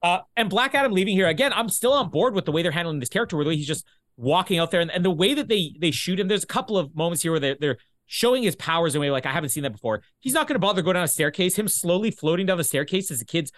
Uh, 0.03 0.21
and 0.37 0.49
Black 0.49 0.75
Adam 0.75 0.93
leaving 0.93 1.15
here 1.15 1.29
again. 1.29 1.53
I'm 1.55 1.69
still 1.69 1.93
on 1.93 2.11
board 2.11 2.35
with 2.35 2.45
the 2.45 2.53
way 2.53 2.63
they're 2.63 2.73
handling 2.73 3.01
this 3.01 3.09
character. 3.09 3.37
Where 3.37 3.51
he's 3.51 3.67
just 3.67 3.87
walking 4.17 4.59
out 4.59 4.71
there, 4.71 4.81
and, 4.81 4.91
and 4.91 5.05
the 5.05 5.11
way 5.11 5.35
that 5.35 5.49
they 5.49 5.75
they 5.79 5.91
shoot 5.91 6.19
him. 6.19 6.29
There's 6.29 6.45
a 6.45 6.49
couple 6.49 6.79
of 6.79 6.95
moments 6.95 7.23
here 7.23 7.33
where 7.33 7.41
they're, 7.41 7.57
they're 7.61 7.79
showing 8.07 8.43
his 8.43 8.57
powers 8.57 8.95
in 8.95 8.99
a 8.99 9.03
way 9.03 9.11
like 9.11 9.27
I 9.27 9.33
haven't 9.33 9.51
seen 9.51 9.63
that 9.63 9.71
before. 9.71 10.03
He's 10.19 10.35
not 10.35 10.49
going 10.49 10.55
to 10.55 10.61
bother 10.61 10.83
to 10.83 10.85
go 10.85 10.93
down 10.93 11.05
a 11.05 11.09
staircase. 11.09 11.57
Him 11.57 11.69
slowly 11.69 12.11
floating 12.11 12.47
down 12.47 12.59
the 12.59 12.65
staircase 12.65 13.11
as 13.11 13.21
the 13.21 13.25
kids 13.25 13.53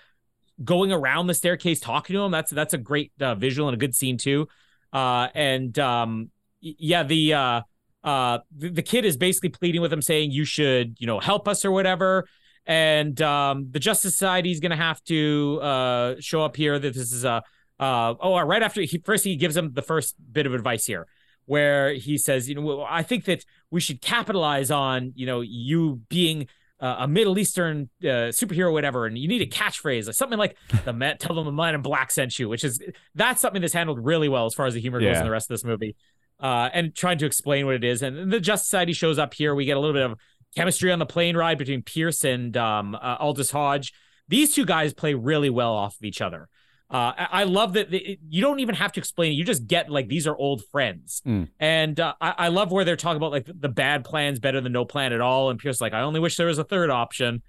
going 0.62 0.92
around 0.92 1.26
the 1.26 1.34
staircase 1.34 1.80
talking 1.80 2.14
to 2.14 2.22
him. 2.22 2.30
That's 2.30 2.50
that's 2.50 2.74
a 2.74 2.78
great 2.78 3.12
uh, 3.20 3.34
visual 3.34 3.68
and 3.68 3.74
a 3.74 3.78
good 3.78 3.94
scene 3.94 4.18
too. 4.18 4.48
Uh, 4.92 5.28
and 5.34 5.78
um, 5.78 6.30
yeah, 6.60 7.02
the 7.02 7.34
uh, 7.34 7.60
uh, 8.04 8.38
the, 8.56 8.68
the 8.68 8.82
kid 8.82 9.04
is 9.04 9.16
basically 9.16 9.48
pleading 9.48 9.80
with 9.80 9.92
him, 9.92 10.02
saying 10.02 10.32
you 10.32 10.44
should 10.44 10.96
you 10.98 11.06
know 11.06 11.20
help 11.20 11.48
us 11.48 11.64
or 11.64 11.70
whatever. 11.70 12.26
And 12.66 13.20
um, 13.20 13.68
the 13.70 13.80
Justice 13.80 14.12
Society 14.12 14.52
is 14.52 14.60
going 14.60 14.70
to 14.70 14.76
have 14.76 15.02
to 15.04 15.60
uh, 15.60 16.14
show 16.20 16.42
up 16.42 16.56
here. 16.56 16.78
That 16.78 16.94
this 16.94 17.12
is 17.12 17.24
a 17.24 17.42
uh, 17.80 18.14
oh 18.20 18.40
right 18.40 18.62
after 18.62 18.82
he 18.82 18.98
first 18.98 19.24
he 19.24 19.36
gives 19.36 19.56
him 19.56 19.72
the 19.72 19.82
first 19.82 20.14
bit 20.32 20.46
of 20.46 20.54
advice 20.54 20.86
here 20.86 21.06
where 21.46 21.92
he 21.92 22.16
says, 22.16 22.48
you 22.48 22.54
know, 22.54 22.82
I 22.88 23.02
think 23.02 23.24
that 23.24 23.44
we 23.70 23.80
should 23.80 24.00
capitalize 24.00 24.70
on, 24.70 25.12
you 25.16 25.26
know, 25.26 25.40
you 25.40 26.00
being 26.08 26.46
uh, 26.80 26.96
a 27.00 27.08
Middle 27.08 27.38
Eastern 27.38 27.88
uh, 28.02 28.30
superhero, 28.30 28.72
whatever, 28.72 29.06
and 29.06 29.16
you 29.16 29.28
need 29.28 29.42
a 29.42 29.46
catchphrase, 29.46 30.06
like 30.06 30.14
something 30.14 30.38
like 30.38 30.56
the 30.84 30.92
man, 30.92 31.18
tell 31.18 31.34
them 31.34 31.44
the 31.44 31.52
man 31.52 31.74
in 31.74 31.82
black 31.82 32.10
sent 32.10 32.38
you, 32.38 32.48
which 32.48 32.64
is 32.64 32.80
that's 33.14 33.40
something 33.40 33.60
that's 33.60 33.74
handled 33.74 34.04
really 34.04 34.28
well 34.28 34.46
as 34.46 34.54
far 34.54 34.66
as 34.66 34.74
the 34.74 34.80
humor 34.80 35.00
goes 35.00 35.16
in 35.16 35.24
the 35.24 35.30
rest 35.30 35.50
of 35.50 35.54
this 35.54 35.64
movie. 35.64 35.96
Uh, 36.40 36.68
and 36.72 36.92
trying 36.96 37.18
to 37.18 37.24
explain 37.24 37.66
what 37.66 37.76
it 37.76 37.84
is. 37.84 38.02
And 38.02 38.32
the 38.32 38.40
Justice 38.40 38.66
Society 38.66 38.92
shows 38.92 39.16
up 39.16 39.32
here. 39.32 39.54
We 39.54 39.64
get 39.64 39.76
a 39.76 39.80
little 39.80 39.94
bit 39.94 40.02
of 40.02 40.18
chemistry 40.56 40.92
on 40.92 40.98
the 40.98 41.06
plane 41.06 41.36
ride 41.36 41.58
between 41.58 41.82
Pierce 41.82 42.24
and 42.24 42.56
um, 42.56 42.94
uh, 42.94 43.16
Aldis 43.20 43.50
Hodge. 43.50 43.92
These 44.28 44.54
two 44.54 44.64
guys 44.64 44.94
play 44.94 45.14
really 45.14 45.50
well 45.50 45.72
off 45.74 45.96
of 45.96 46.04
each 46.04 46.20
other. 46.20 46.48
Uh, 46.90 47.12
I 47.16 47.28
I 47.32 47.44
love 47.44 47.72
that 47.72 47.90
the, 47.90 48.18
you 48.28 48.42
don't 48.42 48.60
even 48.60 48.74
have 48.74 48.92
to 48.92 49.00
explain 49.00 49.32
it. 49.32 49.34
You 49.36 49.44
just 49.44 49.66
get 49.66 49.88
like 49.90 50.08
these 50.08 50.26
are 50.26 50.36
old 50.36 50.62
friends, 50.70 51.22
Mm. 51.26 51.48
and 51.58 51.98
uh, 51.98 52.14
I, 52.20 52.34
I 52.36 52.48
love 52.48 52.70
where 52.70 52.84
they're 52.84 52.96
talking 52.96 53.16
about 53.16 53.32
like 53.32 53.46
the 53.46 53.70
bad 53.70 54.04
plan's 54.04 54.40
better 54.40 54.60
than 54.60 54.72
no 54.72 54.84
plan 54.84 55.12
at 55.14 55.20
all. 55.22 55.48
And 55.50 55.58
Pierce 55.58 55.80
like, 55.80 55.94
I 55.94 56.02
only 56.02 56.20
wish 56.20 56.36
there 56.36 56.48
was 56.48 56.58
a 56.58 56.64
third 56.64 56.90
option. 56.90 57.42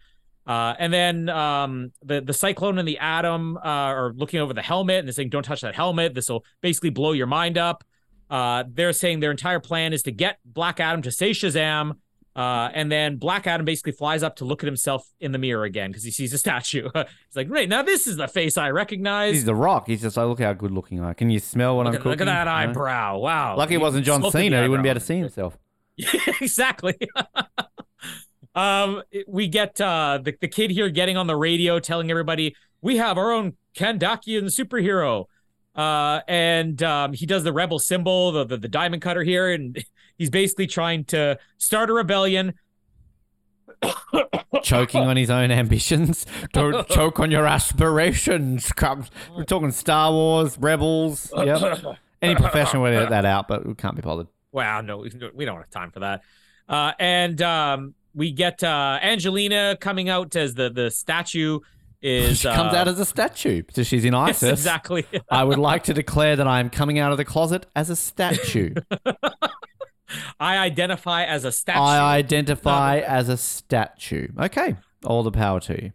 Uh, 0.47 0.73
and 0.79 0.93
then 0.93 1.29
um, 1.29 1.91
the 2.03 2.21
the 2.21 2.33
Cyclone 2.33 2.77
and 2.77 2.87
the 2.87 2.97
Atom 2.99 3.57
uh, 3.57 3.59
are 3.63 4.13
looking 4.15 4.39
over 4.39 4.53
the 4.53 4.61
helmet 4.61 4.99
and 4.99 5.07
they're 5.07 5.13
saying, 5.13 5.29
"Don't 5.29 5.43
touch 5.43 5.61
that 5.61 5.75
helmet. 5.75 6.13
This 6.13 6.29
will 6.29 6.43
basically 6.61 6.89
blow 6.89 7.11
your 7.11 7.27
mind 7.27 7.57
up." 7.57 7.83
Uh, 8.29 8.63
they're 8.69 8.93
saying 8.93 9.19
their 9.19 9.31
entire 9.31 9.59
plan 9.59 9.93
is 9.93 10.03
to 10.03 10.11
get 10.11 10.39
Black 10.45 10.79
Adam 10.79 11.01
to 11.03 11.11
say 11.11 11.31
Shazam, 11.31 11.97
uh, 12.35 12.69
and 12.73 12.91
then 12.91 13.17
Black 13.17 13.45
Adam 13.45 13.65
basically 13.65 13.91
flies 13.91 14.23
up 14.23 14.37
to 14.37 14.45
look 14.45 14.63
at 14.63 14.67
himself 14.67 15.07
in 15.19 15.31
the 15.31 15.37
mirror 15.37 15.63
again 15.63 15.91
because 15.91 16.03
he 16.03 16.11
sees 16.11 16.33
a 16.33 16.37
statue. 16.39 16.89
He's 16.93 17.35
like, 17.35 17.49
"Right 17.49 17.69
now, 17.69 17.83
this 17.83 18.07
is 18.07 18.17
the 18.17 18.27
face 18.27 18.57
I 18.57 18.71
recognize." 18.71 19.33
He's 19.35 19.45
the 19.45 19.55
Rock. 19.55 19.87
He's 19.87 20.01
just 20.01 20.17
like, 20.17 20.25
look 20.27 20.39
how 20.39 20.53
good 20.53 20.71
looking 20.71 20.99
I. 20.99 21.13
Can 21.13 21.29
you 21.29 21.39
smell 21.39 21.77
what 21.77 21.85
Look 21.85 21.93
I'm 21.93 21.95
at, 21.95 22.01
cooking? 22.01 22.09
look 22.11 22.21
at 22.21 22.25
that 22.25 22.47
eyebrow! 22.47 23.19
Wow. 23.19 23.57
Lucky 23.57 23.75
it 23.75 23.81
wasn't 23.81 24.05
John 24.05 24.29
Cena. 24.31 24.63
He 24.63 24.69
wouldn't 24.69 24.83
be 24.83 24.89
able 24.89 24.99
to 24.99 25.05
see 25.05 25.17
himself. 25.17 25.57
exactly. 26.41 26.97
um, 28.55 29.03
we 29.27 29.47
get 29.47 29.79
uh 29.79 30.19
the, 30.23 30.33
the 30.41 30.47
kid 30.47 30.71
here 30.71 30.89
getting 30.89 31.17
on 31.17 31.27
the 31.27 31.35
radio 31.35 31.79
telling 31.79 32.09
everybody 32.09 32.55
we 32.81 32.97
have 32.97 33.17
our 33.17 33.31
own 33.31 33.53
Kandakian 33.75 34.45
superhero. 34.45 35.25
Uh, 35.75 36.21
and 36.27 36.83
um, 36.83 37.13
he 37.13 37.25
does 37.25 37.43
the 37.43 37.51
rebel 37.53 37.79
symbol, 37.79 38.31
the, 38.31 38.43
the 38.45 38.57
the 38.57 38.67
diamond 38.67 39.01
cutter 39.01 39.23
here, 39.23 39.51
and 39.51 39.83
he's 40.17 40.29
basically 40.29 40.67
trying 40.67 41.05
to 41.05 41.37
start 41.57 41.89
a 41.89 41.93
rebellion. 41.93 42.53
Choking 44.63 45.01
on 45.01 45.17
his 45.17 45.29
own 45.29 45.51
ambitions. 45.51 46.25
Don't 46.53 46.87
choke 46.89 47.19
on 47.19 47.31
your 47.31 47.45
aspirations. 47.45 48.71
We're 49.35 49.43
talking 49.45 49.71
Star 49.71 50.11
Wars, 50.11 50.57
Rebels. 50.57 51.31
Yep. 51.35 51.97
Any 52.21 52.35
professional 52.35 52.83
would 52.83 52.93
edit 52.93 53.09
that 53.09 53.25
out, 53.25 53.47
but 53.47 53.65
we 53.65 53.75
can't 53.75 53.95
be 53.95 54.01
bothered. 54.01 54.27
Wow, 54.53 54.81
no, 54.81 55.05
we 55.33 55.45
don't 55.45 55.57
have 55.57 55.69
time 55.69 55.91
for 55.91 55.99
that. 56.01 56.21
Uh, 56.69 56.93
and 56.99 57.41
um, 57.41 57.95
we 58.13 58.31
get 58.31 58.63
uh, 58.63 58.99
Angelina 59.01 59.77
coming 59.79 60.07
out 60.07 60.35
as 60.35 60.53
the 60.53 60.69
the 60.69 60.89
statue 60.89 61.59
is 62.03 62.39
She 62.39 62.49
comes 62.49 62.73
uh, 62.73 62.77
out 62.77 62.87
as 62.87 62.99
a 62.99 63.05
statue. 63.05 63.63
So 63.71 63.83
she's 63.83 64.05
in 64.05 64.13
yes, 64.13 64.43
ISIS. 64.43 64.59
exactly. 64.59 65.05
I 65.29 65.43
would 65.43 65.57
like 65.57 65.83
to 65.85 65.93
declare 65.93 66.35
that 66.35 66.47
I 66.47 66.59
am 66.59 66.69
coming 66.69 66.99
out 66.99 67.11
of 67.11 67.17
the 67.17 67.25
closet 67.25 67.65
as 67.75 67.89
a 67.89 67.95
statue. 67.95 68.75
I 70.39 70.57
identify 70.57 71.23
as 71.23 71.45
a 71.45 71.51
statue. 71.51 71.79
I 71.79 72.15
identify 72.15 72.99
as 72.99 73.29
a 73.29 73.37
statue. 73.37 74.27
Okay. 74.39 74.75
All 75.05 75.23
the 75.23 75.31
power 75.31 75.59
to 75.61 75.83
you. 75.83 75.91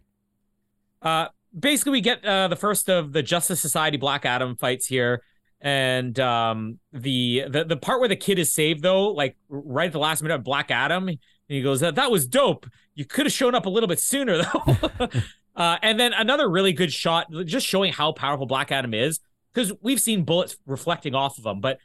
Uh, 1.01 1.27
basically, 1.57 1.93
we 1.93 2.01
get 2.01 2.23
uh, 2.25 2.47
the 2.47 2.55
first 2.55 2.89
of 2.89 3.13
the 3.13 3.23
Justice 3.23 3.59
Society 3.61 3.97
Black 3.97 4.25
Adam 4.25 4.55
fights 4.55 4.85
here, 4.85 5.23
and 5.61 6.19
um, 6.19 6.79
the 6.91 7.45
the 7.49 7.63
the 7.63 7.77
part 7.77 7.99
where 7.99 8.09
the 8.09 8.15
kid 8.15 8.39
is 8.39 8.53
saved 8.53 8.81
though, 8.81 9.09
like 9.09 9.35
right 9.49 9.87
at 9.87 9.93
the 9.93 9.99
last 9.99 10.21
minute, 10.21 10.35
of 10.35 10.43
Black 10.43 10.71
Adam, 10.71 11.07
and 11.07 11.17
he 11.47 11.61
goes, 11.61 11.79
"That 11.79 11.95
that 11.95 12.11
was 12.11 12.27
dope. 12.27 12.67
You 12.95 13.05
could 13.05 13.25
have 13.25 13.33
shown 13.33 13.55
up 13.55 13.65
a 13.65 13.69
little 13.69 13.87
bit 13.87 13.99
sooner 13.99 14.43
though." 14.43 15.09
uh, 15.55 15.77
and 15.81 15.99
then 15.99 16.13
another 16.13 16.49
really 16.49 16.73
good 16.73 16.91
shot, 16.91 17.27
just 17.45 17.65
showing 17.65 17.93
how 17.93 18.11
powerful 18.11 18.45
Black 18.45 18.71
Adam 18.71 18.93
is, 18.93 19.19
because 19.53 19.73
we've 19.81 20.01
seen 20.01 20.23
bullets 20.23 20.57
reflecting 20.65 21.15
off 21.15 21.37
of 21.37 21.45
him, 21.45 21.61
but 21.61 21.79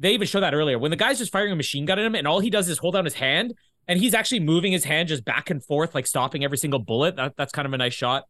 they 0.00 0.12
even 0.12 0.26
show 0.26 0.40
that 0.40 0.54
earlier 0.54 0.78
when 0.78 0.90
the 0.90 0.96
guy's 0.96 1.18
just 1.18 1.30
firing 1.30 1.52
a 1.52 1.56
machine 1.56 1.84
gun 1.84 1.98
at 1.98 2.04
him, 2.04 2.14
and 2.14 2.26
all 2.26 2.40
he 2.40 2.50
does 2.50 2.68
is 2.68 2.78
hold 2.78 2.94
down 2.94 3.04
his 3.04 3.14
hand. 3.14 3.54
And 3.88 3.98
he's 3.98 4.14
actually 4.14 4.40
moving 4.40 4.70
his 4.70 4.84
hand 4.84 5.08
just 5.08 5.24
back 5.24 5.50
and 5.50 5.64
forth, 5.64 5.94
like 5.94 6.06
stopping 6.06 6.44
every 6.44 6.58
single 6.58 6.78
bullet. 6.78 7.16
That, 7.16 7.34
that's 7.36 7.50
kind 7.50 7.66
of 7.66 7.72
a 7.72 7.78
nice 7.78 7.94
shot. 7.94 8.24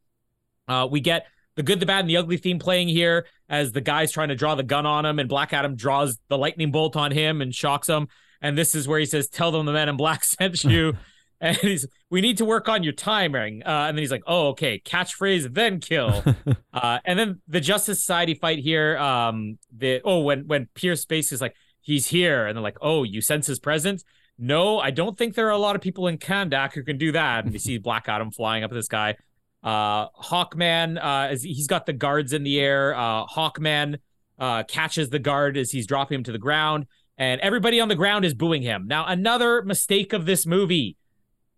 Uh, 0.67 0.89
we 0.91 1.01
get 1.01 1.27
the 1.57 1.63
good, 1.63 1.81
the 1.81 1.87
bad, 1.87 2.01
and 2.01 2.09
the 2.09 2.17
ugly 2.17 2.39
theme 2.39 2.59
playing 2.59 2.89
here 2.89 3.27
as 3.49 3.73
the 3.73 3.81
guy's 3.81 4.11
trying 4.11 4.29
to 4.29 4.35
draw 4.35 4.55
the 4.55 4.63
gun 4.63 4.87
on 4.87 5.05
him, 5.05 5.19
and 5.19 5.29
Black 5.29 5.53
Adam 5.53 5.77
draws 5.77 6.19
the 6.29 6.39
lightning 6.39 6.71
bolt 6.71 6.97
on 6.97 7.11
him 7.11 7.43
and 7.43 7.55
shocks 7.55 7.89
him. 7.89 8.09
And 8.41 8.57
this 8.57 8.75
is 8.75 8.89
where 8.89 8.99
he 8.99 9.05
says, 9.05 9.29
"Tell 9.29 9.51
them 9.51 9.67
the 9.67 9.73
man 9.73 9.89
in 9.89 9.97
black 9.97 10.25
sent 10.25 10.65
you." 10.65 10.97
and 11.41 11.57
he's, 11.57 11.87
"We 12.11 12.21
need 12.21 12.39
to 12.39 12.45
work 12.45 12.69
on 12.69 12.83
your 12.83 12.93
timing." 12.93 13.63
Uh, 13.65 13.87
and 13.89 13.97
then 13.97 14.03
he's 14.03 14.11
like, 14.11 14.25
"Oh, 14.27 14.49
okay, 14.49 14.81
catchphrase, 14.81 15.55
then 15.55 15.81
kill." 15.81 16.23
uh, 16.73 16.99
and 17.05 17.19
then 17.19 17.41
the 17.49 17.61
Justice 17.61 18.01
Society 18.01 18.35
fight 18.35 18.59
here. 18.59 18.97
Um, 18.99 19.59
the 19.77 20.01
oh, 20.05 20.21
when 20.21 20.47
when 20.47 20.69
Pierce 20.75 21.03
Space 21.03 21.33
is 21.33 21.41
like, 21.41 21.55
"He's 21.81 22.07
here," 22.07 22.47
and 22.47 22.57
they're 22.57 22.63
like, 22.63 22.79
"Oh, 22.81 23.03
you 23.03 23.21
sense 23.21 23.47
his 23.47 23.59
presence." 23.59 24.05
No, 24.43 24.79
I 24.79 24.91
don't 24.91 25.19
think 25.19 25.35
there 25.35 25.49
are 25.49 25.51
a 25.51 25.59
lot 25.59 25.77
of 25.77 25.83
people 25.83 26.07
in 26.07 26.17
Kahndaq 26.17 26.73
who 26.73 26.83
can 26.83 26.97
do 26.97 27.13
that. 27.13 27.45
And 27.45 27.53
you 27.53 27.59
see 27.59 27.77
Black 27.79 28.09
Adam 28.09 28.31
flying 28.31 28.65
up 28.65 28.71
at 28.71 28.75
this 28.75 28.89
guy. 28.89 29.17
Uh, 29.63 30.09
Hawkman, 30.11 30.97
uh, 30.97 31.29
as 31.29 31.43
he's 31.43 31.67
got 31.67 31.85
the 31.85 31.93
guards 31.93 32.33
in 32.33 32.43
the 32.43 32.59
air. 32.59 32.95
Uh, 32.95 33.27
Hawkman 33.27 33.99
uh, 34.39 34.63
catches 34.63 35.11
the 35.11 35.19
guard 35.19 35.59
as 35.59 35.71
he's 35.71 35.87
dropping 35.87 36.17
him 36.17 36.25
to 36.25 36.33
the 36.33 36.39
ground, 36.39 36.87
and 37.19 37.41
everybody 37.43 37.79
on 37.81 37.89
the 37.89 37.95
ground 37.95 38.25
is 38.25 38.33
booing 38.33 38.63
him. 38.63 38.87
Now, 38.87 39.05
another 39.07 39.63
mistake 39.63 40.15
of 40.15 40.25
this 40.25 40.47
movie. 40.47 40.97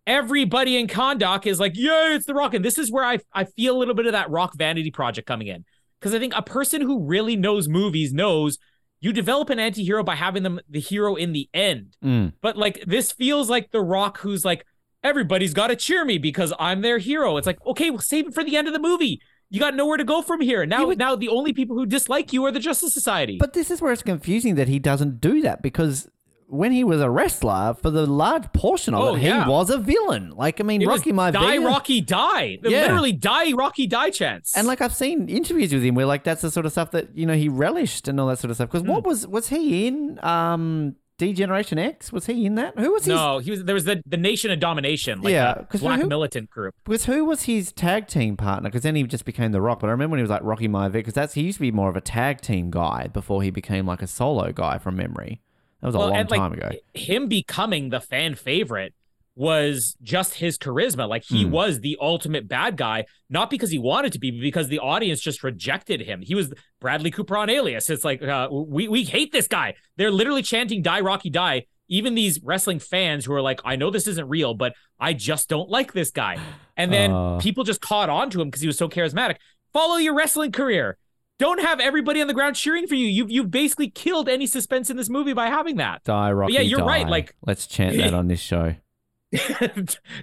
Everybody 0.05 0.77
in 0.77 0.87
Kahndaq 0.87 1.45
is 1.45 1.59
like, 1.59 1.73
"Yeah, 1.75 2.13
it's 2.15 2.25
the 2.25 2.33
Rock," 2.33 2.53
and 2.53 2.63
this 2.63 2.77
is 2.77 2.91
where 2.91 3.05
I 3.05 3.19
I 3.33 3.45
feel 3.45 3.75
a 3.75 3.79
little 3.79 3.93
bit 3.93 4.05
of 4.05 4.11
that 4.11 4.29
Rock 4.29 4.53
vanity 4.57 4.91
project 4.91 5.27
coming 5.27 5.47
in 5.47 5.63
because 5.99 6.13
I 6.13 6.19
think 6.19 6.33
a 6.35 6.41
person 6.41 6.81
who 6.81 7.05
really 7.05 7.35
knows 7.37 7.69
movies 7.69 8.13
knows 8.13 8.57
you 8.99 9.13
develop 9.13 9.49
an 9.49 9.59
anti-hero 9.59 10.03
by 10.03 10.15
having 10.15 10.43
them 10.43 10.59
the 10.69 10.79
hero 10.79 11.15
in 11.15 11.31
the 11.33 11.49
end. 11.53 11.95
Mm. 12.03 12.33
But 12.41 12.57
like 12.57 12.83
this 12.85 13.11
feels 13.11 13.49
like 13.49 13.71
the 13.71 13.81
Rock 13.81 14.19
who's 14.19 14.43
like, 14.45 14.65
everybody's 15.03 15.53
got 15.53 15.67
to 15.67 15.75
cheer 15.75 16.05
me 16.05 16.17
because 16.17 16.53
I'm 16.59 16.81
their 16.81 16.97
hero. 16.97 17.35
It's 17.37 17.47
like, 17.47 17.65
okay, 17.65 17.89
well, 17.89 17.99
save 17.99 18.27
it 18.27 18.33
for 18.33 18.43
the 18.43 18.55
end 18.57 18.67
of 18.67 18.73
the 18.73 18.79
movie. 18.79 19.21
You 19.49 19.59
got 19.59 19.75
nowhere 19.75 19.97
to 19.97 20.03
go 20.03 20.21
from 20.21 20.41
here. 20.41 20.65
Now, 20.65 20.87
would- 20.87 20.97
now 20.97 21.15
the 21.15 21.27
only 21.29 21.53
people 21.53 21.75
who 21.77 21.85
dislike 21.85 22.31
you 22.33 22.43
are 22.45 22.51
the 22.51 22.59
Justice 22.61 22.93
Society. 22.93 23.37
But 23.39 23.53
this 23.53 23.69
is 23.69 23.81
where 23.81 23.91
it's 23.91 24.01
confusing 24.01 24.55
that 24.55 24.67
he 24.67 24.79
doesn't 24.79 25.19
do 25.21 25.41
that 25.41 25.61
because 25.61 26.09
when 26.53 26.71
he 26.71 26.83
was 26.83 27.01
a 27.01 27.09
wrestler, 27.09 27.75
for 27.81 27.89
the 27.89 28.05
large 28.05 28.51
portion 28.53 28.93
of 28.93 29.01
Oh, 29.01 29.15
it, 29.15 29.21
yeah. 29.23 29.43
he 29.43 29.49
was 29.49 29.69
a 29.69 29.77
villain. 29.77 30.29
Like, 30.31 30.61
I 30.61 30.63
mean, 30.63 30.81
it 30.81 30.87
Rocky 30.87 31.11
Maivia. 31.11 31.33
die, 31.33 31.57
Rocky, 31.57 31.99
die. 32.01 32.59
Yeah. 32.63 32.81
Literally 32.81 33.11
die, 33.11 33.53
Rocky, 33.53 33.87
die 33.87 34.11
chance. 34.11 34.55
And 34.55 34.67
like 34.67 34.79
I've 34.81 34.93
seen 34.95 35.27
interviews 35.29 35.73
with 35.73 35.83
him 35.83 35.95
where 35.95 36.05
like 36.05 36.23
that's 36.23 36.41
the 36.41 36.51
sort 36.51 36.65
of 36.65 36.71
stuff 36.71 36.91
that 36.91 37.15
you 37.17 37.25
know 37.25 37.33
he 37.35 37.49
relished 37.49 38.07
and 38.07 38.19
all 38.19 38.27
that 38.27 38.39
sort 38.39 38.51
of 38.51 38.57
stuff. 38.57 38.69
Because 38.69 38.83
Hmm. 38.83 38.91
what 38.91 39.03
was 39.05 39.25
was 39.27 39.49
he 39.49 39.87
in? 39.87 40.19
Um, 40.23 40.95
D-Generation 41.19 41.77
X 41.77 42.11
was 42.11 42.25
he 42.25 42.45
in 42.45 42.55
that? 42.55 42.77
Who 42.77 42.91
was 42.91 43.05
he? 43.05 43.11
no, 43.13 43.37
he 43.37 43.51
was 43.51 43.63
there 43.65 43.75
was 43.75 43.85
the 43.85 44.01
the 44.05 44.17
Nation 44.17 44.49
of 44.51 44.59
Domination, 44.59 45.21
like 45.21 45.31
Yeah, 45.31 45.61
black 45.79 46.01
who- 46.01 46.07
militant 46.07 46.49
group. 46.49 46.73
Because 46.83 47.05
who 47.05 47.23
was 47.23 47.43
his 47.43 47.71
tag 47.71 48.07
team 48.07 48.35
partner? 48.35 48.67
Because 48.69 48.81
then 48.81 48.95
he 48.95 49.03
just 49.03 49.23
became 49.23 49.51
The 49.51 49.61
Rock. 49.61 49.79
But 49.79 49.87
I 49.87 49.91
remember 49.91 50.13
when 50.13 50.19
he 50.19 50.23
was 50.23 50.31
like 50.31 50.43
Rocky 50.43 50.67
Maivia, 50.67 50.91
because 50.93 51.13
that's 51.13 51.35
he 51.35 51.43
used 51.43 51.57
to 51.57 51.61
be 51.61 51.71
more 51.71 51.87
of 51.87 51.95
a 51.95 52.01
tag 52.01 52.41
team 52.41 52.71
guy 52.71 53.07
before 53.13 53.43
he 53.43 53.51
became 53.51 53.85
like 53.85 54.01
a 54.01 54.07
solo 54.07 54.51
guy 54.51 54.79
from 54.79 54.95
memory. 54.95 55.39
That 55.83 55.87
was 55.87 55.95
a 55.95 55.99
long 55.99 56.15
and, 56.15 56.31
like, 56.31 56.39
time 56.39 56.53
ago. 56.53 56.69
Him 56.93 57.27
becoming 57.27 57.89
the 57.89 57.99
fan 57.99 58.35
favorite 58.35 58.93
was 59.35 59.97
just 60.01 60.35
his 60.35 60.57
charisma. 60.57 61.09
Like 61.09 61.23
he 61.23 61.43
Hmm. 61.43 61.51
was 61.51 61.79
the 61.81 61.97
ultimate 61.99 62.47
bad 62.47 62.77
guy, 62.77 63.05
not 63.29 63.49
because 63.49 63.69
he 63.71 63.79
wanted 63.79 64.13
to 64.13 64.19
be, 64.19 64.31
but 64.31 64.39
because 64.41 64.67
the 64.69 64.79
audience 64.79 65.19
just 65.19 65.43
rejected 65.43 66.01
him. 66.01 66.21
He 66.21 66.35
was 66.35 66.53
Bradley 66.79 67.11
Cooper 67.11 67.35
on 67.37 67.49
Alias. 67.49 67.89
It's 67.89 68.05
like 68.05 68.21
uh, 68.23 68.47
we 68.51 68.87
we 68.87 69.03
hate 69.03 69.31
this 69.31 69.47
guy. 69.47 69.73
They're 69.97 70.11
literally 70.11 70.41
chanting 70.43 70.81
"Die 70.81 71.01
Rocky 71.01 71.29
Die." 71.29 71.65
Even 71.89 72.15
these 72.15 72.39
wrestling 72.43 72.79
fans 72.79 73.25
who 73.25 73.33
are 73.33 73.41
like, 73.41 73.59
I 73.65 73.75
know 73.75 73.91
this 73.91 74.07
isn't 74.07 74.29
real, 74.29 74.53
but 74.53 74.73
I 74.99 75.11
just 75.13 75.49
don't 75.49 75.69
like 75.69 75.91
this 75.91 76.11
guy. 76.11 76.37
And 76.77 76.93
then 76.93 77.11
Uh. 77.13 77.39
people 77.39 77.63
just 77.65 77.81
caught 77.81 78.09
on 78.09 78.29
to 78.29 78.41
him 78.41 78.47
because 78.47 78.61
he 78.61 78.67
was 78.67 78.77
so 78.77 78.87
charismatic. 78.87 79.35
Follow 79.73 79.97
your 79.97 80.13
wrestling 80.15 80.51
career. 80.53 80.97
Don't 81.39 81.59
have 81.61 81.79
everybody 81.79 82.21
on 82.21 82.27
the 82.27 82.33
ground 82.33 82.55
cheering 82.55 82.87
for 82.87 82.95
you. 82.95 83.07
You've 83.07 83.31
you've 83.31 83.51
basically 83.51 83.89
killed 83.89 84.29
any 84.29 84.45
suspense 84.47 84.89
in 84.89 84.97
this 84.97 85.09
movie 85.09 85.33
by 85.33 85.47
having 85.47 85.77
that. 85.77 86.03
Die 86.03 86.31
Rocky. 86.31 86.53
yeah, 86.53 86.61
you're 86.61 86.83
right, 86.85 87.07
like- 87.07 87.35
let's 87.45 87.65
chant 87.67 87.97
that 87.97 88.13
on 88.13 88.27
this 88.27 88.39
show. 88.41 88.75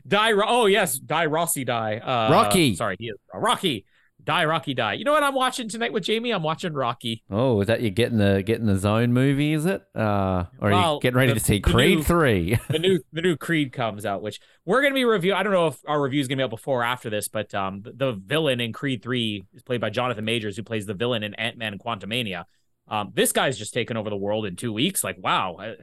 die. 0.06 0.32
Ro- 0.32 0.44
Oh 0.48 0.66
yes, 0.66 0.98
die. 0.98 1.26
Rossi 1.26 1.64
die. 1.64 1.96
Uh, 1.98 2.30
Rocky. 2.32 2.76
Sorry, 2.76 2.96
he 2.98 3.06
is 3.08 3.16
Rocky. 3.34 3.84
Die. 4.24 4.44
Rocky 4.44 4.74
die. 4.74 4.94
You 4.94 5.04
know 5.04 5.12
what 5.12 5.22
I'm 5.22 5.34
watching 5.34 5.68
tonight 5.68 5.92
with 5.92 6.04
Jamie? 6.04 6.30
I'm 6.30 6.42
watching 6.42 6.72
Rocky. 6.72 7.22
Oh, 7.30 7.60
is 7.60 7.66
that 7.68 7.80
you 7.80 7.90
getting 7.90 8.18
the 8.18 8.42
getting 8.44 8.66
the 8.66 8.76
zone 8.76 9.12
movie? 9.12 9.52
Is 9.52 9.66
it? 9.66 9.82
Uh, 9.94 10.44
or 10.60 10.68
are 10.68 10.70
Well, 10.72 10.94
you 10.94 11.00
getting 11.00 11.16
ready 11.16 11.32
the- 11.32 11.40
to 11.40 11.44
see 11.44 11.60
Creed 11.60 11.98
new- 11.98 12.04
three? 12.04 12.58
The 12.70 12.78
new 12.78 13.00
the 13.12 13.22
new 13.22 13.36
Creed 13.36 13.72
comes 13.72 14.04
out, 14.06 14.22
which 14.22 14.40
we're 14.64 14.82
gonna 14.82 14.94
be 14.94 15.04
review. 15.04 15.34
I 15.34 15.42
don't 15.42 15.52
know 15.52 15.68
if 15.68 15.78
our 15.86 16.00
review 16.02 16.20
is 16.20 16.28
gonna 16.28 16.36
be 16.38 16.42
out 16.44 16.50
before 16.50 16.80
or 16.80 16.84
after 16.84 17.10
this, 17.10 17.28
but 17.28 17.54
um, 17.54 17.82
the, 17.82 17.92
the 17.92 18.12
villain 18.12 18.60
in 18.60 18.72
Creed 18.72 19.02
three 19.02 19.44
is 19.54 19.62
played 19.62 19.80
by 19.80 19.90
Jonathan 19.90 20.24
Majors, 20.24 20.56
who 20.56 20.62
plays 20.62 20.86
the 20.86 20.94
villain 20.94 21.22
in 21.22 21.34
Ant 21.34 21.56
Man 21.58 21.72
and 21.72 21.80
Quantumania. 21.82 22.44
Um, 22.88 23.12
this 23.14 23.30
guy's 23.32 23.56
just 23.58 23.72
taken 23.72 23.96
over 23.96 24.10
the 24.10 24.16
world 24.16 24.46
in 24.46 24.56
two 24.56 24.72
weeks. 24.72 25.04
Like, 25.04 25.16
wow. 25.18 25.54
Uh, 25.56 25.74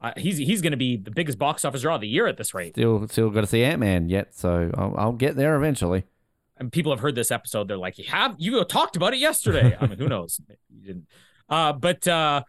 uh, 0.00 0.12
he's 0.16 0.36
he's 0.36 0.60
going 0.60 0.72
to 0.72 0.76
be 0.76 0.96
the 0.96 1.10
biggest 1.10 1.38
box 1.38 1.64
office 1.64 1.80
draw 1.82 1.94
of 1.94 2.00
the 2.02 2.08
year 2.08 2.26
at 2.26 2.36
this 2.36 2.52
rate. 2.52 2.74
Still, 2.74 3.06
still 3.08 3.30
got 3.30 3.40
to 3.42 3.46
see 3.46 3.62
Ant 3.64 3.80
Man 3.80 4.08
yet, 4.10 4.34
so 4.34 4.70
I'll, 4.76 4.94
I'll 4.98 5.12
get 5.12 5.36
there 5.36 5.56
eventually. 5.56 6.04
And 6.58 6.72
people 6.72 6.90
have 6.92 7.00
heard 7.00 7.14
this 7.14 7.30
episode. 7.30 7.68
They're 7.68 7.76
like, 7.76 7.98
"You 7.98 8.04
have 8.04 8.34
you 8.38 8.64
talked 8.64 8.96
about 8.96 9.12
it 9.12 9.18
yesterday." 9.18 9.76
I 9.80 9.86
mean, 9.86 9.98
who 9.98 10.08
knows? 10.14 10.40
You 10.70 10.80
didn't. 10.86 11.06
Uh, 11.48 11.72
but 11.74 12.08
uh, 12.08 12.42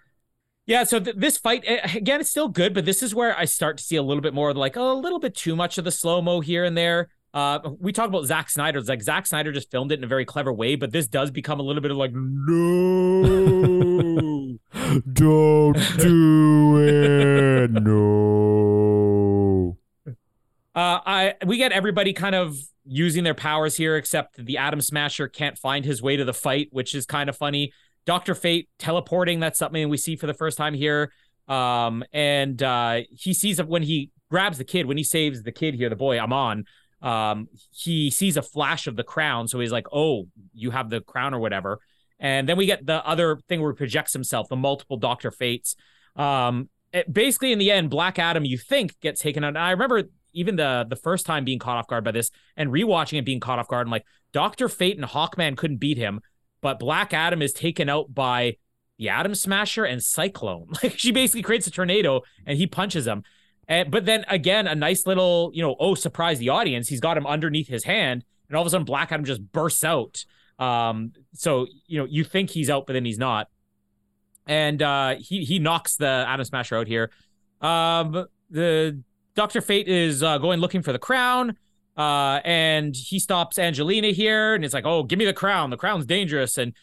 yeah. 0.65 0.83
So 0.85 0.99
th- 0.99 1.15
this 1.17 1.37
fight 1.37 1.63
again, 1.67 2.21
it's 2.21 2.29
still 2.29 2.47
good, 2.47 2.73
but 2.73 2.85
this 2.85 3.03
is 3.03 3.13
where 3.13 3.37
I 3.37 3.45
start 3.45 3.77
to 3.77 3.83
see 3.83 3.97
a 3.97 4.01
little 4.03 4.21
bit 4.21 4.33
more 4.33 4.49
of 4.49 4.57
like 4.57 4.75
a 4.75 4.81
little 4.81 5.19
bit 5.19 5.35
too 5.35 5.55
much 5.55 5.77
of 5.77 5.83
the 5.83 5.91
slow 5.91 6.21
mo 6.21 6.39
here 6.39 6.63
and 6.63 6.77
there. 6.77 7.09
Uh, 7.33 7.59
we 7.79 7.91
talk 7.91 8.07
about 8.07 8.25
Zack 8.25 8.49
Snyder. 8.49 8.79
It's 8.79 8.89
like 8.89 9.03
Zack 9.03 9.27
Snyder 9.27 9.51
just 9.51 9.69
filmed 9.69 9.91
it 9.91 9.99
in 9.99 10.03
a 10.03 10.07
very 10.07 10.25
clever 10.25 10.51
way, 10.53 10.75
but 10.75 10.91
this 10.91 11.07
does 11.07 11.29
become 11.29 11.59
a 11.59 11.63
little 11.63 11.81
bit 11.81 11.91
of 11.91 11.97
like, 11.97 12.11
no, 12.13 13.27
Don't 15.13 15.77
do 15.97 16.77
it. 16.87 17.71
No. 17.71 19.36
Uh, 20.77 21.01
I 21.05 21.33
we 21.45 21.57
get 21.57 21.71
everybody 21.71 22.13
kind 22.13 22.35
of 22.35 22.55
using 22.85 23.23
their 23.23 23.33
powers 23.33 23.75
here, 23.75 23.97
except 23.97 24.37
the 24.37 24.57
Atom 24.57 24.79
Smasher 24.79 25.27
can't 25.27 25.57
find 25.57 25.83
his 25.83 26.01
way 26.01 26.15
to 26.15 26.23
the 26.23 26.33
fight, 26.33 26.69
which 26.71 26.95
is 26.95 27.05
kind 27.05 27.29
of 27.29 27.35
funny. 27.35 27.73
Doctor 28.05 28.35
Fate 28.35 28.69
teleporting. 28.79 29.39
That's 29.39 29.59
something 29.59 29.89
we 29.89 29.97
see 29.97 30.15
for 30.15 30.27
the 30.27 30.33
first 30.33 30.57
time 30.57 30.73
here. 30.73 31.11
Um, 31.47 32.03
and 32.13 32.61
uh, 32.61 33.01
he 33.11 33.33
sees 33.33 33.61
when 33.61 33.83
he 33.83 34.11
grabs 34.29 34.57
the 34.57 34.63
kid, 34.63 34.85
when 34.85 34.97
he 34.97 35.03
saves 35.03 35.43
the 35.43 35.51
kid 35.51 35.73
here, 35.73 35.89
the 35.89 35.95
boy 35.95 36.19
Amon 36.19 36.65
um, 37.01 37.47
he 37.71 38.09
sees 38.09 38.37
a 38.37 38.41
flash 38.41 38.87
of 38.87 38.95
the 38.95 39.03
crown. 39.03 39.47
So 39.47 39.59
he's 39.59 39.71
like, 39.71 39.87
oh, 39.91 40.27
you 40.53 40.71
have 40.71 40.89
the 40.89 41.01
crown 41.01 41.33
or 41.33 41.39
whatever. 41.39 41.79
And 42.19 42.49
then 42.49 42.57
we 42.57 42.65
get 42.65 42.85
the 42.85 43.05
other 43.05 43.39
thing 43.47 43.61
where 43.61 43.71
he 43.71 43.77
projects 43.77 44.13
himself, 44.13 44.49
the 44.49 44.55
multiple 44.55 44.97
Doctor 44.97 45.29
Fates. 45.31 45.75
Um, 46.15 46.69
it, 46.91 47.11
basically, 47.11 47.51
in 47.51 47.59
the 47.59 47.71
end, 47.71 47.89
Black 47.89 48.17
Adam, 48.17 48.45
you 48.45 48.57
think, 48.57 48.99
gets 49.01 49.21
taken 49.21 49.43
out. 49.43 49.49
And 49.49 49.57
I 49.59 49.71
remember 49.71 50.03
even 50.37 50.55
the 50.55 50.85
the 50.87 50.95
first 50.95 51.25
time 51.25 51.43
being 51.43 51.59
caught 51.59 51.77
off 51.77 51.87
guard 51.87 52.03
by 52.03 52.11
this 52.11 52.29
and 52.55 52.71
rewatching 52.71 53.17
it 53.17 53.25
being 53.25 53.39
caught 53.39 53.59
off 53.59 53.67
guard. 53.67 53.87
And 53.87 53.91
like, 53.91 54.05
Doctor 54.31 54.69
Fate 54.69 54.97
and 54.97 55.05
Hawkman 55.05 55.57
couldn't 55.57 55.77
beat 55.77 55.97
him, 55.97 56.21
but 56.61 56.79
Black 56.79 57.13
Adam 57.13 57.41
is 57.41 57.53
taken 57.53 57.89
out 57.89 58.13
by 58.13 58.57
the 58.97 59.09
Atom 59.09 59.35
Smasher 59.35 59.83
and 59.83 60.01
Cyclone. 60.01 60.69
Like, 60.83 60.97
she 60.97 61.11
basically 61.11 61.41
creates 61.41 61.67
a 61.67 61.71
tornado 61.71 62.21
and 62.45 62.57
he 62.57 62.67
punches 62.67 63.07
him. 63.07 63.23
And 63.67 63.91
but 63.91 64.05
then 64.05 64.25
again, 64.29 64.67
a 64.67 64.75
nice 64.75 65.05
little, 65.05 65.51
you 65.53 65.61
know, 65.61 65.75
oh, 65.79 65.95
surprise 65.95 66.39
the 66.39 66.49
audience. 66.49 66.87
He's 66.87 67.01
got 67.01 67.17
him 67.17 67.27
underneath 67.27 67.67
his 67.67 67.83
hand, 67.83 68.23
and 68.47 68.55
all 68.55 68.61
of 68.61 68.67
a 68.67 68.69
sudden 68.69 68.85
Black 68.85 69.11
Adam 69.11 69.25
just 69.25 69.41
bursts 69.51 69.83
out. 69.83 70.23
Um, 70.57 71.11
so 71.33 71.67
you 71.85 71.99
know, 71.99 72.05
you 72.05 72.23
think 72.23 72.49
he's 72.49 72.69
out, 72.69 72.87
but 72.87 72.93
then 72.93 73.05
he's 73.05 73.19
not. 73.19 73.49
And 74.45 74.81
uh 74.81 75.15
he 75.19 75.43
he 75.43 75.59
knocks 75.59 75.97
the 75.97 76.07
Atom 76.07 76.45
Smasher 76.45 76.77
out 76.77 76.87
here. 76.87 77.11
Um 77.59 78.27
the 78.49 79.01
Doctor 79.37 79.61
Fate 79.61 79.87
is 79.87 80.23
uh, 80.23 80.39
going 80.39 80.59
looking 80.59 80.81
for 80.81 80.91
the 80.91 80.99
crown. 80.99 81.55
Uh, 81.95 82.41
and 82.43 82.95
he 82.95 83.19
stops 83.19 83.57
Angelina 83.57 84.09
here, 84.09 84.53
and 84.53 84.65
it's 84.65 84.73
like, 84.73 84.85
"Oh, 84.85 85.03
give 85.03 85.17
me 85.17 85.25
the 85.25 85.33
crown. 85.33 85.69
The 85.69 85.77
crown's 85.77 86.05
dangerous." 86.05 86.57
And 86.57 86.73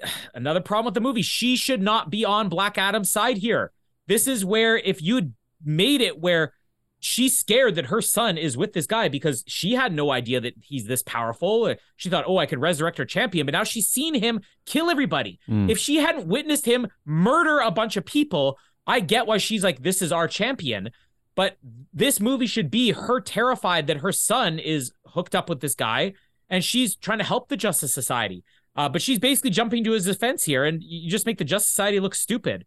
another 0.34 0.60
problem 0.60 0.84
with 0.84 0.94
the 0.94 1.00
movie, 1.00 1.22
she 1.22 1.56
should 1.56 1.82
not 1.82 2.10
be 2.10 2.24
on 2.24 2.48
Black 2.48 2.78
Adam's 2.78 3.10
side 3.10 3.38
here. 3.38 3.72
This 4.06 4.26
is 4.26 4.44
where 4.44 4.76
if 4.76 5.02
you 5.02 5.32
made 5.64 6.00
it 6.00 6.20
where 6.20 6.52
she's 7.00 7.38
scared 7.38 7.74
that 7.76 7.86
her 7.86 8.02
son 8.02 8.36
is 8.36 8.56
with 8.56 8.72
this 8.72 8.86
guy 8.86 9.08
because 9.08 9.44
she 9.46 9.74
had 9.74 9.92
no 9.92 10.10
idea 10.10 10.40
that 10.40 10.54
he's 10.62 10.86
this 10.86 11.02
powerful. 11.02 11.74
She 11.96 12.08
thought, 12.08 12.24
oh, 12.26 12.38
I 12.38 12.46
could 12.46 12.60
resurrect 12.60 12.98
her 12.98 13.04
champion, 13.04 13.46
but 13.46 13.52
now 13.52 13.64
she's 13.64 13.86
seen 13.86 14.14
him 14.14 14.40
kill 14.66 14.90
everybody. 14.90 15.38
Mm. 15.48 15.70
If 15.70 15.78
she 15.78 15.96
hadn't 15.96 16.26
witnessed 16.26 16.66
him 16.66 16.88
murder 17.04 17.60
a 17.60 17.70
bunch 17.70 17.96
of 17.96 18.04
people, 18.04 18.58
I 18.86 19.00
get 19.00 19.26
why 19.26 19.38
she's 19.38 19.62
like, 19.62 19.82
this 19.82 20.00
is 20.02 20.12
our 20.12 20.26
champion. 20.26 20.90
But 21.38 21.56
this 21.92 22.18
movie 22.18 22.48
should 22.48 22.68
be 22.68 22.90
her 22.90 23.20
terrified 23.20 23.86
that 23.86 23.98
her 23.98 24.10
son 24.10 24.58
is 24.58 24.90
hooked 25.06 25.36
up 25.36 25.48
with 25.48 25.60
this 25.60 25.76
guy 25.76 26.14
and 26.50 26.64
she's 26.64 26.96
trying 26.96 27.18
to 27.18 27.24
help 27.24 27.48
the 27.48 27.56
Justice 27.56 27.94
Society. 27.94 28.42
Uh, 28.74 28.88
but 28.88 29.00
she's 29.00 29.20
basically 29.20 29.50
jumping 29.50 29.84
to 29.84 29.92
his 29.92 30.04
defense 30.04 30.42
here, 30.42 30.64
and 30.64 30.82
you 30.82 31.08
just 31.08 31.26
make 31.26 31.38
the 31.38 31.44
Justice 31.44 31.70
Society 31.70 32.00
look 32.00 32.16
stupid. 32.16 32.64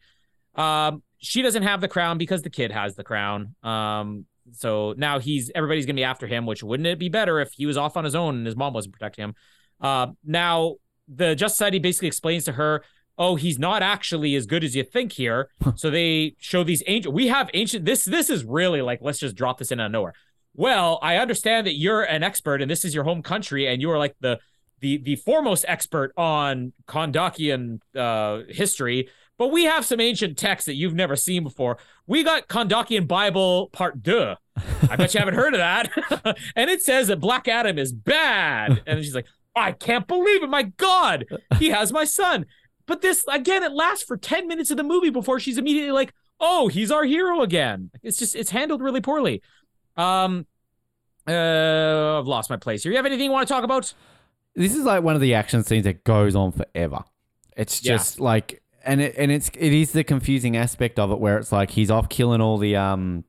Um, 0.56 1.04
she 1.18 1.42
doesn't 1.42 1.64
have 1.64 1.82
the 1.82 1.90
crown 1.90 2.18
because 2.18 2.44
the 2.44 2.50
kid 2.50 2.72
has 2.72 2.96
the 2.96 3.04
crown. 3.04 3.56
Um, 3.62 4.26
so 4.54 4.94
now 4.96 5.20
he's 5.20 5.52
everybody's 5.54 5.86
gonna 5.86 5.96
be 5.98 6.06
after 6.06 6.26
him. 6.26 6.46
Which 6.46 6.64
wouldn't 6.64 6.88
it 6.88 6.98
be 6.98 7.10
better 7.10 7.42
if 7.42 7.52
he 7.52 7.66
was 7.66 7.76
off 7.76 7.98
on 7.98 8.06
his 8.06 8.16
own 8.16 8.38
and 8.38 8.46
his 8.46 8.56
mom 8.56 8.72
wasn't 8.72 8.94
protecting 8.94 9.26
him? 9.26 9.36
Uh, 9.82 10.08
now 10.24 10.76
the 11.10 11.36
Justice 11.36 11.58
Society 11.58 11.80
basically 11.80 12.08
explains 12.08 12.46
to 12.46 12.54
her, 12.54 12.86
"Oh, 13.18 13.36
he's 13.36 13.60
not 13.60 13.82
actually 13.84 14.36
as 14.36 14.46
good 14.46 14.64
as 14.64 14.76
you 14.76 14.84
think 14.84 15.14
here." 15.14 15.50
so 15.76 15.90
they 15.90 16.36
show 16.40 16.64
these 16.64 16.84
ancient. 16.88 17.14
We 17.14 17.28
have 17.28 17.50
ancient. 17.54 17.86
This 17.86 18.04
this 18.04 18.30
is 18.30 18.44
really 18.44 18.82
like 18.82 19.00
let's 19.02 19.20
just 19.20 19.36
drop 19.36 19.58
this 19.60 19.72
in 19.72 19.80
out 19.80 19.88
of 19.88 19.92
nowhere. 19.92 20.14
Well, 20.54 21.00
I 21.02 21.18
understand 21.18 21.66
that 21.68 21.76
you're 21.76 22.04
an 22.04 22.24
expert 22.24 22.62
and 22.62 22.70
this 22.70 22.84
is 22.84 22.94
your 22.94 23.06
home 23.06 23.22
country 23.24 23.68
and 23.68 23.82
you 23.82 23.90
are 23.92 23.98
like 23.98 24.16
the 24.20 24.40
the 24.82 24.98
the 24.98 25.16
foremost 25.16 25.64
expert 25.68 26.12
on 26.18 26.74
Kondakian 26.88 27.80
uh, 27.96 28.42
history. 28.50 29.10
But 29.38 29.48
we 29.48 29.64
have 29.64 29.86
some 29.86 30.00
ancient 30.00 30.38
texts 30.38 30.68
that 30.68 30.76
you've 30.76 30.94
never 30.94 31.16
seen 31.16 31.42
before. 31.44 31.78
We 32.06 32.24
got 32.24 32.48
Kondakian 32.48 33.08
Bible 33.08 33.70
Part 33.72 34.04
Deux. 34.04 34.36
I 34.88 34.96
bet 34.96 35.16
you 35.16 35.20
haven't 35.20 35.34
heard 35.34 35.56
of 35.56 35.60
that. 35.60 36.38
and 36.56 36.70
it 36.70 36.84
says 36.84 37.08
that 37.08 37.20
Black 37.20 37.48
Adam 37.48 37.80
is 37.80 37.92
bad. 37.92 38.84
And 38.86 39.04
she's 39.04 39.16
like, 39.16 39.26
I 39.56 39.72
can't 39.72 40.08
believe 40.08 40.44
it. 40.44 40.50
My 40.50 40.64
God, 40.64 41.26
he 41.58 41.70
has 41.70 41.92
my 41.92 42.04
son. 42.04 42.46
But 42.92 43.00
this, 43.00 43.24
again, 43.32 43.64
it 43.64 43.72
lasts 43.72 44.04
for 44.04 44.18
10 44.18 44.50
minutes 44.50 44.70
of 44.70 44.76
the 44.76 44.84
movie 44.84 45.12
before 45.12 45.40
she's 45.40 45.58
immediately 45.58 45.94
like, 45.94 46.14
oh, 46.42 46.68
he's 46.68 46.92
our 46.92 47.06
hero 47.06 47.42
again. 47.42 47.90
It's 48.04 48.18
just, 48.18 48.36
it's 48.36 48.50
handled 48.50 48.82
really 48.82 49.00
poorly. 49.00 49.42
Um, 49.96 50.46
uh, 51.26 52.20
I've 52.20 52.28
lost 52.28 52.50
my 52.50 52.58
place 52.58 52.84
here. 52.84 52.92
You 52.92 52.98
have 52.98 53.06
anything 53.06 53.24
you 53.24 53.32
want 53.32 53.48
to 53.48 53.54
talk 53.54 53.64
about? 53.64 53.94
This 54.56 54.76
is 54.76 54.84
like 54.84 55.04
one 55.04 55.16
of 55.16 55.22
the 55.22 55.34
action 55.36 55.64
scenes 55.64 55.86
that 55.86 56.04
goes 56.04 56.36
on 56.36 56.52
forever. 56.52 57.06
It's 57.56 57.80
just 57.80 58.18
yeah. 58.18 58.26
like 58.26 58.62
and 58.84 59.00
it 59.00 59.16
and 59.18 59.32
it's 59.32 59.50
it 59.58 59.72
is 59.72 59.94
the 59.94 60.04
confusing 60.04 60.58
aspect 60.58 61.00
of 61.00 61.12
it 61.12 61.20
where 61.22 61.38
it's 61.38 61.54
like 61.54 61.72
he's 61.72 61.90
off 61.90 62.10
killing 62.10 62.42
all 62.42 62.58
the 62.58 62.76
um 62.76 63.24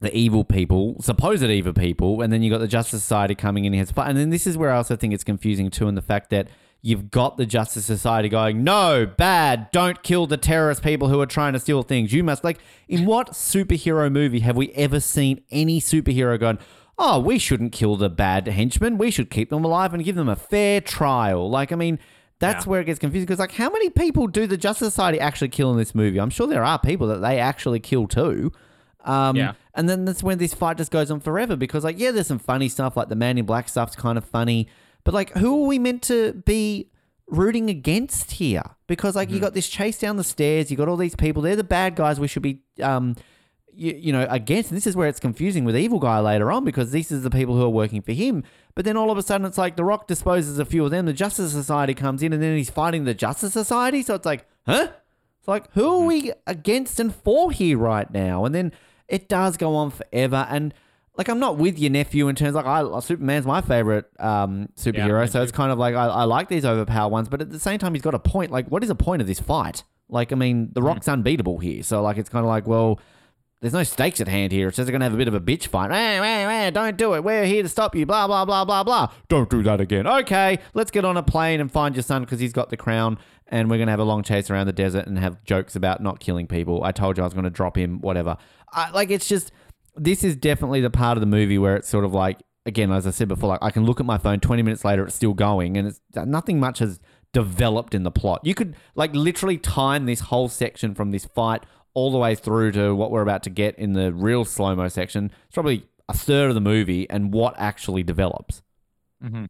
the 0.00 0.14
evil 0.14 0.44
people, 0.44 1.00
supposed 1.00 1.42
evil 1.42 1.72
people, 1.72 2.20
and 2.20 2.30
then 2.30 2.42
you 2.42 2.50
got 2.50 2.58
the 2.58 2.68
Justice 2.68 3.00
Society 3.00 3.34
coming 3.34 3.64
in 3.64 3.72
his 3.72 3.90
fight. 3.90 4.10
And 4.10 4.18
then 4.18 4.28
this 4.28 4.46
is 4.46 4.58
where 4.58 4.70
I 4.70 4.76
also 4.76 4.96
think 4.96 5.14
it's 5.14 5.24
confusing 5.24 5.70
too, 5.70 5.88
in 5.88 5.94
the 5.94 6.02
fact 6.02 6.28
that 6.28 6.48
you've 6.82 7.10
got 7.10 7.36
the 7.36 7.46
Justice 7.46 7.84
Society 7.84 8.28
going, 8.28 8.64
no, 8.64 9.06
bad, 9.06 9.70
don't 9.70 10.02
kill 10.02 10.26
the 10.26 10.36
terrorist 10.36 10.82
people 10.82 11.08
who 11.08 11.20
are 11.20 11.26
trying 11.26 11.52
to 11.52 11.60
steal 11.60 11.82
things. 11.82 12.12
You 12.12 12.24
must 12.24 12.42
like 12.42 12.58
in 12.88 13.06
what 13.06 13.30
superhero 13.30 14.10
movie 14.10 14.40
have 14.40 14.56
we 14.56 14.70
ever 14.72 14.98
seen 15.00 15.42
any 15.50 15.80
superhero 15.80 16.38
going, 16.38 16.58
Oh, 16.98 17.18
we 17.18 17.38
shouldn't 17.38 17.72
kill 17.72 17.96
the 17.96 18.10
bad 18.10 18.46
henchmen. 18.46 18.98
We 18.98 19.10
should 19.10 19.30
keep 19.30 19.48
them 19.48 19.64
alive 19.64 19.94
and 19.94 20.04
give 20.04 20.14
them 20.14 20.28
a 20.28 20.36
fair 20.36 20.80
trial. 20.80 21.48
Like, 21.48 21.72
I 21.72 21.76
mean, 21.76 21.98
that's 22.38 22.66
yeah. 22.66 22.70
where 22.70 22.80
it 22.80 22.84
gets 22.84 22.98
confusing 22.98 23.24
because, 23.24 23.38
like, 23.38 23.52
how 23.52 23.70
many 23.70 23.88
people 23.88 24.26
do 24.26 24.46
the 24.46 24.58
Justice 24.58 24.92
Society 24.92 25.18
actually 25.18 25.48
kill 25.48 25.72
in 25.72 25.78
this 25.78 25.94
movie? 25.94 26.20
I'm 26.20 26.30
sure 26.30 26.46
there 26.46 26.64
are 26.64 26.78
people 26.78 27.06
that 27.08 27.18
they 27.18 27.38
actually 27.38 27.80
kill 27.80 28.06
too. 28.06 28.52
Um, 29.04 29.36
yeah. 29.36 29.54
And 29.74 29.88
then 29.88 30.04
that's 30.04 30.22
when 30.22 30.38
this 30.38 30.52
fight 30.52 30.76
just 30.76 30.90
goes 30.90 31.10
on 31.10 31.20
forever 31.20 31.56
because, 31.56 31.82
like, 31.82 31.98
yeah, 31.98 32.10
there's 32.10 32.26
some 32.26 32.38
funny 32.38 32.68
stuff, 32.68 32.96
like 32.96 33.08
the 33.08 33.16
Man 33.16 33.38
in 33.38 33.46
Black 33.46 33.68
stuff's 33.68 33.96
kind 33.96 34.18
of 34.18 34.24
funny, 34.24 34.68
but 35.04 35.14
like, 35.14 35.30
who 35.36 35.64
are 35.64 35.66
we 35.66 35.78
meant 35.78 36.02
to 36.04 36.32
be 36.32 36.90
rooting 37.26 37.70
against 37.70 38.32
here? 38.32 38.62
Because 38.86 39.16
like, 39.16 39.28
mm-hmm. 39.28 39.36
you 39.36 39.40
got 39.40 39.54
this 39.54 39.68
chase 39.68 39.98
down 39.98 40.16
the 40.16 40.24
stairs, 40.24 40.70
you 40.70 40.76
got 40.76 40.88
all 40.88 40.96
these 40.96 41.16
people, 41.16 41.42
they're 41.42 41.56
the 41.56 41.64
bad 41.64 41.96
guys. 41.96 42.20
We 42.20 42.28
should 42.28 42.42
be 42.42 42.60
um, 42.82 43.16
you, 43.72 43.94
you 43.98 44.12
know, 44.12 44.26
against. 44.28 44.70
And 44.70 44.76
this 44.76 44.86
is 44.86 44.96
where 44.96 45.08
it's 45.08 45.20
confusing 45.20 45.64
with 45.64 45.76
Evil 45.76 45.98
Guy 45.98 46.20
later 46.20 46.52
on 46.52 46.64
because 46.64 46.90
these 46.90 47.10
are 47.10 47.18
the 47.18 47.30
people 47.30 47.56
who 47.56 47.64
are 47.64 47.70
working 47.70 48.02
for 48.02 48.12
him. 48.12 48.44
But 48.74 48.84
then 48.84 48.96
all 48.96 49.10
of 49.10 49.18
a 49.18 49.22
sudden, 49.22 49.46
it's 49.46 49.58
like 49.58 49.76
The 49.76 49.84
Rock 49.84 50.06
disposes 50.06 50.58
a 50.58 50.64
few 50.64 50.84
of 50.84 50.90
them. 50.90 51.06
The 51.06 51.12
Justice 51.12 51.52
Society 51.52 51.94
comes 51.94 52.22
in, 52.22 52.32
and 52.32 52.42
then 52.42 52.56
he's 52.56 52.70
fighting 52.70 53.04
the 53.04 53.14
Justice 53.14 53.52
Society. 53.52 54.02
So 54.02 54.14
it's 54.14 54.26
like, 54.26 54.46
huh? 54.66 54.88
It's 55.38 55.48
like, 55.48 55.72
who 55.72 56.02
are 56.02 56.06
we 56.06 56.32
against 56.46 57.00
and 57.00 57.14
for 57.14 57.50
here 57.50 57.76
right 57.76 58.10
now? 58.10 58.44
And 58.44 58.54
then 58.54 58.72
it 59.08 59.28
does 59.28 59.56
go 59.56 59.74
on 59.74 59.90
forever. 59.90 60.46
And 60.48 60.72
like, 61.16 61.28
I'm 61.28 61.38
not 61.38 61.58
with 61.58 61.78
your 61.78 61.90
nephew 61.90 62.28
in 62.28 62.36
terms 62.36 62.54
like 62.54 62.66
I 62.66 63.00
Superman's 63.00 63.46
my 63.46 63.60
favorite 63.60 64.06
um, 64.18 64.68
superhero. 64.76 65.24
Yeah, 65.24 65.26
so 65.26 65.42
it's 65.42 65.52
kind 65.52 65.70
of 65.70 65.78
like 65.78 65.94
I, 65.94 66.06
I 66.06 66.24
like 66.24 66.48
these 66.48 66.64
overpowered 66.64 67.10
ones, 67.10 67.28
but 67.28 67.40
at 67.40 67.50
the 67.50 67.60
same 67.60 67.78
time, 67.78 67.94
he's 67.94 68.02
got 68.02 68.14
a 68.14 68.18
point. 68.18 68.50
Like, 68.50 68.68
what 68.68 68.82
is 68.82 68.88
the 68.88 68.94
point 68.94 69.20
of 69.20 69.28
this 69.28 69.40
fight? 69.40 69.84
Like, 70.08 70.32
I 70.32 70.36
mean, 70.36 70.70
The 70.72 70.82
Rock's 70.82 71.06
mm. 71.06 71.12
unbeatable 71.14 71.58
here. 71.58 71.82
So 71.82 72.02
like, 72.02 72.18
it's 72.18 72.28
kind 72.28 72.44
of 72.44 72.48
like, 72.48 72.66
well 72.66 72.98
there's 73.62 73.72
no 73.72 73.84
stakes 73.84 74.20
at 74.20 74.26
hand 74.26 74.50
here. 74.50 74.66
It's 74.66 74.76
just 74.76 74.90
going 74.90 74.98
to 75.00 75.04
have 75.04 75.14
a 75.14 75.16
bit 75.16 75.28
of 75.28 75.34
a 75.34 75.40
bitch 75.40 75.68
fight. 75.68 75.88
Wah, 75.88 76.20
wah, 76.20 76.46
wah, 76.46 76.70
don't 76.70 76.96
do 76.96 77.14
it. 77.14 77.22
We're 77.22 77.44
here 77.44 77.62
to 77.62 77.68
stop 77.68 77.94
you. 77.94 78.04
Blah, 78.04 78.26
blah, 78.26 78.44
blah, 78.44 78.64
blah, 78.64 78.82
blah. 78.82 79.12
Don't 79.28 79.48
do 79.48 79.62
that 79.62 79.80
again. 79.80 80.04
Okay, 80.04 80.58
let's 80.74 80.90
get 80.90 81.04
on 81.04 81.16
a 81.16 81.22
plane 81.22 81.60
and 81.60 81.70
find 81.70 81.94
your 81.94 82.02
son 82.02 82.22
because 82.22 82.40
he's 82.40 82.52
got 82.52 82.70
the 82.70 82.76
crown. 82.76 83.18
And 83.46 83.70
we're 83.70 83.76
going 83.76 83.86
to 83.86 83.92
have 83.92 84.00
a 84.00 84.04
long 84.04 84.24
chase 84.24 84.50
around 84.50 84.66
the 84.66 84.72
desert 84.72 85.06
and 85.06 85.16
have 85.16 85.44
jokes 85.44 85.76
about 85.76 86.02
not 86.02 86.18
killing 86.18 86.48
people. 86.48 86.82
I 86.82 86.90
told 86.90 87.16
you 87.16 87.22
I 87.22 87.26
was 87.26 87.34
going 87.34 87.44
to 87.44 87.50
drop 87.50 87.78
him, 87.78 88.00
whatever. 88.00 88.36
I, 88.72 88.90
like, 88.90 89.12
it's 89.12 89.28
just, 89.28 89.52
this 89.96 90.24
is 90.24 90.36
definitely 90.36 90.80
the 90.80 90.90
part 90.90 91.16
of 91.16 91.20
the 91.20 91.26
movie 91.26 91.58
where 91.58 91.76
it's 91.76 91.88
sort 91.88 92.04
of 92.04 92.12
like, 92.12 92.38
again, 92.66 92.92
as 92.92 93.06
I 93.06 93.10
said 93.10 93.28
before, 93.28 93.48
like 93.48 93.62
I 93.62 93.70
can 93.70 93.84
look 93.84 94.00
at 94.00 94.06
my 94.06 94.18
phone 94.18 94.40
20 94.40 94.62
minutes 94.62 94.84
later, 94.84 95.04
it's 95.04 95.14
still 95.14 95.34
going. 95.34 95.76
And 95.76 95.88
it's 95.88 96.00
nothing 96.14 96.60
much 96.60 96.78
has 96.78 97.00
developed 97.32 97.94
in 97.94 98.02
the 98.02 98.10
plot. 98.10 98.40
You 98.44 98.54
could, 98.54 98.76
like, 98.94 99.14
literally 99.14 99.58
time 99.58 100.06
this 100.06 100.20
whole 100.20 100.48
section 100.48 100.94
from 100.94 101.10
this 101.10 101.24
fight 101.24 101.64
all 101.94 102.10
the 102.10 102.18
way 102.18 102.34
through 102.34 102.72
to 102.72 102.94
what 102.94 103.10
we're 103.10 103.22
about 103.22 103.42
to 103.42 103.50
get 103.50 103.78
in 103.78 103.92
the 103.92 104.12
real 104.12 104.44
slow 104.44 104.74
mo 104.74 104.88
section, 104.88 105.30
it's 105.46 105.54
probably 105.54 105.86
a 106.08 106.14
third 106.14 106.48
of 106.48 106.54
the 106.54 106.60
movie 106.60 107.08
and 107.10 107.32
what 107.32 107.54
actually 107.58 108.02
develops. 108.02 108.62
Mm-hmm. 109.22 109.46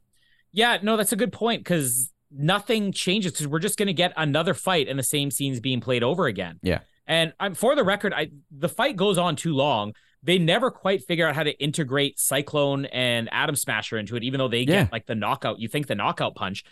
Yeah, 0.52 0.78
no, 0.82 0.96
that's 0.96 1.12
a 1.12 1.16
good 1.16 1.32
point 1.32 1.60
because 1.60 2.10
nothing 2.30 2.92
changes 2.92 3.32
because 3.32 3.46
we're 3.46 3.58
just 3.58 3.78
going 3.78 3.86
to 3.86 3.92
get 3.92 4.12
another 4.16 4.54
fight 4.54 4.88
and 4.88 4.98
the 4.98 5.04
same 5.04 5.30
scenes 5.30 5.60
being 5.60 5.80
played 5.80 6.02
over 6.02 6.26
again. 6.26 6.58
Yeah. 6.62 6.80
And 7.06 7.32
I'm 7.40 7.54
for 7.54 7.74
the 7.74 7.84
record, 7.84 8.12
I 8.12 8.30
the 8.50 8.68
fight 8.68 8.96
goes 8.96 9.18
on 9.18 9.36
too 9.36 9.54
long. 9.54 9.92
They 10.22 10.38
never 10.38 10.70
quite 10.70 11.02
figure 11.04 11.26
out 11.26 11.34
how 11.34 11.42
to 11.42 11.50
integrate 11.62 12.18
Cyclone 12.18 12.84
and 12.86 13.28
Atom 13.32 13.56
Smasher 13.56 13.98
into 13.98 14.14
it, 14.16 14.22
even 14.22 14.38
though 14.38 14.48
they 14.48 14.60
Yeah. 14.60 14.84
get 14.84 14.92
like 14.92 15.06
the 15.06 15.14
knockout. 15.16 15.58
You 15.58 15.68
think 15.68 15.88
the 15.88 15.94
knockout 15.96 16.34
punch, 16.36 16.64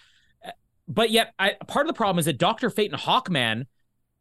eh, 0.44 0.50
but 0.86 1.10
yet 1.10 1.32
I, 1.38 1.56
part 1.66 1.86
of 1.86 1.88
the 1.88 1.96
problem 1.96 2.18
is 2.20 2.26
that 2.26 2.38
Doctor 2.38 2.70
Fate 2.70 2.92
and 2.92 3.00
Hawkman, 3.00 3.66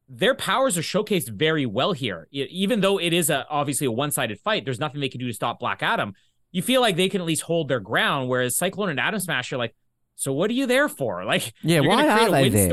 their 0.08 0.34
powers 0.34 0.78
are 0.78 0.82
showcased 0.82 1.30
very 1.30 1.68
well 1.68 1.94
here. 1.94 2.28
Even 2.32 2.82
though 2.82 3.00
it 3.00 3.14
is 3.14 3.30
a 3.30 3.46
obviously 3.50 3.86
a 3.86 3.92
one 3.92 4.10
sided 4.10 4.40
fight, 4.40 4.66
there's 4.66 4.80
nothing 4.80 5.00
they 5.02 5.10
can 5.10 5.20
do 5.20 5.28
to 5.28 5.34
stop 5.34 5.60
Black 5.60 5.84
Adam. 5.84 6.14
You 6.52 6.64
feel 6.64 6.82
like 6.82 6.96
they 6.96 7.10
can 7.10 7.22
at 7.22 7.28
least 7.28 7.44
hold 7.44 7.68
their 7.68 7.80
ground, 7.80 8.28
whereas 8.28 8.58
Cyclone 8.58 8.90
and 8.90 9.00
Atom 9.00 9.20
Smasher, 9.20 9.56
like, 9.58 9.76
so 10.16 10.34
what 10.34 10.50
are 10.50 10.54
you 10.56 10.66
there 10.66 10.90
for? 10.90 11.24
Like, 11.34 11.54
Yeah, 11.62 11.82
why 11.82 12.08
are 12.08 12.30
they 12.32 12.50
there? 12.50 12.70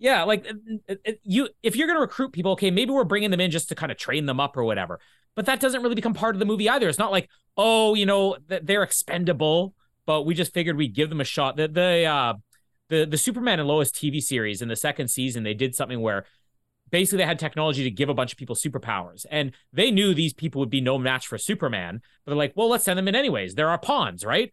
Yeah, 0.00 0.24
like 0.24 0.46
it- 0.46 0.80
it- 0.88 1.00
it- 1.04 1.20
you, 1.22 1.48
if 1.62 1.76
you're 1.76 1.86
gonna 1.86 2.00
recruit 2.00 2.32
people, 2.32 2.52
okay, 2.52 2.70
maybe 2.70 2.90
we're 2.90 3.04
bringing 3.04 3.30
them 3.30 3.40
in 3.40 3.50
just 3.50 3.68
to 3.68 3.74
kind 3.74 3.92
of 3.92 3.98
train 3.98 4.24
them 4.26 4.40
up 4.40 4.56
or 4.56 4.64
whatever. 4.64 4.98
But 5.36 5.46
that 5.46 5.60
doesn't 5.60 5.82
really 5.82 5.94
become 5.94 6.14
part 6.14 6.34
of 6.34 6.40
the 6.40 6.46
movie 6.46 6.68
either. 6.68 6.88
It's 6.88 6.98
not 6.98 7.12
like, 7.12 7.28
oh, 7.56 7.94
you 7.94 8.06
know, 8.06 8.36
they're 8.48 8.82
expendable, 8.82 9.74
but 10.06 10.22
we 10.22 10.34
just 10.34 10.54
figured 10.54 10.76
we'd 10.76 10.94
give 10.94 11.10
them 11.10 11.20
a 11.20 11.24
shot. 11.24 11.56
The 11.56 11.68
the 11.68 12.04
uh, 12.06 12.34
the 12.88 13.04
the 13.04 13.18
Superman 13.18 13.60
and 13.60 13.68
Lois 13.68 13.90
TV 13.92 14.22
series 14.22 14.62
in 14.62 14.68
the 14.68 14.74
second 14.76 15.08
season, 15.08 15.42
they 15.44 15.54
did 15.54 15.74
something 15.74 16.00
where 16.00 16.24
basically 16.90 17.18
they 17.18 17.26
had 17.26 17.38
technology 17.38 17.84
to 17.84 17.90
give 17.90 18.08
a 18.08 18.14
bunch 18.14 18.32
of 18.32 18.38
people 18.38 18.56
superpowers, 18.56 19.26
and 19.30 19.52
they 19.72 19.90
knew 19.90 20.14
these 20.14 20.32
people 20.32 20.60
would 20.60 20.70
be 20.70 20.80
no 20.80 20.98
match 20.98 21.26
for 21.26 21.36
Superman. 21.38 22.00
But 22.24 22.30
they're 22.32 22.38
like, 22.38 22.54
well, 22.56 22.70
let's 22.70 22.84
send 22.84 22.98
them 22.98 23.06
in 23.06 23.14
anyways. 23.14 23.54
They're 23.54 23.68
our 23.68 23.78
pawns, 23.78 24.24
right? 24.24 24.50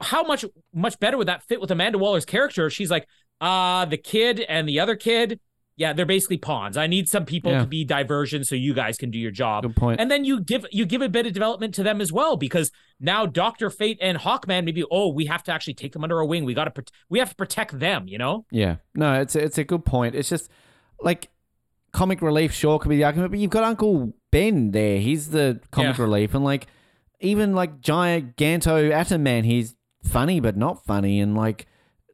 How 0.00 0.24
much 0.24 0.44
much 0.74 0.98
better 0.98 1.16
would 1.16 1.28
that 1.28 1.44
fit 1.44 1.60
with 1.60 1.70
Amanda 1.70 1.98
Waller's 1.98 2.24
character? 2.24 2.68
She's 2.70 2.90
like, 2.90 3.06
uh, 3.42 3.84
the 3.84 3.98
kid 3.98 4.40
and 4.48 4.66
the 4.68 4.80
other 4.80 4.96
kid, 4.96 5.40
yeah, 5.76 5.92
they're 5.92 6.06
basically 6.06 6.36
pawns. 6.38 6.76
I 6.76 6.86
need 6.86 7.08
some 7.08 7.24
people 7.24 7.50
Yeah. 7.52 7.60
to 7.62 7.66
be 7.66 7.84
diversion 7.84 8.44
so 8.44 8.54
you 8.54 8.72
guys 8.72 8.96
can 8.96 9.10
do 9.10 9.18
your 9.18 9.30
job. 9.32 9.64
Good 9.64 9.74
point. 9.76 10.00
And 10.00 10.10
then 10.10 10.24
you 10.24 10.40
give 10.40 10.64
you 10.70 10.86
give 10.86 11.02
a 11.02 11.08
bit 11.08 11.26
of 11.26 11.32
development 11.32 11.74
to 11.74 11.82
them 11.82 12.00
as 12.00 12.12
well 12.12 12.36
because 12.36 12.70
now 13.00 13.26
Doctor 13.26 13.68
Fate 13.70 13.98
and 14.00 14.18
Hawkman 14.18 14.64
maybe 14.64 14.84
oh 14.90 15.08
we 15.08 15.26
have 15.26 15.42
to 15.44 15.52
actually 15.52 15.74
take 15.74 15.92
them 15.92 16.04
under 16.04 16.18
our 16.18 16.24
wing. 16.24 16.44
We 16.44 16.54
got 16.54 16.72
to 16.74 16.84
we 17.08 17.18
have 17.18 17.30
to 17.30 17.34
protect 17.34 17.78
them. 17.80 18.06
You 18.06 18.18
know. 18.18 18.44
Yeah, 18.50 18.76
no, 18.94 19.20
it's 19.20 19.34
a, 19.34 19.42
it's 19.42 19.58
a 19.58 19.64
good 19.64 19.84
point. 19.84 20.14
It's 20.14 20.28
just 20.28 20.48
like 21.00 21.28
comic 21.92 22.22
relief, 22.22 22.52
sure, 22.54 22.78
could 22.78 22.88
be 22.90 22.96
the 22.96 23.04
argument, 23.04 23.32
but 23.32 23.40
you've 23.40 23.50
got 23.50 23.64
Uncle 23.64 24.12
Ben 24.30 24.70
there. 24.70 24.98
He's 24.98 25.30
the 25.30 25.60
comic 25.70 25.96
Yeah. 25.98 26.04
relief, 26.04 26.34
and 26.34 26.44
like 26.44 26.66
even 27.20 27.54
like 27.54 27.80
Giant 27.80 28.36
Ganto 28.36 28.90
Atom 28.92 29.22
Man, 29.22 29.44
he's 29.44 29.74
funny 30.04 30.38
but 30.38 30.56
not 30.56 30.84
funny, 30.84 31.18
and 31.20 31.34
like 31.36 31.66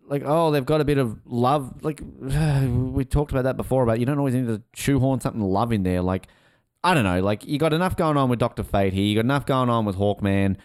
like 0.09 0.23
oh 0.25 0.51
they've 0.51 0.65
got 0.67 0.81
a 0.81 0.85
bit 0.85 0.99
of 0.99 1.19
love. 1.25 1.83
Like 1.83 2.01
we 2.21 3.05
talked 3.05 3.31
about 3.31 3.45
that 3.45 3.57
before 3.57 3.83
about 3.83 4.01
you 4.01 4.07
don't 4.07 4.19
always 4.19 4.35
need 4.35 4.47
to 4.49 4.63
shoehorn 4.75 5.21
something 5.21 5.43
love 5.43 5.73
in 5.73 5.83
there. 5.83 6.03
Like 6.03 6.27
I 6.83 6.95
don't 6.95 7.05
know, 7.05 7.21
like 7.21 7.45
you 7.47 7.59
got 7.59 7.73
enough 7.73 7.97
going 7.97 8.17
on 8.17 8.29
with 8.29 8.39
Doctor 8.39 8.63
Fate 8.63 8.93
here. 8.93 9.05
You 9.05 9.15
got 9.17 9.25
enough 9.25 9.47
going 9.47 9.69
on 9.71 9.85
with 9.85 9.97
Hawkman. 9.97 10.57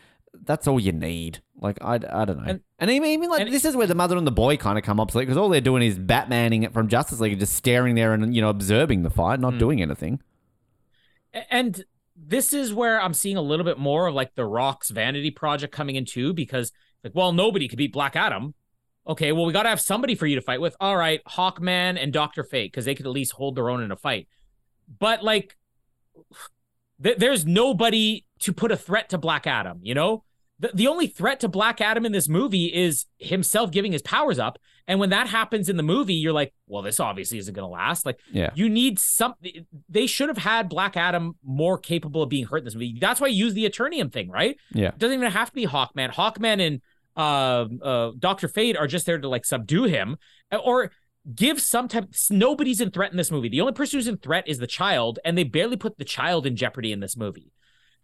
That's 0.45 0.67
all 0.67 0.79
you 0.79 0.91
need. 0.91 1.41
Like 1.61 1.77
I, 1.81 1.95
I 1.95 2.25
don't 2.25 2.37
know. 2.37 2.43
And, 2.47 2.61
And- 2.79 2.89
even 2.91 3.09
even 3.09 3.29
like 3.29 3.41
and- 3.41 3.53
this 3.53 3.65
is 3.65 3.75
where 3.75 3.87
the 3.87 3.95
mother 3.95 4.17
and 4.17 4.25
the 4.27 4.31
boy 4.31 4.57
kind 4.57 4.77
of 4.77 4.83
come 4.83 4.99
obsolete 4.99 5.27
because 5.27 5.37
all 5.37 5.49
they're 5.49 5.61
doing 5.61 5.83
is 5.83 5.97
Batmaning 5.99 6.63
it 6.63 6.73
from 6.73 6.87
Justice 6.87 7.19
League, 7.19 7.31
and 7.33 7.39
just 7.39 7.53
staring 7.53 7.95
there 7.95 8.13
and 8.13 8.35
you 8.35 8.41
know 8.41 8.49
observing 8.49 9.03
the 9.03 9.09
fight, 9.09 9.39
not 9.39 9.53
Hmm. 9.53 9.59
doing 9.59 9.81
anything. 9.81 10.19
And 11.49 11.83
this 12.15 12.53
is 12.53 12.73
where 12.73 13.01
I'm 13.01 13.13
seeing 13.13 13.37
a 13.37 13.41
little 13.41 13.65
bit 13.65 13.79
more 13.79 14.07
of 14.07 14.13
like 14.15 14.35
the 14.35 14.45
Rock's 14.45 14.89
vanity 14.91 15.31
project 15.31 15.73
coming 15.73 15.95
in 15.95 16.05
too, 16.05 16.33
because 16.33 16.71
like, 17.03 17.13
well, 17.15 17.33
nobody 17.33 17.67
could 17.67 17.77
beat 17.77 17.91
Black 17.93 18.15
Adam. 18.15 18.53
Okay, 19.07 19.31
well, 19.33 19.45
we 19.45 19.51
got 19.53 19.63
to 19.63 19.69
have 19.69 19.81
somebody 19.81 20.15
for 20.15 20.25
you 20.25 20.35
to 20.35 20.41
fight 20.41 20.61
with. 20.61 20.75
All 20.79 20.95
right, 20.95 21.21
Hawkman 21.25 22.01
and 22.01 22.13
Doctor 22.13 22.43
Fate, 22.43 22.71
because 22.71 22.85
they 22.85 22.95
could 22.95 23.05
at 23.05 23.11
least 23.11 23.33
hold 23.33 23.55
their 23.55 23.69
own 23.69 23.83
in 23.83 23.91
a 23.91 23.97
fight. 23.97 24.27
But 24.99 25.23
like, 25.23 25.57
th- 27.01 27.17
there's 27.17 27.45
nobody 27.45 28.25
to 28.39 28.53
put 28.53 28.71
a 28.71 28.77
threat 28.77 29.09
to 29.09 29.17
Black 29.17 29.47
Adam. 29.47 29.79
You 29.81 29.93
know, 29.93 30.23
the 30.59 30.71
the 30.73 30.87
only 30.87 31.07
threat 31.07 31.39
to 31.41 31.47
Black 31.47 31.81
Adam 31.81 32.05
in 32.05 32.11
this 32.11 32.29
movie 32.29 32.65
is 32.73 33.05
himself 33.17 33.71
giving 33.71 33.91
his 33.91 34.01
powers 34.01 34.39
up. 34.39 34.57
And 34.85 34.99
when 34.99 35.11
that 35.11 35.27
happens 35.27 35.69
in 35.69 35.77
the 35.77 35.83
movie, 35.83 36.13
you're 36.13 36.33
like, 36.33 36.53
well, 36.67 36.81
this 36.81 36.99
obviously 36.99 37.37
isn't 37.37 37.53
going 37.53 37.65
to 37.65 37.71
last. 37.73 38.05
Like. 38.05 38.19
Yeah, 38.31 38.49
You 38.53 38.67
need 38.69 38.99
something. 38.99 39.65
They 39.87 40.07
should 40.07 40.27
have 40.27 40.39
had 40.39 40.67
Black 40.67 40.97
Adam 40.97 41.35
more 41.41 41.77
capable 41.77 42.21
of 42.21 42.27
being 42.29 42.45
hurt 42.45 42.57
in 42.59 42.65
this 42.65 42.73
movie. 42.75 42.97
That's 42.99 43.21
why 43.21 43.27
you 43.27 43.45
use 43.45 43.53
the 43.53 43.63
Eternium 43.63 44.11
thing, 44.11 44.29
right? 44.29 44.57
yeah, 44.73 44.89
It 44.89 44.99
doesn't 44.99 45.17
even 45.17 45.31
have 45.31 45.49
to 45.49 45.55
be 45.55 45.65
Hawkman. 45.67 46.11
Hawkman 46.11 46.59
and 46.65 46.81
uh, 47.15 47.65
uh, 47.81 48.11
Doctor 48.17 48.47
Fate 48.47 48.77
are 48.77 48.87
just 48.87 49.05
there 49.05 49.17
to 49.17 49.27
like 49.27 49.45
subdue 49.45 49.83
him 49.83 50.17
or 50.51 50.91
give 51.33 51.61
some 51.61 51.87
type. 51.87 52.13
Nobody's 52.29 52.81
in 52.81 52.91
threat 52.91 53.11
in 53.11 53.17
this 53.17 53.31
movie. 53.31 53.49
The 53.49 53.61
only 53.61 53.73
person 53.73 53.97
who's 53.97 54.07
in 54.07 54.17
threat 54.17 54.47
is 54.47 54.57
the 54.57 54.67
child, 54.67 55.19
and 55.23 55.37
they 55.37 55.43
barely 55.43 55.77
put 55.77 55.97
the 55.97 56.05
child 56.05 56.45
in 56.45 56.55
jeopardy 56.55 56.91
in 56.91 56.99
this 56.99 57.15
movie. 57.15 57.51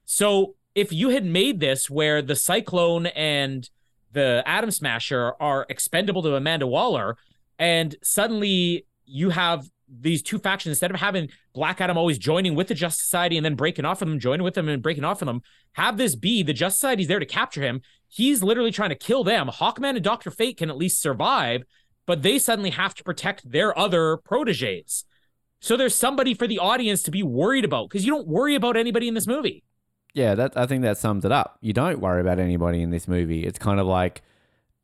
So 0.06 0.56
if 0.76 0.94
you 0.94 1.10
had 1.10 1.26
made 1.26 1.60
this 1.60 1.90
where 1.90 2.22
the 2.22 2.36
Cyclone 2.36 3.07
and 3.07 3.69
the 4.11 4.44
Atom 4.45 4.72
Smasher 4.72 5.34
are 5.40 5.65
expendable 5.69 6.23
to 6.23 6.36
Amanda 6.36 6.68
Waller, 6.68 7.18
and 7.57 7.95
suddenly 8.02 8.86
you 9.06 9.31
have 9.31 9.68
these 9.90 10.22
two 10.22 10.40
factions 10.40 10.74
instead 10.74 10.91
of 10.91 10.99
having 10.99 11.30
Black 11.53 11.82
Adam 11.82 11.98
always 11.98 12.18
joining 12.18 12.56
with 12.56 12.68
the 12.68 12.74
Justice 12.74 13.03
Society 13.03 13.38
and 13.38 13.45
then 13.45 13.56
breaking 13.56 13.86
off 13.86 13.99
from 13.99 14.10
them, 14.10 14.20
joining 14.20 14.44
with 14.44 14.53
them 14.53 14.70
and 14.70 14.84
breaking 14.84 15.03
off 15.03 15.20
from 15.20 15.28
them, 15.28 15.41
have 15.74 15.98
this 15.98 16.16
be 16.16 16.44
the 16.44 16.53
Justice 16.53 16.80
Society's 16.80 17.07
there 17.07 17.20
to 17.20 17.26
capture 17.26 17.61
him. 17.61 17.82
He's 18.07 18.44
literally 18.44 18.72
trying 18.72 18.90
to 18.90 18.95
kill 18.95 19.24
them. 19.24 19.48
Hawkman 19.48 19.95
and 19.95 20.03
Doctor 20.03 20.32
Fate 20.32 20.57
can 20.57 20.70
at 20.70 20.78
least 20.78 21.02
survive, 21.02 21.64
but 22.06 22.22
they 22.24 22.40
suddenly 22.40 22.72
have 22.72 22.94
to 22.95 23.03
protect 23.03 23.49
their 23.49 23.78
other 23.78 24.18
proteges. 24.18 25.06
So 25.61 25.76
there's 25.76 25.95
somebody 25.95 26.34
for 26.34 26.48
the 26.48 26.60
audience 26.60 27.03
to 27.03 27.11
be 27.11 27.22
worried 27.22 27.66
about 27.66 27.90
because 27.90 28.06
you 28.06 28.11
don't 28.11 28.28
worry 28.28 28.56
about 28.56 28.78
anybody 28.78 29.07
in 29.07 29.14
this 29.14 29.28
movie. 29.28 29.64
yeah. 30.14 30.34
That 30.36 30.56
I 30.56 30.66
think 30.66 30.84
that 30.84 30.98
sums 30.98 31.26
it 31.26 31.32
up. 31.32 31.57
You 31.61 31.74
don't 31.74 31.99
worry 31.99 32.22
about 32.22 32.40
anybody 32.40 32.82
in 32.82 32.91
this 32.91 33.07
movie. 33.07 33.44
It's 33.44 33.60
kind 33.60 33.80
of 33.80 33.86
like 33.86 34.22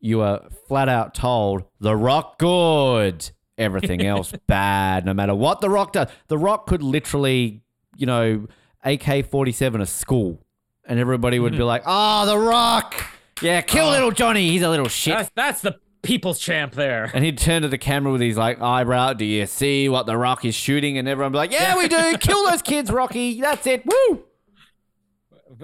you 0.02 0.22
are 0.22 0.44
flat 0.68 0.90
out 0.90 1.15
told 1.15 1.64
the 1.80 1.95
Rock 1.95 2.38
good, 2.38 3.32
everything 3.57 4.06
else 4.06 4.34
bad. 4.48 5.06
No 5.06 5.14
matter 5.14 5.36
what 5.36 5.61
the 5.61 5.69
Rock 5.69 5.94
does, 5.94 6.10
the 6.27 6.38
Rock 6.38 6.68
could 6.68 6.84
literally, 6.84 7.61
you 7.95 8.06
know, 8.06 8.48
AK 8.84 9.30
forty 9.30 9.52
seven 9.52 9.82
a 9.82 9.86
school, 9.86 10.45
and 10.86 10.99
everybody 10.99 11.40
would 11.40 11.53
be 11.53 11.60
hmm. 11.60 11.64
like, 11.64 11.84
"Oh, 11.86 12.26
the 12.26 12.38
Rock." 12.38 13.03
Yeah, 13.41 13.61
kill 13.61 13.88
Oh. 13.88 13.91
little 13.91 14.11
Johnny. 14.11 14.49
He's 14.49 14.61
a 14.61 14.69
little 14.69 14.88
shit. 14.88 15.15
That's 15.15 15.32
that's 15.36 15.61
the 15.61 15.76
people's 16.03 16.40
champ 16.40 16.73
there. 16.73 17.11
And 17.14 17.26
he'd 17.26 17.38
turn 17.38 17.64
to 17.64 17.68
the 17.68 17.77
camera 17.77 18.11
with 18.11 18.22
his 18.22 18.38
like 18.38 18.61
eyebrow. 18.61 19.14
Do 19.14 19.26
you 19.26 19.45
see 19.45 19.90
what 19.90 20.06
the 20.06 20.18
Rock 20.18 20.45
is 20.45 20.56
shooting? 20.56 20.98
And 20.98 21.07
everyone 21.07 21.34
would 21.34 21.38
be 21.38 21.40
like, 21.40 21.52
"Yeah, 21.52 21.77
we 21.77 21.88
do. 21.88 22.18
Kill 22.19 22.45
those 22.45 22.61
kids, 22.61 22.91
Rocky. 22.91 23.41
That's 23.41 23.68
it. 23.68 23.84
Woo!" 23.86 24.23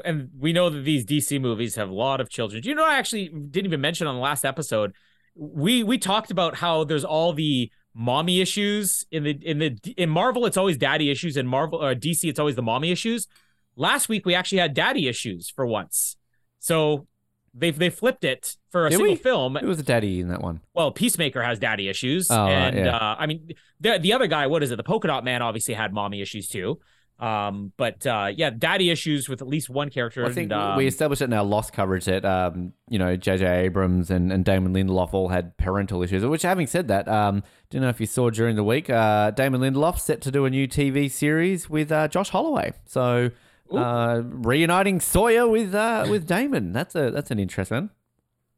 and 0.05 0.29
we 0.37 0.53
know 0.53 0.69
that 0.69 0.81
these 0.81 1.05
DC 1.05 1.39
movies 1.41 1.75
have 1.75 1.89
a 1.89 1.93
lot 1.93 2.21
of 2.21 2.29
children. 2.29 2.61
Do 2.61 2.69
you 2.69 2.75
know? 2.75 2.85
I 2.85 2.97
actually 2.97 3.27
didn't 3.27 3.65
even 3.65 3.81
mention 3.81 4.07
on 4.07 4.15
the 4.15 4.21
last 4.21 4.45
episode. 4.45 4.93
We 5.35 5.83
we 5.83 5.97
talked 5.97 6.31
about 6.31 6.55
how 6.55 6.83
there's 6.83 7.05
all 7.05 7.33
the 7.33 7.71
mommy 7.93 8.41
issues 8.41 9.05
in 9.11 9.23
the 9.23 9.31
in 9.31 9.59
the 9.59 9.77
in 9.97 10.09
Marvel. 10.09 10.45
It's 10.45 10.57
always 10.57 10.77
daddy 10.77 11.09
issues. 11.09 11.37
In 11.37 11.47
Marvel 11.47 11.83
or 11.83 11.93
DC, 11.95 12.29
it's 12.29 12.39
always 12.39 12.55
the 12.55 12.61
mommy 12.61 12.91
issues. 12.91 13.27
Last 13.75 14.09
week 14.09 14.25
we 14.25 14.35
actually 14.35 14.59
had 14.59 14.73
daddy 14.73 15.07
issues 15.07 15.49
for 15.49 15.65
once. 15.65 16.17
So 16.59 17.07
they 17.53 17.71
they 17.71 17.89
flipped 17.89 18.23
it 18.23 18.55
for 18.69 18.85
a 18.87 18.89
Did 18.89 18.97
single 18.97 19.13
we? 19.13 19.17
film. 19.17 19.57
It 19.57 19.65
was 19.65 19.79
a 19.79 19.83
daddy 19.83 20.19
in 20.21 20.29
that 20.29 20.41
one. 20.41 20.61
Well, 20.73 20.91
Peacemaker 20.91 21.41
has 21.43 21.59
daddy 21.59 21.89
issues, 21.89 22.29
Oh, 22.31 22.37
right, 22.37 22.51
and 22.73 22.85
yeah. 22.85 22.95
uh, 22.95 23.15
I 23.19 23.25
mean 23.27 23.49
the 23.79 23.97
the 23.99 24.13
other 24.13 24.27
guy, 24.27 24.47
what 24.47 24.63
is 24.63 24.71
it? 24.71 24.77
The 24.77 24.83
Polka 24.83 25.07
Dot 25.07 25.23
Man 25.25 25.41
obviously 25.41 25.73
had 25.73 25.93
mommy 25.93 26.21
issues 26.21 26.47
too. 26.47 26.79
Um, 27.21 27.71
but 27.77 28.05
uh, 28.07 28.31
yeah, 28.35 28.49
daddy 28.49 28.89
issues 28.89 29.29
with 29.29 29.41
at 29.43 29.47
least 29.47 29.69
one 29.69 29.91
character. 29.91 30.25
I 30.25 30.31
think 30.31 30.51
and, 30.51 30.61
um, 30.61 30.77
we 30.77 30.87
established 30.87 31.21
it 31.21 31.25
in 31.25 31.33
our 31.33 31.43
lost 31.43 31.71
coverage 31.71 32.05
that 32.05 32.25
um, 32.25 32.73
you 32.89 32.97
know 32.97 33.15
J.J. 33.15 33.45
Abrams 33.65 34.09
and, 34.09 34.33
and 34.33 34.43
Damon 34.43 34.73
Lindelof 34.73 35.13
all 35.13 35.29
had 35.29 35.55
parental 35.57 36.01
issues. 36.01 36.25
Which, 36.25 36.41
having 36.41 36.65
said 36.65 36.87
that, 36.87 37.07
um, 37.07 37.43
don't 37.69 37.83
know 37.83 37.89
if 37.89 37.99
you 37.99 38.07
saw 38.07 38.31
during 38.31 38.55
the 38.55 38.63
week, 38.63 38.89
uh, 38.89 39.31
Damon 39.31 39.61
Lindelof 39.61 39.99
set 39.99 40.19
to 40.21 40.31
do 40.31 40.45
a 40.45 40.49
new 40.49 40.67
TV 40.67 41.11
series 41.11 41.69
with 41.69 41.91
uh, 41.91 42.07
Josh 42.07 42.29
Holloway. 42.29 42.73
So 42.85 43.29
uh, 43.71 44.21
reuniting 44.25 44.99
Sawyer 44.99 45.47
with 45.47 45.75
uh, 45.75 46.07
with 46.09 46.27
Damon. 46.27 46.73
That's 46.73 46.95
a 46.95 47.11
that's 47.11 47.31
an 47.31 47.39
interesting 47.39 47.75
one. 47.75 47.89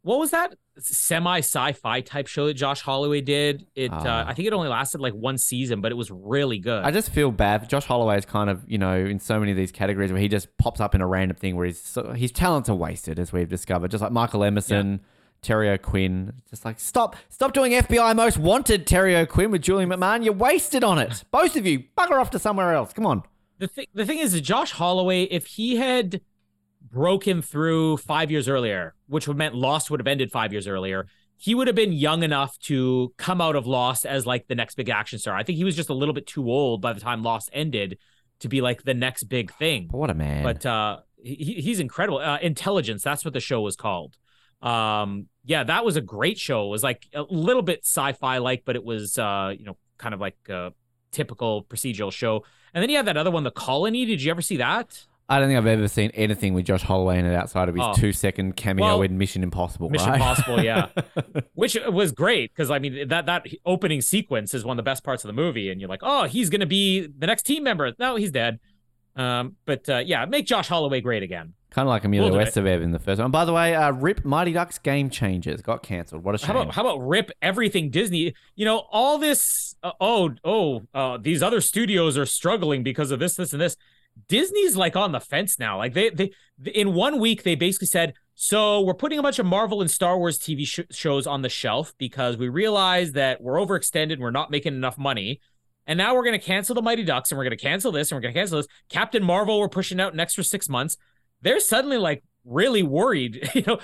What 0.03 0.19
was 0.19 0.31
that 0.31 0.55
semi 0.79 1.39
sci-fi 1.39 2.01
type 2.01 2.27
show 2.27 2.47
that 2.47 2.53
Josh 2.53 2.81
Holloway 2.81 3.21
did? 3.21 3.65
It 3.75 3.91
uh, 3.91 3.99
Ah. 4.03 4.25
I 4.27 4.33
think 4.33 4.47
it 4.47 4.53
only 4.53 4.67
lasted 4.69 5.01
like 5.01 5.13
one 5.13 5.37
season, 5.37 5.81
but 5.81 5.91
it 5.91 5.95
was 5.95 6.11
really 6.11 6.59
good. 6.59 6.83
I 6.83 6.91
just 6.91 7.09
feel 7.09 7.31
bad. 7.31 7.67
Josh 7.69 7.85
Holloway 7.85 8.17
is 8.17 8.25
kind 8.25 8.49
of, 8.49 8.63
you 8.67 8.77
know, 8.77 8.93
in 8.95 9.19
so 9.19 9.39
many 9.39 9.51
of 9.51 9.57
these 9.57 9.71
categories 9.71 10.11
where 10.11 10.21
he 10.21 10.27
just 10.27 10.55
pops 10.57 10.79
up 10.79 10.93
in 10.93 11.01
a 11.01 11.07
random 11.07 11.37
thing 11.37 11.55
where 11.55 11.65
his 11.65 11.81
so, 11.81 12.11
his 12.13 12.31
talents 12.31 12.69
are 12.69 12.75
wasted, 12.75 13.17
as 13.17 13.31
we've 13.33 13.49
discovered. 13.49 13.91
Just 13.91 14.01
like 14.03 14.11
Michael 14.11 14.43
Emerson 14.43 15.01
Terry 15.41 15.69
O'Quinn. 15.69 16.33
Just 16.49 16.65
like 16.65 16.79
stop, 16.79 17.15
stop 17.29 17.53
doing 17.53 17.73
FBI 17.73 18.15
Most 18.15 18.37
Wanted 18.37 18.87
Terry 18.87 19.15
O'Quinn 19.15 19.51
with 19.51 19.61
Julian 19.61 19.89
McMahon. 19.89 20.23
You're 20.23 20.33
wasted 20.33 20.83
on 20.83 20.97
it. 20.99 21.23
Both 21.31 21.55
of 21.55 21.65
you, 21.67 21.83
bugger 21.97 22.19
off 22.19 22.31
to 22.31 22.39
somewhere 22.39 22.73
else. 22.73 22.93
Come 22.93 23.05
on. 23.05 23.23
the 23.59 23.67
thing 23.67 23.85
the 23.93 24.05
thing 24.05 24.19
is, 24.19 24.39
Josh 24.41 24.71
Holloway, 24.71 25.23
if 25.23 25.45
he 25.45 25.75
had 25.75 26.21
broken 26.93 27.41
through 27.41 27.97
five 27.97 28.31
years 28.31 28.47
earlier, 28.47 28.93
which 29.07 29.27
would 29.27 29.35
meant 29.35 29.55
Lost 29.55 29.89
would 29.89 29.99
have 29.99 30.07
ended 30.07 30.31
five 30.31 30.53
years 30.53 30.67
earlier, 30.67 31.07
he 31.37 31.55
would 31.55 31.67
have 31.67 31.75
been 31.75 31.91
young 31.91 32.23
enough 32.23 32.57
to 32.59 33.13
come 33.17 33.41
out 33.41 33.55
of 33.55 33.67
Lost 33.67 34.05
as 34.05 34.25
like 34.25 34.47
the 34.47 34.55
next 34.55 34.75
big 34.75 34.87
action 34.87 35.19
star. 35.19 35.35
I 35.35 35.43
think 35.43 35.57
he 35.57 35.63
was 35.63 35.75
just 35.75 35.89
a 35.89 35.93
little 35.93 36.13
bit 36.13 36.27
too 36.27 36.49
old 36.49 36.81
by 36.81 36.93
the 36.93 37.01
time 37.01 37.23
Lost 37.23 37.49
ended 37.51 37.97
to 38.39 38.47
be 38.47 38.61
like 38.61 38.83
the 38.83 38.93
next 38.93 39.23
big 39.23 39.51
thing. 39.55 39.87
What 39.91 40.09
a 40.09 40.13
man. 40.13 40.43
But 40.43 40.65
uh, 40.65 40.99
he, 41.17 41.55
he's 41.55 41.79
incredible. 41.79 42.19
Uh, 42.19 42.37
Intelligence, 42.41 43.03
that's 43.03 43.25
what 43.25 43.33
the 43.33 43.39
show 43.39 43.59
was 43.61 43.75
called. 43.75 44.15
Um, 44.61 45.27
yeah, 45.43 45.63
that 45.65 45.83
was 45.83 45.97
a 45.97 46.01
great 46.01 46.37
show. 46.37 46.67
It 46.67 46.69
was 46.69 46.83
like 46.83 47.07
a 47.13 47.23
little 47.23 47.63
bit 47.63 47.79
sci-fi 47.79 48.37
like, 48.37 48.63
but 48.63 48.75
it 48.75 48.83
was 48.83 49.17
uh, 49.17 49.53
you 49.57 49.65
know, 49.65 49.77
kind 49.97 50.13
of 50.13 50.21
like 50.21 50.37
a 50.47 50.73
typical 51.11 51.63
procedural 51.63 52.11
show. 52.11 52.45
And 52.73 52.81
then 52.81 52.89
you 52.89 52.97
had 52.97 53.07
that 53.07 53.17
other 53.17 53.31
one, 53.31 53.43
The 53.43 53.51
Colony. 53.51 54.05
Did 54.05 54.21
you 54.21 54.31
ever 54.31 54.41
see 54.41 54.57
that? 54.57 55.05
I 55.29 55.39
don't 55.39 55.47
think 55.47 55.57
I've 55.57 55.65
ever 55.67 55.87
seen 55.87 56.11
anything 56.13 56.53
with 56.53 56.65
Josh 56.65 56.81
Holloway 56.83 57.17
in 57.17 57.25
it 57.25 57.33
outside 57.33 57.69
of 57.69 57.75
his 57.75 57.83
Oh. 57.83 57.93
two 57.93 58.11
second 58.11 58.55
cameo 58.55 58.85
Well, 58.85 59.01
in 59.03 59.17
Mission 59.17 59.41
Impossible. 59.41 59.89
Mission 59.89 60.09
right? 60.09 60.15
Impossible, 60.15 60.61
yeah. 60.61 60.89
Which 61.53 61.77
was 61.87 62.11
great 62.11 62.51
because 62.53 62.69
I 62.69 62.79
mean 62.79 63.07
that 63.07 63.25
that 63.27 63.45
opening 63.65 64.01
sequence 64.01 64.53
is 64.53 64.65
one 64.65 64.77
of 64.77 64.83
the 64.83 64.89
best 64.89 65.03
parts 65.03 65.23
of 65.23 65.27
the 65.29 65.33
movie, 65.33 65.69
and 65.69 65.79
you're 65.79 65.89
like, 65.89 66.01
oh, 66.03 66.25
he's 66.25 66.49
gonna 66.49 66.65
be 66.65 67.07
the 67.07 67.25
next 67.27 67.43
team 67.43 67.63
member. 67.63 67.93
No, 67.99 68.15
he's 68.15 68.31
dead. 68.31 68.59
Um, 69.15 69.55
but 69.65 69.87
uh, 69.89 69.99
yeah, 70.05 70.25
make 70.25 70.45
Josh 70.45 70.67
Holloway 70.67 70.99
great 71.01 71.23
again. 71.23 71.53
Kind 71.69 71.87
of 71.87 71.89
like 71.89 72.03
Emilio 72.03 72.31
We'll. 72.31 72.45
Estevez 72.45 72.83
in 72.83 72.91
the 72.91 72.99
first 72.99 73.19
one. 73.19 73.31
By 73.31 73.45
the 73.45 73.53
way, 73.53 73.73
uh, 73.73 73.91
Rip 73.91 74.23
Mighty 74.25 74.53
Ducks 74.53 74.77
Game 74.77 75.09
Changers 75.09 75.61
got 75.61 75.81
cancelled. 75.81 76.23
What 76.23 76.35
a 76.35 76.37
shame. 76.37 76.47
How 76.55 76.61
about 76.61 76.73
how 76.75 76.81
about 76.81 76.97
rip 77.07 77.31
everything 77.41 77.89
Disney? 77.89 78.33
You 78.55 78.65
know, 78.65 78.83
all 78.91 79.17
this. 79.17 79.75
Uh, 79.81 79.91
oh, 79.99 80.31
oh, 80.43 80.83
uh, 80.93 81.17
these 81.19 81.41
other 81.41 81.61
studios 81.61 82.17
are 82.17 82.25
struggling 82.27 82.83
because 82.83 83.09
of 83.11 83.19
this, 83.19 83.35
this, 83.35 83.53
and 83.53 83.61
this. 83.61 83.75
Disney's 84.27 84.75
like 84.75 84.95
on 84.95 85.11
the 85.11 85.19
fence 85.19 85.59
now. 85.59 85.77
Like 85.77 85.93
they, 85.93 86.09
they, 86.09 86.31
in 86.73 86.93
one 86.93 87.19
week 87.19 87.43
they 87.43 87.55
basically 87.55 87.87
said, 87.87 88.13
so 88.35 88.81
we're 88.81 88.93
putting 88.93 89.19
a 89.19 89.23
bunch 89.23 89.39
of 89.39 89.45
Marvel 89.45 89.81
and 89.81 89.91
Star 89.91 90.17
Wars 90.17 90.39
TV 90.39 90.65
sh- 90.65 90.79
shows 90.91 91.27
on 91.27 91.41
the 91.41 91.49
shelf 91.49 91.93
because 91.97 92.37
we 92.37 92.49
realize 92.49 93.11
that 93.13 93.41
we're 93.41 93.55
overextended, 93.55 94.19
we're 94.19 94.31
not 94.31 94.51
making 94.51 94.73
enough 94.73 94.97
money. 94.97 95.39
And 95.85 95.97
now 95.97 96.15
we're 96.15 96.23
going 96.23 96.39
to 96.39 96.45
cancel 96.45 96.75
the 96.75 96.81
Mighty 96.81 97.03
Ducks 97.03 97.31
and 97.31 97.37
we're 97.37 97.43
going 97.43 97.57
to 97.57 97.63
cancel 97.63 97.91
this 97.91 98.11
and 98.11 98.17
we're 98.17 98.21
going 98.21 98.33
to 98.33 98.39
cancel 98.39 98.57
this. 98.57 98.67
Captain 98.89 99.23
Marvel, 99.23 99.59
we're 99.59 99.69
pushing 99.69 99.99
out 99.99 100.13
an 100.13 100.19
extra 100.19 100.43
six 100.43 100.69
months. 100.69 100.97
They're 101.41 101.59
suddenly 101.59 101.97
like 101.97 102.23
really 102.45 102.83
worried, 102.83 103.49
you 103.53 103.63
know, 103.67 103.79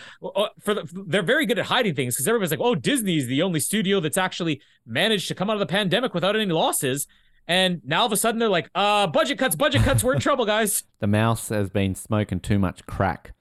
for 0.61 0.73
the, 0.73 1.05
they're 1.07 1.21
very 1.21 1.45
good 1.45 1.59
at 1.59 1.65
hiding 1.65 1.95
things 1.95 2.15
because 2.15 2.27
everybody's 2.27 2.51
like, 2.51 2.61
oh, 2.61 2.75
Disney's 2.75 3.27
the 3.27 3.41
only 3.41 3.59
studio 3.59 3.99
that's 3.99 4.17
actually 4.17 4.61
managed 4.85 5.27
to 5.27 5.35
come 5.35 5.49
out 5.49 5.53
of 5.53 5.59
the 5.59 5.65
pandemic 5.65 6.13
without 6.13 6.35
any 6.35 6.51
losses. 6.51 7.07
And 7.49 7.81
now 7.83 8.01
all 8.01 8.05
of 8.05 8.11
a 8.13 8.17
sudden 8.17 8.39
they're 8.39 8.47
like, 8.47 8.69
uh, 8.75 9.07
budget 9.07 9.39
cuts, 9.39 9.55
budget 9.55 9.81
cuts, 9.81 10.03
we're 10.03 10.13
in 10.13 10.19
trouble, 10.19 10.45
guys. 10.45 10.83
the 10.99 11.07
mouse 11.07 11.49
has 11.49 11.69
been 11.71 11.95
smoking 11.95 12.39
too 12.39 12.59
much 12.59 12.85
crack. 12.85 13.33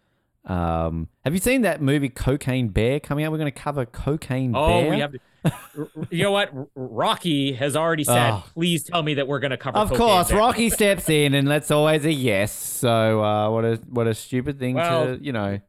Um, 0.47 1.09
have 1.25 1.35
you 1.35 1.41
seen 1.41 1.61
that 1.61 1.83
movie 1.83 2.09
Cocaine 2.09 2.69
Bear 2.69 3.01
coming 3.01 3.25
out? 3.27 3.33
We're 3.33 3.39
going 3.39 3.53
to 3.53 3.61
cover 3.61 3.85
Cocaine 3.85 4.55
Oh, 4.57 4.67
Bear. 4.67 4.91
we 4.91 4.99
have 5.01 5.13
to. 5.13 5.19
You 6.11 6.25
know 6.25 6.33
what? 6.33 6.51
Rocky 6.75 7.53
has 7.53 7.77
already 7.77 8.03
said, 8.03 8.31
Oh. 8.33 8.45
please 8.55 8.83
tell 8.83 9.03
me 9.03 9.15
that 9.15 9.29
we're 9.29 9.39
going 9.39 9.51
to 9.53 9.57
cover. 9.57 9.79
Of 9.79 9.93
course, 9.93 10.31
Bear." 10.31 10.39
Rocky 10.39 10.69
steps 10.71 11.09
in, 11.09 11.35
and 11.35 11.47
that's 11.47 11.71
always 11.71 12.05
a 12.05 12.13
yes. 12.13 12.51
So 12.53 13.23
uh, 13.23 13.51
what 13.51 13.65
a 13.65 13.77
what 13.89 14.07
a 14.09 14.15
stupid 14.15 14.59
thing 14.59 14.75
Well, 14.75 15.17
to 15.19 15.25
you 15.25 15.33
know. 15.33 15.61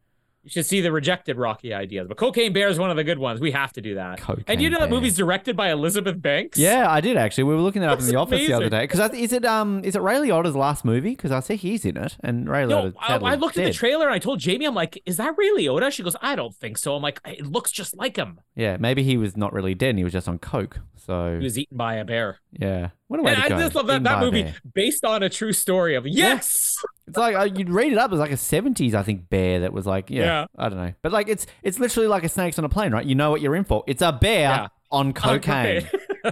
You 0.44 0.50
should 0.50 0.66
see 0.66 0.80
the 0.80 0.92
rejected 0.92 1.36
Rocky 1.38 1.74
ideas, 1.74 2.08
but 2.08 2.16
Cocaine 2.16 2.54
Bear 2.54 2.70
is 2.70 2.80
one 2.80 2.90
of 2.90 2.96
the 2.96 3.04
good 3.04 3.20
ones. 3.20 3.42
We 3.42 3.52
have 3.52 3.74
to 3.74 3.82
do 3.82 3.96
that. 3.96 4.20
Cocaine 4.20 4.46
and 4.48 4.62
you 4.62 4.70
know 4.70 4.80
that 4.80 4.90
movie's 4.90 5.18
directed 5.18 5.58
by 5.58 5.70
Elizabeth 5.70 6.22
Banks. 6.22 6.58
Yeah, 6.58 6.90
I 6.90 7.02
did 7.02 7.18
actually. 7.18 7.44
We 7.44 7.56
were 7.56 7.62
looking 7.62 7.82
that 7.82 7.90
up 7.90 8.00
in 8.00 8.06
the 8.06 8.16
office 8.16 8.48
the 8.48 8.54
other 8.54 8.70
day. 8.70 8.82
Because 8.84 9.14
is 9.14 9.34
it 9.34 9.44
um 9.44 9.84
is 9.84 9.98
it 9.98 10.02
Ray 10.02 10.16
Liotta's 10.16 10.56
last 10.56 10.86
movie? 10.86 11.10
Because 11.10 11.32
I 11.34 11.42
see 11.42 11.58
he's 11.58 11.84
in 11.84 11.98
it, 11.98 12.16
and 12.22 12.50
Ray 12.50 12.66
No, 12.66 12.84
Liotta. 12.84 12.94
I, 13.00 13.16
I 13.18 13.36
looked 13.36 13.58
at 13.58 13.66
the 13.66 13.74
trailer 13.74 14.06
and 14.06 14.16
I 14.16 14.20
told 14.20 14.40
Jamie, 14.40 14.66
I'm 14.66 14.74
like, 14.76 15.02
is 15.06 15.18
that 15.18 15.36
Ray 15.38 15.50
Liotta? 15.50 15.92
She 15.92 16.04
goes, 16.04 16.16
I 16.22 16.36
don't 16.38 16.56
think 16.56 16.78
so. 16.78 16.96
I'm 16.96 17.02
like, 17.04 17.20
it 17.26 17.46
looks 17.46 17.72
just 17.72 17.98
like 17.98 18.16
him. 18.16 18.40
Yeah, 18.56 18.78
maybe 18.80 19.04
he 19.04 19.18
was 19.18 19.36
not 19.36 19.52
really 19.52 19.76
dead. 19.76 19.90
and 19.90 19.98
He 19.98 20.04
was 20.06 20.14
just 20.14 20.30
on 20.30 20.40
coke. 20.40 20.80
So 20.96 21.38
He 21.38 21.44
was 21.44 21.58
eaten 21.58 21.76
by 21.76 21.96
a 21.96 22.06
bear. 22.06 22.38
yeah, 22.54 22.90
what 23.10 23.20
a 23.20 23.24
way 23.24 23.34
And 23.34 23.40
to 23.42 23.46
I 23.46 23.50
go. 23.50 23.58
just 23.60 23.76
love 23.76 23.88
that, 23.88 24.04
that 24.04 24.20
movie 24.22 24.44
bear. 24.44 24.56
based 24.74 25.04
on 25.04 25.22
a 25.24 25.30
true 25.30 25.52
story 25.52 25.96
of 25.96 26.08
yes. 26.08 26.78
It's 27.08 27.18
like 27.18 27.36
uh, 27.36 27.44
you'd 27.54 27.70
read 27.70 27.92
it 27.92 27.98
up 27.98 28.14
as 28.14 28.20
like 28.20 28.32
a 28.32 28.38
seventies, 28.38 28.96
I 28.96 29.04
think, 29.04 29.30
bear 29.30 29.60
that 29.62 29.74
was 29.74 29.86
like, 29.86 30.10
yeah, 30.10 30.24
Yeah. 30.24 30.46
I 30.58 30.70
don't 30.70 30.78
know, 30.78 30.94
but 31.02 31.12
like 31.12 31.28
it's 31.28 31.46
it's 31.64 31.80
literally 31.80 32.08
like 32.08 32.24
a 32.24 32.30
snakes 32.30 32.58
on 32.58 32.64
a 32.66 32.70
plane, 32.70 32.94
right? 32.94 33.06
You 33.06 33.16
know 33.16 33.30
what 33.32 33.42
you're 33.42 33.56
in 33.56 33.66
for. 33.66 33.84
It's 33.88 34.02
a 34.02 34.12
bear 34.14 34.40
Yeah. 34.42 34.68
on 34.92 35.12
cocaine. 35.14 35.90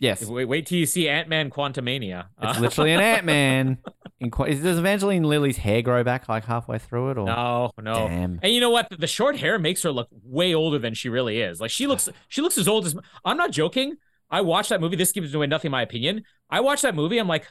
Yes, 0.00 0.24
wait, 0.24 0.44
wait 0.44 0.64
till 0.66 0.78
you 0.78 0.86
see 0.86 1.08
Ant 1.08 1.28
Man 1.28 1.50
Quantumania. 1.50 2.26
it's 2.42 2.60
literally 2.60 2.92
an 2.92 3.00
Ant 3.00 3.24
Man. 3.24 3.78
In 4.20 4.30
qu- 4.30 4.46
does 4.46 4.78
Evangeline 4.78 5.24
Lilly's 5.24 5.56
hair 5.56 5.82
grow 5.82 6.04
back 6.04 6.28
like 6.28 6.44
halfway 6.44 6.78
through 6.78 7.10
it, 7.10 7.18
or 7.18 7.26
no, 7.26 7.72
no. 7.82 8.06
Damn. 8.06 8.38
And 8.40 8.52
you 8.52 8.60
know 8.60 8.70
what? 8.70 8.86
The 8.96 9.08
short 9.08 9.36
hair 9.38 9.58
makes 9.58 9.82
her 9.82 9.90
look 9.90 10.08
way 10.22 10.54
older 10.54 10.78
than 10.78 10.94
she 10.94 11.08
really 11.08 11.40
is. 11.40 11.60
Like 11.60 11.72
she 11.72 11.88
looks, 11.88 12.08
she 12.28 12.42
looks 12.42 12.56
as 12.56 12.68
old 12.68 12.86
as. 12.86 12.94
I'm 13.24 13.36
not 13.36 13.50
joking. 13.50 13.96
I 14.30 14.40
watched 14.42 14.68
that 14.70 14.80
movie. 14.80 14.96
This 14.96 15.12
gives 15.12 15.34
away 15.34 15.46
nothing, 15.46 15.68
in 15.68 15.72
my 15.72 15.82
opinion. 15.82 16.24
I 16.50 16.60
watched 16.60 16.82
that 16.82 16.94
movie. 16.94 17.18
I'm 17.18 17.28
like, 17.28 17.46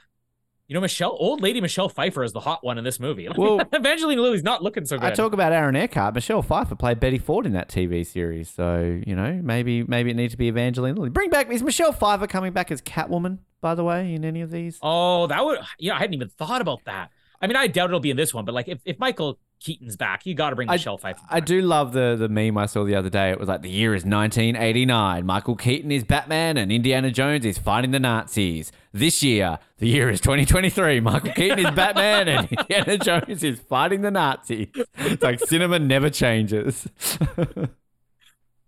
you 0.68 0.74
know, 0.74 0.82
Michelle, 0.82 1.16
old 1.18 1.42
lady 1.42 1.62
Michelle 1.62 1.88
Pfeiffer 1.90 2.24
is 2.24 2.34
the 2.34 2.42
hot 2.42 2.64
one 2.64 2.78
in 2.78 2.84
this 2.84 3.00
movie. 3.00 3.28
Well- 3.38 3.62
Evangeline 3.74 4.18
Lilly's 4.20 4.44
not 4.44 4.62
looking 4.62 4.86
so 4.86 4.98
good. 4.98 5.06
I 5.06 5.16
talk 5.16 5.34
about 5.34 5.54
Aaron 5.54 5.76
Eckhart. 5.76 6.14
Michelle 6.14 6.42
Pfeiffer 6.42 6.76
played 6.76 7.00
Betty 7.00 7.18
Ford 7.18 7.46
in 7.46 7.54
that 7.54 7.70
TV 7.70 8.06
series, 8.06 8.50
so 8.50 9.02
you 9.06 9.16
know 9.16 9.40
maybe 9.44 9.84
maybe 9.84 10.12
it 10.12 10.16
needs 10.16 10.34
to 10.34 10.38
be 10.38 10.50
Evangeline 10.50 10.96
Lilly. 10.96 11.10
Bring 11.10 11.30
back 11.30 11.50
is 11.52 11.64
Michelle 11.64 11.94
Pfeiffer 11.94 12.28
coming 12.28 12.52
back 12.54 12.70
as 12.72 12.82
Catwoman? 12.82 13.40
By 13.62 13.74
the 13.76 13.84
way, 13.84 14.14
in 14.14 14.24
any 14.26 14.42
of 14.42 14.52
these? 14.52 14.78
Oh, 14.82 15.28
that 15.28 15.44
would 15.44 15.60
yeah, 15.80 15.96
I 15.96 16.00
hadn't 16.00 16.14
even 16.16 16.30
thought 16.30 16.62
about 16.62 16.84
that. 16.86 17.10
I 17.42 17.48
mean, 17.48 17.56
I 17.56 17.68
doubt 17.68 17.90
it'll 17.90 18.00
be 18.00 18.12
in 18.12 18.18
this 18.18 18.34
one, 18.34 18.46
but 18.46 18.54
like 18.54 18.68
if, 18.68 18.80
if 18.84 19.00
Michael 19.00 19.40
Keaton's 19.60 19.96
back, 19.96 20.26
you 20.26 20.34
got 20.36 20.52
to 20.52 20.56
bring 20.56 20.70
I- 20.70 20.74
Michelle 20.74 20.98
Pfeiffer. 20.98 21.20
I 21.30 21.40
do 21.40 21.62
love 21.62 21.94
the 21.94 22.16
the 22.18 22.30
meme 22.30 22.58
I 22.58 22.66
saw 22.68 22.84
the 22.84 22.96
other 22.96 23.10
day. 23.10 23.32
It 23.32 23.40
was 23.40 23.50
like 23.50 23.62
the 23.62 23.70
year 23.70 23.94
is 23.94 24.04
1989. 24.06 25.26
Michael 25.26 25.56
Keaton 25.56 25.92
is 25.92 26.04
Batman 26.04 26.58
and 26.58 26.72
Indiana 26.72 27.12
Jones 27.12 27.46
is 27.46 27.58
fighting 27.58 27.92
the 27.92 28.00
Nazis. 28.00 28.72
This 28.94 29.22
year, 29.24 29.60
the 29.80 29.88
year 29.88 30.10
is 30.10 30.22
2023. 30.22 31.00
Michael 31.02 31.32
Keaton 31.34 31.60
is 31.60 31.72
Batman 31.72 32.28
and 32.28 32.52
Indiana 32.52 32.98
Jones 32.98 33.44
is 33.44 33.60
fighting 33.60 34.02
the 34.02 34.12
Nazis. 34.12 34.68
It's 34.98 35.24
like 35.24 35.40
cinema 35.40 35.80
never 35.80 36.10
changes. 36.10 36.88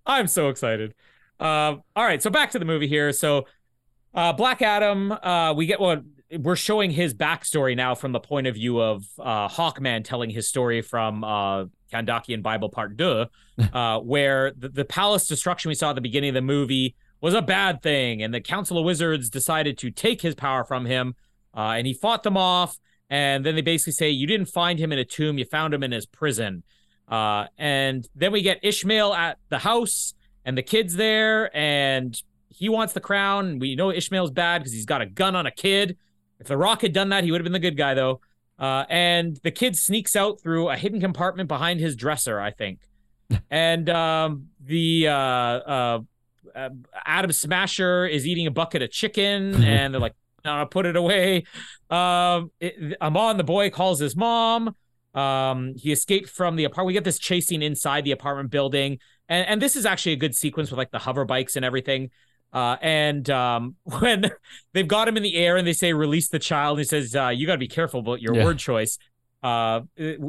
I'm 0.06 0.28
so 0.28 0.50
excited. 0.50 0.94
Um, 1.40 1.84
all 1.96 2.04
right, 2.04 2.22
so 2.22 2.30
back 2.30 2.52
to 2.52 2.60
the 2.60 2.66
movie 2.66 2.88
here. 2.88 3.12
So, 3.14 3.46
uh, 4.14 4.34
Black 4.34 4.62
Adam, 4.62 5.12
uh, 5.12 5.54
we 5.54 5.66
get 5.68 5.80
what 5.80 6.04
we're 6.38 6.56
showing 6.56 6.92
his 6.92 7.14
backstory 7.14 7.76
now 7.76 7.96
from 7.96 8.12
the 8.12 8.20
point 8.20 8.48
of 8.48 8.56
view 8.56 8.80
of 8.80 9.06
uh, 9.20 9.48
Hawkman 9.48 10.04
telling 10.04 10.30
his 10.30 10.48
story 10.48 10.82
from 10.82 11.24
uh, 11.24 11.66
Kandakian 11.92 12.44
Bible 12.44 12.70
Part 12.70 12.98
Deux, 12.98 13.26
uh, 13.74 14.00
where 14.00 14.52
the, 14.58 14.70
the 14.70 14.86
palace 14.86 15.28
destruction 15.28 15.70
we 15.70 15.76
saw 15.76 15.90
at 15.90 15.96
the 15.96 16.02
beginning 16.02 16.30
of 16.30 16.36
the 16.36 16.42
movie 16.42 16.96
was 17.22 17.34
a 17.34 17.42
bad 17.42 17.82
thing, 17.82 18.22
and 18.22 18.34
the 18.34 18.42
Council 18.42 18.78
of 18.78 18.86
Wizards 18.86 19.30
decided 19.30 19.78
to 19.80 19.92
take 19.92 20.22
his 20.22 20.36
power 20.36 20.64
from 20.64 20.86
him, 20.86 21.16
uh, 21.56 21.74
and 21.78 21.86
he 21.86 21.94
fought 21.94 22.24
them 22.24 22.38
off. 22.38 22.78
And 23.10 23.44
then 23.44 23.56
they 23.56 23.62
basically 23.62 23.94
say, 23.94 24.10
"You 24.12 24.28
didn't 24.28 24.48
find 24.48 24.78
him 24.78 24.92
in 24.92 25.00
a 25.00 25.06
tomb; 25.06 25.38
you 25.38 25.46
found 25.46 25.74
him 25.74 25.84
in 25.84 25.92
his 25.92 26.06
prison." 26.06 26.64
Uh, 27.10 27.48
and 27.58 28.08
then 28.16 28.32
we 28.32 28.42
get 28.42 28.60
Ishmael 28.62 29.14
at 29.14 29.40
the 29.50 29.58
house 29.58 30.14
and 30.46 30.58
the 30.58 30.62
kid's 30.62 30.96
there 30.96 31.56
and 31.58 32.22
he 32.50 32.70
wants 32.70 32.94
the 32.94 33.00
crown. 33.00 33.60
We 33.60 33.76
know 33.76 33.92
Ishmael's 33.92 34.32
bad 34.32 34.60
because 34.60 34.74
he's 34.74 34.86
got 34.86 35.02
a 35.02 35.06
gun 35.06 35.36
on 35.36 35.46
a 35.46 35.52
kid. 35.52 35.98
If 36.40 36.48
The 36.48 36.58
Rock 36.58 36.82
had 36.82 36.94
done 36.94 37.10
that, 37.10 37.24
he 37.24 37.32
would 37.32 37.42
have 37.42 37.46
been 37.46 37.54
the 37.54 37.60
good 37.60 37.78
guy 37.78 37.94
though. 37.94 38.22
Uh, 38.58 38.86
and 38.90 39.38
the 39.38 39.52
kid 39.52 39.78
sneaks 39.78 40.16
out 40.16 40.42
through 40.42 40.70
a 40.70 40.76
hidden 40.76 41.00
compartment 41.00 41.48
behind 41.48 41.80
his 41.80 41.96
dresser, 41.96 42.40
I 42.40 42.52
think. 42.52 42.80
and 43.50 43.90
um, 43.90 44.48
the 44.64 45.08
uh, 45.08 45.14
uh, 45.14 46.00
uh, 46.56 46.70
Atom 47.06 47.32
Smasher 47.32 48.06
is 48.06 48.28
eating 48.28 48.48
a 48.48 48.52
bucket 48.52 48.82
of 48.82 48.92
chicken, 48.92 49.64
and 49.64 49.94
they're 49.94 50.02
like, 50.02 50.16
"No, 50.46 50.66
put 50.66 50.86
it 50.86 50.96
away." 50.96 51.44
Um, 51.90 52.52
it, 52.60 52.98
Amon, 53.02 53.38
the 53.38 53.44
boy, 53.44 53.70
calls 53.70 54.00
his 54.00 54.16
mom. 54.16 54.76
Um, 55.14 55.74
he 55.76 55.92
escaped 55.92 56.30
from 56.30 56.56
the 56.56 56.66
apartment. 56.66 56.88
We 56.88 56.94
get 56.94 57.04
this 57.04 57.20
chasing 57.20 57.62
inside 57.62 58.04
the 58.04 58.12
apartment 58.12 58.50
building, 58.50 59.00
and 59.28 59.48
and 59.48 59.62
this 59.62 59.76
is 59.76 59.86
actually 59.86 60.14
a 60.14 60.18
good 60.18 60.36
sequence 60.36 60.72
with 60.72 60.78
like 60.78 60.92
the 60.92 61.00
hover 61.00 61.24
bikes 61.24 61.56
and 61.56 61.64
everything. 61.64 62.10
Uh, 62.52 62.78
and 62.82 63.30
um, 63.30 63.76
when 63.84 64.32
they've 64.74 64.88
got 64.88 65.08
him 65.08 65.18
in 65.18 65.24
the 65.24 65.36
air 65.36 65.58
and 65.58 65.68
they 65.68 65.74
say 65.74 65.94
release 65.94 66.30
the 66.30 66.40
child, 66.40 66.78
and 66.78 66.86
he 66.86 66.88
says, 66.88 67.16
uh, 67.16 67.30
"You 67.30 67.46
got 67.48 67.54
to 67.54 67.60
be 67.60 67.68
careful 67.68 68.00
about 68.00 68.22
your 68.22 68.36
Yeah. 68.36 68.44
word 68.46 68.58
choice." 68.60 68.98
Uh, 69.42 69.82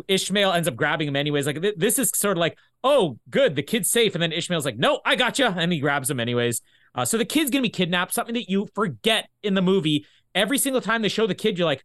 Ishmael 0.06 0.52
ends 0.52 0.68
up 0.68 0.76
grabbing 0.76 1.08
him 1.08 1.16
anyways. 1.16 1.46
Like 1.46 1.60
th- 1.60 1.74
this 1.76 1.98
is 1.98 2.10
sort 2.14 2.36
of 2.36 2.40
like, 2.40 2.56
oh, 2.84 3.18
good, 3.28 3.56
the 3.56 3.62
kid's 3.62 3.90
safe, 3.90 4.14
and 4.14 4.22
then 4.22 4.32
Ishmael's 4.32 4.64
like, 4.64 4.76
"No, 4.78 5.00
I 5.04 5.16
got 5.16 5.38
you," 5.38 5.46
and 5.46 5.72
he 5.72 5.80
grabs 5.80 6.08
him 6.10 6.20
anyways. 6.20 6.62
Uh, 6.94 7.04
so 7.04 7.18
the 7.18 7.24
kid's 7.24 7.50
gonna 7.50 7.62
be 7.62 7.68
kidnapped. 7.70 8.12
Something 8.14 8.34
that 8.34 8.48
you 8.50 8.68
forget 8.74 9.28
in 9.42 9.54
the 9.54 9.62
movie 9.62 10.06
every 10.34 10.58
single 10.58 10.80
time 10.80 11.02
they 11.02 11.08
show 11.08 11.26
the 11.26 11.34
kid. 11.34 11.58
You're 11.58 11.66
like, 11.66 11.84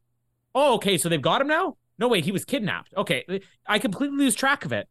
oh, 0.53 0.75
okay, 0.75 0.97
so 0.97 1.09
they've 1.09 1.21
got 1.21 1.41
him 1.41 1.47
now. 1.47 1.77
No, 1.97 2.07
wait, 2.07 2.25
he 2.25 2.31
was 2.31 2.45
kidnapped. 2.45 2.93
Okay, 2.95 3.41
I 3.65 3.79
completely 3.79 4.17
lose 4.17 4.35
track 4.35 4.65
of 4.65 4.71
it. 4.73 4.87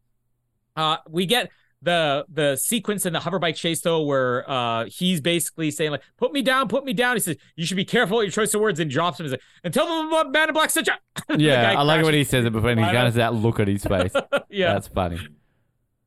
Uh, 0.76 0.96
we 1.08 1.26
get 1.26 1.50
the 1.84 2.24
the 2.28 2.56
sequence 2.56 3.06
in 3.06 3.12
the 3.12 3.20
hoverbike 3.20 3.54
chase 3.56 3.80
though, 3.82 4.02
where 4.02 4.48
uh 4.50 4.86
he's 4.86 5.20
basically 5.20 5.70
saying 5.70 5.90
like, 5.92 6.02
"Put 6.16 6.32
me 6.32 6.42
down, 6.42 6.68
put 6.68 6.84
me 6.84 6.92
down." 6.92 7.16
He 7.16 7.20
says, 7.20 7.36
"You 7.56 7.66
should 7.66 7.76
be 7.76 7.84
careful 7.84 8.18
with 8.18 8.24
your 8.24 8.32
choice 8.32 8.52
of 8.54 8.60
words," 8.60 8.80
and 8.80 8.90
drops 8.90 9.20
him. 9.20 9.24
He's 9.24 9.32
like, 9.32 9.42
"And 9.62 9.72
tell 9.72 9.86
the 9.86 10.30
man 10.30 10.48
in 10.48 10.54
black 10.54 10.70
such 10.70 10.88
a." 10.88 10.98
Yeah, 11.36 11.74
I 11.78 11.82
like 11.82 12.04
when 12.04 12.14
he 12.14 12.24
says 12.24 12.44
it 12.44 12.52
before 12.52 12.70
and 12.70 12.80
he 12.80 12.86
kind 12.86 13.06
of 13.06 13.14
that 13.14 13.34
look 13.34 13.60
at 13.60 13.68
his 13.68 13.84
face. 13.84 14.12
yeah. 14.50 14.72
That's 14.72 14.88
funny. 14.88 15.18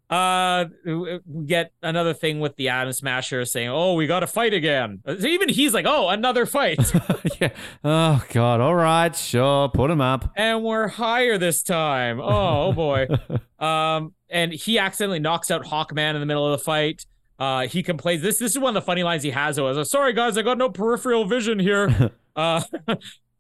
Uh, 0.10 0.66
we 0.86 1.20
get 1.46 1.74
another 1.84 2.14
thing 2.14 2.40
with 2.40 2.56
the 2.56 2.70
Atom 2.70 2.94
Smasher 2.94 3.44
saying, 3.44 3.68
"Oh, 3.68 3.94
we 3.94 4.08
got 4.08 4.22
to 4.22 4.28
fight 4.28 4.54
again." 4.54 5.02
Even 5.20 5.50
he's 5.50 5.74
like, 5.74 5.86
"Oh, 5.88 6.08
another 6.08 6.46
fight." 6.46 6.80
yeah. 7.42 7.50
Oh 7.84 8.24
God. 8.30 8.62
All 8.62 8.76
right. 8.76 9.14
Sure. 9.14 9.68
Put 9.68 9.92
him 9.92 10.00
up. 10.00 10.32
and 10.38 10.64
we're 10.64 10.88
higher 10.88 11.38
this 11.38 11.62
time. 11.62 12.22
Oh, 12.22 12.68
oh 12.68 12.74
boy. 12.74 13.08
um, 13.60 14.14
and 14.30 14.54
he 14.54 14.80
accidentally 14.80 15.20
knocks 15.20 15.52
out 15.52 15.66
Hawkman 15.66 16.14
in 16.14 16.22
the 16.22 16.26
middle 16.26 16.46
of 16.46 16.58
the 16.58 16.64
fight. 16.64 17.06
Uh, 17.40 17.68
he 17.68 17.84
complains. 17.84 18.22
This 18.22 18.40
this 18.40 18.54
is 18.54 18.60
one 18.60 18.76
of 18.76 18.82
the 18.82 18.86
funny 18.86 19.04
lines 19.04 19.24
he 19.24 19.32
has. 19.32 19.58
Though, 19.58 19.68
is, 19.68 19.90
"Sorry 19.90 20.14
guys, 20.14 20.38
I 20.38 20.42
got 20.42 20.58
no 20.58 20.70
peripheral 20.70 21.26
vision 21.26 21.60
here." 21.60 22.12
uh, 22.36 22.62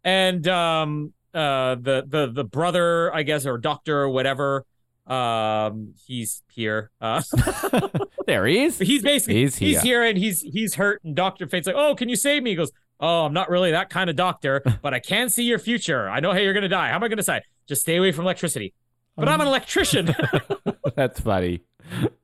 and 0.03 0.47
um, 0.47 1.13
uh, 1.33 1.75
the 1.75 2.03
the 2.05 2.29
the 2.31 2.43
brother, 2.43 3.13
I 3.15 3.23
guess, 3.23 3.45
or 3.45 3.57
doctor 3.57 4.01
or 4.01 4.09
whatever. 4.09 4.65
Um, 5.07 5.93
he's 6.05 6.43
here. 6.51 6.91
Uh, 7.01 7.21
There 8.27 8.45
he 8.45 8.65
is. 8.65 8.77
he's 8.77 9.01
basically 9.03 9.35
He's 9.35 9.55
he's 9.55 9.81
here. 9.81 10.01
here 10.01 10.03
and 10.03 10.17
he's 10.17 10.41
he's 10.41 10.75
hurt. 10.75 11.01
And 11.05 11.15
Doctor 11.15 11.47
Fate's 11.47 11.65
like, 11.65 11.77
"Oh, 11.77 11.95
can 11.95 12.09
you 12.09 12.17
save 12.17 12.43
me?" 12.43 12.49
He 12.49 12.55
goes, 12.57 12.73
"Oh, 12.99 13.23
I'm 13.23 13.31
not 13.31 13.49
really 13.49 13.71
that 13.71 13.89
kind 13.89 14.09
of 14.09 14.17
doctor, 14.17 14.61
but 14.81 14.93
I 14.93 14.99
can 14.99 15.29
see 15.29 15.43
your 15.43 15.59
future. 15.59 16.09
I 16.09 16.19
know 16.19 16.33
how 16.33 16.39
you're 16.39 16.53
gonna 16.53 16.67
die. 16.67 16.89
How 16.89 16.95
am 16.95 17.03
I 17.05 17.07
gonna 17.07 17.23
die? 17.23 17.41
Just 17.69 17.83
stay 17.83 17.95
away 17.95 18.11
from 18.11 18.25
electricity." 18.25 18.73
But 19.15 19.29
I'm 19.29 19.39
an 19.39 19.47
electrician. 19.47 20.13
That's 20.95 21.21
funny. 21.21 21.61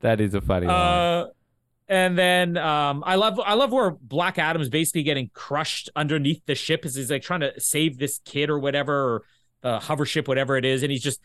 That 0.00 0.20
is 0.20 0.34
a 0.34 0.40
funny 0.42 0.66
uh, 0.68 1.28
and 1.88 2.16
then 2.18 2.56
um, 2.58 3.02
I 3.06 3.14
love 3.16 3.40
I 3.40 3.54
love 3.54 3.72
where 3.72 3.92
Black 3.92 4.38
Adam's 4.38 4.68
basically 4.68 5.04
getting 5.04 5.30
crushed 5.32 5.88
underneath 5.96 6.42
the 6.44 6.54
ship 6.54 6.84
as 6.84 6.94
he's 6.94 7.10
like 7.10 7.22
trying 7.22 7.40
to 7.40 7.58
save 7.58 7.96
this 7.98 8.20
kid 8.26 8.50
or 8.50 8.58
whatever, 8.58 8.94
or 9.14 9.22
uh, 9.62 9.80
hover 9.80 10.04
ship, 10.04 10.28
whatever 10.28 10.56
it 10.58 10.64
is, 10.66 10.82
and 10.82 10.92
he's 10.92 11.02
just 11.02 11.20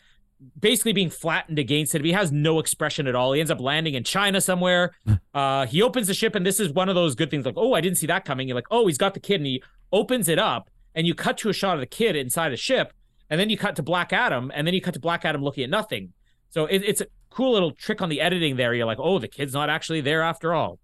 basically 0.58 0.92
being 0.92 1.10
flattened 1.10 1.58
against 1.58 1.94
it. 1.94 2.04
He 2.04 2.12
has 2.12 2.32
no 2.32 2.58
expression 2.58 3.06
at 3.06 3.14
all. 3.14 3.32
He 3.32 3.40
ends 3.40 3.50
up 3.50 3.60
landing 3.60 3.94
in 3.94 4.04
China 4.04 4.40
somewhere. 4.40 4.92
Uh, 5.32 5.64
he 5.64 5.80
opens 5.80 6.08
the 6.08 6.14
ship, 6.14 6.34
and 6.34 6.44
this 6.44 6.58
is 6.58 6.72
one 6.72 6.88
of 6.88 6.96
those 6.96 7.14
good 7.14 7.30
things. 7.30 7.46
Like, 7.46 7.54
oh, 7.56 7.72
I 7.72 7.80
didn't 7.80 7.98
see 7.98 8.08
that 8.08 8.24
coming. 8.24 8.48
You're 8.48 8.56
like, 8.56 8.66
oh, 8.72 8.88
he's 8.88 8.98
got 8.98 9.14
the 9.14 9.20
kid, 9.20 9.36
and 9.36 9.46
he 9.46 9.62
opens 9.92 10.28
it 10.28 10.40
up, 10.40 10.68
and 10.92 11.06
you 11.06 11.14
cut 11.14 11.38
to 11.38 11.48
a 11.48 11.52
shot 11.52 11.74
of 11.74 11.80
the 11.80 11.86
kid 11.86 12.16
inside 12.16 12.52
a 12.52 12.56
ship, 12.56 12.92
and 13.30 13.38
then 13.38 13.48
you 13.48 13.56
cut 13.56 13.76
to 13.76 13.82
Black 13.82 14.12
Adam, 14.12 14.50
and 14.52 14.66
then 14.66 14.74
you 14.74 14.80
cut 14.80 14.94
to 14.94 15.00
Black 15.00 15.24
Adam 15.24 15.40
looking 15.40 15.62
at 15.62 15.70
nothing. 15.70 16.12
So 16.48 16.66
it, 16.66 16.82
it's 16.84 17.00
a 17.00 17.06
cool 17.30 17.52
little 17.52 17.70
trick 17.70 18.02
on 18.02 18.08
the 18.08 18.20
editing 18.20 18.56
there. 18.56 18.74
You're 18.74 18.86
like, 18.86 18.98
oh, 18.98 19.20
the 19.20 19.28
kid's 19.28 19.54
not 19.54 19.70
actually 19.70 20.00
there 20.00 20.20
after 20.20 20.52
all. 20.52 20.80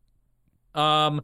Um, 0.77 1.23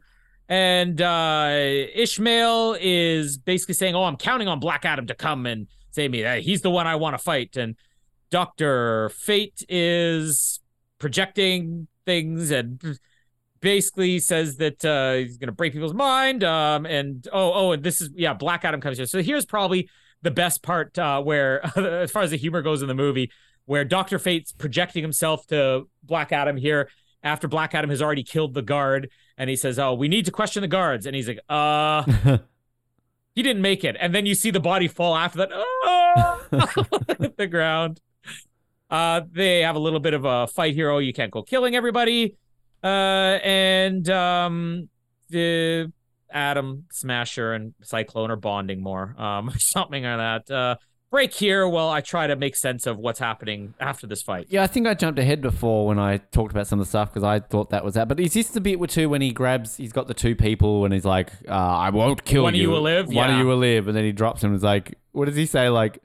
and 0.49 1.01
uh, 1.01 1.49
Ishmael 1.95 2.77
is 2.81 3.37
basically 3.37 3.75
saying, 3.75 3.95
"Oh, 3.95 4.03
I'm 4.03 4.17
counting 4.17 4.49
on 4.49 4.59
Black 4.59 4.83
Adam 4.83 5.07
to 5.07 5.15
come 5.15 5.45
and 5.45 5.67
save 5.91 6.11
me. 6.11 6.41
He's 6.41 6.61
the 6.61 6.69
one 6.69 6.87
I 6.87 6.95
want 6.95 7.17
to 7.17 7.23
fight." 7.23 7.55
And 7.55 7.75
Doctor 8.33 9.09
Fate 9.09 9.63
is 9.69 10.59
projecting 10.97 11.87
things 12.03 12.49
and 12.49 12.81
basically 13.59 14.17
says 14.17 14.57
that 14.57 14.83
uh, 14.83 15.17
he's 15.17 15.37
going 15.37 15.49
to 15.49 15.53
break 15.53 15.71
people's 15.71 15.93
mind. 15.93 16.43
Um, 16.43 16.87
and 16.87 17.27
oh, 17.31 17.53
oh, 17.53 17.71
and 17.73 17.83
this 17.83 18.01
is 18.01 18.09
yeah, 18.15 18.33
Black 18.33 18.65
Adam 18.65 18.81
comes 18.81 18.97
here. 18.97 19.05
So 19.05 19.21
here's 19.21 19.45
probably 19.45 19.87
the 20.23 20.31
best 20.31 20.63
part 20.63 20.97
uh, 20.97 21.21
where, 21.21 21.63
as 21.77 22.09
far 22.09 22.23
as 22.23 22.31
the 22.31 22.37
humor 22.37 22.63
goes 22.63 22.81
in 22.81 22.87
the 22.87 22.95
movie, 22.95 23.29
where 23.65 23.85
Doctor 23.85 24.17
Fate's 24.17 24.51
projecting 24.51 25.03
himself 25.03 25.45
to 25.47 25.87
Black 26.01 26.31
Adam 26.31 26.57
here 26.57 26.89
after 27.21 27.47
Black 27.47 27.75
Adam 27.75 27.91
has 27.91 28.01
already 28.01 28.23
killed 28.23 28.55
the 28.55 28.63
guard, 28.63 29.11
and 29.37 29.47
he 29.47 29.55
says, 29.55 29.77
"Oh, 29.77 29.93
we 29.93 30.07
need 30.07 30.25
to 30.25 30.31
question 30.31 30.61
the 30.61 30.67
guards," 30.67 31.05
and 31.05 31.15
he's 31.15 31.27
like, 31.27 31.39
"Uh." 31.49 32.39
He 33.35 33.41
didn't 33.41 33.63
make 33.63 33.83
it, 33.83 33.97
and 33.99 34.13
then 34.13 34.27
you 34.27 34.35
see 34.35 34.51
the 34.51 34.59
body 34.59 34.87
fall 34.87 35.15
after 35.15 35.39
that. 35.39 35.49
Oh, 36.15 36.39
the 37.37 37.47
ground. 37.47 37.99
Uh, 38.93 39.21
they 39.31 39.61
have 39.61 39.75
a 39.75 39.79
little 39.79 39.99
bit 39.99 40.13
of 40.13 40.23
a 40.23 40.45
fight 40.45 40.75
here. 40.75 40.91
Oh, 40.91 40.99
you 40.99 41.13
can't 41.13 41.31
go 41.31 41.41
killing 41.41 41.75
everybody. 41.75 42.37
Uh, 42.83 43.39
and 43.43 44.07
um, 44.07 44.87
the 45.29 45.91
Atom 46.31 46.85
Smasher 46.91 47.53
and 47.53 47.73
Cyclone 47.81 48.29
are 48.29 48.35
bonding 48.35 48.83
more. 48.83 49.15
Um, 49.19 49.51
something 49.57 50.03
like 50.03 50.45
that. 50.45 50.53
Uh, 50.53 50.75
break 51.09 51.33
here 51.33 51.67
while 51.67 51.89
I 51.89 52.01
try 52.01 52.27
to 52.27 52.35
make 52.35 52.55
sense 52.55 52.85
of 52.85 52.99
what's 52.99 53.17
happening 53.17 53.73
after 53.79 54.05
this 54.05 54.21
fight. 54.21 54.45
Yeah, 54.49 54.61
I 54.61 54.67
think 54.67 54.85
I 54.85 54.93
jumped 54.93 55.17
ahead 55.17 55.41
before 55.41 55.87
when 55.87 55.97
I 55.97 56.17
talked 56.17 56.51
about 56.51 56.67
some 56.67 56.79
of 56.79 56.85
the 56.85 56.89
stuff 56.89 57.09
because 57.09 57.23
I 57.23 57.39
thought 57.39 57.71
that 57.71 57.83
was 57.83 57.95
that. 57.95 58.07
But 58.07 58.19
is 58.19 58.33
this 58.33 58.49
the 58.49 58.61
bit 58.61 58.79
where 58.79 58.85
too 58.87 59.09
when 59.09 59.21
he 59.21 59.31
grabs, 59.31 59.77
he's 59.77 59.91
got 59.93 60.07
the 60.07 60.13
two 60.13 60.35
people 60.35 60.85
and 60.85 60.93
he's 60.93 61.05
like, 61.05 61.31
uh, 61.47 61.51
"I 61.51 61.89
won't 61.89 62.25
kill 62.25 62.43
One 62.43 62.53
of 62.53 62.57
you. 62.57 62.63
you 62.63 62.69
will 62.69 62.81
live? 62.81 63.07
One 63.09 63.31
of 63.31 63.39
you 63.39 63.47
will 63.47 63.57
live." 63.57 63.87
And 63.87 63.97
then 63.97 64.03
he 64.03 64.11
drops 64.11 64.43
him. 64.43 64.51
and 64.51 64.57
is 64.57 64.63
like, 64.63 64.99
"What 65.13 65.25
does 65.25 65.35
he 65.35 65.47
say?" 65.47 65.69
Like, 65.69 65.99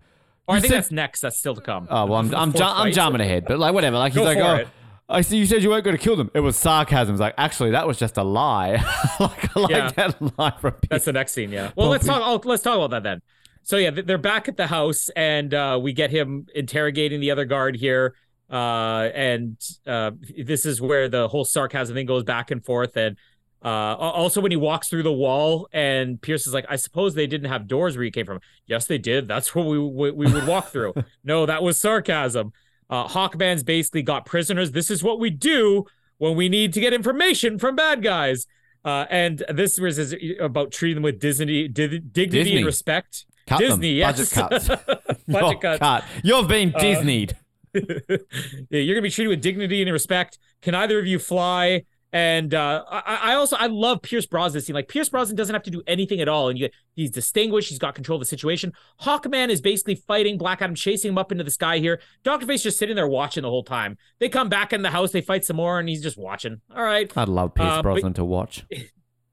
Or 0.48 0.54
I 0.54 0.56
you 0.56 0.62
think 0.62 0.70
said- 0.72 0.76
that's 0.78 0.90
next. 0.90 1.20
That's 1.20 1.36
still 1.38 1.54
to 1.54 1.60
come. 1.60 1.86
Oh 1.90 2.06
well, 2.06 2.18
I'm 2.20 2.34
I'm, 2.34 2.52
ju- 2.52 2.64
I'm 2.64 2.90
jumping 2.90 3.20
ahead, 3.20 3.44
but 3.46 3.58
like 3.58 3.74
whatever. 3.74 3.98
Like 3.98 4.12
he's 4.14 4.20
Go 4.20 4.24
like, 4.24 4.38
oh, 4.38 4.54
it. 4.54 4.68
I 5.10 5.20
see. 5.20 5.36
You 5.38 5.46
said 5.46 5.62
you 5.62 5.68
weren't 5.70 5.84
going 5.84 5.96
to 5.96 6.02
kill 6.02 6.16
them. 6.16 6.30
It 6.34 6.40
was 6.40 6.56
sarcasm. 6.56 7.14
It's 7.14 7.20
like 7.20 7.34
actually 7.38 7.70
that 7.72 7.86
was 7.86 7.98
just 7.98 8.16
a 8.16 8.22
lie. 8.22 8.72
like 9.20 9.56
I 9.56 9.60
like 9.60 9.70
Yeah. 9.70 9.90
that 9.92 10.38
lie 10.38 10.54
from 10.60 10.74
That's 10.90 11.04
the 11.04 11.12
next 11.12 11.32
scene, 11.32 11.50
yeah. 11.52 11.70
Well, 11.76 11.88
let's 11.88 12.04
talk. 12.06 12.22
Oh, 12.24 12.40
let's 12.48 12.62
talk 12.62 12.76
about 12.76 12.90
that 12.90 13.02
then. 13.02 13.20
So 13.62 13.76
yeah, 13.76 13.90
they're 13.90 14.16
back 14.16 14.48
at 14.48 14.56
the 14.56 14.66
house, 14.66 15.10
and 15.14 15.52
uh, 15.52 15.78
we 15.82 15.92
get 15.92 16.10
him 16.10 16.46
interrogating 16.54 17.20
the 17.20 17.30
other 17.30 17.44
guard 17.44 17.76
here. 17.76 18.14
Uh, 18.50 19.10
and 19.14 19.58
uh, 19.86 20.12
this 20.42 20.64
is 20.64 20.80
where 20.80 21.06
the 21.10 21.28
whole 21.28 21.44
sarcasm 21.44 21.94
thing 21.94 22.06
goes 22.06 22.24
back 22.24 22.50
and 22.50 22.64
forth. 22.64 22.96
And 22.96 23.18
uh, 23.64 23.96
also 23.96 24.40
when 24.40 24.50
he 24.52 24.56
walks 24.56 24.88
through 24.88 25.02
the 25.02 25.12
wall, 25.12 25.68
and 25.72 26.20
Pierce 26.20 26.46
is 26.46 26.54
like, 26.54 26.66
"I 26.68 26.76
suppose 26.76 27.14
they 27.14 27.26
didn't 27.26 27.48
have 27.50 27.66
doors 27.66 27.96
where 27.96 28.04
you 28.04 28.10
came 28.12 28.26
from." 28.26 28.40
Yes, 28.66 28.86
they 28.86 28.98
did. 28.98 29.26
That's 29.28 29.54
what 29.54 29.66
we 29.66 29.78
we, 29.78 30.10
we 30.12 30.32
would 30.32 30.46
walk 30.46 30.68
through. 30.68 30.94
no, 31.24 31.46
that 31.46 31.62
was 31.62 31.78
sarcasm. 31.78 32.52
Uh, 32.90 33.06
Hawkman's 33.08 33.62
basically 33.62 34.02
got 34.02 34.24
prisoners. 34.26 34.72
This 34.72 34.90
is 34.90 35.02
what 35.02 35.18
we 35.20 35.30
do 35.30 35.84
when 36.18 36.36
we 36.36 36.48
need 36.48 36.72
to 36.74 36.80
get 36.80 36.92
information 36.92 37.58
from 37.58 37.76
bad 37.76 38.02
guys. 38.02 38.46
Uh, 38.84 39.04
and 39.10 39.42
this 39.52 39.78
was 39.78 39.98
is 39.98 40.14
about 40.40 40.70
treating 40.70 40.94
them 40.96 41.02
with 41.02 41.18
Disney, 41.20 41.66
di- 41.68 41.98
dignity 41.98 42.28
Disney. 42.44 42.56
and 42.58 42.66
respect. 42.66 43.26
Cut 43.46 43.58
Disney, 43.58 43.98
them. 44.00 44.14
yes. 44.16 44.34
Budget 44.36 44.50
cuts. 44.68 44.68
Budget 45.26 45.60
cuts. 45.60 45.78
cut. 45.80 46.04
You've 46.22 46.48
been 46.48 46.72
Uh, 46.74 46.78
Disneyed. 46.78 47.32
yeah, 47.74 47.80
you're 48.70 48.94
gonna 48.94 49.02
be 49.02 49.10
treated 49.10 49.28
with 49.30 49.42
dignity 49.42 49.82
and 49.82 49.92
respect. 49.92 50.38
Can 50.62 50.74
either 50.74 50.98
of 50.98 51.06
you 51.06 51.18
fly? 51.18 51.82
And 52.12 52.54
uh, 52.54 52.84
I, 52.90 53.18
I 53.22 53.34
also 53.34 53.56
I 53.56 53.66
love 53.66 54.00
Pierce 54.00 54.24
Brosnan 54.24 54.62
scene. 54.62 54.74
Like 54.74 54.88
Pierce 54.88 55.10
Brosnan 55.10 55.36
doesn't 55.36 55.54
have 55.54 55.62
to 55.64 55.70
do 55.70 55.82
anything 55.86 56.20
at 56.22 56.28
all, 56.28 56.48
and 56.48 56.58
you, 56.58 56.70
he's 56.94 57.10
distinguished. 57.10 57.68
He's 57.68 57.78
got 57.78 57.94
control 57.94 58.16
of 58.16 58.20
the 58.20 58.26
situation. 58.26 58.72
Hawkman 59.02 59.50
is 59.50 59.60
basically 59.60 59.94
fighting 59.96 60.38
Black 60.38 60.62
Adam, 60.62 60.74
chasing 60.74 61.10
him 61.10 61.18
up 61.18 61.32
into 61.32 61.44
the 61.44 61.50
sky 61.50 61.78
here. 61.78 62.00
Doctor 62.24 62.46
Fate 62.46 62.60
just 62.60 62.78
sitting 62.78 62.96
there 62.96 63.06
watching 63.08 63.42
the 63.42 63.50
whole 63.50 63.62
time. 63.62 63.98
They 64.20 64.30
come 64.30 64.48
back 64.48 64.72
in 64.72 64.80
the 64.80 64.88
house, 64.90 65.12
they 65.12 65.20
fight 65.20 65.44
some 65.44 65.56
more, 65.56 65.78
and 65.78 65.86
he's 65.86 66.02
just 66.02 66.16
watching. 66.16 66.62
All 66.74 66.82
right. 66.82 67.12
I'd 67.14 67.28
love 67.28 67.54
Pierce 67.54 67.68
uh, 67.68 67.76
but- 67.76 67.82
Brosnan 67.82 68.14
to 68.14 68.24
watch. 68.24 68.64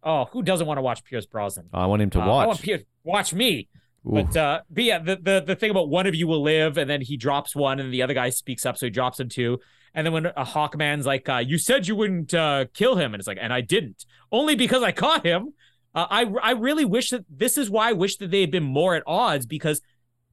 Oh, 0.07 0.25
who 0.25 0.43
doesn't 0.43 0.67
want 0.67 0.77
to 0.77 0.83
watch 0.83 1.03
Pierce 1.03 1.25
Brosnan? 1.25 1.67
I 1.73 1.87
want 1.87 2.03
him 2.03 2.11
to 2.11 2.19
Uh, 2.19 2.25
I 2.25 2.27
watch. 2.27 2.47
want 2.49 2.61
Pierce 2.61 2.83
watch 3.03 3.33
me. 3.33 3.67
Ooh. 4.05 4.11
But 4.21 4.37
uh, 4.37 4.61
but 4.69 4.83
yeah, 4.83 4.99
the, 4.99 5.15
the 5.15 5.43
the 5.47 5.55
thing 5.55 5.71
about 5.71 5.89
one 5.89 6.05
of 6.05 6.13
you 6.13 6.27
will 6.27 6.43
live, 6.43 6.77
and 6.77 6.87
then 6.87 7.01
he 7.01 7.17
drops 7.17 7.55
one, 7.55 7.79
and 7.79 7.91
the 7.91 8.03
other 8.03 8.13
guy 8.13 8.29
speaks 8.29 8.67
up, 8.67 8.77
so 8.77 8.85
he 8.85 8.91
drops 8.91 9.19
him 9.19 9.29
two. 9.29 9.57
And 9.95 10.05
then 10.05 10.13
when 10.13 10.25
a 10.25 10.43
Hawkman's 10.43 11.05
like, 11.05 11.27
uh, 11.29 11.37
"You 11.37 11.57
said 11.57 11.87
you 11.87 11.95
wouldn't 11.95 12.33
uh, 12.33 12.65
kill 12.73 12.97
him," 12.97 13.13
and 13.13 13.21
it's 13.21 13.27
like, 13.27 13.37
"And 13.41 13.53
I 13.53 13.61
didn't, 13.61 14.05
only 14.31 14.55
because 14.55 14.83
I 14.83 14.91
caught 14.91 15.25
him." 15.25 15.53
Uh, 15.95 16.05
I 16.09 16.25
I 16.43 16.51
really 16.51 16.83
wish 16.83 17.11
that 17.11 17.25
this 17.29 17.57
is 17.57 17.69
why 17.69 17.89
I 17.89 17.93
wish 17.93 18.17
that 18.17 18.29
they 18.29 18.41
had 18.41 18.51
been 18.51 18.63
more 18.63 18.95
at 18.95 19.03
odds 19.07 19.45
because 19.45 19.81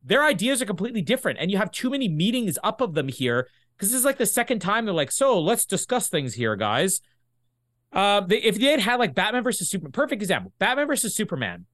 their 0.04 0.24
ideas 0.24 0.60
are 0.60 0.66
completely 0.66 1.00
different, 1.00 1.38
and 1.38 1.50
you 1.50 1.58
have 1.58 1.70
too 1.70 1.90
many 1.90 2.08
meetings 2.08 2.58
up 2.64 2.80
of 2.80 2.94
them 2.94 3.06
here. 3.08 3.48
Because 3.76 3.90
this 3.90 3.98
is 4.00 4.04
like 4.04 4.18
the 4.18 4.26
second 4.26 4.58
time 4.58 4.84
they're 4.84 4.92
like, 4.94 5.12
"So 5.12 5.40
let's 5.40 5.64
discuss 5.64 6.08
things 6.08 6.34
here, 6.34 6.56
guys." 6.56 7.00
Uh, 7.92 8.20
they, 8.20 8.38
if 8.38 8.58
they 8.58 8.72
had 8.72 8.80
had 8.80 8.98
like 8.98 9.14
Batman 9.14 9.44
versus 9.44 9.70
Superman, 9.70 9.92
perfect 9.92 10.22
example, 10.22 10.52
Batman 10.58 10.88
versus 10.88 11.14
Superman. 11.14 11.66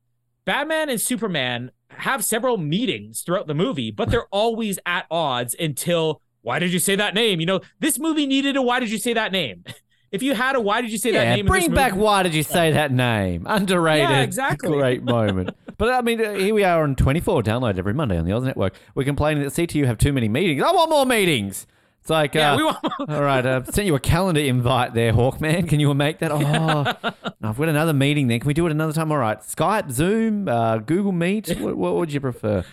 Batman 0.44 0.88
and 0.88 1.00
Superman 1.00 1.70
have 1.90 2.24
several 2.24 2.58
meetings 2.58 3.22
throughout 3.22 3.46
the 3.46 3.54
movie, 3.54 3.90
but 3.90 4.10
they're 4.10 4.26
always 4.26 4.78
at 4.84 5.06
odds 5.10 5.54
until 5.58 6.22
why 6.42 6.58
did 6.58 6.72
you 6.72 6.78
say 6.78 6.96
that 6.96 7.14
name? 7.14 7.40
You 7.40 7.46
know, 7.46 7.60
this 7.80 7.98
movie 7.98 8.26
needed 8.26 8.56
a 8.56 8.62
why 8.62 8.80
did 8.80 8.90
you 8.90 8.98
say 8.98 9.12
that 9.14 9.32
name? 9.32 9.64
If 10.10 10.22
you 10.22 10.32
had 10.34 10.56
a 10.56 10.60
why 10.60 10.80
did 10.80 10.90
you 10.90 10.96
say 10.96 11.10
that 11.10 11.22
yeah, 11.22 11.30
name? 11.34 11.40
in 11.40 11.46
bring 11.46 11.74
back 11.74 11.92
movie- 11.92 12.02
why 12.04 12.22
did 12.22 12.34
you 12.34 12.42
say 12.42 12.72
that 12.72 12.90
name? 12.90 13.44
Underrated. 13.46 14.08
Yeah, 14.08 14.22
exactly. 14.22 14.70
Great 14.78 15.02
moment. 15.02 15.50
but 15.76 15.92
I 15.92 16.00
mean, 16.00 16.18
here 16.18 16.54
we 16.54 16.64
are 16.64 16.82
on 16.82 16.96
24, 16.96 17.42
download 17.42 17.76
every 17.78 17.92
Monday 17.92 18.16
on 18.16 18.24
the 18.24 18.32
Oz 18.32 18.42
Network. 18.42 18.72
We're 18.94 19.04
complaining 19.04 19.42
that 19.42 19.52
CTU 19.52 19.84
have 19.84 19.98
too 19.98 20.14
many 20.14 20.26
meetings. 20.30 20.62
I 20.62 20.72
want 20.72 20.88
more 20.88 21.04
meetings. 21.04 21.66
It's 22.00 22.08
like, 22.08 22.34
Yeah, 22.34 22.52
uh, 22.52 22.56
we 22.56 22.64
want. 22.64 22.78
all 23.06 23.20
right, 23.22 23.44
uh, 23.44 23.62
sent 23.64 23.86
you 23.86 23.94
a 23.96 24.00
calendar 24.00 24.40
invite 24.40 24.94
there, 24.94 25.12
Hawkman. 25.12 25.68
Can 25.68 25.78
you 25.78 25.92
make 25.92 26.20
that? 26.20 26.32
Oh, 26.32 26.38
I've 27.42 27.58
got 27.58 27.68
another 27.68 27.92
meeting 27.92 28.28
then. 28.28 28.40
Can 28.40 28.46
we 28.48 28.54
do 28.54 28.66
it 28.66 28.70
another 28.70 28.94
time? 28.94 29.12
All 29.12 29.18
right, 29.18 29.38
Skype, 29.40 29.90
Zoom, 29.90 30.48
uh, 30.48 30.78
Google 30.78 31.12
Meet. 31.12 31.58
What, 31.60 31.76
what 31.76 31.96
would 31.96 32.10
you 32.14 32.20
prefer? 32.20 32.64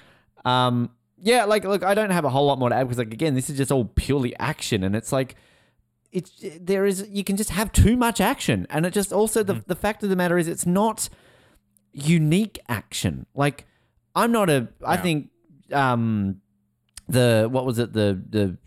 Um, 0.45 0.89
yeah, 1.25 1.43
like 1.43 1.65
look, 1.65 1.83
I 1.83 1.93
don't 1.93 2.11
have 2.11 2.23
a 2.23 2.29
whole 2.29 2.45
lot 2.45 2.57
more 2.59 2.69
to 2.69 2.75
add 2.75 2.83
because 2.83 2.99
like 2.99 3.11
again, 3.13 3.33
this 3.35 3.49
is 3.49 3.57
just 3.57 3.71
all 3.71 3.85
purely 3.95 4.33
action, 4.37 4.83
and 4.83 4.95
it's 4.95 5.11
like 5.11 5.35
it's 6.11 6.31
there 6.61 6.85
is 6.85 7.05
you 7.09 7.23
can 7.25 7.35
just 7.35 7.49
have 7.49 7.71
too 7.73 7.97
much 7.97 8.21
action, 8.21 8.65
and 8.69 8.85
it 8.85 8.93
just 8.93 9.11
also 9.11 9.43
the 9.43 9.61
the 9.67 9.75
fact 9.75 10.03
of 10.03 10.09
the 10.09 10.15
matter 10.15 10.37
is 10.37 10.47
it's 10.47 10.65
not 10.65 11.09
unique 11.93 12.59
action. 12.69 13.25
Like 13.33 13.65
I'm 14.15 14.31
not 14.31 14.49
a 14.49 14.67
I 14.85 14.95
Yeah. 14.95 15.01
think 15.01 15.29
um 15.73 16.41
the 17.07 17.47
what 17.51 17.65
was 17.65 17.79
it 17.79 17.93
the 17.93 18.21
the 18.29 18.57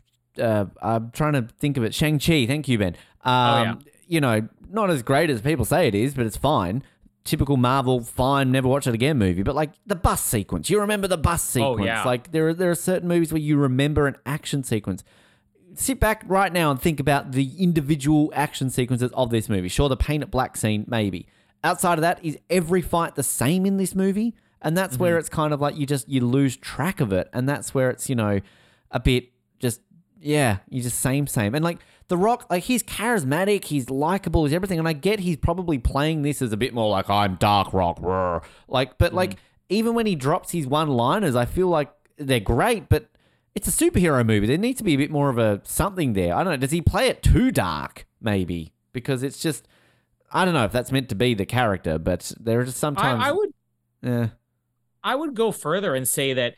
uh, 0.42 0.66
I'm 0.82 1.10
trying 1.10 1.32
to 1.34 1.42
think 1.58 1.76
of 1.76 1.84
it 1.84 1.94
Shang 1.94 2.18
Chi. 2.18 2.46
Thank 2.46 2.68
you, 2.68 2.78
Ben. 2.78 2.94
Um, 3.24 3.34
yeah. 3.34 3.74
You 4.06 4.20
know, 4.20 4.48
not 4.70 4.88
as 4.90 5.02
great 5.02 5.30
as 5.30 5.40
people 5.42 5.64
say 5.64 5.88
it 5.88 5.94
is, 5.94 6.14
but 6.14 6.24
it's 6.26 6.36
fine. 6.36 6.82
Typical 7.28 7.58
Marvel, 7.58 8.00
fine, 8.00 8.50
never 8.50 8.66
watch 8.68 8.86
it 8.86 8.94
again 8.94 9.18
movie. 9.18 9.42
But 9.42 9.54
like 9.54 9.72
the 9.86 9.94
bus 9.94 10.24
sequence, 10.24 10.70
you 10.70 10.80
remember 10.80 11.06
the 11.08 11.18
bus 11.18 11.42
Oh, 11.56 11.74
sequence. 11.74 11.86
yeah. 11.86 12.02
Like 12.04 12.32
there 12.32 12.48
are 12.48 12.54
there 12.54 12.70
are 12.70 12.74
certain 12.74 13.06
movies 13.06 13.32
where 13.32 13.40
you 13.40 13.58
remember 13.58 14.06
an 14.06 14.16
action 14.24 14.64
sequence. 14.64 15.04
Sit 15.74 16.00
back 16.00 16.22
right 16.26 16.50
now 16.52 16.70
and 16.70 16.80
think 16.80 16.98
about 17.00 17.32
the 17.32 17.62
individual 17.62 18.32
action 18.34 18.70
sequences 18.70 19.10
of 19.12 19.28
this 19.30 19.48
movie. 19.50 19.68
Sure, 19.68 19.88
the 19.90 19.96
paint 19.96 20.22
it 20.22 20.30
black 20.30 20.56
scene, 20.56 20.84
maybe. 20.88 21.26
Outside 21.62 21.94
of 21.98 22.00
that, 22.00 22.24
is 22.24 22.38
every 22.48 22.80
fight 22.80 23.14
the 23.14 23.22
same 23.22 23.66
in 23.66 23.76
this 23.76 23.94
movie? 23.94 24.34
And 24.62 24.76
that's 24.76 24.94
Mm-hmm. 24.94 25.02
where 25.02 25.18
it's 25.18 25.28
kind 25.28 25.52
of 25.52 25.60
like 25.60 25.76
you 25.76 25.84
just 25.86 26.08
you 26.08 26.22
lose 26.22 26.56
track 26.56 27.00
of 27.00 27.12
it, 27.12 27.28
and 27.34 27.46
that's 27.48 27.74
where 27.74 27.90
it's 27.90 28.08
you 28.08 28.14
know 28.16 28.40
a 28.90 28.98
bit 29.00 29.28
just 29.60 29.82
yeah, 30.20 30.58
you 30.70 30.80
just 30.82 30.98
same 30.98 31.26
same. 31.26 31.54
And 31.54 31.62
like 31.62 31.78
The 32.08 32.16
Rock, 32.16 32.46
like 32.50 32.64
he's 32.64 32.82
charismatic, 32.82 33.64
he's 33.64 33.90
likable, 33.90 34.44
he's 34.44 34.54
everything. 34.54 34.78
And 34.78 34.88
I 34.88 34.94
get 34.94 35.20
he's 35.20 35.36
probably 35.36 35.78
playing 35.78 36.22
this 36.22 36.40
as 36.40 36.52
a 36.52 36.56
bit 36.56 36.72
more 36.74 36.90
like 36.90 37.10
I'm 37.10 37.36
Dark 37.36 37.72
Rock, 37.72 38.00
rrr. 38.00 38.42
like. 38.66 38.98
But 38.98 39.12
like 39.12 39.34
mm. 39.34 39.38
even 39.68 39.94
when 39.94 40.06
he 40.06 40.14
drops 40.14 40.50
his 40.52 40.66
one 40.66 40.88
liners, 40.88 41.36
I 41.36 41.44
feel 41.44 41.68
like 41.68 41.92
they're 42.16 42.40
great, 42.40 42.88
but. 42.88 43.08
It's 43.54 43.66
a 43.66 43.72
superhero 43.72 44.24
movie. 44.24 44.46
There 44.46 44.56
needs 44.56 44.78
to 44.78 44.84
be 44.84 44.94
a 44.94 44.96
bit 44.96 45.10
more 45.10 45.30
of 45.30 45.36
a 45.36 45.60
something 45.64 46.12
there. 46.12 46.32
I 46.32 46.44
don't 46.44 46.52
know. 46.52 46.58
Does 46.58 46.70
he 46.70 46.80
play 46.80 47.08
it 47.08 47.24
too 47.24 47.50
dark? 47.50 48.06
Maybe 48.20 48.72
because 48.92 49.24
it's 49.24 49.40
just. 49.40 49.66
I 50.30 50.44
don't 50.44 50.54
know 50.54 50.64
if 50.64 50.70
that's 50.70 50.92
meant 50.92 51.08
to 51.08 51.16
be 51.16 51.34
the 51.34 51.46
character, 51.46 51.98
but 51.98 52.30
there 52.38 52.60
are 52.60 52.64
just 52.64 52.76
sometimes. 52.76 53.20
I, 53.20 53.30
I 53.30 53.32
would 53.32 53.50
Yeah. 54.00 54.28
I 55.02 55.14
would 55.16 55.34
go 55.34 55.50
further 55.50 55.94
and 55.94 56.06
say 56.06 56.34
that 56.34 56.54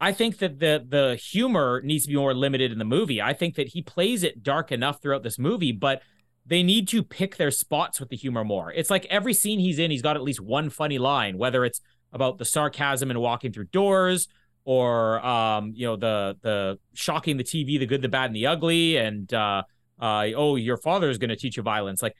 I 0.00 0.12
think 0.12 0.38
that 0.38 0.58
the 0.58 0.84
the 0.86 1.16
humor 1.16 1.80
needs 1.82 2.04
to 2.04 2.10
be 2.10 2.16
more 2.16 2.34
limited 2.34 2.72
in 2.72 2.78
the 2.78 2.84
movie. 2.84 3.22
I 3.22 3.32
think 3.32 3.54
that 3.54 3.68
he 3.68 3.82
plays 3.82 4.22
it 4.22 4.42
dark 4.42 4.70
enough 4.70 5.00
throughout 5.00 5.22
this 5.22 5.38
movie, 5.38 5.72
but 5.72 6.02
they 6.44 6.62
need 6.62 6.86
to 6.88 7.02
pick 7.02 7.36
their 7.36 7.50
spots 7.50 7.98
with 7.98 8.10
the 8.10 8.16
humor 8.16 8.44
more. 8.44 8.72
It's 8.72 8.90
like 8.90 9.06
every 9.06 9.34
scene 9.34 9.58
he's 9.58 9.78
in, 9.78 9.90
he's 9.90 10.02
got 10.02 10.16
at 10.16 10.22
least 10.22 10.40
one 10.40 10.70
funny 10.70 10.98
line, 10.98 11.38
whether 11.38 11.64
it's 11.64 11.80
about 12.12 12.38
the 12.38 12.44
sarcasm 12.44 13.10
and 13.10 13.20
walking 13.20 13.52
through 13.52 13.64
doors 13.66 14.28
or 14.64 15.24
um, 15.24 15.72
you 15.74 15.86
know, 15.86 15.96
the 15.96 16.36
the 16.42 16.78
shocking 16.92 17.36
the 17.36 17.44
TV, 17.44 17.78
the 17.78 17.86
good, 17.86 18.02
the 18.02 18.08
bad, 18.08 18.26
and 18.26 18.36
the 18.36 18.46
ugly, 18.46 18.96
and 18.96 19.32
uh 19.32 19.62
uh 19.98 20.26
oh, 20.36 20.56
your 20.56 20.76
father 20.76 21.08
is 21.08 21.18
gonna 21.18 21.36
teach 21.36 21.56
you 21.56 21.62
violence. 21.62 22.02
Like 22.02 22.16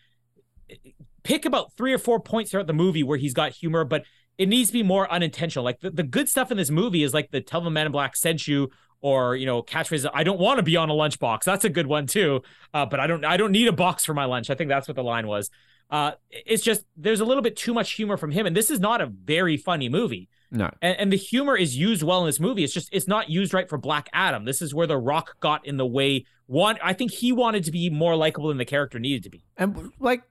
pick 1.22 1.44
about 1.44 1.72
three 1.74 1.92
or 1.92 1.98
four 1.98 2.20
points 2.20 2.50
throughout 2.50 2.68
the 2.68 2.72
movie 2.72 3.02
where 3.02 3.18
he's 3.18 3.34
got 3.34 3.52
humor, 3.52 3.84
but 3.84 4.04
it 4.38 4.48
needs 4.48 4.68
to 4.68 4.72
be 4.72 4.82
more 4.82 5.10
unintentional. 5.10 5.64
Like 5.64 5.80
the, 5.80 5.90
the 5.90 6.02
good 6.02 6.28
stuff 6.28 6.50
in 6.50 6.56
this 6.56 6.70
movie 6.70 7.02
is 7.02 7.14
like 7.14 7.30
the 7.30 7.40
tell 7.40 7.60
the 7.60 7.70
man 7.70 7.86
in 7.86 7.92
black 7.92 8.16
sent 8.16 8.46
you 8.46 8.70
or 9.00 9.36
you 9.36 9.46
know 9.46 9.62
catchphrase 9.62 10.08
I 10.12 10.24
don't 10.24 10.40
want 10.40 10.58
to 10.58 10.62
be 10.62 10.76
on 10.76 10.90
a 10.90 10.94
lunchbox. 10.94 11.44
That's 11.44 11.64
a 11.64 11.70
good 11.70 11.86
one 11.86 12.06
too. 12.06 12.42
Uh, 12.72 12.86
but 12.86 13.00
I 13.00 13.06
don't 13.06 13.24
I 13.24 13.36
don't 13.36 13.52
need 13.52 13.68
a 13.68 13.72
box 13.72 14.04
for 14.04 14.14
my 14.14 14.24
lunch. 14.24 14.50
I 14.50 14.54
think 14.54 14.68
that's 14.68 14.88
what 14.88 14.96
the 14.96 15.04
line 15.04 15.26
was. 15.26 15.50
Uh, 15.90 16.12
it's 16.30 16.62
just 16.62 16.84
there's 16.96 17.20
a 17.20 17.24
little 17.24 17.42
bit 17.42 17.56
too 17.56 17.72
much 17.72 17.92
humor 17.92 18.16
from 18.16 18.32
him, 18.32 18.46
and 18.46 18.56
this 18.56 18.70
is 18.70 18.80
not 18.80 19.00
a 19.00 19.06
very 19.06 19.56
funny 19.56 19.88
movie. 19.88 20.28
No. 20.50 20.70
And, 20.80 20.96
and 20.98 21.12
the 21.12 21.16
humor 21.16 21.56
is 21.56 21.76
used 21.76 22.02
well 22.02 22.20
in 22.20 22.26
this 22.26 22.40
movie. 22.40 22.64
It's 22.64 22.72
just 22.72 22.88
it's 22.92 23.08
not 23.08 23.30
used 23.30 23.54
right 23.54 23.68
for 23.68 23.78
Black 23.78 24.08
Adam. 24.12 24.44
This 24.44 24.62
is 24.62 24.74
where 24.74 24.86
The 24.86 24.98
Rock 24.98 25.38
got 25.40 25.66
in 25.66 25.76
the 25.76 25.86
way. 25.86 26.24
One, 26.46 26.78
I 26.82 26.92
think 26.92 27.10
he 27.10 27.32
wanted 27.32 27.64
to 27.64 27.72
be 27.72 27.90
more 27.90 28.16
likable 28.16 28.48
than 28.48 28.58
the 28.58 28.64
character 28.64 28.98
needed 28.98 29.24
to 29.24 29.30
be. 29.30 29.44
And 29.56 29.92
like, 29.98 30.22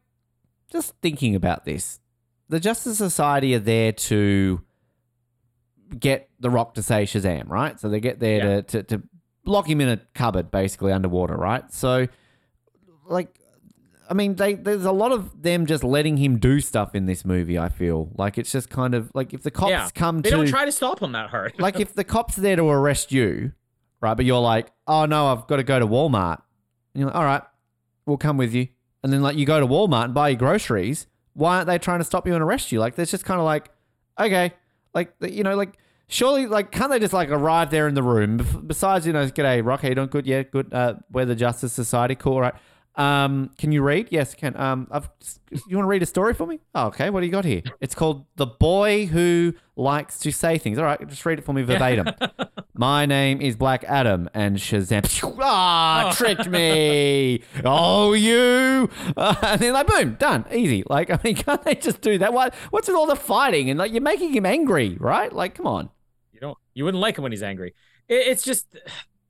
just 0.72 0.94
thinking 1.02 1.36
about 1.36 1.66
this, 1.66 2.00
the 2.50 2.60
Justice 2.60 2.98
Society 2.98 3.56
are 3.56 3.60
there 3.60 3.92
to 3.92 4.62
get 6.00 6.30
the 6.40 6.50
Rock 6.50 6.76
to 6.76 6.84
say 6.84 7.04
Shazam, 7.04 7.50
right? 7.50 7.80
So 7.80 7.90
they 7.90 8.00
get 8.00 8.20
there 8.20 8.38
Yeah. 8.38 8.62
to, 8.62 8.84
to 8.84 8.98
to 8.98 9.04
lock 9.46 9.68
him 9.70 9.80
in 9.82 9.90
a 9.90 9.98
cupboard, 10.14 10.50
basically 10.52 10.92
underwater, 10.92 11.36
right? 11.36 11.72
So, 11.72 12.08
like, 13.08 13.40
I 14.10 14.14
mean, 14.14 14.36
they 14.36 14.54
there's 14.56 14.86
a 14.86 14.92
lot 14.92 15.12
of 15.12 15.42
them 15.42 15.66
just 15.66 15.84
letting 15.84 16.18
him 16.18 16.38
do 16.40 16.60
stuff 16.60 16.96
in 16.96 17.06
this 17.06 17.26
movie. 17.26 17.58
I 17.58 17.70
feel 17.70 18.12
like 18.18 18.38
it's 18.38 18.52
just 18.52 18.70
kind 18.70 18.94
of 18.96 19.12
like 19.14 19.34
if 19.34 19.44
the 19.44 19.52
cops 19.52 19.70
yeah, 19.70 19.90
come 19.94 20.22
they 20.22 20.30
to 20.30 20.36
don't 20.38 20.48
try 20.48 20.66
to 20.66 20.72
stop 20.72 21.00
him 21.02 21.12
that 21.14 21.30
hard. 21.30 21.54
like 21.60 21.80
if 21.80 21.94
the 21.96 22.04
cops 22.04 22.38
are 22.38 22.42
there 22.42 22.56
to 22.56 22.68
arrest 22.70 23.12
you, 23.12 23.52
right? 24.02 24.16
But 24.16 24.26
you're 24.26 24.40
like, 24.42 24.72
oh 24.88 25.06
no, 25.06 25.28
I've 25.28 25.48
got 25.48 25.58
to 25.58 25.64
go 25.64 25.80
to 25.80 25.88
Walmart. 25.88 26.42
And 26.94 27.02
you're 27.02 27.08
like, 27.08 27.16
all 27.16 27.24
right, 27.26 27.44
we'll 28.06 28.18
come 28.18 28.38
with 28.38 28.54
you. 28.54 28.68
And 29.04 29.12
then 29.14 29.22
like 29.22 29.36
you 29.38 29.46
go 29.46 29.60
to 29.60 29.68
Walmart 29.68 30.06
and 30.06 30.14
buy 30.14 30.30
your 30.30 30.40
groceries. 30.40 31.08
Why 31.36 31.58
aren't 31.58 31.68
they 31.68 31.78
trying 31.78 32.00
to 32.00 32.06
stop 32.06 32.26
you 32.26 32.34
and 32.34 32.42
arrest 32.42 32.72
you? 32.72 32.80
Like 32.80 32.96
there's 32.96 33.12
just 33.12 33.26
kind 33.26 33.40
of 33.40 33.46
like, 33.46 33.70
okay, 34.20 34.54
like 34.94 35.14
you 35.22 35.44
know, 35.44 35.56
like 35.56 35.78
surely 36.08 36.48
like 36.48 36.72
can't 36.72 36.90
they 36.90 37.00
just 37.00 37.14
like 37.14 37.30
arrive 37.30 37.70
there 37.70 37.88
in 37.88 37.94
the 37.94 38.04
room? 38.04 38.64
Besides, 38.66 39.06
you 39.06 39.14
know, 39.14 39.28
g'day, 39.28 39.64
Rock, 39.64 39.82
how 39.82 39.90
you 39.90 39.96
doing? 39.96 40.08
Good, 40.08 40.26
yeah, 40.26 40.44
good. 40.44 40.74
Uh, 40.74 40.96
we're 41.12 41.26
the 41.26 41.36
Justice 41.36 41.74
Society, 41.74 42.16
cool, 42.16 42.40
right. 42.42 42.56
Um, 42.98 43.52
can 43.58 43.72
you 43.72 43.82
read? 43.82 44.08
Yes, 44.10 44.34
I 44.34 44.38
can. 44.38 44.58
Um, 44.58 44.88
I've, 44.90 45.10
you 45.68 45.76
want 45.76 45.86
to 45.86 45.90
read 45.90 46.02
a 46.02 46.06
story 46.06 46.34
for 46.34 46.48
me? 46.48 46.60
Oh, 46.74 46.88
okay. 46.88 47.10
What 47.10 47.20
do 47.20 47.26
you 47.26 47.32
got 47.32 47.46
here? 47.46 47.62
It's 47.82 47.94
called 47.94 48.26
"The 48.36 48.46
Boy 48.46 49.06
Who 49.08 49.54
Likes 49.76 50.20
to 50.20 50.32
Say 50.32 50.58
Things." 50.58 50.78
All 50.78 50.86
right, 50.86 51.06
just 51.08 51.26
read 51.26 51.40
it 51.40 51.44
for 51.44 51.54
me 51.54 51.64
verbatim. 51.64 52.08
My 52.74 53.06
name 53.06 53.42
is 53.42 53.56
Black 53.56 53.84
Adam, 53.86 54.30
and 54.34 54.58
Shazam. 54.58 55.06
Ah, 55.40 56.14
tricked 56.16 56.48
me. 56.48 57.42
Oh, 57.64 58.14
you. 58.14 58.90
Uh, 59.16 59.36
and 59.44 59.62
then 59.62 59.74
like, 59.74 59.88
boom, 59.88 60.16
done, 60.16 60.46
easy. 60.54 60.84
Like, 60.90 61.10
I 61.12 61.20
mean, 61.24 61.36
can't 61.36 61.64
they 61.64 61.76
just 61.76 62.02
do 62.02 62.18
that? 62.18 62.34
What? 62.34 62.54
What's 62.72 62.88
with 62.88 62.96
all 62.96 63.08
the 63.08 63.16
fighting 63.16 63.70
and 63.70 63.80
like 63.80 63.92
you're 63.92 64.02
making 64.02 64.34
him 64.34 64.46
angry, 64.46 64.98
right? 65.00 65.32
Like, 65.32 65.56
come 65.56 65.68
on. 65.68 65.90
You 66.32 66.40
don't. 66.40 66.58
You 66.74 66.86
wouldn't 66.86 67.02
like 67.02 67.18
him 67.18 67.24
when 67.24 67.32
he's 67.32 67.44
angry. 67.44 67.74
It, 68.08 68.28
it's 68.28 68.44
just 68.44 68.68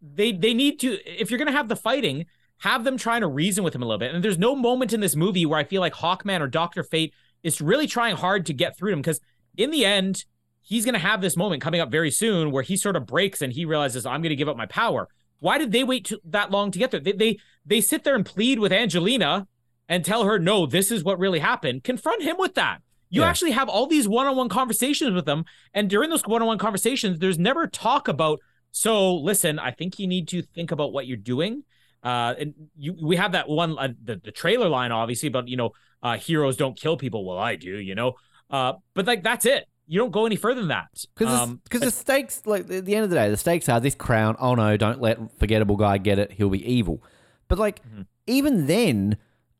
they 0.01 0.31
they 0.31 0.53
need 0.53 0.79
to. 0.81 0.97
If 1.05 1.29
you're 1.29 1.39
gonna 1.39 1.51
have 1.51 1.67
the 1.67 1.75
fighting, 1.75 2.25
have 2.59 2.83
them 2.83 2.97
trying 2.97 3.21
to 3.21 3.27
reason 3.27 3.63
with 3.63 3.75
him 3.75 3.81
a 3.83 3.85
little 3.85 3.99
bit. 3.99 4.13
And 4.13 4.23
there's 4.23 4.37
no 4.37 4.55
moment 4.55 4.93
in 4.93 4.99
this 5.01 5.15
movie 5.15 5.45
where 5.45 5.59
I 5.59 5.63
feel 5.63 5.81
like 5.81 5.93
Hawkman 5.93 6.41
or 6.41 6.47
Doctor 6.47 6.83
Fate 6.83 7.13
is 7.43 7.61
really 7.61 7.87
trying 7.87 8.15
hard 8.15 8.45
to 8.47 8.53
get 8.53 8.77
through 8.77 8.91
to 8.91 8.93
him 8.93 9.01
because 9.01 9.19
in 9.57 9.71
the 9.71 9.85
end 9.85 10.25
he's 10.61 10.85
gonna 10.85 10.97
have 10.97 11.21
this 11.21 11.37
moment 11.37 11.61
coming 11.61 11.81
up 11.81 11.91
very 11.91 12.09
soon 12.09 12.51
where 12.51 12.63
he 12.63 12.75
sort 12.75 12.95
of 12.95 13.05
breaks 13.05 13.41
and 13.41 13.53
he 13.53 13.65
realizes 13.65 14.05
I'm 14.05 14.21
gonna 14.21 14.35
give 14.35 14.49
up 14.49 14.57
my 14.57 14.65
power. 14.65 15.07
Why 15.39 15.57
did 15.57 15.71
they 15.71 15.83
wait 15.83 16.05
to, 16.05 16.19
that 16.25 16.49
long 16.49 16.71
to 16.71 16.79
get 16.79 16.91
there? 16.91 16.99
They, 16.99 17.11
they 17.11 17.37
they 17.65 17.81
sit 17.81 18.03
there 18.03 18.15
and 18.15 18.25
plead 18.25 18.57
with 18.59 18.71
Angelina 18.71 19.47
and 19.87 20.03
tell 20.03 20.23
her, 20.23 20.39
no, 20.39 20.65
this 20.65 20.91
is 20.91 21.03
what 21.03 21.19
really 21.19 21.39
happened. 21.39 21.83
Confront 21.83 22.23
him 22.23 22.37
with 22.39 22.55
that. 22.55 22.79
You 23.09 23.21
Yeah. 23.21 23.27
actually 23.29 23.51
have 23.51 23.69
all 23.69 23.85
these 23.85 24.07
one-on-one 24.07 24.49
conversations 24.49 25.11
with 25.13 25.25
them, 25.25 25.45
and 25.73 25.87
during 25.89 26.09
those 26.09 26.25
one-on-one 26.25 26.57
conversations, 26.57 27.19
there's 27.19 27.37
never 27.37 27.67
talk 27.67 28.07
about. 28.07 28.39
So 28.71 29.15
listen, 29.15 29.59
I 29.59 29.69
think 29.71 29.99
you 29.99 30.07
need 30.07 30.27
to 30.29 30.41
think 30.41 30.71
about 30.71 30.91
what 30.91 31.05
you're 31.05 31.17
doing. 31.17 31.63
Uh, 32.05 32.35
and 32.39 32.53
you, 32.77 32.95
we 33.01 33.15
have 33.15 33.31
that 33.31 33.49
one, 33.49 33.77
uh, 33.79 33.89
the 34.03 34.21
the 34.23 34.31
trailer 34.31 34.69
line, 34.69 34.91
obviously, 34.91 35.29
but 35.29 35.47
you 35.47 35.57
know, 35.57 35.71
uh, 36.03 36.17
heroes 36.17 36.55
don't 36.55 36.77
kill 36.79 36.95
people. 36.97 37.25
Well, 37.25 37.39
I 37.39 37.55
do, 37.55 37.75
you 37.77 37.95
know. 37.95 38.13
Uh, 38.49 38.73
but 38.93 39.07
like 39.07 39.23
that's 39.23 39.45
it. 39.45 39.65
You 39.87 39.99
don't 39.99 40.11
go 40.11 40.25
any 40.25 40.35
further 40.35 40.61
than 40.61 40.69
that. 40.69 40.87
Because 41.15 41.39
Um, 41.41 41.61
because 41.63 41.81
the 41.81 41.91
stakes, 41.91 42.43
like 42.45 42.69
at 42.71 42.85
the 42.85 42.95
end 42.95 43.03
of 43.05 43.09
the 43.09 43.15
day, 43.15 43.29
the 43.29 43.37
stakes 43.37 43.67
are 43.69 43.79
this 43.79 43.95
crown. 43.95 44.35
Oh 44.39 44.53
no, 44.55 44.77
don't 44.77 45.01
let 45.01 45.17
forgettable 45.39 45.77
guy 45.77 45.97
get 45.97 46.19
it. 46.19 46.31
He'll 46.31 46.49
be 46.49 46.63
evil. 46.71 47.03
But 47.47 47.57
like 47.59 47.81
Mhm. 47.83 48.05
even 48.27 48.67
then, 48.67 49.17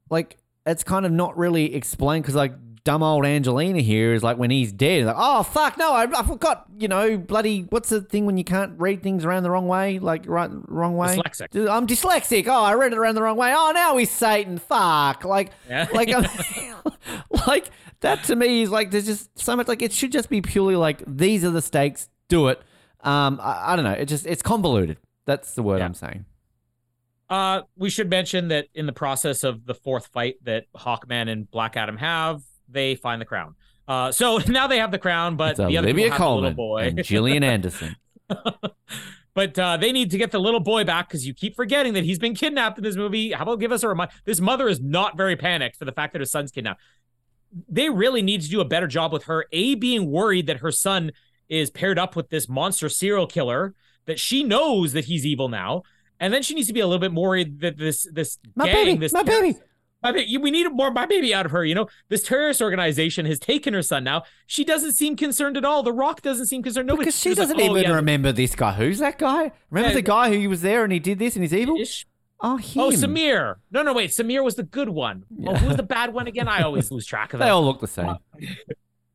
like 0.09 0.38
it's 0.67 0.84
kind 0.84 1.05
of 1.05 1.11
not 1.11 1.35
really 1.38 1.73
explained 1.76 2.23
because 2.23 2.35
like 2.35 2.53
dumb 2.86 3.03
old 3.03 3.26
Angelina 3.26 3.82
here 3.82 4.14
is 4.14 4.24
like 4.24 4.38
when 4.38 4.52
he's 4.52 4.72
dead, 4.72 5.06
like 5.06 5.16
oh 5.18 5.44
fuck 5.44 5.78
no, 5.78 5.91
I, 5.91 6.07
I 6.18 6.24
forgot. 6.24 6.66
You 6.78 6.88
know, 6.88 7.18
bloody 7.18 7.62
what's 7.70 7.90
the 7.90 7.99
thing 7.99 8.26
when 8.26 8.38
you 8.38 8.45
can't 8.45 8.80
read 8.80 9.03
things 9.03 9.26
around 9.26 9.44
the 9.44 9.52
wrong 9.52 9.68
way, 9.68 9.99
like 9.99 10.24
right 10.28 10.49
wrong 10.70 10.95
way. 10.95 11.18
Dyslexic. 11.18 11.70
I'm 11.70 11.86
dyslexic. 11.86 12.48
Oh, 12.48 12.64
I 12.64 12.76
read 12.76 12.94
it 12.94 12.98
around 12.98 13.16
the 13.16 13.24
wrong 13.24 13.36
way. 13.36 13.52
Oh, 13.53 13.72
now 13.76 13.98
he's 13.98 14.12
Satan. 14.12 14.57
Fuck. 14.60 15.26
Like, 15.26 15.52
Yeah. 15.68 15.88
like, 15.94 16.10
like 17.48 17.70
that 17.99 18.24
to 18.26 18.36
me 18.36 18.62
is 18.62 18.70
like 18.70 18.91
there's 18.91 19.06
just 19.06 19.38
so 19.38 19.56
much. 19.56 19.68
Like, 19.68 19.82
it 19.82 19.91
should 19.91 20.14
just 20.14 20.30
be 20.30 20.41
purely 20.41 20.76
like 20.76 21.03
these 21.06 21.44
are 21.44 21.52
the 21.52 21.62
stakes. 21.62 22.07
Do 22.30 22.48
it. 22.48 22.62
Um, 23.02 23.40
I, 23.41 23.74
I 23.74 23.76
don't 23.76 23.86
know. 23.86 23.91
It 23.91 24.06
just 24.06 24.26
it's 24.26 24.41
convoluted. 24.41 24.98
That's 25.26 25.53
the 25.56 25.64
word 25.64 25.80
Yeah. 25.80 25.86
I'm 25.86 25.94
saying. 25.94 26.26
Uh, 27.28 27.62
we 27.76 27.90
should 27.90 28.10
mention 28.10 28.49
that 28.49 28.68
in 28.76 28.86
the 28.86 28.94
process 28.94 29.44
of 29.44 29.66
the 29.66 29.74
fourth 29.74 30.07
fight 30.07 30.36
that 30.44 30.66
Hawkman 30.76 31.28
and 31.28 31.49
Black 31.49 31.76
Adam 31.76 31.98
have, 31.98 32.44
they 32.69 32.95
find 32.95 33.21
the 33.21 33.25
crown. 33.25 33.55
Uh, 33.87 34.11
so 34.11 34.37
now 34.47 34.67
they 34.67 34.79
have 34.79 34.91
the 34.91 34.99
crown, 34.99 35.35
but 35.35 35.51
It's 35.51 35.57
the 35.59 35.77
other 35.77 35.87
Olivia 35.89 36.11
people 36.11 36.17
have 36.27 36.35
little 36.35 36.51
boy. 36.51 36.77
and 36.87 37.03
Gillian 37.03 37.43
Anderson. 37.53 37.95
but 39.33 39.57
uh, 39.59 39.77
they 39.77 39.91
need 39.91 40.11
to 40.11 40.17
get 40.17 40.31
the 40.31 40.39
little 40.39 40.59
boy 40.59 40.83
back 40.83 41.07
because 41.07 41.27
you 41.27 41.33
keep 41.33 41.55
forgetting 41.55 41.93
that 41.93 42.03
he's 42.03 42.19
been 42.19 42.33
kidnapped 42.35 42.77
in 42.77 42.83
this 42.83 42.95
movie. 42.95 43.31
How 43.31 43.43
about 43.43 43.59
give 43.59 43.71
us 43.71 43.83
a 43.83 43.87
reminder? 43.89 44.13
This 44.25 44.39
mother 44.39 44.67
is 44.67 44.79
not 44.81 45.17
very 45.17 45.35
panicked 45.35 45.75
for 45.77 45.85
the 45.85 45.91
fact 45.91 46.13
that 46.13 46.19
her 46.19 46.25
son's 46.25 46.51
kidnapped. 46.51 46.81
They 47.69 47.89
really 47.89 48.21
need 48.21 48.41
to 48.41 48.49
do 48.49 48.61
a 48.61 48.65
better 48.65 48.87
job 48.87 49.13
with 49.13 49.25
her. 49.25 49.45
A 49.51 49.75
being 49.75 50.09
worried 50.09 50.47
that 50.47 50.57
her 50.57 50.71
son 50.71 51.11
is 51.47 51.69
paired 51.69 51.99
up 51.99 52.15
with 52.15 52.29
this 52.29 52.49
monster 52.49 52.89
serial 52.89 53.27
killer 53.27 53.75
that 54.05 54.19
she 54.19 54.43
knows 54.43 54.93
that 54.93 55.05
he's 55.05 55.25
evil 55.25 55.47
now, 55.49 55.83
and 56.19 56.33
then 56.33 56.41
she 56.41 56.53
needs 56.55 56.67
to 56.67 56.73
be 56.73 56.79
a 56.79 56.87
little 56.87 56.99
bit 56.99 57.11
more 57.11 57.29
worried 57.29 57.59
that 57.61 57.77
this 57.77 58.07
this 58.11 58.39
My 58.55 58.65
gang, 58.65 58.73
baby, 58.85 58.97
this 58.97 59.13
my 59.13 59.23
terrorist- 59.23 59.59
baby. 59.59 59.69
My 60.03 60.11
baby, 60.11 60.38
we 60.38 60.51
need 60.51 60.67
more 60.72 60.91
my 60.91 61.05
baby 61.05 61.34
out 61.34 61.45
of 61.45 61.51
her. 61.51 61.65
You 61.65 61.73
know, 61.76 61.88
this 62.09 62.23
terrorist 62.23 62.61
organization 62.61 63.26
has 63.26 63.39
taken 63.39 63.73
her 63.73 63.81
son 63.81 64.03
now. 64.03 64.23
She 64.45 64.63
doesn't 64.63 64.93
seem 64.93 65.15
concerned 65.15 65.57
at 65.57 65.65
all. 65.65 65.81
The 65.84 65.93
Rock 65.93 66.22
doesn't 66.22 66.45
seem 66.45 66.61
concerned. 66.61 66.88
Nobody, 66.88 67.05
Because 67.05 67.19
she 67.19 67.34
doesn't 67.34 67.59
"Oh, 67.59 67.63
even 67.63 67.84
yeah, 67.84 67.93
remember 67.95 68.31
this 68.31 68.55
guy. 68.55 68.73
Who's 68.73 68.99
that 68.99 69.17
guy? 69.17 69.51
Remember 69.72 69.89
Yeah. 69.89 69.95
the 69.95 70.01
guy 70.03 70.35
who 70.39 70.47
was 70.49 70.61
there 70.61 70.84
and 70.84 70.93
he 70.93 70.99
did 70.99 71.17
this 71.19 71.35
and 71.35 71.43
he's 71.43 71.53
evil? 71.53 71.77
Ish. 71.80 72.05
Oh, 72.41 72.57
him. 72.57 72.81
Oh, 72.84 72.89
Samir. 72.91 73.55
No, 73.72 73.81
no, 73.81 73.93
wait. 73.93 74.11
Samir 74.11 74.43
was 74.43 74.55
the 74.55 74.63
good 74.63 74.89
one. 74.89 75.23
Oh, 75.47 75.55
who 75.55 75.67
was 75.67 75.77
the 75.77 75.84
bad 75.84 76.13
one 76.13 76.27
again? 76.27 76.47
I 76.47 76.61
always 76.63 76.91
lose 76.91 77.05
track 77.05 77.34
of 77.34 77.39
that. 77.39 77.45
They 77.45 77.51
all 77.51 77.63
look 77.63 77.80
the 77.81 77.88
same. 77.88 78.17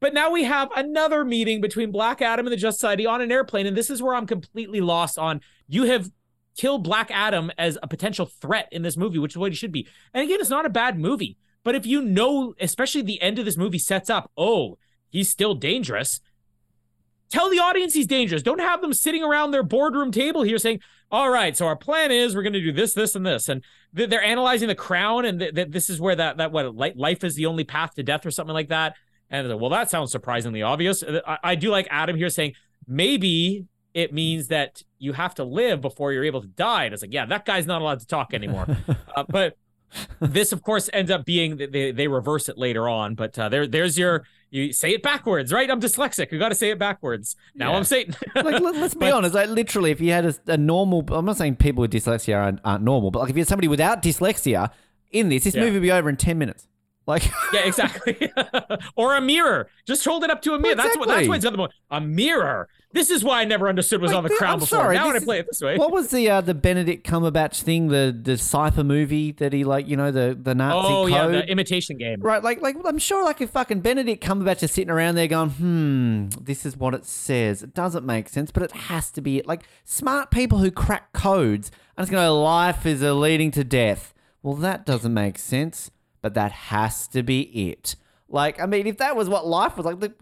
But 0.01 0.15
now 0.15 0.31
we 0.31 0.45
have 0.45 0.71
another 0.77 1.27
meeting 1.27 1.61
between 1.61 1.91
Black 1.91 2.23
Adam 2.23 2.47
and 2.47 2.53
the 2.53 2.57
Just 2.57 2.79
Society 2.81 3.05
on 3.05 3.21
an 3.21 3.31
airplane, 3.31 3.67
and 3.67 3.77
this 3.77 3.91
is 3.91 4.01
where 4.03 4.15
I'm 4.15 4.27
completely 4.27 4.81
lost 4.81 5.19
on. 5.19 5.43
You 5.69 5.83
have 5.85 6.11
killed 6.57 6.85
Black 6.85 7.11
Adam 7.11 7.51
as 7.59 7.79
a 7.83 7.89
potential 7.89 8.27
threat 8.27 8.69
in 8.71 8.83
this 8.83 8.97
movie, 8.97 9.19
which 9.19 9.33
is 9.33 9.39
what 9.39 9.53
he 9.53 9.57
should 9.57 9.73
be. 9.73 9.87
And 10.13 10.25
again, 10.25 10.39
it's 10.41 10.51
not 10.51 10.67
a 10.67 10.71
bad 10.71 10.99
movie, 10.99 11.37
but 11.65 11.75
if 11.75 11.87
you 11.87 12.03
know, 12.03 12.55
especially 12.61 13.03
the 13.03 13.21
end 13.23 13.39
of 13.39 13.45
this 13.45 13.57
movie 13.57 13.79
sets 13.79 14.11
up, 14.11 14.31
oh, 14.37 14.79
he's 15.09 15.29
still 15.29 15.55
dangerous. 15.55 16.21
Tell 17.31 17.49
the 17.49 17.61
audience 17.61 17.95
he's 17.95 18.09
dangerous. 18.09 18.43
Don't 18.43 18.59
have 18.59 18.81
them 18.81 18.93
sitting 18.93 19.23
around 19.23 19.53
their 19.53 19.63
boardroom 19.63 20.11
table 20.11 20.43
here 20.43 20.59
saying, 20.59 20.81
"All 21.13 21.31
right, 21.31 21.57
so 21.57 21.67
our 21.67 21.77
plan 21.77 22.11
is 22.11 22.35
we're 22.35 22.43
going 22.43 22.55
to 22.55 22.61
do 22.61 22.73
this, 22.73 22.93
this, 22.93 23.15
and 23.15 23.25
this," 23.25 23.49
and 23.49 23.63
they're 23.93 24.23
analyzing 24.23 24.67
the 24.67 24.75
crown, 24.75 25.25
and 25.25 25.39
th- 25.39 25.55
th- 25.55 25.69
this 25.71 25.89
is 25.89 26.01
where 26.01 26.17
that 26.17 26.39
that 26.39 26.51
what 26.51 26.75
life 26.97 27.23
is 27.23 27.37
the 27.37 27.47
only 27.47 27.63
path 27.63 27.95
to 27.95 28.03
death 28.03 28.27
or 28.27 28.33
something 28.33 28.55
like 28.55 28.69
that. 28.69 28.97
And 29.31 29.61
well, 29.61 29.71
that 29.71 29.91
sounds 29.91 30.11
surprisingly 30.11 30.63
obvious. 30.63 31.05
Uh, 31.05 31.21
I, 31.25 31.39
I 31.45 31.55
do 31.55 31.71
like 31.71 31.87
Adam 31.89 32.17
here 32.17 32.31
saying 32.31 32.55
maybe 32.89 33.67
it 33.95 34.13
means 34.13 34.49
that 34.49 34.83
you 34.99 35.13
have 35.15 35.35
to 35.37 35.45
live 35.45 35.81
before 35.81 36.13
you're 36.13 36.25
able 36.25 36.41
to 36.43 36.47
die. 36.49 36.85
And 36.85 36.95
it's 36.95 37.03
like, 37.03 37.13
yeah, 37.13 37.27
that 37.27 37.45
guy's 37.45 37.67
not 37.67 37.83
allowed 37.83 38.01
to 38.01 38.07
talk 38.07 38.33
anymore. 38.35 38.67
uh, 39.17 39.25
but 39.29 39.57
this, 40.21 40.53
of 40.53 40.63
course, 40.63 40.89
ends 40.93 41.11
up 41.11 41.25
being 41.25 41.57
that 41.57 41.73
they, 41.73 41.91
they 41.91 42.07
reverse 42.07 42.49
it 42.49 42.57
later 42.57 42.89
on. 42.89 43.15
But 43.15 43.39
uh, 43.39 43.49
there, 43.49 43.67
there's 43.67 43.99
your 43.99 44.25
you 44.53 44.73
say 44.73 44.93
it 44.93 45.03
backwards, 45.03 45.53
right? 45.53 45.71
I'm 45.71 45.81
dyslexic. 45.81 46.31
You 46.33 46.39
got 46.39 46.49
to 46.51 46.55
say 46.57 46.71
it 46.71 46.79
backwards. 46.79 47.37
Now 47.55 47.71
Yeah. 47.71 47.77
I'm 47.79 47.85
Satan. 47.85 48.15
like, 48.35 48.61
let, 48.61 48.75
us 48.77 48.95
be 48.95 49.01
But- 49.01 49.13
honest. 49.13 49.35
Like, 49.35 49.49
literally, 49.49 49.91
if 49.93 50.01
you 50.01 50.11
had 50.13 50.25
a, 50.27 50.35
a 50.49 50.57
normal, 50.57 51.05
I'm 51.11 51.25
not 51.25 51.37
saying 51.37 51.57
people 51.57 51.83
with 51.83 51.93
dyslexia 51.93 52.37
aren't, 52.37 52.61
aren't 52.65 52.83
normal, 52.85 53.11
but 53.11 53.21
like 53.21 53.31
if 53.31 53.37
you 53.37 53.41
had 53.41 53.49
somebody 53.49 53.69
without 53.69 54.03
dyslexia 54.03 54.71
in 55.13 55.29
this, 55.29 55.45
this 55.45 55.55
Yeah. 55.55 55.63
movie 55.63 55.73
would 55.75 55.83
be 55.83 55.93
over 55.93 56.09
in 56.09 56.17
10 56.17 56.37
minutes. 56.39 56.67
Like, 57.07 57.25
yeah, 57.53 57.61
exactly. 57.61 58.31
or 58.97 59.17
a 59.17 59.21
mirror. 59.21 59.69
Just 59.87 60.05
hold 60.05 60.23
it 60.25 60.31
up 60.31 60.43
to 60.43 60.53
a 60.55 60.59
mirror. 60.59 60.75
That's 60.77 60.97
what. 60.97 61.09
That's 61.09 61.21
Exactly. 61.23 61.29
why 61.29 61.35
it's 61.37 61.43
the 61.45 61.49
other 61.49 61.59
one. 61.59 61.71
A 61.91 62.01
mirror. 62.01 62.69
This 62.93 63.09
is 63.09 63.23
why 63.23 63.41
I 63.41 63.45
never 63.45 63.69
understood 63.69 64.01
was 64.01 64.11
Like, 64.11 64.17
on 64.19 64.23
the 64.25 64.29
th- 64.31 64.39
crown 64.39 64.53
I'm 64.55 64.59
before. 64.59 64.79
sorry, 64.81 64.97
now 64.97 65.07
when 65.07 65.17
I 65.17 65.21
play 65.21 65.39
it 65.39 65.47
this 65.47 65.61
way. 65.61 65.77
what 65.77 65.93
was 65.93 66.09
the 66.11 66.29
uh, 66.29 66.41
the 66.41 66.55
Benedict 66.55 67.07
Cumberbatch 67.09 67.63
thing? 67.63 67.87
The 67.87 68.17
the 68.21 68.37
cipher 68.37 68.83
movie 68.83 69.31
that 69.33 69.53
he 69.53 69.63
like, 69.63 69.87
you 69.87 69.97
know, 69.97 70.11
the 70.11 70.37
the 70.41 70.57
Nazi 70.57 70.89
oh 70.89 71.03
code. 71.05 71.11
yeah, 71.13 71.27
the 71.29 71.49
imitation 71.49 71.99
game. 71.99 72.21
Right, 72.21 72.43
like, 72.43 72.61
like 72.61 72.77
I'm 72.85 72.99
sure, 72.99 73.23
like 73.25 73.41
if 73.41 73.51
fucking 73.51 73.81
Benedict 73.83 74.25
Cumberbatch 74.25 74.65
is 74.65 74.73
sitting 74.73 74.91
around 74.91 75.15
there 75.15 75.29
going, 75.29 75.51
"Hmm, 75.51 76.29
this 76.43 76.67
is 76.67 76.77
what 76.77 76.95
it 76.95 77.05
says." 77.07 77.63
It 77.63 77.75
doesn't 77.75 78.05
make 78.05 78.29
sense, 78.29 78.51
but 78.51 78.65
it 78.65 78.73
has 78.73 79.13
to 79.13 79.21
be 79.21 79.39
it. 79.39 79.47
Like 79.47 79.63
smart 79.85 80.33
people 80.33 80.59
who 80.59 80.73
crack 80.73 81.13
codes 81.13 81.71
and 81.97 82.03
it's 82.03 82.11
going 82.11 82.25
to 82.27 82.33
life 82.33 82.87
is 82.87 83.03
a 83.03 83.15
leading 83.15 83.53
to 83.53 83.63
death. 83.63 84.13
Well, 84.43 84.55
that 84.57 84.85
doesn't 84.85 85.15
make 85.15 85.39
sense, 85.39 85.91
but 86.23 86.35
that 86.35 86.51
has 86.51 87.07
to 87.09 87.23
be 87.23 87.43
it. 87.71 87.95
Like, 88.29 88.61
I 88.61 88.67
mean, 88.67 88.87
if 88.87 88.97
that 88.99 89.15
was 89.17 89.29
what 89.29 89.47
life 89.47 89.77
was 89.77 89.85
like, 89.87 90.01
the, 90.01 90.15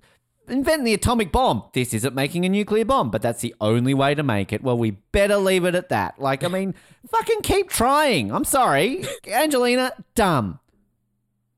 inventing 0.50 0.84
the 0.84 0.94
atomic 0.94 1.30
bomb. 1.32 1.62
This 1.72 1.92
isn't 1.94 2.14
making 2.14 2.44
a 2.44 2.48
nuclear 2.48 2.84
bomb, 2.84 3.10
but 3.10 3.22
that's 3.22 3.40
the 3.40 3.54
only 3.60 3.94
way 3.94 4.14
to 4.14 4.22
make 4.22 4.52
it. 4.52 4.62
Well, 4.62 4.76
we 4.78 4.92
better 5.12 5.36
leave 5.36 5.64
it 5.64 5.74
at 5.74 5.88
that. 5.90 6.18
Like, 6.20 6.44
I 6.44 6.48
mean, 6.48 6.74
fucking 7.10 7.40
keep 7.42 7.68
trying. 7.70 8.32
I'm 8.32 8.44
sorry, 8.44 9.04
Angelina, 9.30 9.92
dumb. 10.14 10.60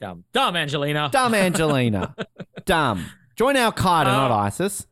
Dumb, 0.00 0.24
dumb, 0.32 0.56
Angelina. 0.56 1.10
Dumb 1.12 1.34
Angelina. 1.34 2.14
Dumb. 2.64 3.04
Join 3.36 3.56
Al 3.56 3.72
Qaeda, 3.72 4.04
not 4.04 4.30
Uh, 4.30 4.34
ISIS. 4.36 4.86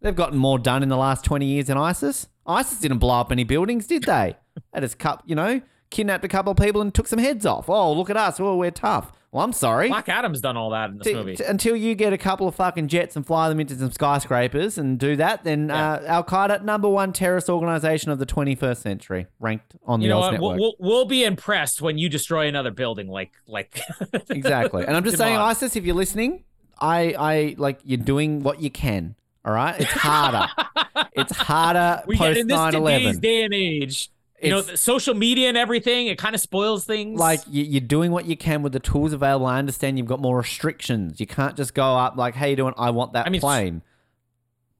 They've 0.00 0.14
gotten 0.16 0.38
more 0.38 0.58
done 0.58 0.82
in 0.82 0.88
the 0.88 0.96
last 0.96 1.24
20 1.24 1.44
years 1.44 1.66
than 1.66 1.76
ISIS. 1.76 2.28
ISIS 2.46 2.78
didn't 2.80 2.98
blow 2.98 3.20
up 3.20 3.30
any 3.32 3.44
buildings, 3.44 3.86
did 3.86 4.04
they? 4.04 4.36
They 4.72 4.80
just 4.80 4.98
cut, 4.98 5.22
you 5.26 5.34
know, 5.34 5.60
kidnapped 5.90 6.24
a 6.24 6.28
couple 6.28 6.52
of 6.52 6.56
people 6.56 6.80
and 6.80 6.94
took 6.94 7.06
some 7.08 7.18
heads 7.18 7.44
off. 7.44 7.68
Oh, 7.68 7.92
look 7.92 8.08
at 8.08 8.16
us. 8.16 8.38
Oh, 8.40 8.56
we're 8.56 8.70
tough. 8.70 9.12
Well, 9.30 9.44
I'm 9.44 9.52
sorry. 9.52 9.88
Black 9.88 10.08
Adam's 10.08 10.40
done 10.40 10.56
all 10.56 10.70
that 10.70 10.88
in 10.90 10.98
this 10.98 11.06
T- 11.06 11.14
movie. 11.14 11.36
t- 11.36 11.44
until 11.44 11.76
you 11.76 11.94
get 11.94 12.14
a 12.14 12.18
couple 12.18 12.48
of 12.48 12.54
fucking 12.54 12.88
jets 12.88 13.14
and 13.14 13.26
fly 13.26 13.50
them 13.50 13.60
into 13.60 13.76
some 13.76 13.90
skyscrapers 13.90 14.78
and 14.78 14.98
do 14.98 15.16
that, 15.16 15.44
then 15.44 15.70
uh, 15.70 16.02
Al 16.06 16.24
Qaeda, 16.24 16.64
number 16.64 16.88
one 16.88 17.12
terrorist 17.12 17.50
organization 17.50 18.10
of 18.10 18.18
the 18.18 18.24
21st 18.24 18.78
century, 18.78 19.26
ranked 19.38 19.76
on 19.84 20.00
you 20.00 20.08
the 20.08 20.16
what? 20.16 20.30
network. 20.32 20.58
We'll, 20.58 20.74
we'll 20.78 21.04
be 21.04 21.24
impressed 21.24 21.82
when 21.82 21.98
you 21.98 22.08
destroy 22.08 22.48
another 22.48 22.70
building, 22.70 23.08
like 23.08 23.32
like. 23.46 23.80
Exactly. 24.30 24.86
And 24.86 24.96
I'm 24.96 25.04
just 25.04 25.18
saying. 25.18 25.36
ISIS, 25.36 25.76
if 25.76 25.84
you're 25.84 25.94
listening, 25.94 26.44
I, 26.78 27.14
I 27.18 27.54
like 27.58 27.80
you're 27.84 27.98
doing 27.98 28.42
what 28.42 28.62
you 28.62 28.70
can. 28.70 29.14
All 29.44 29.52
right. 29.52 29.78
It's 29.78 29.90
harder. 29.90 30.46
it's 31.12 31.36
harder 31.36 32.02
we 32.06 32.16
post 32.16 32.38
in 32.38 32.46
this 32.46 32.56
9 32.56 32.72
today's 32.72 33.02
11. 33.02 33.20
day 33.20 33.44
and 33.44 33.54
age. 33.54 34.10
You 34.42 34.50
know, 34.50 34.62
the 34.62 34.76
social 34.76 35.14
media 35.14 35.48
and 35.48 35.56
everything, 35.56 36.06
it 36.06 36.16
kind 36.18 36.34
of 36.34 36.40
spoils 36.40 36.84
things. 36.84 37.18
Like 37.18 37.40
you, 37.48 37.64
you're 37.64 37.80
doing 37.80 38.12
what 38.12 38.26
you 38.26 38.36
can 38.36 38.62
with 38.62 38.72
the 38.72 38.80
tools 38.80 39.12
available. 39.12 39.46
I 39.46 39.58
understand 39.58 39.98
you've 39.98 40.06
got 40.06 40.20
more 40.20 40.36
restrictions. 40.36 41.18
You 41.18 41.26
can't 41.26 41.56
just 41.56 41.74
go 41.74 41.96
up 41.96 42.16
like, 42.16 42.34
"Hey, 42.34 42.50
you 42.50 42.56
doing? 42.56 42.74
I 42.76 42.90
want 42.90 43.14
that 43.14 43.26
I 43.26 43.30
mean, 43.30 43.40
plane." 43.40 43.82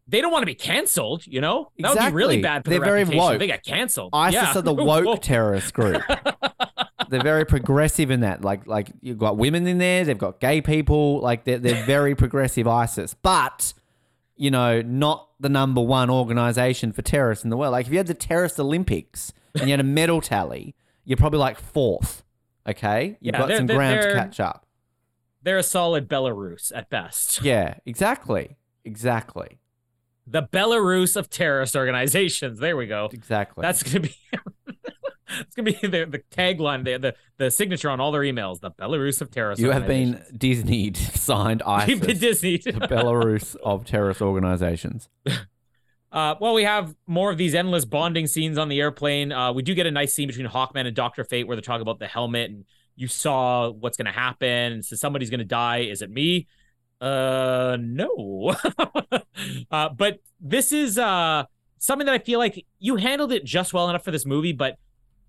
they 0.09 0.23
don't 0.23 0.33
want 0.33 0.43
to 0.43 0.47
be 0.47 0.55
canceled. 0.55 1.27
You 1.27 1.41
know, 1.41 1.71
that 1.79 1.95
would 1.95 2.11
be 2.11 2.13
really 2.13 2.41
bad 2.41 2.65
for 2.65 2.71
They're 2.71 2.79
their 2.79 2.87
very 2.87 3.01
reputation 3.01 3.31
woke. 3.31 3.39
They 3.39 3.47
get 3.47 3.65
canceled. 3.65 4.11
ISIS 4.13 4.35
yeah. 4.35 4.59
are 4.59 4.63
the 4.63 4.73
woke 4.75 5.05
Woke. 5.05 5.23
terrorist 5.23 5.75
group. 5.75 6.03
they're 7.11 7.23
very 7.23 7.45
progressive 7.45 8.11
in 8.11 8.21
that. 8.21 8.43
Like, 8.43 8.67
like 8.67 8.91
you've 9.03 9.19
got 9.19 9.37
women 9.37 9.67
in 9.67 9.79
there. 9.79 10.05
They've 10.05 10.17
got 10.17 10.41
gay 10.41 10.63
people. 10.63 11.21
Like, 11.21 11.45
they're 11.45 11.59
they're 11.59 11.85
very 11.85 12.15
progressive 12.15 12.67
ISIS, 12.67 13.15
but 13.15 13.75
you 14.37 14.51
know, 14.51 14.81
not 14.81 15.29
the 15.41 15.49
number 15.49 15.81
one 15.81 16.11
organization 16.11 16.93
for 16.93 17.03
terrorists 17.03 17.45
in 17.45 17.51
the 17.51 17.57
world. 17.57 17.73
Like, 17.73 17.87
if 17.87 17.93
you 17.93 17.99
had 17.99 18.07
the 18.07 18.15
terrorist 18.15 18.59
Olympics 18.59 19.33
and 19.55 19.65
you 19.69 19.73
had 19.73 19.81
a 19.81 19.85
medal 19.85 20.21
tally, 20.21 20.75
you're 21.05 21.17
probably 21.17 21.39
like 21.39 21.59
fourth. 21.59 22.25
Okay, 22.69 23.17
you've 23.21 23.35
Yeah, 23.35 23.39
got 23.39 23.57
some 23.57 23.67
ground 23.67 24.03
to 24.03 24.13
catch 24.13 24.41
up. 24.41 24.67
They're 25.43 25.59
a 25.59 25.63
solid 25.63 26.09
Belarus 26.09 26.71
at 26.75 26.91
best. 26.91 27.41
Yeah, 27.45 27.75
exactly, 27.87 28.57
exactly, 28.85 29.59
The 30.27 30.43
Belarus 30.43 31.17
of 31.17 31.31
terrorist 31.31 31.75
organizations. 31.77 32.59
There 32.59 32.77
we 32.77 32.87
go. 32.87 33.09
exactly. 33.13 33.63
That's 33.63 33.83
gonna 33.83 34.01
be. 34.01 34.17
It's 35.41 35.55
gonna 35.55 35.71
be 35.71 35.79
the, 35.87 36.07
the 36.07 36.23
tagline, 36.35 36.85
the, 36.85 36.97
the 36.97 37.15
the 37.37 37.51
signature 37.51 37.91
on 37.91 38.01
all 38.01 38.13
their 38.13 38.23
emails. 38.23 38.61
The 38.61 38.71
Belarus 38.71 39.21
of 39.21 39.31
terrorist. 39.31 39.61
you 39.61 39.71
have 39.71 39.87
been. 39.87 40.23
Disneyed, 40.35 40.97
signed 41.17 41.63
You've 41.87 42.01
been 42.01 42.17
Disneyed. 42.19 42.65
The 42.65 42.73
Belarus 42.89 43.55
of 43.57 43.85
terrorist 43.85 44.23
organizations. 44.23 45.11
Uh, 46.11 46.35
well, 46.41 46.55
we 46.55 46.65
have 46.65 46.95
more 47.07 47.31
of 47.31 47.37
these 47.37 47.55
endless 47.55 47.85
bonding 47.85 48.27
scenes 48.27 48.57
on 48.57 48.69
the 48.69 48.81
airplane. 48.81 49.31
Uh, 49.31 49.53
we 49.53 49.63
do 49.63 49.75
get 49.75 49.87
a 49.87 49.91
nice 49.91 50.15
scene 50.15 50.27
between 50.27 50.47
Hawkman 50.47 50.87
and 50.87 50.97
Doctor 50.97 51.23
Fate 51.25 51.47
where 51.47 51.55
they're 51.55 51.63
talking 51.63 51.83
about 51.83 51.99
the 51.99 52.07
helmet, 52.07 52.51
and 52.51 52.65
you 52.97 53.09
saw 53.09 53.71
what's 53.71 53.97
going 53.97 54.07
to 54.07 54.13
happen. 54.13 54.83
So 54.83 54.97
somebody's 54.97 55.29
going 55.29 55.41
to 55.41 55.45
die. 55.45 55.81
Is 55.81 56.01
it 56.01 56.11
me? 56.11 56.47
Uh, 57.01 57.77
no. 57.79 58.57
uh, 59.71 59.89
but 59.91 60.19
this 60.41 60.73
is 60.73 60.99
uh 60.99 61.45
something 61.79 62.07
that 62.07 62.15
I 62.15 62.19
feel 62.19 62.39
like 62.39 62.65
you 62.81 62.97
handled 62.97 63.33
it 63.33 63.45
just 63.45 63.73
well 63.73 63.89
enough 63.89 64.05
for 64.05 64.11
this 64.11 64.27
movie. 64.27 64.53
But 64.53 64.77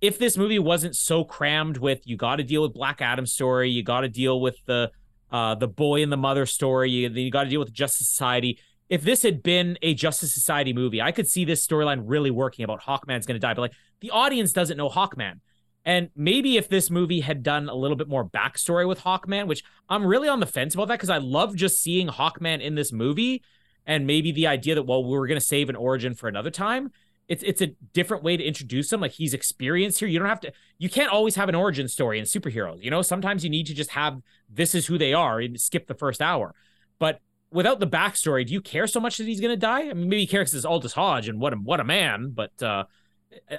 if 0.01 0.17
this 0.17 0.37
movie 0.37 0.59
wasn't 0.59 0.95
so 0.95 1.23
crammed 1.23 1.77
with 1.77 2.07
you 2.07 2.15
got 2.15 2.37
to 2.37 2.43
deal 2.43 2.61
with 2.61 2.73
Black 2.73 3.01
Adam's 3.01 3.33
story, 3.33 3.69
you 3.69 3.83
got 3.83 4.01
to 4.01 4.09
deal 4.09 4.39
with 4.39 4.55
the 4.65 4.91
uh 5.31 5.55
the 5.55 5.67
boy 5.67 6.01
and 6.01 6.11
the 6.11 6.17
mother 6.17 6.45
story, 6.45 6.89
you, 6.89 7.09
you 7.09 7.29
got 7.29 7.43
to 7.43 7.49
deal 7.49 7.59
with 7.59 7.71
Justice 7.71 8.07
Society 8.07 8.59
if 8.89 9.03
this 9.03 9.21
had 9.21 9.43
been 9.43 9.77
a 9.81 9.93
Justice 9.93 10.33
Society 10.33 10.73
movie, 10.73 11.01
I 11.01 11.11
could 11.11 11.27
see 11.29 11.45
this 11.45 11.65
storyline 11.65 12.03
really 12.05 12.31
working 12.31 12.65
about 12.65 12.81
Hawkman's 12.81 13.25
going 13.25 13.35
to 13.35 13.39
die. 13.39 13.53
But 13.53 13.61
like 13.61 13.73
the 14.01 14.09
audience 14.09 14.51
doesn't 14.51 14.77
know 14.77 14.89
Hawkman. 14.89 15.39
And 15.85 16.09
maybe 16.15 16.57
if 16.57 16.67
this 16.67 16.89
movie 16.89 17.21
had 17.21 17.41
done 17.41 17.69
a 17.69 17.75
little 17.75 17.95
bit 17.95 18.09
more 18.09 18.25
backstory 18.25 18.87
with 18.87 19.01
Hawkman, 19.01 19.47
which 19.47 19.63
I'm 19.87 20.05
really 20.05 20.27
on 20.27 20.39
the 20.39 20.45
fence 20.45 20.73
about 20.73 20.87
that 20.89 20.95
because 20.95 21.09
I 21.09 21.19
love 21.19 21.55
just 21.55 21.81
seeing 21.81 22.07
Hawkman 22.07 22.61
in 22.61 22.75
this 22.75 22.91
movie. 22.91 23.43
And 23.85 24.05
maybe 24.05 24.31
the 24.31 24.47
idea 24.47 24.75
that, 24.75 24.83
well, 24.83 25.03
we 25.03 25.17
were 25.17 25.27
going 25.27 25.39
to 25.39 25.45
save 25.45 25.69
an 25.69 25.75
origin 25.75 26.13
for 26.13 26.27
another 26.27 26.51
time. 26.51 26.91
It's 27.27 27.43
it's 27.43 27.61
a 27.61 27.67
different 27.93 28.23
way 28.23 28.37
to 28.37 28.43
introduce 28.43 28.91
him. 28.91 29.01
Like 29.01 29.11
he's 29.11 29.35
experienced 29.35 29.99
here. 29.99 30.07
You 30.07 30.17
don't 30.17 30.27
have 30.27 30.39
to, 30.41 30.51
you 30.79 30.89
can't 30.89 31.11
always 31.11 31.35
have 31.35 31.47
an 31.47 31.55
origin 31.55 31.87
story 31.87 32.17
in 32.17 32.25
superheroes. 32.25 32.83
You 32.83 32.89
know, 32.89 33.03
sometimes 33.03 33.43
you 33.43 33.51
need 33.51 33.67
to 33.67 33.75
just 33.75 33.91
have 33.91 34.19
this 34.49 34.73
is 34.73 34.87
who 34.87 34.97
they 34.97 35.13
are 35.13 35.39
and 35.39 35.59
skip 35.61 35.85
the 35.85 35.93
first 35.93 36.21
hour. 36.21 36.55
But 36.97 37.21
without 37.51 37.79
the 37.79 37.87
backstory, 37.87 38.45
do 38.45 38.53
you 38.53 38.61
care 38.61 38.87
so 38.87 38.99
much 38.99 39.17
that 39.17 39.25
he's 39.27 39.41
going 39.41 39.51
to 39.53 39.57
die? 39.57 39.81
I 39.89 39.93
mean, 39.93 40.09
maybe 40.09 40.21
you 40.21 40.27
care 40.27 40.41
because 40.41 40.53
it's 40.53 40.65
Aldis 40.65 40.93
Hodge 40.93 41.27
and 41.27 41.39
what 41.39 41.53
a 41.53 41.55
what 41.57 41.79
a 41.79 41.83
man, 41.83 42.31
but 42.33 42.61
uh, 42.61 42.85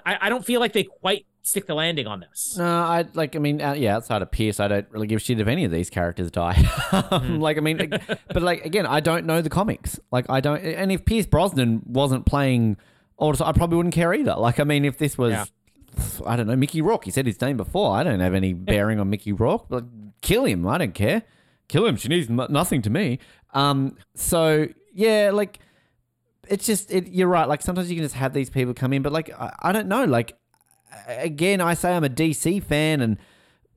I, 0.05 0.19
I 0.23 0.29
don't 0.29 0.45
feel 0.45 0.61
like 0.61 0.73
they 0.73 0.85
quite 0.85 1.27
stick 1.43 1.67
the 1.67 1.75
landing 1.75 2.07
on 2.07 2.21
this. 2.21 2.57
No, 2.59 2.65
I 2.65 3.07
like. 3.15 3.35
I 3.35 3.39
mean, 3.39 3.61
uh, 3.63 3.73
yeah, 3.73 3.97
outside 3.97 4.23
of 4.23 4.31
Pierce, 4.31 4.61
I 4.61 4.69
don't 4.69 4.87
really 4.91 5.07
give 5.07 5.17
a 5.17 5.21
shit 5.21 5.41
if 5.41 5.49
any 5.49 5.65
of 5.65 5.71
these 5.71 5.91
characters 5.91 6.31
die. 6.31 6.55
Hmm. 6.91 7.39
like, 7.39 7.57
I 7.57 7.61
mean, 7.61 7.79
but 8.29 8.43
like 8.43 8.65
again, 8.65 8.85
I 8.87 9.01
don't 9.01 9.27
know 9.27 9.41
the 9.43 9.51
comics. 9.51 9.99
Like, 10.13 10.27
I 10.29 10.41
don't. 10.41 10.61
And 10.63 10.93
if 10.93 11.05
Pierce 11.05 11.27
Brosnan 11.27 11.83
wasn't 11.87 12.27
playing 12.27 12.77
Also, 13.17 13.45
I 13.45 13.53
probably 13.53 13.77
wouldn't 13.77 13.95
care 13.95 14.13
either. 14.15 14.35
Like, 14.37 14.61
I 14.61 14.65
mean, 14.65 14.85
if 14.85 14.99
this 14.99 15.17
was, 15.19 15.33
Yeah. 15.33 15.45
I 16.27 16.37
don't 16.37 16.47
know, 16.47 16.57
Mickey 16.57 16.83
Rourke. 16.83 17.05
He 17.05 17.11
said 17.11 17.27
his 17.27 17.41
name 17.41 17.57
before. 17.57 17.97
I 17.97 18.03
don't 18.05 18.21
have 18.21 18.35
any 18.35 18.53
bearing 18.53 19.01
on 19.01 19.11
Mickey 19.11 19.33
Rourke, 19.33 19.67
but 19.69 19.85
kill 20.23 20.45
him. 20.45 20.67
I 20.67 20.79
don't 20.79 20.95
care. 20.95 21.23
Kill 21.69 21.87
him. 21.87 21.97
She 21.97 22.09
needs 22.09 22.29
nothing 22.29 22.83
to 22.83 22.91
me. 22.91 23.19
Um. 23.55 23.97
So 24.15 24.69
yeah, 24.93 25.31
like 25.33 25.59
it's 26.49 26.67
just 26.67 26.91
it, 26.91 27.09
you're 27.09 27.29
right. 27.29 27.49
Like 27.49 27.63
sometimes 27.63 27.91
you 27.91 27.97
can 27.97 28.05
just 28.05 28.17
have 28.17 28.33
these 28.33 28.51
people 28.51 28.75
come 28.75 28.93
in, 28.93 29.03
but 29.03 29.13
like 29.13 29.31
I, 29.39 29.55
I 29.61 29.73
don't 29.73 29.89
know. 29.89 30.05
Like 30.05 30.37
again, 31.07 31.61
I 31.61 31.75
say 31.75 31.95
I'm 31.95 32.05
a 32.05 32.09
DC 32.09 32.63
fan 32.63 33.01
and. 33.01 33.19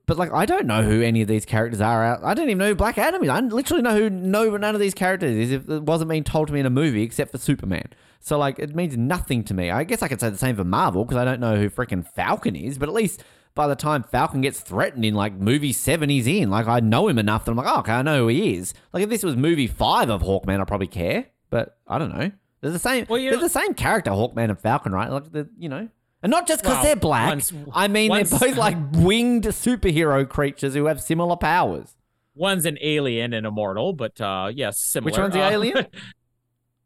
But 0.06 0.18
like, 0.18 0.34
I 0.34 0.46
don't 0.46 0.66
know 0.66 0.84
who 0.84 1.02
any 1.02 1.22
of 1.22 1.30
these 1.30 1.46
characters 1.46 1.80
are. 1.80 2.04
Out. 2.04 2.26
I 2.26 2.34
don't 2.34 2.50
even 2.50 2.58
know 2.58 2.68
who 2.68 2.76
Black 2.76 2.98
Adam 2.98 3.24
is. 3.24 3.30
I 3.30 3.40
literally 3.40 3.82
know 3.82 3.96
who 3.96 4.10
no 4.10 4.58
none 4.58 4.76
of 4.76 4.82
these 4.82 4.94
characters 4.94 5.34
is 5.34 5.52
if 5.54 5.70
it 5.70 5.84
wasn't 5.84 6.10
being 6.10 6.26
told 6.26 6.48
to 6.48 6.54
me 6.54 6.60
in 6.60 6.66
a 6.66 6.70
movie, 6.70 7.04
except 7.04 7.32
for 7.32 7.38
Superman. 7.38 7.86
So 8.20 8.38
like, 8.38 8.60
it 8.60 8.76
means 8.76 8.98
nothing 8.98 9.46
to 9.46 9.54
me. 9.54 9.72
I 9.72 9.86
guess 9.86 10.02
I 10.02 10.10
could 10.10 10.20
say 10.20 10.30
the 10.30 10.38
same 10.38 10.58
for 10.58 10.66
Marvel 10.66 11.06
because 11.06 11.16
I 11.16 11.24
don't 11.24 11.40
know 11.40 11.56
who 11.56 11.70
freaking 11.70 12.06
Falcon 12.06 12.54
is. 12.54 12.78
But 12.78 12.90
at 12.90 12.96
least 12.96 13.24
by 13.56 13.68
the 13.68 13.76
time 13.76 14.04
Falcon 14.04 14.42
gets 14.42 14.60
threatened 14.60 15.06
in 15.06 15.14
like 15.14 15.34
movie 15.34 15.74
seven, 15.74 16.10
he's 16.10 16.28
in. 16.28 16.50
Like 16.50 16.68
I 16.68 16.80
know 16.80 17.08
him 17.08 17.20
enough 17.20 17.46
that 17.46 17.52
I'm 17.52 17.58
like, 17.58 17.68
oh, 17.68 17.80
okay, 17.80 17.92
I 17.94 18.02
know 18.02 18.20
who 18.24 18.28
he 18.30 18.56
is. 18.56 18.74
Like 18.94 19.04
if 19.04 19.10
this 19.10 19.24
was 19.24 19.36
movie 19.36 19.68
five 19.68 20.10
of 20.10 20.22
Hawkman, 20.22 20.60
I'd 20.60 20.68
probably 20.68 20.88
care. 20.88 21.28
But 21.50 21.78
I 21.88 21.98
don't 22.00 22.18
know. 22.18 22.32
They're 22.62 22.72
the 22.72 22.80
same. 22.80 23.06
Well, 23.10 23.22
they're 23.22 23.38
the 23.38 23.50
same 23.50 23.74
character, 23.74 24.12
Hawkman 24.12 24.50
and 24.50 24.60
Falcon, 24.60 24.92
right? 24.94 25.10
Like 25.12 25.32
the 25.32 25.50
you 25.58 25.70
know. 25.70 25.90
And 26.24 26.30
not 26.32 26.48
just 26.48 26.62
because 26.64 26.76
Well, 26.78 26.84
they're 26.84 26.96
black. 26.96 27.28
once- 27.28 27.52
I 27.74 27.90
mean, 27.90 28.10
once- 28.10 28.30
they're 28.30 28.40
both 28.50 28.58
like 28.58 28.78
winged 28.94 29.44
superhero 29.44 30.28
creatures 30.28 30.74
who 30.74 30.86
have 30.86 31.02
similar 31.02 31.36
powers. 31.36 31.98
One's 32.34 32.66
an 32.66 32.78
alien 32.82 33.34
and 33.34 33.46
immortal, 33.46 33.92
but 33.94 34.20
uh, 34.22 34.50
yes, 34.54 34.80
similar. 34.80 35.12
Which 35.12 35.20
one's 35.20 35.34
the 35.34 35.42
Uh, 35.44 35.50
alien? 35.52 35.88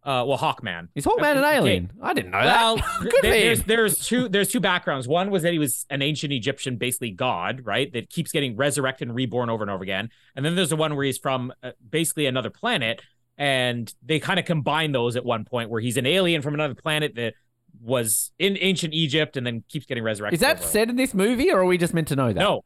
uh, 0.08 0.24
well, 0.26 0.38
Hawkman. 0.38 0.88
He's 0.96 1.06
Hawkman 1.06 1.34
an 1.34 1.38
Okay. 1.44 1.56
alien? 1.58 1.92
I 2.02 2.14
didn't 2.14 2.32
know 2.32 2.40
Well, 2.40 2.76
that. 2.78 2.86
th- 3.02 3.12
Good 3.12 3.22
for 3.22 3.28
there's 3.28 3.64
there's 3.64 4.00
two 4.08 4.30
there's 4.30 4.50
two 4.50 4.60
backgrounds. 4.62 5.08
One 5.08 5.30
was 5.30 5.44
that 5.44 5.52
he 5.54 5.60
was 5.60 5.86
an 5.90 6.02
ancient 6.02 6.32
Egyptian, 6.34 6.78
basically 6.78 7.12
god, 7.12 7.62
right? 7.66 7.92
That 7.92 8.10
keeps 8.10 8.32
getting 8.32 8.56
resurrected 8.56 9.10
and 9.10 9.16
reborn 9.16 9.50
over 9.50 9.64
and 9.64 9.70
over 9.70 9.84
again. 9.84 10.10
And 10.36 10.46
then 10.46 10.56
there's 10.56 10.70
the 10.70 10.76
one 10.78 10.96
where 10.96 11.06
he's 11.06 11.18
from 11.18 11.52
uh, 11.62 11.72
basically 11.90 12.26
another 12.26 12.50
planet, 12.50 13.02
and 13.38 13.94
they 14.04 14.20
kind 14.20 14.40
of 14.40 14.46
combine 14.46 14.94
those 14.94 15.16
at 15.18 15.26
one 15.26 15.44
point, 15.46 15.70
where 15.70 15.82
he's 15.82 15.98
an 15.98 16.06
alien 16.06 16.42
from 16.42 16.54
another 16.54 16.74
planet 16.76 17.16
that 17.16 17.34
was 17.84 18.32
in 18.40 18.58
ancient 18.60 18.94
Egypt 18.94 19.38
and 19.38 19.46
then 19.46 19.64
keeps 19.70 19.86
getting 19.86 20.04
resurrected. 20.04 20.38
Is 20.38 20.42
that 20.42 20.58
over. 20.60 20.66
said 20.68 20.90
in 20.90 20.96
this 20.96 21.14
movie, 21.14 21.52
or 21.52 21.60
are 21.60 21.66
we 21.66 21.78
just 21.78 21.94
meant 21.94 22.08
to 22.08 22.16
know 22.16 22.28
that? 22.28 22.36
No, 22.40 22.64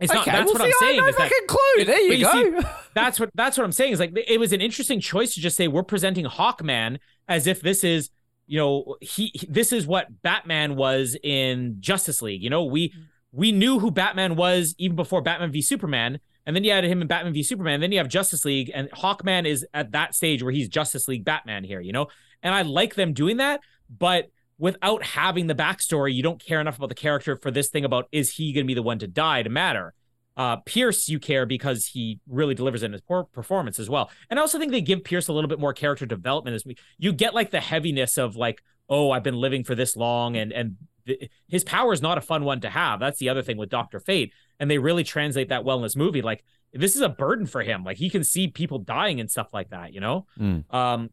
it's 0.00 0.12
not. 0.12 0.22
Okay, 0.26 0.30
That's 0.30 0.46
well, 0.46 0.54
what 0.54 0.62
see, 0.62 0.66
I'm 0.66 0.72
I 0.72 0.86
saying. 0.86 0.96
know 0.96 1.06
that- 1.06 1.14
fucking 1.14 1.46
clue. 1.46 1.84
There 1.84 2.00
you 2.00 2.12
you 2.14 2.24
go. 2.24 2.60
see, 2.60 2.66
that's 2.94 3.20
what 3.20 3.30
that's 3.34 3.58
what 3.58 3.64
I'm 3.64 3.72
saying 3.72 3.92
is 3.92 4.00
like 4.00 4.12
it 4.16 4.40
was 4.40 4.52
an 4.52 4.60
interesting 4.60 5.00
choice 5.00 5.34
to 5.34 5.40
just 5.40 5.56
say 5.56 5.68
we're 5.68 5.82
presenting 5.82 6.24
Hawkman 6.24 6.98
as 7.28 7.46
if 7.46 7.60
this 7.60 7.84
is 7.84 8.10
you 8.46 8.58
know 8.58 8.96
he 9.00 9.32
this 9.48 9.72
is 9.72 9.86
what 9.86 10.22
Batman 10.22 10.76
was 10.76 11.16
in 11.22 11.76
Justice 11.80 12.22
League. 12.22 12.42
You 12.42 12.50
know 12.50 12.64
we 12.64 12.88
mm-hmm. 12.88 13.00
we 13.32 13.52
knew 13.52 13.78
who 13.78 13.90
Batman 13.90 14.36
was 14.36 14.74
even 14.78 14.96
before 14.96 15.20
Batman 15.20 15.52
v 15.52 15.60
Superman, 15.60 16.18
and 16.46 16.56
then 16.56 16.64
you 16.64 16.72
had 16.72 16.84
him 16.84 17.02
in 17.02 17.06
Batman 17.06 17.34
v 17.34 17.42
Superman. 17.42 17.74
And 17.74 17.82
then 17.82 17.92
you 17.92 17.98
have 17.98 18.08
Justice 18.08 18.46
League, 18.46 18.70
and 18.74 18.90
Hawkman 18.92 19.46
is 19.46 19.66
at 19.74 19.92
that 19.92 20.14
stage 20.14 20.42
where 20.42 20.52
he's 20.52 20.68
Justice 20.68 21.08
League 21.08 21.26
Batman 21.26 21.62
here. 21.62 21.80
You 21.80 21.92
know, 21.92 22.06
and 22.42 22.54
I 22.54 22.62
like 22.62 22.94
them 22.94 23.12
doing 23.12 23.36
that, 23.36 23.60
but. 23.90 24.30
Without 24.60 25.02
having 25.02 25.48
the 25.48 25.54
backstory, 25.54 26.14
you 26.14 26.22
don't 26.22 26.44
care 26.44 26.60
enough 26.60 26.76
about 26.76 26.90
the 26.90 26.94
character 26.94 27.34
for 27.34 27.50
this 27.50 27.68
thing 27.68 27.84
about 27.84 28.06
is 28.12 28.34
he 28.34 28.52
going 28.52 28.64
to 28.64 28.68
be 28.68 28.74
the 28.74 28.82
one 28.82 29.00
to 29.00 29.08
die 29.08 29.42
to 29.42 29.50
matter 29.50 29.94
uh, 30.40 30.56
Pierce, 30.56 31.06
you 31.06 31.18
care 31.18 31.44
because 31.44 31.84
he 31.84 32.18
really 32.26 32.54
delivers 32.54 32.82
in 32.82 32.92
his 32.92 33.02
performance 33.02 33.78
as 33.78 33.90
well. 33.90 34.10
And 34.30 34.38
I 34.38 34.42
also 34.42 34.58
think 34.58 34.72
they 34.72 34.80
give 34.80 35.04
Pierce 35.04 35.28
a 35.28 35.34
little 35.34 35.48
bit 35.48 35.60
more 35.60 35.74
character 35.74 36.06
development 36.06 36.54
as 36.54 36.64
we 36.64 36.76
you 36.98 37.12
get 37.12 37.34
like 37.34 37.50
the 37.50 37.60
heaviness 37.60 38.16
of 38.16 38.36
like, 38.36 38.62
oh, 38.88 39.10
I've 39.10 39.22
been 39.22 39.36
living 39.36 39.64
for 39.64 39.74
this 39.74 39.96
long, 39.96 40.38
and 40.38 40.50
and 40.50 40.76
th- 41.06 41.30
his 41.46 41.62
power 41.64 41.92
is 41.92 42.00
not 42.00 42.16
a 42.16 42.22
fun 42.22 42.44
one 42.44 42.60
to 42.60 42.70
have. 42.70 43.00
That's 43.00 43.18
the 43.18 43.28
other 43.28 43.42
thing 43.42 43.58
with 43.58 43.68
Doctor 43.68 44.00
Fate, 44.00 44.32
and 44.58 44.70
they 44.70 44.78
really 44.78 45.04
translate 45.04 45.50
that 45.50 45.62
well 45.62 45.76
in 45.76 45.82
this 45.82 45.96
movie. 45.96 46.22
Like 46.22 46.42
this 46.72 46.96
is 46.96 47.02
a 47.02 47.10
burden 47.10 47.44
for 47.44 47.62
him. 47.62 47.84
Like 47.84 47.98
he 47.98 48.08
can 48.08 48.24
see 48.24 48.48
people 48.48 48.78
dying 48.78 49.20
and 49.20 49.30
stuff 49.30 49.52
like 49.52 49.68
that. 49.70 49.92
You 49.92 50.00
know. 50.00 50.26
Mm. 50.38 50.72
Um, 50.72 51.10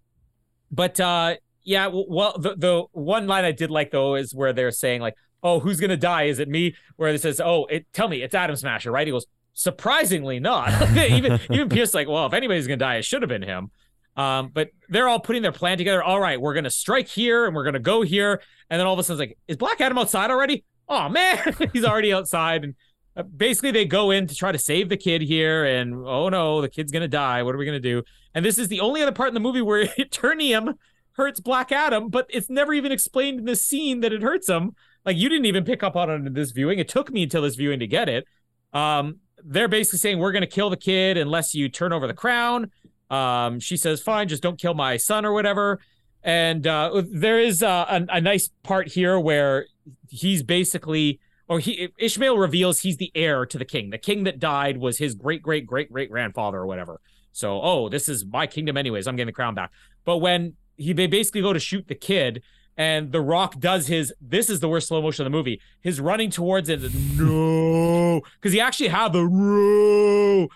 but 0.72 1.02
uh, 1.02 1.36
yeah. 1.68 1.90
Well, 1.92 2.38
the 2.40 2.56
the 2.56 2.84
one 2.94 3.28
line 3.28 3.44
I 3.44 3.52
did 3.52 3.70
like 3.70 3.92
though 3.92 4.16
is 4.16 4.34
where 4.34 4.54
they're 4.54 4.72
saying 4.72 5.02
like, 5.02 5.16
"Oh, 5.44 5.60
who's 5.60 5.82
gonna 5.82 5.98
die? 5.98 6.24
Is 6.24 6.40
it 6.40 6.48
me?" 6.48 6.76
Where 6.96 7.10
it 7.10 7.22
says, 7.22 7.42
"Oh, 7.44 7.66
it 7.66 7.86
tell 7.92 8.08
me 8.08 8.22
it's 8.22 8.34
Atom 8.34 8.56
Smasher, 8.56 8.90
right?" 8.90 9.06
He 9.06 9.12
goes, 9.12 9.26
"Surprisingly 9.54 10.40
not." 10.40 10.98
even 10.98 11.42
even 11.52 11.68
Pierce 11.68 11.94
like, 11.94 12.08
"Well, 12.08 12.26
if 12.26 12.34
anybody's 12.34 12.68
gonna 12.68 12.78
die, 12.78 12.96
it 12.96 13.06
should 13.06 13.22
have 13.22 13.28
been 13.28 13.44
him." 13.44 13.70
Um, 14.16 14.50
but 14.54 14.70
they're 14.88 15.10
all 15.10 15.20
putting 15.20 15.42
their 15.42 15.52
plan 15.52 15.78
together. 15.78 16.02
All 16.02 16.22
right, 16.22 16.40
we're 16.40 16.54
gonna 16.54 16.70
strike 16.70 17.10
here 17.10 17.46
and 17.46 17.54
we're 17.54 17.66
gonna 17.66 17.80
go 17.80 18.02
here, 18.02 18.42
and 18.70 18.80
then 18.80 18.88
all 18.88 18.94
of 18.94 19.00
a 19.00 19.04
sudden, 19.04 19.22
it's 19.22 19.30
like, 19.30 19.38
is 19.50 19.58
Black 19.58 19.82
Adam 19.82 19.98
outside 19.98 20.32
already? 20.32 20.64
Oh 20.88 21.10
man, 21.10 21.54
he's 21.74 21.84
already 21.84 22.14
outside, 22.14 22.64
and 22.64 22.76
uh, 23.18 23.24
basically 23.24 23.72
they 23.72 23.84
go 23.84 24.12
in 24.12 24.26
to 24.26 24.36
try 24.36 24.54
to 24.54 24.58
save 24.58 24.88
the 24.88 24.98
kid 24.98 25.22
here, 25.22 25.66
and 25.66 25.94
oh 25.94 26.30
no, 26.30 26.62
the 26.62 26.70
kid's 26.70 26.94
gonna 26.94 27.10
die. 27.10 27.44
What 27.44 27.54
are 27.54 27.58
we 27.58 27.66
gonna 27.66 27.82
do? 27.82 28.04
And 28.34 28.46
this 28.46 28.58
is 28.58 28.70
the 28.70 28.80
only 28.80 29.02
other 29.02 29.12
part 29.12 29.28
in 29.28 29.34
the 29.34 29.42
movie 29.42 29.62
where 29.62 29.86
Eternium 30.00 30.76
hurts 31.18 31.40
Black 31.40 31.72
Adam, 31.72 32.10
but 32.10 32.28
it's 32.30 32.50
never 32.50 32.74
even 32.74 32.92
explained 32.92 33.40
in 33.40 33.46
the 33.46 33.56
scene 33.56 34.02
that 34.02 34.14
it 34.14 34.22
hurts 34.22 34.48
him. 34.48 34.76
Like 35.04 35.18
you 35.18 35.30
didn't 35.30 35.46
even 35.46 35.64
pick 35.64 35.84
up 35.84 35.96
on 35.96 36.10
it 36.10 36.26
in 36.28 36.34
this 36.34 36.52
viewing. 36.52 36.80
It 36.80 36.88
took 36.88 37.12
me 37.12 37.24
until 37.24 37.42
this 37.42 37.56
viewing 37.56 37.80
to 37.80 37.88
get 37.88 38.08
it. 38.08 38.26
Um, 38.74 39.20
they're 39.44 39.68
basically 39.68 40.00
saying 40.00 40.20
we're 40.20 40.32
gonna 40.32 40.48
kill 40.48 40.70
the 40.70 40.78
kid 40.78 41.18
unless 41.18 41.54
you 41.54 41.70
turn 41.70 41.92
over 41.94 42.08
the 42.08 42.14
crown. 42.14 42.72
Um, 43.10 43.60
she 43.60 43.78
says, 43.78 44.02
"Fine, 44.02 44.28
just 44.28 44.44
don't 44.44 44.60
kill 44.60 44.74
my 44.74 44.98
son 44.98 45.26
or 45.26 45.34
whatever." 45.34 45.80
And 46.24 46.68
uh, 46.68 47.04
there 47.10 47.40
is 47.40 47.64
uh, 47.64 47.86
a, 47.90 48.18
a 48.18 48.22
nice 48.22 48.50
part 48.64 48.90
here 48.90 49.18
where 49.20 49.68
he's 50.10 50.44
basically, 50.44 51.20
or 51.48 51.60
he 51.60 51.90
Ishmael 51.98 52.38
reveals 52.38 52.82
he's 52.82 52.98
the 52.98 53.12
heir 53.16 53.46
to 53.46 53.58
the 53.58 53.66
king. 53.66 53.92
The 53.92 53.98
king 53.98 54.26
that 54.26 54.40
died 54.40 54.78
was 54.78 54.98
his 54.98 55.16
great 55.16 55.42
great 55.42 55.66
great 55.66 55.92
great 55.92 56.12
grandfather 56.12 56.58
or 56.58 56.68
whatever. 56.68 57.00
So, 57.32 57.62
oh, 57.62 57.88
this 57.88 58.10
is 58.10 58.26
my 58.26 58.48
kingdom 58.48 58.78
anyways. 58.78 59.08
I'm 59.08 59.16
getting 59.16 59.28
the 59.28 59.34
crown 59.34 59.56
back. 59.56 59.72
But 60.04 60.18
when 60.18 60.56
he 60.78 60.94
they 60.94 61.08
basically 61.08 61.42
go 61.42 61.52
to 61.54 61.60
shoot 61.60 61.88
the 61.88 61.96
kid, 61.96 62.42
and 62.78 63.12
The 63.12 63.22
Rock 63.22 63.60
does 63.60 63.88
his. 63.88 64.14
This 64.22 64.50
is 64.50 64.60
the 64.60 64.70
worst 64.70 64.88
slow 64.88 65.02
motion 65.02 65.26
of 65.26 65.32
the 65.32 65.36
movie. 65.38 65.60
His 65.82 66.00
running 66.00 66.30
towards 66.30 66.70
it. 66.70 66.80
No, 67.18 68.22
because 68.36 68.54
he 68.54 68.62
actually 68.62 68.90
had 68.90 69.14
the 69.14 69.24
no. 69.24 70.48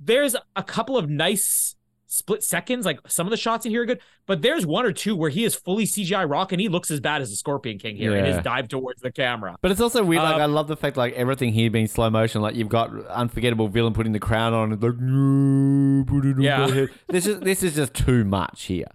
There's 0.00 0.36
a 0.56 0.62
couple 0.62 0.96
of 0.96 1.08
nice 1.08 1.76
split 2.10 2.42
seconds. 2.42 2.84
Like 2.86 2.98
some 3.06 3.26
of 3.26 3.30
the 3.30 3.36
shots 3.36 3.64
in 3.66 3.70
here 3.70 3.82
are 3.82 3.86
good, 3.86 4.00
but 4.26 4.42
there's 4.42 4.66
one 4.66 4.84
or 4.84 4.92
two 4.92 5.14
where 5.14 5.30
he 5.30 5.44
is 5.44 5.54
fully 5.54 5.84
CGI 5.84 6.28
Rock, 6.28 6.52
and 6.52 6.60
he 6.60 6.68
looks 6.68 6.90
as 6.90 7.00
bad 7.00 7.22
as 7.22 7.30
the 7.30 7.36
Scorpion 7.36 7.78
King 7.78 7.96
here 7.96 8.16
in 8.16 8.24
Yeah. 8.24 8.34
his 8.34 8.42
dive 8.44 8.68
towards 8.68 9.00
the 9.00 9.12
camera. 9.12 9.56
But 9.62 9.70
it's 9.70 9.80
also 9.80 10.02
weird. 10.02 10.22
Like 10.22 10.36
Um, 10.36 10.40
I 10.42 10.46
love 10.46 10.66
the 10.68 10.76
fact 10.76 10.96
like 10.96 11.14
everything 11.14 11.52
here 11.52 11.70
being 11.70 11.86
slow 11.86 12.10
motion. 12.10 12.42
Like 12.42 12.56
you've 12.56 12.68
got 12.68 12.90
unforgettable 13.06 13.68
villain 13.68 13.92
putting 13.92 14.12
the 14.12 14.18
crown 14.20 14.52
on. 14.54 14.72
And 14.72 14.82
like 14.82 14.98
no, 14.98 16.04
put 16.04 16.24
it 16.26 16.36
on 16.36 16.42
Yeah. 16.42 16.86
This 17.08 17.26
is 17.26 17.40
this 17.40 17.62
is 17.62 17.74
just 17.76 17.94
too 17.94 18.24
much 18.24 18.64
here. 18.64 18.86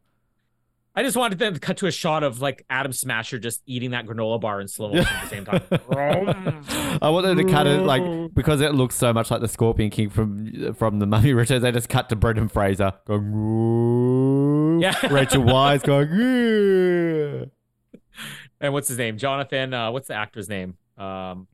I 0.95 1.01
just 1.01 1.17
wanted 1.17 1.39
them 1.39 1.55
to 1.55 1.59
cut 1.59 1.77
to 1.77 1.87
a 1.87 1.91
shot 1.91 2.21
of 2.23 2.39
like 2.39 2.63
Atom 2.69 2.93
Smasher 2.93 3.39
just 3.39 3.63
eating 3.65 3.91
that 3.91 4.05
granola 4.05 4.39
bar 4.39 4.61
in 4.61 4.67
slow 4.67 4.89
motion 4.93 5.07
at 5.07 5.23
the 5.23 5.29
same 5.29 5.43
time. 5.45 5.61
I 7.01 7.09
want 7.09 7.25
them 7.25 7.37
to 7.37 7.43
cut 7.45 7.65
it 7.65 7.81
like 7.81 8.03
because 8.35 8.61
it 8.61 8.75
looks 8.75 8.95
so 8.95 9.11
much 9.11 9.31
like 9.31 9.41
the 9.41 9.47
Scorpion 9.47 9.89
King 9.89 10.09
from 10.11 10.73
from 10.75 10.99
the 10.99 11.07
Mummy 11.07 11.33
Returns. 11.33 11.63
They 11.63 11.71
just 11.71 11.89
cut 11.89 12.09
to 12.09 12.15
Brendan 12.15 12.47
Fraser 12.47 12.93
going. 13.07 13.33
"Ooh." 13.33 14.79
Yeah. 14.81 14.93
Rachel 15.11 15.43
Weisz 15.43 15.83
going. 15.85 16.09
"Yeah." 16.11 17.45
and 18.61 18.71
what's 18.73 18.87
his 18.87 18.99
name? 18.99 19.17
Jonathan. 19.17 19.73
Uh, 19.73 19.91
what's 19.91 20.07
the 20.09 20.13
actor's 20.15 20.47
name? 20.47 20.77
Um, 20.97 21.47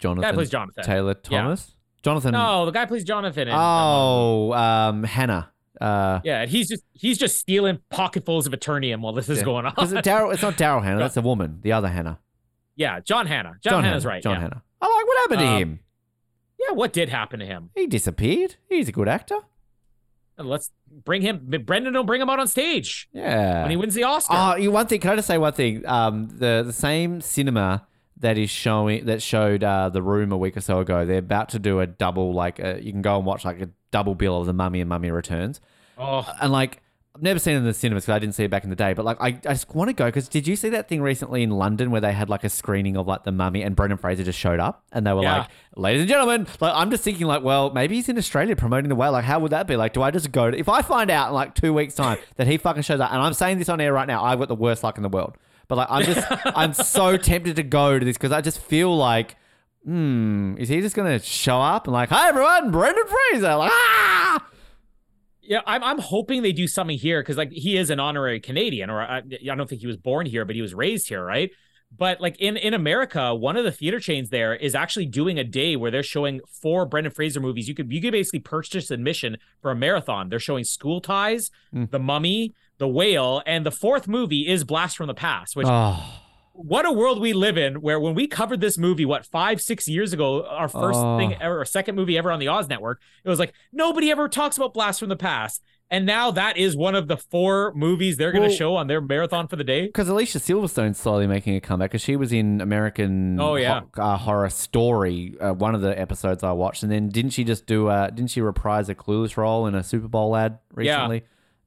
Jonathan 0.00 0.22
guy 0.30 0.32
plays 0.32 0.50
Jonathan. 0.50 0.82
Taylor 0.84 1.14
Yeah. 1.30 1.42
Thomas. 1.42 1.76
Jonathan. 2.02 2.32
No, 2.32 2.66
the 2.66 2.72
guy 2.72 2.84
plays 2.86 3.04
Jonathan. 3.04 3.48
In, 3.48 3.54
um, 3.54 3.60
Oh, 3.62 4.52
um, 4.52 5.04
Hannah. 5.04 5.52
Uh, 5.80 6.20
yeah, 6.24 6.46
he's 6.46 6.68
just 6.68 6.82
he's 6.92 7.18
just 7.18 7.38
stealing 7.38 7.78
pocketfuls 7.90 8.46
of 8.46 8.52
Eternium 8.52 9.00
while 9.00 9.12
this 9.12 9.28
is 9.28 9.38
Yeah. 9.38 9.44
going 9.44 9.66
on. 9.66 9.72
Daryl, 9.74 10.32
it's 10.32 10.42
not 10.42 10.54
Daryl 10.56 10.82
Hannah. 10.82 11.00
That's 11.00 11.16
a 11.18 11.22
woman. 11.22 11.58
The 11.62 11.72
other 11.72 11.88
Hannah. 11.88 12.18
yeah, 12.76 13.00
John 13.00 13.26
Hannah. 13.26 13.54
John, 13.62 13.82
Hannah's 13.84 14.04
Hannah, 14.04 14.12
right. 14.14 14.22
John 14.22 14.34
yeah. 14.34 14.40
Hannah. 14.40 14.62
I 14.80 14.86
like 14.86 15.06
what 15.06 15.18
happened 15.22 15.40
to 15.40 15.46
Um, 15.46 15.58
him. 15.62 15.80
Yeah, 16.60 16.74
what 16.74 16.92
did 16.92 17.08
happen 17.08 17.40
to 17.40 17.46
him? 17.46 17.70
He 17.74 17.86
disappeared. 17.86 18.56
He's 18.68 18.88
a 18.88 18.92
good 18.92 19.08
actor. 19.08 19.38
Let's 20.36 20.70
bring 21.04 21.22
him. 21.22 21.46
Brendan, 21.64 21.92
don't 21.92 22.06
bring 22.06 22.20
him 22.20 22.28
out 22.30 22.40
on 22.40 22.48
stage 22.48 23.08
Yeah. 23.12 23.62
when 23.62 23.70
he 23.70 23.76
wins 23.76 23.94
the 23.94 24.02
Oscar. 24.04 24.34
Oh, 24.36 24.56
you 24.56 24.72
one 24.72 24.86
thing. 24.86 25.00
Can 25.00 25.10
I 25.10 25.16
just 25.16 25.28
say 25.28 25.38
one 25.38 25.52
thing? 25.52 25.86
Um, 25.86 26.28
the 26.38 26.62
the 26.66 26.72
same 26.72 27.20
cinema 27.20 27.86
that 28.24 28.36
is 28.36 28.50
showing 28.50 29.06
that 29.06 29.22
showed 29.22 29.62
uh, 29.62 29.88
the 29.88 30.02
room 30.02 30.32
a 30.32 30.36
week 30.36 30.56
or 30.56 30.60
so 30.60 30.80
ago. 30.80 31.06
They're 31.06 31.18
about 31.18 31.50
to 31.50 31.58
do 31.58 31.80
a 31.80 31.86
double. 31.86 32.32
Like 32.34 32.58
uh 32.58 32.76
you 32.80 32.90
can 32.92 33.02
go 33.02 33.16
and 33.16 33.24
watch 33.24 33.44
like 33.44 33.60
a 33.60 33.68
double 33.92 34.14
bill 34.14 34.38
of 34.40 34.46
the 34.46 34.52
Mummy 34.52 34.80
and 34.80 34.88
Mummy 34.88 35.10
Returns. 35.10 35.60
oh, 35.98 36.26
And 36.40 36.52
like 36.52 36.80
I've 37.16 37.22
never 37.22 37.38
seen 37.38 37.54
it 37.54 37.58
in 37.58 37.64
the 37.64 37.72
cinemas 37.72 38.02
because 38.04 38.16
I 38.16 38.18
didn't 38.18 38.34
see 38.34 38.42
it 38.42 38.50
back 38.50 38.64
in 38.64 38.70
the 38.70 38.74
day. 38.76 38.92
But 38.92 39.04
like, 39.04 39.18
I, 39.20 39.26
I 39.28 39.52
just 39.54 39.72
want 39.72 39.88
to 39.88 39.92
go 39.94 40.06
because 40.06 40.26
did 40.26 40.48
you 40.48 40.56
see 40.56 40.70
that 40.70 40.88
thing 40.88 41.00
recently 41.00 41.44
in 41.44 41.50
London 41.50 41.92
where 41.92 42.00
they 42.00 42.12
had 42.12 42.28
like 42.28 42.42
a 42.42 42.48
screening 42.48 42.96
of 42.96 43.06
like 43.06 43.22
the 43.22 43.30
Mummy 43.30 43.62
and 43.62 43.76
Brendan 43.76 43.98
Fraser 43.98 44.24
just 44.24 44.36
showed 44.38 44.58
up 44.58 44.82
and 44.90 45.06
they 45.06 45.12
were 45.12 45.22
Yeah. 45.22 45.38
like, 45.38 45.48
"Ladies 45.76 46.00
and 46.02 46.08
gentlemen," 46.10 46.48
like 46.60 46.72
I'm 46.74 46.90
just 46.90 47.04
thinking 47.04 47.28
like, 47.28 47.44
well, 47.44 47.70
maybe 47.70 47.94
he's 47.94 48.08
in 48.08 48.18
Australia 48.18 48.56
promoting 48.56 48.88
the 48.88 48.96
whale. 48.96 49.12
Like, 49.12 49.24
how 49.24 49.38
would 49.38 49.52
that 49.52 49.68
be? 49.68 49.76
Like, 49.76 49.92
do 49.92 50.02
I 50.02 50.10
just 50.10 50.32
go 50.32 50.50
to 50.50 50.58
if 50.58 50.68
I 50.68 50.82
find 50.82 51.08
out 51.08 51.28
in 51.28 51.34
like 51.34 51.54
two 51.54 51.72
weeks 51.72 51.94
time 51.94 52.18
that 52.34 52.48
he 52.48 52.56
fucking 52.56 52.82
shows 52.82 52.98
up 52.98 53.12
and 53.12 53.22
I'm 53.22 53.32
saying 53.34 53.58
this 53.58 53.68
on 53.68 53.80
air 53.80 53.92
right 53.92 54.08
now, 54.08 54.24
I've 54.24 54.40
got 54.40 54.48
the 54.48 54.56
worst 54.56 54.82
luck 54.82 54.96
in 54.96 55.04
the 55.04 55.08
world. 55.08 55.36
But 55.68 55.76
like, 55.78 55.88
I'm 55.90 56.04
just 56.04 56.26
I'm 56.46 56.72
so 56.74 57.16
tempted 57.30 57.56
to 57.56 57.62
go 57.62 57.98
to 57.98 58.04
this 58.04 58.16
because 58.16 58.32
I 58.32 58.40
just 58.40 58.60
feel 58.60 58.96
like. 58.96 59.36
Hmm, 59.84 60.56
is 60.56 60.70
he 60.70 60.80
just 60.80 60.96
gonna 60.96 61.18
show 61.18 61.60
up 61.60 61.86
and 61.86 61.92
like, 61.92 62.08
hi 62.08 62.28
everyone, 62.30 62.70
Brendan 62.70 63.04
Fraser, 63.06 63.54
like, 63.56 63.70
ah, 63.70 64.46
Yeah, 65.42 65.60
I'm 65.66 65.84
I'm 65.84 65.98
hoping 65.98 66.40
they 66.40 66.52
do 66.52 66.66
something 66.66 66.96
here 66.96 67.20
because 67.20 67.36
like 67.36 67.50
he 67.52 67.76
is 67.76 67.90
an 67.90 68.00
honorary 68.00 68.40
Canadian, 68.40 68.88
or 68.88 69.02
I, 69.02 69.18
I 69.18 69.54
don't 69.54 69.68
think 69.68 69.82
he 69.82 69.86
was 69.86 69.98
born 69.98 70.24
here, 70.24 70.46
but 70.46 70.56
he 70.56 70.62
was 70.62 70.72
raised 70.74 71.08
here, 71.08 71.22
right? 71.22 71.50
But 71.94 72.18
like 72.18 72.36
in 72.40 72.56
in 72.56 72.72
America, 72.72 73.34
one 73.34 73.58
of 73.58 73.64
the 73.64 73.70
theater 73.72 74.00
chains 74.00 74.30
there 74.30 74.54
is 74.54 74.74
actually 74.74 75.04
doing 75.04 75.38
a 75.38 75.44
day 75.44 75.76
where 75.76 75.90
they're 75.90 76.02
showing 76.02 76.40
four 76.50 76.86
Brendan 76.86 77.12
Fraser 77.12 77.40
movies. 77.40 77.68
You 77.68 77.74
could 77.74 77.92
you 77.92 78.00
could 78.00 78.12
basically 78.12 78.40
purchase 78.40 78.90
admission 78.90 79.36
for 79.60 79.70
a 79.70 79.76
marathon. 79.76 80.30
They're 80.30 80.38
showing 80.40 80.64
School 80.64 81.02
Ties, 81.02 81.50
Mm. 81.74 81.90
The 81.90 81.98
Mummy, 81.98 82.54
The 82.78 82.88
Whale, 82.88 83.42
and 83.46 83.64
the 83.64 83.70
fourth 83.70 84.08
movie 84.08 84.48
is 84.48 84.64
Blast 84.64 84.96
from 84.96 85.06
the 85.06 85.14
Past. 85.14 85.54
Which 85.56 85.66
oh. 85.70 86.20
what 86.52 86.84
a 86.86 86.92
world 86.92 87.20
we 87.20 87.32
live 87.32 87.56
in 87.56 87.74
where 87.80 87.98
when 88.00 88.14
we 88.14 88.26
covered 88.26 88.60
this 88.60 88.76
movie 88.78 89.04
what 89.04 89.24
five 89.26 89.60
six 89.60 89.88
years 89.88 90.12
ago 90.12 90.44
our 90.46 90.68
first 90.68 90.98
Oh. 91.02 91.18
thing 91.18 91.34
ever 91.40 91.60
or 91.60 91.64
second 91.64 91.94
movie 91.96 92.16
ever 92.18 92.30
on 92.30 92.38
the 92.38 92.46
oz 92.48 92.68
network 92.68 93.00
it 93.24 93.28
was 93.28 93.40
like 93.40 93.52
nobody 93.72 94.10
ever 94.10 94.28
talks 94.28 94.56
about 94.56 94.72
blast 94.72 95.00
from 95.00 95.08
the 95.08 95.16
past 95.16 95.62
and 95.90 96.06
now 96.06 96.30
that 96.30 96.56
is 96.56 96.76
one 96.76 96.94
of 96.94 97.08
the 97.08 97.16
four 97.16 97.72
movies 97.74 98.16
they're 98.16 98.30
going 98.32 98.48
to 98.48 98.54
show 98.54 98.76
on 98.76 98.86
their 98.86 99.00
marathon 99.00 99.48
for 99.48 99.56
the 99.56 99.64
day 99.64 99.86
Because 99.86 100.08
Alicia 100.08 100.38
Silverstone's 100.38 100.96
slowly 100.98 101.26
making 101.26 101.56
a 101.56 101.60
comeback 101.60 101.90
because 101.90 102.02
she 102.02 102.14
was 102.16 102.32
in 102.32 102.60
American 102.60 103.38
Oh, 103.40 103.56
yeah. 103.56 103.80
Ho- 103.96 104.02
uh, 104.02 104.16
Horror 104.16 104.48
Story, 104.50 105.36
uh, 105.40 105.52
one 105.52 105.74
of 105.74 105.80
the 105.82 105.98
episodes 105.98 106.42
I 106.42 106.52
watched, 106.52 106.82
and 106.84 106.90
then 106.90 107.08
didn't 107.10 107.32
she 107.32 107.44
just 107.44 107.66
do? 107.66 107.88
Uh, 107.88 108.08
didn't 108.10 108.30
she 108.30 108.40
reprise 108.40 108.88
a 108.88 108.94
Clueless 108.94 109.36
role 109.36 109.66
in 109.66 109.74
a 109.74 109.82
Super 109.82 110.08
Bowl 110.08 110.34
ad 110.36 110.58
recently? 110.72 111.24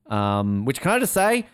Um, 0.10 0.66
which 0.66 0.82
can 0.82 0.92
I 0.92 1.00
just 1.00 1.14
say, 1.14 1.46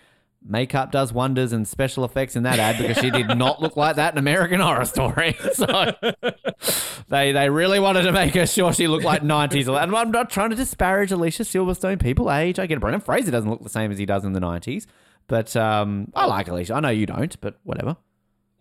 makeup 0.45 0.91
does 0.91 1.13
wonders 1.13 1.53
and 1.53 1.67
special 1.67 2.03
effects 2.05 2.35
in 2.35 2.43
that 2.43 2.59
ad 2.59 2.77
because 2.77 2.97
she 2.97 3.09
did 3.09 3.27
not 3.37 3.61
look 3.61 3.77
like 3.77 3.95
that 3.95 4.13
in 4.13 4.17
American 4.19 4.59
Horror 4.59 4.85
Story. 4.85 5.37
So 5.53 5.91
they 7.09 7.31
they 7.31 7.49
really 7.49 7.79
wanted 7.79 8.03
to 8.03 8.11
make 8.11 8.33
her 8.35 8.45
sure 8.47 8.73
she 8.73 8.87
looked 8.87 9.05
like 9.05 9.23
nineties. 9.23 9.67
And 9.67 9.77
I'm 9.95 10.11
not 10.11 10.29
trying 10.29 10.49
to 10.51 10.55
disparage 10.55 11.11
Alicia 11.11 11.43
Silverstone. 11.43 12.01
People 12.01 12.31
age. 12.31 12.59
I 12.59 12.65
get 12.65 12.77
it. 12.77 12.79
Brendan 12.81 13.01
Fraser 13.01 13.31
doesn't 13.31 13.49
look 13.49 13.61
the 13.63 13.69
same 13.69 13.91
as 13.91 13.97
he 13.97 14.05
does 14.05 14.23
in 14.25 14.33
the 14.33 14.39
nineties. 14.39 14.87
But 15.27 15.55
um, 15.55 16.11
I 16.15 16.25
like 16.25 16.47
Alicia. 16.47 16.73
I 16.75 16.79
know 16.79 16.89
you 16.89 17.05
don't, 17.05 17.39
but 17.41 17.59
whatever. 17.63 17.95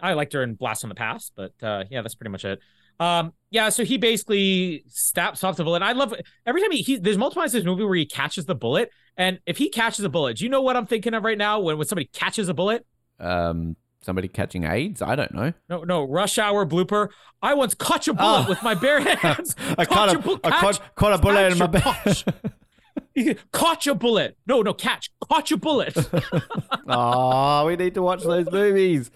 i 0.01 0.13
liked 0.15 0.33
her 0.33 0.43
in 0.43 0.55
blast 0.55 0.81
from 0.81 0.89
the 0.89 0.95
past 0.97 1.33
but 1.37 1.53
uh 1.63 1.85
yeah 1.91 2.03
that's 2.03 2.15
pretty 2.17 2.31
much 2.31 2.45
it 2.45 2.59
um 2.99 3.33
yeah 3.53 3.69
so 3.69 3.85
he 3.85 3.97
basically 3.99 4.83
stops 4.89 5.45
off 5.45 5.57
the 5.57 5.63
bullet 5.65 5.83
i 5.83 5.93
love 5.93 6.13
every 6.47 6.61
time 6.61 6.73
he, 6.73 6.83
he 6.83 6.97
there's 6.97 7.17
multiple 7.19 7.41
times 7.43 7.55
in 7.55 7.61
this 7.61 7.67
movie 7.67 7.85
where 7.85 7.95
he 7.95 8.05
catches 8.07 8.47
the 8.47 8.55
bullet 8.57 8.91
and 9.17 9.39
if 9.47 9.59
he 9.59 9.69
catches 9.69 10.05
a 10.05 10.09
bullet 10.09 10.39
do 10.39 10.45
you 10.45 10.51
know 10.51 10.61
what 10.63 10.77
i'm 10.77 10.87
thinking 10.87 11.15
of 11.15 11.23
right 11.23 11.39
now 11.39 11.61
when, 11.61 11.79
when 11.79 11.87
somebody 11.87 12.09
catches 12.13 12.49
a 12.49 12.55
bullet 12.55 12.85
Um, 13.21 13.77
somebody 14.01 14.27
catching 14.27 14.65
AIDS? 14.65 15.01
I 15.01 15.15
don't 15.15 15.33
know. 15.33 15.53
No, 15.69 15.85
no, 15.85 16.03
rush 16.03 16.37
hour 16.37 16.67
blooper. 16.67 17.09
I 17.41 17.55
once 17.55 17.73
caught 17.73 18.09
a 18.09 18.15
bullet 18.15 18.47
Oh. 18.47 18.49
with 18.49 18.61
my 18.65 18.75
bare 18.75 18.99
hands. 19.17 19.55
I 19.79 19.85
caught 19.85 20.17
a, 20.17 20.19
bu- 20.19 20.41
I 20.43 20.51
catch- 20.51 20.61
caught, 20.81 20.95
caught 20.97 21.13
a 21.13 21.19
bullet 21.19 21.53
in 21.53 21.59
my 21.59 21.69
catch 21.69 22.25
back. 22.25 23.37
caught 23.53 23.87
your 23.87 23.95
bullet. 23.95 24.37
No, 24.45 24.63
no, 24.63 24.75
catch. 24.75 25.09
Caught 25.29 25.51
your 25.51 25.59
bullet. 25.61 25.95
oh, 26.89 27.67
we 27.67 27.77
need 27.77 27.95
to 27.95 28.03
watch 28.03 28.23
those 28.25 28.51
movies. 28.51 29.11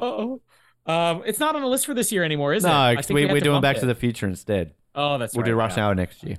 oh. 0.00 0.40
Um, 0.86 1.22
it's 1.26 1.38
not 1.40 1.56
on 1.56 1.62
the 1.62 1.68
list 1.68 1.86
for 1.86 1.94
this 1.94 2.12
year 2.12 2.22
anymore, 2.24 2.52
is 2.54 2.64
it? 2.64 2.68
no, 2.68 2.74
I 2.74 2.94
'cause 2.94 3.08
we, 3.08 3.26
we 3.26 3.38
are 3.38 3.40
doing 3.40 3.60
Back 3.60 3.76
it. 3.78 3.80
to 3.80 3.86
the 3.86 3.94
Future 3.94 4.26
instead. 4.26 4.72
Oh, 4.94 5.18
that's 5.18 5.34
We'll 5.34 5.42
right. 5.42 5.50
do 5.50 5.56
Rush 5.56 5.76
yeah. 5.76 5.86
Hour 5.86 5.94
next 5.94 6.22
year. 6.22 6.36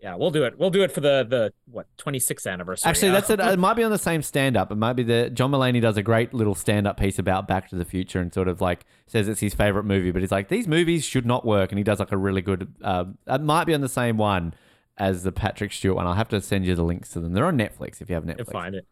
Yeah, 0.00 0.14
we'll 0.14 0.30
do 0.30 0.44
it. 0.44 0.56
We'll 0.58 0.70
do 0.70 0.82
it 0.84 0.92
for 0.92 1.00
the 1.00 1.26
the 1.28 1.52
what 1.70 1.86
26th 1.96 2.46
anniversary. 2.46 2.88
Actually, 2.88 3.10
that's 3.10 3.30
it. 3.30 3.40
It 3.42 3.58
might 3.58 3.74
be 3.74 3.82
on 3.82 3.90
the 3.90 3.98
same 3.98 4.22
stand 4.22 4.56
up. 4.56 4.70
It 4.70 4.76
might 4.76 4.92
be 4.92 5.02
the 5.02 5.28
John 5.30 5.50
Mulaney 5.50 5.80
does 5.80 5.96
a 5.96 6.02
great 6.02 6.32
little 6.32 6.54
stand 6.54 6.86
up 6.86 6.98
piece 7.00 7.18
about 7.18 7.48
Back 7.48 7.68
to 7.70 7.76
the 7.76 7.84
Future 7.84 8.20
and 8.20 8.32
sort 8.32 8.46
of 8.46 8.60
like 8.60 8.84
says 9.08 9.26
it's 9.26 9.40
his 9.40 9.54
favorite 9.54 9.84
movie, 9.84 10.12
but 10.12 10.22
he's 10.22 10.30
like 10.30 10.48
these 10.48 10.68
movies 10.68 11.04
should 11.04 11.26
not 11.26 11.44
work, 11.44 11.72
and 11.72 11.78
he 11.78 11.82
does 11.84 11.98
like 11.98 12.12
a 12.12 12.16
really 12.16 12.42
good. 12.42 12.72
Uh, 12.82 13.06
it 13.26 13.40
might 13.40 13.64
be 13.64 13.74
on 13.74 13.80
the 13.80 13.88
same 13.88 14.16
one 14.18 14.54
as 14.98 15.24
the 15.24 15.32
Patrick 15.32 15.72
Stewart 15.72 15.96
one. 15.96 16.06
I'll 16.06 16.14
have 16.14 16.28
to 16.28 16.40
send 16.40 16.64
you 16.64 16.76
the 16.76 16.84
links 16.84 17.08
to 17.10 17.20
them. 17.20 17.32
They're 17.32 17.46
on 17.46 17.58
Netflix 17.58 18.00
if 18.00 18.08
you 18.08 18.14
have 18.14 18.24
Netflix. 18.24 18.38
You'll 18.38 18.46
find 18.46 18.74
it. 18.76 18.86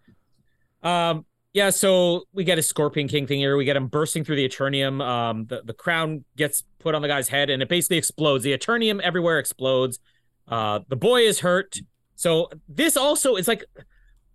Um, 0.82 1.24
yeah, 1.56 1.70
so 1.70 2.24
we 2.34 2.44
get 2.44 2.58
a 2.58 2.62
Scorpion 2.62 3.08
King 3.08 3.26
thing 3.26 3.38
here. 3.38 3.56
We 3.56 3.64
get 3.64 3.78
him 3.78 3.86
bursting 3.86 4.24
through 4.24 4.36
the 4.36 4.46
Eternium. 4.46 5.02
Um, 5.02 5.46
the, 5.46 5.62
the 5.64 5.72
crown 5.72 6.22
gets 6.36 6.62
put 6.80 6.94
on 6.94 7.00
the 7.00 7.08
guy's 7.08 7.30
head 7.30 7.48
and 7.48 7.62
it 7.62 7.68
basically 7.70 7.96
explodes. 7.96 8.44
The 8.44 8.52
Eternium 8.52 9.00
everywhere 9.00 9.38
explodes. 9.38 9.98
Uh, 10.46 10.80
the 10.88 10.96
boy 10.96 11.22
is 11.22 11.40
hurt. 11.40 11.78
So 12.14 12.50
this 12.68 12.94
also 12.94 13.36
is 13.36 13.48
like 13.48 13.64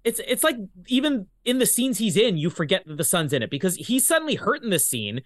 it's 0.03 0.19
it's 0.27 0.43
like 0.43 0.55
even 0.87 1.27
in 1.45 1.59
the 1.59 1.67
scenes 1.67 1.99
he's 1.99 2.17
in, 2.17 2.37
you 2.37 2.49
forget 2.49 2.87
that 2.87 2.97
the 2.97 3.03
son's 3.03 3.33
in 3.33 3.43
it 3.43 3.51
because 3.51 3.75
he's 3.75 4.07
suddenly 4.07 4.33
hurt 4.33 4.63
in 4.63 4.71
this 4.71 4.87
scene. 4.87 5.21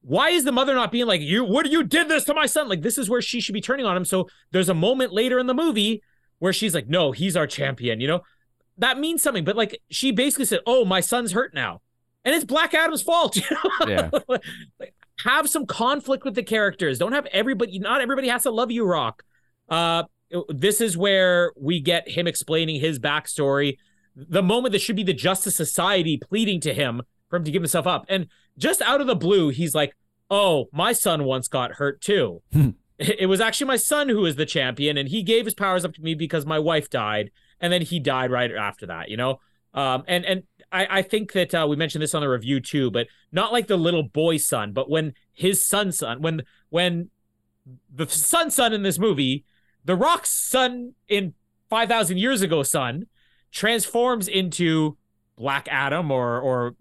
Why 0.00 0.30
is 0.30 0.44
the 0.44 0.52
mother 0.52 0.74
not 0.74 0.90
being 0.90 1.06
like, 1.06 1.20
you 1.20 1.44
what 1.44 1.70
you 1.70 1.82
did 1.82 2.08
this 2.08 2.24
to 2.24 2.32
my 2.32 2.46
son? 2.46 2.70
Like 2.70 2.80
this 2.80 2.96
is 2.96 3.10
where 3.10 3.20
she 3.20 3.42
should 3.42 3.52
be 3.52 3.60
turning 3.60 3.84
on 3.84 3.98
him. 3.98 4.06
So 4.06 4.30
there's 4.52 4.70
a 4.70 4.74
moment 4.74 5.12
later 5.12 5.38
in 5.38 5.46
the 5.46 5.52
movie 5.52 6.02
where 6.38 6.54
she's 6.54 6.74
like, 6.74 6.88
no, 6.88 7.12
he's 7.12 7.36
our 7.36 7.46
champion, 7.46 8.00
you 8.00 8.08
know? 8.08 8.20
That 8.78 8.98
means 8.98 9.22
something. 9.22 9.44
But 9.44 9.56
like 9.56 9.80
she 9.90 10.10
basically 10.12 10.46
said, 10.46 10.60
"Oh, 10.66 10.84
my 10.84 11.00
son's 11.00 11.32
hurt 11.32 11.54
now," 11.54 11.80
and 12.24 12.34
it's 12.34 12.44
Black 12.44 12.74
Adam's 12.74 13.02
fault. 13.02 13.36
You 13.50 13.56
know? 13.56 13.86
Yeah. 13.86 14.10
like, 14.28 14.94
have 15.18 15.48
some 15.48 15.66
conflict 15.66 16.24
with 16.24 16.34
the 16.34 16.42
characters. 16.42 16.98
Don't 16.98 17.12
have 17.12 17.26
everybody. 17.26 17.78
Not 17.78 18.00
everybody 18.00 18.28
has 18.28 18.42
to 18.44 18.50
love 18.50 18.70
you, 18.70 18.84
Rock. 18.84 19.22
Uh, 19.68 20.04
this 20.48 20.80
is 20.80 20.96
where 20.96 21.52
we 21.56 21.80
get 21.80 22.08
him 22.08 22.26
explaining 22.26 22.80
his 22.80 22.98
backstory. 22.98 23.78
The 24.16 24.42
moment 24.42 24.72
that 24.72 24.80
should 24.80 24.96
be 24.96 25.02
the 25.02 25.14
Justice 25.14 25.56
Society 25.56 26.18
pleading 26.18 26.60
to 26.62 26.74
him 26.74 27.02
for 27.28 27.36
him 27.36 27.44
to 27.44 27.50
give 27.50 27.62
himself 27.62 27.86
up, 27.86 28.04
and 28.08 28.26
just 28.58 28.82
out 28.82 29.00
of 29.00 29.06
the 29.06 29.16
blue, 29.16 29.50
he's 29.50 29.74
like, 29.74 29.94
"Oh, 30.30 30.68
my 30.72 30.92
son 30.92 31.24
once 31.24 31.48
got 31.48 31.72
hurt 31.72 32.00
too." 32.00 32.42
it 32.98 33.28
was 33.28 33.40
actually 33.40 33.66
my 33.66 33.76
son 33.76 34.08
who 34.08 34.20
was 34.20 34.36
the 34.36 34.46
champion, 34.46 34.96
and 34.96 35.08
he 35.08 35.22
gave 35.22 35.44
his 35.44 35.54
powers 35.54 35.84
up 35.84 35.94
to 35.94 36.02
me 36.02 36.14
because 36.14 36.46
my 36.46 36.58
wife 36.58 36.90
died 36.90 37.30
and 37.60 37.72
then 37.72 37.82
he 37.82 37.98
died 37.98 38.30
right 38.30 38.52
after 38.52 38.86
that 38.86 39.08
you 39.08 39.16
know? 39.16 39.40
Um 39.72 40.04
and 40.06 40.24
and 40.24 40.42
i 40.70 40.98
i 40.98 41.02
think 41.02 41.32
that 41.32 41.54
uh, 41.54 41.66
we 41.68 41.76
mentioned 41.76 42.02
this 42.02 42.14
on 42.14 42.22
the 42.22 42.28
review 42.28 42.60
too 42.60 42.90
but 42.90 43.06
not 43.32 43.52
like 43.52 43.66
the 43.66 43.76
little 43.76 44.02
boy 44.02 44.36
son 44.36 44.72
but 44.72 44.88
when 44.88 45.14
his 45.32 45.64
son's 45.64 45.98
son 45.98 46.22
when 46.22 46.42
when 46.70 47.10
the 47.94 48.06
son 48.08 48.50
son 48.50 48.72
in 48.72 48.82
this 48.82 48.98
movie 48.98 49.44
the 49.84 49.96
rock's 49.96 50.30
son 50.30 50.94
in 51.08 51.34
5000 51.70 52.18
years 52.18 52.42
ago 52.42 52.62
son 52.62 53.06
transforms 53.50 54.28
into 54.28 54.96
black 55.36 55.68
adam 55.70 56.10
or 56.10 56.40
or 56.40 56.76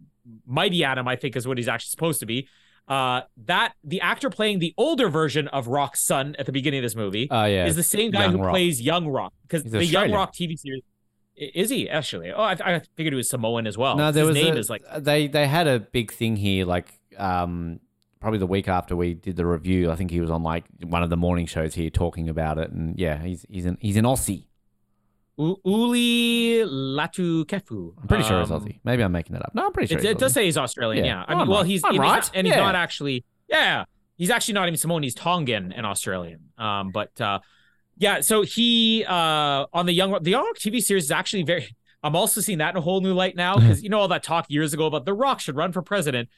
mighty 0.45 0.83
adam 0.83 1.07
i 1.07 1.15
think 1.15 1.35
is 1.35 1.47
what 1.47 1.57
he's 1.57 1.67
actually 1.67 1.89
supposed 1.89 2.19
to 2.19 2.25
be 2.25 2.47
uh 2.87 3.21
that 3.37 3.73
the 3.83 4.01
actor 4.01 4.29
playing 4.29 4.59
the 4.59 4.73
older 4.77 5.07
version 5.07 5.47
of 5.49 5.67
rock's 5.67 6.01
son 6.01 6.35
at 6.37 6.45
the 6.45 6.51
beginning 6.51 6.79
of 6.79 6.83
this 6.83 6.95
movie 6.95 7.27
Oh 7.31 7.45
yeah, 7.45 7.65
is 7.65 7.75
the 7.75 7.83
same 7.83 8.11
guy 8.11 8.29
who 8.29 8.37
Rock. 8.37 8.51
plays 8.51 8.81
Young 8.81 9.07
Rock 9.07 9.33
because 9.43 9.63
the 9.63 9.85
Young 9.85 10.11
Rock 10.11 10.33
TV 10.33 10.57
series 10.57 10.83
is 11.35 11.69
he 11.71 11.89
actually? 11.89 12.31
Oh, 12.31 12.41
I, 12.43 12.51
I 12.51 12.81
figured 12.95 13.13
he 13.13 13.17
was 13.17 13.29
Samoan 13.29 13.65
as 13.65 13.75
well. 13.77 13.97
No, 13.97 14.11
there 14.11 14.23
his 14.25 14.35
was 14.35 14.43
name 14.43 14.55
a, 14.55 14.57
is 14.57 14.69
like 14.69 14.83
they 14.99 15.27
they 15.27 15.47
had 15.47 15.67
a 15.67 15.79
big 15.79 16.11
thing 16.11 16.35
here, 16.35 16.65
like 16.65 16.87
um 17.17 17.79
probably 18.19 18.39
the 18.39 18.47
week 18.47 18.67
after 18.67 18.95
we 18.95 19.13
did 19.15 19.35
the 19.35 19.45
review. 19.45 19.91
I 19.91 19.95
think 19.95 20.11
he 20.11 20.19
was 20.19 20.29
on 20.29 20.43
like 20.43 20.65
one 20.83 21.03
of 21.03 21.09
the 21.09 21.17
morning 21.17 21.45
shows 21.45 21.73
here 21.73 21.89
talking 21.89 22.29
about 22.29 22.57
it, 22.57 22.69
and 22.71 22.97
yeah, 22.99 23.17
he's 23.21 23.45
he's 23.49 23.65
an 23.65 23.77
he's 23.81 23.97
an 23.97 24.05
Aussie. 24.05 24.45
U- 25.37 25.59
Uli 25.65 26.63
Latukefu. 26.65 27.93
I'm 28.01 28.07
pretty 28.07 28.23
sure 28.23 28.41
it's 28.41 28.51
Um, 28.51 28.61
Aussie. 28.61 28.79
Maybe 28.83 29.03
I'm 29.03 29.11
making 29.11 29.33
that 29.33 29.43
up. 29.43 29.53
No, 29.55 29.65
I'm 29.67 29.71
pretty 29.73 29.87
sure 29.93 29.99
It, 29.99 30.05
it 30.05 30.17
does 30.19 30.33
say 30.33 30.45
he's 30.45 30.57
Australian. 30.57 31.05
Yeah. 31.05 31.19
Yeah, 31.19 31.25
I 31.27 31.31
mean, 31.33 31.41
I'm 31.41 31.47
well, 31.47 31.59
right. 31.61 31.67
he's 31.67 31.83
I'm 31.83 31.89
and 31.89 31.95
he's 31.95 31.99
right. 32.01 32.15
not- 32.15 32.31
and 32.35 32.47
he's 32.47 32.55
Yeah. 32.55 32.61
not 32.61 32.75
actually. 32.75 33.25
Yeah, 33.49 33.85
he's 34.17 34.29
actually 34.29 34.53
not 34.55 34.67
even 34.67 34.77
Samoan. 34.77 35.03
He's 35.03 35.15
Tongan 35.15 35.71
and 35.73 35.85
Australian. 35.85 36.49
Um, 36.57 36.91
but 36.91 37.19
uh, 37.21 37.39
yeah, 37.97 38.21
so 38.21 38.41
he 38.43 39.05
uh 39.07 39.65
on 39.73 39.85
the 39.85 39.93
Young 39.93 40.11
Rock, 40.11 40.23
the 40.23 40.31
Young 40.31 40.43
Rock 40.45 40.57
TV 40.57 40.81
series 40.81 41.05
is 41.05 41.11
actually 41.11 41.43
very. 41.43 41.75
I'm 42.05 42.15
also 42.17 42.41
seeing 42.41 42.57
that 42.57 42.71
in 42.71 42.77
a 42.77 42.81
whole 42.81 42.99
new 43.01 43.13
light 43.13 43.35
now 43.35 43.55
because 43.55 43.81
you 43.81 43.89
know 43.89 43.99
all 43.99 44.07
that 44.09 44.23
talk 44.23 44.45
years 44.49 44.73
ago 44.73 44.85
about 44.87 45.05
The 45.05 45.13
Rock 45.13 45.39
should 45.39 45.55
run 45.55 45.71
for 45.71 45.81
president. 45.81 46.29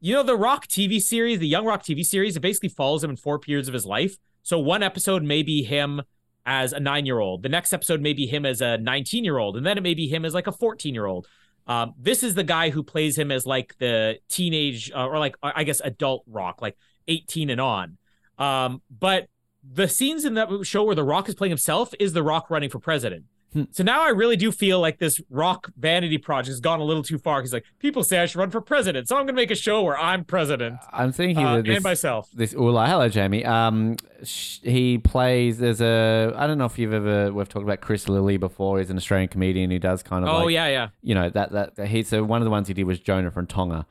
You 0.00 0.14
know 0.14 0.22
the 0.22 0.36
Rock 0.36 0.66
TV 0.66 1.00
series, 1.00 1.38
the 1.38 1.46
Young 1.46 1.64
Rock 1.66 1.82
TV 1.84 2.04
series, 2.04 2.36
it 2.36 2.40
basically 2.40 2.70
follows 2.70 3.04
him 3.04 3.10
in 3.10 3.16
four 3.16 3.38
periods 3.38 3.68
of 3.68 3.74
his 3.74 3.84
life. 3.86 4.16
So 4.42 4.58
one 4.58 4.82
episode 4.82 5.22
may 5.22 5.42
be 5.42 5.62
him 5.62 6.02
as 6.46 6.72
a 6.72 6.80
nine 6.80 7.06
year 7.06 7.18
old. 7.18 7.42
The 7.42 7.48
next 7.48 7.72
episode 7.72 8.00
may 8.00 8.12
be 8.12 8.26
him 8.26 8.46
as 8.46 8.60
a 8.60 8.78
19 8.78 9.24
year 9.24 9.38
old. 9.38 9.56
And 9.56 9.66
then 9.66 9.78
it 9.78 9.82
may 9.82 9.94
be 9.94 10.08
him 10.08 10.24
as 10.24 10.34
like 10.34 10.46
a 10.46 10.52
14 10.52 10.94
year 10.94 11.06
old. 11.06 11.26
Um, 11.66 11.94
this 11.98 12.22
is 12.22 12.34
the 12.34 12.42
guy 12.42 12.70
who 12.70 12.82
plays 12.82 13.16
him 13.16 13.30
as 13.30 13.46
like 13.46 13.76
the 13.78 14.18
teenage 14.28 14.90
uh, 14.92 15.06
or 15.06 15.18
like, 15.18 15.36
I 15.42 15.64
guess, 15.64 15.80
adult 15.80 16.24
rock, 16.26 16.60
like 16.62 16.76
18 17.06 17.50
and 17.50 17.60
on. 17.60 17.98
Um, 18.38 18.82
but 18.90 19.28
the 19.62 19.88
scenes 19.88 20.24
in 20.24 20.34
that 20.34 20.48
show 20.64 20.84
where 20.84 20.94
The 20.94 21.04
Rock 21.04 21.28
is 21.28 21.34
playing 21.34 21.50
himself 21.50 21.92
is 22.00 22.12
The 22.12 22.22
Rock 22.22 22.50
running 22.50 22.70
for 22.70 22.78
president. 22.78 23.26
So 23.72 23.82
now 23.82 24.02
I 24.02 24.10
really 24.10 24.36
do 24.36 24.52
feel 24.52 24.80
like 24.80 24.98
this 24.98 25.20
rock 25.28 25.72
vanity 25.76 26.18
project 26.18 26.48
has 26.48 26.60
gone 26.60 26.80
a 26.80 26.84
little 26.84 27.02
too 27.02 27.18
far. 27.18 27.40
He's 27.40 27.52
like, 27.52 27.64
people 27.78 28.04
say 28.04 28.18
I 28.18 28.26
should 28.26 28.38
run 28.38 28.50
for 28.50 28.60
president, 28.60 29.08
so 29.08 29.16
I'm 29.16 29.22
going 29.22 29.34
to 29.34 29.40
make 29.40 29.50
a 29.50 29.56
show 29.56 29.82
where 29.82 29.98
I'm 29.98 30.24
president 30.24 30.78
I'm 30.92 31.12
thinking 31.12 31.44
uh, 31.44 31.56
that 31.56 31.64
this, 31.64 31.76
and 31.76 31.84
myself. 31.84 32.28
this 32.32 32.52
Ula. 32.52 32.86
Hello, 32.86 33.08
Jamie. 33.08 33.44
Um, 33.44 33.96
sh- 34.22 34.58
he 34.62 34.98
plays. 34.98 35.58
There's 35.58 35.80
a. 35.80 36.32
I 36.36 36.46
don't 36.46 36.58
know 36.58 36.66
if 36.66 36.78
you've 36.78 36.92
ever. 36.92 37.32
We've 37.32 37.48
talked 37.48 37.64
about 37.64 37.80
Chris 37.80 38.08
Lilley 38.08 38.36
before. 38.36 38.78
He's 38.78 38.90
an 38.90 38.96
Australian 38.96 39.28
comedian 39.28 39.70
who 39.70 39.78
does 39.78 40.02
kind 40.02 40.24
of. 40.24 40.30
Oh 40.32 40.44
like, 40.44 40.54
yeah, 40.54 40.68
yeah. 40.68 40.88
You 41.02 41.14
know 41.14 41.30
that 41.30 41.52
that, 41.52 41.76
that 41.76 41.88
he. 41.88 42.02
So 42.02 42.22
one 42.22 42.40
of 42.40 42.44
the 42.44 42.50
ones 42.50 42.68
he 42.68 42.74
did 42.74 42.84
was 42.84 43.00
Jonah 43.00 43.30
from 43.30 43.46
Tonga, 43.46 43.86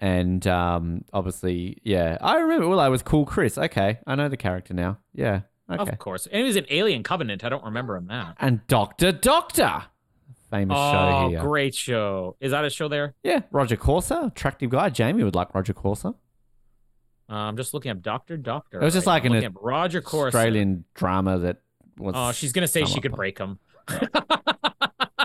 and 0.00 0.46
um, 0.46 1.04
obviously, 1.12 1.78
yeah, 1.82 2.16
I 2.20 2.38
remember 2.38 2.68
Well, 2.68 2.80
I 2.80 2.88
was 2.88 3.02
cool. 3.02 3.26
Chris. 3.26 3.58
Okay, 3.58 3.98
I 4.06 4.14
know 4.14 4.28
the 4.28 4.36
character 4.36 4.72
now. 4.72 4.98
Yeah. 5.14 5.40
Okay. 5.70 5.90
Of 5.92 5.98
course. 5.98 6.26
And 6.26 6.40
he 6.40 6.42
was 6.44 6.56
in 6.56 6.66
Alien 6.70 7.02
Covenant. 7.02 7.44
I 7.44 7.48
don't 7.48 7.64
remember 7.64 7.96
him 7.96 8.06
that. 8.08 8.36
And 8.40 8.66
Doctor 8.66 9.12
Doctor, 9.12 9.84
famous 10.50 10.76
show 10.76 11.28
here. 11.30 11.38
Oh, 11.38 11.42
great 11.42 11.74
show. 11.74 12.36
Is 12.40 12.50
that 12.50 12.64
a 12.64 12.70
show 12.70 12.88
there? 12.88 13.14
Yeah, 13.22 13.42
Rodger 13.50 13.76
Corser, 13.76 14.26
attractive 14.28 14.70
guy. 14.70 14.88
Jamie 14.90 15.22
would 15.22 15.34
like 15.34 15.54
Rodger 15.54 15.74
Corser. 15.74 16.14
Uh, 17.28 17.34
I'm 17.34 17.56
just 17.56 17.72
looking 17.74 17.92
up 17.92 18.02
Doctor 18.02 18.36
Doctor. 18.36 18.80
It 18.80 18.84
was 18.84 18.94
just 18.94 19.06
right 19.06 19.22
like 19.22 19.30
now. 19.30 19.38
an 19.46 19.54
Rodger 19.60 20.02
Corser. 20.02 20.26
Australian 20.28 20.84
drama 20.94 21.38
that 21.38 21.58
was. 21.96 22.14
Oh, 22.16 22.32
she's 22.32 22.52
gonna 22.52 22.66
say 22.66 22.84
she 22.84 23.00
could 23.00 23.12
break 23.12 23.38
him. 23.38 23.58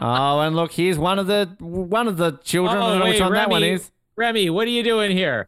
Oh, 0.02 0.42
and 0.42 0.56
look, 0.56 0.74
here's 0.74 0.98
one 1.00 1.20
of 1.20 1.28
the 1.28 1.50
one 1.60 2.08
of 2.08 2.18
the 2.18 2.34
children. 2.44 2.78
I 2.78 2.80
Oh, 2.86 2.90
don't 2.92 3.00
know 3.00 3.06
which 3.06 3.14
wait, 3.16 3.22
one 3.22 3.34
that 3.34 3.50
one 3.50 3.62
Remy. 3.62 3.74
is. 3.76 3.92
Remy, 4.18 4.50
what 4.50 4.68
are 4.68 4.72
you 4.72 4.84
doing 4.84 5.12
here? 5.12 5.48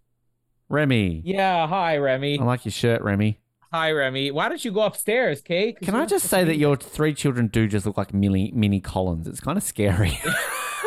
Remy. 0.69 1.21
Yeah, 1.25 1.67
hi 1.67 1.97
Remy. 1.97 2.39
I 2.39 2.43
like 2.43 2.65
your 2.65 2.71
shirt, 2.71 3.01
Remy. 3.01 3.39
Hi 3.77 3.91
Remy. 3.91 4.31
Why 4.31 4.49
don't 4.49 4.65
you 4.65 4.71
go 4.71 4.81
upstairs, 4.81 5.39
Kay? 5.43 5.73
Can 5.73 5.93
I 5.93 6.07
just 6.07 6.25
say 6.27 6.43
that 6.43 6.57
your 6.57 6.75
three 6.75 7.13
children 7.13 7.45
do 7.45 7.67
just 7.67 7.85
look 7.85 7.95
like 7.95 8.11
mini 8.11 8.51
mini 8.55 8.79
Collins? 8.79 9.27
It's 9.27 9.39
kind 9.39 9.55
of 9.55 9.63
scary. 9.63 10.19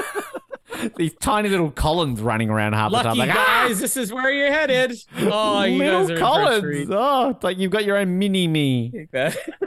These 0.96 1.14
tiny 1.20 1.50
little 1.50 1.70
Collins 1.70 2.20
running 2.20 2.50
around 2.50 2.72
half 2.72 2.90
the 2.90 3.00
time, 3.00 3.16
like 3.16 3.30
ah! 3.30 3.66
guys? 3.68 3.78
This 3.78 3.96
is 3.96 4.12
where 4.12 4.32
you're 4.32 4.50
headed. 4.50 4.98
Oh, 5.18 5.62
you 5.62 5.78
little 5.78 6.00
guys 6.00 6.10
are 6.10 6.14
in 6.14 6.18
for 6.18 6.24
a 6.24 6.74
Collins. 6.74 6.88
Oh, 6.90 7.30
it's 7.30 7.44
like 7.44 7.58
you've 7.58 7.70
got 7.70 7.84
your 7.84 7.96
own 7.96 8.18
mini 8.18 8.48
me, 8.48 9.06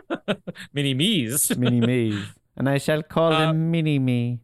Mini 0.73 0.93
me's. 0.93 1.57
mini 1.57 1.79
me's. 1.79 2.25
and 2.57 2.67
I 2.67 2.77
shall 2.77 3.03
call 3.03 3.31
Uh, 3.31 3.39
them 3.39 3.71
mini 3.71 3.99
me. 3.99 4.41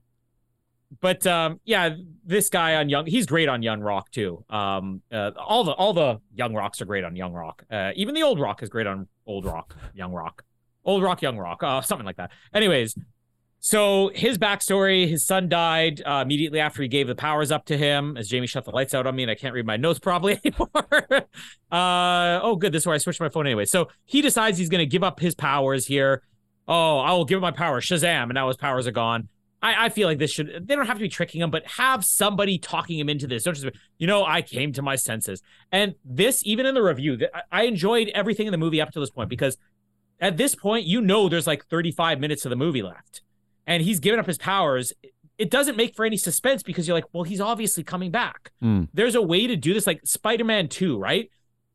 But 1.02 1.26
um, 1.26 1.60
yeah, 1.64 1.96
this 2.26 2.50
guy 2.50 2.76
on 2.76 2.90
Young, 2.90 3.06
he's 3.06 3.26
great 3.26 3.48
on 3.48 3.64
Young 3.64 3.82
Rock 3.82 4.12
too. 4.12 4.44
Um, 4.50 5.02
uh, 5.12 5.32
all 5.38 5.64
the 5.64 5.72
all 5.72 5.94
the 5.94 6.20
Young 6.34 6.54
Rocks 6.54 6.82
are 6.82 6.86
great 6.86 7.04
on 7.04 7.16
Young 7.16 7.34
Rock. 7.34 7.64
Uh, 7.72 7.92
even 7.96 8.16
the 8.16 8.24
Old 8.24 8.40
Rock 8.40 8.62
is 8.64 8.70
great 8.70 8.88
on 8.88 9.08
Old 9.26 9.46
Rock, 9.46 9.76
Young 9.94 10.12
Rock, 10.12 10.44
Old 10.84 11.04
Rock, 11.04 11.22
Young 11.22 11.38
Rock, 11.38 11.64
uh, 11.64 11.82
something 11.82 12.06
like 12.06 12.18
that. 12.18 12.32
Anyways, 12.54 12.96
so 13.60 14.12
his 14.14 14.38
backstory: 14.38 15.08
his 15.08 15.26
son 15.26 15.48
died 15.48 16.02
uh, 16.06 16.22
immediately 16.24 16.60
after 16.60 16.82
he 16.82 16.88
gave 16.88 17.08
the 17.08 17.16
powers 17.16 17.52
up 17.52 17.66
to 17.66 17.78
him. 17.78 18.18
As 18.18 18.28
Jamie 18.28 18.48
shut 18.48 18.66
the 18.66 18.72
lights 18.72 18.94
out 18.94 19.08
on 19.08 19.16
me, 19.16 19.24
and 19.24 19.32
I 19.32 19.36
can't 19.36 19.54
read 19.54 19.66
my 19.66 19.78
notes 19.78 20.00
properly 20.00 20.40
anymore. 20.46 21.28
uh, 21.72 22.40
oh, 22.42 22.56
good. 22.58 22.72
This 22.72 22.84
is 22.84 22.88
where 22.88 22.96
I 22.96 23.00
switched 23.00 23.22
my 23.22 23.30
phone 23.30 23.48
anyway. 23.48 23.66
So 23.66 23.88
he 24.06 24.22
decides 24.22 24.58
he's 24.58 24.70
going 24.70 24.80
to 24.80 24.86
give 24.86 25.04
up 25.04 25.20
his 25.20 25.36
powers 25.36 25.86
here. 25.86 26.24
Oh, 26.68 27.00
I 27.00 27.12
will 27.14 27.26
give 27.26 27.38
up 27.38 27.42
my 27.42 27.52
powers. 27.52 27.86
Shazam! 27.86 28.24
And 28.24 28.34
now 28.34 28.48
his 28.48 28.58
powers 28.58 28.86
are 28.86 28.92
gone. 28.92 29.28
I, 29.62 29.86
I 29.86 29.90
feel 29.90 30.08
like 30.08 30.20
this 30.20 30.32
should 30.32 30.68
they 30.68 30.76
don't 30.76 30.86
have 30.88 30.98
to 30.98 31.02
be 31.02 31.10
tricking 31.10 31.42
him, 31.42 31.52
but 31.52 31.66
have 31.68 32.06
somebody 32.06 32.58
talking 32.58 32.98
him 32.98 33.10
into 33.10 33.28
this. 33.28 33.44
Don't 33.44 33.54
just 33.54 33.66
be, 33.66 33.72
you 33.98 34.08
know, 34.08 34.26
I 34.26 34.42
came 34.42 34.72
to 34.74 34.82
my 34.82 34.96
senses. 34.96 35.42
And 35.72 35.96
this, 36.06 36.42
even 36.46 36.66
in 36.66 36.76
the 36.76 36.82
review, 36.82 37.18
th- 37.18 37.32
I- 37.52 37.64
enjoyed 37.64 38.10
everything 38.16 38.48
in 38.48 38.52
the 38.52 38.58
movie 38.58 38.80
up 38.82 38.92
to 38.92 39.00
this 39.00 39.10
point 39.10 39.30
because 39.30 39.58
at 40.22 40.38
this 40.38 40.56
point, 40.56 40.86
you 40.86 41.02
know 41.02 41.30
there's 41.30 41.48
like 41.48 41.66
35 41.68 42.20
minutes 42.20 42.46
of 42.46 42.50
the 42.50 42.56
movie 42.56 42.82
left. 42.82 43.22
And 43.68 43.84
he's 43.84 44.00
given 44.00 44.20
up 44.20 44.26
his 44.26 44.38
powers. 44.38 44.94
It 45.38 45.50
doesn't 45.52 45.78
make 45.78 45.96
for 45.96 46.04
any 46.06 46.18
suspense 46.18 46.64
because 46.64 46.88
you're 46.88 46.98
like, 46.98 47.06
well, 47.14 47.24
he's 47.24 47.40
obviously 47.42 47.84
coming 47.84 48.12
back. 48.12 48.52
Hmm. 48.62 48.84
There's 48.94 49.16
a 49.16 49.22
way 49.22 49.46
to 49.48 49.56
do 49.56 49.74
this, 49.74 49.86
like 49.88 50.02
Spider-Man 50.04 50.70
2, 50.70 50.98
right? 50.98 51.30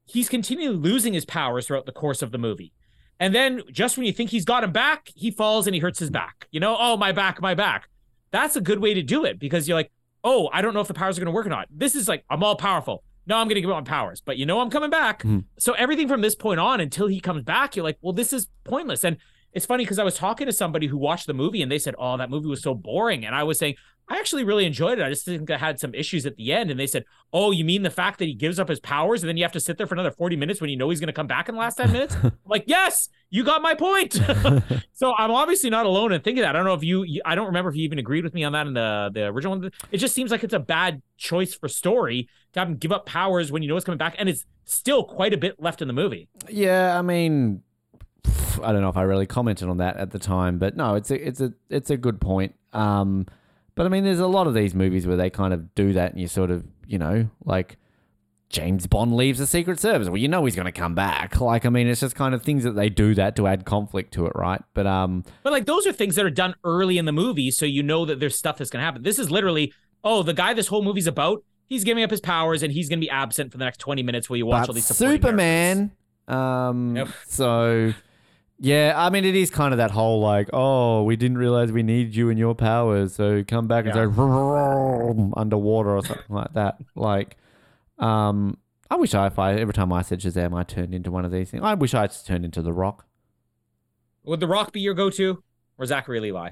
He's 0.07 0.29
continually 0.29 0.77
losing 0.77 1.15
his 1.15 1.25
powers 1.25 1.67
throughout 1.67 1.87
the 1.87 1.93
course 1.93 2.21
of 2.21 2.31
the 2.33 2.39
movie. 2.39 2.73
And 3.21 3.35
then 3.35 3.63
just 3.71 3.97
when 3.97 4.07
you 4.07 4.13
think 4.13 4.31
he's 4.31 4.45
got 4.45 4.65
him 4.65 4.73
back, 4.73 5.11
he 5.15 5.31
falls 5.31 5.67
and 5.67 5.75
he 5.75 5.81
hurts 5.81 5.99
his 5.99 6.11
back. 6.11 6.49
You 6.51 6.61
know, 6.61 6.77
oh, 6.79 6.97
my 6.97 7.13
back, 7.13 7.41
my 7.41 7.55
back. 7.55 7.89
That's 8.31 8.57
a 8.57 8.61
good 8.61 8.81
way 8.81 8.95
to 8.95 9.03
do 9.03 9.25
it 9.25 9.39
because 9.39 9.69
you're 9.69 9.77
like, 9.77 9.93
oh, 10.25 10.49
I 10.53 10.63
don't 10.63 10.75
know 10.75 10.81
if 10.81 10.89
the 10.89 10.95
powers 10.95 11.17
are 11.17 11.21
going 11.21 11.33
to 11.33 11.37
work 11.37 11.47
or 11.47 11.51
not. 11.51 11.69
This 11.71 11.95
is 11.95 12.09
like, 12.09 12.25
I'm 12.29 12.43
all 12.43 12.57
powerful. 12.57 13.05
No, 13.27 13.37
I'm 13.37 13.47
going 13.47 13.55
to 13.55 13.61
give 13.61 13.71
up 13.71 13.77
my 13.77 13.89
powers, 13.89 14.21
but 14.21 14.37
you 14.37 14.45
know, 14.47 14.61
I'm 14.61 14.69
coming 14.71 14.91
back. 14.91 15.23
Mhm. 15.23 15.45
So 15.59 15.73
everything 15.75 16.09
from 16.09 16.21
this 16.21 16.35
point 16.35 16.61
on 16.61 16.81
until 16.81 17.07
he 17.07 17.21
comes 17.21 17.43
back, 17.43 17.77
you're 17.77 17.85
like, 17.85 17.99
well, 18.03 18.13
this 18.13 18.33
is 18.33 18.49
pointless. 18.65 19.05
And 19.05 19.17
it's 19.55 19.67
funny 19.67 19.85
because 19.85 19.99
I 19.99 20.05
was 20.05 20.17
talking 20.17 20.47
to 20.47 20.53
somebody 20.53 20.89
who 20.89 20.99
watched 20.99 21.27
the 21.27 21.35
movie 21.35 21.63
and 21.63 21.71
they 21.71 21.79
said, 21.79 21.95
oh, 21.99 22.17
that 22.17 22.29
movie 22.29 22.49
was 22.49 22.63
so 22.63 22.75
boring. 22.75 23.25
And 23.25 23.35
I 23.35 23.45
was 23.45 23.59
saying, 23.59 23.77
I 24.09 24.19
actually 24.19 24.45
really 24.45 24.67
enjoyed 24.67 24.99
it. 24.99 25.03
I 25.05 25.09
just 25.09 25.25
think 25.25 25.51
I 25.51 25.57
had 25.57 25.81
some 25.81 25.95
issues 25.95 26.27
at 26.27 26.37
the 26.37 26.53
end. 26.53 26.71
And 26.71 26.79
they 26.79 26.87
said, 26.87 27.05
Oh, 27.33 27.53
you 27.53 27.65
mean 27.65 27.83
the 27.83 27.91
fact 27.91 28.19
that 28.19 28.27
he 28.27 28.35
gives 28.35 28.59
up 28.59 28.69
his 28.69 28.81
powers 28.81 29.23
and 29.23 29.29
then 29.29 29.37
you 29.37 29.45
have 29.45 29.53
to 29.53 29.61
sit 29.61 29.79
there 29.79 29.87
for 29.87 29.95
another 29.95 30.11
40 30.11 30.37
minutes 30.37 30.61
when 30.61 30.69
you 30.69 30.77
know 30.77 30.91
he's 30.91 31.01
going 31.01 31.07
to 31.07 31.15
come 31.15 31.27
back 31.27 31.49
in 31.49 31.55
the 31.55 31.61
last 31.61 31.77
10 31.77 31.91
minutes? 31.91 32.15
I'm 32.23 32.33
like, 32.45 32.65
yes, 32.67 33.09
you 33.31 33.45
got 33.45 33.63
my 33.63 33.75
point. 33.75 34.13
so 34.93 35.15
I'm 35.17 35.31
obviously 35.31 35.71
not 35.71 35.87
alone 35.87 36.13
in 36.13 36.21
thinking 36.21 36.43
that. 36.43 36.55
I 36.55 36.59
don't 36.59 36.67
know 36.67 36.75
if 36.75 36.85
you, 36.85 37.05
you, 37.05 37.23
I 37.25 37.35
don't 37.35 37.47
remember 37.47 37.71
if 37.71 37.77
you 37.77 37.85
even 37.85 37.99
agreed 37.99 38.25
with 38.25 38.35
me 38.35 38.45
on 38.45 38.53
that 38.53 38.67
in 38.67 38.75
the, 38.75 39.11
the 39.15 39.25
original 39.27 39.59
one. 39.59 39.71
It 39.91 39.99
just 39.99 40.15
seems 40.15 40.31
like 40.31 40.45
it's 40.45 40.55
a 40.55 40.61
bad 40.61 41.01
choice 41.17 41.55
for 41.55 41.69
story 41.69 42.29
to 42.53 42.61
have 42.61 42.69
him 42.69 42.77
give 42.77 42.93
up 42.93 43.07
powers 43.07 43.51
when 43.51 43.63
you 43.63 43.69
know 43.69 43.75
he's 43.75 43.85
coming 43.85 43.99
back. 43.99 44.17
And 44.19 44.29
it's 44.29 44.45
still 44.67 45.05
quite 45.05 45.33
a 45.33 45.39
bit 45.39 45.61
left 45.61 45.81
in 45.81 45.89
the 45.89 45.95
movie. 45.95 46.29
Yeah, 46.51 46.99
I 46.99 47.01
mean, 47.01 47.63
I 48.63 48.73
don't 48.73 48.81
know 48.83 48.89
if 48.89 48.97
I 48.97 49.03
really 49.03 49.27
commented 49.27 49.69
on 49.69 49.79
that 49.79 49.97
at 49.97 50.11
the 50.11 50.19
time, 50.19 50.59
but 50.59 50.77
no, 50.77 50.95
it's 50.95 51.11
a 51.11 51.27
it's 51.29 51.41
a 51.41 51.53
it's 51.71 51.91
a 51.91 51.97
good 51.97 52.21
point. 52.21 52.55
Um, 52.73 53.27
but 53.75 53.87
I 53.87 53.89
mean, 53.89 54.05
there's 54.05 54.21
a 54.21 54.27
lot 54.27 54.47
of 54.47 54.55
these 54.55 54.75
movies 54.75 55.07
where 55.07 55.17
they 55.17 55.31
kind 55.31 55.53
of 55.53 55.75
do 55.75 55.93
that, 55.95 56.13
and 56.13 56.21
you 56.21 56.29
sort 56.29 56.51
of, 56.51 56.65
you 56.87 56.99
know, 56.99 57.29
like 57.45 57.77
James 58.49 58.87
Bond 58.87 59.17
leaves 59.17 59.41
the 59.41 59.47
Secret 59.47 59.81
Service. 59.81 60.09
Well, 60.09 60.17
you 60.19 60.29
know 60.29 60.45
he's 60.45 60.55
going 60.55 60.67
to 60.67 60.73
come 60.73 60.95
back. 60.95 61.41
Like, 61.41 61.67
I 61.67 61.71
mean, 61.71 61.89
it's 61.89 62.01
just 62.01 62.15
kind 62.15 62.35
of 62.35 62.43
things 62.43 62.63
that 62.63 62.77
they 62.77 62.89
do 62.89 63.15
that 63.17 63.35
to 63.37 63.49
add 63.49 63.65
conflict 63.65 64.15
to 64.15 64.27
it, 64.27 64.33
right? 64.37 64.63
But 64.75 64.87
um, 64.87 65.25
But 65.43 65.53
like 65.53 65.67
those 65.67 65.87
are 65.87 65.93
things 65.93 66.15
that 66.15 66.25
are 66.25 66.31
done 66.31 66.55
early 66.63 66.97
in 66.99 67.05
the 67.05 67.13
movie, 67.13 67.51
so 67.51 67.67
you 67.67 67.83
know 67.83 68.05
that 68.05 68.21
there's 68.21 68.37
stuff 68.37 68.59
that's 68.59 68.71
gonna 68.71 68.85
happen. 68.85 69.03
This 69.03 69.19
is 69.19 69.31
literally, 69.31 69.73
oh, 70.05 70.23
the 70.23 70.35
guy 70.35 70.55
this 70.55 70.69
whole 70.69 70.83
movie's 70.85 71.09
about, 71.09 71.43
he's 71.67 71.83
giving 71.83 72.05
up 72.05 72.11
his 72.13 72.21
powers 72.21 72.63
and 72.63 72.73
he's 72.73 72.89
gonna 72.89 73.01
be 73.01 73.11
absent 73.11 73.51
for 73.51 73.59
the 73.59 73.65
next 73.65 73.79
20 73.79 74.05
minutes 74.05 74.31
while 74.31 74.37
you 74.37 74.47
watch 74.47 74.69
all 74.69 74.75
these 74.75 74.87
supporting 74.87 75.21
characters. 75.21 75.31
Superman. 75.31 75.93
Um, 76.29 76.97
Yep. 76.97 77.09
so 77.27 77.93
yeah, 78.59 78.95
I 78.97 79.11
mean, 79.11 79.25
it 79.25 79.35
is 79.35 79.51
kind 79.51 79.73
of 79.75 79.79
that 79.79 79.91
whole 79.91 80.21
like, 80.21 80.49
oh, 80.53 81.03
we 81.03 81.17
didn't 81.17 81.39
realize 81.39 81.73
we 81.73 81.83
needed 81.83 82.15
you 82.17 82.31
and 82.31 82.39
your 82.39 82.55
powers, 82.55 83.15
so 83.15 83.43
come 83.45 83.67
back 83.67 83.85
and 83.87 83.95
Yeah. 83.95 84.07
say 84.11 85.31
underwater 85.37 85.91
or 85.97 86.03
something 86.05 86.25
like 86.35 86.53
that. 86.55 86.77
Like, 86.95 87.37
um, 87.99 88.59
I 88.91 88.97
wish 88.97 89.15
I, 89.15 89.27
if 89.27 89.39
I 89.39 89.55
every 89.55 89.75
time 89.75 89.93
I 89.93 90.03
said 90.03 90.21
Shazam, 90.21 90.55
I 90.57 90.63
turned 90.63 90.95
into 90.95 91.11
one 91.11 91.25
of 91.25 91.33
these 91.33 91.51
things. 91.51 91.63
I 91.65 91.75
wish 91.75 91.95
I 91.95 92.07
just 92.07 92.27
turned 92.27 92.45
into 92.45 92.63
the 92.63 92.73
Rock. 92.73 93.07
Would 94.25 94.41
The 94.41 94.47
Rock 94.47 94.73
be 94.73 94.81
your 94.81 94.95
go-to 94.95 95.43
or 95.79 95.87
Zachary 95.87 96.21
Levi? 96.21 96.51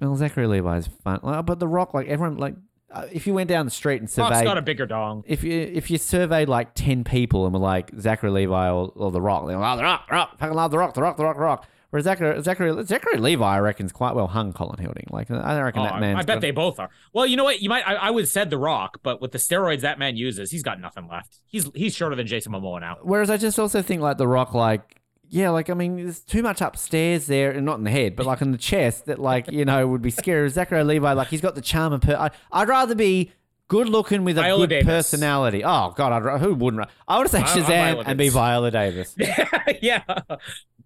Well, 0.00 0.16
Zachary 0.16 0.46
Levi's 0.46 0.86
fun, 0.86 1.20
Like, 1.22 1.44
but 1.46 1.58
the 1.58 1.68
Rock, 1.68 1.92
like 1.94 2.06
everyone, 2.08 2.38
like 2.38 2.54
uh, 2.90 3.06
if 3.12 3.26
you 3.26 3.34
went 3.34 3.48
down 3.48 3.64
the 3.66 3.70
street 3.70 4.00
and 4.00 4.08
surveyed, 4.10 4.44
got 4.44 4.58
a 4.58 4.62
bigger 4.62 4.86
dong. 4.86 5.22
if 5.26 5.42
you 5.44 5.52
if 5.52 5.90
you 5.90 5.98
surveyed 5.98 6.48
like 6.48 6.74
ten 6.74 7.04
people 7.04 7.44
and 7.44 7.52
were 7.54 7.60
like 7.60 7.90
Zachary 8.00 8.30
Levi 8.30 8.70
or, 8.70 8.92
or 8.96 9.10
The 9.10 9.20
Rock, 9.20 9.46
they're 9.46 9.58
like, 9.58 9.74
oh, 9.74 9.76
The 9.76 9.82
Rock, 9.82 10.06
The 10.08 10.14
Rock, 10.14 10.38
fucking 10.38 10.54
love 10.56 10.70
The 10.70 10.78
Rock, 10.78 10.94
The 10.94 11.02
Rock, 11.02 11.16
The 11.16 11.24
Rock, 11.24 11.36
The 11.36 11.42
Rock. 11.42 11.66
Whereas 11.90 12.04
Zachary 12.04 12.42
Zachary 12.42 12.84
Zachary 12.84 13.18
Levi, 13.18 13.42
I 13.46 13.58
reckon, 13.60 13.86
is 13.86 13.92
quite 13.92 14.14
well 14.14 14.26
hung. 14.26 14.52
Colin 14.52 14.78
Hilding, 14.78 15.06
like 15.10 15.30
I 15.30 15.54
don't 15.54 15.64
reckon 15.64 15.80
Oh, 15.80 15.84
that 15.84 15.94
I, 15.94 16.00
man. 16.00 16.16
I 16.16 16.22
bet 16.22 16.42
they 16.42 16.50
both 16.50 16.78
are. 16.78 16.90
Well, 17.14 17.26
you 17.26 17.34
know 17.36 17.44
what? 17.44 17.62
You 17.62 17.70
might. 17.70 17.86
I, 17.88 17.94
I 17.94 18.10
would 18.10 18.24
have 18.24 18.28
said 18.28 18.50
The 18.50 18.58
Rock, 18.58 18.98
but 19.02 19.22
with 19.22 19.32
the 19.32 19.38
steroids 19.38 19.80
that 19.80 19.98
man 19.98 20.14
uses, 20.16 20.50
he's 20.50 20.62
got 20.62 20.78
nothing 20.80 21.08
left. 21.08 21.40
He's 21.46 21.70
he's 21.74 21.94
shorter 21.94 22.14
than 22.14 22.26
Jason 22.26 22.52
Momoa 22.52 22.80
now. 22.80 22.98
Whereas 23.02 23.30
I 23.30 23.38
just 23.38 23.58
also 23.58 23.80
think 23.80 24.02
like 24.02 24.18
The 24.18 24.28
Rock, 24.28 24.52
like 24.52 24.97
yeah, 25.30 25.50
like 25.50 25.70
I 25.70 25.74
mean, 25.74 25.96
there's 25.96 26.20
too 26.20 26.42
much 26.42 26.60
upstairs 26.60 27.26
there, 27.26 27.50
and 27.50 27.64
not 27.64 27.78
in 27.78 27.84
the 27.84 27.90
head, 27.90 28.16
but 28.16 28.26
like 28.26 28.40
in 28.40 28.52
the 28.52 28.58
chest 28.58 29.06
that 29.06 29.18
like 29.18 29.50
you 29.50 29.64
know 29.64 29.86
would 29.86 30.02
be 30.02 30.10
scary. 30.10 30.48
Zachary 30.50 30.84
Levi, 30.84 31.12
like 31.12 31.28
he's 31.28 31.40
got 31.40 31.54
the 31.54 31.60
charm 31.60 31.92
of. 31.92 32.00
Per- 32.00 32.16
I, 32.16 32.30
I'd 32.52 32.68
rather 32.68 32.94
be. 32.94 33.32
Good 33.70 33.90
looking 33.90 34.24
with 34.24 34.38
a 34.38 34.40
Viola 34.40 34.62
good 34.62 34.70
Davis. 34.70 34.86
personality. 34.86 35.62
Oh 35.62 35.92
God, 35.94 36.24
I'd, 36.26 36.40
who 36.40 36.54
wouldn't? 36.54 36.88
I 37.06 37.18
would 37.18 37.28
say 37.28 37.42
Shazam 37.42 38.02
and 38.06 38.16
be 38.16 38.30
Viola 38.30 38.70
Davis. 38.70 39.14
yeah. 39.82 40.00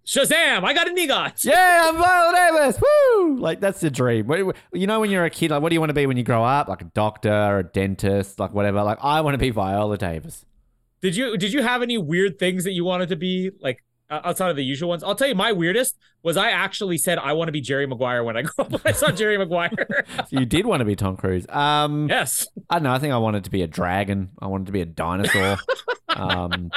Shazam! 0.05 0.65
I 0.65 0.73
got 0.73 0.89
an 0.89 0.97
EGOT. 0.97 1.45
Yeah, 1.45 1.85
I'm 1.85 1.95
Viola 1.95 2.33
Davis. 2.35 2.81
Woo! 2.81 3.37
Like 3.37 3.61
that's 3.61 3.79
the 3.79 3.89
dream. 3.89 4.29
You 4.73 4.85
know, 4.85 4.99
when 4.99 5.09
you're 5.09 5.23
a 5.23 5.29
kid, 5.29 5.51
like, 5.51 5.61
what 5.61 5.69
do 5.69 5.75
you 5.75 5.79
want 5.79 5.91
to 5.91 5.93
be 5.93 6.05
when 6.05 6.17
you 6.17 6.23
grow 6.23 6.43
up? 6.43 6.67
Like 6.67 6.81
a 6.81 6.85
doctor, 6.93 7.31
or 7.31 7.59
a 7.59 7.63
dentist, 7.63 8.37
like 8.37 8.53
whatever. 8.53 8.83
Like, 8.83 8.97
I 9.01 9.21
want 9.21 9.35
to 9.35 9.37
be 9.37 9.49
Viola 9.49 9.97
Davis. 9.97 10.45
Did 11.01 11.15
you 11.15 11.37
did 11.37 11.53
you 11.53 11.61
have 11.63 11.81
any 11.83 11.97
weird 11.97 12.37
things 12.37 12.65
that 12.65 12.71
you 12.73 12.83
wanted 12.83 13.07
to 13.09 13.15
be 13.15 13.51
like 13.61 13.81
uh, 14.13 14.21
outside 14.27 14.49
of 14.49 14.55
the 14.55 14.63
usual 14.63 14.89
ones? 14.89 15.03
I'll 15.03 15.15
tell 15.15 15.27
you, 15.27 15.35
my 15.35 15.51
weirdest 15.51 15.97
was 16.21 16.37
I 16.37 16.51
actually 16.51 16.97
said 16.97 17.17
I 17.17 17.33
want 17.33 17.47
to 17.47 17.51
be 17.51 17.61
Jerry 17.61 17.85
Maguire 17.85 18.23
when 18.23 18.37
I 18.37 18.43
grew 18.43 18.65
up. 18.65 18.71
When 18.71 18.81
I 18.85 18.91
saw 18.91 19.11
Jerry 19.11 19.37
Maguire. 19.37 20.05
So 20.17 20.25
you 20.39 20.45
did 20.45 20.65
want 20.65 20.79
to 20.79 20.85
be 20.85 20.95
Tom 20.95 21.17
Cruise. 21.17 21.45
Um, 21.49 22.07
yes. 22.09 22.47
I 22.69 22.75
don't 22.75 22.83
know. 22.83 22.93
I 22.93 22.99
think 22.99 23.13
I 23.13 23.17
wanted 23.17 23.43
to 23.45 23.49
be 23.49 23.61
a 23.61 23.67
dragon. 23.67 24.29
I 24.39 24.47
wanted 24.47 24.67
to 24.67 24.71
be 24.71 24.81
a 24.81 24.85
dinosaur. 24.85 25.57
um, 26.09 26.71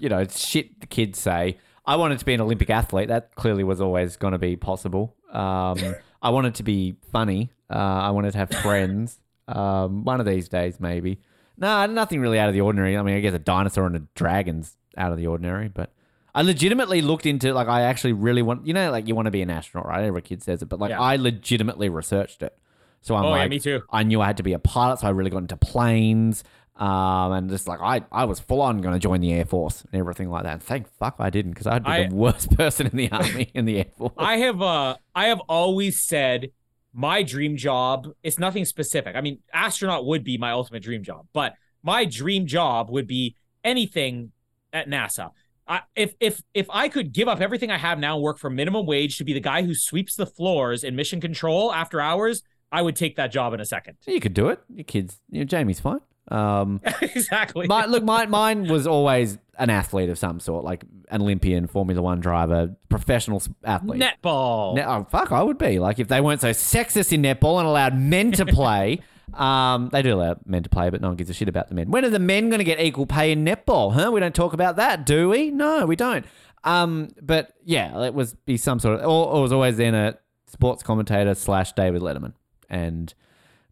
you 0.00 0.08
know, 0.08 0.18
it's 0.18 0.44
shit 0.44 0.80
the 0.80 0.86
kids 0.86 1.18
say. 1.18 1.58
I 1.86 1.96
wanted 1.96 2.18
to 2.18 2.24
be 2.24 2.34
an 2.34 2.40
Olympic 2.40 2.70
athlete. 2.70 3.08
That 3.08 3.34
clearly 3.34 3.64
was 3.64 3.80
always 3.80 4.16
going 4.16 4.32
to 4.32 4.38
be 4.38 4.56
possible. 4.56 5.16
Um, 5.32 5.96
I 6.22 6.30
wanted 6.30 6.56
to 6.56 6.62
be 6.62 6.96
funny. 7.10 7.50
Uh, 7.70 7.74
I 7.74 8.10
wanted 8.10 8.32
to 8.32 8.38
have 8.38 8.50
friends. 8.50 9.18
um, 9.48 10.04
one 10.04 10.20
of 10.20 10.26
these 10.26 10.48
days, 10.48 10.78
maybe. 10.78 11.20
No, 11.56 11.86
nothing 11.86 12.20
really 12.20 12.38
out 12.38 12.48
of 12.48 12.54
the 12.54 12.60
ordinary. 12.62 12.96
I 12.96 13.02
mean, 13.02 13.16
I 13.16 13.20
guess 13.20 13.34
a 13.34 13.38
dinosaur 13.38 13.86
and 13.86 13.96
a 13.96 14.02
dragon's 14.14 14.76
out 14.96 15.12
of 15.12 15.18
the 15.18 15.26
ordinary, 15.26 15.68
but 15.68 15.92
I 16.34 16.42
legitimately 16.42 17.02
looked 17.02 17.26
into 17.26 17.52
like 17.52 17.68
I 17.68 17.82
actually 17.82 18.12
really 18.12 18.42
want. 18.42 18.66
You 18.66 18.74
know, 18.74 18.90
like 18.90 19.08
you 19.08 19.14
want 19.14 19.26
to 19.26 19.30
be 19.30 19.42
an 19.42 19.50
astronaut, 19.50 19.86
right? 19.88 20.04
Every 20.04 20.22
kid 20.22 20.42
says 20.42 20.62
it, 20.62 20.66
but 20.68 20.78
like 20.80 20.90
Yeah. 20.90 21.00
I 21.00 21.16
legitimately 21.16 21.88
researched 21.88 22.42
it. 22.42 22.56
So 23.02 23.14
I'm 23.16 23.24
Oh, 23.24 23.28
yeah, 23.34 23.40
like, 23.42 23.50
me 23.50 23.58
too. 23.60 23.82
I 23.90 24.02
knew 24.02 24.20
I 24.20 24.26
had 24.26 24.36
to 24.38 24.42
be 24.42 24.52
a 24.52 24.58
pilot, 24.58 24.98
so 25.00 25.06
I 25.06 25.10
really 25.10 25.30
got 25.30 25.38
into 25.38 25.56
planes. 25.56 26.44
Um, 26.76 27.32
and 27.32 27.50
just 27.50 27.68
like 27.68 27.80
I, 27.80 28.02
I 28.10 28.24
was 28.24 28.40
full 28.40 28.62
on 28.62 28.80
going 28.80 28.94
to 28.94 28.98
join 28.98 29.20
the 29.20 29.32
Air 29.34 29.44
Force 29.44 29.82
and 29.92 30.00
everything 30.00 30.30
like 30.30 30.44
that. 30.44 30.52
And 30.54 30.62
thank 30.62 30.88
fuck 30.98 31.16
I 31.18 31.28
didn't 31.28 31.52
because 31.52 31.66
I'd 31.66 31.84
be 31.84 31.90
I- 31.90 32.06
the 32.08 32.14
worst 32.14 32.50
person 32.56 32.86
in 32.86 32.96
the 32.96 33.10
army 33.10 33.50
in 33.54 33.64
the 33.66 33.78
Air 33.78 33.86
Force. 33.98 34.14
I 34.16 34.36
have 34.38 34.62
uh 34.62 34.96
I 35.14 35.26
have 35.26 35.40
always 35.48 36.00
said 36.00 36.52
my 36.94 37.22
dream 37.22 37.56
job 37.56 38.08
it's 38.22 38.38
nothing 38.38 38.64
specific. 38.64 39.14
I 39.14 39.20
mean, 39.20 39.40
astronaut 39.52 40.06
would 40.06 40.24
be 40.24 40.38
my 40.38 40.52
ultimate 40.52 40.82
dream 40.82 41.02
job, 41.02 41.26
but 41.34 41.54
my 41.82 42.04
dream 42.06 42.46
job 42.46 42.88
would 42.90 43.06
be 43.06 43.36
anything 43.62 44.32
at 44.72 44.88
NASA. 44.88 45.32
I, 45.70 45.82
if 45.94 46.14
if 46.18 46.42
if 46.52 46.66
I 46.68 46.88
could 46.88 47.12
give 47.12 47.28
up 47.28 47.40
everything 47.40 47.70
I 47.70 47.78
have 47.78 48.00
now 48.00 48.16
and 48.16 48.22
work 48.24 48.38
for 48.38 48.50
minimum 48.50 48.86
wage 48.86 49.16
to 49.18 49.24
be 49.24 49.32
the 49.32 49.40
guy 49.40 49.62
who 49.62 49.72
sweeps 49.72 50.16
the 50.16 50.26
floors 50.26 50.82
in 50.82 50.96
mission 50.96 51.20
control 51.20 51.72
after 51.72 52.00
hours, 52.00 52.42
I 52.72 52.82
would 52.82 52.96
take 52.96 53.14
that 53.16 53.30
job 53.30 53.54
in 53.54 53.60
a 53.60 53.64
second. 53.64 53.96
you 54.04 54.18
could 54.20 54.34
do 54.34 54.48
it. 54.48 54.60
Your 54.74 54.84
kids, 54.84 55.20
you 55.30 55.38
know, 55.38 55.44
Jamie's 55.44 55.78
fine. 55.78 56.00
Um, 56.28 56.80
exactly. 57.02 57.66
my, 57.66 57.86
look, 57.86 58.04
my, 58.04 58.26
mine 58.26 58.68
was 58.68 58.86
always 58.86 59.38
an 59.58 59.70
athlete 59.70 60.08
of 60.08 60.18
some 60.18 60.40
sort, 60.40 60.64
like 60.64 60.84
an 61.08 61.22
Olympian, 61.22 61.66
Formula 61.66 62.00
One 62.00 62.20
driver, 62.20 62.76
professional 62.88 63.42
athlete. 63.64 64.00
Netball. 64.00 64.76
Ne- 64.76 64.84
oh, 64.84 65.06
fuck, 65.10 65.32
I 65.32 65.42
would 65.42 65.58
be. 65.58 65.78
Like, 65.78 65.98
if 65.98 66.08
they 66.08 66.20
weren't 66.20 66.40
so 66.40 66.50
sexist 66.50 67.12
in 67.12 67.22
netball 67.22 67.58
and 67.58 67.66
allowed 67.66 67.96
men 67.96 68.32
to 68.32 68.46
play, 68.46 69.00
um, 69.34 69.88
they 69.90 70.02
do 70.02 70.14
allow 70.14 70.36
men 70.46 70.62
to 70.62 70.68
play, 70.68 70.90
but 70.90 71.00
no 71.00 71.08
one 71.08 71.16
gives 71.16 71.30
a 71.30 71.34
shit 71.34 71.48
about 71.48 71.68
the 71.68 71.74
men. 71.74 71.90
When 71.90 72.04
are 72.04 72.10
the 72.10 72.18
men 72.18 72.48
going 72.48 72.58
to 72.58 72.64
get 72.64 72.80
equal 72.80 73.06
pay 73.06 73.32
in 73.32 73.44
netball, 73.44 73.92
huh? 73.92 74.10
We 74.12 74.20
don't 74.20 74.34
talk 74.34 74.52
about 74.52 74.76
that, 74.76 75.06
do 75.06 75.28
we? 75.28 75.50
No, 75.50 75.86
we 75.86 75.96
don't. 75.96 76.24
Um, 76.64 77.08
but 77.22 77.52
yeah, 77.64 78.02
it 78.04 78.14
was 78.14 78.34
be 78.34 78.56
some 78.56 78.78
sort 78.80 79.00
of, 79.00 79.06
or, 79.06 79.26
or 79.28 79.42
was 79.42 79.52
always 79.52 79.76
then 79.78 79.94
a 79.94 80.18
sports 80.46 80.82
commentator 80.82 81.34
slash 81.34 81.72
David 81.72 82.02
Letterman. 82.02 82.34
And 82.68 83.12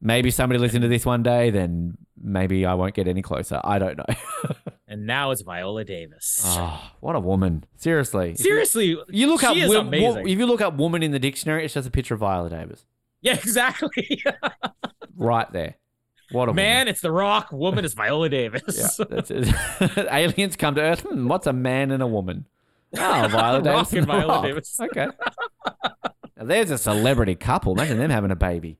maybe 0.00 0.30
somebody 0.30 0.58
listen 0.58 0.80
to 0.82 0.88
this 0.88 1.04
one 1.04 1.22
day, 1.22 1.50
then 1.50 1.98
maybe 2.20 2.64
I 2.64 2.74
won't 2.74 2.94
get 2.94 3.06
any 3.06 3.22
closer. 3.22 3.60
I 3.62 3.78
don't 3.78 3.98
know. 3.98 4.04
and 4.88 5.06
now 5.06 5.30
it's 5.32 5.42
Viola 5.42 5.84
Davis. 5.84 6.42
oh, 6.44 6.90
what 7.00 7.14
a 7.14 7.20
woman. 7.20 7.64
Seriously. 7.76 8.30
If 8.30 8.38
you- 8.40 8.44
Seriously, 8.44 8.96
You 9.08 9.26
look 9.26 9.44
up 9.44 9.56
wo- 9.56 9.82
wo- 9.84 10.16
if 10.24 10.38
you 10.38 10.46
look 10.46 10.60
up 10.60 10.74
woman 10.74 11.02
in 11.02 11.10
the 11.12 11.18
dictionary, 11.18 11.64
it's 11.64 11.74
just 11.74 11.86
a 11.86 11.90
picture 11.90 12.14
of 12.14 12.20
Viola 12.20 12.48
Davis. 12.48 12.84
yeah, 13.22 13.34
exactly. 13.34 14.22
Right 15.20 15.50
there. 15.50 15.74
What 16.30 16.48
a 16.48 16.54
Man, 16.54 16.86
it's 16.86 17.00
The 17.00 17.10
Rock. 17.10 17.50
Woman 17.50 17.84
is 17.84 17.92
Viola 17.94 18.28
Davis. 18.28 19.00
Yeah. 19.00 20.06
Aliens 20.12 20.54
come 20.54 20.76
to 20.76 20.80
Earth. 20.80 21.00
Hmm, 21.00 21.26
what's 21.26 21.48
a 21.48 21.52
man 21.52 21.90
and 21.90 22.00
a 22.00 22.06
woman? 22.06 22.46
Oh, 22.96 23.26
Viola 23.28 23.60
Davis. 23.60 23.74
Rock 23.74 23.92
and 23.94 24.06
Viola 24.06 24.32
Rock. 24.34 24.44
Davis. 24.44 24.78
Okay. 24.80 25.08
Now, 26.36 26.44
there's 26.44 26.70
a 26.70 26.78
celebrity 26.78 27.34
couple. 27.34 27.72
Imagine 27.72 27.98
them 27.98 28.10
having 28.10 28.30
a 28.30 28.36
baby. 28.36 28.78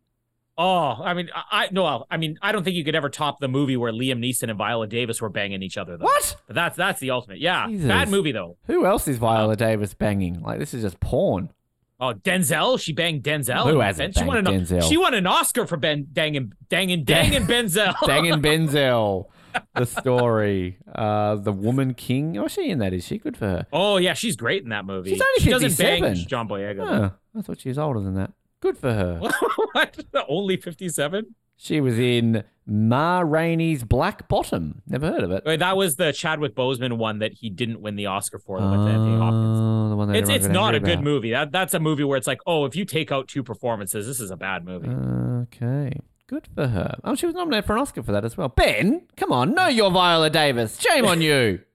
Oh, 0.57 0.97
I 1.03 1.15
mean, 1.15 1.31
I, 1.35 1.43
I 1.51 1.69
no, 1.73 2.05
I 2.11 2.17
mean, 2.17 2.39
I 2.43 2.53
don't 2.53 2.63
think 2.65 2.77
you 2.77 2.85
could 2.85 2.95
ever 2.97 3.09
top 3.09 3.41
the 3.41 3.49
movie 3.49 3.77
where 3.77 3.93
Liam 3.93 4.19
Neeson 4.19 4.49
and 4.51 4.59
Viola 4.59 4.87
Davis 4.87 5.21
were 5.21 5.29
banging 5.29 5.63
each 5.63 5.77
other. 5.77 5.97
Though. 5.97 6.05
What? 6.05 6.37
But 6.47 6.55
that's 6.55 6.77
that's 6.77 7.01
the 7.01 7.11
ultimate. 7.11 7.39
Yeah, 7.39 7.69
Jesus. 7.69 7.87
bad 7.87 8.09
movie 8.09 8.33
though. 8.33 8.57
Who 8.67 8.85
else 8.85 9.09
is 9.09 9.19
Viola 9.19 9.57
Davis 9.57 9.95
banging? 9.95 10.43
Like 10.43 10.59
this 10.59 10.75
is 10.75 10.83
just 10.83 10.99
porn. 11.01 11.51
Oh, 12.01 12.15
Denzel. 12.15 12.81
She 12.81 12.93
banged 12.93 13.23
Denzel. 13.25 13.71
Who 13.71 13.81
hasn't 13.81 14.15
Ben- 14.15 14.23
she 14.23 14.27
won 14.29 14.45
banged 14.45 14.71
an, 14.71 14.79
Denzel? 14.79 14.89
She 14.89 14.97
won 14.97 15.15
an 15.15 15.27
Oscar 15.27 15.67
for 15.67 15.77
Ben 15.77 16.07
Dangin 16.13 16.53
Dangin 16.71 17.05
Dangin 17.05 17.47
Benzel. 17.49 17.95
Banging 18.07 18.41
Benzel. 18.43 19.27
The 19.75 19.87
story. 19.87 20.79
Uh, 20.95 21.35
the 21.37 21.51
woman 21.53 21.95
king. 21.95 22.37
Oh, 22.39 22.47
she 22.47 22.71
in 22.71 22.79
that? 22.79 22.93
Is 22.93 23.05
she 23.05 23.19
good 23.19 23.37
for 23.37 23.47
her? 23.47 23.67
Oh 23.73 23.97
yeah, 23.97 24.13
she's 24.15 24.37
great 24.37 24.63
in 24.63 24.69
that 24.69 24.85
movie. 24.85 25.11
She's 25.11 25.21
only 25.21 25.41
she 25.41 25.51
doesn't 25.51 25.77
bang 25.79 26.03
57. 26.03 26.29
John 26.29 26.49
Boyega. 26.49 26.79
Oh, 26.81 27.39
I 27.39 27.43
thought 27.43 27.59
she 27.61 27.69
was 27.71 27.79
older 27.79 27.99
than 28.01 28.15
that. 28.15 28.33
Good 28.61 28.77
for 28.79 28.93
her. 28.93 29.19
what? 29.73 29.99
Only 30.29 30.59
fifty-seven? 30.59 31.35
She 31.61 31.81
was 31.81 31.99
in 31.99 32.45
Ma 32.67 33.21
Rainey's 33.21 33.83
Black 33.83 34.29
Bottom. 34.29 34.81
Never 34.87 35.09
heard 35.11 35.23
of 35.25 35.33
it. 35.33 35.43
Wait, 35.45 35.59
that 35.59 35.77
was 35.77 35.97
the 35.97 36.13
Chadwick 36.13 36.55
Boseman 36.55 36.97
one 36.99 37.19
that 37.19 37.33
he 37.33 37.51
didn't 37.51 37.81
win 37.81 37.97
the 37.97 38.07
Oscar 38.07 38.39
for. 38.39 38.61
That 38.61 38.71
went 38.71 38.83
to 38.85 38.89
Anthony 38.91 39.17
Hopkins. 39.19 39.59
Oh, 39.61 39.89
the 39.91 39.97
one 39.97 40.09
that 40.09 40.17
It's 40.17 40.31
it's 40.31 40.47
not 40.47 40.75
a 40.75 40.81
good 40.81 40.93
about. 40.95 41.05
movie. 41.05 41.31
That 41.33 41.51
that's 41.51 41.75
a 41.75 41.81
movie 41.81 42.05
where 42.05 42.17
it's 42.17 42.27
like, 42.29 42.39
oh, 42.47 42.65
if 42.65 42.77
you 42.77 42.85
take 42.85 43.11
out 43.11 43.27
two 43.27 43.43
performances, 43.43 44.07
this 44.07 44.21
is 44.21 44.31
a 44.31 44.37
bad 44.37 44.65
movie. 44.65 44.89
Okay. 44.89 45.93
Good 46.29 46.47
for 46.55 46.69
her. 46.69 46.99
Oh, 47.05 47.15
she 47.15 47.27
was 47.27 47.35
nominated 47.35 47.65
for 47.67 47.75
an 47.75 47.81
Oscar 47.83 48.03
for 48.03 48.13
that 48.13 48.25
as 48.25 48.37
well. 48.37 48.49
Ben, 48.51 49.07
come 49.17 49.33
on, 49.33 49.55
know 49.55 49.67
your 49.69 49.91
Viola 49.91 50.31
Davis. 50.31 50.79
Shame 50.81 51.07
on 51.07 51.21
you. 51.21 51.61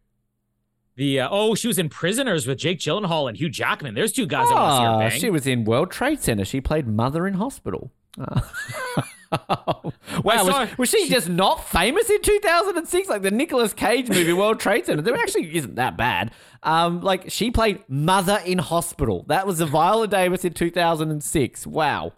The 0.96 1.22
uh, 1.22 1.28
oh, 1.32 1.56
she 1.56 1.68
was 1.68 1.80
in 1.80 1.90
Prisoners 1.90 2.46
with 2.46 2.60
Jake 2.60 2.78
Gyllenhaal 2.78 3.28
and 3.28 3.36
Hugh 3.36 3.50
Jackman. 3.50 3.96
There's 3.96 4.12
two 4.12 4.28
guys 4.28 4.48
I 4.52 4.54
want 4.54 4.70
to 4.70 4.76
see 4.78 4.84
her 4.84 4.90
Ah, 4.90 5.00
bang. 5.10 5.20
she 5.20 5.30
was 5.32 5.48
in 5.48 5.64
World 5.64 5.90
Trade 5.90 6.22
Center. 6.22 6.46
She 6.46 6.62
played 6.62 6.88
Mother 6.88 7.26
in 7.26 7.34
Hospital. 7.34 7.92
Ah. 8.20 8.48
wow, 10.24 10.38
saw- 10.46 10.62
was, 10.62 10.78
was 10.78 10.90
she 10.90 11.10
just 11.10 11.30
not 11.30 11.68
famous 11.68 12.10
in 12.10 12.22
2006? 12.22 13.10
Like 13.10 13.22
the 13.22 13.32
Nicolas 13.32 13.74
Cage 13.74 14.10
movie 14.10 14.34
World 14.34 14.60
Trade 14.60 14.86
Center. 14.86 15.02
That 15.02 15.16
actually 15.16 15.56
isn't 15.56 15.76
that 15.76 15.98
bad. 15.98 16.32
Um, 16.64 17.02
like 17.02 17.30
she 17.32 17.52
played 17.52 17.84
Mother 17.88 18.40
in 18.46 18.60
Hospital. 18.60 19.26
That 19.28 19.46
was 19.48 19.58
the 19.58 19.66
Viola 19.66 20.08
Davis 20.08 20.46
in 20.46 20.54
2006. 20.54 21.68
Wow. 21.68 22.14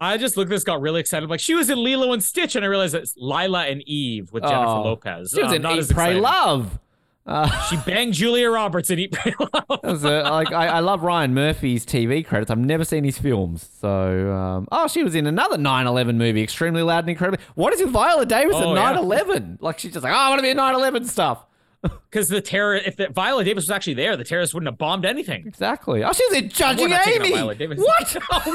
I 0.00 0.16
just 0.16 0.36
looked 0.36 0.50
at 0.50 0.56
this, 0.56 0.64
got 0.64 0.80
really 0.80 1.00
excited. 1.00 1.30
Like 1.30 1.38
she 1.40 1.54
was 1.54 1.70
in 1.70 1.82
Lilo 1.82 2.12
and 2.12 2.22
Stitch, 2.24 2.56
and 2.56 2.64
I 2.64 2.68
realized 2.68 2.94
it's 2.94 3.14
Lila 3.16 3.66
and 3.66 3.82
Eve 3.86 4.32
with 4.32 4.42
Jennifer 4.42 4.66
Oh. 4.66 4.82
Lopez. 4.82 5.30
She 5.34 5.40
was 5.42 5.52
Uh, 5.52 5.56
in 5.56 5.62
not 5.62 5.74
Eat, 5.74 5.78
as 5.78 5.92
Pray. 5.92 6.14
Love. 6.18 6.80
Uh, 7.24 7.48
She 7.70 7.76
banged 7.76 8.14
Julia 8.14 8.50
Roberts 8.50 8.90
in 8.90 8.98
Eat, 8.98 9.12
Pray, 9.12 9.32
Love. 9.38 10.04
A, 10.04 10.22
like 10.22 10.52
I, 10.52 10.66
I 10.66 10.80
love 10.80 11.02
Ryan 11.02 11.34
Murphy's 11.34 11.86
TV 11.86 12.24
credits. 12.26 12.50
I've 12.50 12.58
never 12.58 12.84
seen 12.84 13.04
his 13.04 13.16
films. 13.18 13.68
So, 13.80 14.32
um, 14.32 14.66
oh, 14.72 14.88
she 14.88 15.04
was 15.04 15.14
in 15.14 15.26
another 15.26 15.56
9/11 15.56 16.16
movie, 16.16 16.42
Extremely 16.42 16.82
Loud 16.82 17.04
and 17.04 17.10
Incredibly. 17.10 17.44
What 17.54 17.72
is 17.72 17.80
with 17.80 17.90
Viola 17.90 18.26
Davis 18.26 18.56
Oh, 18.56 18.74
and 18.74 18.76
yeah. 18.76 18.94
9/11? 19.00 19.58
Like 19.60 19.78
she's 19.78 19.92
just 19.92 20.02
like, 20.04 20.12
oh, 20.12 20.16
I 20.16 20.28
want 20.30 20.40
to 20.40 20.42
be 20.42 20.50
in 20.50 20.56
9/11 20.56 21.06
stuff. 21.08 21.44
Because 22.10 22.28
the 22.28 22.40
terror, 22.40 22.76
if 22.76 22.96
the, 22.96 23.08
Viola 23.08 23.42
Davis 23.42 23.64
was 23.64 23.70
actually 23.70 23.94
there, 23.94 24.16
the 24.16 24.22
terrorists 24.22 24.54
wouldn't 24.54 24.68
have 24.68 24.78
bombed 24.78 25.04
anything. 25.04 25.44
Exactly. 25.46 26.04
Oh, 26.04 26.12
she 26.12 26.24
was 26.28 26.38
in 26.38 26.48
Judging 26.48 26.90
not 26.90 27.02
taking 27.04 27.34
out 27.36 27.60
Amy. 27.60 27.76
What? 27.76 28.16
oh 28.30 28.54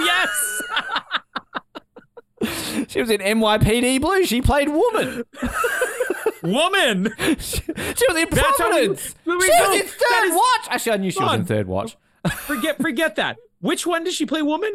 yes. 2.39 2.88
She 2.88 3.02
was 3.02 3.10
in 3.10 3.19
NYPD 3.19 3.99
Blue. 3.99 4.23
She 4.26 4.41
played 4.41 4.69
woman. 4.69 5.23
Woman. 6.44 7.14
she, 7.20 7.36
she 7.38 8.06
was 8.08 8.18
in 8.18 8.28
That's 8.30 8.58
Providence. 8.58 9.16
we- 9.26 9.36
we 9.38 9.46
she 9.46 9.52
was 9.62 9.82
in 9.82 9.88
Third 9.88 10.26
is- 10.26 10.32
Watch. 10.34 10.68
Actually, 10.70 10.92
I 10.94 10.98
knew 10.98 11.12
she 11.12 11.24
was 11.24 11.34
in 11.36 11.46
Third 11.46 11.68
Watch. 11.68 11.98
Forget 12.42 12.78
forget 12.82 13.16
that. 13.16 13.38
Which 13.62 13.86
one 13.88 14.04
does 14.04 14.14
she 14.16 14.26
play 14.26 14.42
woman? 14.42 14.72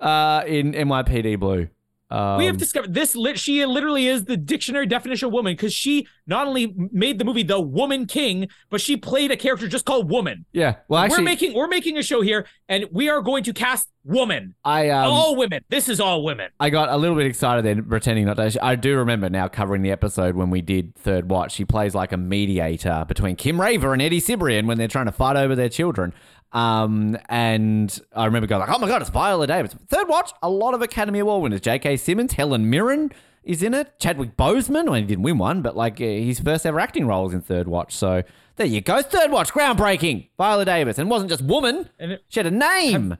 Uh, 0.00 0.42
in 0.46 0.72
NYPD 0.72 1.38
Blue. 1.38 1.68
Um, 2.08 2.38
we 2.38 2.46
have 2.46 2.56
discovered 2.56 2.94
this. 2.94 3.16
Lit, 3.16 3.38
she 3.38 3.64
literally 3.66 4.06
is 4.06 4.24
the 4.24 4.36
dictionary 4.36 4.86
definition 4.86 5.26
of 5.26 5.32
woman 5.32 5.54
because 5.54 5.72
she 5.72 6.06
not 6.26 6.46
only 6.46 6.72
made 6.92 7.18
the 7.18 7.24
movie 7.24 7.42
The 7.42 7.60
Woman 7.60 8.06
King, 8.06 8.48
but 8.70 8.80
she 8.80 8.96
played 8.96 9.30
a 9.30 9.36
character 9.36 9.66
just 9.66 9.84
called 9.84 10.10
Woman. 10.10 10.44
yeah. 10.52 10.76
Well, 10.88 11.02
actually, 11.02 11.18
we're 11.18 11.24
making 11.24 11.54
we're 11.54 11.68
making 11.68 11.98
a 11.98 12.02
show 12.02 12.20
here, 12.20 12.46
and 12.68 12.86
we 12.92 13.08
are 13.08 13.20
going 13.22 13.42
to 13.44 13.52
cast 13.52 13.88
woman. 14.04 14.54
I 14.64 14.90
um, 14.90 15.10
all 15.10 15.36
women. 15.36 15.64
This 15.68 15.88
is 15.88 15.98
all 16.00 16.22
women. 16.22 16.50
I 16.60 16.70
got 16.70 16.88
a 16.90 16.96
little 16.96 17.16
bit 17.16 17.26
excited 17.26 17.64
then, 17.64 17.84
pretending 17.84 18.26
not 18.26 18.36
to. 18.36 18.64
I 18.64 18.76
do 18.76 18.96
remember 18.98 19.28
now 19.28 19.48
covering 19.48 19.82
the 19.82 19.90
episode 19.90 20.36
when 20.36 20.50
we 20.50 20.60
did 20.62 20.94
Third 20.94 21.28
Watch. 21.28 21.52
She 21.52 21.64
plays 21.64 21.94
like 21.94 22.12
a 22.12 22.16
mediator 22.16 23.04
between 23.08 23.34
Kim 23.34 23.60
Raver 23.60 23.92
and 23.92 24.00
Eddie 24.00 24.20
Cibrian 24.20 24.66
when 24.66 24.78
they're 24.78 24.86
trying 24.86 25.06
to 25.06 25.12
fight 25.12 25.36
over 25.36 25.56
their 25.56 25.68
children. 25.68 26.12
Um, 26.56 27.18
and 27.28 28.00
I 28.14 28.24
remember 28.24 28.46
going 28.46 28.60
like, 28.60 28.70
"Oh 28.74 28.78
my 28.78 28.88
god, 28.88 29.02
it's 29.02 29.10
Viola 29.10 29.46
Davis." 29.46 29.74
Third 29.88 30.08
Watch, 30.08 30.32
a 30.42 30.48
lot 30.48 30.72
of 30.74 30.80
Academy 30.80 31.18
Award 31.18 31.42
winners: 31.42 31.60
J.K. 31.60 31.98
Simmons, 31.98 32.32
Helen 32.32 32.70
Mirren 32.70 33.12
is 33.44 33.62
in 33.62 33.74
it, 33.74 33.98
Chadwick 34.00 34.36
Boseman. 34.36 34.86
Well, 34.86 34.94
he 34.94 35.02
didn't 35.02 35.22
win 35.22 35.36
one, 35.38 35.60
but 35.60 35.76
like 35.76 36.00
uh, 36.00 36.04
his 36.04 36.40
first 36.40 36.64
ever 36.64 36.80
acting 36.80 37.06
role 37.06 37.24
was 37.24 37.34
in 37.34 37.42
Third 37.42 37.68
Watch. 37.68 37.94
So 37.94 38.22
there 38.56 38.66
you 38.66 38.80
go, 38.80 39.02
Third 39.02 39.30
Watch, 39.30 39.52
groundbreaking. 39.52 40.30
Viola 40.38 40.64
Davis, 40.64 40.98
and 40.98 41.10
wasn't 41.10 41.30
just 41.30 41.42
woman; 41.42 41.90
it- 41.98 42.24
she 42.28 42.40
had 42.40 42.46
a 42.46 42.50
name. 42.50 43.18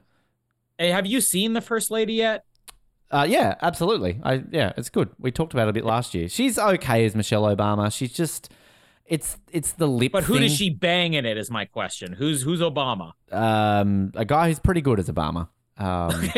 hey, 0.78 0.88
have 0.90 1.04
you 1.06 1.20
seen 1.20 1.52
the 1.52 1.60
First 1.60 1.90
Lady 1.90 2.14
yet? 2.14 2.44
Uh, 3.10 3.26
yeah, 3.28 3.54
absolutely. 3.60 4.18
I 4.24 4.42
yeah, 4.50 4.72
it's 4.78 4.88
good. 4.88 5.10
We 5.18 5.30
talked 5.30 5.52
about 5.52 5.66
it 5.68 5.70
a 5.70 5.74
bit 5.74 5.84
last 5.84 6.14
year. 6.14 6.28
She's 6.28 6.58
okay 6.58 7.04
as 7.04 7.14
Michelle 7.14 7.42
Obama. 7.42 7.92
She's 7.92 8.12
just 8.12 8.50
it's 9.08 9.38
it's 9.52 9.72
the 9.72 9.86
lip. 9.86 10.12
But 10.12 10.24
who 10.24 10.34
thing. 10.34 10.42
does 10.42 10.56
she 10.56 10.70
bang 10.70 11.14
in 11.14 11.26
it? 11.26 11.36
Is 11.36 11.50
my 11.50 11.64
question. 11.64 12.12
Who's 12.12 12.42
who's 12.42 12.60
Obama? 12.60 13.12
Um, 13.30 14.12
a 14.14 14.24
guy 14.24 14.48
who's 14.48 14.58
pretty 14.58 14.80
good 14.80 14.98
as 14.98 15.08
Obama. 15.08 15.48
Um, 15.78 16.10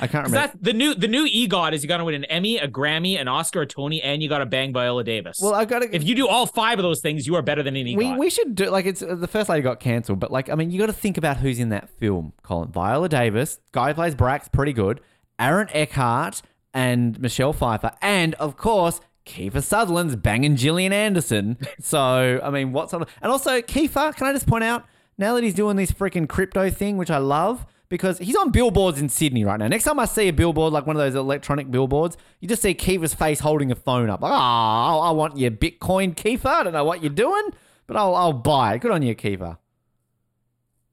I 0.00 0.06
can't 0.06 0.26
remember. 0.26 0.52
The 0.60 0.74
new 0.74 0.94
the 0.94 1.08
new 1.08 1.26
EGOT 1.26 1.72
is 1.72 1.82
you 1.82 1.88
got 1.88 1.98
to 1.98 2.04
win 2.04 2.14
an 2.14 2.24
Emmy, 2.26 2.58
a 2.58 2.68
Grammy, 2.68 3.18
an 3.18 3.26
Oscar, 3.26 3.62
a 3.62 3.66
Tony, 3.66 4.02
and 4.02 4.22
you 4.22 4.28
got 4.28 4.38
to 4.38 4.46
bang 4.46 4.72
Viola 4.72 5.02
Davis. 5.04 5.38
Well, 5.40 5.54
I 5.54 5.64
got 5.64 5.80
to. 5.80 5.94
if 5.94 6.04
you 6.04 6.14
do 6.14 6.28
all 6.28 6.46
five 6.46 6.78
of 6.78 6.82
those 6.82 7.00
things, 7.00 7.26
you 7.26 7.34
are 7.36 7.42
better 7.42 7.62
than 7.62 7.76
an 7.76 7.86
EGOT. 7.86 7.96
We, 7.96 8.14
we 8.14 8.30
should 8.30 8.54
do 8.54 8.68
like 8.70 8.84
it's 8.84 9.00
the 9.00 9.26
first 9.26 9.48
lady 9.48 9.62
got 9.62 9.80
cancelled, 9.80 10.20
but 10.20 10.30
like 10.30 10.50
I 10.50 10.54
mean, 10.54 10.70
you 10.70 10.78
got 10.78 10.86
to 10.86 10.92
think 10.92 11.16
about 11.16 11.38
who's 11.38 11.58
in 11.58 11.70
that 11.70 11.88
film. 11.88 12.34
Colin 12.42 12.70
Viola 12.70 13.08
Davis, 13.08 13.58
guy 13.72 13.88
who 13.88 13.94
plays 13.94 14.14
Brax, 14.14 14.52
pretty 14.52 14.72
good. 14.72 15.00
Aaron 15.38 15.68
Eckhart 15.72 16.42
and 16.74 17.18
Michelle 17.20 17.54
Pfeiffer, 17.54 17.92
and 18.02 18.34
of 18.34 18.56
course 18.56 19.00
Kiefer 19.28 19.62
Sutherland's 19.62 20.16
banging 20.16 20.56
Gillian 20.56 20.92
Anderson. 20.92 21.58
so 21.80 22.40
I 22.42 22.50
mean, 22.50 22.72
what's 22.72 22.92
on? 22.94 23.04
And 23.22 23.30
also 23.30 23.60
Kiefer, 23.60 24.14
can 24.16 24.26
I 24.26 24.32
just 24.32 24.46
point 24.46 24.64
out 24.64 24.84
now 25.18 25.34
that 25.34 25.44
he's 25.44 25.54
doing 25.54 25.76
this 25.76 25.92
freaking 25.92 26.28
crypto 26.28 26.70
thing, 26.70 26.96
which 26.96 27.10
I 27.10 27.18
love. 27.18 27.66
Because 27.90 28.18
he's 28.18 28.36
on 28.36 28.50
billboards 28.50 29.00
in 29.00 29.08
Sydney 29.08 29.46
right 29.46 29.58
now. 29.58 29.66
Next 29.66 29.84
time 29.84 29.98
I 29.98 30.04
see 30.04 30.28
a 30.28 30.30
billboard, 30.30 30.74
like 30.74 30.86
one 30.86 30.94
of 30.94 31.00
those 31.00 31.14
electronic 31.14 31.70
billboards, 31.70 32.18
you 32.38 32.46
just 32.46 32.60
see 32.60 32.74
Kiefer's 32.74 33.14
face 33.14 33.40
holding 33.40 33.72
a 33.72 33.74
phone 33.74 34.10
up. 34.10 34.20
Like, 34.20 34.30
ah, 34.34 35.00
I 35.00 35.10
want 35.12 35.38
your 35.38 35.50
Bitcoin, 35.50 36.14
Kiefer. 36.14 36.44
I 36.44 36.64
don't 36.64 36.74
know 36.74 36.84
what 36.84 37.02
you're 37.02 37.08
doing, 37.08 37.48
but 37.86 37.96
I'll, 37.96 38.14
I'll 38.14 38.34
buy 38.34 38.74
it. 38.74 38.82
Good 38.82 38.90
on 38.90 39.00
you, 39.00 39.14
Kiefer. 39.14 39.56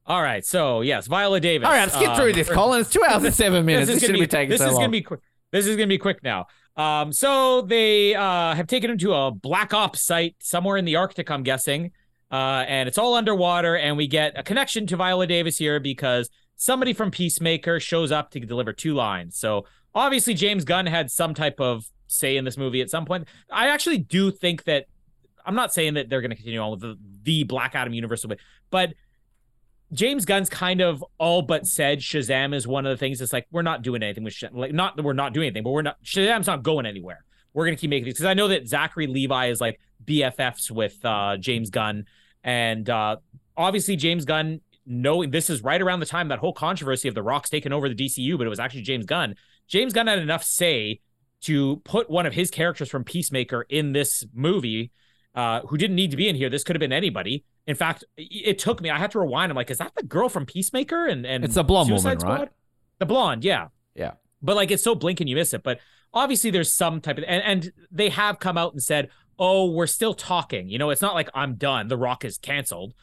all 0.06 0.22
right, 0.22 0.42
so 0.42 0.80
yes, 0.80 1.06
Viola 1.06 1.38
Davis. 1.38 1.66
All 1.66 1.72
right, 1.74 1.82
let's 1.82 1.98
get 1.98 2.12
um, 2.12 2.16
through 2.16 2.32
this, 2.32 2.48
Colin. 2.48 2.80
It's 2.80 2.90
two 2.90 3.04
hours 3.04 3.24
and 3.24 3.34
seven 3.34 3.66
minutes. 3.66 3.88
This 3.88 3.96
This 3.96 4.02
is 4.04 4.06
shouldn't 4.06 4.16
gonna 4.18 4.26
be 4.26 4.30
taking 4.30 4.50
this 4.50 4.60
so 4.60 4.70
is 4.70 4.78
gonna 4.78 4.88
be 4.88 5.02
quick. 5.02 5.20
This 5.52 5.66
is 5.66 5.76
gonna 5.76 5.88
be 5.88 5.98
quick 5.98 6.22
now. 6.22 6.46
Um, 6.76 7.12
so 7.12 7.62
they 7.62 8.14
uh, 8.14 8.54
have 8.54 8.66
taken 8.66 8.90
him 8.90 8.98
to 8.98 9.14
a 9.14 9.30
black 9.30 9.72
ops 9.72 10.02
site 10.02 10.36
somewhere 10.40 10.76
in 10.76 10.84
the 10.84 10.96
Arctic, 10.96 11.30
I'm 11.30 11.42
guessing, 11.42 11.92
uh, 12.30 12.64
and 12.68 12.88
it's 12.88 12.98
all 12.98 13.14
underwater. 13.14 13.76
And 13.76 13.96
we 13.96 14.06
get 14.06 14.38
a 14.38 14.42
connection 14.42 14.86
to 14.88 14.96
Viola 14.96 15.26
Davis 15.26 15.56
here 15.56 15.80
because 15.80 16.28
somebody 16.56 16.92
from 16.92 17.10
Peacemaker 17.10 17.80
shows 17.80 18.12
up 18.12 18.30
to 18.32 18.40
deliver 18.40 18.72
two 18.72 18.94
lines. 18.94 19.38
So 19.38 19.66
obviously 19.94 20.34
James 20.34 20.64
Gunn 20.64 20.86
had 20.86 21.10
some 21.10 21.34
type 21.34 21.60
of 21.60 21.86
say 22.08 22.36
in 22.36 22.44
this 22.44 22.56
movie 22.56 22.80
at 22.82 22.90
some 22.90 23.04
point. 23.04 23.26
I 23.50 23.68
actually 23.68 23.98
do 23.98 24.30
think 24.30 24.64
that 24.64 24.86
I'm 25.44 25.54
not 25.54 25.72
saying 25.72 25.94
that 25.94 26.08
they're 26.08 26.20
going 26.20 26.30
to 26.30 26.36
continue 26.36 26.60
on 26.60 26.72
with 26.72 26.80
the, 26.80 26.98
the 27.22 27.44
Black 27.44 27.74
Adam 27.74 27.94
universe, 27.94 28.24
but 28.70 28.94
James 29.92 30.24
Gunn's 30.24 30.48
kind 30.48 30.80
of 30.80 31.04
all 31.18 31.42
but 31.42 31.66
said 31.66 32.00
Shazam 32.00 32.54
is 32.54 32.66
one 32.66 32.86
of 32.86 32.90
the 32.90 32.96
things. 32.96 33.20
It's 33.20 33.32
like 33.32 33.46
we're 33.50 33.62
not 33.62 33.82
doing 33.82 34.02
anything 34.02 34.24
with 34.24 34.34
Shazam. 34.34 34.56
Like 34.56 34.72
not 34.72 34.96
that 34.96 35.02
we're 35.02 35.12
not 35.12 35.32
doing 35.32 35.46
anything, 35.46 35.62
but 35.62 35.70
we're 35.70 35.82
not 35.82 36.02
Shazam's 36.02 36.46
not 36.46 36.62
going 36.62 36.86
anywhere. 36.86 37.24
We're 37.52 37.66
gonna 37.66 37.76
keep 37.76 37.90
making 37.90 38.06
these 38.06 38.14
because 38.14 38.26
I 38.26 38.34
know 38.34 38.48
that 38.48 38.68
Zachary 38.68 39.06
Levi 39.06 39.46
is 39.46 39.60
like 39.60 39.80
BFFs 40.04 40.70
with 40.70 41.02
uh, 41.04 41.36
James 41.38 41.70
Gunn, 41.70 42.06
and 42.42 42.88
uh, 42.90 43.16
obviously 43.56 43.96
James 43.96 44.24
Gunn 44.24 44.60
knowing 44.86 45.30
this 45.30 45.50
is 45.50 45.62
right 45.62 45.82
around 45.82 46.00
the 46.00 46.06
time 46.06 46.28
that 46.28 46.38
whole 46.38 46.52
controversy 46.52 47.08
of 47.08 47.14
the 47.14 47.22
Rock's 47.22 47.50
taking 47.50 47.72
over 47.72 47.88
the 47.88 47.94
DCU, 47.94 48.38
but 48.38 48.46
it 48.46 48.50
was 48.50 48.60
actually 48.60 48.82
James 48.82 49.06
Gunn. 49.06 49.34
James 49.66 49.92
Gunn 49.92 50.06
had 50.06 50.20
enough 50.20 50.44
say 50.44 51.00
to 51.42 51.76
put 51.84 52.08
one 52.08 52.26
of 52.26 52.32
his 52.32 52.50
characters 52.50 52.88
from 52.88 53.04
Peacemaker 53.04 53.66
in 53.68 53.92
this 53.92 54.24
movie, 54.32 54.90
uh, 55.36 55.60
who 55.68 55.76
didn't 55.76 55.96
need 55.96 56.10
to 56.10 56.16
be 56.16 56.28
in 56.28 56.34
here. 56.34 56.48
This 56.48 56.64
could 56.64 56.74
have 56.74 56.80
been 56.80 56.92
anybody. 56.92 57.44
In 57.66 57.76
fact, 57.76 58.04
it 58.16 58.58
took 58.58 58.80
me. 58.80 58.90
I 58.90 58.98
had 58.98 59.10
to 59.12 59.20
rewind. 59.20 59.52
I'm 59.52 59.56
like, 59.56 59.70
is 59.70 59.78
that 59.78 59.94
the 59.94 60.02
girl 60.02 60.28
from 60.28 60.46
Peacemaker? 60.46 61.06
And 61.06 61.26
and 61.26 61.44
It's 61.44 61.54
the 61.54 61.64
blonde 61.64 61.88
Suicide 61.88 62.22
woman, 62.22 62.28
right? 62.28 62.48
Squad? 62.48 62.50
The 62.98 63.06
blonde, 63.06 63.44
yeah. 63.44 63.68
Yeah. 63.94 64.12
But 64.42 64.56
like, 64.56 64.70
it's 64.70 64.82
so 64.82 64.94
blink 64.94 65.20
and 65.20 65.28
you 65.28 65.36
miss 65.36 65.52
it. 65.52 65.62
But 65.62 65.80
obviously, 66.14 66.50
there's 66.50 66.72
some 66.72 67.00
type 67.00 67.18
of 67.18 67.24
and 67.28 67.42
and 67.42 67.72
they 67.90 68.08
have 68.08 68.38
come 68.38 68.56
out 68.56 68.72
and 68.72 68.82
said, 68.82 69.10
oh, 69.38 69.70
we're 69.70 69.86
still 69.86 70.14
talking. 70.14 70.68
You 70.68 70.78
know, 70.78 70.90
it's 70.90 71.02
not 71.02 71.14
like 71.14 71.28
I'm 71.34 71.56
done. 71.56 71.88
The 71.88 71.96
Rock 71.96 72.24
is 72.24 72.38
canceled. 72.38 72.94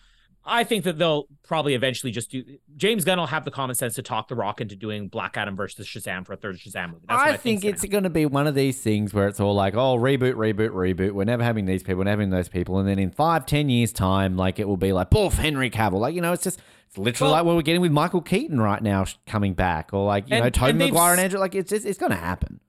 I 0.46 0.64
think 0.66 0.84
that 0.84 0.98
they'll 0.98 1.28
probably 1.48 1.74
eventually 1.74 2.12
just 2.12 2.32
do. 2.32 2.44
James 2.76 3.06
Gunn 3.06 3.18
will 3.18 3.28
have 3.28 3.46
the 3.46 3.52
common 3.52 3.76
sense 3.76 3.96
to 3.96 4.02
talk 4.02 4.28
The 4.28 4.36
Rock 4.36 4.60
into 4.60 4.76
doing 4.76 5.08
Black 5.08 5.38
Adam 5.38 5.56
versus 5.56 5.88
Shazam 5.88 6.26
for 6.26 6.34
a 6.34 6.36
third 6.36 6.58
Shazam 6.58 6.92
movie. 6.92 7.06
That's 7.08 7.18
what 7.18 7.28
I 7.30 7.38
think 7.38 7.62
think's 7.62 7.84
it's 7.84 7.92
going 7.92 8.04
to 8.04 8.10
be 8.10 8.26
one 8.26 8.46
of 8.46 8.54
these 8.54 8.82
things 8.82 9.14
where 9.14 9.28
it's 9.28 9.40
all 9.40 9.56
like, 9.56 9.74
oh, 9.76 9.96
reboot, 9.98 10.34
reboot, 10.34 10.72
reboot. 10.72 11.12
We're 11.12 11.24
never 11.24 11.44
having 11.44 11.66
these 11.66 11.82
people, 11.82 12.00
we're 12.00 12.04
never 12.06 12.22
having 12.22 12.30
those 12.32 12.50
people. 12.50 12.78
And 12.80 12.88
then 12.90 13.00
in 13.00 13.12
five, 13.12 13.46
ten 13.46 13.70
years' 13.70 13.94
time, 13.94 14.36
like 14.36 14.60
it 14.60 14.68
will 14.68 14.76
be 14.78 14.92
like, 14.92 15.10
boof, 15.10 15.36
Henry 15.36 15.70
Cavill. 15.70 16.00
Like, 16.00 16.14
you 16.16 16.22
know, 16.22 16.34
it's 16.34 16.44
just, 16.44 16.60
it's 16.90 16.98
literally 16.98 17.30
Well- 17.32 17.40
like 17.40 17.46
what 17.46 17.56
we're 17.56 17.62
getting 17.62 17.82
with 17.82 17.92
Michael 17.94 18.22
Keaton 18.22 18.60
right 18.60 18.84
now 18.84 19.06
coming 19.26 19.54
back. 19.54 19.92
Or 19.94 20.06
like, 20.06 20.30
you 20.30 20.36
And- 20.36 20.44
know, 20.44 20.50
Tobey 20.50 20.72
and 20.72 20.82
they've 20.82 20.90
Maguire 20.92 21.14
s- 21.14 21.18
and 21.20 21.24
Andrew. 21.26 21.40
Like, 21.40 21.56
it's 21.56 21.70
just, 21.70 21.86
it's 21.86 21.98
going 22.00 22.12
to 22.12 22.18
happen. 22.18 22.60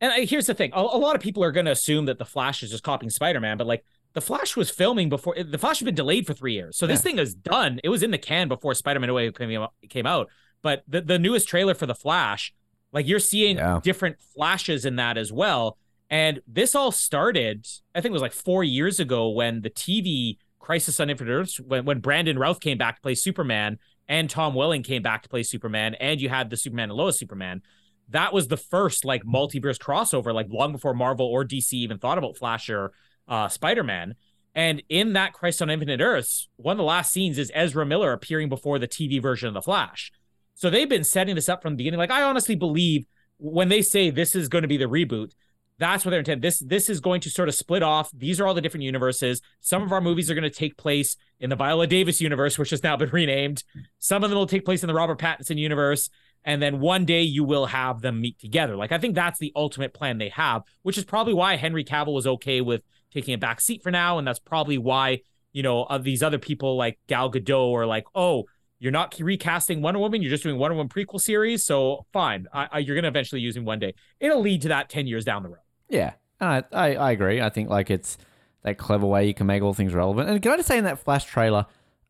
And 0.00 0.10
uh, 0.12 0.26
here's 0.26 0.46
the 0.46 0.54
thing: 0.54 0.72
a, 0.74 0.80
a 0.80 0.98
lot 0.98 1.14
of 1.14 1.22
people 1.22 1.44
are 1.44 1.52
going 1.52 1.66
to 1.66 1.70
assume 1.70 2.06
that 2.06 2.18
the 2.18 2.24
Flash 2.24 2.64
is 2.64 2.70
just 2.72 2.82
copying 2.82 3.08
Spider-Man, 3.10 3.56
but 3.56 3.68
like 3.68 3.84
the 4.14 4.20
Flash 4.20 4.56
was 4.56 4.70
filming 4.70 5.08
before. 5.08 5.34
The 5.42 5.58
Flash 5.58 5.78
had 5.78 5.86
been 5.86 5.94
delayed 5.94 6.26
for 6.26 6.34
three 6.34 6.54
years, 6.54 6.76
so 6.76 6.86
this 6.86 7.00
Yeah. 7.00 7.02
thing 7.02 7.18
is 7.18 7.34
done. 7.34 7.80
It 7.82 7.88
was 7.88 8.02
in 8.02 8.10
the 8.10 8.18
can 8.18 8.48
before 8.48 8.74
Spider-Man 8.74 9.08
Away 9.10 9.30
came 9.32 9.62
out- 9.62 9.72
came 9.88 10.06
out. 10.06 10.28
But 10.62 10.84
the 10.86 11.00
the 11.00 11.18
newest 11.18 11.48
trailer 11.48 11.74
for 11.74 11.86
the 11.86 11.94
Flash, 11.94 12.52
like 12.92 13.06
you're 13.06 13.18
seeing 13.18 13.56
Yeah. 13.56 13.80
different 13.82 14.20
flashes 14.20 14.84
in 14.84 14.96
that 14.96 15.16
as 15.16 15.32
well. 15.32 15.78
And 16.10 16.40
this 16.46 16.74
all 16.74 16.92
started, 16.92 17.66
I 17.94 18.00
think 18.00 18.10
it 18.10 18.12
was 18.12 18.22
like 18.22 18.32
four 18.32 18.62
years 18.62 19.00
ago 19.00 19.30
when 19.30 19.62
the 19.62 19.70
TV 19.70 20.38
Crisis 20.58 21.00
on 21.00 21.10
Infinite 21.10 21.32
Earths, 21.32 21.58
when, 21.58 21.84
when 21.86 21.98
Brandon 22.00 22.38
Routh 22.38 22.60
came 22.60 22.78
back 22.78 22.96
to 22.96 23.02
play 23.02 23.14
Superman 23.16 23.78
and 24.08 24.28
Tom 24.30 24.54
Welling 24.54 24.82
came 24.82 25.02
back 25.02 25.22
to 25.22 25.28
play 25.28 25.42
Superman, 25.42 25.94
and 25.94 26.20
you 26.20 26.28
had 26.28 26.50
the 26.50 26.56
Superman 26.56 26.90
and 26.90 26.96
Lois 26.98 27.18
Superman 27.18 27.62
that 28.08 28.32
was 28.34 28.48
the 28.48 28.56
first 28.58 29.04
like 29.06 29.22
multiverse 29.24 29.78
crossover, 29.78 30.34
like 30.34 30.46
long 30.50 30.70
before 30.72 30.92
Marvel 30.92 31.24
or 31.26 31.44
DC 31.44 31.72
even 31.78 31.98
thought 31.98 32.18
about 32.18 32.36
Flash 32.36 32.68
or 32.68 32.92
uh, 33.32 33.48
Spider 33.48 33.82
Man. 33.82 34.14
And 34.54 34.82
in 34.90 35.14
that 35.14 35.32
Crisis 35.32 35.62
on 35.62 35.70
Infinite 35.70 36.02
Earths, 36.02 36.48
one 36.56 36.72
of 36.72 36.78
the 36.78 36.84
last 36.84 37.10
scenes 37.10 37.38
is 37.38 37.50
Ezra 37.54 37.86
Miller 37.86 38.12
appearing 38.12 38.50
before 38.50 38.78
the 38.78 38.86
TV 38.86 39.20
version 39.22 39.48
of 39.48 39.54
the 39.54 39.62
Flash. 39.62 40.12
So 40.54 40.68
they've 40.68 40.88
been 40.88 41.04
setting 41.04 41.34
this 41.34 41.48
up 41.48 41.62
from 41.62 41.72
the 41.72 41.78
beginning. 41.78 41.98
Like 41.98 42.10
I 42.10 42.22
honestly 42.22 42.54
believe 42.54 43.06
when 43.38 43.70
they 43.70 43.80
say 43.80 44.10
this 44.10 44.34
is 44.34 44.50
going 44.50 44.62
to 44.62 44.68
be 44.68 44.76
the 44.76 44.84
reboot, 44.84 45.32
that's 45.78 46.04
what 46.04 46.10
they're 46.10 46.20
intending. 46.20 46.42
This 46.42 46.58
this 46.58 46.90
is 46.90 47.00
going 47.00 47.22
to 47.22 47.30
sort 47.30 47.48
of 47.48 47.54
split 47.54 47.82
off. 47.82 48.10
These 48.12 48.38
are 48.38 48.46
all 48.46 48.52
the 48.52 48.60
different 48.60 48.84
universes. 48.84 49.40
Some 49.60 49.82
of 49.82 49.90
our 49.90 50.02
movies 50.02 50.30
are 50.30 50.34
going 50.34 50.42
to 50.42 50.50
take 50.50 50.76
place 50.76 51.16
in 51.40 51.48
the 51.48 51.56
Viola 51.56 51.86
Davis 51.86 52.20
universe, 52.20 52.58
which 52.58 52.70
has 52.70 52.82
now 52.82 52.98
been 52.98 53.08
renamed. 53.12 53.64
Some 53.98 54.22
of 54.22 54.28
them 54.28 54.38
will 54.38 54.46
take 54.46 54.66
place 54.66 54.82
in 54.82 54.88
the 54.88 54.94
Robert 54.94 55.18
Pattinson 55.18 55.56
universe 55.56 56.10
and 56.44 56.60
then 56.60 56.80
one 56.80 57.04
day 57.04 57.22
you 57.22 57.44
will 57.44 57.66
have 57.66 58.00
them 58.00 58.20
meet 58.20 58.38
together. 58.38 58.76
Like 58.76 58.92
I 58.92 58.98
think 58.98 59.14
that's 59.14 59.38
the 59.38 59.52
ultimate 59.56 59.94
plan 59.94 60.18
they 60.18 60.30
have, 60.30 60.62
which 60.82 60.98
is 60.98 61.04
probably 61.04 61.34
why 61.34 61.56
Henry 61.56 61.84
Cavill 61.84 62.14
was 62.14 62.26
okay 62.26 62.60
with 62.60 62.82
taking 63.12 63.34
a 63.34 63.38
back 63.38 63.60
seat 63.60 63.82
for 63.82 63.90
now, 63.90 64.18
and 64.18 64.26
that's 64.26 64.38
probably 64.38 64.78
why 64.78 65.22
you 65.52 65.62
know 65.62 65.84
of 65.84 66.02
these 66.04 66.22
other 66.22 66.38
people 66.38 66.76
like 66.76 66.98
Gal 67.06 67.30
Gadot 67.30 67.72
are 67.74 67.86
like, 67.86 68.04
oh, 68.14 68.44
you're 68.78 68.92
not 68.92 69.16
recasting 69.20 69.80
Wonder 69.82 70.00
Woman, 70.00 70.22
you're 70.22 70.30
just 70.30 70.42
doing 70.42 70.58
Wonder 70.58 70.76
Woman 70.76 70.88
prequel 70.88 71.20
series, 71.20 71.62
so 71.64 72.06
fine, 72.12 72.46
I, 72.52 72.68
I, 72.72 72.78
you're 72.80 72.96
gonna 72.96 73.08
eventually 73.08 73.40
use 73.40 73.56
him 73.56 73.64
one 73.64 73.78
day. 73.78 73.94
It'll 74.18 74.40
lead 74.40 74.62
to 74.62 74.68
that 74.68 74.88
ten 74.88 75.06
years 75.06 75.24
down 75.24 75.42
the 75.42 75.50
road. 75.50 75.58
Yeah. 75.88 76.12
I, 76.40 76.64
I, 76.72 76.94
I 76.96 77.10
agree. 77.12 77.40
I 77.40 77.50
think 77.50 77.68
like 77.70 77.88
it's 77.88 78.18
that 78.64 78.76
clever 78.76 79.06
way 79.06 79.26
you 79.28 79.34
can 79.34 79.46
make 79.46 79.62
all 79.62 79.74
things 79.74 79.94
relevant. 79.94 80.28
And 80.28 80.42
can 80.42 80.50
I 80.52 80.56
just 80.56 80.66
say 80.66 80.78
in 80.78 80.84
that 80.84 80.98
Flash 80.98 81.24
trailer, 81.24 81.66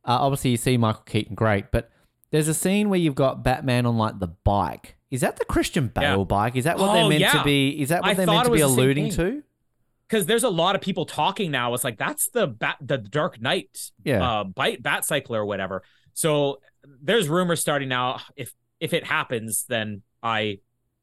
uh, 0.06 0.16
obviously 0.20 0.52
you 0.52 0.56
see 0.56 0.78
Michael 0.78 1.02
Keaton, 1.04 1.34
great, 1.34 1.70
but 1.70 1.90
there's 2.30 2.48
a 2.48 2.54
scene 2.54 2.88
where 2.88 2.98
you've 2.98 3.14
got 3.14 3.42
Batman 3.42 3.84
on 3.84 3.98
like 3.98 4.18
the 4.20 4.28
bike. 4.28 4.96
Is 5.10 5.20
that 5.20 5.36
the 5.36 5.44
Christian 5.44 5.88
Bale 5.88 6.20
Yeah. 6.20 6.24
bike? 6.24 6.56
Is 6.56 6.64
that 6.64 6.78
what 6.78 6.88
Oh, 6.88 6.92
they're 6.94 7.08
meant 7.10 7.20
yeah. 7.20 7.32
to 7.32 7.44
be? 7.44 7.78
Is 7.82 7.90
that 7.90 8.00
what 8.00 8.12
I 8.12 8.14
they're 8.14 8.26
meant 8.26 8.44
to 8.46 8.50
be 8.50 8.52
was 8.52 8.60
the 8.62 8.68
same 8.68 8.78
alluding 8.78 9.10
to? 9.10 9.42
Because 10.12 10.26
there's 10.26 10.44
a 10.44 10.50
lot 10.50 10.74
of 10.76 10.82
people 10.82 11.06
talking 11.06 11.50
now. 11.50 11.72
It's 11.72 11.84
like 11.84 11.96
that's 11.96 12.28
the 12.28 12.46
bat, 12.46 12.76
the 12.82 12.98
Dark 12.98 13.40
Knight 13.40 13.90
Yeah. 14.04 14.22
uh 14.40 14.44
bite 14.44 14.82
bat 14.82 15.06
cycle 15.06 15.34
or 15.34 15.46
whatever. 15.46 15.82
So 16.12 16.60
there's 17.02 17.28
rumors 17.30 17.60
starting 17.60 17.88
now. 17.88 18.20
If 18.36 18.52
if 18.78 18.92
it 18.92 19.04
happens, 19.06 19.64
then 19.68 20.02
I 20.22 20.58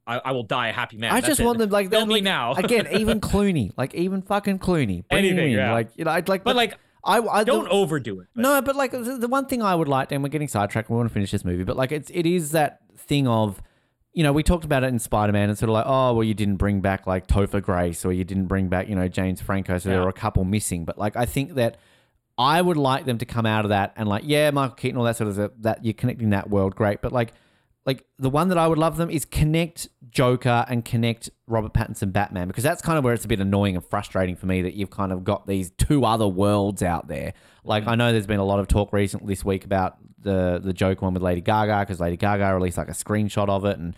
I, 0.05 0.19
I 0.25 0.31
will 0.33 0.43
die 0.43 0.67
a 0.67 0.73
happy 0.73 0.97
man. 0.97 1.11
I 1.11 1.15
That's 1.15 1.27
just 1.27 1.39
it. 1.41 1.45
want 1.45 1.57
them 1.57 1.71
like 1.71 1.89
me 1.91 1.97
Like, 2.05 2.23
now. 2.23 2.53
again, 2.57 2.87
even 2.91 3.19
Clooney, 3.19 3.71
like 3.77 3.95
even 3.95 4.21
fucking 4.21 4.59
Clooney, 4.59 5.03
Anything, 5.09 5.53
in. 5.53 5.57
yeah. 5.57 5.73
Like 5.73 5.89
you 5.95 6.05
know, 6.05 6.11
I'd 6.11 6.29
like, 6.29 6.43
but 6.43 6.55
like 6.55 6.77
I, 7.03 7.17
I 7.19 7.43
don't 7.43 7.63
the- 7.63 7.69
overdo 7.71 8.19
it. 8.19 8.27
but- 8.35 8.41
No, 8.41 8.61
but 8.61 8.75
like 8.75 8.91
the, 8.91 9.17
the 9.19 9.27
one 9.27 9.47
thing 9.47 9.63
I 9.63 9.73
would 9.73 9.87
like, 9.87 10.11
and 10.11 10.21
we're 10.21 10.29
getting 10.29 10.47
sidetracked. 10.47 10.89
We 10.89 10.95
want 10.97 11.09
to 11.09 11.13
finish 11.13 11.31
this 11.31 11.43
movie, 11.43 11.63
but 11.63 11.77
like 11.77 11.91
it's 11.91 12.11
it 12.13 12.27
is 12.27 12.51
that 12.51 12.79
thing 12.97 13.27
of, 13.27 13.61
you 14.19 14.23
know, 14.23 14.33
we 14.33 14.43
talked 14.43 14.65
about 14.65 14.83
it 14.83 14.87
in 14.87 14.99
Spider 14.99 15.31
Man. 15.31 15.49
It's 15.49 15.61
sort 15.61 15.69
of 15.69 15.75
like, 15.75 15.85
oh, 15.87 16.11
well, 16.13 16.25
you 16.25 16.33
didn't 16.33 16.57
bring 16.57 16.81
back 16.81 17.07
like 17.07 17.25
Topher 17.25 17.61
Grace, 17.61 18.03
or 18.03 18.11
you 18.11 18.25
didn't 18.25 18.47
bring 18.47 18.67
back, 18.67 18.89
you 18.89 18.95
know, 18.95 19.07
James 19.07 19.39
Franco, 19.39 19.77
so 19.77 19.87
there 19.87 19.99
Yeah. 19.99 20.03
were 20.03 20.09
a 20.09 20.13
couple 20.13 20.43
missing. 20.43 20.83
But 20.83 20.97
like, 20.97 21.15
I 21.15 21.25
think 21.25 21.53
that 21.53 21.77
I 22.37 22.61
would 22.61 22.75
like 22.75 23.05
them 23.05 23.17
to 23.19 23.25
come 23.25 23.45
out 23.45 23.63
of 23.63 23.69
that 23.69 23.93
and 23.95 24.09
like, 24.09 24.23
yeah, 24.25 24.51
Michael 24.51 24.75
Keaton, 24.75 24.97
all 24.97 25.05
that 25.05 25.15
sort 25.15 25.29
of 25.29 25.61
that 25.61 25.85
you're 25.85 25.93
connecting 25.93 26.31
that 26.31 26.49
world, 26.49 26.75
great. 26.75 27.01
But 27.01 27.13
like, 27.13 27.31
like 27.85 28.03
the 28.17 28.29
one 28.29 28.49
that 28.49 28.57
I 28.57 28.67
would 28.67 28.77
love 28.77 28.97
them 28.97 29.09
is 29.09 29.23
connect 29.23 29.87
Joker 30.09 30.65
and 30.67 30.83
connect 30.83 31.29
Robert 31.47 31.73
Pattinson 31.73 32.11
Batman 32.11 32.49
because 32.49 32.65
that's 32.65 32.81
kind 32.81 32.97
of 32.97 33.05
where 33.05 33.13
it's 33.13 33.23
a 33.23 33.29
bit 33.29 33.39
annoying 33.39 33.77
and 33.77 33.85
frustrating 33.85 34.35
for 34.35 34.47
me 34.47 34.63
that 34.63 34.73
you've 34.73 34.89
kind 34.89 35.13
of 35.13 35.23
got 35.23 35.47
these 35.47 35.71
two 35.77 36.03
other 36.03 36.27
worlds 36.27 36.83
out 36.83 37.07
there. 37.07 37.33
Like 37.63 37.83
mm-hmm. 37.83 37.91
I 37.91 37.95
know 37.95 38.11
there's 38.11 38.27
been 38.27 38.41
a 38.41 38.45
lot 38.45 38.59
of 38.59 38.67
talk 38.67 38.91
recently 38.91 39.31
this 39.31 39.45
week 39.45 39.63
about 39.63 39.97
the 40.21 40.59
the 40.61 40.73
Joker 40.73 41.05
one 41.05 41.13
with 41.13 41.23
Lady 41.23 41.41
Gaga 41.41 41.79
because 41.79 41.99
Lady 42.01 42.17
Gaga 42.17 42.53
released 42.53 42.77
like 42.77 42.89
a 42.89 42.93
screenshot 42.93 43.47
of 43.47 43.63
it 43.63 43.77
and 43.77 43.95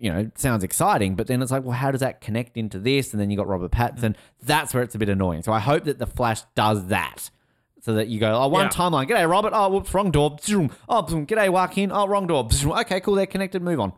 you 0.00 0.12
know 0.12 0.30
sounds 0.34 0.64
exciting, 0.64 1.14
but 1.14 1.26
then 1.28 1.42
it's 1.42 1.52
like, 1.52 1.62
well, 1.62 1.76
how 1.76 1.90
does 1.90 2.00
that 2.00 2.20
connect 2.20 2.56
into 2.56 2.78
this? 2.78 3.12
And 3.12 3.20
then 3.20 3.30
you 3.30 3.36
got 3.36 3.46
Robert 3.46 3.70
Pattinson. 3.70 4.10
Mm. 4.10 4.16
That's 4.42 4.74
where 4.74 4.82
it's 4.82 4.94
a 4.94 4.98
bit 4.98 5.08
annoying. 5.08 5.42
So 5.42 5.52
I 5.52 5.60
hope 5.60 5.84
that 5.84 5.98
the 5.98 6.06
Flash 6.06 6.42
does 6.54 6.86
that. 6.86 7.30
So 7.82 7.94
that 7.94 8.08
you 8.08 8.20
go, 8.20 8.34
oh, 8.34 8.48
one 8.48 8.66
Yeah. 8.66 8.68
timeline. 8.70 9.08
G'day, 9.08 9.28
Robert. 9.28 9.52
Oh, 9.54 9.70
whoops, 9.70 9.94
wrong 9.94 10.10
door. 10.10 10.36
Oh, 10.88 11.02
boom. 11.02 11.26
G'day, 11.26 11.48
Joaquin. 11.48 11.90
Oh, 11.90 12.06
wrong 12.06 12.26
door. 12.26 12.46
Okay, 12.80 13.00
cool. 13.00 13.14
They're 13.14 13.24
connected. 13.26 13.62
Move 13.62 13.80
on. 13.80 13.94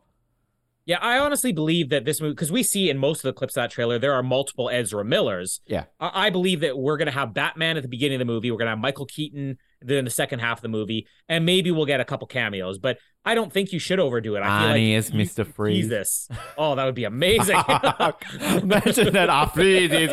Yeah, 0.85 0.99
I 1.01 1.19
honestly 1.19 1.53
believe 1.53 1.91
that 1.91 2.05
this 2.05 2.21
movie, 2.21 2.33
because 2.35 2.51
we 2.53 2.63
see 2.63 2.91
in 2.91 2.99
most 2.99 3.19
of 3.19 3.23
the 3.25 3.33
clips 3.33 3.57
of 3.57 3.63
that 3.63 3.71
trailer, 3.71 3.99
there 3.99 4.13
are 4.13 4.23
multiple 4.23 4.69
Ezra 4.71 5.05
Millers. 5.05 5.61
Yeah. 5.67 5.85
I, 6.01 6.27
I 6.27 6.31
believe 6.31 6.61
that 6.61 6.79
we're 6.79 6.97
going 6.97 7.07
to 7.07 7.13
have 7.13 7.35
Batman 7.35 7.77
at 7.77 7.83
the 7.83 7.89
beginning 7.89 8.17
of 8.17 8.19
the 8.21 8.33
movie. 8.33 8.51
We're 8.51 8.59
going 8.59 8.67
to 8.67 8.71
have 8.71 8.79
Michael 8.79 9.07
Keaton 9.07 9.59
in 9.89 10.05
the 10.05 10.11
second 10.11 10.39
half 10.41 10.59
of 10.59 10.63
the 10.63 10.69
movie, 10.69 11.07
and 11.29 11.45
maybe 11.47 11.71
we'll 11.71 11.87
get 11.87 12.01
a 12.01 12.05
couple 12.05 12.27
cameos. 12.27 12.79
But 12.79 12.99
I 13.25 13.35
don't 13.35 13.53
think 13.53 13.73
you 13.73 13.79
should 13.79 14.01
overdo 14.01 14.35
it. 14.37 14.41
I 14.41 14.61
feel 14.61 14.69
Arnie 14.71 14.95
like 14.95 14.99
is 14.99 15.11
Mr. 15.13 15.47
Freeze. 15.47 15.89
this. 15.89 16.29
Oh, 16.59 16.75
that 16.75 16.85
would 16.85 16.95
be 16.95 17.05
amazing. 17.05 17.57
Imagine 18.41 19.13
that 19.13 19.29
after 19.31 19.61
is 19.61 20.13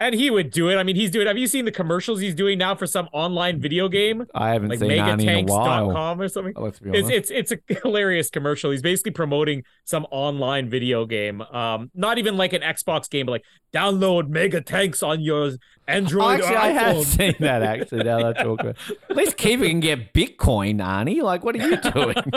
and 0.00 0.14
he 0.14 0.30
would 0.30 0.50
do 0.50 0.68
it. 0.70 0.76
I 0.76 0.82
mean, 0.82 0.96
he's 0.96 1.10
doing. 1.10 1.26
Have 1.26 1.38
you 1.38 1.46
seen 1.46 1.64
the 1.64 1.72
commercials 1.72 2.20
he's 2.20 2.34
doing 2.34 2.58
now 2.58 2.74
for 2.74 2.86
some 2.86 3.08
online 3.12 3.60
video 3.60 3.88
game, 3.88 4.26
I 4.34 4.50
haven't 4.50 4.70
like 4.70 4.78
seen 4.78 4.90
Arnie 4.90 5.22
in 5.22 5.48
a 5.48 5.52
while. 5.52 5.88
megatanks.com 5.88 6.20
or 6.20 6.28
something? 6.28 6.52
Oh, 6.56 6.62
Let's 6.64 6.78
be 6.78 6.90
It's 6.90 7.06
honest. 7.08 7.30
it's 7.30 7.52
it's 7.52 7.70
a 7.70 7.74
hilarious 7.82 8.30
commercial. 8.30 8.70
He's 8.70 8.82
basically 8.82 9.12
promoting 9.12 9.64
some 9.84 10.06
online 10.10 10.68
video 10.68 11.06
game. 11.06 11.40
Um, 11.42 11.90
not 11.94 12.18
even 12.18 12.36
like 12.36 12.52
an 12.52 12.62
Xbox 12.62 13.08
game, 13.10 13.26
but 13.26 13.32
like 13.32 13.44
download 13.72 14.28
Mega 14.28 14.60
Tanks 14.60 15.02
on 15.02 15.20
your 15.20 15.52
Android 15.88 16.40
Actually, 16.40 16.54
or 16.54 16.58
I 16.58 16.68
have 16.68 17.06
seen 17.06 17.34
that. 17.40 17.62
Actually, 17.62 18.04
now 18.04 18.18
that 18.18 18.38
I 18.38 18.42
talk 18.42 18.60
about, 18.60 18.76
at 19.08 19.16
least 19.16 19.36
keep 19.36 19.60
can 19.60 19.80
get 19.80 20.12
Bitcoin, 20.12 20.80
Arnie. 20.80 21.22
Like, 21.22 21.42
what 21.42 21.56
are 21.56 21.66
you 21.66 21.76
doing? 21.78 22.14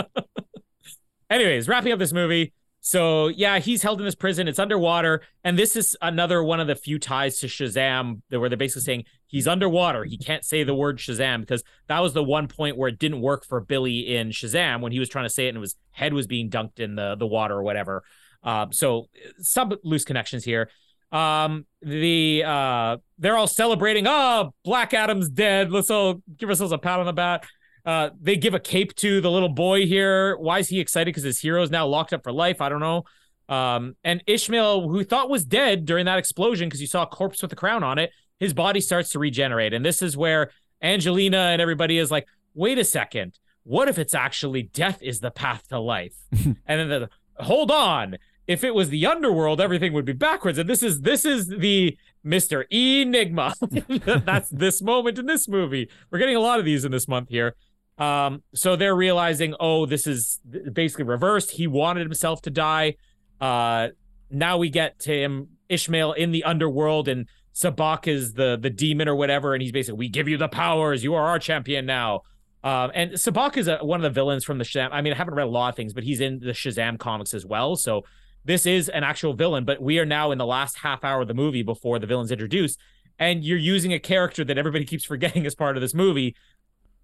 Anyways, 1.30 1.68
wrapping 1.68 1.92
up 1.92 2.00
this 2.00 2.14
movie. 2.14 2.54
So 2.80 3.28
yeah, 3.28 3.60
he's 3.60 3.84
held 3.84 4.00
in 4.00 4.06
this 4.06 4.16
prison. 4.16 4.48
It's 4.48 4.58
underwater, 4.58 5.22
and 5.44 5.60
this 5.60 5.76
is 5.76 5.96
another 6.02 6.44
one 6.44 6.60
of 6.60 6.66
the 6.66 6.76
few 6.76 6.98
ties 6.98 7.38
to 7.40 7.48
Shazam 7.48 8.22
that 8.30 8.40
where 8.40 8.50
they're 8.50 8.58
basically 8.58 8.82
saying 8.82 9.06
he's 9.28 9.48
underwater. 9.48 10.04
He 10.04 10.18
can't 10.18 10.44
say 10.44 10.64
the 10.64 10.74
word 10.74 10.98
Shazam 10.98 11.42
because 11.42 11.64
that 11.88 12.00
was 12.00 12.14
the 12.14 12.24
one 12.24 12.48
point 12.48 12.78
where 12.78 12.90
it 12.90 12.98
didn't 12.98 13.22
work 13.22 13.46
for 13.46 13.60
Billy 13.60 14.16
in 14.16 14.30
Shazam 14.30 14.82
when 14.82 14.92
he 14.92 15.00
was 15.00 15.10
trying 15.10 15.26
to 15.26 15.30
say 15.30 15.46
it 15.46 15.50
and 15.50 15.60
his 15.60 15.76
head 15.92 16.14
was 16.14 16.26
being 16.26 16.50
dunked 16.50 16.80
in 16.80 16.96
the 16.96 17.16
the 17.16 17.28
water 17.28 17.56
or 17.56 17.64
whatever. 17.64 18.04
Um, 18.44 18.72
so 18.72 19.10
some 19.40 19.74
loose 19.84 20.06
connections 20.06 20.44
here. 20.44 20.70
Um, 21.12 21.66
the 21.82 22.44
uh, 22.46 22.98
they're 23.18 23.38
all 23.38 23.48
celebrating. 23.48 24.06
Oh, 24.08 24.54
Black 24.64 24.94
Adam's 24.94 25.30
dead. 25.30 25.72
Let's 25.72 25.90
all 25.90 26.22
give 26.38 26.50
ourselves 26.50 26.72
a 26.72 26.78
pat 26.78 27.00
on 27.00 27.06
the 27.06 27.14
back. 27.14 27.48
Uh, 27.86 28.12
they 28.20 28.36
give 28.36 28.54
a 28.54 28.60
cape 28.60 28.96
to 28.96 29.22
the 29.22 29.32
little 29.32 29.50
boy 29.50 29.86
here. 29.86 30.38
Why 30.38 30.60
is 30.60 30.70
he 30.70 30.80
excited? 30.80 31.08
Because 31.08 31.24
his 31.24 31.40
hero 31.40 31.64
is 31.64 31.72
now 31.72 31.88
locked 31.88 32.14
up 32.14 32.24
for 32.24 32.32
life. 32.32 32.62
I 32.62 32.70
don't 32.70 32.80
know. 32.80 33.06
Um, 33.50 33.96
and 34.04 34.24
Ishmael, 34.28 34.88
who 34.88 35.04
thought 35.04 35.30
was 35.30 35.44
dead 35.44 35.86
during 35.86 36.06
that 36.06 36.20
explosion 36.20 36.70
because 36.70 36.80
you 36.80 36.88
saw 36.88 37.04
a 37.04 37.08
corpse 37.08 37.42
with 37.42 37.52
a 37.52 37.56
crown 37.56 37.84
on 37.84 37.98
it, 37.98 38.12
his 38.40 38.54
body 38.54 38.80
starts 38.80 39.10
to 39.10 39.20
regenerate. 39.20 39.74
And 39.74 39.84
this 39.84 40.02
is 40.02 40.16
where 40.16 40.52
Angelina 40.82 41.38
and 41.38 41.62
everybody 41.62 41.98
is 41.98 42.12
like, 42.12 42.28
wait 42.54 42.78
a 42.78 42.86
second. 42.86 43.38
What 43.64 43.88
if 43.90 44.00
it's 44.00 44.14
actually 44.14 44.64
death 44.64 45.00
is 45.02 45.20
the 45.20 45.32
path 45.32 45.68
to 45.70 45.80
life? 45.80 46.16
and 46.32 46.56
then 46.66 46.88
the 46.90 47.10
hold 47.38 47.72
on. 47.72 48.18
If 48.48 48.64
it 48.64 48.74
was 48.74 48.90
the 48.90 49.06
underworld, 49.06 49.62
everything 49.62 49.94
would 49.94 50.06
be 50.06 50.14
backwards. 50.14 50.58
And 50.58 50.70
this 50.70 50.84
is 50.84 51.02
this 51.02 51.26
is 51.26 51.48
the 51.48 51.98
Mr. 52.26 52.66
Enigma. 52.72 53.54
That's 54.26 54.50
this 54.50 54.82
moment 54.82 55.20
in 55.20 55.26
this 55.26 55.48
movie. 55.48 55.90
We're 56.10 56.20
getting 56.20 56.36
a 56.36 56.42
lot 56.42 56.60
of 56.60 56.66
these 56.66 56.84
in 56.86 56.92
this 56.92 57.08
month 57.08 57.30
here. 57.30 57.56
Um, 57.98 58.44
so 58.56 58.76
they're 58.76 58.96
realizing, 58.96 59.54
oh, 59.60 59.86
this 59.86 60.08
is 60.08 60.40
basically 60.74 61.06
reversed. 61.06 61.52
He 61.52 61.68
wanted 61.68 62.02
himself 62.02 62.42
to 62.44 62.50
die. 62.50 62.96
Uh, 63.40 63.90
now 64.30 64.58
we 64.58 64.70
get 64.70 65.00
to 65.00 65.14
him, 65.14 65.50
Ishmael 65.70 66.14
in 66.14 66.32
the 66.32 66.44
underworld, 66.44 67.08
and 67.08 67.28
Sabbac 67.54 68.08
is 68.08 68.34
the 68.34 68.58
the 68.60 68.70
demon 68.70 69.08
or 69.08 69.16
whatever, 69.16 69.54
and 69.54 69.62
he's 69.62 69.72
basically, 69.72 70.00
we 70.00 70.10
give 70.10 70.28
you 70.28 70.38
the 70.38 70.48
powers. 70.48 71.04
You 71.04 71.14
are 71.16 71.28
our 71.28 71.40
champion 71.40 71.86
now. 71.86 72.22
Um, 72.64 72.92
and 72.94 73.12
Sabbac 73.12 73.58
is 73.58 73.68
a, 73.68 73.78
one 73.78 74.00
of 74.00 74.04
the 74.04 74.10
villains 74.10 74.44
from 74.44 74.58
the 74.58 74.64
Shazam. 74.64 74.90
I 74.92 75.02
mean, 75.02 75.14
I 75.14 75.16
haven't 75.16 75.34
read 75.34 75.48
a 75.48 75.50
lot 75.50 75.70
of 75.70 75.76
things, 75.76 75.94
but 75.94 76.04
he's 76.04 76.22
in 76.22 76.40
the 76.40 76.52
Shazam 76.52 77.00
comics 77.00 77.34
as 77.34 77.46
well. 77.46 77.76
So 77.76 78.04
this 78.44 78.66
is 78.66 78.90
an 78.90 79.04
actual 79.04 79.34
villain. 79.34 79.66
But 79.66 79.82
we 79.82 80.00
are 80.00 80.06
now 80.06 80.32
in 80.32 80.38
the 80.38 80.46
last 80.46 80.80
half 80.80 81.04
hour 81.04 81.22
of 81.22 81.28
the 81.28 81.34
movie 81.34 81.64
before 81.64 82.00
the 82.00 82.08
villain's 82.08 82.32
introduced, 82.32 82.80
and 83.20 83.44
you're 83.44 83.58
using 83.58 83.94
a 83.94 84.00
character 84.00 84.44
that 84.44 84.58
everybody 84.58 84.86
keeps 84.92 85.06
forgetting 85.06 85.46
as 85.46 85.56
part 85.56 85.78
of 85.78 85.82
this 85.82 85.94
movie. 85.94 86.36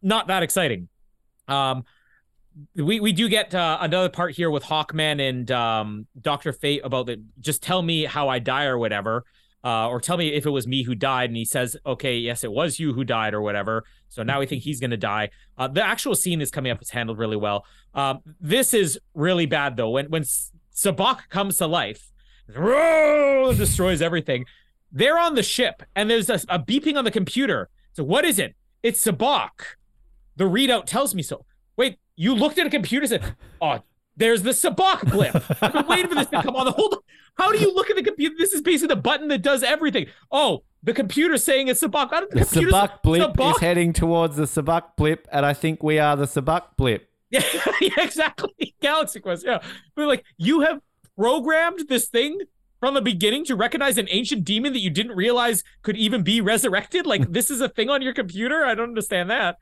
Not 0.01 0.27
that 0.27 0.43
exciting. 0.43 0.89
Um, 1.47 1.83
we 2.75 2.99
we 2.99 3.11
do 3.11 3.29
get 3.29 3.53
uh, 3.53 3.77
another 3.81 4.09
part 4.09 4.35
here 4.35 4.49
with 4.49 4.63
Hawkman 4.63 5.27
and 5.27 5.49
um, 5.51 6.07
Doctor 6.19 6.51
Fate 6.53 6.81
about 6.83 7.05
the 7.05 7.23
just 7.39 7.61
tell 7.61 7.81
me 7.81 8.05
how 8.05 8.29
I 8.29 8.39
die 8.39 8.65
or 8.65 8.77
whatever, 8.77 9.25
uh, 9.63 9.87
or 9.89 9.99
tell 9.99 10.17
me 10.17 10.33
if 10.33 10.45
it 10.45 10.49
was 10.49 10.67
me 10.67 10.83
who 10.83 10.95
died. 10.95 11.29
And 11.29 11.37
he 11.37 11.45
says, 11.45 11.75
okay, 11.85 12.17
yes, 12.17 12.43
it 12.43 12.51
was 12.51 12.79
you 12.79 12.93
who 12.93 13.03
died 13.03 13.33
or 13.33 13.41
whatever. 13.41 13.83
So 14.09 14.23
now 14.23 14.39
we 14.39 14.45
think 14.45 14.63
he's 14.63 14.79
gonna 14.79 14.97
die. 14.97 15.29
Uh, 15.57 15.67
the 15.67 15.85
actual 15.85 16.15
scene 16.15 16.41
is 16.41 16.51
coming 16.51 16.71
up. 16.71 16.81
It's 16.81 16.91
handled 16.91 17.19
really 17.19 17.37
well. 17.37 17.65
Um, 17.93 18.19
this 18.39 18.73
is 18.73 18.99
really 19.13 19.45
bad 19.45 19.77
though. 19.77 19.89
When 19.89 20.07
when 20.07 20.23
Sabbac 20.77 21.29
comes 21.29 21.57
to 21.57 21.65
life, 21.65 22.11
destroys 23.57 24.01
everything. 24.01 24.45
They're 24.91 25.17
on 25.17 25.33
the 25.35 25.41
ship 25.43 25.81
and 25.95 26.09
there's 26.09 26.29
a, 26.29 26.35
a 26.49 26.59
beeping 26.59 26.95
on 26.97 27.03
the 27.03 27.11
computer. 27.11 27.69
So 27.93 28.03
what 28.03 28.25
is 28.25 28.37
it? 28.37 28.55
It's 28.83 29.03
Sabbac. 29.03 29.49
The 30.35 30.43
readout 30.43 30.85
tells 30.85 31.15
me 31.15 31.23
so. 31.23 31.45
Wait, 31.77 31.97
you 32.15 32.35
looked 32.35 32.59
at 32.59 32.67
a 32.67 32.69
computer 32.69 33.03
and 33.03 33.09
said, 33.09 33.35
"Oh, 33.59 33.79
there's 34.15 34.43
the 34.43 34.51
Sabbac 34.51 35.11
blip." 35.11 35.35
I've 35.63 35.73
been 35.73 35.87
waiting 35.87 36.07
for 36.09 36.15
this 36.15 36.27
to 36.27 36.43
come 36.43 36.55
on. 36.55 36.65
the 36.65 36.71
Hold. 36.71 36.97
How 37.37 37.51
do 37.51 37.57
you 37.57 37.73
look 37.73 37.89
at 37.89 37.95
the 37.95 38.03
computer? 38.03 38.35
This 38.37 38.53
is 38.53 38.61
basically 38.61 38.93
the 38.95 39.01
button 39.01 39.27
that 39.29 39.41
does 39.41 39.63
everything. 39.63 40.05
Oh, 40.31 40.63
the 40.83 40.93
computer's 40.93 41.43
saying 41.43 41.67
it's 41.69 41.81
Sabbac. 41.81 42.09
The 42.31 42.45
computer's- 42.45 42.73
Sabbac 42.73 43.01
blip 43.03 43.33
Sabbac. 43.33 43.51
is 43.55 43.57
heading 43.59 43.93
towards 43.93 44.35
the 44.35 44.43
Sabbac 44.43 44.95
blip, 44.95 45.27
and 45.31 45.43
I 45.45 45.53
think 45.53 45.81
we 45.81 45.97
are 45.99 46.15
the 46.15 46.25
Sabbac 46.25 46.77
blip. 46.77 47.09
Yeah, 47.29 47.41
exactly. 47.97 48.66
Galaxy 48.81 49.19
Quest. 49.19 49.45
Yeah, 49.45 49.61
but 49.95 50.07
like 50.07 50.23
you 50.37 50.61
have 50.61 50.81
programmed 51.17 51.87
this 51.87 52.07
thing 52.07 52.39
from 52.79 52.93
the 52.93 53.01
beginning 53.01 53.43
to 53.45 53.55
recognize 53.55 53.97
an 53.97 54.07
ancient 54.11 54.43
demon 54.43 54.73
that 54.73 54.79
you 54.79 54.89
didn't 54.89 55.15
realize 55.15 55.63
could 55.81 55.97
even 55.97 56.23
be 56.23 56.41
resurrected. 56.41 57.05
Like 57.05 57.31
this 57.31 57.49
is 57.49 57.61
a 57.61 57.69
thing 57.69 57.89
on 57.89 58.01
your 58.01 58.13
computer. 58.13 58.63
I 58.63 58.75
don't 58.75 58.89
understand 58.89 59.29
that. 59.29 59.57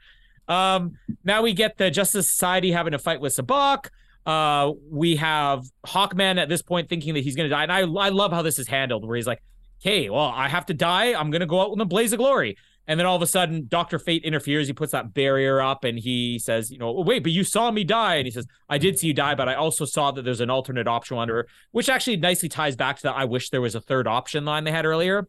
Um, 0.47 0.97
now 1.23 1.41
we 1.41 1.53
get 1.53 1.77
the 1.77 1.89
Justice 1.89 2.29
Society 2.29 2.71
having 2.71 2.93
a 2.93 2.99
fight 2.99 3.19
with 3.19 3.35
Sabbac. 3.35 3.89
Uh, 4.25 4.73
we 4.89 5.15
have 5.17 5.65
Hawkman 5.85 6.37
at 6.37 6.49
this 6.49 6.61
point 6.61 6.89
thinking 6.89 7.13
that 7.13 7.23
he's 7.23 7.35
gonna 7.35 7.49
die, 7.49 7.63
and 7.63 7.71
I 7.71 7.81
I 7.81 8.09
love 8.09 8.31
how 8.31 8.41
this 8.41 8.57
is 8.57 8.67
handled, 8.67 9.05
where 9.05 9.15
he's 9.15 9.27
like, 9.27 9.41
"Okay, 9.81 10.09
well, 10.09 10.31
I 10.33 10.47
have 10.47 10.65
to 10.67 10.73
die. 10.73 11.13
I'm 11.13 11.29
gonna 11.29 11.45
go 11.45 11.61
out 11.61 11.71
in 11.73 11.79
a 11.79 11.85
blaze 11.85 12.11
of 12.11 12.17
glory." 12.17 12.57
And 12.87 12.99
then 12.99 13.07
all 13.07 13.15
of 13.15 13.21
a 13.21 13.27
sudden, 13.27 13.65
Doctor 13.67 13.97
Fate 13.97 14.23
interferes. 14.23 14.67
He 14.67 14.73
puts 14.73 14.91
that 14.91 15.13
barrier 15.13 15.59
up, 15.61 15.83
and 15.83 15.97
he 15.97 16.37
says, 16.37 16.69
"You 16.69 16.77
know, 16.77 16.91
wait, 16.91 17.23
but 17.23 17.31
you 17.31 17.43
saw 17.43 17.71
me 17.71 17.83
die." 17.83 18.15
And 18.15 18.27
he 18.27 18.31
says, 18.31 18.45
"I 18.69 18.77
did 18.77 18.99
see 18.99 19.07
you 19.07 19.13
die, 19.13 19.33
but 19.35 19.49
I 19.49 19.55
also 19.55 19.85
saw 19.85 20.11
that 20.11 20.21
there's 20.23 20.41
an 20.41 20.49
alternate 20.49 20.87
option 20.87 21.17
under, 21.17 21.47
which 21.71 21.89
actually 21.89 22.17
nicely 22.17 22.47
ties 22.49 22.75
back 22.75 22.97
to 22.97 23.03
that. 23.03 23.15
I 23.15 23.25
wish 23.25 23.49
there 23.49 23.61
was 23.61 23.75
a 23.75 23.81
third 23.81 24.07
option 24.07 24.45
line 24.45 24.65
they 24.65 24.71
had 24.71 24.85
earlier." 24.85 25.25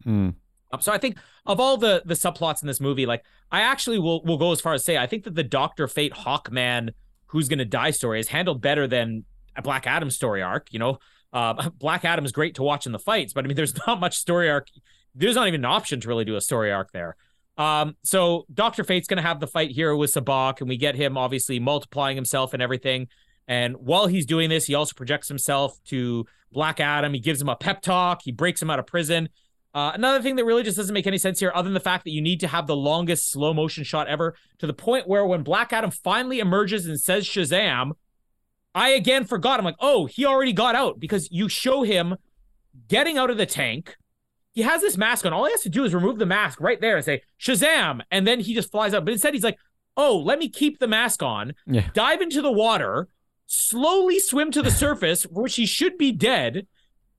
Um, 0.71 0.81
so 0.81 0.91
I 0.91 0.97
think 0.97 1.17
of 1.45 1.59
all 1.59 1.77
the 1.77 2.03
the 2.05 2.13
subplots 2.13 2.61
in 2.61 2.67
this 2.67 2.79
movie, 2.81 3.05
like 3.05 3.23
I 3.51 3.61
actually 3.61 3.99
will 3.99 4.23
will 4.23 4.37
go 4.37 4.51
as 4.51 4.61
far 4.61 4.73
as 4.73 4.83
say 4.83 4.97
I 4.97 5.07
think 5.07 5.23
that 5.23 5.35
the 5.35 5.43
Doctor 5.43 5.87
Fate 5.87 6.13
Hawkman 6.13 6.89
who's 7.27 7.47
gonna 7.47 7.65
die 7.65 7.91
story 7.91 8.19
is 8.19 8.27
handled 8.29 8.61
better 8.61 8.87
than 8.87 9.25
a 9.55 9.61
Black 9.61 9.87
Adam 9.87 10.09
story 10.09 10.41
arc. 10.41 10.71
You 10.71 10.79
know, 10.79 10.99
uh, 11.33 11.69
Black 11.79 12.05
Adam 12.05 12.25
is 12.25 12.31
great 12.31 12.55
to 12.55 12.63
watch 12.63 12.85
in 12.85 12.91
the 12.91 12.99
fights, 12.99 13.33
but 13.33 13.43
I 13.43 13.47
mean, 13.47 13.55
there's 13.55 13.75
not 13.87 13.99
much 13.99 14.17
story 14.17 14.49
arc. 14.49 14.67
There's 15.15 15.35
not 15.35 15.47
even 15.47 15.61
an 15.61 15.65
option 15.65 15.99
to 16.01 16.07
really 16.07 16.25
do 16.25 16.35
a 16.35 16.41
story 16.41 16.71
arc 16.71 16.91
there. 16.91 17.15
Um, 17.57 17.95
so 18.03 18.45
Doctor 18.53 18.83
Fate's 18.83 19.07
gonna 19.07 19.21
have 19.21 19.39
the 19.39 19.47
fight 19.47 19.71
here 19.71 19.95
with 19.95 20.13
Sabbac, 20.13 20.59
and 20.59 20.69
we 20.69 20.77
get 20.77 20.95
him 20.95 21.17
obviously 21.17 21.59
multiplying 21.59 22.15
himself 22.15 22.53
and 22.53 22.61
everything. 22.61 23.07
And 23.47 23.77
while 23.77 24.07
he's 24.07 24.25
doing 24.25 24.49
this, 24.49 24.65
he 24.65 24.75
also 24.75 24.93
projects 24.93 25.27
himself 25.27 25.81
to 25.85 26.25
Black 26.51 26.79
Adam. 26.79 27.13
He 27.13 27.19
gives 27.19 27.41
him 27.41 27.49
a 27.49 27.55
pep 27.55 27.81
talk. 27.81 28.21
He 28.23 28.31
breaks 28.31 28.61
him 28.61 28.69
out 28.69 28.79
of 28.79 28.85
prison. 28.85 29.29
Uh, 29.73 29.91
another 29.93 30.21
thing 30.21 30.35
that 30.35 30.45
really 30.45 30.63
just 30.63 30.77
doesn't 30.77 30.93
make 30.93 31.07
any 31.07 31.17
sense 31.17 31.39
here, 31.39 31.51
other 31.53 31.67
than 31.67 31.73
the 31.73 31.79
fact 31.79 32.03
that 32.03 32.11
you 32.11 32.21
need 32.21 32.39
to 32.39 32.47
have 32.47 32.67
the 32.67 32.75
longest 32.75 33.31
slow 33.31 33.53
motion 33.53 33.83
shot 33.83 34.07
ever, 34.07 34.35
to 34.57 34.67
the 34.67 34.73
point 34.73 35.07
where 35.07 35.25
when 35.25 35.43
Black 35.43 35.71
Adam 35.71 35.91
finally 35.91 36.39
emerges 36.39 36.85
and 36.87 36.99
says 36.99 37.25
Shazam, 37.25 37.91
I 38.73 38.89
again 38.89 39.23
forgot. 39.23 39.59
I'm 39.59 39.65
like, 39.65 39.75
oh, 39.79 40.05
he 40.05 40.25
already 40.25 40.53
got 40.53 40.75
out 40.75 40.99
because 40.99 41.31
you 41.31 41.47
show 41.47 41.83
him 41.83 42.15
getting 42.87 43.17
out 43.17 43.29
of 43.29 43.37
the 43.37 43.45
tank. 43.45 43.95
He 44.57 44.63
has 44.63 44.81
this 44.81 44.97
mask 44.97 45.23
on. 45.23 45.33
All 45.33 45.45
he 45.45 45.51
has 45.51 45.61
to 45.61 45.69
do 45.69 45.83
is 45.85 45.93
remove 45.93 46.17
the 46.17 46.25
mask 46.25 46.59
right 46.59 46.81
there 46.81 46.95
and 46.95 47.05
say 47.05 47.21
Shazam, 47.39 48.01
and 48.09 48.25
then 48.25 48.39
he 48.39 48.55
just 48.55 48.71
flies 48.71 48.91
up. 48.91 49.05
But 49.05 49.11
instead, 49.13 49.35
he's 49.35 49.43
like, 49.43 49.59
oh, 49.95 50.17
let 50.17 50.39
me 50.39 50.49
keep 50.49 50.79
the 50.79 50.87
mask 50.87 51.21
on, 51.21 51.53
Yeah. 51.67 51.87
dive 51.93 52.21
into 52.21 52.41
the 52.41 52.51
water, 52.51 53.07
slowly 53.45 54.17
swim 54.19 54.49
to 54.53 54.63
the 54.63 54.71
surface, 54.83 55.25
which 55.27 55.57
he 55.57 55.67
should 55.67 55.95
be 55.99 56.11
dead, 56.11 56.65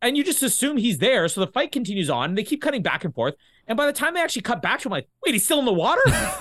and 0.02 0.16
you 0.16 0.24
just 0.24 0.42
assume 0.42 0.78
he's 0.78 0.98
there. 0.98 1.28
So 1.28 1.40
the 1.40 1.46
fight 1.52 1.70
continues 1.70 2.10
on. 2.10 2.30
And 2.30 2.38
they 2.38 2.42
keep 2.42 2.60
cutting 2.60 2.82
back 2.82 3.04
and 3.04 3.14
forth. 3.14 3.34
And 3.68 3.76
by 3.76 3.86
the 3.86 3.92
time 3.92 4.14
they 4.14 4.20
actually 4.20 4.42
cut 4.42 4.60
back 4.60 4.80
to 4.80 4.88
him, 4.88 4.90
like, 4.92 5.08
wait, 5.24 5.32
he's 5.36 5.44
still 5.44 5.60
in 5.60 5.64
the 5.64 5.72
water? 5.72 6.02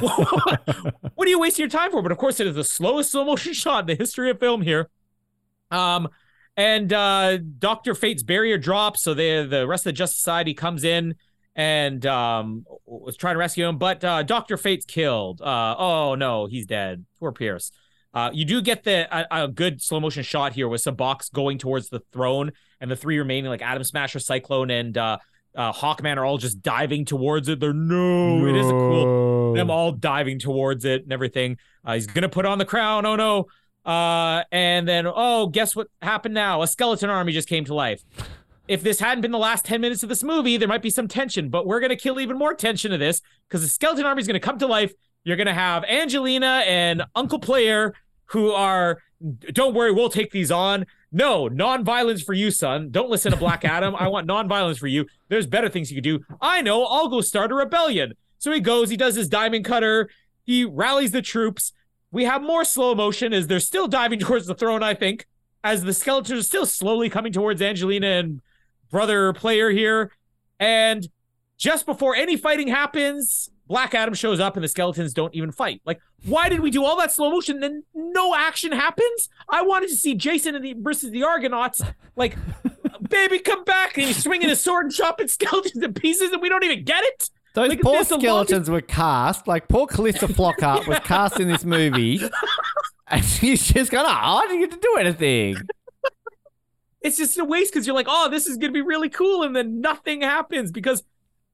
what 1.13 1.27
are 1.27 1.29
you 1.29 1.39
wasting 1.39 1.61
your 1.61 1.69
time 1.69 1.91
for? 1.91 2.01
But 2.01 2.11
of 2.11 2.17
course, 2.17 2.39
it 2.39 2.47
is 2.47 2.55
the 2.55 2.63
slowest 2.63 3.11
slow 3.11 3.23
motion 3.23 3.53
shot 3.53 3.81
in 3.81 3.85
the 3.85 3.95
history 4.03 4.31
of 4.31 4.39
film 4.39 4.63
here. 4.63 4.89
Um, 5.69 6.07
and 6.57 6.91
uh, 6.91 7.37
Doctor 7.37 7.93
Fate's 7.93 8.23
barrier 8.23 8.57
drops, 8.57 9.03
so 9.03 9.13
they, 9.13 9.45
the 9.45 9.67
rest 9.67 9.85
of 9.85 9.91
the 9.91 9.93
Justice 9.93 10.17
Society 10.17 10.55
comes 10.55 10.83
in, 10.83 11.15
and 11.55 12.03
um, 12.07 12.65
was 12.85 13.15
trying 13.15 13.35
to 13.35 13.39
rescue 13.39 13.67
him, 13.67 13.77
but 13.77 14.03
uh, 14.03 14.23
Doctor 14.23 14.57
Fate's 14.57 14.85
killed. 14.85 15.39
Uh, 15.41 15.75
oh 15.77 16.15
no, 16.15 16.47
he's 16.47 16.65
dead. 16.65 17.05
Poor 17.19 17.31
Pierce. 17.31 17.71
Uh, 18.13 18.31
you 18.33 18.45
do 18.45 18.61
get 18.61 18.83
the 18.83 19.07
a, 19.15 19.43
a 19.43 19.47
good 19.47 19.81
slow 19.81 19.99
motion 19.99 20.23
shot 20.23 20.53
here 20.53 20.67
with 20.67 20.81
Sabbac's 20.81 21.29
going 21.29 21.59
towards 21.59 21.89
the 21.89 21.99
throne, 22.11 22.51
and 22.81 22.89
the 22.89 22.95
three 22.95 23.19
remaining, 23.19 23.49
like 23.49 23.61
Atom 23.61 23.83
Smasher, 23.83 24.19
Cyclone, 24.19 24.71
and 24.71 24.97
uh, 24.97 25.19
uh, 25.55 25.71
Hawkman, 25.71 26.17
are 26.17 26.25
all 26.25 26.39
just 26.39 26.63
diving 26.63 27.05
towards 27.05 27.47
it. 27.49 27.59
They're 27.59 27.73
no, 27.73 28.47
it 28.47 28.55
is 28.55 28.65
a 28.65 28.71
cool. 28.71 29.53
Them 29.53 29.69
all 29.69 29.91
diving 29.91 30.39
towards 30.39 30.85
it 30.85 31.03
and 31.03 31.13
everything. 31.13 31.57
Uh, 31.85 31.93
he's 31.93 32.07
gonna 32.07 32.29
put 32.29 32.47
on 32.47 32.57
the 32.57 32.65
crown. 32.65 33.05
Oh 33.05 33.15
no. 33.15 33.45
Uh, 33.87 34.43
and 34.51 34.87
then, 34.87 35.07
oh, 35.07 35.47
guess 35.47 35.75
what 35.75 35.87
happened 36.01 36.35
now? 36.35 36.61
A 36.61 36.67
skeleton 36.67 37.09
army 37.09 37.31
just 37.31 37.47
came 37.47 37.65
to 37.65 37.73
life 37.73 38.03
if 38.67 38.83
this 38.83 38.99
hadn't 38.99 39.21
been 39.21 39.31
the 39.31 39.37
last 39.37 39.65
10 39.65 39.81
minutes 39.81 40.03
of 40.03 40.09
this 40.09 40.23
movie, 40.23 40.57
there 40.57 40.67
might 40.67 40.81
be 40.81 40.89
some 40.89 41.07
tension, 41.07 41.49
but 41.49 41.65
we're 41.65 41.79
going 41.79 41.89
to 41.89 41.95
kill 41.95 42.19
even 42.19 42.37
more 42.37 42.53
tension 42.53 42.91
to 42.91 42.97
this 42.97 43.21
because 43.47 43.61
the 43.61 43.67
skeleton 43.67 44.05
army 44.05 44.21
is 44.21 44.27
going 44.27 44.39
to 44.39 44.45
come 44.45 44.57
to 44.59 44.67
life. 44.67 44.93
You're 45.23 45.37
going 45.37 45.47
to 45.47 45.53
have 45.53 45.83
Angelina 45.85 46.63
and 46.65 47.03
Uncle 47.15 47.39
Player 47.39 47.93
who 48.25 48.51
are, 48.51 48.99
don't 49.53 49.73
worry, 49.73 49.91
we'll 49.91 50.09
take 50.09 50.31
these 50.31 50.51
on. 50.51 50.85
No, 51.11 51.47
non-violence 51.47 52.21
for 52.21 52.33
you, 52.33 52.51
son. 52.51 52.89
Don't 52.91 53.09
listen 53.09 53.31
to 53.31 53.37
Black 53.37 53.63
Adam. 53.63 53.95
I 53.95 54.09
want 54.09 54.27
non-violence 54.27 54.77
for 54.77 54.87
you. 54.87 55.05
There's 55.29 55.47
better 55.47 55.69
things 55.69 55.89
you 55.89 55.95
could 55.95 56.03
do. 56.03 56.19
I 56.41 56.61
know. 56.61 56.83
I'll 56.83 57.07
go 57.07 57.21
start 57.21 57.51
a 57.51 57.55
rebellion. 57.55 58.13
So 58.37 58.51
he 58.51 58.59
goes, 58.59 58.89
he 58.89 58.97
does 58.97 59.15
his 59.15 59.29
diamond 59.29 59.63
cutter. 59.63 60.09
He 60.43 60.65
rallies 60.65 61.11
the 61.11 61.21
troops. 61.21 61.71
We 62.17 62.23
have 62.23 62.41
more 62.41 62.65
slow 62.65 62.95
motion 62.95 63.31
as 63.31 63.45
they're 63.45 63.59
still 63.59 63.87
diving 63.87 64.17
towards 64.27 64.47
the 64.47 64.55
throne, 64.55 64.81
I 64.81 64.95
think, 64.95 65.27
as 65.63 65.83
the 65.83 65.93
skeletons 65.93 66.39
are 66.39 66.43
still 66.43 66.65
slowly 66.65 67.11
coming 67.11 67.31
towards 67.31 67.61
Angelina 67.61 68.07
and 68.07 68.41
brother 68.89 69.33
player 69.33 69.69
here. 69.69 70.11
And 70.59 71.07
just 71.59 71.85
before 71.85 72.15
any 72.15 72.35
fighting 72.35 72.69
happens, 72.69 73.51
Black 73.67 73.93
Adam 73.93 74.15
shows 74.15 74.39
up 74.39 74.55
and 74.55 74.63
the 74.63 74.67
skeletons 74.67 75.13
don't 75.13 75.35
even 75.35 75.51
fight. 75.51 75.79
Like, 75.85 75.99
why 76.25 76.49
did 76.49 76.61
we 76.61 76.71
do 76.71 76.83
all 76.83 76.97
that 76.97 77.11
slow 77.11 77.29
motion 77.29 77.63
and 77.63 77.83
no 77.93 78.33
action 78.33 78.71
happens? 78.71 79.29
I 79.47 79.61
wanted 79.61 79.89
to 79.89 79.95
see 79.95 80.15
Jason 80.15 80.55
and 80.55 80.65
the 80.65 80.73
versus 80.73 81.11
the 81.11 81.21
Argonauts. 81.21 81.83
Like, 82.15 82.35
baby, 83.09 83.37
come 83.37 83.63
back! 83.63 83.95
And 83.95 84.07
he's 84.07 84.23
swinging 84.23 84.49
his 84.49 84.59
sword 84.59 84.85
and 84.85 84.95
chopping 84.95 85.27
skeletons 85.27 85.83
to 85.83 85.89
pieces, 85.89 86.31
and 86.31 86.41
we 86.41 86.49
don't 86.49 86.63
even 86.63 86.83
get 86.83 87.03
it. 87.03 87.29
Those 87.57 87.69
Like, 87.69 87.81
poor 87.81 88.03
skeletons 88.05 88.69
were 88.69 88.81
cast. 88.81 89.47
Like 89.47 89.67
poor 89.67 89.87
Calista 89.87 90.27
Flockhart 90.27 90.85
was 90.85 90.99
cast 90.99 91.39
in 91.39 91.47
this 91.47 91.65
movie, 91.65 92.21
and 93.07 93.25
she's 93.25 93.67
just 93.67 93.89
gone. 93.89 94.05
Oh, 94.05 94.09
I 94.11 94.45
didn't 94.45 94.59
get 94.59 94.71
to 94.73 94.79
do 94.79 94.95
anything. 94.99 95.55
it's 97.01 97.17
just 97.17 97.35
a 97.39 97.43
waste 97.43 97.73
because 97.73 97.87
you're 97.87 97.95
like, 97.95 98.05
oh, 98.07 98.29
this 98.29 98.45
is 98.45 98.57
gonna 98.57 98.73
be 98.73 98.83
really 98.83 99.09
cool, 99.09 99.41
and 99.41 99.55
then 99.55 99.81
nothing 99.81 100.21
happens 100.21 100.71
because 100.71 101.03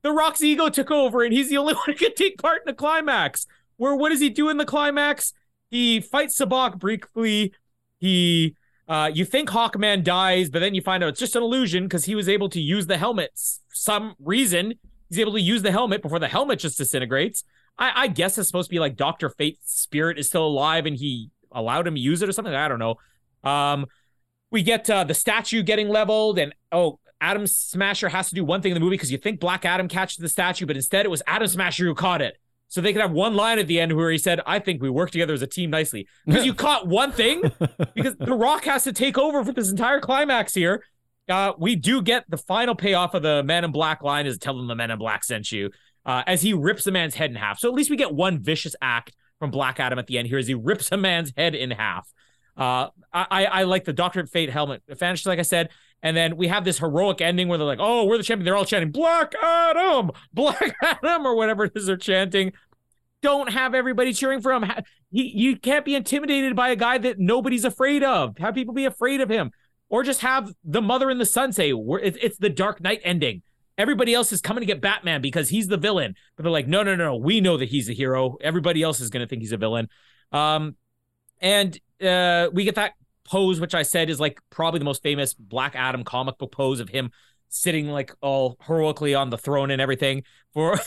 the 0.01 0.11
Rock's 0.11 0.43
ego 0.43 0.67
took 0.67 0.91
over, 0.91 1.23
and 1.23 1.32
he's 1.32 1.49
the 1.49 1.56
only 1.56 1.73
one 1.73 1.85
who 1.85 1.93
can 1.93 2.14
take 2.15 2.38
part 2.38 2.64
in 2.64 2.65
the 2.65 2.73
climax. 2.73 3.48
Where 3.77 3.95
what 3.95 4.09
does 4.09 4.19
he 4.19 4.30
do 4.30 4.49
in 4.49 4.57
the 4.57 4.65
climax? 4.65 5.32
He 5.72 6.01
fights 6.01 6.38
Sabbac 6.38 6.80
briefly. 6.80 7.53
He, 8.01 8.57
uh, 8.90 9.09
you 9.14 9.23
think 9.23 9.51
Hawkman 9.51 10.03
dies, 10.03 10.49
but 10.49 10.59
then 10.59 10.75
you 10.75 10.82
find 10.82 11.01
out 11.01 11.11
it's 11.11 11.19
just 11.22 11.38
an 11.38 11.43
illusion 11.43 11.85
because 11.85 12.03
he 12.03 12.14
was 12.14 12.27
able 12.27 12.49
to 12.49 12.59
use 12.59 12.88
the 12.88 12.98
helmet. 12.98 13.32
Some 13.69 14.15
reason 14.19 14.73
he's 15.09 15.19
able 15.19 15.33
to 15.33 15.41
use 15.41 15.61
the 15.61 15.72
helmet 15.72 16.01
before 16.01 16.19
the 16.19 16.27
helmet 16.27 16.59
just 16.59 16.77
disintegrates. 16.77 17.43
I, 17.77 18.03
I 18.03 18.07
guess 18.07 18.38
it's 18.38 18.48
supposed 18.48 18.69
to 18.69 18.73
be 18.73 18.80
like 18.80 18.95
Doctor 18.95 19.30
Fate's 19.30 19.82
spirit 19.82 20.19
is 20.19 20.27
still 20.27 20.45
alive, 20.45 20.85
and 20.85 20.95
he 20.95 21.30
allowed 21.51 21.88
him 21.88 21.95
to 21.95 22.01
use 22.01 22.22
it 22.22 22.30
or 22.30 22.32
something. 22.32 22.53
I 22.53 22.67
don't 22.67 22.80
know. 22.80 22.95
Um, 23.43 23.85
we 24.51 24.61
get 24.61 24.90
uh, 24.90 25.03
the 25.03 25.14
statue 25.14 25.64
getting 25.64 25.90
leveled, 25.90 26.38
and 26.38 26.53
oh, 26.72 26.99
Atom 27.19 27.48
Smasher 27.48 28.09
has 28.09 28.30
to 28.30 28.35
do 28.35 28.43
one 28.45 28.61
thing 28.61 28.72
in 28.72 28.75
the 28.75 28.80
movie 28.80 28.95
because 28.95 29.11
you 29.11 29.17
think 29.17 29.40
Black 29.40 29.65
Adam 29.65 29.88
catches 29.88 30.17
the 30.17 30.30
statue, 30.30 30.65
but 30.65 30.75
instead 30.75 31.06
it 31.06 31.09
was 31.09 31.23
Atom 31.25 31.48
Smasher 31.48 31.85
who 31.85 31.95
caught 31.95 32.22
it. 32.22 32.38
So 32.67 32.82
they 32.82 32.91
could 32.91 33.01
have 33.01 33.11
one 33.11 33.35
line 33.35 33.59
at 33.59 33.67
the 33.67 33.80
end 33.80 33.93
where 33.93 34.09
he 34.11 34.17
said, 34.17 34.41
"I 34.45 34.59
think 34.59 34.82
we 34.82 34.90
work 34.90 35.11
together 35.11 35.33
as 35.33 35.41
a 35.41 35.48
team 35.48 35.69
nicely." 35.69 36.07
Because 36.25 36.45
you 36.45 36.53
caught 36.56 36.88
one 36.88 37.11
thing, 37.11 37.41
because 37.95 38.15
The 38.15 38.33
Rock 38.33 38.65
has 38.65 38.83
to 38.85 38.93
take 38.93 39.17
over 39.17 39.43
for 39.43 39.53
this 39.53 39.69
entire 39.69 39.99
climax 39.99 40.53
here. 40.53 40.83
Uh, 41.29 41.53
we 41.57 41.75
do 41.75 42.01
get 42.01 42.25
the 42.29 42.37
final 42.37 42.75
payoff 42.75 43.13
of 43.13 43.23
the 43.23 43.43
Man 43.43 43.63
in 43.63 43.71
Black 43.71 44.03
line 44.03 44.25
is 44.25 44.37
telling 44.37 44.67
the 44.67 44.75
Man 44.75 44.91
in 44.91 44.99
Black 44.99 45.23
sent 45.23 45.51
you, 45.51 45.69
uh, 46.05 46.23
as 46.27 46.41
he 46.41 46.53
rips 46.53 46.83
the 46.83 46.91
man's 46.91 47.15
head 47.15 47.29
in 47.29 47.35
half. 47.35 47.59
So 47.59 47.69
at 47.69 47.73
least 47.73 47.89
we 47.89 47.95
get 47.95 48.13
one 48.13 48.41
vicious 48.41 48.75
act 48.81 49.13
from 49.39 49.51
Black 49.51 49.79
Adam 49.79 49.99
at 49.99 50.07
the 50.07 50.17
end 50.17 50.27
here 50.27 50.37
as 50.37 50.47
he 50.47 50.53
rips 50.53 50.91
a 50.91 50.97
man's 50.97 51.31
head 51.35 51.55
in 51.55 51.71
half. 51.71 52.07
Uh, 52.55 52.89
I, 53.11 53.45
I 53.45 53.63
like 53.63 53.83
the 53.83 53.93
Doctor 53.93 54.25
Fate 54.27 54.49
helmet 54.49 54.83
vanish, 54.87 55.25
like 55.25 55.39
I 55.39 55.43
said, 55.43 55.69
and 56.03 56.15
then 56.15 56.37
we 56.37 56.47
have 56.49 56.63
this 56.65 56.77
heroic 56.77 57.19
ending 57.19 57.47
where 57.47 57.57
they're 57.57 57.65
like, 57.65 57.79
"Oh, 57.81 58.05
we're 58.05 58.17
the 58.17 58.23
champion." 58.23 58.45
They're 58.45 58.55
all 58.55 58.65
chanting 58.65 58.91
"Black 58.91 59.33
Adam, 59.41 60.11
Black 60.33 60.75
Adam" 60.83 61.25
or 61.25 61.35
whatever 61.35 61.65
it 61.65 61.71
is 61.75 61.87
they're 61.87 61.97
chanting. 61.97 62.53
Don't 63.21 63.51
have 63.51 63.73
everybody 63.73 64.13
cheering 64.13 64.41
for 64.41 64.51
him. 64.51 64.69
He, 65.09 65.31
you 65.33 65.55
can't 65.55 65.85
be 65.85 65.95
intimidated 65.95 66.55
by 66.55 66.69
a 66.69 66.75
guy 66.75 66.97
that 66.99 67.19
nobody's 67.19 67.63
afraid 67.63 68.03
of. 68.03 68.37
Have 68.37 68.53
people 68.53 68.73
be 68.73 68.85
afraid 68.85 69.21
of 69.21 69.29
him, 69.29 69.51
or 69.93 70.01
just 70.01 70.22
have 70.22 70.51
the 70.63 70.81
mother 70.81 71.11
and 71.11 71.22
the 71.22 71.25
son 71.25 71.53
say, 71.53 71.72
"We're 71.72 71.99
it's, 71.99 72.39
the 72.39 72.49
Dark 72.49 72.81
Knight 72.81 72.99
ending." 73.03 73.43
Everybody 73.77 74.15
else 74.15 74.31
is 74.31 74.41
coming 74.41 74.61
to 74.61 74.65
get 74.65 74.81
Batman 74.81 75.22
because 75.22 75.49
he's 75.49 75.67
the 75.67 75.77
villain, 75.77 76.15
but 76.35 76.41
they're 76.41 76.51
like, 76.51 76.67
"No, 76.67 76.81
no, 76.81 76.95
no, 76.95 77.05
no. 77.05 77.15
We 77.15 77.41
know 77.41 77.57
that 77.57 77.69
he's 77.69 77.89
a 77.89 77.93
hero. 77.93 78.38
Everybody 78.41 78.81
else 78.81 78.99
is 78.99 79.11
going 79.11 79.23
to 79.23 79.30
think 79.30 79.43
he's 79.43 79.51
a 79.51 79.57
villain." 79.57 79.89
Um, 80.31 80.77
and 81.41 81.80
uh, 82.01 82.49
we 82.51 82.63
get 82.63 82.73
that 82.73 82.93
pose, 83.23 83.61
which 83.61 83.75
I 83.75 83.83
said 83.83 84.09
is 84.09 84.19
like 84.19 84.39
probably 84.49 84.80
the 84.80 84.85
most 84.85 85.03
famous 85.03 85.35
Black 85.35 85.75
Adam 85.75 86.03
comic 86.03 86.39
book 86.39 86.51
pose 86.51 86.80
of 86.80 86.89
him 86.89 87.11
sitting 87.49 87.88
like 87.88 88.15
all 88.19 88.57
heroically 88.65 89.13
on 89.13 89.30
the 89.30 89.38
throne 89.38 89.69
and 89.69 89.80
everything. 89.80 90.23
For 90.55 90.80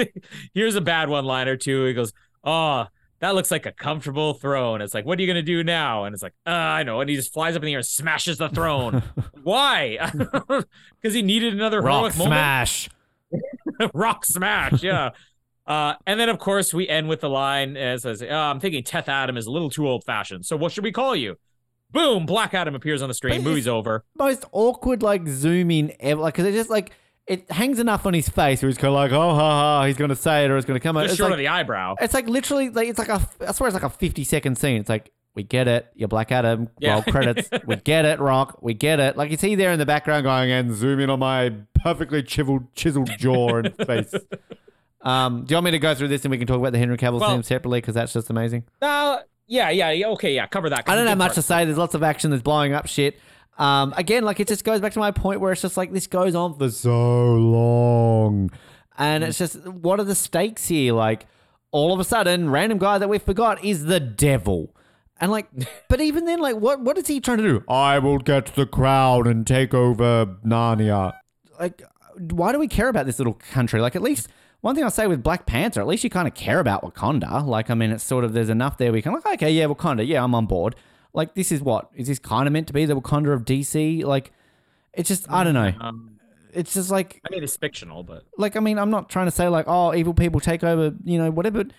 here's 0.54 0.74
a 0.74 0.80
bad 0.80 1.10
one 1.10 1.26
liner 1.26 1.58
too. 1.58 1.84
He 1.84 1.92
goes, 1.92 2.14
"Oh, 2.42 2.86
that 3.20 3.34
looks 3.34 3.50
like 3.50 3.66
a 3.66 3.72
comfortable 3.72 4.34
throne." 4.34 4.80
It's 4.80 4.94
like, 4.94 5.04
"What 5.06 5.18
are 5.18 5.22
you 5.22 5.28
gonna 5.28 5.42
do 5.42 5.62
now?" 5.64 6.04
And 6.04 6.14
it's 6.14 6.22
like, 6.22 6.34
uh, 6.46 6.50
"I 6.50 6.82
know." 6.82 7.00
And 7.00 7.08
he 7.10 7.16
just 7.16 7.32
flies 7.32 7.56
up 7.56 7.62
in 7.62 7.66
the 7.66 7.72
air 7.72 7.78
and 7.78 7.86
smashes 7.86 8.38
the 8.38 8.48
throne. 8.48 9.02
Why? 9.42 9.98
Because 11.00 11.14
he 11.14 11.20
needed 11.20 11.52
another 11.52 11.82
Rock 11.82 12.12
smash. 12.12 12.88
rock 13.94 14.24
smash 14.24 14.82
yeah 14.82 15.10
uh 15.66 15.94
and 16.06 16.18
then 16.20 16.28
of 16.28 16.38
course 16.38 16.72
we 16.72 16.88
end 16.88 17.08
with 17.08 17.20
the 17.20 17.28
line 17.28 17.76
as 17.76 18.02
says 18.02 18.22
oh, 18.22 18.34
i'm 18.34 18.60
thinking 18.60 18.82
teth 18.82 19.08
adam 19.08 19.36
is 19.36 19.46
a 19.46 19.50
little 19.50 19.70
too 19.70 19.86
old 19.88 20.04
fashioned 20.04 20.46
so 20.46 20.56
what 20.56 20.72
should 20.72 20.84
we 20.84 20.92
call 20.92 21.16
you 21.16 21.36
boom 21.90 22.26
black 22.26 22.54
adam 22.54 22.74
appears 22.74 23.02
on 23.02 23.08
the 23.08 23.14
screen 23.14 23.42
But 23.42 23.48
movie's 23.48 23.68
over 23.68 24.04
Most 24.18 24.44
awkward 24.52 25.02
like 25.02 25.26
zoom 25.26 25.70
in 25.70 25.92
ever. 26.00 26.20
Like 26.20 26.34
because 26.34 26.46
it 26.46 26.52
just 26.52 26.70
like 26.70 26.92
it 27.26 27.50
hangs 27.50 27.78
enough 27.78 28.04
on 28.06 28.12
his 28.14 28.28
face 28.28 28.60
where 28.62 28.68
he's 28.68 28.76
kind 28.78 28.88
of 28.88 28.94
like, 28.94 29.12
oh 29.12 29.34
ha 29.34 29.50
ha, 29.80 29.84
he's 29.86 29.96
gonna 29.96 30.14
say 30.16 30.44
it 30.44 30.50
or 30.50 30.56
it's 30.56 30.66
gonna 30.66 30.80
come 30.80 30.96
out. 30.96 31.02
just 31.04 31.12
It's 31.12 31.18
short 31.18 31.30
like, 31.30 31.38
of 31.38 31.42
the 31.42 31.48
eyebrow 31.48 31.94
It's 32.00 32.12
like 32.14 32.28
literally 32.28 32.68
like 32.70 32.88
it's 32.88 32.98
like 32.98 33.08
a 33.08 33.20
I 33.46 33.52
swear 33.52 33.68
it's 33.68 33.74
like 33.74 33.82
a 33.82 33.90
fifty 33.90 34.24
second 34.24 34.56
scene. 34.58 34.78
It's 34.80 34.88
like 34.88 35.10
we 35.34 35.42
get 35.42 35.66
it, 35.66 35.86
you're 35.96 36.06
Black 36.08 36.30
Adam. 36.30 36.68
Yeah. 36.78 36.94
Well, 36.96 37.02
credits. 37.04 37.48
we 37.66 37.76
get 37.76 38.04
it, 38.04 38.20
Rock. 38.20 38.58
We 38.62 38.72
get 38.74 39.00
it. 39.00 39.16
Like 39.16 39.30
you 39.30 39.36
see 39.36 39.54
there 39.56 39.72
in 39.72 39.78
the 39.80 39.86
background 39.86 40.22
going 40.24 40.50
and 40.50 40.74
zoom 40.74 41.00
in 41.00 41.10
on 41.10 41.18
my 41.18 41.52
perfectly 41.82 42.22
chiseled 42.22 42.72
chiseled 42.74 43.10
jaw 43.18 43.56
and 43.56 43.74
face. 43.86 44.14
Um, 45.00 45.44
do 45.44 45.52
you 45.52 45.56
want 45.56 45.66
me 45.66 45.70
to 45.72 45.78
go 45.78 45.94
through 45.94 46.08
this 46.08 46.24
and 46.24 46.30
we 46.30 46.38
can 46.38 46.46
talk 46.46 46.58
about 46.58 46.72
the 46.72 46.78
Henry 46.78 46.96
Cavill 46.96 47.20
Well- 47.20 47.30
scene 47.30 47.42
separately 47.42 47.80
because 47.80 47.94
that's 47.94 48.12
just 48.12 48.30
amazing. 48.30 48.64
uh 48.80 49.18
yeah 49.46 49.68
yeah 49.68 49.90
yeah 49.90 50.06
okay 50.08 50.34
yeah 50.34 50.46
cover 50.46 50.70
that. 50.70 50.84
I 50.88 50.94
don't 50.94 51.06
have 51.06 51.18
much 51.18 51.34
to 51.34 51.42
say. 51.42 51.64
There's 51.66 51.76
lots 51.76 51.94
of 51.94 52.02
action. 52.02 52.30
There's 52.30 52.42
blowing 52.42 52.72
up 52.72 52.86
shit. 52.86 53.18
Um, 53.56 53.94
again, 53.96 54.24
like 54.24 54.40
it 54.40 54.48
just 54.48 54.64
goes 54.64 54.80
back 54.80 54.92
to 54.94 54.98
my 54.98 55.10
point 55.10 55.40
where 55.40 55.52
it's 55.52 55.62
just 55.62 55.76
like 55.76 55.92
this 55.92 56.06
goes 56.06 56.34
on 56.34 56.58
for 56.58 56.70
so 56.70 57.34
long, 57.34 58.50
and 58.98 59.22
it's 59.22 59.38
just 59.38 59.66
what 59.68 60.00
are 60.00 60.04
the 60.04 60.14
stakes 60.14 60.68
here? 60.68 60.92
Like 60.92 61.26
all 61.70 61.92
of 61.92 62.00
a 62.00 62.04
sudden, 62.04 62.50
random 62.50 62.78
guy 62.78 62.98
that 62.98 63.08
we 63.08 63.18
forgot 63.18 63.64
is 63.64 63.84
the 63.84 64.00
devil, 64.00 64.74
and 65.20 65.30
like, 65.30 65.48
but 65.88 66.00
even 66.00 66.24
then, 66.24 66.40
like, 66.40 66.56
what 66.56 66.80
what 66.80 66.98
is 66.98 67.06
he 67.06 67.20
trying 67.20 67.38
to 67.38 67.44
do? 67.44 67.64
I 67.68 68.00
will 68.00 68.18
get 68.18 68.54
the 68.54 68.66
crown 68.66 69.28
and 69.28 69.46
take 69.46 69.72
over 69.72 70.26
Narnia. 70.44 71.12
Like, 71.60 71.82
why 72.18 72.50
do 72.50 72.58
we 72.58 72.66
care 72.66 72.88
about 72.88 73.06
this 73.06 73.18
little 73.18 73.34
country? 73.34 73.80
Like, 73.80 73.96
at 73.96 74.02
least. 74.02 74.28
One 74.60 74.74
thing 74.74 74.82
I'll 74.82 74.90
say 74.90 75.06
with 75.06 75.22
Black 75.22 75.44
Panther, 75.44 75.82
at 75.82 75.86
least 75.86 76.04
you 76.04 76.08
kind 76.08 76.26
of 76.26 76.32
care 76.32 76.58
about 76.58 76.82
Wakanda. 76.82 77.44
Like, 77.44 77.68
I 77.68 77.74
mean, 77.74 77.90
it's 77.90 78.02
sort 78.02 78.24
of, 78.24 78.32
there's 78.32 78.48
enough 78.48 78.78
there 78.78 78.92
we 78.92 79.02
can, 79.02 79.12
like, 79.12 79.26
okay, 79.26 79.50
yeah, 79.50 79.66
Wakanda, 79.66 80.06
yeah, 80.06 80.24
I'm 80.24 80.34
on 80.34 80.46
board 80.46 80.74
like 81.14 81.34
this 81.34 81.50
is 81.50 81.62
what 81.62 81.88
is 81.94 82.06
this 82.08 82.18
kind 82.18 82.46
of 82.46 82.52
meant 82.52 82.66
to 82.66 82.72
be 82.74 82.84
the 82.84 82.94
Wakanda 83.00 83.32
of 83.32 83.44
DC? 83.44 84.04
Like, 84.04 84.32
it's 84.92 85.08
just 85.08 85.30
I 85.30 85.42
don't 85.44 85.54
know. 85.54 85.72
um, 85.80 86.18
It's 86.52 86.74
just 86.74 86.90
like 86.90 87.20
i 87.26 87.30
mean 87.32 87.42
it's 87.42 87.56
fictional 87.56 88.02
but 88.04 88.24
like 88.38 88.56
I 88.56 88.60
mean 88.60 88.78
I'm 88.78 88.90
not 88.90 89.08
trying 89.08 89.26
to 89.26 89.30
say 89.32 89.48
like 89.48 89.64
oh 89.68 89.94
evil 89.94 90.12
people 90.14 90.40
take 90.40 90.62
over 90.62 90.94
you 91.04 91.18
know 91.18 91.30
whatever. 91.30 91.64
But, 91.64 91.72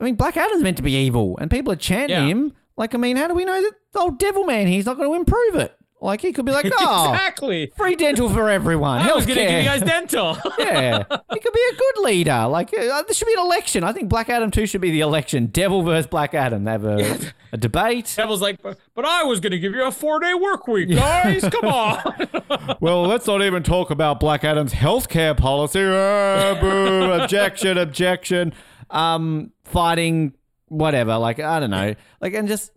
I 0.00 0.04
mean 0.04 0.14
Black 0.16 0.36
Adam's 0.36 0.62
meant 0.62 0.76
to 0.78 0.82
be 0.82 0.92
evil 0.94 1.36
and 1.40 1.50
people 1.50 1.72
are 1.72 1.76
chanting 1.76 2.16
Yeah. 2.16 2.26
him. 2.26 2.52
Like 2.76 2.94
I 2.94 2.98
mean 2.98 3.16
how 3.16 3.28
do 3.28 3.34
we 3.34 3.44
know 3.44 3.60
that 3.62 3.72
the 3.92 3.98
old 4.00 4.18
devil 4.18 4.44
man 4.44 4.66
he's 4.66 4.86
not 4.86 4.96
going 4.96 5.10
to 5.10 5.16
improve 5.16 5.54
it? 5.56 5.74
Like 6.00 6.20
he 6.20 6.32
could 6.32 6.44
be 6.46 6.52
like, 6.58 6.70
oh, 6.78 7.12
exactly. 7.12 7.72
free 7.76 7.96
dental 7.96 8.28
for 8.28 8.48
everyone. 8.48 9.00
I 9.02 9.12
was 9.14 9.26
going 9.26 9.38
to 9.38 9.44
give 9.46 9.58
you 9.58 9.64
guys 9.64 9.82
dental. 9.82 10.38
yeah, 10.58 11.04
he 11.32 11.40
could 11.40 11.52
be 11.52 11.68
a 11.72 11.76
good 11.76 12.04
leader. 12.04 12.46
Like 12.48 12.68
uh, 12.68 13.02
there 13.02 13.12
should 13.12 13.26
be 13.26 13.34
an 13.34 13.40
election. 13.40 13.84
I 13.84 13.92
think 13.92 14.08
Black 14.08 14.28
Adam 14.28 14.50
two 14.50 14.66
should 14.66 14.80
be 14.80 14.90
the 14.90 15.00
election. 15.00 15.46
Devil 15.46 15.82
versus 15.82 16.06
Black 16.06 16.34
Adam. 16.34 16.64
They 16.64 16.70
have 16.70 16.84
a, 16.84 17.32
a 17.52 17.56
debate. 17.56 18.12
Devil's 18.16 18.40
like, 18.40 18.62
but, 18.62 18.78
but 18.94 19.04
I 19.04 19.24
was 19.24 19.40
going 19.40 19.52
to 19.52 19.58
give 19.58 19.72
you 19.74 19.84
a 19.84 19.92
four 19.92 20.20
day 20.20 20.34
work 20.34 20.68
week, 20.68 20.90
guys. 20.90 21.42
Come 21.42 21.64
on. 21.72 22.76
Well, 22.80 23.02
let's 23.02 23.26
not 23.26 23.42
even 23.42 23.62
talk 23.62 23.90
about 23.90 24.20
Black 24.20 24.44
Adam's 24.44 24.74
healthcare 24.74 25.36
policy. 25.36 25.82
Ah, 25.84 26.56
boo, 26.60 27.12
objection, 27.12 27.76
objection. 27.76 28.52
Um, 28.90 29.52
fighting, 29.64 30.34
whatever. 30.68 31.18
Like 31.18 31.40
I 31.40 31.60
don't 31.60 31.70
know. 31.70 31.94
Like 32.20 32.34
and 32.34 32.46
just 32.48 32.72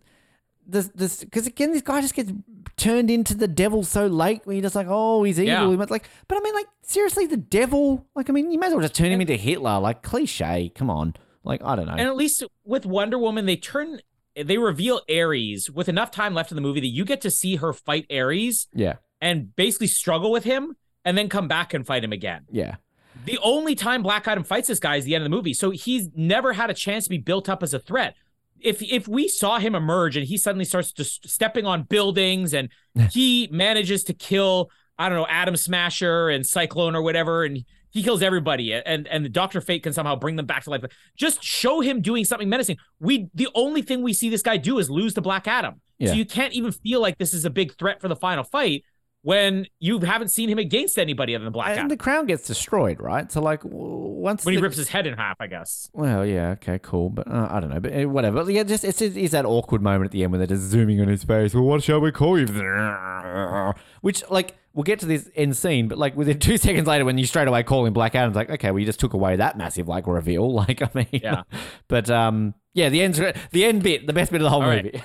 this, 0.66 0.88
this, 0.94 1.24
because 1.24 1.46
again, 1.46 1.72
this 1.72 1.82
guy 1.82 2.00
just 2.00 2.14
gets 2.14 2.32
turned 2.76 3.10
into 3.10 3.34
the 3.34 3.48
devil 3.48 3.82
so 3.84 4.06
late. 4.06 4.42
when 4.44 4.56
you're 4.56 4.62
just 4.62 4.74
like, 4.74 4.86
oh, 4.88 5.22
he's 5.22 5.38
evil. 5.38 5.74
Yeah. 5.74 5.84
Like, 5.88 6.08
but 6.28 6.38
I 6.38 6.40
mean, 6.40 6.54
like 6.54 6.66
seriously, 6.82 7.26
the 7.26 7.36
devil. 7.36 8.06
Like 8.14 8.30
I 8.30 8.32
mean, 8.32 8.50
you 8.50 8.58
might 8.58 8.68
as 8.68 8.72
well 8.72 8.82
just 8.82 8.94
turn 8.94 9.10
him 9.12 9.20
into 9.20 9.36
Hitler. 9.36 9.78
Like 9.80 10.02
cliche. 10.02 10.70
Come 10.74 10.90
on. 10.90 11.14
Like 11.44 11.62
I 11.64 11.76
don't 11.76 11.86
know. 11.86 11.92
and 11.92 12.02
at 12.02 12.16
least 12.16 12.44
with 12.64 12.86
Wonder 12.86 13.18
Woman, 13.18 13.46
they 13.46 13.56
turn, 13.56 14.00
they 14.36 14.58
reveal 14.58 15.00
Ares 15.10 15.68
with 15.70 15.88
enough 15.88 16.10
time 16.10 16.34
left 16.34 16.52
in 16.52 16.54
the 16.54 16.62
movie 16.62 16.80
that 16.80 16.86
you 16.86 17.04
get 17.04 17.20
to 17.22 17.30
see 17.30 17.56
her 17.56 17.72
fight 17.72 18.06
Ares 18.12 18.68
yeah, 18.72 18.94
and 19.20 19.54
basically 19.56 19.88
struggle 19.88 20.30
with 20.30 20.44
him 20.44 20.76
and 21.04 21.18
then 21.18 21.28
come 21.28 21.48
back 21.48 21.74
and 21.74 21.84
fight 21.86 22.04
him 22.04 22.12
again. 22.12 22.46
yeah. 22.50 22.76
The 23.24 23.38
only 23.42 23.74
time 23.74 24.02
Black 24.02 24.26
Adam 24.26 24.42
fights 24.42 24.68
this 24.68 24.80
guy 24.80 24.96
is 24.96 25.04
the 25.04 25.14
end 25.14 25.22
of 25.22 25.30
the 25.30 25.36
movie. 25.36 25.52
So 25.54 25.70
he's 25.70 26.08
never 26.14 26.54
had 26.54 26.70
a 26.70 26.74
chance 26.74 27.04
to 27.04 27.10
be 27.10 27.18
built 27.18 27.48
up 27.48 27.62
as 27.62 27.72
a 27.74 27.78
threat. 27.78 28.16
If 28.62 28.82
if 28.82 29.08
we 29.08 29.28
saw 29.28 29.58
him 29.58 29.74
emerge 29.74 30.16
and 30.16 30.26
he 30.26 30.36
suddenly 30.36 30.64
starts 30.64 30.92
just 30.92 31.28
stepping 31.28 31.66
on 31.66 31.82
buildings 31.82 32.54
and 32.54 32.68
he 33.10 33.48
manages 33.50 34.04
to 34.04 34.14
kill, 34.14 34.70
I 34.98 35.08
don't 35.08 35.18
know, 35.18 35.26
Atom 35.26 35.56
Smasher 35.56 36.28
and 36.28 36.46
Cyclone 36.46 36.94
or 36.94 37.02
whatever, 37.02 37.44
and 37.44 37.64
he 37.90 38.02
kills 38.02 38.22
everybody, 38.22 38.72
and 38.72 39.06
and 39.06 39.24
the 39.24 39.28
Doctor 39.28 39.60
Fate 39.60 39.82
can 39.82 39.92
somehow 39.92 40.16
bring 40.16 40.36
them 40.36 40.46
back 40.46 40.64
to 40.64 40.70
life. 40.70 40.82
Just 41.14 41.42
show 41.42 41.80
him 41.80 42.00
doing 42.00 42.24
something 42.24 42.48
menacing. 42.48 42.78
We 43.00 43.28
the 43.34 43.48
only 43.54 43.82
thing 43.82 44.02
we 44.02 44.14
see 44.14 44.30
this 44.30 44.42
guy 44.42 44.56
do 44.56 44.78
is 44.78 44.88
lose 44.88 45.12
to 45.14 45.20
Black 45.20 45.46
Adam. 45.46 45.80
Yeah. 45.98 46.08
So 46.08 46.14
you 46.14 46.24
can't 46.24 46.54
even 46.54 46.72
feel 46.72 47.00
like 47.00 47.18
this 47.18 47.34
is 47.34 47.44
a 47.44 47.50
big 47.50 47.76
threat 47.76 48.00
for 48.00 48.08
the 48.08 48.16
final 48.16 48.44
fight 48.44 48.84
when 49.22 49.66
you 49.78 50.00
haven't 50.00 50.28
seen 50.28 50.48
him 50.48 50.58
against 50.58 50.98
anybody 50.98 51.34
other 51.34 51.44
than 51.44 51.52
Black 51.52 51.70
Adam. 51.70 51.82
And 51.82 51.90
the 51.90 51.96
crown 51.96 52.26
gets 52.26 52.46
destroyed, 52.46 53.00
right? 53.00 53.30
So 53.30 53.40
like 53.40 53.60
once 53.64 54.44
when 54.44 54.54
he 54.54 54.60
rips 54.60 54.76
his 54.76 54.88
head 54.88 55.06
in 55.06 55.14
half, 55.16 55.36
I 55.40 55.46
guess. 55.46 55.88
Well, 55.92 56.26
yeah, 56.26 56.50
okay, 56.50 56.78
cool, 56.82 57.08
but 57.08 57.28
uh, 57.28 57.48
I 57.50 57.60
don't 57.60 57.70
know, 57.70 57.80
but 57.80 57.92
uh, 57.92 58.08
whatever. 58.08 58.50
Yeah, 58.50 58.64
just 58.64 58.84
it's, 58.84 59.00
it's 59.00 59.32
that 59.32 59.44
awkward 59.44 59.80
moment 59.80 60.06
at 60.06 60.10
the 60.10 60.24
end 60.24 60.32
when 60.32 60.40
they're 60.40 60.48
just 60.48 60.62
zooming 60.62 61.00
on 61.00 61.08
his 61.08 61.24
face. 61.24 61.54
Well, 61.54 61.64
what 61.64 61.82
shall 61.82 62.00
we 62.00 62.10
call 62.10 62.38
you? 62.38 62.46
Which, 64.00 64.28
like, 64.28 64.56
we'll 64.74 64.82
get 64.82 64.98
to 65.00 65.06
this 65.06 65.28
end 65.36 65.56
scene, 65.56 65.86
but 65.86 65.98
like 65.98 66.16
within 66.16 66.38
two 66.40 66.56
seconds 66.58 66.88
later, 66.88 67.04
when 67.04 67.18
you 67.18 67.26
straight 67.26 67.46
away 67.46 67.62
call 67.62 67.86
him 67.86 67.92
Black 67.92 68.14
Adam's, 68.16 68.34
like, 68.34 68.50
okay, 68.50 68.70
well, 68.70 68.80
you 68.80 68.86
just 68.86 69.00
took 69.00 69.14
away 69.14 69.36
that 69.36 69.56
massive 69.56 69.88
like 69.88 70.06
reveal. 70.06 70.52
Like, 70.62 70.82
I 70.82 70.88
mean, 70.94 71.06
Yeah. 71.10 71.42
But 71.88 72.08
um, 72.10 72.54
yeah, 72.72 72.88
the 72.88 73.02
end, 73.02 73.14
the 73.50 73.64
end 73.64 73.82
bit, 73.82 74.06
the 74.06 74.12
best 74.12 74.30
bit 74.30 74.40
of 74.40 74.44
the 74.44 74.50
whole 74.50 74.62
All 74.62 74.68
right. 74.68 75.02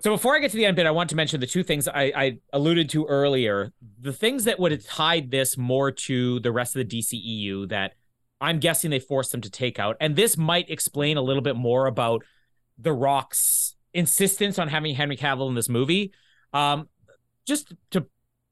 So 0.00 0.10
before 0.10 0.36
I 0.36 0.38
get 0.38 0.50
to 0.50 0.56
the 0.56 0.66
end 0.66 0.76
bit, 0.76 0.86
I 0.86 0.90
want 0.90 1.10
to 1.10 1.16
mention 1.16 1.40
the 1.40 1.46
two 1.46 1.62
things 1.62 1.88
I, 1.88 2.12
I 2.14 2.38
alluded 2.52 2.90
to 2.90 3.06
earlier. 3.06 3.72
The 4.00 4.12
things 4.12 4.44
that 4.44 4.58
would 4.58 4.72
have 4.72 4.84
tied 4.84 5.30
this 5.30 5.56
more 5.56 5.90
to 5.90 6.40
the 6.40 6.52
rest 6.52 6.76
of 6.76 6.88
the 6.88 6.98
DCEU 6.98 7.68
that 7.68 7.92
I'm 8.40 8.58
guessing 8.58 8.90
they 8.90 8.98
forced 8.98 9.32
them 9.32 9.40
to 9.42 9.50
take 9.50 9.78
out. 9.78 9.96
And 10.00 10.16
this 10.16 10.36
might 10.36 10.70
explain 10.70 11.16
a 11.16 11.22
little 11.22 11.42
bit 11.42 11.56
more 11.56 11.86
about 11.86 12.24
The 12.78 12.92
Rock's 12.92 13.76
insistence 13.92 14.58
on 14.58 14.68
having 14.68 14.94
Henry 14.94 15.16
Cavill 15.16 15.48
in 15.48 15.54
this 15.54 15.68
movie. 15.68 16.12
Um, 16.52 16.88
just 17.46 17.72
to 17.90 18.06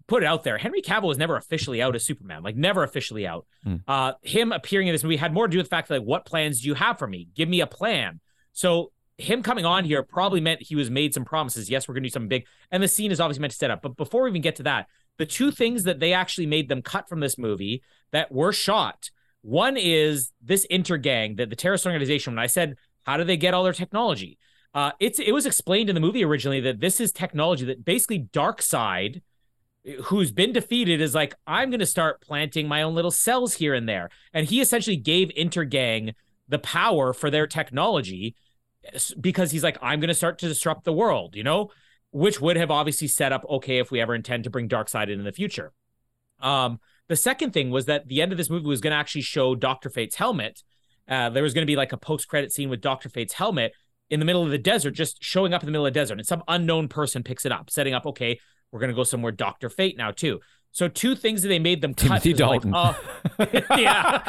put 0.06 0.22
it 0.22 0.26
out 0.26 0.44
there, 0.44 0.58
Henry 0.58 0.82
Cavill 0.82 1.08
was 1.08 1.18
never 1.18 1.36
officially 1.36 1.82
out 1.82 1.94
as 1.94 2.04
Superman, 2.04 2.42
like 2.42 2.56
never 2.56 2.82
officially 2.84 3.26
out. 3.26 3.46
Hmm. 3.64 3.76
Uh, 3.86 4.12
him 4.22 4.52
appearing 4.52 4.88
in 4.88 4.94
this 4.94 5.02
movie 5.02 5.16
had 5.16 5.32
more 5.32 5.46
to 5.46 5.50
do 5.50 5.58
with 5.58 5.66
the 5.66 5.70
fact 5.70 5.88
that, 5.88 6.00
like, 6.00 6.06
what 6.06 6.24
plans 6.24 6.60
do 6.60 6.68
you 6.68 6.74
have 6.74 6.98
for 6.98 7.06
me? 7.06 7.28
Give 7.34 7.48
me 7.48 7.60
a 7.60 7.66
plan. 7.66 8.20
So 8.52 8.92
him 9.22 9.42
coming 9.42 9.64
on 9.64 9.84
here 9.84 10.02
probably 10.02 10.40
meant 10.40 10.62
he 10.62 10.76
was 10.76 10.90
made 10.90 11.14
some 11.14 11.24
promises. 11.24 11.70
Yes, 11.70 11.88
we're 11.88 11.94
going 11.94 12.02
to 12.02 12.08
do 12.08 12.12
something 12.12 12.28
big. 12.28 12.46
And 12.70 12.82
the 12.82 12.88
scene 12.88 13.12
is 13.12 13.20
obviously 13.20 13.40
meant 13.40 13.52
to 13.52 13.58
set 13.58 13.70
up. 13.70 13.82
But 13.82 13.96
before 13.96 14.22
we 14.22 14.30
even 14.30 14.42
get 14.42 14.56
to 14.56 14.62
that, 14.64 14.86
the 15.18 15.26
two 15.26 15.50
things 15.50 15.84
that 15.84 16.00
they 16.00 16.12
actually 16.12 16.46
made 16.46 16.68
them 16.68 16.82
cut 16.82 17.08
from 17.08 17.20
this 17.20 17.38
movie 17.38 17.82
that 18.12 18.32
were 18.32 18.52
shot 18.52 19.10
one 19.42 19.76
is 19.76 20.32
this 20.40 20.66
intergang, 20.70 21.36
the, 21.36 21.46
the 21.46 21.56
terrorist 21.56 21.84
organization. 21.84 22.32
When 22.32 22.42
I 22.42 22.46
said, 22.46 22.76
how 23.02 23.16
do 23.16 23.24
they 23.24 23.36
get 23.36 23.54
all 23.54 23.64
their 23.64 23.72
technology? 23.72 24.38
Uh, 24.72 24.92
it's 25.00 25.18
it 25.18 25.32
was 25.32 25.44
explained 25.44 25.90
in 25.90 25.94
the 25.94 26.00
movie 26.00 26.24
originally 26.24 26.60
that 26.60 26.80
this 26.80 27.00
is 27.00 27.12
technology 27.12 27.64
that 27.66 27.84
basically 27.84 28.20
Darkseid, 28.32 29.20
who's 30.04 30.32
been 30.32 30.52
defeated, 30.52 31.00
is 31.00 31.14
like, 31.14 31.34
I'm 31.46 31.68
going 31.68 31.80
to 31.80 31.86
start 31.86 32.22
planting 32.22 32.68
my 32.68 32.82
own 32.82 32.94
little 32.94 33.10
cells 33.10 33.54
here 33.54 33.74
and 33.74 33.88
there. 33.88 34.08
And 34.32 34.46
he 34.46 34.60
essentially 34.60 34.96
gave 34.96 35.28
Intergang 35.36 36.14
the 36.48 36.60
power 36.60 37.12
for 37.12 37.28
their 37.28 37.46
technology 37.46 38.36
because 39.20 39.50
he's 39.50 39.62
like, 39.62 39.78
I'm 39.82 40.00
going 40.00 40.08
to 40.08 40.14
start 40.14 40.38
to 40.40 40.48
disrupt 40.48 40.84
the 40.84 40.92
world, 40.92 41.36
you 41.36 41.44
know, 41.44 41.70
which 42.10 42.40
would 42.40 42.56
have 42.56 42.70
obviously 42.70 43.08
set 43.08 43.32
up 43.32 43.44
okay 43.48 43.78
if 43.78 43.90
we 43.90 44.00
ever 44.00 44.14
intend 44.14 44.44
to 44.44 44.50
bring 44.50 44.68
Darkseid 44.68 45.04
in 45.04 45.18
in 45.18 45.24
the 45.24 45.32
future. 45.32 45.72
Um, 46.40 46.80
the 47.08 47.16
second 47.16 47.52
thing 47.52 47.70
was 47.70 47.86
that 47.86 48.08
the 48.08 48.22
end 48.22 48.32
of 48.32 48.38
this 48.38 48.50
movie 48.50 48.66
was 48.66 48.80
going 48.80 48.92
to 48.92 48.96
actually 48.96 49.22
show 49.22 49.54
Doctor 49.54 49.88
Fate's 49.88 50.16
helmet. 50.16 50.62
Uh, 51.08 51.30
there 51.30 51.42
was 51.42 51.54
going 51.54 51.62
to 51.62 51.70
be 51.70 51.76
like 51.76 51.92
a 51.92 51.96
post-credit 51.96 52.52
scene 52.52 52.68
with 52.68 52.80
Doctor 52.80 53.08
Fate's 53.08 53.34
helmet 53.34 53.72
in 54.10 54.20
the 54.20 54.26
middle 54.26 54.42
of 54.42 54.50
the 54.50 54.58
desert, 54.58 54.92
just 54.92 55.22
showing 55.22 55.54
up 55.54 55.62
in 55.62 55.66
the 55.66 55.72
middle 55.72 55.86
of 55.86 55.92
the 55.92 55.98
desert, 55.98 56.18
and 56.18 56.26
some 56.26 56.42
unknown 56.48 56.88
person 56.88 57.22
picks 57.22 57.46
it 57.46 57.52
up, 57.52 57.70
setting 57.70 57.94
up. 57.94 58.06
Okay, 58.06 58.38
we're 58.70 58.80
going 58.80 58.90
to 58.90 58.96
go 58.96 59.04
somewhere 59.04 59.32
Doctor 59.32 59.68
Fate 59.68 59.96
now 59.96 60.10
too. 60.10 60.40
So 60.74 60.88
two 60.88 61.14
things 61.14 61.42
that 61.42 61.48
they 61.48 61.58
made 61.58 61.82
them 61.82 61.92
cut. 61.92 62.22
Timothy 62.22 62.32
was 62.32 62.40
like, 62.40 62.62
Dalton. 62.62 62.74
uh, 62.74 62.94
yeah. 63.78 64.22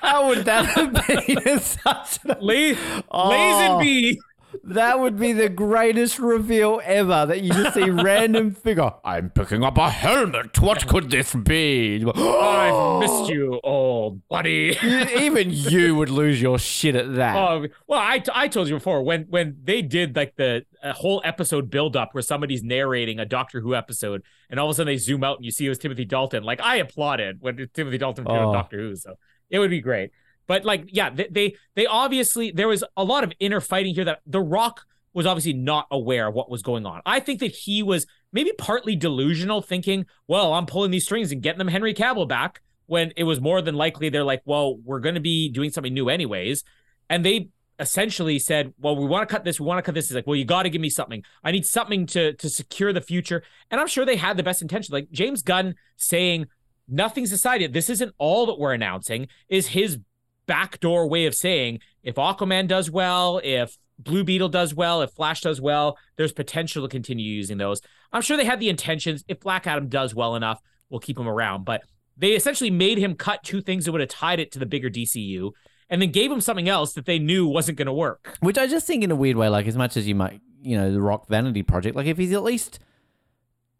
How 0.00 0.28
would 0.28 0.44
that 0.46 0.64
have 0.64 0.92
been 1.06 1.60
such 1.60 2.18
a 2.24 2.38
Lays 2.40 2.78
Oh. 3.10 3.30
Lazenby. 3.30 4.16
That 4.64 4.98
would 5.00 5.18
be 5.18 5.32
the 5.32 5.48
greatest 5.48 6.18
reveal 6.18 6.80
ever. 6.84 7.26
That 7.26 7.42
you 7.42 7.52
just 7.52 7.74
see 7.74 7.90
random 7.90 8.50
figure. 8.54 8.92
I'm 9.04 9.30
picking 9.30 9.62
up 9.62 9.78
a 9.78 9.90
helmet. 9.90 10.60
What 10.60 10.86
could 10.86 11.10
this 11.10 11.34
be? 11.34 12.04
I've 12.14 13.00
missed 13.00 13.28
you, 13.30 13.60
old 13.64 14.26
buddy. 14.28 14.76
Even 15.18 15.50
you 15.50 15.94
would 15.96 16.10
lose 16.10 16.40
your 16.40 16.58
shit 16.58 16.94
at 16.96 17.14
that. 17.16 17.36
Oh 17.36 17.66
well, 17.86 18.00
I, 18.00 18.22
I 18.32 18.48
told 18.48 18.68
you 18.68 18.74
before 18.74 19.02
when 19.02 19.22
when 19.28 19.56
they 19.62 19.82
did 19.82 20.16
like 20.16 20.36
the 20.36 20.64
a 20.82 20.92
whole 20.92 21.20
episode 21.24 21.70
build 21.70 21.96
up 21.96 22.10
where 22.14 22.22
somebody's 22.22 22.62
narrating 22.62 23.18
a 23.18 23.24
Doctor 23.24 23.60
Who 23.60 23.74
episode 23.74 24.22
and 24.50 24.60
all 24.60 24.66
of 24.66 24.70
a 24.70 24.74
sudden 24.74 24.92
they 24.92 24.98
zoom 24.98 25.24
out 25.24 25.36
and 25.38 25.44
you 25.44 25.50
see 25.50 25.66
it 25.66 25.68
was 25.68 25.78
Timothy 25.78 26.04
Dalton. 26.04 26.44
Like 26.44 26.60
I 26.60 26.76
applauded 26.76 27.38
when 27.40 27.56
Timothy 27.74 27.98
Dalton 27.98 28.26
appeared 28.26 28.42
Oh. 28.42 28.48
on 28.48 28.54
Doctor 28.54 28.78
Who, 28.78 28.94
so 28.96 29.14
it 29.50 29.58
would 29.58 29.70
be 29.70 29.80
great. 29.80 30.10
But 30.46 30.64
like, 30.64 30.84
yeah, 30.88 31.10
they, 31.10 31.28
they 31.30 31.56
they 31.74 31.86
obviously 31.86 32.50
there 32.50 32.68
was 32.68 32.84
a 32.96 33.04
lot 33.04 33.24
of 33.24 33.32
inner 33.40 33.60
fighting 33.60 33.94
here 33.94 34.04
that 34.04 34.20
The 34.26 34.40
Rock 34.40 34.84
was 35.12 35.26
obviously 35.26 35.54
not 35.54 35.86
aware 35.90 36.28
of 36.28 36.34
what 36.34 36.50
was 36.50 36.62
going 36.62 36.84
on. 36.84 37.00
I 37.06 37.20
think 37.20 37.40
that 37.40 37.52
he 37.52 37.82
was 37.82 38.06
maybe 38.32 38.52
partly 38.58 38.96
delusional, 38.96 39.62
thinking, 39.62 40.06
"Well, 40.28 40.52
I'm 40.52 40.66
pulling 40.66 40.90
these 40.90 41.04
strings 41.04 41.32
and 41.32 41.42
getting 41.42 41.58
them 41.58 41.68
Henry 41.68 41.94
Cavill 41.94 42.28
back." 42.28 42.60
When 42.88 43.12
it 43.16 43.24
was 43.24 43.40
more 43.40 43.60
than 43.62 43.74
likely 43.74 44.10
they're 44.10 44.22
like, 44.22 44.42
"Well, 44.44 44.76
we're 44.76 45.00
going 45.00 45.16
to 45.16 45.20
be 45.20 45.50
doing 45.50 45.70
something 45.70 45.92
new 45.92 46.08
anyways," 46.08 46.62
and 47.10 47.24
they 47.24 47.48
essentially 47.78 48.38
said, 48.38 48.72
"Well, 48.78 48.96
we 48.96 49.06
want 49.06 49.28
to 49.28 49.32
cut 49.32 49.44
this. 49.44 49.58
We 49.58 49.66
want 49.66 49.78
to 49.78 49.82
cut 49.82 49.94
this." 49.94 50.08
He's 50.08 50.14
like, 50.14 50.26
"Well, 50.26 50.36
you 50.36 50.44
got 50.44 50.62
to 50.62 50.70
give 50.70 50.80
me 50.80 50.90
something. 50.90 51.24
I 51.42 51.50
need 51.50 51.66
something 51.66 52.06
to 52.06 52.34
to 52.34 52.48
secure 52.48 52.92
the 52.92 53.00
future." 53.00 53.42
And 53.70 53.80
I'm 53.80 53.88
sure 53.88 54.04
they 54.04 54.16
had 54.16 54.36
the 54.36 54.42
best 54.42 54.62
intention. 54.62 54.92
Like 54.92 55.10
James 55.10 55.42
Gunn 55.42 55.74
saying, 55.96 56.46
"Nothing's 56.88 57.30
decided. 57.30 57.72
This 57.72 57.90
isn't 57.90 58.14
all 58.18 58.46
that 58.46 58.58
we're 58.58 58.72
announcing." 58.72 59.28
Is 59.48 59.68
his 59.68 59.98
backdoor 60.46 61.08
way 61.08 61.26
of 61.26 61.34
saying 61.34 61.80
if 62.02 62.16
Aquaman 62.16 62.68
does 62.68 62.90
well, 62.90 63.40
if 63.42 63.76
Blue 63.98 64.24
Beetle 64.24 64.48
does 64.48 64.74
well, 64.74 65.02
if 65.02 65.10
Flash 65.12 65.40
does 65.40 65.60
well, 65.60 65.98
there's 66.16 66.32
potential 66.32 66.82
to 66.82 66.88
continue 66.88 67.24
using 67.24 67.58
those. 67.58 67.80
I'm 68.12 68.22
sure 68.22 68.36
they 68.36 68.44
had 68.44 68.60
the 68.60 68.68
intentions. 68.68 69.24
If 69.28 69.40
Black 69.40 69.66
Adam 69.66 69.88
does 69.88 70.14
well 70.14 70.36
enough, 70.36 70.60
we'll 70.90 71.00
keep 71.00 71.18
him 71.18 71.28
around. 71.28 71.64
But 71.64 71.82
they 72.16 72.32
essentially 72.32 72.70
made 72.70 72.98
him 72.98 73.14
cut 73.14 73.42
two 73.42 73.60
things 73.60 73.84
that 73.84 73.92
would 73.92 74.00
have 74.00 74.10
tied 74.10 74.40
it 74.40 74.52
to 74.52 74.58
the 74.58 74.66
bigger 74.66 74.90
DCU 74.90 75.52
and 75.88 76.02
then 76.02 76.10
gave 76.10 76.30
him 76.30 76.40
something 76.40 76.68
else 76.68 76.94
that 76.94 77.06
they 77.06 77.18
knew 77.18 77.46
wasn't 77.46 77.78
going 77.78 77.86
to 77.86 77.92
work. 77.92 78.36
Which 78.40 78.58
I 78.58 78.66
just 78.66 78.86
think, 78.86 79.04
in 79.04 79.10
a 79.10 79.16
weird 79.16 79.36
way, 79.36 79.48
like 79.48 79.66
as 79.66 79.76
much 79.76 79.96
as 79.96 80.06
you 80.08 80.14
might, 80.14 80.40
you 80.62 80.76
know, 80.76 80.92
the 80.92 81.00
Rock 81.00 81.28
Vanity 81.28 81.62
Project, 81.62 81.96
like 81.96 82.06
if 82.06 82.18
he's 82.18 82.32
at 82.32 82.42
least, 82.42 82.80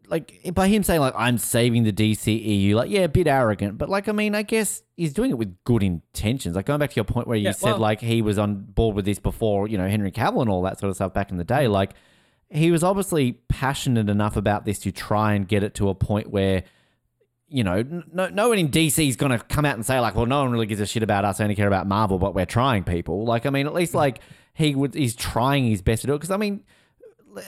like 0.09 0.53
by 0.53 0.67
him 0.67 0.83
saying 0.83 1.01
like 1.01 1.13
I'm 1.17 1.37
saving 1.37 1.83
the 1.83 1.91
DCEU, 1.91 2.73
like 2.73 2.89
yeah, 2.89 3.01
a 3.01 3.09
bit 3.09 3.27
arrogant, 3.27 3.77
but 3.77 3.89
like 3.89 4.07
I 4.07 4.11
mean, 4.11 4.35
I 4.35 4.41
guess 4.41 4.83
he's 4.95 5.13
doing 5.13 5.31
it 5.31 5.37
with 5.37 5.55
good 5.63 5.83
intentions. 5.83 6.55
Like 6.55 6.65
going 6.65 6.79
back 6.79 6.91
to 6.91 6.95
your 6.95 7.05
point 7.05 7.27
where 7.27 7.37
you 7.37 7.45
Yeah, 7.45 7.51
said 7.51 7.71
well- 7.71 7.79
like 7.79 8.01
he 8.01 8.21
was 8.21 8.37
on 8.37 8.55
board 8.55 8.95
with 8.95 9.05
this 9.05 9.19
before, 9.19 9.67
you 9.67 9.77
know, 9.77 9.87
Henry 9.87 10.11
Cavill 10.11 10.41
and 10.41 10.49
all 10.49 10.61
that 10.63 10.79
sort 10.79 10.89
of 10.89 10.95
stuff 10.95 11.13
back 11.13 11.31
in 11.31 11.37
the 11.37 11.43
day. 11.43 11.65
Mm. 11.65 11.71
Like 11.71 11.91
he 12.49 12.71
was 12.71 12.83
obviously 12.83 13.33
passionate 13.49 14.09
enough 14.09 14.37
about 14.37 14.63
this 14.63 14.79
to 14.79 14.91
try 14.91 15.33
and 15.33 15.47
get 15.47 15.63
it 15.63 15.73
to 15.75 15.89
a 15.89 15.95
point 15.95 16.29
where. 16.29 16.63
You 17.49 17.63
know, 17.63 17.81
no, 18.11 18.27
no 18.27 18.49
one 18.49 18.57
in 18.57 18.67
DC 18.67 19.07
is 19.07 19.15
going 19.15 19.31
to 19.31 19.39
come 19.39 19.63
out 19.63 19.75
and 19.75 19.85
say 19.85 20.01
like, 20.01 20.15
"Well, 20.15 20.25
no 20.25 20.41
one 20.41 20.51
really 20.51 20.65
gives 20.65 20.81
a 20.81 20.85
shit 20.85 21.01
about 21.01 21.23
us. 21.23 21.39
I 21.39 21.43
only 21.45 21.55
care 21.55 21.69
about 21.69 21.87
Marvel, 21.87 22.19
but 22.19 22.35
we're 22.35 22.45
trying 22.45 22.83
people." 22.83 23.23
Like, 23.23 23.45
I 23.45 23.51
mean, 23.51 23.67
at 23.67 23.73
least 23.73 23.93
mm. 23.93 23.99
like 23.99 24.19
he 24.53 24.75
would, 24.75 24.93
he's 24.93 25.15
trying 25.15 25.69
his 25.69 25.81
best 25.81 26.01
to 26.01 26.07
do 26.07 26.13
it. 26.13 26.17
Because 26.17 26.31
I 26.31 26.35
mean, 26.35 26.65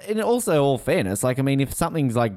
in 0.07 0.21
also 0.21 0.63
all 0.63 0.77
fairness, 0.77 1.21
like 1.21 1.37
I 1.37 1.41
mean, 1.41 1.59
if 1.59 1.73
something's 1.73 2.15
like 2.15 2.31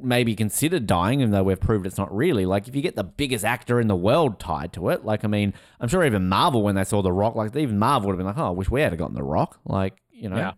maybe 0.00 0.34
consider 0.34 0.80
dying, 0.80 1.20
even 1.20 1.32
though 1.32 1.42
we've 1.42 1.60
proved 1.60 1.86
it's 1.86 1.98
not 1.98 2.14
really. 2.14 2.46
Like, 2.46 2.66
if 2.66 2.74
you 2.74 2.82
get 2.82 2.96
the 2.96 3.04
biggest 3.04 3.44
actor 3.44 3.78
in 3.78 3.88
the 3.88 3.96
world 3.96 4.40
tied 4.40 4.72
to 4.74 4.88
it, 4.88 5.04
like, 5.04 5.24
I 5.24 5.28
mean, 5.28 5.52
I'm 5.80 5.88
sure 5.88 6.04
even 6.04 6.28
Marvel, 6.28 6.62
when 6.62 6.74
they 6.76 6.84
saw 6.84 7.02
The 7.02 7.12
Rock, 7.12 7.34
like, 7.34 7.54
even 7.56 7.78
Marvel 7.78 8.08
would 8.08 8.14
have 8.14 8.18
been 8.18 8.26
like, 8.26 8.38
oh, 8.38 8.48
I 8.48 8.50
wish 8.50 8.70
we 8.70 8.80
had 8.80 8.96
gotten 8.96 9.14
The 9.14 9.22
Rock. 9.22 9.58
Like, 9.64 9.98
you 10.10 10.28
know. 10.28 10.36
Yeah. 10.36 10.52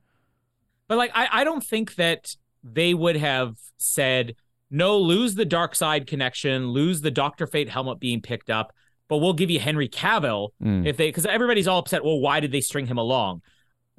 But 0.86 0.98
like, 0.98 1.10
I, 1.14 1.28
I 1.30 1.44
don't 1.44 1.64
think 1.64 1.96
that 1.96 2.36
they 2.62 2.94
would 2.94 3.16
have 3.16 3.56
said, 3.76 4.36
no, 4.70 4.98
lose 4.98 5.34
the 5.34 5.46
Darkseid 5.46 6.06
connection, 6.06 6.68
lose 6.68 7.00
the 7.00 7.10
Doctor 7.10 7.46
Fate 7.46 7.68
helmet 7.68 7.98
being 7.98 8.20
picked 8.20 8.50
up, 8.50 8.72
but 9.08 9.18
we'll 9.18 9.32
give 9.32 9.50
you 9.50 9.58
Henry 9.60 9.88
Cavill 9.88 10.50
Mm. 10.62 10.86
if 10.86 10.96
they, 10.96 11.08
because 11.08 11.26
everybody's 11.26 11.66
all 11.66 11.78
upset. 11.80 12.04
Well, 12.04 12.20
why 12.20 12.40
did 12.40 12.52
they 12.52 12.60
string 12.60 12.86
him 12.86 12.98
along? 12.98 13.42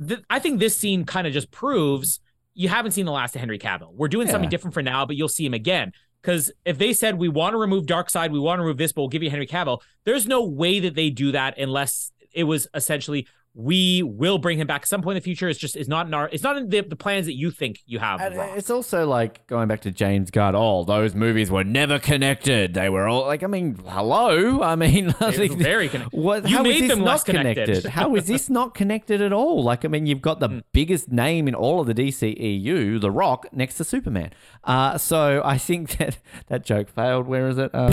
Th- 0.06 0.22
I 0.30 0.40
think 0.40 0.60
this 0.60 0.78
scene 0.78 1.04
kind 1.06 1.28
of 1.28 1.34
just 1.34 1.52
proves 1.52 2.20
you 2.60 2.68
haven't 2.68 2.92
seen 2.92 3.06
the 3.06 3.12
last 3.14 3.34
of 3.36 3.40
Henry 3.40 3.58
Cavill. 3.58 3.94
We're 3.94 4.10
doing 4.10 4.28
something 4.28 4.50
different 4.50 4.74
for 4.74 4.84
now, 4.84 5.06
but 5.06 5.16
you'll 5.16 5.30
see 5.30 5.46
him 5.46 5.54
again. 5.54 5.94
Because 6.22 6.52
if 6.66 6.78
they 6.78 6.92
said 6.92 7.18
we 7.18 7.30
want 7.30 7.54
to 7.54 7.58
remove 7.58 7.86
Darkseid, 7.86 8.32
we 8.32 8.40
want 8.40 8.60
to 8.60 8.64
remove 8.64 8.76
this, 8.76 8.92
but 8.92 9.02
we'll 9.02 9.08
give 9.08 9.24
you 9.24 9.30
Henry 9.30 9.48
Cavill, 9.48 9.80
there's 10.04 10.28
no 10.28 10.44
way 10.44 10.82
that 10.82 10.94
they 10.94 11.10
do 11.10 11.32
that 11.32 11.58
unless 11.58 12.12
it 12.34 12.44
was 12.44 12.68
essentially 12.74 13.26
we 13.60 14.02
will 14.04 14.38
bring 14.38 14.58
him 14.58 14.68
back 14.68 14.84
at 14.84 14.88
some 14.88 15.02
point 15.02 15.18
in 15.18 15.22
the 15.22 15.26
future. 15.26 15.50
It's 15.50 15.60
just 15.60 15.76
it's 15.76 15.90
not 15.90 16.08
in 16.08 16.14
our 16.14 16.30
it's 16.32 16.44
not 16.44 16.56
in 16.56 16.70
the, 16.70 16.80
the 16.80 16.96
plans 16.96 17.26
that 17.26 17.36
you 17.36 17.52
think 17.52 17.80
you 17.86 18.00
have. 18.00 18.22
It's 18.22 18.70
also 18.70 19.06
like 19.06 19.46
going 19.48 19.68
back 19.68 19.82
to 19.82 19.92
James 19.92 20.32
Gunn. 20.32 20.56
Oh, 20.56 20.86
those 20.86 21.14
movies 21.14 21.52
were 21.52 21.66
never 21.66 22.00
connected. 22.00 22.74
They 22.74 22.90
were 22.90 23.08
all 23.08 23.28
like, 23.28 23.44
I 23.44 23.48
mean, 23.48 23.76
hello. 23.86 24.62
I 24.64 24.76
mean, 24.78 25.10
I 25.20 25.26
It 25.26 25.26
was 25.28 25.36
think 25.36 25.58
very 25.62 25.90
connected. 25.90 26.18
What? 26.18 26.48
You 26.50 26.56
how 26.56 26.64
is 26.64 26.68
made 26.74 26.82
this 26.84 26.90
them 26.90 27.00
not 27.00 27.06
less 27.06 27.24
connected. 27.26 27.86
how 27.86 28.16
is 28.16 28.28
this 28.28 28.50
not 28.50 28.74
connected 28.74 29.22
at 29.22 29.34
all? 29.34 29.62
Like, 29.64 29.84
I 29.84 29.90
mean, 29.90 30.06
you've 30.06 30.22
got 30.22 30.40
the 30.40 30.64
biggest 30.72 31.12
name 31.12 31.48
in 31.50 31.54
all 31.56 31.82
of 31.82 31.88
the 31.88 31.94
DCEU, 31.94 33.02
The 33.02 33.12
Rock, 33.12 33.48
next 33.52 33.76
to 33.76 33.84
Superman. 33.84 34.32
Uh, 34.64 34.98
so 34.98 35.42
I 35.44 35.58
think 35.58 35.90
that 35.98 36.18
that 36.48 36.64
joke 36.66 36.90
failed. 36.90 37.28
Where 37.28 37.50
is 37.50 37.58
it? 37.58 37.72
Um, 37.76 37.90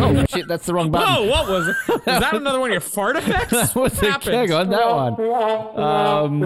oh 0.00 0.24
shit, 0.30 0.48
that's 0.48 0.66
the 0.66 0.74
wrong 0.74 0.90
button. 0.90 1.14
Whoa, 1.14 1.28
what 1.30 1.48
was 1.48 1.68
it? 1.68 1.76
Was 1.88 2.02
that 2.04 2.34
another 2.34 2.58
one 2.60 2.70
of 2.70 2.74
your 2.74 2.80
fart 2.80 3.16
effects? 3.16 3.50
That 3.50 3.74
was 3.74 3.92
What 3.94 4.06
happened? 4.06 4.34
hang 4.34 4.52
on 4.52 4.70
one. 4.96 5.20
Um, 5.78 6.42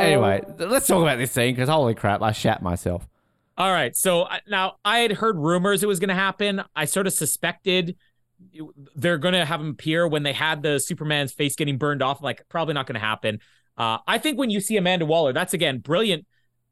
anyway, 0.00 0.42
let's 0.58 0.86
talk 0.86 1.02
about 1.02 1.18
this 1.18 1.32
scene 1.32 1.54
because 1.54 1.68
holy 1.68 1.94
crap, 1.94 2.22
I 2.22 2.32
shat 2.32 2.62
myself. 2.62 3.08
All 3.56 3.72
right. 3.72 3.96
So 3.96 4.28
now 4.46 4.76
I 4.84 5.00
had 5.00 5.12
heard 5.12 5.36
rumors 5.36 5.82
it 5.82 5.86
was 5.86 5.98
going 5.98 6.10
to 6.10 6.14
happen. 6.14 6.62
I 6.76 6.84
sort 6.84 7.08
of 7.08 7.12
suspected 7.12 7.96
they're 8.94 9.18
going 9.18 9.34
to 9.34 9.44
have 9.44 9.60
him 9.60 9.70
appear 9.70 10.06
when 10.06 10.22
they 10.22 10.32
had 10.32 10.62
the 10.62 10.78
Superman's 10.78 11.32
face 11.32 11.56
getting 11.56 11.76
burned 11.76 12.02
off. 12.02 12.22
Like, 12.22 12.48
probably 12.48 12.74
not 12.74 12.86
going 12.86 12.94
to 12.94 13.00
happen. 13.00 13.40
Uh, 13.76 13.98
I 14.06 14.18
think 14.18 14.38
when 14.38 14.50
you 14.50 14.60
see 14.60 14.76
Amanda 14.76 15.06
Waller, 15.06 15.32
that's 15.32 15.54
again 15.54 15.78
brilliant 15.78 16.26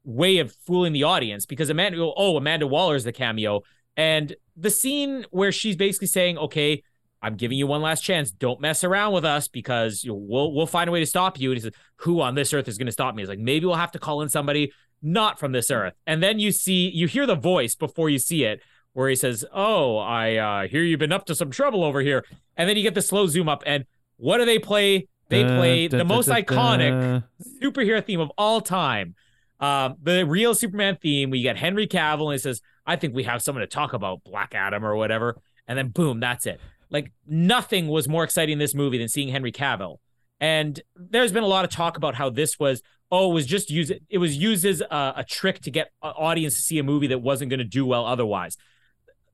way 0.04 0.38
of 0.38 0.52
fooling 0.52 0.92
the 0.92 1.02
audience 1.02 1.46
because 1.46 1.70
Amanda, 1.70 1.98
oh, 1.98 2.36
Amanda 2.36 2.66
Waller's 2.66 3.04
the 3.04 3.12
cameo, 3.12 3.62
and 3.96 4.36
the 4.56 4.70
scene 4.70 5.24
where 5.30 5.52
she's 5.52 5.76
basically 5.76 6.08
saying, 6.08 6.38
"Okay, 6.38 6.82
I'm 7.22 7.36
giving 7.36 7.58
you 7.58 7.66
one 7.66 7.82
last 7.82 8.02
chance. 8.02 8.30
Don't 8.30 8.60
mess 8.60 8.84
around 8.84 9.12
with 9.12 9.24
us 9.24 9.48
because 9.48 10.04
you 10.04 10.10
know, 10.10 10.18
we'll 10.20 10.52
we'll 10.52 10.66
find 10.66 10.88
a 10.88 10.92
way 10.92 11.00
to 11.00 11.06
stop 11.06 11.40
you." 11.40 11.50
And 11.50 11.56
he 11.58 11.62
says, 11.62 11.72
"Who 11.98 12.20
on 12.20 12.34
this 12.34 12.52
earth 12.52 12.68
is 12.68 12.78
going 12.78 12.86
to 12.86 12.92
stop 12.92 13.14
me?" 13.14 13.22
He's 13.22 13.28
like, 13.28 13.38
"Maybe 13.38 13.66
we'll 13.66 13.76
have 13.76 13.92
to 13.92 13.98
call 13.98 14.22
in 14.22 14.28
somebody 14.28 14.72
not 15.02 15.38
from 15.38 15.52
this 15.52 15.70
earth." 15.70 15.94
And 16.06 16.22
then 16.22 16.38
you 16.38 16.52
see, 16.52 16.88
you 16.90 17.06
hear 17.06 17.26
the 17.26 17.34
voice 17.34 17.74
before 17.74 18.10
you 18.10 18.18
see 18.18 18.44
it, 18.44 18.60
where 18.92 19.08
he 19.08 19.16
says, 19.16 19.44
"Oh, 19.52 19.96
I 19.98 20.36
uh, 20.36 20.68
hear 20.68 20.82
you've 20.82 21.00
been 21.00 21.12
up 21.12 21.26
to 21.26 21.34
some 21.34 21.50
trouble 21.50 21.84
over 21.84 22.00
here." 22.00 22.24
And 22.56 22.68
then 22.68 22.76
you 22.76 22.82
get 22.82 22.94
the 22.94 23.02
slow 23.02 23.26
zoom 23.26 23.48
up, 23.48 23.62
and 23.66 23.84
what 24.16 24.38
do 24.38 24.44
they 24.44 24.58
play? 24.58 25.08
They 25.28 25.42
play 25.42 25.88
the 25.88 26.04
most 26.04 26.28
iconic 26.28 27.24
superhero 27.60 28.04
theme 28.04 28.20
of 28.20 28.30
all 28.38 28.60
time. 28.60 29.16
Um, 29.58 29.96
the 30.00 30.24
real 30.24 30.54
Superman 30.54 30.98
theme. 31.02 31.30
We 31.30 31.42
get 31.42 31.56
Henry 31.56 31.88
Cavill, 31.88 32.26
and 32.26 32.32
he 32.32 32.38
says, 32.38 32.60
"I 32.86 32.96
think 32.96 33.14
we 33.14 33.24
have 33.24 33.42
someone 33.42 33.62
to 33.62 33.66
talk 33.66 33.92
about 33.92 34.22
Black 34.22 34.54
Adam 34.54 34.84
or 34.84 34.94
whatever." 34.94 35.36
And 35.66 35.76
then 35.76 35.88
boom, 35.88 36.20
that's 36.20 36.46
it. 36.46 36.60
Like 36.90 37.12
nothing 37.26 37.88
was 37.88 38.08
more 38.08 38.24
exciting 38.24 38.54
in 38.54 38.58
this 38.58 38.74
movie 38.74 38.98
than 38.98 39.08
seeing 39.08 39.28
Henry 39.28 39.52
Cavill. 39.52 39.96
And 40.40 40.80
there's 40.94 41.32
been 41.32 41.42
a 41.42 41.48
lot 41.48 41.64
of 41.64 41.70
talk 41.70 41.96
about 41.96 42.14
how 42.14 42.30
this 42.30 42.58
was 42.58 42.82
oh, 43.10 43.30
it 43.30 43.34
was 43.34 43.46
just 43.46 43.70
used. 43.70 43.92
It 44.08 44.18
was 44.18 44.36
used 44.36 44.64
as 44.64 44.80
a, 44.80 45.14
a 45.18 45.24
trick 45.28 45.60
to 45.62 45.70
get 45.70 45.90
an 46.02 46.10
audience 46.10 46.56
to 46.56 46.62
see 46.62 46.78
a 46.78 46.82
movie 46.82 47.06
that 47.08 47.18
wasn't 47.18 47.50
going 47.50 47.58
to 47.58 47.64
do 47.64 47.86
well 47.86 48.04
otherwise. 48.04 48.56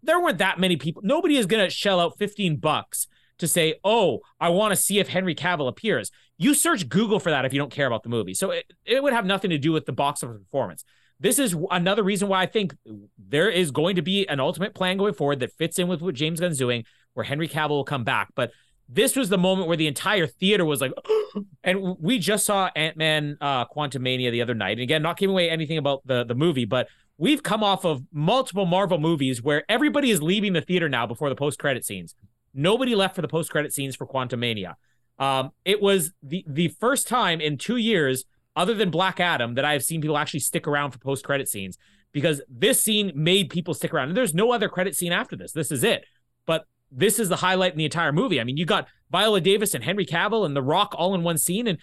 There 0.02 0.20
weren't 0.20 0.38
that 0.38 0.58
many 0.58 0.76
people. 0.76 1.02
Nobody 1.04 1.36
is 1.36 1.46
going 1.46 1.64
to 1.64 1.70
shell 1.70 2.00
out 2.00 2.18
15 2.18 2.56
bucks 2.56 3.06
to 3.38 3.48
say, 3.48 3.74
oh, 3.82 4.20
I 4.40 4.50
want 4.50 4.72
to 4.72 4.76
see 4.76 4.98
if 4.98 5.08
Henry 5.08 5.34
Cavill 5.34 5.68
appears. 5.68 6.10
You 6.38 6.54
search 6.54 6.88
Google 6.88 7.20
for 7.20 7.30
that 7.30 7.44
if 7.44 7.52
you 7.52 7.58
don't 7.58 7.72
care 7.72 7.86
about 7.86 8.02
the 8.02 8.08
movie. 8.08 8.34
So 8.34 8.50
it, 8.50 8.72
it 8.84 9.02
would 9.02 9.12
have 9.12 9.24
nothing 9.24 9.50
to 9.50 9.58
do 9.58 9.72
with 9.72 9.86
the 9.86 9.92
box 9.92 10.22
office 10.22 10.38
performance. 10.38 10.84
This 11.20 11.38
is 11.38 11.56
another 11.70 12.02
reason 12.02 12.26
why 12.26 12.42
I 12.42 12.46
think 12.46 12.76
there 13.16 13.48
is 13.48 13.70
going 13.70 13.96
to 13.96 14.02
be 14.02 14.26
an 14.26 14.40
ultimate 14.40 14.74
plan 14.74 14.96
going 14.96 15.14
forward 15.14 15.38
that 15.40 15.52
fits 15.52 15.78
in 15.78 15.86
with 15.86 16.02
what 16.02 16.16
James 16.16 16.40
Gunn's 16.40 16.58
doing, 16.58 16.84
where 17.14 17.24
Henry 17.24 17.48
Cavill 17.48 17.70
will 17.70 17.84
come 17.84 18.04
back. 18.04 18.28
But 18.34 18.52
this 18.88 19.16
was 19.16 19.28
the 19.28 19.38
moment 19.38 19.68
where 19.68 19.76
the 19.76 19.86
entire 19.86 20.26
theater 20.26 20.64
was 20.64 20.80
like, 20.80 20.92
and 21.64 21.96
we 21.98 22.18
just 22.18 22.44
saw 22.44 22.70
Ant 22.76 22.96
Man 22.96 23.36
uh, 23.40 23.66
Quantumania 23.66 24.30
the 24.30 24.42
other 24.42 24.54
night. 24.54 24.72
And 24.72 24.80
again, 24.80 25.02
not 25.02 25.16
giving 25.16 25.32
away 25.32 25.50
anything 25.50 25.78
about 25.78 26.06
the, 26.06 26.24
the 26.24 26.34
movie, 26.34 26.64
but 26.64 26.88
we've 27.18 27.42
come 27.42 27.62
off 27.62 27.84
of 27.84 28.02
multiple 28.12 28.66
Marvel 28.66 28.98
movies 28.98 29.42
where 29.42 29.64
everybody 29.68 30.10
is 30.10 30.22
leaving 30.22 30.52
the 30.52 30.60
theater 30.60 30.88
now 30.88 31.06
before 31.06 31.28
the 31.28 31.36
post 31.36 31.58
credit 31.58 31.84
scenes. 31.84 32.14
Nobody 32.54 32.94
left 32.94 33.14
for 33.14 33.22
the 33.22 33.28
post 33.28 33.50
credit 33.50 33.72
scenes 33.72 33.96
for 33.96 34.06
Quantumania. 34.06 34.74
Um, 35.18 35.50
it 35.64 35.80
was 35.80 36.12
the 36.22 36.44
the 36.48 36.68
first 36.68 37.06
time 37.06 37.40
in 37.40 37.56
two 37.56 37.76
years, 37.76 38.24
other 38.56 38.74
than 38.74 38.90
Black 38.90 39.20
Adam, 39.20 39.54
that 39.54 39.64
I 39.64 39.72
have 39.72 39.82
seen 39.82 40.00
people 40.00 40.18
actually 40.18 40.40
stick 40.40 40.66
around 40.66 40.90
for 40.90 40.98
post 40.98 41.24
credit 41.24 41.48
scenes 41.48 41.78
because 42.12 42.42
this 42.48 42.82
scene 42.82 43.12
made 43.14 43.48
people 43.48 43.72
stick 43.72 43.94
around. 43.94 44.08
And 44.08 44.16
there's 44.16 44.34
no 44.34 44.52
other 44.52 44.68
credit 44.68 44.96
scene 44.96 45.12
after 45.12 45.36
this. 45.36 45.52
This 45.52 45.70
is 45.70 45.84
it. 45.84 46.04
But 46.46 46.64
this 46.94 47.18
is 47.18 47.28
the 47.28 47.36
highlight 47.36 47.72
in 47.72 47.78
the 47.78 47.84
entire 47.84 48.12
movie. 48.12 48.40
I 48.40 48.44
mean, 48.44 48.56
you 48.56 48.66
got 48.66 48.86
Viola 49.10 49.40
Davis 49.40 49.74
and 49.74 49.82
Henry 49.82 50.04
Cavill 50.06 50.44
and 50.44 50.54
The 50.54 50.62
Rock 50.62 50.94
all 50.96 51.14
in 51.14 51.22
one 51.22 51.38
scene, 51.38 51.66
and 51.66 51.78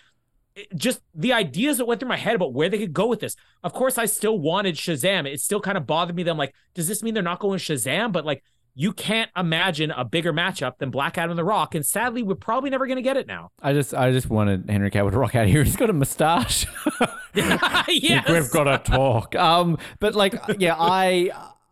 it- 0.55 0.67
just 0.75 1.01
the 1.15 1.33
ideas 1.33 1.77
that 1.77 1.85
went 1.85 1.99
through 1.99 2.09
my 2.09 2.17
head 2.17 2.35
about 2.35 2.53
where 2.53 2.69
they 2.69 2.77
could 2.77 2.93
go 2.93 3.07
with 3.07 3.19
this. 3.19 3.35
Of 3.63 3.73
course, 3.73 3.97
I 3.97 4.05
still 4.05 4.37
wanted 4.37 4.75
Shazam. 4.75 5.25
It 5.27 5.39
still 5.39 5.61
kind 5.61 5.77
of 5.77 5.87
bothered 5.87 6.15
me 6.15 6.23
that 6.23 6.31
I'm 6.31 6.37
like, 6.37 6.53
does 6.73 6.87
this 6.87 7.01
mean 7.03 7.13
they're 7.13 7.23
not 7.23 7.39
going 7.39 7.59
Shazam? 7.59 8.11
But 8.11 8.25
like, 8.25 8.43
you 8.75 8.93
can't 8.93 9.29
imagine 9.35 9.91
a 9.91 10.05
bigger 10.05 10.31
matchup 10.31 10.77
than 10.77 10.89
Black 10.89 11.17
Adam 11.17 11.31
and 11.31 11.37
The 11.37 11.43
Rock, 11.43 11.75
and 11.75 11.85
sadly, 11.85 12.23
we're 12.23 12.35
probably 12.35 12.69
never 12.69 12.87
going 12.87 12.95
to 12.97 13.01
get 13.01 13.17
it 13.17 13.27
now. 13.27 13.49
I 13.61 13.73
just, 13.73 13.93
I 13.93 14.11
just 14.11 14.29
wanted 14.29 14.69
Henry 14.69 14.89
Cavill 14.89 15.11
to 15.11 15.17
rock 15.17 15.35
out 15.35 15.47
here. 15.47 15.63
He's 15.63 15.75
got 15.75 15.89
a 15.89 15.93
mustache. 15.93 16.65
yes, 17.35 18.29
We've 18.29 18.49
got 18.51 18.63
to 18.85 18.91
talk. 18.91 19.35
Um, 19.35 19.77
but 19.99 20.15
like, 20.15 20.35
yeah, 20.59 20.75
I 20.77 21.31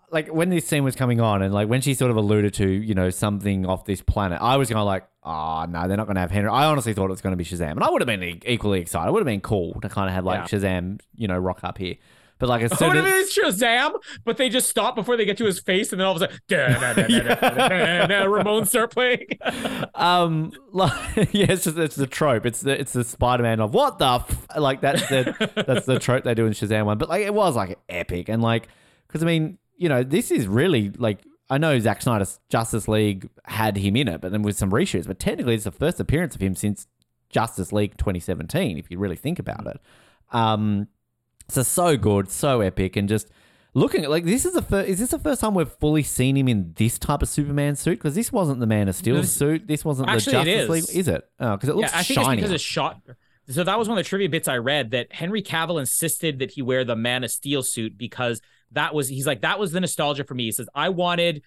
like 0.10 0.30
when 0.30 0.50
this 0.50 0.66
scene 0.66 0.84
was 0.84 0.95
coming 0.95 1.19
on, 1.19 1.42
and 1.42 1.53
like 1.53 1.68
when 1.68 1.82
she 1.82 1.94
sort 1.94 2.11
of 2.11 2.18
alluded 2.18 2.53
to, 2.56 2.68
you 2.69 2.95
know, 2.95 3.10
something 3.10 3.66
off 3.66 3.86
this 3.86 4.02
planet. 4.02 4.40
I 4.42 4.58
was 4.58 4.69
kind 4.69 4.80
of 4.80 4.86
like, 4.86 5.08
oh 5.24 5.66
no, 5.69 5.88
they're 5.88 5.98
not 5.98 6.06
going 6.08 6.16
to 6.16 6.22
have 6.22 6.32
Henry. 6.32 6.50
I 6.50 6.66
honestly 6.66 6.94
thought 6.94 7.06
it 7.06 7.10
was 7.10 7.22
going 7.22 7.34
to 7.34 7.38
be 7.38 7.44
Shazam, 7.44 7.72
and 7.72 7.84
I 7.84 7.90
would 7.90 8.02
have 8.02 8.08
been 8.08 8.24
e- 8.24 8.42
equally 8.45 8.80
excited. 8.80 9.10
It 9.10 9.11
would 9.11 9.19
have 9.19 9.26
been 9.26 9.42
cool 9.42 9.80
to 9.82 9.90
kind 9.90 10.08
of 10.08 10.16
have 10.16 10.24
like 10.26 10.45
Shazam, 10.45 11.02
you 11.16 11.27
know, 11.27 11.38
rock 11.38 11.60
up 11.64 11.77
here. 11.77 11.95
But 12.40 12.50
like 12.50 12.61
as 12.61 12.72
soon 12.80 12.95
as 12.95 13.03
it's 13.06 13.38
Shazam, 13.38 13.95
but 14.24 14.38
they 14.38 14.48
just 14.48 14.69
stop 14.69 14.95
before 14.95 15.18
they 15.18 15.26
get 15.26 15.38
to 15.40 15.45
his 15.45 15.60
face, 15.60 15.92
and 15.92 16.00
then 16.00 16.08
all 16.08 16.16
of 16.16 16.22
a 16.22 16.26
sudden, 16.26 16.40
da-da-da-da-da-da-da, 16.48 18.26
Ramones 18.27 18.68
start 18.68 18.92
playing. 18.92 19.27
um, 19.95 20.52
like, 20.72 20.94
yeah, 21.34 21.48
it's 21.52 21.64
just 21.66 21.77
it's 21.77 21.95
the 21.95 22.08
trope. 22.08 22.45
It's 22.45 22.61
the 22.61 22.80
it's 22.80 22.94
the 22.94 23.03
Spider 23.03 23.44
Man 23.44 23.60
of 23.60 23.74
what 23.74 23.98
the 24.00 24.06
f-? 24.06 24.48
like 24.58 24.82
that's 24.82 25.08
the 25.10 25.64
that's 25.68 25.86
the 25.86 26.00
trope 26.00 26.24
they 26.24 26.34
do 26.36 26.45
in 26.45 26.53
Shazam 26.53 26.86
one. 26.86 26.98
But 26.98 27.10
like 27.10 27.26
it 27.26 27.34
was 27.34 27.56
like 27.56 27.77
epic 27.90 28.30
and 28.30 28.42
like 28.42 28.68
because 29.08 29.24
I 29.24 29.26
mean 29.26 29.58
you 29.78 29.90
know 29.90 30.04
this 30.04 30.32
is 30.32 30.48
really 30.48 30.90
like 30.92 31.20
I 31.50 31.58
know 31.58 31.80
Zack 31.80 32.02
Snyder's 32.02 32.40
Justice 32.50 32.88
League 32.88 33.30
had 33.46 33.78
him 33.78 33.96
in 33.96 34.08
it, 34.08 34.20
but 34.22 34.32
then 34.32 34.42
with 34.42 34.58
some 34.58 34.72
reshoots. 34.72 35.08
But 35.08 35.20
technically, 35.20 35.56
it's 35.56 35.64
the 35.64 35.72
first 35.72 36.00
appearance 36.00 36.36
of 36.36 36.42
him 36.42 36.56
since 36.56 36.88
Justice 37.30 37.72
League 37.72 37.96
2017. 37.98 38.78
If 38.78 38.92
you 38.92 39.00
really 39.00 39.16
think 39.16 39.40
about 39.40 39.66
it, 39.68 39.80
um, 40.32 40.88
so 41.48 41.64
so 41.64 41.96
good, 41.96 42.30
so 42.30 42.62
epic, 42.62 42.98
and 42.98 43.08
just 43.08 43.30
looking 43.74 44.04
at 44.04 44.10
like 44.10 44.26
this 44.26 44.46
is 44.46 44.54
the 44.54 44.62
first. 44.62 44.90
Is 44.90 45.00
this 45.00 45.12
the 45.12 45.20
first 45.20 45.40
time 45.40 45.54
we've 45.54 45.72
fully 45.72 46.04
seen 46.04 46.36
him 46.36 46.48
in 46.50 46.74
this 46.76 47.00
type 47.00 47.22
of 47.22 47.30
Superman 47.30 47.76
suit? 47.76 47.98
Because 48.00 48.16
this 48.16 48.32
wasn't 48.32 48.60
the 48.60 48.68
Man 48.68 48.90
of 48.90 48.96
Steel 48.96 49.16
This- 49.16 49.32
suit. 49.32 49.68
This 49.68 49.86
wasn't 49.86 50.10
Actually, 50.10 50.44
the 50.44 50.44
Justice 50.44 50.64
is. 50.64 50.70
League. 50.70 51.00
Is 51.00 51.08
it? 51.08 51.30
Oh, 51.40 51.52
because 51.56 51.70
it 51.70 51.76
looks 51.76 51.92
yeah, 51.92 52.00
I 52.00 52.04
think 52.04 52.20
shiny. 52.20 52.34
it's 52.34 52.36
because 52.42 52.52
it's 52.52 52.64
shot. 52.64 53.02
So 53.50 53.64
that 53.64 53.80
was 53.80 53.88
one 53.88 53.98
of 53.98 54.04
the 54.04 54.10
trivia 54.10 54.28
bits 54.28 54.50
I 54.50 54.58
read 54.58 54.92
that 54.92 55.14
Henry 55.14 55.42
Cavill 55.42 55.80
insisted 55.80 56.40
that 56.40 56.52
he 56.52 56.62
wear 56.62 56.84
the 56.84 56.98
Man 56.98 57.24
of 57.24 57.32
Steel 57.32 57.64
suit 57.64 57.98
because 57.98 58.42
that 58.72 58.94
was 58.94 59.08
he's 59.08 59.26
like 59.28 59.42
that 59.42 59.60
was 59.60 59.72
the 59.72 59.80
nostalgia 59.80 60.24
for 60.24 60.36
me. 60.36 60.46
He 60.46 60.52
says 60.52 60.68
I 60.76 60.90
wanted 60.90 61.42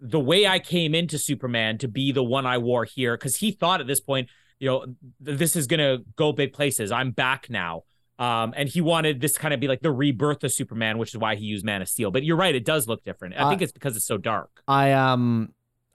the 0.00 0.20
way 0.20 0.46
I 0.46 0.58
came 0.58 0.94
into 0.94 1.18
Superman 1.18 1.78
to 1.78 1.88
be 1.88 2.12
the 2.12 2.24
one 2.24 2.44
I 2.46 2.58
wore 2.58 2.84
here 2.84 3.16
because 3.16 3.36
he 3.36 3.52
thought 3.52 3.80
at 3.80 3.86
this 3.86 4.00
point, 4.00 4.28
you 4.58 4.68
know, 4.68 4.84
th- 5.24 5.38
this 5.38 5.54
is 5.56 5.66
gonna 5.66 5.98
go 6.16 6.32
big 6.32 6.52
places. 6.52 6.90
I'm 6.92 7.10
back 7.12 7.48
now. 7.48 7.84
Um, 8.18 8.52
and 8.56 8.68
he 8.68 8.80
wanted 8.80 9.20
this 9.20 9.32
to 9.32 9.40
kind 9.40 9.52
of 9.54 9.58
be 9.58 9.66
like 9.66 9.80
the 9.80 9.90
rebirth 9.90 10.44
of 10.44 10.52
Superman, 10.52 10.98
which 10.98 11.10
is 11.10 11.18
why 11.18 11.34
he 11.34 11.44
used 11.44 11.64
Man 11.64 11.82
of 11.82 11.88
Steel. 11.88 12.10
But 12.10 12.22
you're 12.24 12.36
right, 12.36 12.54
it 12.54 12.64
does 12.64 12.86
look 12.86 13.02
different. 13.04 13.34
I 13.36 13.46
I- 13.46 13.48
think 13.48 13.62
it's 13.62 13.72
because 13.72 13.96
it's 13.96 14.06
so 14.06 14.18
dark. 14.18 14.62
I 14.68 14.92
um 14.92 15.52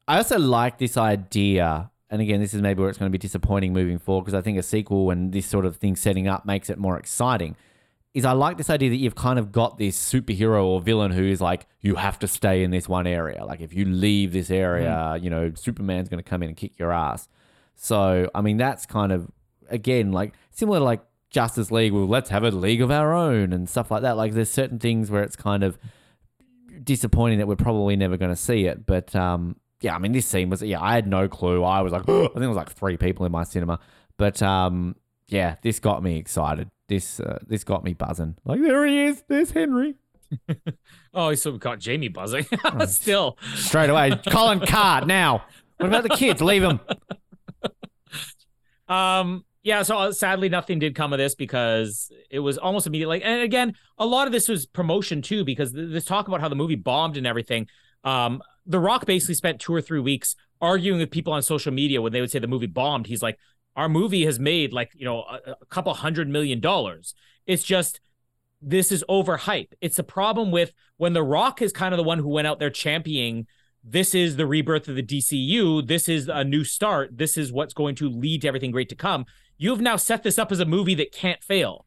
I 0.07 0.17
also 0.17 0.39
like 0.39 0.77
this 0.77 0.95
idea, 0.97 1.91
and 2.09 2.21
again, 2.21 2.39
this 2.39 2.53
is 2.53 2.61
maybe 2.61 2.79
where 2.79 2.89
it's 2.89 2.97
going 2.97 3.11
to 3.11 3.17
be 3.17 3.17
disappointing 3.17 3.73
moving 3.73 3.99
forward 3.99 4.21
because 4.23 4.33
I 4.33 4.41
think 4.41 4.57
a 4.57 4.63
sequel 4.63 5.11
and 5.11 5.33
this 5.33 5.45
sort 5.45 5.65
of 5.65 5.75
thing 5.75 5.97
setting 5.97 6.27
up 6.29 6.45
makes 6.45 6.69
it 6.69 6.77
more 6.77 6.97
exciting. 6.97 7.57
Is 8.17 8.25
I 8.25 8.31
like 8.31 8.57
this 8.57 8.69
idea 8.71 8.89
that 8.89 8.95
you've 8.95 9.13
kind 9.13 9.37
of 9.37 9.51
got 9.51 9.77
this 9.77 9.95
superhero 9.95 10.63
or 10.65 10.81
villain 10.81 11.11
who 11.11 11.23
is 11.23 11.39
like, 11.39 11.67
you 11.81 11.93
have 11.95 12.17
to 12.19 12.27
stay 12.27 12.63
in 12.63 12.71
this 12.71 12.89
one 12.89 13.05
area. 13.05 13.45
Like 13.45 13.61
if 13.61 13.73
you 13.73 13.85
leave 13.85 14.33
this 14.33 14.49
area, 14.49 14.89
Mm-hmm. 14.89 15.23
you 15.23 15.29
know, 15.29 15.51
Superman's 15.55 16.09
going 16.09 16.23
to 16.23 16.27
come 16.27 16.41
in 16.41 16.49
and 16.49 16.57
kick 16.57 16.79
your 16.79 16.91
ass. 16.91 17.27
So, 17.75 18.27
I 18.33 18.41
mean, 18.41 18.57
that's 18.57 18.87
kind 18.87 19.11
of, 19.11 19.29
again, 19.69 20.11
like 20.11 20.33
similar 20.49 20.79
to 20.79 20.83
like 20.83 21.01
Justice 21.29 21.69
League, 21.69 21.93
well, 21.93 22.07
let's 22.07 22.31
have 22.31 22.43
a 22.43 22.49
league 22.49 22.81
of 22.81 22.89
our 22.89 23.13
own 23.13 23.53
and 23.53 23.69
stuff 23.69 23.91
like 23.91 24.01
that. 24.01 24.17
Like 24.17 24.33
there's 24.33 24.49
certain 24.49 24.79
things 24.79 25.11
where 25.11 25.21
it's 25.21 25.35
kind 25.35 25.63
of 25.63 25.77
disappointing 26.83 27.37
that 27.37 27.47
we're 27.47 27.55
probably 27.55 27.95
never 27.95 28.17
going 28.17 28.31
to 28.31 28.35
see 28.35 28.65
it. 28.65 28.85
But 28.87 29.15
um, 29.15 29.57
yeah, 29.81 29.95
I 29.95 29.99
mean, 29.99 30.11
this 30.11 30.25
scene 30.25 30.49
was, 30.49 30.63
yeah, 30.63 30.81
I 30.81 30.95
had 30.95 31.05
no 31.05 31.27
clue. 31.27 31.63
I 31.63 31.81
was 31.81 31.91
like, 31.93 32.01
I 32.09 32.27
think 32.29 32.35
it 32.43 32.47
was 32.47 32.57
like 32.57 32.71
three 32.71 32.97
people 32.97 33.27
in 33.27 33.31
my 33.31 33.43
cinema. 33.43 33.79
But 34.17 34.41
um, 34.41 34.95
yeah, 35.27 35.57
this 35.61 35.79
got 35.79 36.01
me 36.01 36.17
excited. 36.17 36.69
This 36.89 37.19
uh, 37.19 37.39
this 37.45 37.63
got 37.63 37.83
me 37.83 37.93
buzzing. 37.93 38.35
Like 38.45 38.61
there 38.61 38.85
he 38.85 39.05
is. 39.05 39.23
There's 39.27 39.51
Henry. 39.51 39.95
Oh, 41.13 41.33
so 41.33 41.51
we 41.51 41.57
got 41.57 41.79
Jamie 41.79 42.09
buzzing. 42.09 42.45
Still, 42.85 43.37
Straight 43.55 43.89
away, 43.89 44.11
Colin 44.27 44.59
Card 44.59 45.07
now. 45.07 45.43
What 45.77 45.87
about 45.87 46.03
the 46.03 46.09
kids? 46.09 46.41
Leave 46.43 46.61
them. 46.61 46.79
Um, 48.87 49.45
yeah, 49.63 49.81
so 49.83 49.97
uh, 49.97 50.11
sadly 50.11 50.47
nothing 50.49 50.79
did 50.79 50.95
come 50.95 51.11
of 51.11 51.17
this 51.19 51.33
because 51.35 52.11
it 52.29 52.39
was 52.39 52.57
almost 52.57 52.87
immediately. 52.87 53.17
Like, 53.19 53.25
and 53.25 53.41
again, 53.41 53.73
a 53.97 54.05
lot 54.05 54.27
of 54.27 54.33
this 54.33 54.47
was 54.47 54.65
promotion 54.65 55.21
too, 55.21 55.43
because 55.43 55.73
th- 55.73 55.91
this 55.91 56.05
talk 56.05 56.27
about 56.27 56.39
how 56.39 56.49
the 56.49 56.55
movie 56.55 56.75
bombed 56.75 57.17
and 57.17 57.25
everything. 57.27 57.67
Um, 58.03 58.41
The 58.65 58.79
Rock 58.79 59.05
basically 59.05 59.35
spent 59.35 59.59
two 59.59 59.73
or 59.73 59.81
three 59.81 59.99
weeks 59.99 60.35
arguing 60.61 60.99
with 60.99 61.11
people 61.11 61.33
on 61.33 61.41
social 61.41 61.73
media 61.73 62.01
when 62.01 62.13
they 62.13 62.21
would 62.21 62.31
say 62.31 62.39
the 62.39 62.47
movie 62.47 62.67
bombed. 62.67 63.07
He's 63.07 63.21
like, 63.23 63.37
our 63.77 63.87
movie 63.87 64.25
has 64.25 64.39
made 64.39 64.73
like, 64.73 64.91
you 64.95 65.05
know, 65.05 65.21
a, 65.21 65.51
a 65.61 65.65
couple 65.67 65.93
hundred 65.93 66.27
million 66.27 66.59
dollars. 66.59 67.13
It's 67.45 67.63
just 67.63 68.01
this 68.61 68.91
is 68.91 69.05
overhype. 69.07 69.71
It's 69.79 69.99
a 69.99 70.03
problem 70.03 70.51
with 70.51 70.73
when 70.97 71.13
The 71.13 71.23
Rock 71.23 71.61
is 71.61 71.71
kind 71.71 71.93
of 71.93 71.97
the 71.97 72.03
one 72.03 72.19
who 72.19 72.27
went 72.27 72.47
out 72.47 72.59
there 72.59 72.71
championing 72.71 73.47
this 73.89 74.13
is 74.13 74.35
the 74.35 74.45
rebirth 74.45 74.89
of 74.89 74.95
the 74.95 75.03
DCU. 75.03 75.87
This 75.87 76.09
is 76.09 76.27
a 76.27 76.43
new 76.43 76.65
start. 76.65 77.17
This 77.17 77.37
is 77.37 77.53
what's 77.53 77.73
going 77.73 77.95
to 77.95 78.09
lead 78.09 78.41
to 78.41 78.47
everything 78.49 78.71
great 78.71 78.89
to 78.89 78.95
come. 78.95 79.25
You've 79.57 79.79
now 79.79 79.95
set 79.95 80.23
this 80.23 80.37
up 80.37 80.51
as 80.51 80.59
a 80.59 80.65
movie 80.65 80.95
that 80.95 81.13
can't 81.13 81.41
fail. 81.41 81.85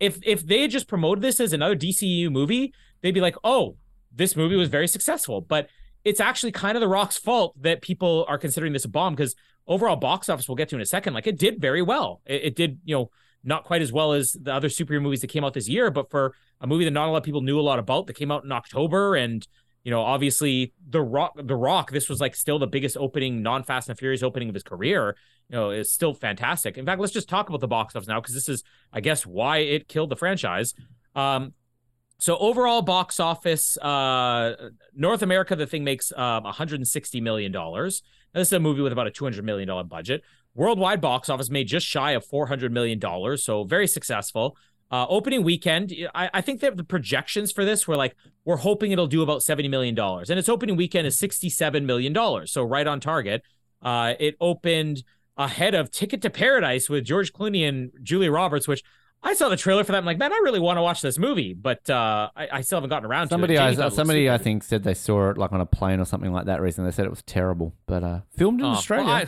If 0.00 0.18
if 0.22 0.46
they 0.46 0.62
had 0.62 0.70
just 0.70 0.88
promoted 0.88 1.22
this 1.22 1.38
as 1.38 1.52
another 1.52 1.76
DCU 1.76 2.30
movie, 2.30 2.72
they'd 3.02 3.12
be 3.12 3.20
like, 3.20 3.36
"Oh, 3.44 3.76
this 4.10 4.34
movie 4.34 4.56
was 4.56 4.68
very 4.68 4.88
successful." 4.88 5.40
But 5.42 5.68
it's 6.04 6.20
actually 6.20 6.52
kind 6.52 6.76
of 6.76 6.80
The 6.80 6.88
Rock's 6.88 7.18
fault 7.18 7.54
that 7.62 7.82
people 7.82 8.24
are 8.28 8.38
considering 8.38 8.72
this 8.72 8.84
a 8.84 8.88
bomb 8.88 9.14
because 9.14 9.34
overall 9.66 9.96
box 9.96 10.28
office 10.28 10.48
we'll 10.48 10.56
get 10.56 10.68
to 10.70 10.76
in 10.76 10.82
a 10.82 10.86
second. 10.86 11.14
Like 11.14 11.26
it 11.26 11.38
did 11.38 11.60
very 11.60 11.82
well. 11.82 12.20
It, 12.26 12.44
it 12.44 12.56
did, 12.56 12.78
you 12.84 12.94
know, 12.94 13.10
not 13.44 13.64
quite 13.64 13.82
as 13.82 13.92
well 13.92 14.12
as 14.12 14.32
the 14.32 14.52
other 14.52 14.68
superhero 14.68 15.02
movies 15.02 15.20
that 15.20 15.28
came 15.28 15.44
out 15.44 15.54
this 15.54 15.68
year, 15.68 15.90
but 15.90 16.10
for 16.10 16.34
a 16.60 16.66
movie 16.66 16.84
that 16.84 16.90
not 16.90 17.08
a 17.08 17.10
lot 17.10 17.18
of 17.18 17.24
people 17.24 17.42
knew 17.42 17.60
a 17.60 17.62
lot 17.62 17.78
about 17.78 18.06
that 18.06 18.14
came 18.14 18.30
out 18.30 18.44
in 18.44 18.52
October 18.52 19.14
and 19.14 19.46
you 19.86 19.92
know, 19.92 20.02
obviously 20.02 20.72
the 20.90 21.00
Rock, 21.00 21.34
the 21.36 21.54
Rock, 21.54 21.92
this 21.92 22.08
was 22.08 22.20
like 22.20 22.34
still 22.34 22.58
the 22.58 22.66
biggest 22.66 22.96
opening, 22.96 23.40
non-Fast 23.40 23.88
and 23.88 23.96
Furious 23.96 24.24
opening 24.24 24.48
of 24.48 24.54
his 24.54 24.64
career. 24.64 25.16
You 25.48 25.56
know, 25.56 25.70
is 25.70 25.92
still 25.92 26.12
fantastic. 26.12 26.76
In 26.76 26.84
fact, 26.84 27.00
let's 27.00 27.12
just 27.12 27.28
talk 27.28 27.48
about 27.48 27.60
the 27.60 27.68
box 27.68 27.94
office 27.94 28.08
now 28.08 28.20
because 28.20 28.34
this 28.34 28.48
is, 28.48 28.64
I 28.92 29.00
guess, 29.00 29.24
why 29.24 29.58
it 29.58 29.86
killed 29.86 30.10
the 30.10 30.16
franchise. 30.16 30.74
Um, 31.14 31.54
so 32.18 32.36
overall 32.36 32.82
box 32.82 33.20
office, 33.20 33.78
uh, 33.78 34.70
North 34.92 35.22
America, 35.22 35.54
the 35.54 35.68
thing 35.68 35.84
makes 35.84 36.10
um, 36.16 36.42
160 36.42 37.20
million 37.20 37.52
dollars. 37.52 38.02
This 38.36 38.48
is 38.48 38.52
a 38.52 38.60
movie 38.60 38.82
with 38.82 38.92
about 38.92 39.06
a 39.06 39.10
200 39.10 39.44
million 39.44 39.66
dollar 39.66 39.84
budget. 39.84 40.22
Worldwide 40.54 41.00
box 41.00 41.28
office 41.28 41.50
made 41.50 41.68
just 41.68 41.86
shy 41.86 42.12
of 42.12 42.24
400 42.24 42.70
million 42.70 42.98
dollars, 42.98 43.42
so 43.42 43.64
very 43.64 43.86
successful. 43.86 44.56
Uh, 44.90 45.06
opening 45.08 45.42
weekend, 45.42 45.92
I, 46.14 46.30
I 46.32 46.40
think 46.42 46.60
that 46.60 46.76
the 46.76 46.84
projections 46.84 47.50
for 47.50 47.64
this 47.64 47.88
were 47.88 47.96
like 47.96 48.14
we're 48.44 48.56
hoping 48.56 48.92
it'll 48.92 49.06
do 49.06 49.22
about 49.22 49.42
70 49.42 49.68
million 49.68 49.94
dollars, 49.94 50.28
and 50.28 50.38
its 50.38 50.48
opening 50.48 50.76
weekend 50.76 51.06
is 51.06 51.18
67 51.18 51.86
million 51.86 52.12
dollars, 52.12 52.52
so 52.52 52.62
right 52.62 52.86
on 52.86 53.00
target. 53.00 53.42
Uh, 53.82 54.14
it 54.20 54.36
opened 54.40 55.02
ahead 55.38 55.74
of 55.74 55.90
Ticket 55.90 56.22
to 56.22 56.30
Paradise 56.30 56.88
with 56.88 57.04
George 57.04 57.32
Clooney 57.32 57.66
and 57.66 57.90
Julia 58.02 58.30
Roberts, 58.30 58.68
which 58.68 58.82
I 59.22 59.34
saw 59.34 59.48
the 59.48 59.56
trailer 59.56 59.82
for 59.82 59.92
that. 59.92 59.98
I'm 59.98 60.04
like, 60.04 60.18
man, 60.18 60.32
I 60.32 60.36
really 60.44 60.60
want 60.60 60.76
to 60.76 60.82
watch 60.82 61.00
this 61.00 61.18
movie, 61.18 61.52
but 61.52 61.88
uh, 61.90 62.30
I, 62.36 62.48
I 62.52 62.60
still 62.60 62.76
haven't 62.76 62.90
gotten 62.90 63.10
around 63.10 63.28
Somebody, 63.28 63.54
to 63.54 63.60
it. 63.60 63.62
I, 63.62 63.66
Jamie 63.70 63.76
thought 63.76 63.92
it 63.92 63.96
somebody, 63.96 64.30
I 64.30 64.38
think, 64.38 64.62
said 64.62 64.84
they 64.84 64.94
saw 64.94 65.30
it 65.30 65.38
like 65.38 65.52
on 65.52 65.60
a 65.60 65.66
plane 65.66 65.98
or 65.98 66.04
something 66.04 66.32
like 66.32 66.46
that 66.46 66.60
Reason 66.60 66.84
They 66.84 66.90
said 66.92 67.06
it 67.06 67.10
was 67.10 67.22
terrible, 67.22 67.74
but 67.86 68.04
uh, 68.04 68.20
filmed 68.36 68.60
in 68.60 68.66
Oh, 68.66 68.70
Australia. 68.70 69.06
well, 69.06 69.26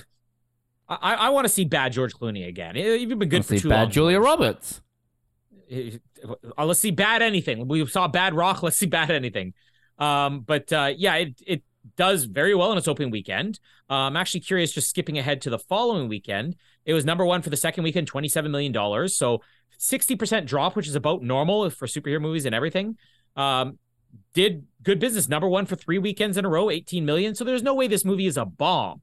I, 0.88 1.14
I, 1.14 1.14
I 1.14 1.28
want 1.30 1.46
to 1.46 1.48
see 1.52 1.64
bad 1.64 1.92
George 1.92 2.14
Clooney 2.14 2.46
again. 2.46 2.76
You've 2.76 3.18
been 3.18 3.28
good 3.28 3.44
for 3.44 3.56
see, 3.56 3.60
too 3.62 3.68
bad 3.68 3.82
long. 3.82 3.90
Julia. 3.90 4.20
Roberts. 4.20 4.80
Uh, 5.70 6.64
let's 6.64 6.80
see 6.80 6.90
bad 6.90 7.20
anything. 7.20 7.68
We 7.68 7.84
saw 7.86 8.08
bad 8.08 8.34
rock. 8.34 8.62
Let's 8.62 8.76
see 8.78 8.86
bad 8.86 9.10
anything. 9.10 9.52
Um, 9.98 10.40
but 10.40 10.72
uh, 10.72 10.92
yeah, 10.96 11.16
it 11.16 11.42
it 11.46 11.62
does 11.96 12.24
very 12.24 12.54
well 12.54 12.72
in 12.72 12.78
its 12.78 12.88
opening 12.88 13.10
weekend. 13.10 13.60
Uh, 13.90 13.94
I'm 13.94 14.16
actually 14.16 14.40
curious, 14.40 14.72
just 14.72 14.88
skipping 14.88 15.18
ahead 15.18 15.42
to 15.42 15.50
the 15.50 15.58
following 15.58 16.08
weekend. 16.08 16.56
It 16.86 16.94
was 16.94 17.04
number 17.04 17.24
one 17.26 17.42
for 17.42 17.50
the 17.50 17.56
second 17.56 17.84
weekend, 17.84 18.06
twenty 18.06 18.28
seven 18.28 18.50
million 18.50 18.72
dollars. 18.72 19.14
So 19.16 19.42
sixty 19.78 20.14
percent 20.16 20.46
drop, 20.46 20.76
which 20.76 20.86
is 20.86 20.94
about 20.94 21.22
normal 21.22 21.70
for 21.70 21.86
superhero 21.86 22.20
movies 22.20 22.44
and 22.44 22.54
everything. 22.54 22.96
Um, 23.36 23.78
did 24.34 24.66
good 24.82 24.98
business. 24.98 25.28
Number 25.28 25.48
one 25.48 25.64
for 25.66 25.76
three 25.76 25.98
weekends 25.98 26.36
in 26.36 26.44
a 26.44 26.48
row, 26.48 26.68
eighteen 26.70 27.06
million. 27.06 27.34
So 27.34 27.44
there's 27.44 27.62
no 27.62 27.74
way 27.74 27.86
this 27.88 28.04
movie 28.04 28.26
is 28.26 28.36
a 28.36 28.44
bomb. 28.44 29.00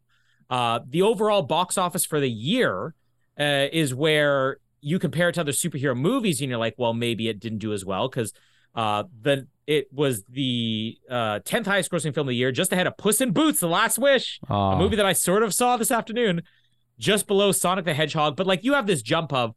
Uh, 0.50 0.80
the 0.88 1.02
overall 1.02 1.42
box 1.42 1.78
office 1.78 2.06
for 2.06 2.20
the 2.20 2.30
year 2.30 2.94
uh, 3.40 3.66
is 3.72 3.96
where 3.96 4.58
you 4.82 5.00
compare 5.00 5.30
it 5.30 5.34
to 5.34 5.42
other 5.42 5.52
superhero 5.52 5.98
movies, 5.98 6.40
and 6.42 6.50
you're 6.50 6.60
like, 6.60 6.76
well, 6.78 6.94
maybe 6.94 7.28
it 7.28 7.40
didn't 7.40 7.58
do 7.60 7.74
as 7.74 7.84
well 7.84 8.08
because 8.08 8.32
uh, 8.76 9.04
the 9.22 9.48
it 9.66 9.88
was 9.92 10.24
the 10.30 10.96
uh, 11.10 11.40
10th 11.40 11.66
highest 11.66 11.90
grossing 11.92 12.14
film 12.14 12.28
of 12.28 12.30
the 12.30 12.36
year, 12.36 12.52
just 12.52 12.72
ahead 12.72 12.86
of 12.86 12.96
Puss 12.98 13.20
in 13.22 13.32
Boots: 13.32 13.60
The 13.60 13.68
Last 13.68 13.98
Wish, 13.98 14.40
a 14.48 14.54
Oh, 14.54 14.78
movie 14.78 14.96
that 14.98 15.06
I 15.08 15.14
sort 15.14 15.42
of 15.42 15.54
saw 15.56 15.76
this 15.78 15.90
afternoon, 15.90 16.44
just 17.00 17.26
below 17.26 17.52
Sonic 17.52 17.86
the 17.86 17.96
Hedgehog. 17.96 18.36
But 18.36 18.46
like, 18.46 18.64
you 18.64 18.74
have 18.74 18.86
this 18.86 19.02
jump 19.02 19.34
of 19.34 19.56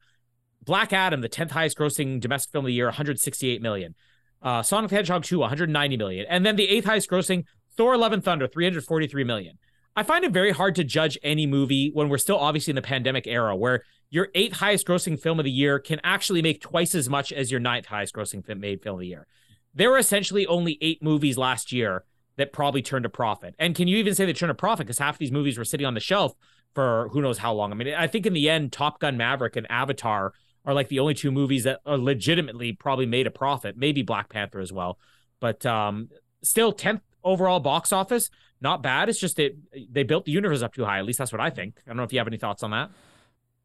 Black 0.69 0.93
Adam, 0.93 1.23
the 1.23 1.31
10th 1.31 1.53
highest 1.53 1.79
grossing 1.79 2.21
domestic 2.21 2.53
film 2.53 2.67
of 2.67 2.67
the 2.67 2.75
year, 2.75 2.89
168 2.89 3.63
million. 3.63 3.95
Uh, 4.43 4.63
Sonic 4.63 4.91
the 4.91 4.97
Hedgehog 4.97 5.25
2, 5.25 5.39
190 5.39 5.97
million. 5.97 6.27
And 6.29 6.45
then 6.45 6.57
the 6.57 6.69
eighth 6.69 6.85
highest 6.85 7.09
grossing, 7.09 7.45
Thor 7.75 7.97
Love 7.97 8.13
and 8.13 8.23
Thunder, 8.23 8.47
343 8.47 9.25
million. 9.25 9.59
I 9.97 10.03
find 10.03 10.27
it 10.27 10.31
very 10.31 10.53
hard 10.53 10.75
to 10.75 10.85
judge 10.85 11.17
any 11.23 11.47
movie 11.47 11.91
when 11.95 12.11
we're 12.11 12.19
still 12.19 12.37
obviously 12.37 12.73
in 12.73 12.77
the 12.77 12.83
pandemic 12.83 13.27
era 13.27 13.57
where 13.57 13.83
your 14.11 14.29
eighth 14.35 14.57
highest 14.57 14.87
grossing 14.87 15.19
film 15.19 15.39
of 15.41 15.47
the 15.47 15.51
year 15.51 15.79
can 15.79 16.03
actually 16.05 16.43
make 16.43 16.61
twice 16.61 16.95
as 16.95 17.09
much 17.09 17.33
as 17.33 17.51
your 17.51 17.61
ninth 17.61 17.87
highest 17.87 18.15
grossing 18.15 18.45
film 18.45 18.61
made 18.61 18.83
film 18.83 18.97
of 18.97 19.01
the 19.01 19.07
year. 19.07 19.27
There 19.73 19.91
were 19.91 19.99
essentially 19.99 20.47
only 20.47 20.77
eight 20.83 21.03
movies 21.03 21.39
last 21.39 21.73
year 21.73 22.05
that 22.37 22.53
probably 22.53 22.83
turned 22.83 23.07
a 23.07 23.09
profit. 23.09 23.55
And 23.59 23.75
can 23.75 23.89
you 23.89 23.97
even 23.97 24.15
say 24.15 24.27
they 24.27 24.35
turned 24.35 24.53
a 24.53 24.55
profit? 24.55 24.87
Because 24.87 24.99
half 24.99 25.17
these 25.17 25.33
movies 25.33 25.57
were 25.57 25.65
sitting 25.65 25.87
on 25.87 25.95
the 25.95 26.01
shelf 26.01 26.35
for 26.75 27.09
who 27.13 27.23
knows 27.23 27.39
how 27.39 27.55
long. 27.55 27.73
I 27.73 27.75
mean, 27.75 27.95
I 27.95 28.07
think 28.07 28.27
in 28.27 28.35
the 28.35 28.51
end, 28.51 28.71
Top 28.71 29.01
Gun 29.01 29.17
Maverick 29.17 29.57
and 29.57 29.67
Avatar 29.71 30.35
are 30.65 30.75
like 30.75 30.89
the 30.89 31.01
only 31.01 31.15
two 31.15 31.31
movies 31.31 31.65
that 31.65 31.81
are 31.87 31.99
legitimately 31.99 32.73
probably 32.73 33.07
made 33.07 33.27
a 33.27 33.31
profit. 33.31 33.77
Maybe 33.77 34.03
Black 34.03 34.29
Panther 34.29 34.61
as 34.61 34.73
well. 34.73 34.99
But 35.41 35.65
um, 35.65 36.09
still 36.43 36.73
10th 36.73 37.01
overall 37.25 37.61
box 37.61 37.93
office, 37.93 38.31
not 38.61 38.83
bad. 38.83 39.09
It's 39.09 39.19
just 39.19 39.39
it 39.39 39.57
they 39.91 40.03
built 40.03 40.25
the 40.25 40.33
universe 40.33 40.63
up 40.63 40.75
too 40.75 40.85
high. 40.85 40.99
At 40.99 41.05
least 41.05 41.19
that's 41.19 41.33
what 41.33 41.41
I 41.41 41.51
think. 41.51 41.81
I 41.87 41.91
don't 41.91 41.97
know 41.97 42.03
if 42.03 42.13
you 42.13 42.19
have 42.19 42.27
any 42.27 42.39
thoughts 42.39 42.63
on 42.63 42.71
that. 42.73 42.91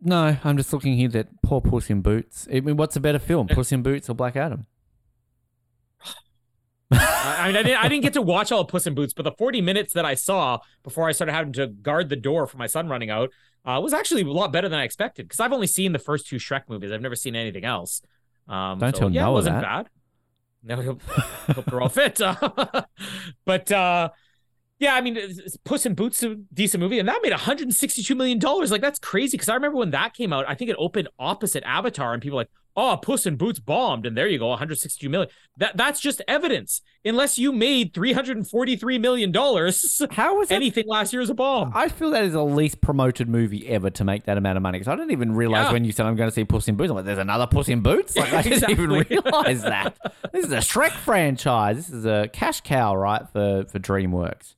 no, 0.02 0.38
I'm 0.44 0.58
just 0.58 0.72
looking 0.72 0.96
here. 0.96 1.10
That 1.10 1.28
poor 1.42 1.62
Puss 1.62 1.90
in 1.90 2.02
Boots. 2.02 2.48
I 2.54 2.60
mean, 2.60 2.78
what's 2.78 2.96
a 2.96 3.00
better 3.00 3.20
film, 3.20 3.48
Puss 3.48 3.72
in 3.72 3.82
Boots 3.82 4.10
or 4.10 4.14
Black 4.14 4.36
Adam? 4.36 4.66
I 6.92 7.38
I 7.40 7.48
mean, 7.48 7.58
I 7.58 7.64
didn't, 7.64 7.84
I 7.84 7.88
didn't 7.88 8.04
get 8.04 8.14
to 8.14 8.22
watch 8.22 8.52
all 8.52 8.62
of 8.62 8.68
Puss 8.68 8.86
in 8.86 8.94
Boots, 8.94 9.14
but 9.14 9.24
the 9.24 9.32
40 9.32 9.62
minutes 9.62 9.94
that 9.94 10.06
I 10.06 10.14
saw 10.14 10.60
before 10.84 11.08
I 11.08 11.12
started 11.12 11.34
having 11.34 11.54
to 11.54 11.68
guard 11.68 12.10
the 12.10 12.16
door 12.16 12.46
for 12.46 12.58
my 12.58 12.68
son 12.68 12.88
running 12.88 13.10
out 13.10 13.32
uh, 13.66 13.80
was 13.82 13.94
actually 13.94 14.22
a 14.22 14.26
lot 14.26 14.52
better 14.52 14.70
than 14.70 14.80
I 14.80 14.84
expected. 14.84 15.28
Because 15.28 15.40
I've 15.40 15.54
only 15.54 15.68
seen 15.68 15.94
the 15.94 16.00
first 16.00 16.28
two 16.28 16.38
Shrek 16.38 16.64
movies. 16.70 16.92
I've 16.92 17.02
never 17.02 17.16
seen 17.16 17.36
anything 17.36 17.66
else. 17.66 18.02
Um, 18.48 18.80
Don't 18.80 18.96
so, 18.96 19.08
yeah, 19.08 19.28
it 19.28 19.32
wasn't 19.32 19.62
that. 19.62 19.64
bad. 19.64 19.90
No, 20.64 20.82
hope, 20.82 21.02
hope 21.02 21.66
they're 21.66 21.82
all 21.82 21.90
fit. 21.90 22.18
but 23.46 23.72
uh, 23.72 24.10
yeah, 24.80 24.96
I 24.96 25.02
mean, 25.02 25.18
Puss 25.64 25.86
in 25.86 25.94
Boots 25.94 26.24
a 26.24 26.36
decent 26.54 26.82
movie, 26.82 27.00
and 27.00 27.08
that 27.08 27.22
made 27.22 27.32
162 27.32 28.16
million 28.16 28.40
dollars. 28.40 28.72
Like 28.72 28.82
that's 28.82 29.00
crazy. 29.00 29.38
Because 29.38 29.50
I 29.50 29.56
remember 29.56 29.78
when 29.78 29.92
that 29.92 30.14
came 30.14 30.34
out, 30.34 30.46
I 30.48 30.56
think 30.56 30.70
it 30.70 30.76
opened 30.80 31.10
opposite 31.20 31.64
Avatar, 31.66 32.14
and 32.14 32.22
people 32.22 32.38
were 32.38 32.42
like, 32.42 32.50
"Oh, 32.76 32.98
Puss 32.98 33.26
in 33.26 33.36
Boots 33.36 33.60
bombed," 33.60 34.06
and 34.06 34.18
there 34.18 34.28
you 34.28 34.40
go, 34.40 34.48
162 34.50 35.10
million. 35.10 35.30
That 35.58 35.78
that's 35.78 36.00
just 36.00 36.22
evidence. 36.28 36.82
Unless 37.06 37.38
you 37.38 37.52
made 37.52 37.94
343 37.94 38.98
million 38.98 39.32
dollars, 39.32 40.02
How 40.12 40.38
was 40.38 40.50
that? 40.50 40.56
anything 40.56 40.86
last 40.88 41.12
year 41.14 41.22
is 41.22 41.30
a 41.30 41.34
bomb. 41.34 41.72
I 41.76 41.88
feel 41.90 42.12
that 42.12 42.24
is 42.24 42.34
the 42.34 42.44
least 42.46 42.82
promoted 42.82 43.28
movie 43.30 43.68
ever 43.68 43.90
to 43.92 44.04
make 44.04 44.24
that 44.24 44.38
amount 44.38 44.58
of 44.58 44.64
money. 44.64 44.80
Because 44.80 44.88
I 44.92 44.96
didn't 44.96 45.12
even 45.12 45.34
realize 45.36 45.66
Yeah. 45.68 45.74
when 45.74 45.86
you 45.86 45.92
said 45.92 46.06
I'm 46.06 46.16
going 46.16 46.30
to 46.30 46.34
see 46.34 46.46
Puss 46.46 46.68
in 46.68 46.76
Boots. 46.76 46.90
I'm 46.90 46.96
like, 46.96 47.06
there's 47.06 47.18
another 47.18 47.46
Puss 47.48 47.68
in 47.70 47.82
Boots. 47.82 48.16
Like 48.16 48.34
I 48.34 48.42
didn't 48.42 48.70
even 48.70 48.90
realize 49.10 49.62
that. 49.64 49.98
This 50.32 50.46
is 50.46 50.52
a 50.52 50.58
Shrek 50.58 50.92
franchise. 50.92 51.76
This 51.76 51.90
is 51.90 52.06
a 52.06 52.30
cash 52.32 52.62
cow, 52.62 52.96
right, 52.96 53.28
for 53.32 53.66
for 53.66 53.80
DreamWorks. 53.80 54.56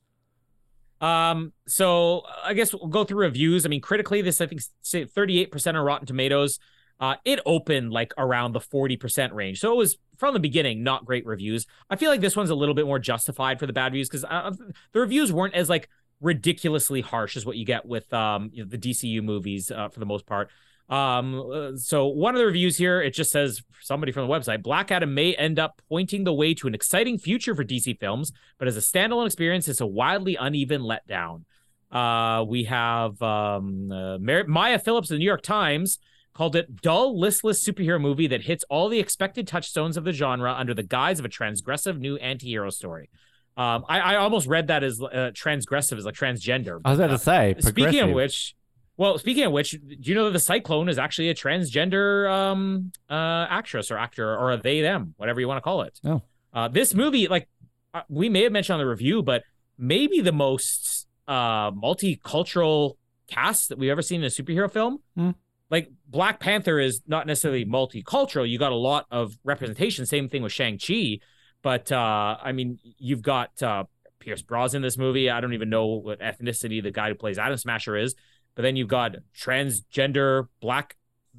Um, 1.00 1.52
so 1.66 2.22
I 2.44 2.54
guess 2.54 2.72
we'll 2.72 2.86
go 2.88 3.04
through 3.04 3.18
reviews. 3.20 3.66
I 3.66 3.68
mean, 3.68 3.80
critically, 3.82 4.22
this 4.22 4.40
I 4.40 4.46
think 4.46 4.62
38% 4.84 5.66
on 5.66 5.76
Rotten 5.84 6.06
Tomatoes. 6.06 6.58
Uh, 6.98 7.16
it 7.24 7.40
opened 7.44 7.92
like 7.92 8.12
around 8.16 8.52
the 8.52 8.60
40% 8.60 9.32
range. 9.32 9.60
So 9.60 9.72
it 9.72 9.76
was 9.76 9.98
from 10.16 10.34
the 10.34 10.40
beginning 10.40 10.82
not 10.82 11.04
great 11.04 11.26
reviews. 11.26 11.66
I 11.90 11.96
feel 11.96 12.10
like 12.10 12.20
this 12.20 12.36
one's 12.36 12.50
a 12.50 12.54
little 12.54 12.74
bit 12.74 12.86
more 12.86 12.98
justified 12.98 13.58
for 13.58 13.66
the 13.66 13.72
bad 13.72 13.92
reviews 13.92 14.08
because 14.08 14.24
uh, 14.24 14.52
the 14.92 15.00
reviews 15.00 15.32
weren't 15.32 15.54
as 15.54 15.68
like 15.68 15.88
ridiculously 16.20 17.02
harsh 17.02 17.36
as 17.36 17.44
what 17.44 17.56
you 17.56 17.66
get 17.66 17.84
with 17.84 18.10
um, 18.12 18.50
you 18.52 18.64
know, 18.64 18.68
the 18.68 18.78
DCU 18.78 19.22
movies 19.22 19.70
uh, 19.70 19.88
for 19.88 20.00
the 20.00 20.06
most 20.06 20.26
part. 20.26 20.50
Um, 20.88 21.50
uh, 21.52 21.76
so 21.76 22.06
one 22.06 22.34
of 22.34 22.38
the 22.38 22.46
reviews 22.46 22.76
here, 22.76 23.02
it 23.02 23.10
just 23.10 23.30
says 23.30 23.62
somebody 23.80 24.12
from 24.12 24.26
the 24.26 24.32
website, 24.32 24.62
Black 24.62 24.90
Adam 24.90 25.14
may 25.14 25.34
end 25.34 25.58
up 25.58 25.82
pointing 25.88 26.24
the 26.24 26.32
way 26.32 26.54
to 26.54 26.68
an 26.68 26.74
exciting 26.74 27.18
future 27.18 27.54
for 27.54 27.64
DC 27.64 27.98
films, 27.98 28.32
but 28.58 28.68
as 28.68 28.76
a 28.76 28.80
standalone 28.80 29.26
experience, 29.26 29.68
it's 29.68 29.80
a 29.80 29.86
wildly 29.86 30.36
uneven 30.36 30.82
letdown. 30.82 31.42
Uh, 31.90 32.44
we 32.44 32.64
have 32.64 33.20
um, 33.20 33.90
uh, 33.90 34.18
Maya 34.18 34.78
Phillips 34.78 35.10
of 35.10 35.16
the 35.16 35.18
New 35.18 35.24
York 35.24 35.42
Times 35.42 35.98
called 36.36 36.54
it 36.54 36.82
dull, 36.82 37.18
listless 37.18 37.64
superhero 37.64 38.00
movie 38.00 38.26
that 38.26 38.42
hits 38.42 38.64
all 38.68 38.88
the 38.88 39.00
expected 39.00 39.48
touchstones 39.48 39.96
of 39.96 40.04
the 40.04 40.12
genre 40.12 40.52
under 40.52 40.74
the 40.74 40.82
guise 40.82 41.18
of 41.18 41.24
a 41.24 41.28
transgressive 41.28 41.98
new 41.98 42.16
anti-hero 42.16 42.68
story. 42.68 43.08
Um, 43.56 43.86
I, 43.88 44.00
I 44.00 44.16
almost 44.16 44.46
read 44.46 44.66
that 44.66 44.84
as 44.84 45.00
uh, 45.00 45.30
transgressive 45.32 45.96
as 45.96 46.04
like 46.04 46.14
transgender. 46.14 46.78
I 46.84 46.90
was 46.90 46.98
about 46.98 47.12
to 47.12 47.18
say. 47.18 47.54
Speaking 47.60 48.00
of 48.00 48.10
which, 48.10 48.54
well, 48.98 49.18
speaking 49.18 49.44
of 49.44 49.52
which, 49.52 49.70
do 49.70 49.96
you 50.02 50.14
know 50.14 50.26
that 50.26 50.32
the 50.32 50.38
Cyclone 50.38 50.90
is 50.90 50.98
actually 50.98 51.30
a 51.30 51.34
transgender 51.34 52.30
um 52.30 52.92
uh 53.08 53.46
actress 53.48 53.90
or 53.90 53.96
actor 53.96 54.36
or 54.36 54.52
a 54.52 54.58
they 54.58 54.82
them, 54.82 55.14
whatever 55.16 55.40
you 55.40 55.48
want 55.48 55.56
to 55.56 55.62
call 55.62 55.82
it. 55.82 55.98
Oh. 56.04 56.22
Uh, 56.52 56.68
this 56.68 56.94
movie, 56.94 57.28
like 57.28 57.48
uh, 57.94 58.02
we 58.10 58.28
may 58.28 58.42
have 58.42 58.52
mentioned 58.52 58.74
on 58.74 58.80
the 58.80 58.86
review, 58.86 59.22
but 59.22 59.42
maybe 59.78 60.20
the 60.20 60.32
most 60.32 61.06
uh 61.26 61.70
multicultural 61.70 62.96
cast 63.28 63.70
that 63.70 63.78
we've 63.78 63.90
ever 63.90 64.02
seen 64.02 64.20
in 64.20 64.26
a 64.26 64.30
superhero 64.30 64.70
film. 64.70 64.98
Hmm. 65.16 65.30
Like 65.70 65.90
Black 66.08 66.40
Panther 66.40 66.78
is 66.78 67.02
not 67.06 67.26
necessarily 67.26 67.64
multicultural. 67.64 68.48
You 68.48 68.58
got 68.58 68.72
a 68.72 68.76
lot 68.76 69.06
of 69.10 69.36
representation. 69.44 70.06
Same 70.06 70.28
thing 70.28 70.42
with 70.42 70.52
Shang 70.52 70.78
Chi, 70.78 71.18
but 71.62 71.90
uh, 71.90 72.36
I 72.40 72.52
mean, 72.52 72.78
you've 72.98 73.22
got 73.22 73.62
uh, 73.62 73.84
Pierce 74.20 74.42
Brosnan 74.42 74.78
in 74.78 74.82
this 74.82 74.98
movie. 74.98 75.30
I 75.30 75.40
don't 75.40 75.54
even 75.54 75.70
know 75.70 75.86
what 75.86 76.20
ethnicity 76.20 76.82
the 76.82 76.90
guy 76.90 77.08
who 77.08 77.14
plays 77.14 77.38
Atom 77.38 77.56
Smasher 77.56 77.96
is. 77.96 78.14
But 78.54 78.62
then 78.62 78.74
you've 78.74 78.88
got 78.88 79.16
transgender 79.38 80.48
black 80.60 80.96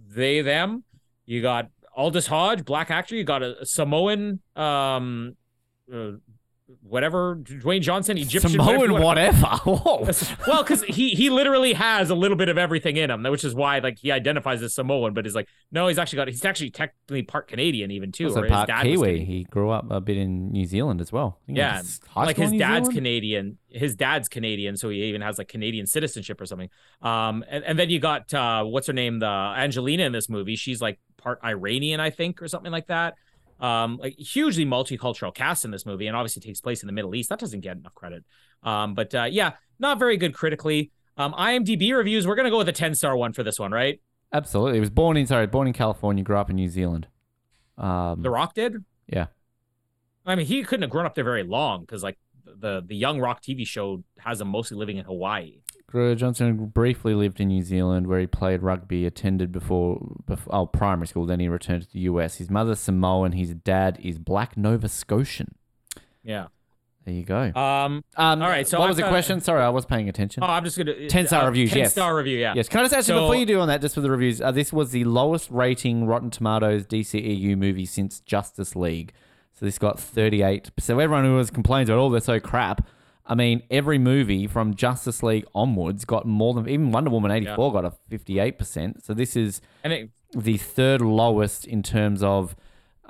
they 0.07 0.41
them. 0.41 0.83
You 1.25 1.41
got 1.41 1.69
Aldis 1.95 2.27
Hodge, 2.27 2.63
black 2.63 2.91
actor. 2.91 3.15
You 3.15 3.23
got 3.23 3.43
a 3.43 3.65
Samoan, 3.65 4.39
um, 4.55 5.35
uh, 5.91 6.11
whatever 6.81 7.35
Dwayne 7.37 7.81
Johnson, 7.81 8.17
Egyptian, 8.17 8.59
whatever 8.59 8.85
Samoan 8.85 9.01
wanna- 9.01 9.31
whatever. 9.31 9.57
Well, 10.47 10.63
because 10.63 10.83
he 10.83 11.09
he 11.09 11.29
literally 11.29 11.73
has 11.73 12.09
a 12.09 12.15
little 12.15 12.37
bit 12.37 12.49
of 12.49 12.57
everything 12.57 12.97
in 12.97 13.09
him, 13.09 13.23
which 13.23 13.43
is 13.43 13.55
why 13.55 13.79
like 13.79 13.99
he 13.99 14.11
identifies 14.11 14.61
as 14.61 14.73
Samoan, 14.73 15.13
but 15.13 15.25
is 15.25 15.35
like 15.35 15.47
no, 15.71 15.87
he's 15.87 15.97
actually 15.97 16.17
got 16.17 16.27
he's 16.27 16.43
actually 16.45 16.69
technically 16.71 17.23
part 17.23 17.47
Canadian 17.47 17.91
even 17.91 18.11
too. 18.11 18.27
Also 18.27 18.41
or 18.41 18.43
his 18.43 18.51
part 18.51 18.69
Kiwi. 18.83 19.23
He 19.25 19.43
grew 19.45 19.69
up 19.69 19.89
a 19.89 20.01
bit 20.01 20.17
in 20.17 20.51
New 20.51 20.65
Zealand 20.65 21.01
as 21.01 21.11
well. 21.11 21.39
I 21.43 21.45
think 21.45 21.57
he 21.57 21.61
Yeah, 21.61 21.75
went 21.75 21.87
to 21.87 22.09
high 22.09 22.25
like 22.25 22.37
his 22.37 22.51
dad's 22.51 22.59
Zealand? 22.87 22.93
Canadian. 22.95 23.57
His 23.69 23.95
dad's 23.95 24.27
Canadian, 24.29 24.77
so 24.77 24.89
he 24.89 25.03
even 25.03 25.21
has 25.21 25.37
like 25.37 25.47
Canadian 25.49 25.85
citizenship 25.87 26.39
or 26.41 26.45
something. 26.45 26.69
Um, 27.01 27.43
and, 27.49 27.63
and 27.63 27.77
then 27.77 27.89
you 27.89 27.99
got 27.99 28.33
uh, 28.33 28.63
what's 28.63 28.87
her 28.87 28.93
name, 28.93 29.19
the 29.19 29.25
Angelina 29.27 30.03
in 30.03 30.11
this 30.13 30.29
movie. 30.29 30.55
She's 30.55 30.81
like 30.81 30.99
part 31.17 31.39
Iranian, 31.43 31.99
I 31.99 32.09
think, 32.09 32.41
or 32.41 32.47
something 32.47 32.71
like 32.71 32.87
that. 32.87 33.15
Um, 33.59 33.97
like 33.97 34.17
hugely 34.17 34.65
multicultural 34.65 35.33
cast 35.33 35.65
in 35.65 35.71
this 35.71 35.85
movie, 35.85 36.07
and 36.07 36.15
obviously 36.15 36.41
takes 36.41 36.61
place 36.61 36.83
in 36.83 36.87
the 36.87 36.93
Middle 36.93 37.15
East. 37.15 37.29
That 37.29 37.39
doesn't 37.39 37.61
get 37.61 37.77
enough 37.77 37.95
credit. 37.95 38.23
Um, 38.63 38.93
but 38.93 39.13
uh, 39.15 39.23
yeah, 39.29 39.53
not 39.79 39.99
very 39.99 40.17
good 40.17 40.33
critically. 40.33 40.91
Um, 41.17 41.33
IMDb 41.33 41.95
reviews. 41.95 42.27
We're 42.27 42.35
gonna 42.35 42.51
go 42.51 42.59
with 42.59 42.69
a 42.69 42.73
ten 42.73 42.93
star 42.93 43.17
one 43.17 43.33
for 43.33 43.43
this 43.43 43.59
one, 43.59 43.71
right? 43.71 43.99
Absolutely. 44.31 44.75
He 44.75 44.79
was 44.79 44.89
born 44.89 45.17
in 45.17 45.25
sorry, 45.25 45.47
born 45.47 45.67
in 45.67 45.73
California, 45.73 46.23
grew 46.23 46.37
up 46.37 46.49
in 46.49 46.55
New 46.55 46.69
Zealand. 46.69 47.07
Um, 47.77 48.21
The 48.21 48.29
Rock 48.29 48.53
did. 48.53 48.83
Yeah. 49.07 49.27
I 50.25 50.35
mean, 50.35 50.45
he 50.45 50.63
couldn't 50.63 50.81
have 50.81 50.89
grown 50.89 51.05
up 51.05 51.15
there 51.15 51.23
very 51.23 51.43
long 51.43 51.81
because 51.81 52.03
like 52.03 52.17
the 52.45 52.83
the 52.85 52.95
Young 52.95 53.19
Rock 53.19 53.41
TV 53.41 53.65
show 53.65 54.03
has 54.19 54.41
him 54.41 54.49
mostly 54.49 54.77
living 54.77 54.97
in 54.97 55.05
Hawaii. 55.05 55.61
Johnson 55.91 56.65
briefly 56.67 57.13
lived 57.13 57.39
in 57.39 57.47
New 57.47 57.63
Zealand 57.63 58.07
where 58.07 58.19
he 58.19 58.27
played 58.27 58.61
rugby, 58.61 59.05
attended 59.05 59.51
before, 59.53 60.15
before 60.25 60.53
oh, 60.53 60.65
primary 60.65 61.07
school, 61.07 61.25
then 61.25 61.39
he 61.39 61.47
returned 61.47 61.83
to 61.83 61.93
the 61.93 61.99
US. 62.01 62.35
His 62.35 62.49
mother's 62.49 62.79
Samoan, 62.79 63.31
his 63.31 63.53
dad 63.53 63.97
is 64.01 64.19
black 64.19 64.57
Nova 64.57 64.89
Scotian. 64.89 65.55
Yeah. 66.23 66.47
There 67.05 67.15
you 67.15 67.23
go. 67.23 67.53
Um. 67.55 68.03
Um, 68.17 68.41
all 68.41 68.49
right, 68.49 68.67
so 68.67 68.79
what 68.79 68.83
I've 68.83 68.89
was 68.89 68.97
the 68.97 69.07
question? 69.07 69.39
Sorry, 69.39 69.61
I 69.63 69.69
was 69.69 69.85
paying 69.85 70.09
attention. 70.09 70.43
Oh, 70.43 70.47
I'm 70.47 70.65
just 70.65 70.77
gonna 70.77 71.07
10 71.07 71.27
star 71.27 71.43
uh, 71.43 71.47
reviews, 71.47 71.69
10 71.69 71.79
yes. 71.79 71.91
star 71.93 72.13
review. 72.13 72.37
Yeah. 72.37 72.53
Yes, 72.53 72.67
can 72.67 72.81
I 72.81 72.83
just 72.83 72.93
actually 72.93 73.13
So- 73.13 73.21
before 73.21 73.35
you 73.37 73.45
do 73.45 73.61
on 73.61 73.69
that, 73.69 73.79
just 73.79 73.95
for 73.95 74.01
the 74.01 74.11
reviews, 74.11 74.41
uh, 74.41 74.51
this 74.51 74.73
was 74.73 74.91
the 74.91 75.05
lowest 75.05 75.49
rating 75.49 76.05
Rotten 76.05 76.29
Tomatoes 76.29 76.85
DCEU 76.85 77.57
movie 77.57 77.85
since 77.85 78.19
Justice 78.19 78.75
League. 78.75 79.13
So 79.53 79.65
this 79.65 79.79
got 79.79 79.97
38. 79.97 80.69
So 80.79 80.99
everyone 80.99 81.23
who 81.23 81.35
was 81.35 81.49
complains 81.49 81.87
about, 81.87 81.99
oh, 81.99 82.09
they're 82.09 82.19
so 82.19 82.41
crap. 82.41 82.85
I 83.27 83.35
mean, 83.35 83.63
every 83.69 83.97
movie 83.97 84.47
from 84.47 84.73
Justice 84.73 85.21
League 85.21 85.45
onwards 85.53 86.05
got 86.05 86.25
more 86.25 86.53
than 86.53 86.67
even 86.69 86.91
Wonder 86.91 87.09
Woman 87.09 87.29
84 87.31 87.73
got 87.73 87.85
a 87.85 87.93
58%. 88.09 89.03
So 89.03 89.13
this 89.13 89.35
is 89.35 89.61
And 89.83 89.93
it, 89.93 90.09
the 90.35 90.57
third 90.57 91.01
lowest 91.01 91.65
in 91.65 91.83
terms 91.83 92.23
of 92.23 92.55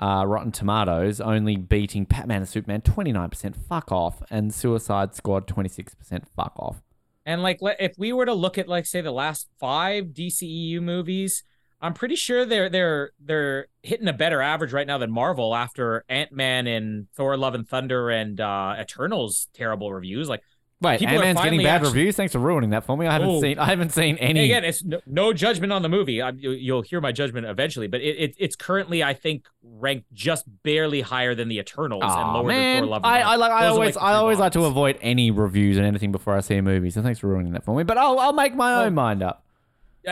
uh, 0.00 0.24
Rotten 0.26 0.52
Tomatoes, 0.52 1.20
only 1.20 1.56
beating 1.56 2.04
Batman 2.04 2.38
and 2.38 2.48
Superman 2.48 2.80
29%. 2.82 3.54
Fuck 3.56 3.90
off. 3.92 4.22
And 4.30 4.52
Suicide 4.52 5.14
Squad 5.14 5.46
26%. 5.46 6.22
Fuck 6.36 6.52
off. 6.56 6.82
and 7.26 7.42
like 7.42 7.58
if 7.62 7.96
we 7.98 8.12
were 8.12 8.26
to 8.26 8.34
look 8.34 8.58
at 8.58 8.68
like 8.68 8.86
say 8.86 9.00
the 9.00 9.12
last 9.12 9.48
five 9.58 10.06
DCEU 10.06 10.80
movies, 10.80 11.42
I'm 11.80 11.94
pretty 11.94 12.16
sure 12.16 12.44
they're 12.44 12.68
they're 12.68 13.10
they're 13.20 13.66
hitting 13.82 14.08
a 14.08 14.12
better 14.12 14.42
average 14.42 14.72
right 14.72 14.86
now 14.86 14.98
than 14.98 15.10
Marvel 15.10 15.54
after 15.54 16.04
Ant 16.08 16.32
Man 16.32 16.66
and 16.66 17.06
Thor: 17.14 17.36
Love 17.36 17.54
and 17.54 17.68
Thunder 17.68 18.10
and 18.10 18.40
uh 18.40 18.74
Eternals 18.80 19.48
terrible 19.54 19.92
reviews. 19.92 20.28
Like 20.28 20.42
People 20.80 21.08
are 21.08 21.24
Ant-Man's 21.24 21.40
getting 21.42 21.58
bad 21.60 21.76
actu- 21.80 21.88
reviews. 21.88 22.14
Thanks 22.14 22.32
for 22.32 22.38
ruining 22.38 22.70
that 22.70 22.84
for 22.84 22.96
me. 22.96 23.08
I 23.08 23.14
haven't 23.14 23.28
Oh. 23.28 23.40
seen. 23.40 23.58
I 23.58 23.64
haven't 23.64 23.90
seen 23.90 24.16
any. 24.18 24.44
again, 24.44 24.62
it's 24.64 24.84
no, 24.84 25.00
no 25.06 25.32
judgment 25.32 25.72
on 25.72 25.82
the 25.82 25.88
movie. 25.88 26.22
I, 26.22 26.28
you, 26.30 26.52
you'll 26.52 26.82
hear 26.82 27.00
my 27.00 27.10
judgment 27.10 27.48
eventually, 27.48 27.88
but 27.88 28.00
it, 28.00 28.16
it 28.16 28.34
it's 28.38 28.54
currently 28.54 29.02
I 29.02 29.12
think 29.12 29.46
ranked 29.60 30.12
just 30.14 30.44
barely 30.62 31.00
higher 31.00 31.34
than 31.34 31.48
the 31.48 31.58
Eternals 31.58 32.04
and 32.04 32.32
lower 32.32 32.44
man. 32.46 32.74
than 32.76 32.82
Thor: 32.82 32.90
Love 32.90 33.02
and 33.04 33.12
Thunder. 33.12 33.26
I 33.28 33.34
like. 33.36 33.50
I 33.50 33.66
always. 33.66 33.94
the 33.94 34.00
I 34.02 34.12
always 34.14 34.38
like 34.38 34.52
to 34.52 34.66
avoid 34.66 34.98
any 35.02 35.32
reviews 35.32 35.78
and 35.78 35.84
anything 35.84 36.12
before 36.12 36.36
I 36.36 36.40
see 36.42 36.54
a 36.54 36.62
movie. 36.62 36.90
So 36.90 37.02
thanks 37.02 37.18
for 37.18 37.26
ruining 37.26 37.54
that 37.54 37.64
for 37.64 37.74
me. 37.76 37.82
But 37.82 37.98
I'll. 37.98 38.20
I'll 38.20 38.32
make 38.32 38.54
my 38.54 38.84
own 38.84 38.94
mind 38.94 39.20
up. 39.20 39.44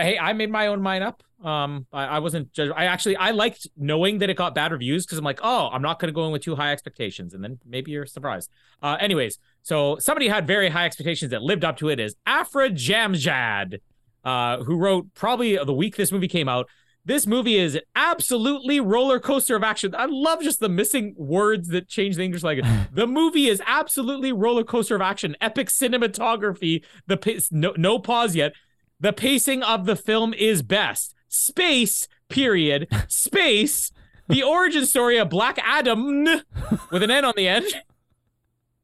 Hey, 0.03 0.19
I 0.19 0.33
made 0.33 0.51
my 0.51 0.69
own 0.69 0.83
mind 0.83 1.05
up. 1.05 1.23
Um, 1.45 1.87
I, 1.93 2.05
I 2.05 2.19
wasn't 2.21 2.53
judged. 2.53 2.73
I 2.75 2.87
actually 2.87 3.17
I 3.17 3.31
liked 3.31 3.67
knowing 3.77 4.19
that 4.19 4.31
it 4.31 4.37
got 4.37 4.55
bad 4.55 4.73
reviews 4.73 5.05
because 5.05 5.19
I'm 5.19 5.25
like, 5.25 5.41
oh, 5.43 5.69
I'm 5.71 5.83
not 5.83 5.99
going 5.99 6.09
to 6.09 6.15
go 6.15 6.25
in 6.27 6.33
with 6.33 6.43
too 6.43 6.57
high 6.57 6.73
expectations, 6.73 7.35
and 7.35 7.45
then 7.45 7.59
maybe 7.67 7.91
you're 7.91 8.07
surprised. 8.07 8.51
Uh, 8.83 8.97
anyways, 9.01 9.39
so 9.63 9.99
somebody 9.99 10.29
had 10.29 10.47
very 10.47 10.71
high 10.71 10.87
expectations 10.87 11.31
that 11.33 11.43
lived 11.43 11.65
up 11.65 11.77
to 11.79 11.89
it. 11.89 12.01
Is 12.01 12.17
Afra 12.25 12.71
Jamjad, 12.71 13.81
uh, 14.25 14.65
who 14.65 14.77
wrote 14.77 15.13
probably 15.15 15.57
the 15.57 15.75
week 15.75 15.97
this 15.97 16.11
movie 16.11 16.29
came 16.29 16.49
out. 16.49 16.69
This 17.07 17.25
movie 17.25 17.57
is 17.57 17.79
absolutely 17.95 18.81
roller 18.81 19.21
coaster 19.21 19.55
of 19.55 19.63
action. 19.63 19.95
I 19.95 20.07
love 20.07 20.43
just 20.43 20.59
the 20.59 20.69
missing 20.69 21.15
words 21.17 21.69
that 21.69 21.87
change 21.87 22.17
the 22.17 22.25
English 22.25 22.43
language. 22.43 22.67
the 22.93 23.07
movie 23.07 23.47
is 23.47 23.63
absolutely 23.65 24.33
roller 24.33 24.65
coaster 24.65 24.97
of 24.97 25.03
action, 25.03 25.37
epic 25.41 25.69
cinematography. 25.69 26.85
The 27.07 27.47
no, 27.53 27.75
no 27.77 28.01
pause 28.01 28.35
yet. 28.35 28.55
The 28.99 29.13
pacing 29.13 29.63
of 29.63 29.87
the 29.87 29.97
film 29.97 30.33
is 30.35 30.63
best. 30.63 31.15
Space, 31.29 32.09
period. 32.29 32.89
Space. 33.09 33.93
The 34.29 34.43
origin 34.43 34.87
story 34.87 35.19
of 35.19 35.29
Black 35.29 35.59
Adam 35.63 36.25
with 36.91 37.03
an 37.03 37.11
N 37.11 37.25
on 37.25 37.35
the 37.37 37.47
end 37.47 37.67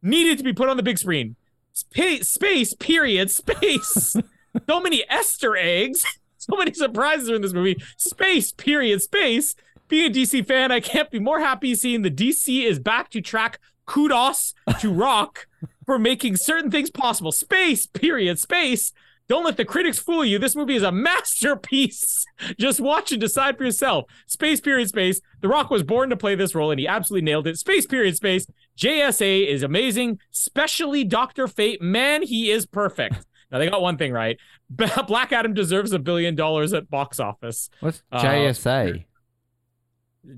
needed 0.02 0.38
to 0.38 0.44
be 0.44 0.52
put 0.52 0.68
on 0.68 0.76
the 0.76 0.82
big 0.82 0.98
screen. 0.98 1.36
Space, 1.72 2.28
space, 2.28 2.74
period. 2.74 3.30
Space. 3.30 4.16
so 4.68 4.80
many 4.80 5.04
Easter 5.12 5.56
eggs. 5.56 6.04
So 6.42 6.56
many 6.56 6.74
surprises 6.74 7.30
are 7.30 7.36
in 7.36 7.42
this 7.42 7.52
movie. 7.52 7.80
Space, 7.96 8.50
period. 8.50 9.00
Space. 9.00 9.54
Being 9.86 10.10
a 10.10 10.12
DC 10.12 10.44
fan, 10.44 10.72
I 10.72 10.80
can't 10.80 11.08
be 11.08 11.20
more 11.20 11.38
happy 11.38 11.76
seeing 11.76 12.02
the 12.02 12.10
DC 12.10 12.64
is 12.64 12.80
back 12.80 13.10
to 13.10 13.20
track 13.20 13.60
kudos 13.86 14.52
to 14.80 14.92
Rock 14.92 15.46
for 15.86 16.00
making 16.00 16.34
certain 16.34 16.68
things 16.68 16.90
possible. 16.90 17.30
Space, 17.30 17.86
period. 17.86 18.40
Space. 18.40 18.92
Don't 19.28 19.44
let 19.44 19.56
the 19.56 19.64
critics 19.64 19.98
fool 19.98 20.24
you. 20.24 20.38
This 20.38 20.54
movie 20.56 20.76
is 20.76 20.82
a 20.82 20.92
masterpiece. 20.92 22.24
Just 22.58 22.80
watch 22.80 23.12
and 23.12 23.20
decide 23.20 23.56
for 23.56 23.64
yourself. 23.64 24.04
Space, 24.26 24.60
period, 24.60 24.88
space. 24.88 25.20
The 25.40 25.48
Rock 25.48 25.70
was 25.70 25.82
born 25.82 26.10
to 26.10 26.16
play 26.16 26.34
this 26.34 26.54
role 26.54 26.70
and 26.70 26.78
he 26.80 26.86
absolutely 26.88 27.24
nailed 27.24 27.46
it. 27.46 27.56
Space, 27.58 27.86
period, 27.86 28.16
space. 28.16 28.46
JSA 28.78 29.46
is 29.46 29.62
amazing, 29.62 30.18
especially 30.32 31.04
Dr. 31.04 31.46
Fate. 31.48 31.80
Man, 31.80 32.22
he 32.22 32.50
is 32.50 32.66
perfect. 32.66 33.26
Now, 33.52 33.58
they 33.58 33.68
got 33.68 33.82
one 33.82 33.98
thing 33.98 34.12
right. 34.14 34.38
Black 35.06 35.30
Adam 35.30 35.52
deserves 35.52 35.92
a 35.92 35.98
billion 35.98 36.34
dollars 36.34 36.72
at 36.72 36.88
box 36.88 37.20
office. 37.20 37.68
What's 37.80 38.02
Uh, 38.10 38.22
JSA? 38.22 39.04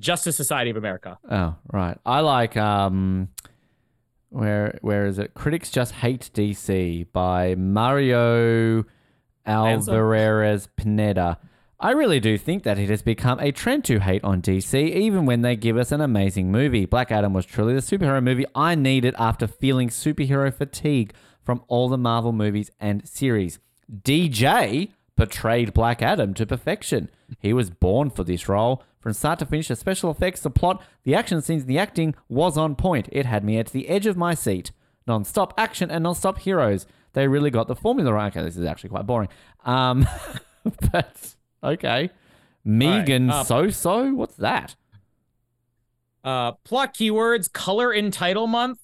Justice 0.01 0.37
Society 0.37 0.71
of 0.71 0.77
America. 0.77 1.19
Oh, 1.31 1.55
right. 1.73 1.97
I 2.05 2.21
like 2.21 2.57
um 2.57 3.29
where 4.35 4.79
where 4.83 5.07
is 5.07 5.19
it? 5.19 5.35
Critics 5.35 5.71
Just 5.71 5.93
Hate 5.93 6.31
DC 6.35 7.07
by 7.13 7.55
Mario? 7.55 8.85
Alvarez 9.47 10.69
Pineda. 10.77 11.39
I 11.79 11.91
really 11.91 12.19
do 12.19 12.39
think 12.39 12.63
that 12.63 12.79
it 12.79 12.89
has 12.89 13.03
become 13.03 13.39
a 13.41 13.53
trend 13.53 13.85
to 13.85 14.01
hate 14.01 14.25
on 14.25 14.41
DC, 14.41 14.75
even 14.75 15.27
when 15.27 15.43
they 15.43 15.55
give 15.55 15.77
us 15.77 15.93
an 15.93 16.01
amazing 16.01 16.51
movie. 16.51 16.87
Black 16.87 17.13
Adam 17.13 17.33
was 17.33 17.45
truly 17.45 17.75
the 17.75 17.81
superhero 17.81 18.23
movie 18.23 18.47
I 18.55 18.75
needed 18.75 19.15
after 19.19 19.47
feeling 19.47 19.89
superhero 19.89 20.53
fatigue 20.53 21.13
from 21.43 21.63
all 21.69 21.89
the 21.89 21.99
Marvel 21.99 22.33
movies 22.33 22.71
and 22.81 23.07
series. 23.07 23.59
DJ 23.93 24.93
portrayed 25.17 25.75
Black 25.75 26.01
Adam 26.01 26.33
to 26.35 26.47
perfection. 26.47 27.11
He 27.39 27.53
was 27.53 27.71
born 27.71 28.09
for 28.11 28.25
this 28.25 28.49
role. 28.49 28.83
From 29.05 29.13
start 29.13 29.39
to 29.41 29.45
finish, 29.45 29.69
the 29.69 29.77
special 29.77 30.11
effects, 30.11 30.41
the 30.41 30.49
plot, 30.49 30.83
the 31.03 31.15
action 31.15 31.43
scenes, 31.43 31.67
the 31.67 31.79
acting 31.79 32.15
was 32.31 32.57
on 32.57 32.75
point. 32.75 33.07
It 33.13 33.27
had 33.27 33.45
me 33.45 33.59
at 33.59 33.67
the 33.67 33.91
edge 33.91 34.07
of 34.07 34.17
my 34.17 34.33
seat. 34.33 34.71
Non 35.07 35.27
stop 35.27 35.53
action 35.59 35.91
and 35.91 36.05
non 36.05 36.15
stop 36.15 36.39
heroes. 36.39 36.87
They 37.13 37.29
really 37.29 37.51
got 37.51 37.69
the 37.69 37.77
formula 37.77 38.15
right. 38.15 38.35
Okay, 38.35 38.43
this 38.43 38.57
is 38.57 38.65
actually 38.65 38.89
quite 38.89 39.07
boring. 39.07 39.29
Um, 39.67 40.09
but 40.91 41.35
okay. 41.63 42.09
Megan 42.65 43.29
uh, 43.29 43.45
So 43.45 43.69
So? 43.69 44.15
What's 44.15 44.37
that? 44.37 44.75
Uh, 46.25 46.53
plot 46.53 46.95
keywords: 46.95 47.53
color 47.53 47.93
in 47.93 48.11
title 48.11 48.47
month, 48.47 48.79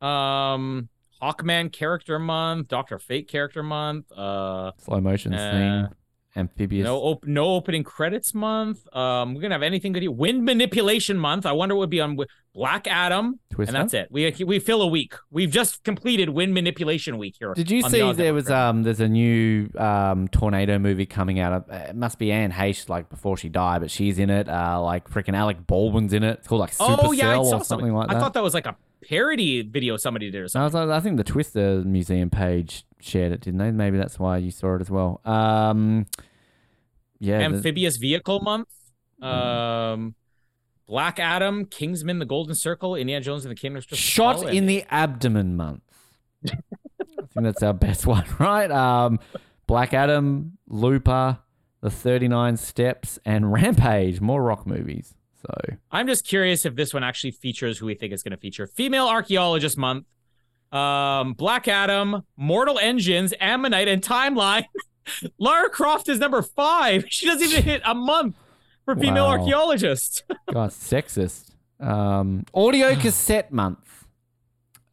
um, 0.00 0.88
Hawkman 1.20 1.72
character 1.72 2.20
month, 2.20 2.68
Doctor 2.68 3.00
Fate 3.00 3.26
character 3.26 3.64
month, 3.64 4.12
uh, 4.12 4.70
Slow 4.78 5.00
motion 5.00 5.34
Uh, 5.34 5.50
scene. 5.88 5.96
Amphibious. 6.38 6.84
no 6.84 6.96
op- 6.98 7.26
no 7.26 7.46
opening 7.50 7.84
credits 7.84 8.32
month. 8.34 8.86
Um, 8.94 9.34
we're 9.34 9.42
gonna 9.42 9.54
have 9.54 9.62
anything 9.62 9.92
good 9.92 10.02
here. 10.02 10.10
Wind 10.10 10.44
manipulation 10.44 11.18
month. 11.18 11.44
I 11.44 11.52
wonder 11.52 11.74
what 11.74 11.80
would 11.80 11.90
be 11.90 12.00
on 12.00 12.16
Black 12.54 12.86
Adam, 12.86 13.38
and 13.56 13.68
that's 13.68 13.94
it. 13.94 14.08
We 14.10 14.34
we 14.44 14.58
fill 14.58 14.82
a 14.82 14.86
week. 14.86 15.14
We've 15.30 15.50
just 15.50 15.84
completed 15.84 16.30
wind 16.30 16.54
manipulation 16.54 17.18
week 17.18 17.36
here. 17.38 17.52
Did 17.54 17.70
you 17.70 17.84
on 17.84 17.90
the 17.90 17.98
see 17.98 18.12
there 18.12 18.34
was 18.34 18.50
um 18.50 18.82
there's 18.82 19.00
a 19.00 19.08
new 19.08 19.68
um 19.76 20.28
tornado 20.28 20.78
movie 20.78 21.06
coming 21.06 21.38
out? 21.38 21.66
It 21.68 21.96
must 21.96 22.18
be 22.18 22.32
Anne 22.32 22.52
Heche 22.52 22.88
like 22.88 23.08
before 23.10 23.36
she 23.36 23.48
died, 23.48 23.80
but 23.80 23.90
she's 23.90 24.18
in 24.18 24.30
it. 24.30 24.48
Uh, 24.48 24.80
like 24.82 25.08
freaking 25.08 25.34
Alec 25.34 25.66
Baldwin's 25.66 26.12
in 26.12 26.22
it. 26.22 26.38
It's 26.38 26.48
called 26.48 26.60
like 26.60 26.72
Supercell 26.72 26.98
Oh 27.02 27.12
yeah, 27.12 27.32
I 27.32 27.36
or 27.36 27.64
something 27.64 27.92
like 27.92 28.08
that. 28.08 28.16
I 28.16 28.20
thought 28.20 28.34
that 28.34 28.42
was 28.42 28.54
like 28.54 28.66
a 28.66 28.76
parody 29.08 29.62
video 29.62 29.96
somebody 29.96 30.30
did 30.30 30.40
or 30.40 30.44
I, 30.44 30.46
something. 30.48 30.64
was 30.64 30.88
like, 30.88 30.88
I 30.88 31.00
think 31.00 31.16
the 31.16 31.24
Twister 31.24 31.82
museum 31.84 32.30
page 32.30 32.84
shared 33.00 33.32
it, 33.32 33.40
didn't 33.40 33.58
they? 33.58 33.70
Maybe 33.70 33.98
that's 33.98 34.18
why 34.18 34.38
you 34.38 34.50
saw 34.50 34.74
it 34.74 34.80
as 34.80 34.90
well. 34.90 35.20
Um, 35.24 36.06
yeah, 37.20 37.38
the- 37.38 37.44
Amphibious 37.44 37.96
vehicle 37.96 38.40
month. 38.40 38.68
Mm. 39.22 39.26
Um, 39.26 40.14
Black 40.86 41.18
Adam, 41.18 41.66
Kingsman, 41.66 42.18
The 42.18 42.24
Golden 42.24 42.54
Circle, 42.54 42.94
Indiana 42.94 43.22
Jones 43.22 43.44
and 43.44 43.52
the 43.52 43.60
Kingdom 43.60 43.82
shot 43.92 44.42
in 44.54 44.64
the 44.66 44.84
abdomen 44.90 45.54
month. 45.54 45.82
I 46.46 46.50
think 46.50 47.44
that's 47.44 47.62
our 47.62 47.74
best 47.74 48.06
one, 48.06 48.24
right? 48.38 48.70
Um, 48.70 49.18
Black 49.66 49.92
Adam, 49.92 50.56
Looper, 50.66 51.38
The 51.82 51.90
39 51.90 52.56
Steps, 52.56 53.18
and 53.24 53.52
Rampage. 53.52 54.20
More 54.22 54.42
rock 54.42 54.66
movies. 54.66 55.14
So 55.42 55.76
I'm 55.92 56.06
just 56.06 56.26
curious 56.26 56.64
if 56.64 56.74
this 56.74 56.94
one 56.94 57.04
actually 57.04 57.32
features 57.32 57.78
who 57.78 57.86
we 57.86 57.94
think 57.94 58.12
is 58.12 58.22
going 58.22 58.32
to 58.32 58.38
feature. 58.38 58.66
Female 58.66 59.06
Archaeologist 59.06 59.76
Month, 59.76 60.06
um, 60.72 61.34
Black 61.34 61.68
Adam, 61.68 62.22
Mortal 62.36 62.78
Engines, 62.78 63.34
Ammonite, 63.40 63.88
and 63.88 64.02
Timeline. 64.02 64.64
Lara 65.38 65.68
Croft 65.70 66.08
is 66.08 66.18
number 66.18 66.42
five. 66.42 67.04
She 67.10 67.26
doesn't 67.26 67.48
even 67.48 67.62
hit 67.62 67.82
a 67.84 67.94
month 67.94 68.36
for 68.84 68.94
female 68.96 69.24
Wow. 69.26 69.38
archaeologist. 69.38 70.24
God, 70.52 70.70
sexist. 70.70 71.50
Um, 71.80 72.44
audio 72.54 72.94
cassette 73.00 73.52
month. 73.52 73.78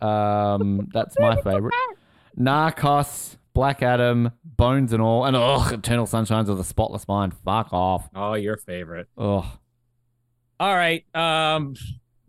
Um, 0.02 0.90
that's 0.94 1.16
my 1.19 1.35
favorite. 1.42 1.74
Narcos, 2.38 3.38
Black 3.53 3.82
Adam, 3.82 4.32
Bones 4.44 4.92
and 4.94 5.02
all, 5.02 5.26
and 5.26 5.35
ugh, 5.35 5.74
Eternal 5.74 6.06
Sunshines 6.06 6.50
of 6.50 6.58
the 6.58 6.64
Spotless 6.64 7.08
Mind. 7.08 7.34
Fuck 7.45 7.72
off. 7.72 8.10
Oh, 8.14 8.34
your 8.34 8.58
favorite. 8.58 9.08
Ugh. 9.18 9.45
All 10.60 10.76
right. 10.76 11.03
Um, 11.16 11.76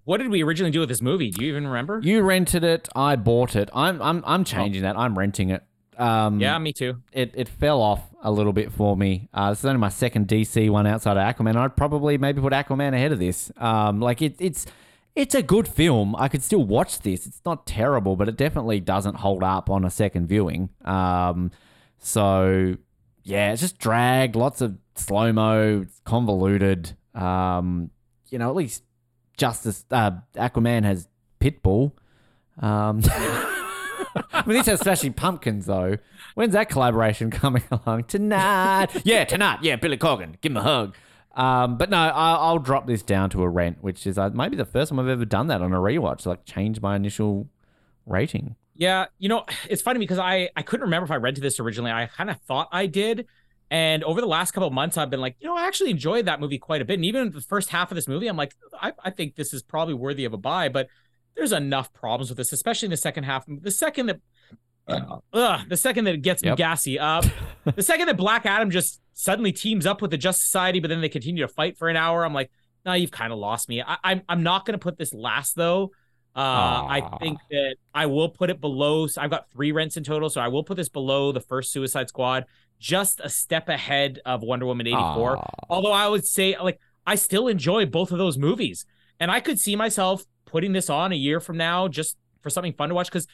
what 0.05 0.18
did 0.18 0.31
we 0.31 0.42
originally 0.42 0.70
do 0.70 0.81
with 0.81 0.89
this 0.89 1.02
movie? 1.02 1.31
Do 1.31 1.44
you 1.44 1.50
even 1.50 1.66
remember? 1.66 2.00
You 2.02 2.23
rented 2.23 2.62
it. 2.65 2.89
I 2.94 3.16
bought 3.16 3.56
it. 3.56 3.68
I'm 3.74 4.00
I'm 4.00 4.23
I'm 4.26 4.44
changing 4.44 4.82
that. 4.82 4.97
I'm 4.97 5.18
renting 5.18 5.50
it. 5.50 5.62
Um, 5.97 6.41
yeah, 6.41 6.58
me 6.58 6.73
too. 6.73 7.02
it, 7.12 7.33
it 7.34 7.49
fell 7.49 7.81
off 7.81 8.02
a 8.23 8.31
little 8.31 8.52
bit 8.52 8.73
for 8.73 8.97
me. 8.97 9.28
Uh, 9.33 9.50
this 9.50 9.60
is 9.60 9.65
only 9.65 9.78
my 9.78 9.89
second 9.89 10.28
DC 10.28 10.68
one 10.70 10.86
outside 10.86 11.16
of 11.16 11.23
Aquaman. 11.36 11.57
I'd 11.57 11.76
probably 11.76 12.18
maybe 12.18 12.41
put 12.41 12.52
Aquaman 12.52 12.94
ahead 12.94 13.12
of 13.12 13.18
this. 13.18 13.50
Um, 13.57 14.00
like 14.00 14.20
it, 14.20 14.36
it's 14.39 14.66
it's 15.15 15.34
a 15.34 15.42
good 15.42 15.66
film. 15.66 16.15
I 16.16 16.28
could 16.28 16.42
still 16.42 16.62
watch 16.62 17.00
this. 17.00 17.26
It's 17.26 17.41
not 17.47 17.66
terrible, 17.66 18.16
but 18.16 18.28
it 18.28 18.36
definitely 18.36 18.81
doesn't 18.81 19.15
hold 19.16 19.42
up 19.42 19.70
on 19.70 19.84
a 19.84 19.91
second 19.91 20.26
viewing. 20.26 20.68
Um, 20.84 21.50
so 21.99 22.76
yeah, 23.23 23.52
it's 23.52 23.62
just 23.62 23.78
drag, 23.78 24.36
lots 24.36 24.60
of 24.60 24.76
slow 24.94 25.33
mo, 25.33 25.86
convoluted. 26.05 26.97
Um, 27.15 27.91
you 28.31 28.39
know, 28.39 28.50
at 28.50 28.57
least 28.57 28.83
Justice 29.36 29.84
uh, 29.91 30.12
Aquaman 30.34 30.84
has 30.84 31.08
Pitbull. 31.41 31.92
Um, 32.60 33.00
I 34.32 34.44
mean, 34.46 34.56
this 34.58 34.66
has 34.66 34.80
Smashing 34.80 35.14
Pumpkins 35.14 35.66
though. 35.66 35.96
When's 36.34 36.52
that 36.52 36.68
collaboration 36.68 37.30
coming 37.42 37.62
along? 37.70 38.04
Tonight. 38.04 38.88
yeah, 39.04 39.24
tonight. 39.24 39.60
Yeah, 39.62 39.76
Billy 39.76 39.98
Corgan. 39.98 40.40
Give 40.40 40.52
him 40.52 40.58
a 40.58 40.62
hug. 40.62 40.94
Um, 41.34 41.76
but 41.76 41.90
no, 41.90 41.98
I'll, 41.98 42.40
I'll 42.40 42.58
drop 42.58 42.86
this 42.86 43.02
down 43.02 43.28
to 43.30 43.42
a 43.42 43.48
rent, 43.48 43.78
which 43.82 44.06
is 44.06 44.16
uh, 44.16 44.30
maybe 44.30 44.56
the 44.56 44.64
first 44.64 44.88
time 44.88 44.98
I've 44.98 45.08
ever 45.08 45.26
done 45.26 45.48
that 45.48 45.60
on 45.60 45.72
a 45.72 45.76
rewatch. 45.78 46.24
Like, 46.24 46.46
change 46.46 46.80
my 46.80 46.96
initial 46.96 47.48
rating. 48.06 48.56
Yeah, 48.74 49.06
you 49.18 49.28
know, 49.28 49.44
it's 49.68 49.82
funny 49.82 49.98
because 49.98 50.18
I 50.18 50.50
I 50.56 50.62
couldn't 50.62 50.84
remember 50.84 51.04
if 51.04 51.10
I 51.10 51.16
rented 51.16 51.42
this 51.42 51.60
originally. 51.60 51.90
I 51.90 52.06
kind 52.06 52.30
of 52.30 52.40
thought 52.42 52.68
I 52.72 52.86
did. 52.86 53.26
And 53.70 54.04
over 54.04 54.20
the 54.20 54.28
last 54.28 54.52
couple 54.52 54.68
of 54.68 54.72
months, 54.72 54.96
I've 54.96 55.10
been 55.10 55.20
like, 55.20 55.36
you 55.40 55.48
know, 55.48 55.56
I 55.56 55.66
actually 55.66 55.90
enjoyed 55.90 56.26
that 56.26 56.40
movie 56.40 56.58
quite 56.58 56.80
a 56.80 56.84
bit. 56.84 56.94
And 56.94 57.04
even 57.04 57.32
the 57.32 57.40
first 57.40 57.70
half 57.70 57.90
of 57.90 57.96
this 57.96 58.06
movie, 58.06 58.28
I'm 58.28 58.36
like, 58.36 58.54
I, 58.80 58.92
I 59.04 59.10
think 59.10 59.34
this 59.34 59.52
is 59.52 59.62
probably 59.62 59.94
worthy 59.94 60.24
of 60.24 60.32
a 60.32 60.36
buy. 60.36 60.68
But 60.68 60.88
there's 61.36 61.52
enough 61.52 61.92
problems 61.92 62.31
with 62.31 62.39
this, 62.39 62.52
especially 62.52 62.86
in 62.86 62.90
the 62.90 62.97
second 62.97 63.24
half. 63.24 63.44
The 63.47 63.70
second 63.70 64.06
that, 64.06 64.20
ugh, 65.32 65.60
the 65.68 65.76
second 65.76 66.05
that 66.05 66.15
it 66.15 66.23
gets 66.23 66.42
Yep. 66.42 66.56
gassy, 66.56 66.98
uh, 66.98 67.23
the 67.74 67.82
second 67.82 68.06
that 68.06 68.16
Black 68.16 68.47
Adam 68.47 68.70
just 68.70 69.00
suddenly 69.12 69.52
teams 69.52 69.86
up 69.86 70.02
with 70.02 70.10
the 70.10 70.18
Just 70.18 70.42
Society, 70.42 70.81
but 70.81 70.89
then 70.89 71.00
they 71.00 71.08
continue 71.08 71.42
to 71.47 71.48
fight 71.52 71.76
for 71.78 71.89
an 71.89 71.97
hour, 71.97 72.24
I'm 72.24 72.34
like, 72.34 72.50
now 72.84 72.94
you've 72.94 73.10
kind 73.10 73.32
of 73.32 73.39
lost 73.39 73.68
me. 73.68 73.82
I, 73.82 73.97
I'm 74.05 74.23
I'm 74.28 74.42
not 74.44 74.65
gonna 74.65 74.78
put 74.78 74.97
this 74.97 75.12
last 75.12 75.56
though. 75.56 75.90
Uh, 76.36 76.39
I 76.39 77.16
think 77.18 77.39
that 77.50 77.76
I 77.94 78.06
will 78.06 78.28
put 78.28 78.50
it 78.50 78.60
below. 78.60 79.06
so 79.06 79.23
I've 79.23 79.31
got 79.31 79.50
three 79.50 79.73
rents 79.73 79.97
in 79.97 80.05
total, 80.05 80.28
so 80.28 80.40
I 80.40 80.48
will 80.48 80.62
put 80.65 80.76
this 80.76 80.90
below 80.90 81.32
the 81.32 81.40
first 81.40 81.73
Suicide 81.73 82.08
Squad, 82.10 82.44
just 82.78 83.20
a 83.24 83.28
step 83.31 83.70
ahead 83.70 84.20
of 84.26 84.42
Wonder 84.42 84.66
Woman 84.66 84.86
84. 84.86 85.42
Although 85.70 85.92
I 85.92 86.06
would 86.08 86.26
say, 86.26 86.55
like, 86.58 86.78
I 87.06 87.15
still 87.15 87.48
enjoy 87.48 87.86
both 87.86 88.12
of 88.12 88.18
those 88.18 88.36
movies, 88.36 88.84
and 89.18 89.31
I 89.31 89.40
could 89.40 89.58
see 89.58 89.76
myself 89.76 90.24
putting 90.57 90.73
this 90.73 90.89
on 90.89 91.12
a 91.12 91.17
year 91.17 91.39
from 91.39 91.59
now 91.59 91.86
just 91.86 92.17
for 92.41 92.49
something 92.49 92.73
fun 92.73 92.89
to 92.89 92.94
watch? 92.94 93.09
Because 93.09 93.26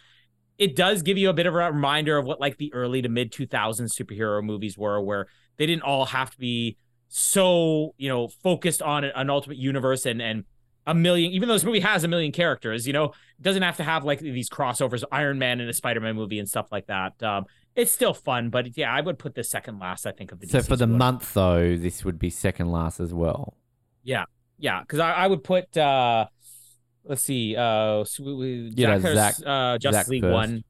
it 0.59 0.75
does 0.75 1.03
give 1.03 1.17
you 1.17 1.31
a 1.31 1.33
bit 1.33 1.47
of 1.47 1.55
a 1.55 1.57
reminder 1.57 2.19
of 2.19 2.25
what 2.27 2.41
like 2.41 2.57
the 2.57 2.75
early 2.75 3.01
to 3.01 3.09
mid 3.09 3.31
2000s 3.31 3.93
superhero 3.93 4.43
movies 4.43 4.77
were, 4.77 5.01
where 5.01 5.29
they 5.57 5.67
didn't 5.67 5.83
all 5.83 6.07
have 6.07 6.33
to 6.33 6.39
be 6.39 6.77
so 7.07 7.95
you 7.97 8.09
know 8.09 8.27
focused 8.27 8.83
on 8.83 9.05
an 9.05 9.31
ultimate 9.31 9.59
universe 9.59 10.05
and 10.05 10.21
and 10.21 10.45
a 10.87 10.95
million 10.95 11.31
even 11.31 11.47
though 11.47 11.55
this 11.55 11.63
movie 11.63 11.79
has 11.79 12.03
a 12.03 12.09
million 12.09 12.33
characters 12.33 12.87
you 12.87 12.93
know 12.93 13.13
doesn't 13.41 13.63
have 13.63 13.77
to 13.77 13.85
have 13.85 14.03
like 14.03 14.19
these 14.19 14.49
crossovers 14.49 15.05
iron 15.13 15.39
man 15.39 15.61
and 15.61 15.71
a 15.71 15.73
spider-man 15.75 16.17
movie 16.17 16.41
and 16.41 16.49
stuff 16.49 16.73
like 16.73 16.87
that. 16.87 17.23
Um 17.23 17.45
it's 17.77 17.93
still 17.93 18.15
fun 18.15 18.49
but 18.51 18.77
yeah 18.77 18.91
i 18.91 19.01
would 19.01 19.19
put 19.19 19.35
this 19.35 19.49
second 19.51 19.79
last 19.79 20.07
i 20.07 20.11
think 20.13 20.33
of 20.33 20.41
the 20.41 20.49
So 20.49 20.59
DC 20.59 20.67
for 20.67 20.77
the 20.77 20.87
month 20.87 21.35
though, 21.35 21.77
this 21.77 22.05
would 22.05 22.19
be 22.19 22.31
second 22.31 22.73
last 22.73 22.99
as 22.99 23.13
well. 23.15 23.55
Yeah 24.03 24.25
yeah 24.59 24.81
because 24.81 24.99
I, 24.99 25.13
I 25.13 25.27
would 25.27 25.45
put 25.45 25.77
uh 25.77 26.27
let's 27.05 27.23
see 27.23 27.57
uh 27.57 28.05
You 28.19 28.71
know, 28.87 28.99
Zack 29.01 29.35
uh 29.45 29.79
justice 29.79 30.03
Zack 30.03 30.09
league 30.09 30.23
first. 30.23 30.33
one 30.33 30.65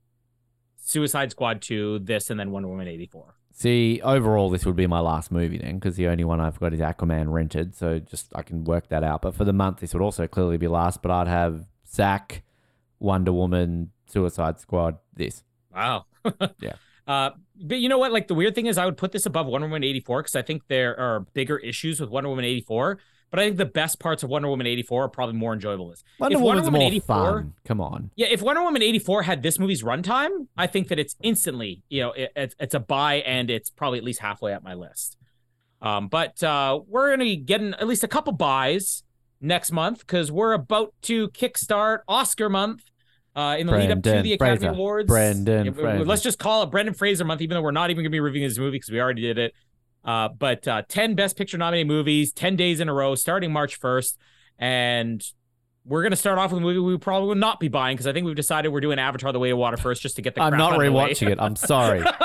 suicide 0.76 1.30
squad 1.30 1.62
2 1.62 2.00
this 2.00 2.30
and 2.30 2.38
then 2.40 2.50
wonder 2.50 2.68
woman 2.68 2.88
84 2.88 3.34
See, 3.54 4.00
overall, 4.02 4.48
this 4.48 4.64
would 4.64 4.76
be 4.76 4.86
my 4.86 5.00
last 5.00 5.30
movie 5.30 5.58
then, 5.58 5.74
because 5.74 5.96
the 5.96 6.08
only 6.08 6.24
one 6.24 6.40
I've 6.40 6.58
got 6.58 6.72
is 6.72 6.80
Aquaman 6.80 7.30
rented. 7.30 7.74
So 7.76 7.98
just 7.98 8.32
I 8.34 8.42
can 8.42 8.64
work 8.64 8.88
that 8.88 9.04
out. 9.04 9.20
But 9.22 9.34
for 9.34 9.44
the 9.44 9.52
month, 9.52 9.80
this 9.80 9.92
would 9.92 10.02
also 10.02 10.26
clearly 10.26 10.56
be 10.56 10.68
last. 10.68 11.02
But 11.02 11.10
I'd 11.12 11.28
have 11.28 11.66
Zach, 11.86 12.42
Wonder 12.98 13.32
Woman, 13.32 13.90
Suicide 14.06 14.58
Squad. 14.58 14.96
This. 15.14 15.44
Wow. 15.72 16.06
Yeah. 16.60 16.72
Uh, 17.06 17.30
but 17.60 17.78
you 17.78 17.88
know 17.88 17.98
what? 17.98 18.10
Like 18.10 18.26
the 18.26 18.34
weird 18.34 18.54
thing 18.54 18.66
is, 18.66 18.78
I 18.78 18.86
would 18.86 18.96
put 18.96 19.12
this 19.12 19.26
above 19.26 19.46
Wonder 19.46 19.66
Woman 19.66 19.84
84 19.84 20.22
because 20.22 20.34
I 20.36 20.42
think 20.42 20.66
there 20.68 20.98
are 20.98 21.20
bigger 21.34 21.58
issues 21.58 22.00
with 22.00 22.08
Wonder 22.08 22.30
Woman 22.30 22.44
84. 22.46 22.98
But 23.32 23.40
I 23.40 23.46
think 23.46 23.56
the 23.56 23.64
best 23.64 23.98
parts 23.98 24.22
of 24.22 24.28
Wonder 24.28 24.48
Woman 24.48 24.66
84 24.66 25.04
are 25.04 25.08
probably 25.08 25.34
more 25.34 25.54
enjoyable. 25.54 25.90
Is 25.90 26.04
Wonder 26.20 26.38
Woman's 26.38 26.64
Wonder 26.64 26.78
Woman 26.78 26.82
84 26.82 27.16
fun. 27.16 27.54
Come 27.64 27.80
on. 27.80 28.10
Yeah, 28.14 28.26
if 28.30 28.42
Wonder 28.42 28.62
Woman 28.62 28.82
84 28.82 29.22
had 29.22 29.42
this 29.42 29.58
movie's 29.58 29.82
runtime, 29.82 30.48
I 30.54 30.66
think 30.66 30.88
that 30.88 30.98
it's 30.98 31.16
instantly, 31.22 31.82
you 31.88 32.02
know, 32.02 32.12
it, 32.12 32.30
it's, 32.36 32.54
it's 32.60 32.74
a 32.74 32.78
buy 32.78 33.14
and 33.14 33.48
it's 33.48 33.70
probably 33.70 33.98
at 33.98 34.04
least 34.04 34.20
halfway 34.20 34.52
up 34.52 34.62
my 34.62 34.74
list. 34.74 35.16
Um, 35.80 36.08
but 36.08 36.42
uh, 36.42 36.80
we're 36.86 37.08
going 37.08 37.20
to 37.20 37.24
be 37.24 37.36
getting 37.36 37.72
at 37.72 37.88
least 37.88 38.04
a 38.04 38.08
couple 38.08 38.34
buys 38.34 39.02
next 39.40 39.72
month 39.72 40.00
because 40.00 40.30
we're 40.30 40.52
about 40.52 40.92
to 41.02 41.30
kickstart 41.30 42.00
Oscar 42.06 42.50
month 42.50 42.82
uh, 43.34 43.56
in 43.58 43.66
the 43.66 43.72
lead 43.72 43.90
up 43.90 44.02
to 44.02 44.22
the 44.22 44.34
Academy 44.34 44.58
Fraser. 44.58 44.68
Awards. 44.68 45.08
Brendan 45.08 45.64
Yeah, 45.64 45.72
Fraser. 45.72 46.04
Let's 46.04 46.22
just 46.22 46.38
call 46.38 46.64
it 46.64 46.70
Brendan 46.70 46.94
Fraser 46.94 47.24
month, 47.24 47.40
even 47.40 47.54
though 47.54 47.62
we're 47.62 47.70
not 47.70 47.88
even 47.88 48.02
going 48.02 48.10
to 48.10 48.14
be 48.14 48.20
reviewing 48.20 48.46
this 48.46 48.58
movie 48.58 48.72
because 48.72 48.90
we 48.90 49.00
already 49.00 49.22
did 49.22 49.38
it. 49.38 49.54
Uh, 50.04 50.28
but 50.28 50.66
uh, 50.66 50.82
10 50.88 51.14
Best 51.14 51.36
Picture 51.36 51.58
nominated 51.58 51.86
movies, 51.86 52.32
10 52.32 52.56
days 52.56 52.80
in 52.80 52.88
a 52.88 52.94
row, 52.94 53.14
starting 53.14 53.52
March 53.52 53.80
1st. 53.80 54.16
And 54.58 55.24
we're 55.84 56.02
going 56.02 56.10
to 56.12 56.16
start 56.16 56.38
off 56.38 56.52
with 56.52 56.58
a 56.58 56.62
movie 56.62 56.78
we 56.78 56.96
probably 56.96 57.28
will 57.28 57.34
not 57.34 57.58
be 57.58 57.68
buying 57.68 57.96
because 57.96 58.06
I 58.06 58.12
think 58.12 58.24
we've 58.26 58.36
decided 58.36 58.68
we're 58.68 58.80
doing 58.80 58.98
Avatar 58.98 59.32
The 59.32 59.38
Way 59.40 59.50
of 59.50 59.58
Water 59.58 59.76
first 59.76 60.02
just 60.02 60.16
to 60.16 60.22
get 60.22 60.34
the 60.34 60.42
I'm 60.42 60.56
not 60.56 60.74
out 60.74 60.80
of 60.80 60.86
the 60.86 60.92
way. 60.92 61.10
rewatching 61.10 61.30
it. 61.30 61.40
I'm 61.40 61.56
sorry. 61.56 62.02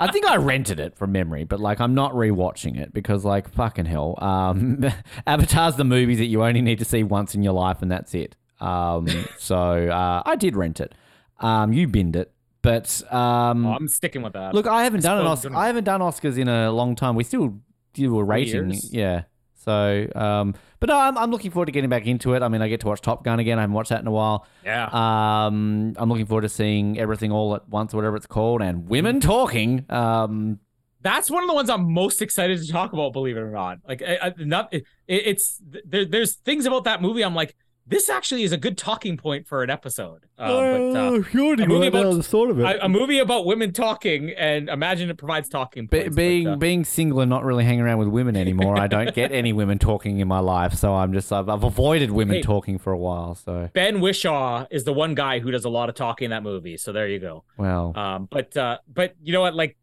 I 0.00 0.10
think 0.12 0.26
I 0.26 0.36
rented 0.36 0.78
it 0.78 0.96
from 0.96 1.12
memory, 1.12 1.44
but 1.44 1.58
like 1.58 1.80
I'm 1.80 1.94
not 1.94 2.12
rewatching 2.12 2.78
it 2.78 2.92
because 2.92 3.24
like 3.24 3.48
fucking 3.50 3.86
hell. 3.86 4.14
Um, 4.18 4.84
Avatar's 5.26 5.76
the 5.76 5.84
movies 5.84 6.18
that 6.18 6.26
you 6.26 6.42
only 6.44 6.60
need 6.60 6.78
to 6.80 6.84
see 6.84 7.02
once 7.02 7.34
in 7.34 7.42
your 7.42 7.54
life 7.54 7.80
and 7.80 7.90
that's 7.90 8.14
it. 8.14 8.36
Um, 8.60 9.08
so 9.38 9.56
uh, 9.56 10.22
I 10.26 10.36
did 10.36 10.54
rent 10.56 10.80
it. 10.80 10.94
Um, 11.40 11.72
you 11.72 11.86
binned 11.88 12.16
it, 12.16 12.32
but 12.68 13.12
um, 13.12 13.64
Oh, 13.66 13.72
I'm 13.72 13.88
sticking 13.88 14.22
with 14.22 14.34
that. 14.34 14.54
look, 14.54 14.66
I 14.66 14.84
haven't 14.84 15.02
done 15.02 15.18
an 15.18 15.26
Oscar. 15.26 15.54
I 15.56 15.66
haven't 15.68 15.84
done 15.84 16.00
Oscars 16.00 16.36
in 16.38 16.48
a 16.48 16.70
long 16.70 16.94
time. 16.96 17.14
We 17.14 17.24
still 17.24 17.58
do 17.94 18.18
a 18.18 18.24
rating, 18.24 18.70
years? 18.70 18.92
yeah. 18.92 19.22
So, 19.54 20.06
um, 20.14 20.54
but 20.80 20.88
no, 20.88 20.96
I'm, 20.96 21.18
I'm 21.18 21.30
looking 21.30 21.50
forward 21.50 21.66
to 21.66 21.72
getting 21.72 21.90
back 21.90 22.06
into 22.06 22.34
it. 22.34 22.42
I 22.42 22.48
mean, 22.48 22.62
I 22.62 22.68
get 22.68 22.80
to 22.80 22.86
watch 22.86 23.00
Top 23.02 23.22
Gun 23.24 23.38
again. 23.38 23.58
I 23.58 23.62
haven't 23.62 23.74
watched 23.74 23.90
that 23.90 24.00
in 24.00 24.06
a 24.06 24.10
while. 24.10 24.46
yeah. 24.64 24.86
Um, 24.86 25.92
I'm 25.96 26.08
looking 26.08 26.26
forward 26.26 26.42
to 26.42 26.48
seeing 26.48 26.98
everything 26.98 27.32
all 27.32 27.54
at 27.54 27.68
once, 27.68 27.92
whatever 27.92 28.16
it's 28.16 28.26
called, 28.26 28.62
and 28.62 28.88
women 28.88 29.20
talking. 29.20 29.84
Um, 29.90 30.60
That's 31.02 31.30
one 31.30 31.42
of 31.42 31.48
the 31.48 31.54
ones 31.54 31.68
I'm 31.68 31.92
most 31.92 32.22
excited 32.22 32.60
to 32.64 32.72
talk 32.72 32.92
about, 32.92 33.12
believe 33.12 33.36
it 33.36 33.40
or 33.40 33.50
not. 33.50 33.78
Like, 33.86 34.02
I, 34.02 34.18
I, 34.28 34.34
not 34.38 34.72
it, 34.72 34.84
it's 35.06 35.60
there, 35.84 36.04
there's 36.06 36.34
things 36.36 36.64
about 36.64 36.84
that 36.84 37.02
movie 37.02 37.22
I'm 37.22 37.34
like, 37.34 37.54
this 37.88 38.10
actually 38.10 38.42
is 38.42 38.52
a 38.52 38.56
good 38.58 38.76
talking 38.76 39.16
point 39.16 39.46
for 39.46 39.62
an 39.62 39.70
episode. 39.70 40.26
Uh, 40.38 40.48
but 40.48 40.54
uh, 40.94 41.22
sure, 41.22 41.54
a 41.54 41.66
movie 41.66 41.86
about- 41.86 42.14
the 42.14 42.22
thought 42.22 42.50
of 42.50 42.58
a, 42.60 42.78
a 42.82 42.88
movie 42.88 43.18
about 43.18 43.46
women 43.46 43.72
talking, 43.72 44.30
and 44.30 44.68
imagine 44.68 45.08
it 45.08 45.16
provides 45.16 45.48
talking 45.48 45.86
Be- 45.86 46.00
points. 46.00 46.08
but, 46.10 46.16
being 46.16 46.46
uh, 46.48 46.56
being 46.56 46.84
single 46.84 47.20
and 47.20 47.30
not 47.30 47.44
really 47.44 47.64
hanging 47.64 47.80
around 47.80 47.98
with 47.98 48.08
women 48.08 48.36
anymore, 48.36 48.78
I 48.78 48.86
don't 48.88 49.14
get 49.14 49.32
any 49.32 49.52
women 49.52 49.78
talking 49.90 50.18
in 50.20 50.28
my 50.28 50.40
life. 50.40 50.74
So 50.74 50.94
I'm 50.94 51.12
just 51.12 51.32
I've, 51.32 51.48
I've 51.48 51.64
avoided 51.64 52.10
women 52.10 52.36
Hey. 52.36 52.42
talking 52.42 52.78
for 52.78 52.92
a 52.92 52.98
while. 52.98 53.34
So 53.34 53.70
Ben 53.72 53.96
Whishaw 54.00 54.66
is 54.70 54.84
the 54.84 54.92
one 54.92 55.14
guy 55.14 55.38
who 55.40 55.50
does 55.50 55.64
a 55.64 55.70
lot 55.70 55.88
of 55.88 55.94
talking 55.94 56.26
in 56.26 56.30
that 56.32 56.42
movie. 56.42 56.76
So 56.76 56.92
there 56.92 57.08
you 57.08 57.18
go. 57.18 57.44
well, 57.56 57.92
Um, 57.96 58.28
but 58.30 58.56
uh, 58.56 58.78
but 58.92 59.14
you 59.22 59.32
know 59.32 59.40
what? 59.40 59.54
Like 59.54 59.76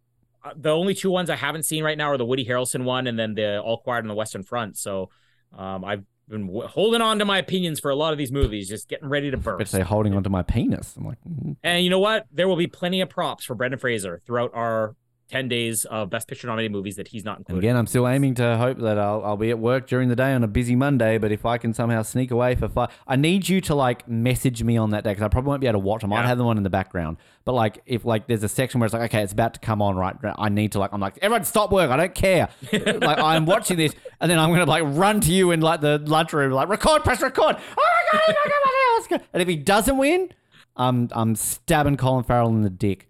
uh, 0.43 0.51
the 0.55 0.69
only 0.69 0.93
two 0.93 1.09
ones 1.09 1.29
I 1.31 1.35
haven't 1.35 1.63
seen 1.63 1.83
right 1.83 1.97
now 1.97 2.09
are 2.11 2.17
the 2.17 2.25
Woody 2.25 2.45
Harrelson 2.45 2.83
one 2.83 3.07
and 3.07 3.17
then 3.17 3.33
the 3.33 3.59
All 3.61 3.77
Quiet 3.79 4.03
on 4.03 4.07
the 4.07 4.13
Western 4.15 4.43
Front. 4.43 4.77
So 4.77 5.09
um, 5.57 5.83
I've 5.83 6.03
been 6.29 6.47
w- 6.47 6.67
holding 6.67 7.01
on 7.01 7.19
to 7.19 7.25
my 7.25 7.37
opinions 7.37 7.79
for 7.79 7.91
a 7.91 7.95
lot 7.95 8.11
of 8.11 8.17
these 8.17 8.31
movies, 8.31 8.67
just 8.69 8.87
getting 8.87 9.09
ready 9.09 9.31
to 9.31 9.37
burst. 9.37 9.71
say 9.71 9.81
holding 9.81 10.13
onto 10.13 10.29
my 10.29 10.41
penis. 10.41 10.95
I'm 10.97 11.05
like, 11.05 11.17
mm. 11.27 11.55
And 11.63 11.83
you 11.83 11.89
know 11.89 11.99
what? 11.99 12.25
There 12.31 12.47
will 12.47 12.55
be 12.55 12.67
plenty 12.67 13.01
of 13.01 13.09
props 13.09 13.45
for 13.45 13.55
Brendan 13.55 13.79
Fraser 13.79 14.21
throughout 14.25 14.51
our 14.53 14.95
10 15.29 15.47
days 15.47 15.85
of 15.85 16.09
Best 16.11 16.27
Picture 16.27 16.45
nominated 16.47 16.71
movies 16.71 16.97
that 16.97 17.07
he's 17.07 17.25
not 17.25 17.39
included. 17.39 17.59
again, 17.59 17.75
I'm 17.75 17.87
still 17.87 18.07
aiming 18.07 18.35
to 18.35 18.57
hope 18.57 18.77
that 18.77 18.99
I'll, 18.99 19.23
I'll 19.25 19.37
be 19.37 19.49
at 19.49 19.57
work 19.57 19.87
during 19.87 20.07
the 20.09 20.15
day 20.15 20.33
on 20.33 20.43
a 20.43 20.47
busy 20.47 20.75
Monday. 20.75 21.17
But 21.17 21.31
if 21.31 21.45
I 21.45 21.57
can 21.57 21.73
somehow 21.73 22.03
sneak 22.03 22.29
away 22.29 22.53
for 22.55 22.67
five, 22.69 22.89
I 23.07 23.15
need 23.15 23.49
you 23.49 23.59
to 23.61 23.73
like 23.75 24.07
message 24.07 24.61
me 24.63 24.77
on 24.77 24.91
that 24.91 25.03
day 25.03 25.11
because 25.11 25.23
I 25.23 25.27
probably 25.29 25.49
won't 25.49 25.61
be 25.61 25.67
able 25.67 25.79
to 25.81 25.85
watch. 25.85 26.03
I 26.03 26.07
might 26.07 26.21
Yeah. 26.21 26.27
have 26.27 26.37
them 26.37 26.45
on 26.47 26.57
in 26.57 26.63
the 26.63 26.69
background. 26.69 27.17
But 27.43 27.53
like, 27.53 27.81
if 27.87 28.05
like 28.05 28.27
there's 28.27 28.43
a 28.43 28.47
section 28.49 28.79
where 28.79 28.85
it's 28.85 28.93
like, 28.93 29.11
okay, 29.11 29.23
it's 29.23 29.33
about 29.33 29.55
to 29.55 29.59
come 29.59 29.81
on, 29.81 29.95
right? 29.95 30.15
I 30.37 30.49
need 30.49 30.71
to 30.73 30.79
like, 30.79 30.93
I'm 30.93 31.01
like, 31.01 31.17
everyone 31.21 31.43
stop 31.45 31.71
work. 31.71 31.89
I 31.89 31.97
don't 31.97 32.13
care. 32.15 32.49
like 32.71 33.17
I'm 33.19 33.45
watching 33.47 33.77
this, 33.77 33.93
and 34.21 34.29
then 34.29 34.37
I'm 34.39 34.51
gonna 34.51 34.65
like 34.65 34.83
run 34.85 35.21
to 35.21 35.31
you 35.31 35.51
in 35.51 35.61
like 35.61 35.81
the 35.81 35.97
lunchroom, 35.99 36.51
like 36.51 36.69
record, 36.69 37.03
press 37.03 37.21
record. 37.21 37.55
Oh 37.57 37.89
my 38.13 38.19
god, 38.19 38.21
oh 38.27 38.27
my 38.27 38.33
god, 38.33 38.51
oh 38.53 38.61
my 38.65 39.09
god, 39.09 39.11
let's. 39.17 39.29
And 39.33 39.41
if 39.41 39.47
he 39.47 39.55
doesn't 39.55 39.97
win, 39.97 40.29
I'm 40.75 41.09
I'm 41.13 41.35
stabbing 41.35 41.97
Colin 41.97 42.23
Farrell 42.23 42.49
in 42.49 42.61
the 42.61 42.69
dick, 42.69 43.09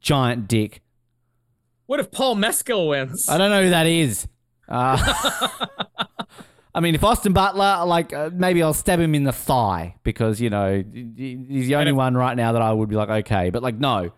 giant 0.00 0.48
dick. 0.48 0.80
What 1.86 2.00
if 2.00 2.10
Paul 2.10 2.34
Mescal 2.36 2.88
wins? 2.88 3.28
I 3.28 3.38
don't 3.38 3.50
know 3.50 3.62
who 3.62 3.70
that 3.70 3.86
is. 3.86 4.26
Uh, 4.68 4.96
I 6.74 6.80
mean, 6.80 6.94
if 6.94 7.04
Austin 7.04 7.32
Butler, 7.32 7.84
like, 7.86 8.12
uh, 8.12 8.30
maybe 8.32 8.62
I'll 8.62 8.74
stab 8.74 8.98
him 8.98 9.14
in 9.14 9.24
the 9.24 9.32
thigh 9.32 9.96
because, 10.02 10.40
you 10.40 10.50
know, 10.50 10.82
he's 10.92 11.68
the 11.68 11.76
only 11.76 11.90
if- 11.90 11.96
one 11.96 12.16
right 12.16 12.36
now 12.36 12.52
that 12.52 12.62
I 12.62 12.72
would 12.72 12.88
be 12.88 12.96
like, 12.96 13.10
okay. 13.10 13.50
But, 13.50 13.62
like, 13.62 13.78
no. 13.78 14.12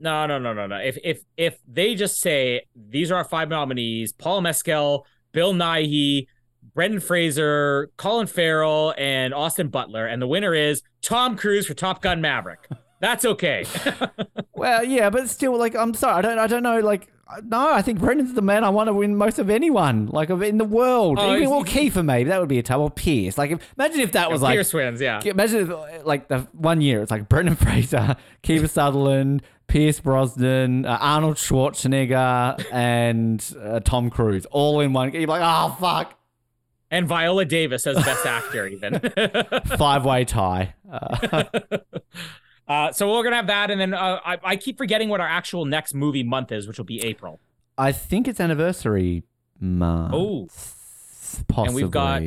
No, 0.00 0.26
no, 0.26 0.38
no, 0.38 0.52
no, 0.52 0.66
no. 0.68 0.76
If 0.76 0.96
if 1.02 1.22
if 1.36 1.58
they 1.66 1.96
just 1.96 2.20
say 2.20 2.62
these 2.76 3.10
are 3.10 3.16
our 3.16 3.24
five 3.24 3.48
nominees: 3.48 4.12
Paul 4.12 4.42
Mescal, 4.42 5.04
Bill 5.32 5.52
Nighy, 5.52 6.28
Brendan 6.72 7.00
Fraser, 7.00 7.90
Colin 7.96 8.28
Farrell, 8.28 8.94
and 8.96 9.34
Austin 9.34 9.70
Butler, 9.70 10.06
and 10.06 10.22
the 10.22 10.28
winner 10.28 10.54
is 10.54 10.82
Tom 11.02 11.36
Cruise 11.36 11.66
for 11.66 11.74
Top 11.74 12.00
Gun 12.00 12.20
Maverick. 12.20 12.68
That's 13.00 13.24
okay. 13.24 13.64
Well, 14.58 14.82
yeah, 14.82 15.08
but 15.08 15.28
still, 15.30 15.56
like, 15.56 15.76
I'm 15.76 15.94
sorry. 15.94 16.16
I 16.16 16.20
don't, 16.20 16.38
I 16.40 16.48
don't 16.48 16.64
know. 16.64 16.80
Like, 16.80 17.06
no, 17.44 17.72
I 17.72 17.80
think 17.80 18.00
Brendan's 18.00 18.34
the 18.34 18.42
man 18.42 18.64
I 18.64 18.70
want 18.70 18.88
to 18.88 18.92
win 18.92 19.14
most 19.14 19.38
of 19.38 19.50
anyone, 19.50 20.06
like, 20.06 20.30
of 20.30 20.42
in 20.42 20.58
the 20.58 20.64
world. 20.64 21.18
Oh, 21.20 21.36
Even, 21.36 21.48
well, 21.48 21.62
Kiefer, 21.64 22.04
maybe. 22.04 22.28
That 22.30 22.40
would 22.40 22.48
be 22.48 22.58
a 22.58 22.62
tough. 22.64 22.80
Or 22.80 22.90
Pierce. 22.90 23.38
Like, 23.38 23.52
if, 23.52 23.60
imagine 23.78 24.00
if 24.00 24.10
that 24.12 24.32
was 24.32 24.42
like, 24.42 24.56
Pierce 24.56 24.74
wins, 24.74 25.00
yeah. 25.00 25.20
Imagine 25.24 25.70
if, 25.70 26.04
like 26.06 26.26
the 26.26 26.40
one 26.54 26.80
year 26.80 27.02
it's 27.02 27.12
like 27.12 27.28
Brendan 27.28 27.54
Fraser, 27.64 28.16
Kiefer 28.42 28.68
Sutherland, 28.68 29.42
Pierce 29.68 30.00
Brosnan, 30.00 30.84
uh, 30.84 30.98
Arnold 31.00 31.36
Schwarzenegger, 31.36 32.60
and 32.72 33.54
uh, 33.62 33.78
Tom 33.78 34.10
Cruise 34.10 34.44
all 34.46 34.80
in 34.80 34.92
one. 34.92 35.12
You're 35.12 35.28
like, 35.28 35.42
oh 35.44 35.76
fuck, 35.78 36.18
And 36.90 37.06
Viola 37.06 37.44
Davis 37.44 37.86
as 37.86 37.96
best 38.04 38.26
actor, 38.26 38.66
even. 38.66 38.98
five 39.76 40.04
way 40.04 40.24
tie. 40.24 40.74
Uh, 40.90 41.44
uh, 42.68 42.92
so 42.92 43.10
we're 43.12 43.22
gonna 43.24 43.36
have 43.36 43.46
that, 43.48 43.70
and 43.70 43.80
then 43.80 43.94
uh, 43.94 44.20
I, 44.24 44.38
I 44.42 44.56
keep 44.56 44.78
forgetting 44.78 45.08
what 45.08 45.20
our 45.20 45.28
actual 45.28 45.64
next 45.64 45.94
movie 45.94 46.22
month 46.22 46.52
is, 46.52 46.66
which 46.68 46.78
will 46.78 46.84
be 46.84 47.02
April. 47.02 47.40
I 47.76 47.92
think 47.92 48.26
it's 48.28 48.40
anniversary 48.40 49.22
month. 49.60 50.12
Oh. 50.14 50.48
possibly. 51.48 51.66
And 51.66 51.74
we've 51.74 51.90
got- 51.90 52.22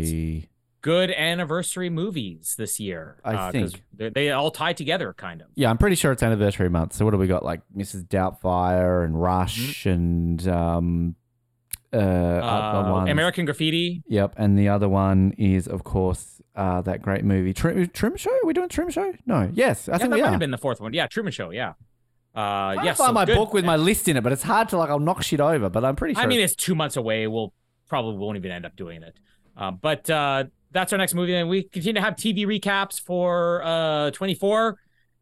Good 0.84 1.12
anniversary 1.12 1.92
movies 1.92 2.56
this 2.58 2.80
year. 2.80 3.18
I 3.24 3.36
uh, 3.36 3.52
think. 3.52 3.84
they, 3.96 4.32
all 4.32 4.50
tie 4.50 4.74
together, 4.74 5.14
kind 5.14 5.42
of. 5.42 5.48
Yeah, 5.54 5.70
I'm 5.70 5.78
pretty 5.78 5.96
sure 5.96 6.12
it's 6.12 6.24
anniversary 6.24 6.70
month. 6.70 6.94
So 6.94 7.06
what 7.06 7.12
do 7.12 7.18
we 7.18 7.28
got? 7.28 7.46
Like 7.46 7.62
Mrs. 7.78 8.08
Doubtfire 8.08 9.06
and 9.06 9.22
Rush 9.22 9.86
and 9.86 10.48
um, 10.48 11.16
uh, 11.94 11.98
Uh. 11.98 13.06
American 13.08 13.46
Graffiti. 13.46 14.02
Yep, 14.08 14.34
and 14.38 14.58
the 14.58 14.70
other 14.70 14.90
one 14.90 15.36
is, 15.38 15.68
of 15.68 15.84
course, 15.84 16.31
uh, 16.56 16.82
that 16.82 17.02
great 17.02 17.24
movie 17.24 17.54
Trim, 17.54 17.88
Trim 17.90 18.18
Show. 18.18 18.32
Are 18.32 18.46
we 18.46 18.54
doing 18.54 18.70
Trim 18.70 18.90
Show? 18.90 19.14
No. 19.26 19.50
Yes, 19.54 19.88
I 19.88 19.94
yeah, 19.94 19.98
think 19.98 20.10
that 20.10 20.16
we 20.16 20.22
might 20.22 20.28
are. 20.28 20.32
have 20.32 20.40
been 20.40 20.52
the 20.52 20.58
fourth 20.58 20.82
one. 20.82 20.94
Yeah, 20.94 21.08
Truman 21.08 21.32
Show. 21.32 21.52
Yeah. 21.52 21.74
Uh, 22.36 22.40
I 22.40 22.84
yes. 22.84 22.98
find 22.98 23.10
so 23.10 23.14
my 23.14 23.26
good. 23.26 23.36
book 23.36 23.54
with 23.54 23.66
my 23.66 23.76
list 23.76 24.08
in 24.08 24.16
it, 24.16 24.22
but 24.22 24.32
it's 24.32 24.44
hard 24.44 24.70
to 24.70 24.78
like. 24.78 24.90
I'll 24.90 25.00
knock 25.00 25.22
shit 25.24 25.42
over, 25.42 25.70
but 25.70 25.84
I'm 25.84 25.96
pretty 25.96 26.14
sure. 26.14 26.24
I 26.24 26.28
mean, 26.28 26.40
it's 26.40 26.56
two 26.56 26.76
months 26.76 26.96
away. 26.96 27.28
We'll 27.28 27.54
probably 27.90 28.18
won't 28.18 28.38
even 28.38 28.52
end 28.52 28.66
up 28.66 28.76
doing 28.76 29.04
it. 29.04 29.18
Um, 29.58 29.80
but 29.82 30.10
uh, 30.10 30.46
that's 30.72 30.94
our 30.94 30.98
next 30.98 31.14
movie. 31.14 31.36
And 31.36 31.50
we 31.50 31.64
continue 31.64 32.00
to 32.00 32.02
have 32.02 32.16
TV 32.16 32.46
recaps 32.46 33.00
for 33.00 33.62
uh 33.64 34.12
24 34.12 34.78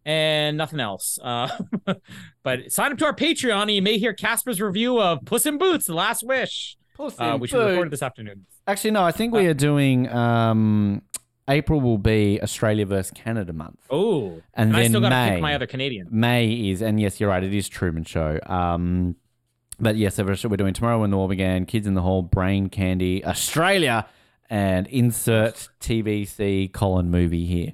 and 0.06 0.58
nothing 0.58 0.80
else. 0.80 1.18
Uh, 1.22 1.50
but 2.44 2.72
sign 2.72 2.92
up 2.92 2.98
to 3.00 3.06
our 3.06 3.16
Patreon 3.16 3.64
and 3.64 3.72
you 3.72 3.82
may 3.82 3.98
hear 3.98 4.14
Casper's 4.14 4.62
review 4.62 5.00
of 5.02 5.26
Puss 5.26 5.46
in 5.46 5.58
Boots: 5.58 5.88
The 5.88 5.94
Last 5.94 6.24
Wish, 6.24 6.78
uh, 7.00 7.38
which 7.38 7.54
we 7.54 7.60
recorded 7.60 7.92
this 7.92 8.04
afternoon. 8.04 8.46
Actually, 8.68 8.92
no. 8.92 9.04
I 9.04 9.12
think 9.12 9.34
we 9.34 9.48
are 9.48 9.54
doing. 9.54 10.08
Um, 10.10 11.02
April 11.50 11.82
will 11.82 11.98
be 11.98 12.40
Australia 12.42 12.86
versus 12.86 13.12
Canada 13.12 13.52
month, 13.52 13.80
Oh, 13.90 14.42
and, 14.54 14.70
and 14.70 14.78
I 14.78 14.82
then 14.84 14.92
still 14.92 15.02
got 15.02 15.10
to 15.10 15.32
pick 15.34 15.42
my 15.42 15.56
other 15.56 15.68
Canadian. 15.68 16.08
May 16.12 16.70
is, 16.70 16.82
and 16.82 17.00
yes, 17.00 17.20
you're 17.20 17.30
right. 17.30 17.44
It 17.44 17.54
is 17.54 17.68
Truman 17.68 18.04
Show. 18.04 18.40
Um, 18.46 19.16
but 19.80 19.96
yes, 19.96 20.16
so 20.16 20.24
we're 20.24 20.38
we're 20.48 20.58
doing 20.58 20.74
tomorrow 20.74 21.00
when 21.00 21.10
the 21.10 21.18
war 21.18 21.28
began. 21.28 21.66
Kids 21.66 21.88
in 21.88 21.96
the 21.96 22.02
Hall, 22.02 22.22
Brain 22.22 22.70
Candy, 22.70 23.26
Australia, 23.26 24.08
and 24.50 24.88
insert 24.88 25.70
TVC 25.80 26.72
Colin 26.72 27.10
movie 27.10 27.46
here. 27.46 27.74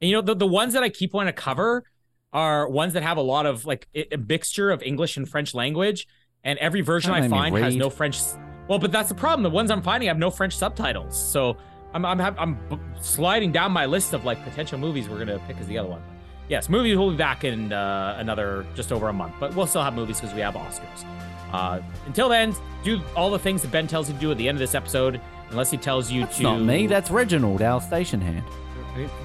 And 0.00 0.10
you 0.10 0.16
know, 0.16 0.22
the, 0.22 0.34
the 0.34 0.46
ones 0.46 0.74
that 0.74 0.82
I 0.82 0.88
keep 0.90 1.14
wanting 1.14 1.32
to 1.32 1.40
cover 1.40 1.84
are 2.32 2.68
ones 2.68 2.92
that 2.94 3.02
have 3.02 3.16
a 3.16 3.22
lot 3.22 3.46
of 3.46 3.64
like 3.64 3.88
a 3.94 4.16
mixture 4.16 4.70
of 4.70 4.82
English 4.82 5.16
and 5.16 5.28
French 5.28 5.54
language. 5.54 6.06
And 6.42 6.58
every 6.58 6.82
version 6.82 7.12
I 7.12 7.26
find 7.28 7.56
has 7.56 7.74
no 7.74 7.88
French. 7.88 8.18
Well, 8.68 8.78
but 8.78 8.92
that's 8.92 9.08
the 9.08 9.14
problem. 9.14 9.42
The 9.42 9.50
ones 9.50 9.70
I'm 9.70 9.80
finding 9.80 10.08
have 10.08 10.18
no 10.18 10.30
French 10.30 10.54
subtitles. 10.54 11.16
So 11.16 11.56
I'm 11.94 12.04
I'm 12.04 12.20
I'm 12.20 12.58
sliding 13.00 13.52
down 13.52 13.72
my 13.72 13.86
list 13.86 14.12
of 14.12 14.24
like 14.24 14.42
potential 14.44 14.78
movies 14.78 15.08
we're 15.08 15.18
gonna 15.18 15.38
pick 15.46 15.58
as 15.58 15.66
the 15.66 15.78
other 15.78 15.88
one. 15.88 16.02
Yes, 16.48 16.68
movies 16.68 16.96
will 16.98 17.10
be 17.10 17.16
back 17.16 17.44
in 17.44 17.72
uh, 17.72 18.16
another 18.18 18.66
just 18.74 18.92
over 18.92 19.08
a 19.08 19.12
month, 19.12 19.34
but 19.40 19.54
we'll 19.54 19.66
still 19.66 19.82
have 19.82 19.94
movies 19.94 20.20
because 20.20 20.34
we 20.34 20.42
have 20.42 20.54
Oscars. 20.54 21.04
Uh, 21.52 21.80
until 22.06 22.28
then, 22.28 22.54
do 22.82 23.00
all 23.16 23.30
the 23.30 23.38
things 23.38 23.62
that 23.62 23.70
Ben 23.70 23.86
tells 23.86 24.08
you 24.08 24.14
to 24.14 24.20
do 24.20 24.30
at 24.30 24.36
the 24.36 24.48
end 24.48 24.56
of 24.56 24.60
this 24.60 24.74
episode, 24.74 25.20
unless 25.50 25.70
he 25.70 25.76
tells 25.78 26.10
you 26.10 26.22
That's 26.22 26.36
to. 26.38 26.42
not 26.42 26.60
me. 26.60 26.86
That's 26.86 27.10
Reginald, 27.10 27.62
our 27.62 27.80
station 27.80 28.20
hand. 28.20 28.44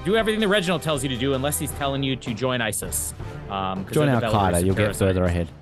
Do 0.04 0.16
everything 0.16 0.40
that 0.40 0.48
Reginald 0.48 0.82
tells 0.82 1.02
you 1.02 1.08
to 1.10 1.16
do, 1.16 1.34
unless 1.34 1.58
he's 1.58 1.70
telling 1.72 2.02
you 2.02 2.16
to 2.16 2.34
join 2.34 2.60
ISIS. 2.60 3.14
Um, 3.50 3.86
Join 3.90 4.08
Al 4.08 4.20
Qaeda. 4.20 4.64
You'll 4.64 4.74
get 4.74 4.96
further 4.96 5.24
ahead. 5.24 5.48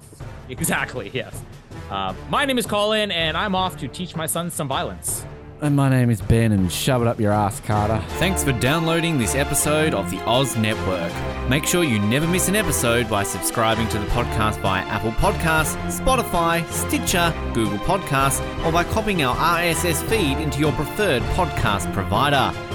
Exactly. 0.50 1.10
Yes. 1.12 1.42
Uh, 1.90 2.14
my 2.30 2.46
name 2.46 2.56
is 2.56 2.64
Colin, 2.64 3.10
and 3.10 3.36
I'm 3.36 3.54
off 3.54 3.76
to 3.80 3.88
teach 3.88 4.16
my 4.16 4.24
son 4.24 4.50
some 4.50 4.66
violence. 4.66 5.22
And 5.60 5.74
my 5.74 5.88
name 5.88 6.08
is 6.08 6.20
Ben, 6.22 6.52
and 6.52 6.70
shove 6.70 7.02
it 7.02 7.08
up 7.08 7.18
your 7.18 7.32
ass, 7.32 7.58
Carter. 7.60 8.00
Thanks 8.18 8.44
for 8.44 8.52
downloading 8.52 9.18
this 9.18 9.34
episode 9.34 9.92
of 9.92 10.08
the 10.08 10.18
Oz 10.24 10.56
Network. 10.56 11.12
Make 11.48 11.64
sure 11.64 11.82
you 11.82 11.98
never 11.98 12.28
miss 12.28 12.48
an 12.48 12.54
episode 12.54 13.10
by 13.10 13.24
subscribing 13.24 13.88
to 13.88 13.98
the 13.98 14.06
podcast 14.06 14.60
via 14.60 14.82
Apple 14.82 15.10
Podcasts, 15.12 15.74
Spotify, 15.90 16.64
Stitcher, 16.70 17.34
Google 17.54 17.78
Podcasts, 17.78 18.40
or 18.64 18.70
by 18.70 18.84
copying 18.84 19.24
our 19.24 19.34
RSS 19.34 20.00
feed 20.08 20.38
into 20.38 20.60
your 20.60 20.70
preferred 20.72 21.22
podcast 21.34 21.92
provider. 21.92 22.56